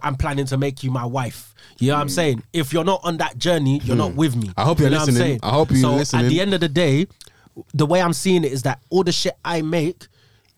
I'm 0.03 0.15
planning 0.15 0.45
to 0.47 0.57
make 0.57 0.83
you 0.83 0.91
my 0.91 1.05
wife. 1.05 1.53
You 1.79 1.87
know 1.87 1.95
what 1.95 2.01
I'm 2.01 2.09
saying? 2.09 2.43
If 2.53 2.73
you're 2.73 2.83
not 2.83 3.01
on 3.03 3.17
that 3.17 3.37
journey, 3.37 3.79
you're 3.83 3.95
not 3.95 4.13
with 4.15 4.35
me. 4.35 4.47
Hmm. 4.47 4.53
I 4.57 4.63
hope 4.65 4.79
you're 4.79 4.89
You 4.89 4.91
know 4.95 4.97
what 4.99 5.01
I'm 5.09 5.13
listening. 5.13 5.27
saying? 5.27 5.39
I 5.43 5.49
hope 5.51 5.71
you're 5.71 5.79
so 5.79 5.95
listening. 5.95 6.25
At 6.25 6.29
the 6.29 6.41
end 6.41 6.53
of 6.53 6.59
the 6.59 6.69
day, 6.69 7.07
the 7.73 7.85
way 7.85 8.01
I'm 8.01 8.13
seeing 8.13 8.43
it 8.43 8.51
is 8.51 8.63
that 8.63 8.79
all 8.89 9.03
the 9.03 9.11
shit 9.11 9.35
I 9.43 9.61
make, 9.61 10.07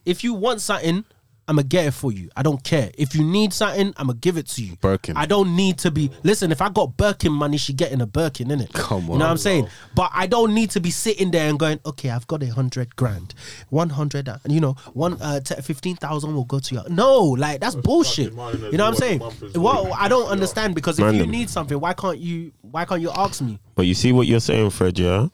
if 0.06 0.24
you 0.24 0.34
want 0.34 0.62
something, 0.62 1.06
I'm 1.48 1.58
gonna 1.58 1.68
get 1.68 1.86
it 1.88 1.92
for 1.92 2.12
you. 2.12 2.30
I 2.38 2.42
don't 2.44 2.64
care. 2.64 2.90
If 2.98 3.14
you 3.16 3.24
need 3.24 3.52
something, 3.52 3.94
I'm 3.98 4.08
gonna 4.08 4.18
give 4.20 4.38
it 4.38 4.48
to 4.50 4.64
you. 4.64 4.78
Birkin. 4.78 5.18
I 5.18 5.26
don't 5.26 5.56
need 5.56 5.78
to 5.80 5.92
be. 5.92 6.10
Listen, 6.24 6.52
if 6.54 6.62
I 6.62 6.70
got 6.70 6.96
Birkin 6.96 7.34
money, 7.34 7.58
she 7.58 7.74
getting 7.74 8.00
a 8.00 8.06
Birkin, 8.06 8.48
innit? 8.48 8.72
Come 8.74 8.98
on, 8.98 9.02
You 9.04 9.08
know 9.10 9.14
what 9.16 9.24
I'm 9.26 9.32
on. 9.32 9.38
saying? 9.38 9.68
But 9.94 10.12
I 10.14 10.26
don't 10.28 10.54
need 10.54 10.70
to 10.72 10.80
be 10.80 10.90
sitting 10.90 11.32
there 11.32 11.50
and 11.50 11.60
going, 11.60 11.82
okay, 11.86 12.12
I've 12.12 12.26
got 12.28 12.44
a 12.44 12.48
hundred 12.48 12.96
grand, 12.96 13.34
one 13.70 13.90
hundred, 13.90 14.28
and 14.30 14.40
you 14.54 14.62
know, 14.62 14.76
one 14.94 15.22
uh, 15.22 15.42
t- 15.42 15.56
fifteen 15.62 15.98
thousand 15.98 16.34
will 16.34 16.46
go 16.46 16.60
to 16.60 16.76
your. 16.76 16.88
No, 16.90 17.20
like 17.24 17.60
that's 17.60 17.76
bullshit. 17.76 18.32
You 18.32 18.38
know 18.38 18.46
what 18.46 18.80
I'm 18.82 18.96
saying? 18.96 19.20
well, 19.20 19.30
month 19.30 19.44
as 19.44 19.54
Well, 19.58 19.84
well. 19.86 19.94
I 20.00 20.08
don't 20.08 20.28
understand 20.30 20.76
because 20.76 20.98
if 21.00 21.14
you 21.14 21.26
need 21.28 21.50
something, 21.50 21.78
why 21.80 21.94
can't 21.94 22.20
you? 22.20 22.54
Why 22.62 22.86
can't 22.86 23.02
you 23.02 23.12
ask 23.12 23.42
me? 23.42 23.60
But 23.76 23.86
you 23.86 23.94
see 23.96 24.12
what 24.14 24.28
you're 24.28 24.40
saying, 24.40 24.70
Fred, 24.70 24.98
yeah? 24.98 25.28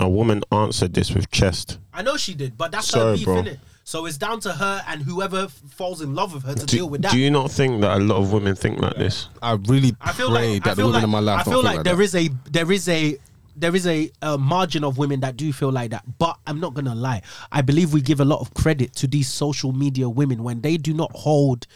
A 0.00 0.08
woman 0.08 0.42
answered 0.50 0.92
this 0.92 1.12
with 1.14 1.30
chest. 1.30 1.78
I 1.92 2.02
know 2.02 2.16
she 2.16 2.34
did, 2.34 2.58
but 2.58 2.72
that's 2.72 2.88
Sorry, 2.88 3.12
her 3.12 3.16
beef, 3.16 3.24
bro. 3.24 3.42
innit? 3.42 3.58
So 3.86 4.06
it's 4.06 4.16
down 4.16 4.40
to 4.40 4.52
her 4.52 4.82
and 4.88 5.02
whoever 5.02 5.48
falls 5.48 6.00
in 6.00 6.14
love 6.14 6.32
with 6.32 6.44
her 6.44 6.54
to 6.54 6.64
Do, 6.66 6.76
deal 6.78 6.88
with 6.88 7.02
that. 7.02 7.12
do 7.12 7.18
you 7.18 7.30
not 7.30 7.50
think 7.50 7.82
that 7.82 7.98
a 7.98 8.00
lot 8.00 8.16
of 8.16 8.32
women 8.32 8.54
think 8.56 8.80
like 8.80 8.96
this? 8.96 9.28
I 9.42 9.52
really 9.52 9.94
I 10.00 10.12
feel 10.12 10.30
pray 10.30 10.54
like 10.54 10.64
that 10.64 10.70
I 10.70 10.74
the 10.74 10.76
feel 10.76 10.86
women 10.86 10.94
like, 10.94 11.04
in 11.04 11.10
my 11.10 11.20
life 11.20 11.40
I 11.40 11.50
feel 11.50 11.62
like, 11.62 11.76
like 11.76 11.84
there 11.84 11.96
that. 11.96 12.02
is 12.02 12.14
a 12.14 12.28
there 12.50 12.72
is 12.72 12.88
a 12.88 13.18
there 13.56 13.76
is 13.76 13.86
a, 13.86 14.10
uh 14.22 14.36
margin 14.36 14.82
of 14.84 14.98
women 14.98 15.20
that 15.20 15.36
do 15.36 15.52
feel 15.52 15.70
like 15.70 15.90
that. 15.90 16.02
But 16.18 16.38
I'm 16.46 16.58
not 16.60 16.74
gonna 16.74 16.94
lie. 16.94 17.22
I 17.52 17.60
believe 17.62 17.92
we 17.92 18.00
give 18.00 18.20
a 18.20 18.24
lot 18.24 18.40
of 18.40 18.52
credit 18.54 18.94
to 18.96 19.06
these 19.06 19.28
social 19.28 19.72
media 19.72 20.08
women 20.08 20.42
when 20.42 20.60
they 20.62 20.76
do 20.76 20.92
not 20.94 21.12
hold 21.14 21.66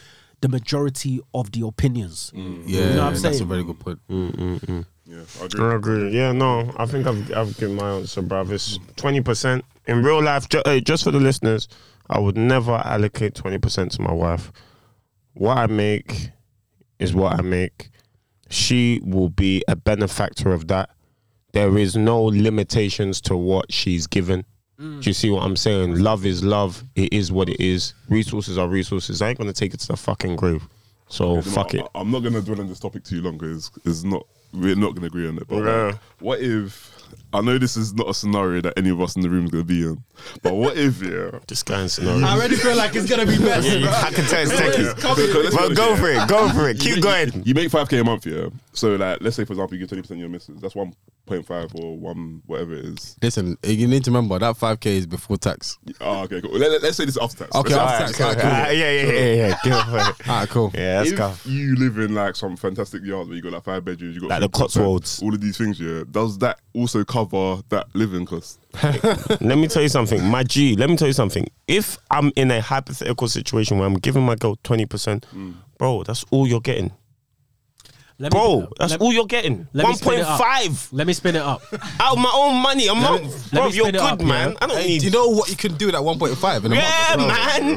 the 0.41 0.49
majority 0.49 1.21
of 1.35 1.53
the 1.53 1.67
opinions. 1.67 2.33
Mm. 2.35 2.63
Yeah, 2.67 2.81
You 2.81 2.87
know 2.97 3.05
what 3.05 3.17
I'm 3.17 3.23
that's 3.23 3.41
a 3.41 3.45
very 3.45 3.65
good 3.65 3.79
point. 3.81 3.99
Mm, 4.09 4.33
mm, 4.61 4.85
yeah, 5.05 5.21
I 5.41 5.45
agree. 5.45 5.65
I 5.67 5.75
agree. 5.75 6.11
Yeah, 6.17 6.33
no, 6.33 6.73
I 6.79 6.87
think 6.87 7.07
I've 7.07 7.33
I've 7.37 7.57
given 7.59 7.77
my 7.77 7.91
answer, 7.97 8.23
bruv. 8.23 8.51
It's 8.51 8.79
twenty 8.97 9.21
percent 9.21 9.65
in 9.87 10.03
real 10.03 10.23
life. 10.23 10.49
Ju- 10.49 10.63
hey, 10.65 10.81
just 10.81 11.05
for 11.05 11.11
the 11.13 11.21
listeners, 11.21 11.69
I 12.11 12.19
would 12.19 12.37
never 12.37 12.73
allocate 12.73 13.35
twenty 13.35 13.59
percent 13.59 13.93
to 13.93 14.03
my 14.03 14.13
wife. 14.13 14.53
What 15.35 15.59
I 15.59 15.67
make 15.67 16.31
is 16.99 17.15
what 17.15 17.39
I 17.39 17.43
make. 17.43 17.91
She 18.51 19.01
will 19.05 19.29
be 19.29 19.63
a 19.69 19.77
benefactor 19.77 20.53
of 20.53 20.69
that. 20.69 20.91
There 21.53 21.77
is 21.79 21.97
no 21.97 22.23
limitations 22.25 23.21
to 23.23 23.37
what 23.37 23.73
she's 23.73 24.07
given. 24.07 24.45
Mm. 24.81 25.03
Do 25.03 25.11
you 25.11 25.15
see 25.15 25.31
what 25.31 25.43
I'm 25.45 25.57
saying? 25.57 25.99
Love 25.99 26.25
is 26.25 26.43
love. 26.45 26.85
It 26.95 27.13
is 27.13 27.31
what 27.33 27.49
it 27.49 27.61
is. 27.61 27.95
Resources 28.09 28.57
are 28.59 28.69
resources. 28.69 29.21
I 29.21 29.31
ain't 29.31 29.39
gonna 29.39 29.53
take 29.53 29.75
it 29.75 29.81
to 29.81 29.89
the 29.89 29.97
fucking 29.97 30.37
grave. 30.37 30.67
So 31.09 31.31
You 31.31 31.37
know, 31.37 31.43
fuck 31.43 31.75
I, 31.75 31.79
it. 31.79 31.87
I'm 31.95 32.11
not 32.11 32.21
gonna 32.23 32.41
dwell 32.43 32.61
on 32.61 32.69
this 32.69 32.79
topic 32.81 33.05
too 33.05 33.21
long 33.23 33.39
because 33.39 33.71
it's 33.85 34.05
not. 34.05 34.27
We're 34.53 34.77
not 34.77 34.95
gonna 34.95 35.09
agree 35.09 35.29
on 35.29 35.37
it. 35.39 35.47
But 35.49 35.57
Yeah. 35.65 35.87
like, 35.87 35.95
what 36.21 36.41
if? 36.41 36.95
I 37.33 37.41
know 37.43 37.59
this 37.59 37.77
is 37.77 37.93
not 37.93 38.09
a 38.09 38.15
scenario 38.15 38.63
that 38.63 38.75
any 38.79 38.89
of 38.91 39.01
us 39.01 39.15
in 39.17 39.23
the 39.23 39.29
room 39.29 39.45
is 39.45 39.51
gonna 39.51 39.65
be 39.65 39.83
in. 39.83 40.03
But 40.43 40.55
what 40.55 40.77
if? 40.79 41.03
Yeah. 41.03 41.39
This 41.47 41.63
guy 41.63 41.83
in 41.83 41.89
scenario. 41.89 42.25
I 42.27 42.33
already 42.37 42.57
feel 42.57 42.77
like 42.77 42.95
it's 42.97 43.09
gonna 43.09 43.27
be 43.27 43.37
best. 43.39 43.67
Yeah, 43.69 43.75
you- 43.75 43.89
I 43.89 44.11
can 44.11 44.25
tell 44.25 44.41
it's 44.43 44.53
techie. 44.53 44.95
Because 44.97 45.51
be 45.51 45.57
Well, 45.57 45.75
go 45.75 45.91
yeah. 45.91 45.97
for 45.97 46.09
it. 46.11 46.29
Go 46.29 46.49
for 46.51 46.69
it. 46.69 46.77
You 46.77 46.95
Keep 46.95 47.05
make- 47.05 47.33
going. 47.33 47.43
You 47.47 47.55
make 47.55 47.71
five 47.71 47.89
k 47.89 47.99
a 47.99 48.05
month, 48.05 48.27
yeah. 48.27 48.47
So 48.73 48.97
like, 48.97 49.19
let's 49.21 49.37
say 49.37 49.45
for 49.45 49.53
example, 49.53 49.75
you 49.77 49.81
get 49.81 49.89
twenty 49.89 50.03
percent 50.03 50.19
of 50.19 50.21
your 50.21 50.29
misses. 50.31 50.61
That's 50.61 50.75
one 50.75 50.95
point 51.27 51.45
five 51.47 51.71
or 51.75 51.99
one 51.99 52.41
whatever 52.47 52.73
it 52.75 52.85
is. 52.87 53.17
Listen, 53.21 53.59
you 53.63 53.87
need 53.87 54.05
to 54.05 54.11
remember 54.11 54.39
that 54.39 54.57
5k 54.57 54.87
is 54.87 55.07
before 55.07 55.37
tax. 55.37 55.77
Oh, 56.01 56.23
okay, 56.23 56.41
cool. 56.41 56.53
Let, 56.53 56.83
us 56.83 56.97
say 56.97 57.05
this 57.05 57.17
is 57.17 57.23
after 57.23 57.45
tax. 57.45 57.55
Okay, 57.55 57.75
Let's 57.77 58.01
after 58.01 58.15
tax. 58.15 58.21
Alright, 58.21 58.45
Alright, 58.45 58.69
cool. 58.69 58.79
yeah, 58.79 58.91
yeah, 58.91 59.13
yeah, 59.13 59.35
yeah. 59.49 59.59
Give 59.63 59.73
it 59.75 59.85
for 59.85 59.99
it. 60.23 60.29
Alright, 60.29 60.49
cool. 60.49 60.71
Yeah, 60.75 61.03
that's 61.03 61.11
if 61.11 61.19
cool. 61.19 61.53
you 61.53 61.77
live 61.77 61.99
in 61.99 62.15
like 62.15 62.35
some 62.35 62.57
fantastic 62.57 63.05
yard 63.05 63.27
where 63.29 63.37
you 63.37 63.43
got 63.43 63.53
like 63.53 63.65
five 63.65 63.85
bedrooms, 63.85 64.15
you 64.15 64.23
got 64.23 64.31
Like 64.31 64.41
the 64.41 64.49
Cotswolds. 64.49 65.23
all 65.23 65.35
of 65.35 65.41
these 65.43 65.59
things, 65.59 65.79
yeah. 65.79 66.05
Does 66.11 66.39
that 66.39 66.61
also 66.75 67.05
cover 67.19 67.63
that 67.69 67.87
living 67.95 68.27
cost? 68.27 68.61
Let 69.41 69.59
me 69.59 69.69
tell 69.69 69.83
you 69.83 69.89
something, 69.89 70.23
my 70.25 70.43
G. 70.43 70.77
Let 70.77 70.89
me 70.91 70.97
tell 70.97 71.09
you 71.09 71.13
something. 71.13 71.49
If 71.67 71.99
I'm 72.11 72.33
in 72.37 72.51
a 72.51 72.61
hypothetical 72.61 73.29
situation 73.29 73.79
where 73.79 73.87
I'm 73.87 73.95
giving 73.95 74.25
my 74.25 74.37
girl 74.37 74.57
twenty 74.63 74.87
percent, 74.87 75.27
mm. 75.35 75.55
bro, 75.79 76.03
that's 76.05 76.25
all 76.31 76.47
you're 76.47 76.61
getting, 76.61 76.93
Let 78.21 78.33
me- 78.33 78.39
bro. 78.41 78.69
That's 78.81 78.91
let- 78.93 79.01
all 79.01 79.13
you're 79.13 79.27
getting. 79.27 79.69
let 79.73 79.87
me 79.87 79.95
spin 79.95 80.15
it 80.15 80.27
up. 80.27 80.41
five 80.41 80.89
Let 80.91 81.07
me 81.07 81.13
spin 81.13 81.37
it 81.37 81.43
up. 81.43 81.63
out 82.01 82.15
of 82.15 82.19
my 82.19 82.31
own 82.35 82.57
money 82.57 82.89
a 82.89 82.95
month, 82.95 83.53
let 83.53 83.61
bro. 83.61 83.69
You're 83.69 83.85
spin 83.87 83.93
good, 83.93 84.01
up, 84.01 84.21
man. 84.21 84.51
yeah. 84.51 84.57
I 84.61 84.67
don't 84.67 84.77
Hey, 84.77 84.87
need. 84.89 84.99
do 85.01 85.07
you 85.07 85.13
know 85.13 85.29
what 85.29 85.49
you 85.49 85.55
can 85.57 85.75
do 85.77 85.87
with 85.87 85.95
that 85.95 86.03
1.5 86.03 86.65
in 86.65 86.73
a 86.73 86.75
yeah, 86.75 87.15
month? 87.17 87.29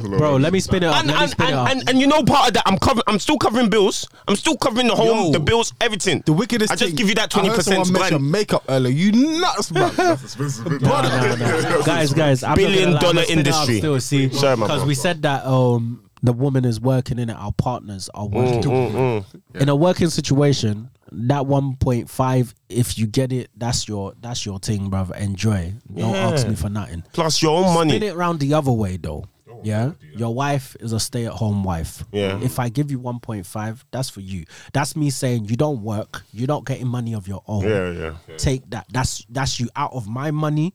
man. 0.10 0.18
Bro, 0.18 0.38
let 0.38 0.52
me 0.52 0.60
spin 0.60 0.82
it 0.82 0.88
up. 0.88 0.96
And, 0.96 1.08
let 1.10 1.16
me 1.18 1.24
and, 1.24 1.32
it 1.34 1.40
and, 1.42 1.54
up. 1.56 1.70
and, 1.70 1.90
and 1.90 2.02
you 2.02 2.08
know 2.08 2.24
part 2.24 2.48
of 2.48 2.54
that 2.56 2.64
I'm 2.66 2.80
covering 2.80 3.04
I'm 3.06 3.20
still 3.20 3.38
covering 3.38 3.70
bills. 3.70 4.08
I'm 4.28 4.36
still 4.36 4.58
covering 4.58 4.88
the 4.88 4.96
home, 4.96 5.26
Yo, 5.28 5.32
the 5.32 5.40
bills, 5.40 5.74
everything. 5.80 6.24
The 6.26 6.34
wickedest 6.34 6.72
I 6.72 6.76
just 6.76 6.88
thing, 6.90 6.96
give 6.96 7.08
you 7.10 7.16
that 7.16 7.30
twenty 7.30 7.50
I 7.50 7.52
heard 7.52 7.58
percent 7.58 7.86
someone 7.86 8.02
mention 8.02 8.32
makeup 8.32 8.64
earlier. 8.68 8.92
You 8.94 9.12
nuts, 9.42 9.72
man. 9.72 9.92
Expensive. 10.24 10.82
Guys, 10.82 12.14
guys, 12.14 12.44
I'm 12.44 12.56
Billion 12.56 12.94
not 12.94 13.02
gonna 13.02 13.20
lie, 13.20 13.26
I'm 13.26 13.26
dollar 13.26 13.26
gonna 13.26 13.26
spin 13.26 13.40
it 13.40 13.48
up 13.48 13.56
industry. 13.70 13.78
Still, 13.78 14.00
see, 14.00 14.28
because 14.28 14.86
we 14.86 14.96
said 14.96 15.22
that 15.22 15.46
um 15.46 16.04
the 16.24 16.34
woman 16.34 16.66
is 16.66 16.80
working 16.80 17.18
in 17.20 17.30
it. 17.30 17.34
Our 17.36 17.52
partners 17.54 18.10
are 18.14 18.28
working 18.28 18.62
Mm, 18.72 19.26
in 19.56 19.70
a 19.70 19.76
working 19.76 20.10
situation. 20.10 20.90
That 21.14 21.44
1.5, 21.44 22.54
if 22.70 22.98
you 22.98 23.06
get 23.08 23.34
it, 23.34 23.50
that's 23.58 23.88
your 23.88 24.14
that's 24.22 24.46
your 24.46 24.60
thing, 24.60 24.90
brother. 24.90 25.16
Enjoy. 25.16 25.74
Don't 25.94 26.14
Yeah. 26.14 26.30
ask 26.30 26.48
me 26.48 26.56
for 26.56 26.70
nothing. 26.70 27.04
Plus 27.12 27.42
your 27.42 27.58
own 27.58 27.64
Spin 27.66 27.74
money. 27.76 27.90
Spin 27.98 28.04
it 28.04 28.16
around 28.16 28.40
the 28.40 28.54
other 28.54 28.72
way 28.72 28.98
though. 28.98 29.26
Yeah, 29.64 29.92
your 30.16 30.34
wife 30.34 30.76
is 30.80 30.92
a 30.92 31.00
stay-at-home 31.00 31.64
wife. 31.64 32.04
Yeah. 32.12 32.40
If 32.42 32.58
I 32.58 32.70
give 32.70 32.90
you 32.90 32.98
1.5, 33.00 33.84
that's 33.92 34.10
for 34.10 34.22
you. 34.22 34.46
That's 34.74 34.96
me 34.96 35.12
saying 35.12 35.46
you 35.46 35.56
don't 35.56 35.84
work, 35.84 36.24
you're 36.34 36.48
not 36.48 36.66
getting 36.66 36.88
money 36.88 37.14
of 37.14 37.28
your 37.28 37.44
own. 37.48 37.66
Yeah, 37.66 37.92
yeah. 37.92 38.14
yeah. 38.28 38.38
Take 38.38 38.68
that. 38.72 38.88
That's 38.92 39.24
that's 39.30 39.60
you 39.60 39.70
out 39.76 39.94
of 39.94 40.08
my 40.08 40.32
money. 40.32 40.74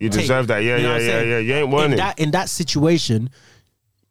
You 0.00 0.08
take 0.08 0.22
deserve 0.22 0.48
that. 0.48 0.64
Yeah, 0.64 0.78
You 0.78 0.82
know 0.82 0.96
yeah, 0.96 1.06
yeah, 1.06 1.22
yeah. 1.22 1.38
You 1.38 1.54
ain't 1.54 1.64
In 1.66 1.70
winning. 1.70 1.96
that 1.98 2.18
in 2.18 2.30
that 2.32 2.48
situation, 2.48 3.30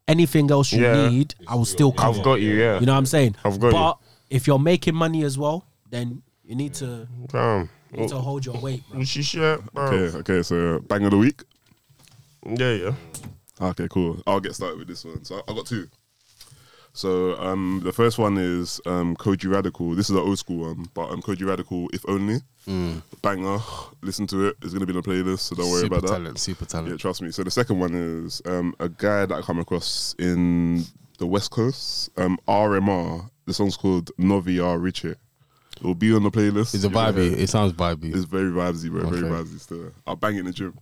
anything 0.07 0.49
else 0.51 0.71
you 0.71 0.84
Yeah. 0.84 1.09
need, 1.09 1.35
I 1.47 1.55
will 1.55 1.65
still 1.65 1.91
cover. 1.91 2.17
I've 2.17 2.23
got 2.23 2.41
you. 2.41 2.53
Yeah. 2.53 2.80
You 2.80 2.85
know 2.85 2.93
what 2.93 2.99
I'm 2.99 3.05
saying? 3.05 3.35
I've 3.43 3.59
got 3.59 3.67
you. 3.67 3.73
but 3.73 3.97
if 4.30 4.47
you're 4.47 4.59
making 4.59 4.95
money 4.95 5.23
as 5.23 5.38
well, 5.38 5.65
then 5.89 6.21
you 6.43 6.55
need 6.55 6.73
to 6.75 7.07
Damn. 7.27 7.69
you 7.91 8.01
need 8.01 8.09
to 8.09 8.15
oh. 8.15 8.19
hold 8.19 8.45
your 8.45 8.57
weight, 8.57 8.84
bro. 8.91 9.03
She 9.03 9.23
shit, 9.23 9.73
bro. 9.73 9.85
Okay, 9.85 10.17
okay. 10.19 10.43
So 10.43 10.80
bang 10.80 11.05
of 11.05 11.11
the 11.11 11.17
week. 11.17 11.43
Yeah, 12.45 12.71
yeah. 12.73 12.93
Okay, 13.61 13.88
cool. 13.89 14.21
I'll 14.27 14.39
get 14.39 14.55
started 14.55 14.80
with 14.80 14.88
this 14.88 15.05
one. 15.05 15.23
So 15.23 15.35
I- 15.38 15.43
I've 15.47 15.55
got 15.55 15.65
two. 15.67 15.88
So 16.95 17.35
um, 17.39 17.81
the 17.83 17.91
first 17.91 18.19
one 18.19 18.37
is 18.37 18.79
um, 18.85 19.15
Kojey 19.15 19.51
Radical. 19.51 19.95
This 19.95 20.09
is 20.11 20.15
an 20.15 20.21
old 20.21 20.37
school 20.37 20.67
one, 20.67 20.85
but 20.93 21.09
um, 21.09 21.21
Kojey 21.23 21.45
Radical, 21.47 21.89
if 21.91 22.07
only, 22.07 22.37
banger. 23.23 23.57
Listen 24.03 24.27
to 24.27 24.47
it. 24.49 24.57
It's 24.61 24.73
gonna 24.73 24.85
be 24.85 24.93
on 24.93 25.01
the 25.01 25.07
playlist, 25.09 25.39
so 25.39 25.55
don't 25.55 25.71
worry 25.71 25.81
super 25.81 25.95
about 25.97 26.07
that. 26.07 26.13
talent, 26.19 26.39
super 26.39 26.65
talent. 26.65 26.89
Yeah, 26.91 26.97
trust 26.97 27.21
me. 27.23 27.31
So 27.31 27.43
the 27.43 27.49
second 27.51 27.79
one 27.79 27.95
is 27.95 28.41
um, 28.45 28.75
a 28.79 28.89
guy 28.89 29.25
that 29.25 29.33
I 29.33 29.41
come 29.41 29.57
across 29.59 30.13
in 30.19 30.83
the 31.17 31.25
West 31.25 31.49
Coast. 31.51 32.11
Um, 32.17 32.37
RMR. 32.47 33.29
The 33.45 33.53
song's 33.53 33.75
called 33.75 34.11
Novia 34.17 34.77
Richie. 34.77 35.09
It 35.09 35.83
will 35.83 35.95
be 35.95 36.13
on 36.13 36.23
the 36.23 36.31
playlist. 36.31 36.75
It's 36.75 36.83
a 36.83 36.89
vibey. 36.89 37.33
It 37.33 37.47
sounds 37.49 37.73
vibey. 37.73 38.13
It's 38.15 38.23
very 38.25 38.51
vibesy, 38.51 38.89
bro. 38.91 39.09
Very 39.09 39.23
Okay. 39.25 39.27
vibesy 39.43 39.59
still. 39.59 39.91
I'll 40.07 40.15
bang 40.15 40.35
it 40.35 40.41
in 40.41 40.45
the 40.45 40.51
gym. 40.53 40.77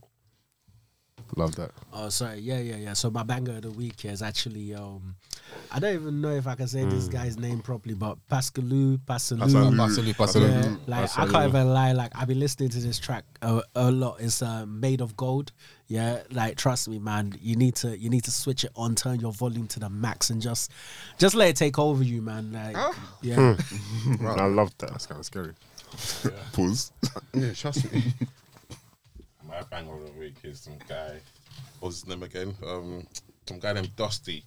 Love 1.36 1.56
that. 1.56 1.72
Oh, 1.94 2.10
sorry. 2.10 2.40
Yeah, 2.40 2.60
yeah, 2.60 2.76
yeah. 2.76 2.94
So 2.94 3.10
my 3.10 3.24
banger 3.24 3.58
of 3.58 3.62
the 3.64 3.72
week 3.72 4.06
is 4.06 4.22
actually 4.22 4.74
um, 4.74 5.16
I 5.72 5.80
don't 5.80 5.94
even 5.94 6.22
know 6.22 6.32
if 6.32 6.48
I 6.48 6.56
can 6.56 6.68
say 6.68 6.84
this 6.86 7.08
guy's 7.08 7.38
name 7.38 7.60
properly, 7.60 7.96
but 7.96 8.18
Pascaloo, 8.30 9.00
Pascaloo. 9.00 9.40
Pascaloo. 9.40 9.76
Pascaloo, 9.76 10.14
Pascaloo. 10.16 10.64
Yeah, 10.64 10.76
like 10.88 11.18
I 11.18 11.28
can't 11.28 11.48
even 11.48 11.74
lie. 11.74 11.94
Like 11.94 12.12
I've 12.14 12.28
been 12.28 12.40
listening 12.40 12.70
to 12.70 12.80
this 12.80 13.00
track 13.00 13.24
a, 13.42 13.62
a 13.76 13.90
lot. 13.90 14.18
It's 14.20 14.42
uh, 14.42 14.66
made 14.66 15.00
of 15.02 15.16
gold. 15.16 15.54
Yeah, 15.88 16.24
like 16.32 16.58
trust 16.58 16.90
me, 16.90 17.00
man. 17.00 17.34
You 17.42 17.56
need 17.56 17.76
to 17.76 17.98
you 17.98 18.10
need 18.10 18.26
to 18.26 18.32
switch 18.32 18.64
it 18.66 18.72
on, 18.76 18.96
turn 18.96 19.20
your 19.20 19.32
volume 19.32 19.68
to 19.68 19.80
the 19.80 19.90
max, 19.90 20.30
and 20.30 20.42
just 20.42 20.72
just 21.18 21.36
let 21.36 21.50
it 21.50 21.56
take 21.56 21.80
over 21.80 22.04
you, 22.04 22.22
man. 22.22 22.52
Like 22.52 22.76
yeah, 23.22 23.56
I 24.22 24.46
love 24.46 24.78
that. 24.80 24.92
That's 24.92 25.06
kind 25.06 25.20
of 25.20 25.26
scary. 25.26 25.54
Pause. 26.54 26.92
Yeah, 27.34 27.54
trust 27.54 27.92
me. 27.92 28.04
My 29.52 29.62
bang 29.70 29.90
of 29.90 30.06
the 30.06 30.12
week 30.18 30.36
is 30.44 30.62
some 30.62 30.78
guy. 30.88 31.20
What's 31.82 31.98
his 32.02 32.08
name 32.08 32.24
again? 32.24 32.56
Um, 32.66 33.06
some 33.46 33.60
guy 33.60 33.74
named 33.74 33.94
Dusty. 33.98 34.46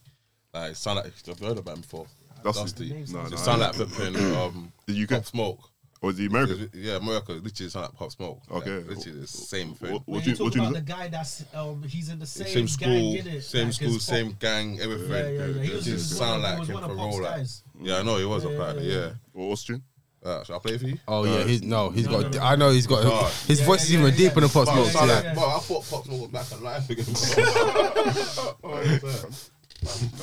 Like, 0.53 0.75
sound 0.77 0.97
like 0.97 1.13
I've 1.29 1.39
heard 1.39 1.59
about 1.59 1.75
him 1.77 1.83
before. 1.83 2.07
Dusty? 2.43 2.89
Dusty. 2.89 3.15
No, 3.15 3.27
it 3.27 3.31
no, 3.33 3.37
sound 3.37 3.61
like 3.61 3.75
flipping 3.75 4.17
um, 4.37 4.73
The 4.87 5.03
UK? 5.03 5.11
Pop 5.11 5.25
Smoke. 5.27 5.59
Or 6.01 6.11
is 6.11 6.19
he 6.19 6.27
American? 6.27 6.71
Yeah, 6.73 6.97
America. 6.97 7.33
Literally 7.33 7.71
sound 7.71 7.87
like 7.87 7.95
Pop 7.97 8.13
Smoke. 8.13 8.41
Okay. 8.51 8.77
Like, 8.79 8.89
literally 8.89 9.21
the 9.21 9.27
same 9.27 9.75
thing. 9.75 9.93
What, 9.93 10.03
what, 10.07 10.27
you, 10.27 10.35
what 10.37 10.55
you 10.55 10.73
The 10.73 10.81
guy 10.81 11.09
that's 11.09 11.45
um, 11.55 11.83
he's 11.83 12.09
in 12.09 12.19
the 12.19 12.27
Same, 12.27 12.67
school, 12.67 13.19
same 13.41 13.73
school, 13.73 13.99
same 13.99 14.37
gang, 14.41 14.81
everything. 14.81 15.11
Yeah, 15.11 15.29
yeah, 15.29 15.47
yeah. 15.47 15.63
He 15.63 15.71
It 15.71 15.75
was- 15.75 15.85
just 15.85 16.17
sound 16.17 16.43
one 16.43 16.59
like 16.59 16.69
him 16.69 16.75
was 16.75 16.83
one 16.83 16.83
for 16.91 16.95
roll 16.97 17.27
out. 17.27 17.37
guys. 17.37 17.63
Yeah, 17.79 17.99
I 17.99 18.03
know 18.03 18.17
he 18.17 18.25
was 18.25 18.45
a 18.45 18.49
apparently. 18.49 18.91
Yeah. 18.91 19.11
What, 19.33 19.49
what's 19.49 19.65
tune? 19.65 19.83
Uh, 20.25 20.43
should 20.43 20.57
I 20.57 20.59
play 20.59 20.73
it 20.75 20.81
for 20.81 20.87
you? 20.87 20.99
Oh 21.07 21.25
yeah, 21.25 21.45
he's 21.45 21.63
no, 21.63 21.91
he's 21.91 22.07
got. 22.07 22.39
I 22.41 22.57
know 22.57 22.71
he's 22.71 22.87
got. 22.87 23.03
God. 23.03 23.31
His 23.47 23.61
voice 23.61 23.85
is 23.85 23.93
even 23.95 24.15
deeper 24.15 24.41
than 24.41 24.49
Pop 24.49 24.65
Bro, 24.65 24.75
Smoke's. 24.75 24.93
sound 24.93 25.11
Yeah. 25.11 25.35
bro, 25.35 25.45
I 25.49 25.59
thought 25.59 25.85
Pop 25.91 26.05
Smoke 26.05 26.21
was 26.23 26.31
back 26.31 26.51
alive 26.59 26.89
again. 26.91 27.05
Oh, 28.65 28.81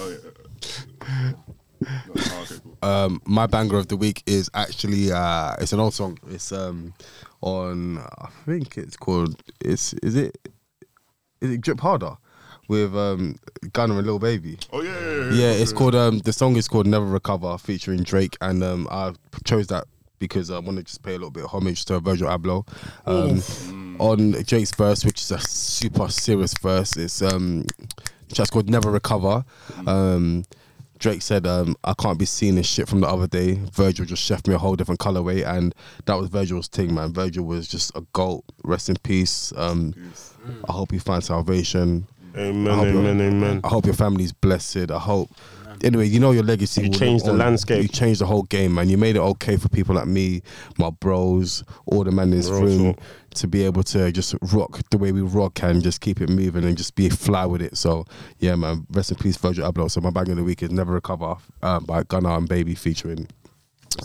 yeah. 0.09 1.33
Oh, 1.83 2.43
okay, 2.43 2.55
cool. 2.63 2.77
um, 2.81 3.21
my 3.25 3.45
banger 3.47 3.77
of 3.77 3.87
the 3.87 3.97
week 3.97 4.23
is 4.25 4.49
actually 4.53 5.11
uh, 5.11 5.55
it's 5.59 5.73
an 5.73 5.79
old 5.79 5.93
song. 5.93 6.17
It's 6.29 6.51
um 6.51 6.93
on 7.41 7.97
I 7.99 8.29
think 8.45 8.77
it's 8.77 8.97
called 8.97 9.41
it's 9.59 9.93
is 9.93 10.15
it 10.15 10.37
is 11.41 11.51
it 11.51 11.61
Drip 11.61 11.79
Harder 11.79 12.17
with 12.71 12.95
um 12.95 13.35
Gunna 13.73 13.97
and 13.97 14.07
Lil 14.07 14.17
Baby. 14.17 14.57
Oh, 14.71 14.81
yeah, 14.81 14.97
yeah, 14.97 15.15
yeah. 15.15 15.31
Yeah, 15.31 15.51
it's 15.61 15.73
called 15.73 15.93
um 15.93 16.19
the 16.19 16.31
song 16.31 16.55
is 16.55 16.69
called 16.69 16.87
Never 16.87 17.05
Recover 17.05 17.57
featuring 17.57 18.01
Drake 18.03 18.37
and 18.39 18.63
um 18.63 18.87
I 18.89 19.11
chose 19.43 19.67
that 19.67 19.83
because 20.19 20.49
I 20.49 20.59
want 20.59 20.77
to 20.77 20.83
just 20.83 21.03
pay 21.03 21.11
a 21.11 21.15
little 21.15 21.31
bit 21.31 21.43
of 21.43 21.49
homage 21.49 21.83
to 21.85 21.99
Virgil 21.99 22.29
Abloh. 22.29 22.65
Um, 23.07 23.95
on 23.99 24.31
Drake's 24.43 24.71
verse, 24.73 25.03
which 25.03 25.21
is 25.21 25.31
a 25.31 25.39
super 25.39 26.07
serious 26.07 26.53
verse, 26.61 26.95
it's 26.95 27.21
um 27.21 27.65
just 28.31 28.53
called 28.53 28.69
Never 28.69 28.89
Recover. 28.89 29.43
Um 29.85 30.43
Drake 30.97 31.23
said, 31.23 31.47
um, 31.47 31.75
I 31.83 31.95
can't 31.95 32.19
be 32.19 32.25
seen 32.25 32.53
this 32.53 32.67
shit 32.67 32.87
from 32.87 32.99
the 32.99 33.07
other 33.07 33.25
day. 33.25 33.59
Virgil 33.73 34.05
just 34.05 34.21
chefed 34.29 34.47
me 34.47 34.53
a 34.53 34.59
whole 34.59 34.75
different 34.75 34.99
colorway, 34.99 35.43
and 35.43 35.73
that 36.05 36.13
was 36.13 36.29
Virgil's 36.29 36.67
thing, 36.67 36.93
man. 36.93 37.11
Virgil 37.11 37.43
was 37.43 37.67
just 37.67 37.91
a 37.95 38.01
goat. 38.13 38.43
Rest 38.63 38.87
in 38.87 38.95
peace. 39.01 39.51
Um, 39.57 39.95
I 40.69 40.71
hope 40.71 40.93
you 40.93 40.99
find 40.99 41.23
salvation. 41.23 42.05
Amen, 42.35 42.67
I 42.73 42.87
amen, 42.87 43.21
amen. 43.21 43.61
I 43.63 43.67
hope 43.67 43.85
your 43.85 43.95
family's 43.95 44.31
blessed. 44.31 44.91
I 44.91 44.99
hope 44.99 45.29
anyway, 45.83 46.07
you 46.07 46.19
know 46.19 46.31
your 46.31 46.43
legacy. 46.43 46.83
You 46.83 46.89
will 46.89 46.97
changed 46.97 47.25
the 47.25 47.31
on. 47.31 47.37
landscape. 47.37 47.81
You 47.81 47.87
changed 47.87 48.21
the 48.21 48.25
whole 48.25 48.43
game, 48.43 48.75
man. 48.75 48.89
You 48.89 48.97
made 48.97 49.15
it 49.15 49.19
okay 49.19 49.57
for 49.57 49.69
people 49.69 49.95
like 49.95 50.07
me, 50.07 50.41
my 50.77 50.89
bros, 50.89 51.63
all 51.85 52.03
the 52.03 52.11
man 52.11 52.31
in 52.31 52.37
this 52.37 52.49
Real 52.49 52.61
room 52.61 52.93
talk. 52.93 53.03
to 53.35 53.47
be 53.47 53.63
able 53.63 53.83
to 53.83 54.11
just 54.11 54.35
rock 54.53 54.79
the 54.89 54.97
way 54.97 55.11
we 55.11 55.21
rock 55.21 55.61
and 55.63 55.81
just 55.81 56.01
keep 56.01 56.21
it 56.21 56.29
moving 56.29 56.63
and 56.63 56.77
just 56.77 56.95
be 56.95 57.09
fly 57.09 57.45
with 57.45 57.61
it. 57.61 57.77
So 57.77 58.05
yeah, 58.39 58.55
man. 58.55 58.85
Rest 58.91 59.11
in 59.11 59.17
peace, 59.17 59.37
Virgil 59.37 59.71
Abloh. 59.71 59.89
So 59.89 60.01
my 60.01 60.09
bang 60.11 60.29
of 60.29 60.37
the 60.37 60.43
week 60.43 60.63
is 60.63 60.71
Never 60.71 60.93
Recover 60.93 61.35
um, 61.61 61.85
by 61.85 62.03
Gunna 62.03 62.37
and 62.37 62.47
Baby 62.47 62.75
featuring 62.75 63.27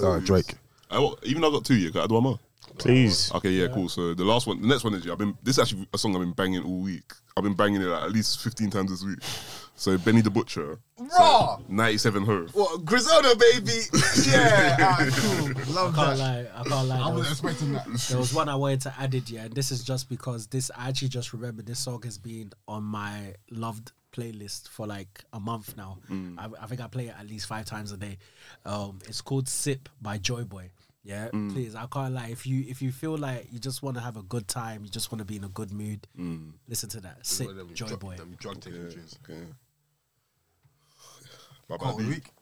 uh, 0.03 0.19
Drake. 0.21 0.55
I, 0.91 0.99
what, 0.99 1.19
even 1.25 1.43
though 1.43 1.49
I 1.49 1.53
got 1.53 1.65
two, 1.65 1.77
you 1.77 1.91
can 1.91 2.03
I 2.03 2.07
do 2.07 2.15
one 2.15 2.23
more? 2.23 2.41
Please. 2.79 3.33
Okay, 3.35 3.51
yeah, 3.51 3.69
cool. 3.69 3.89
So 3.89 4.15
the 4.15 4.25
last 4.25 4.47
one, 4.47 4.61
the 4.61 4.69
next 4.69 4.85
one 4.85 4.95
is 4.95 5.09
I've 5.09 5.19
been. 5.19 5.37
This 5.43 5.57
is 5.57 5.63
actually 5.63 5.89
a 5.93 5.99
song 5.99 6.15
I've 6.15 6.21
been 6.21 6.33
banging 6.33 6.63
all 6.63 6.81
week. 6.81 7.13
I've 7.37 7.43
been 7.45 7.53
banging 7.55 7.83
it 7.83 7.87
like 7.87 8.03
at 8.05 8.13
least 8.13 8.41
fifteen 8.43 8.71
times 8.71 8.91
this 8.91 9.05
week. 9.05 9.19
So 9.75 9.99
Benny 9.99 10.23
the 10.23 10.31
Butcher, 10.31 10.79
Raw. 10.99 11.59
ninety-seven 11.69 12.25
Hov. 12.25 12.55
What 12.55 12.83
Griselda, 12.87 13.37
baby? 13.37 13.81
Yeah, 14.27 14.97
cool. 15.13 15.49
Love 15.75 15.99
I 15.99 16.05
can't 16.07 16.19
lie. 16.19 16.47
I 16.57 16.63
can't 16.65 16.89
lie. 16.89 16.97
I 16.99 17.05
There 17.05 17.15
was 17.15 17.29
was, 17.29 17.31
expecting 17.33 17.73
that. 17.75 17.87
there 18.09 18.17
was 18.19 18.33
one 18.33 18.49
I 18.49 18.55
wanted 18.55 18.81
to 18.83 18.95
add 18.99 19.15
it, 19.15 19.29
yeah, 19.29 19.43
and 19.45 19.53
this 19.53 19.71
is 19.71 19.85
just 19.85 20.09
because 20.09 20.47
this 20.47 20.71
I 20.75 20.89
actually 20.89 21.09
just 21.09 21.35
remember 21.35 21.61
this 21.63 21.79
song 21.79 22.01
has 22.05 22.17
been 22.17 22.53
on 22.67 22.85
my 22.85 23.35
loved 23.51 23.93
playlist 24.15 24.69
for 24.69 24.87
like 24.87 25.23
a 25.35 25.39
month 25.39 25.77
now. 25.77 25.99
I, 26.39 26.49
I 26.63 26.67
think 26.67 26.81
I 26.81 26.87
play 26.87 27.09
it 27.09 27.15
at 27.21 27.29
least 27.29 27.47
five 27.47 27.67
times 27.67 27.93
a 27.93 27.99
day. 27.99 28.17
Um, 28.65 29.01
it's 29.07 29.21
called 29.21 29.47
"Sip" 29.47 29.91
by 30.01 30.17
Joeboy. 30.17 30.71
Yeah, 31.07 31.29
please. 31.29 31.77
I 31.77 31.87
can't 31.87 32.13
lie. 32.15 32.31
If 32.33 32.49
you 32.49 32.65
if 32.69 32.83
you 32.83 32.91
feel 32.91 33.17
like 33.17 33.47
you 33.53 33.61
just 33.61 33.81
want 33.81 33.97
to 33.97 34.03
have 34.03 34.17
a 34.17 34.25
good 34.25 34.49
time, 34.49 34.83
you 34.83 34.91
just 34.91 35.13
want 35.13 35.21
to 35.21 35.25
be 35.25 35.37
in 35.37 35.45
a 35.45 35.49
good 35.49 35.71
mood, 35.73 36.09
listen 36.69 36.89
to 36.91 37.01
that. 37.01 37.25
"Sip" 37.25 37.47
Joeboy. 37.47 38.17
drug 38.39 38.61
taking 38.61 38.91
tunes. 38.91 39.17
Okay. 39.23 39.41
Bye 41.69 41.77
Quote 41.77 41.91
of 41.93 41.99
the 41.99 42.03
bye. 42.03 42.09
week. 42.11 42.33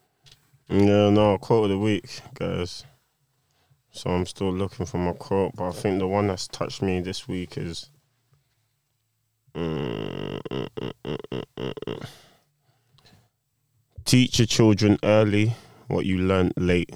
Yeah, 0.68 1.10
no, 1.10 1.36
quote 1.36 1.64
of 1.64 1.70
the 1.70 1.78
week, 1.78 2.22
guys. 2.32 2.84
So 3.90 4.08
I'm 4.08 4.24
still 4.24 4.50
looking 4.50 4.86
for 4.86 4.96
my 4.96 5.12
quote, 5.12 5.54
but 5.54 5.68
I 5.68 5.72
think 5.72 5.98
the 5.98 6.08
one 6.08 6.28
that's 6.28 6.48
touched 6.48 6.80
me 6.80 7.00
this 7.00 7.28
week 7.28 7.58
is. 7.58 7.90
Mm, 9.54 10.40
mm, 10.50 10.68
mm, 10.80 10.92
mm, 11.04 11.18
mm, 11.30 11.44
mm, 11.58 11.72
mm. 11.86 12.06
Teach 14.06 14.38
your 14.38 14.46
children 14.46 14.98
early 15.04 15.54
what 15.88 16.06
you 16.06 16.18
learnt 16.18 16.54
late. 16.58 16.94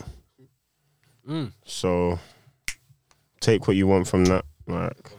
Mm. 1.29 1.53
So 1.65 2.19
take 3.41 3.69
what 3.69 3.77
you 3.77 3.87
want 3.87 4.09
from 4.09 4.25
that. 4.27 4.45
Like, 4.67 5.11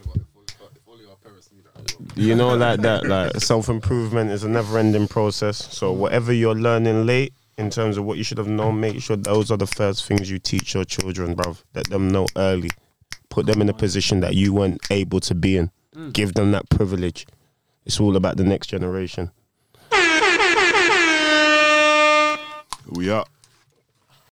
you 2.15 2.35
know, 2.35 2.55
like 2.55 2.81
that. 2.81 3.05
Like 3.05 3.35
self 3.37 3.69
improvement 3.69 4.31
is 4.31 4.43
a 4.43 4.49
never 4.49 4.77
ending 4.77 5.07
process. 5.07 5.57
So 5.75 5.91
whatever 5.91 6.33
you're 6.33 6.55
learning 6.55 7.05
late 7.05 7.33
in 7.57 7.69
terms 7.69 7.97
of 7.97 8.05
what 8.05 8.17
you 8.17 8.23
should 8.23 8.37
have 8.37 8.47
known, 8.47 8.79
make 8.79 9.01
sure 9.01 9.15
those 9.15 9.51
are 9.51 9.57
the 9.57 9.67
first 9.67 10.05
things 10.05 10.29
you 10.31 10.39
teach 10.39 10.73
your 10.73 10.85
children, 10.85 11.35
bruv. 11.35 11.63
Let 11.75 11.89
them 11.89 12.11
know 12.11 12.25
early. 12.35 12.69
Put 13.29 13.45
them 13.45 13.61
in 13.61 13.69
a 13.69 13.73
position 13.73 14.21
that 14.21 14.33
you 14.33 14.53
weren't 14.53 14.81
able 14.89 15.19
to 15.21 15.35
be 15.35 15.57
in. 15.57 15.71
Give 16.13 16.33
them 16.33 16.51
that 16.51 16.69
privilege. 16.69 17.27
It's 17.85 17.99
all 17.99 18.15
about 18.15 18.37
the 18.37 18.43
next 18.43 18.67
generation. 18.67 19.31
We 22.91 23.09
up. 23.11 23.29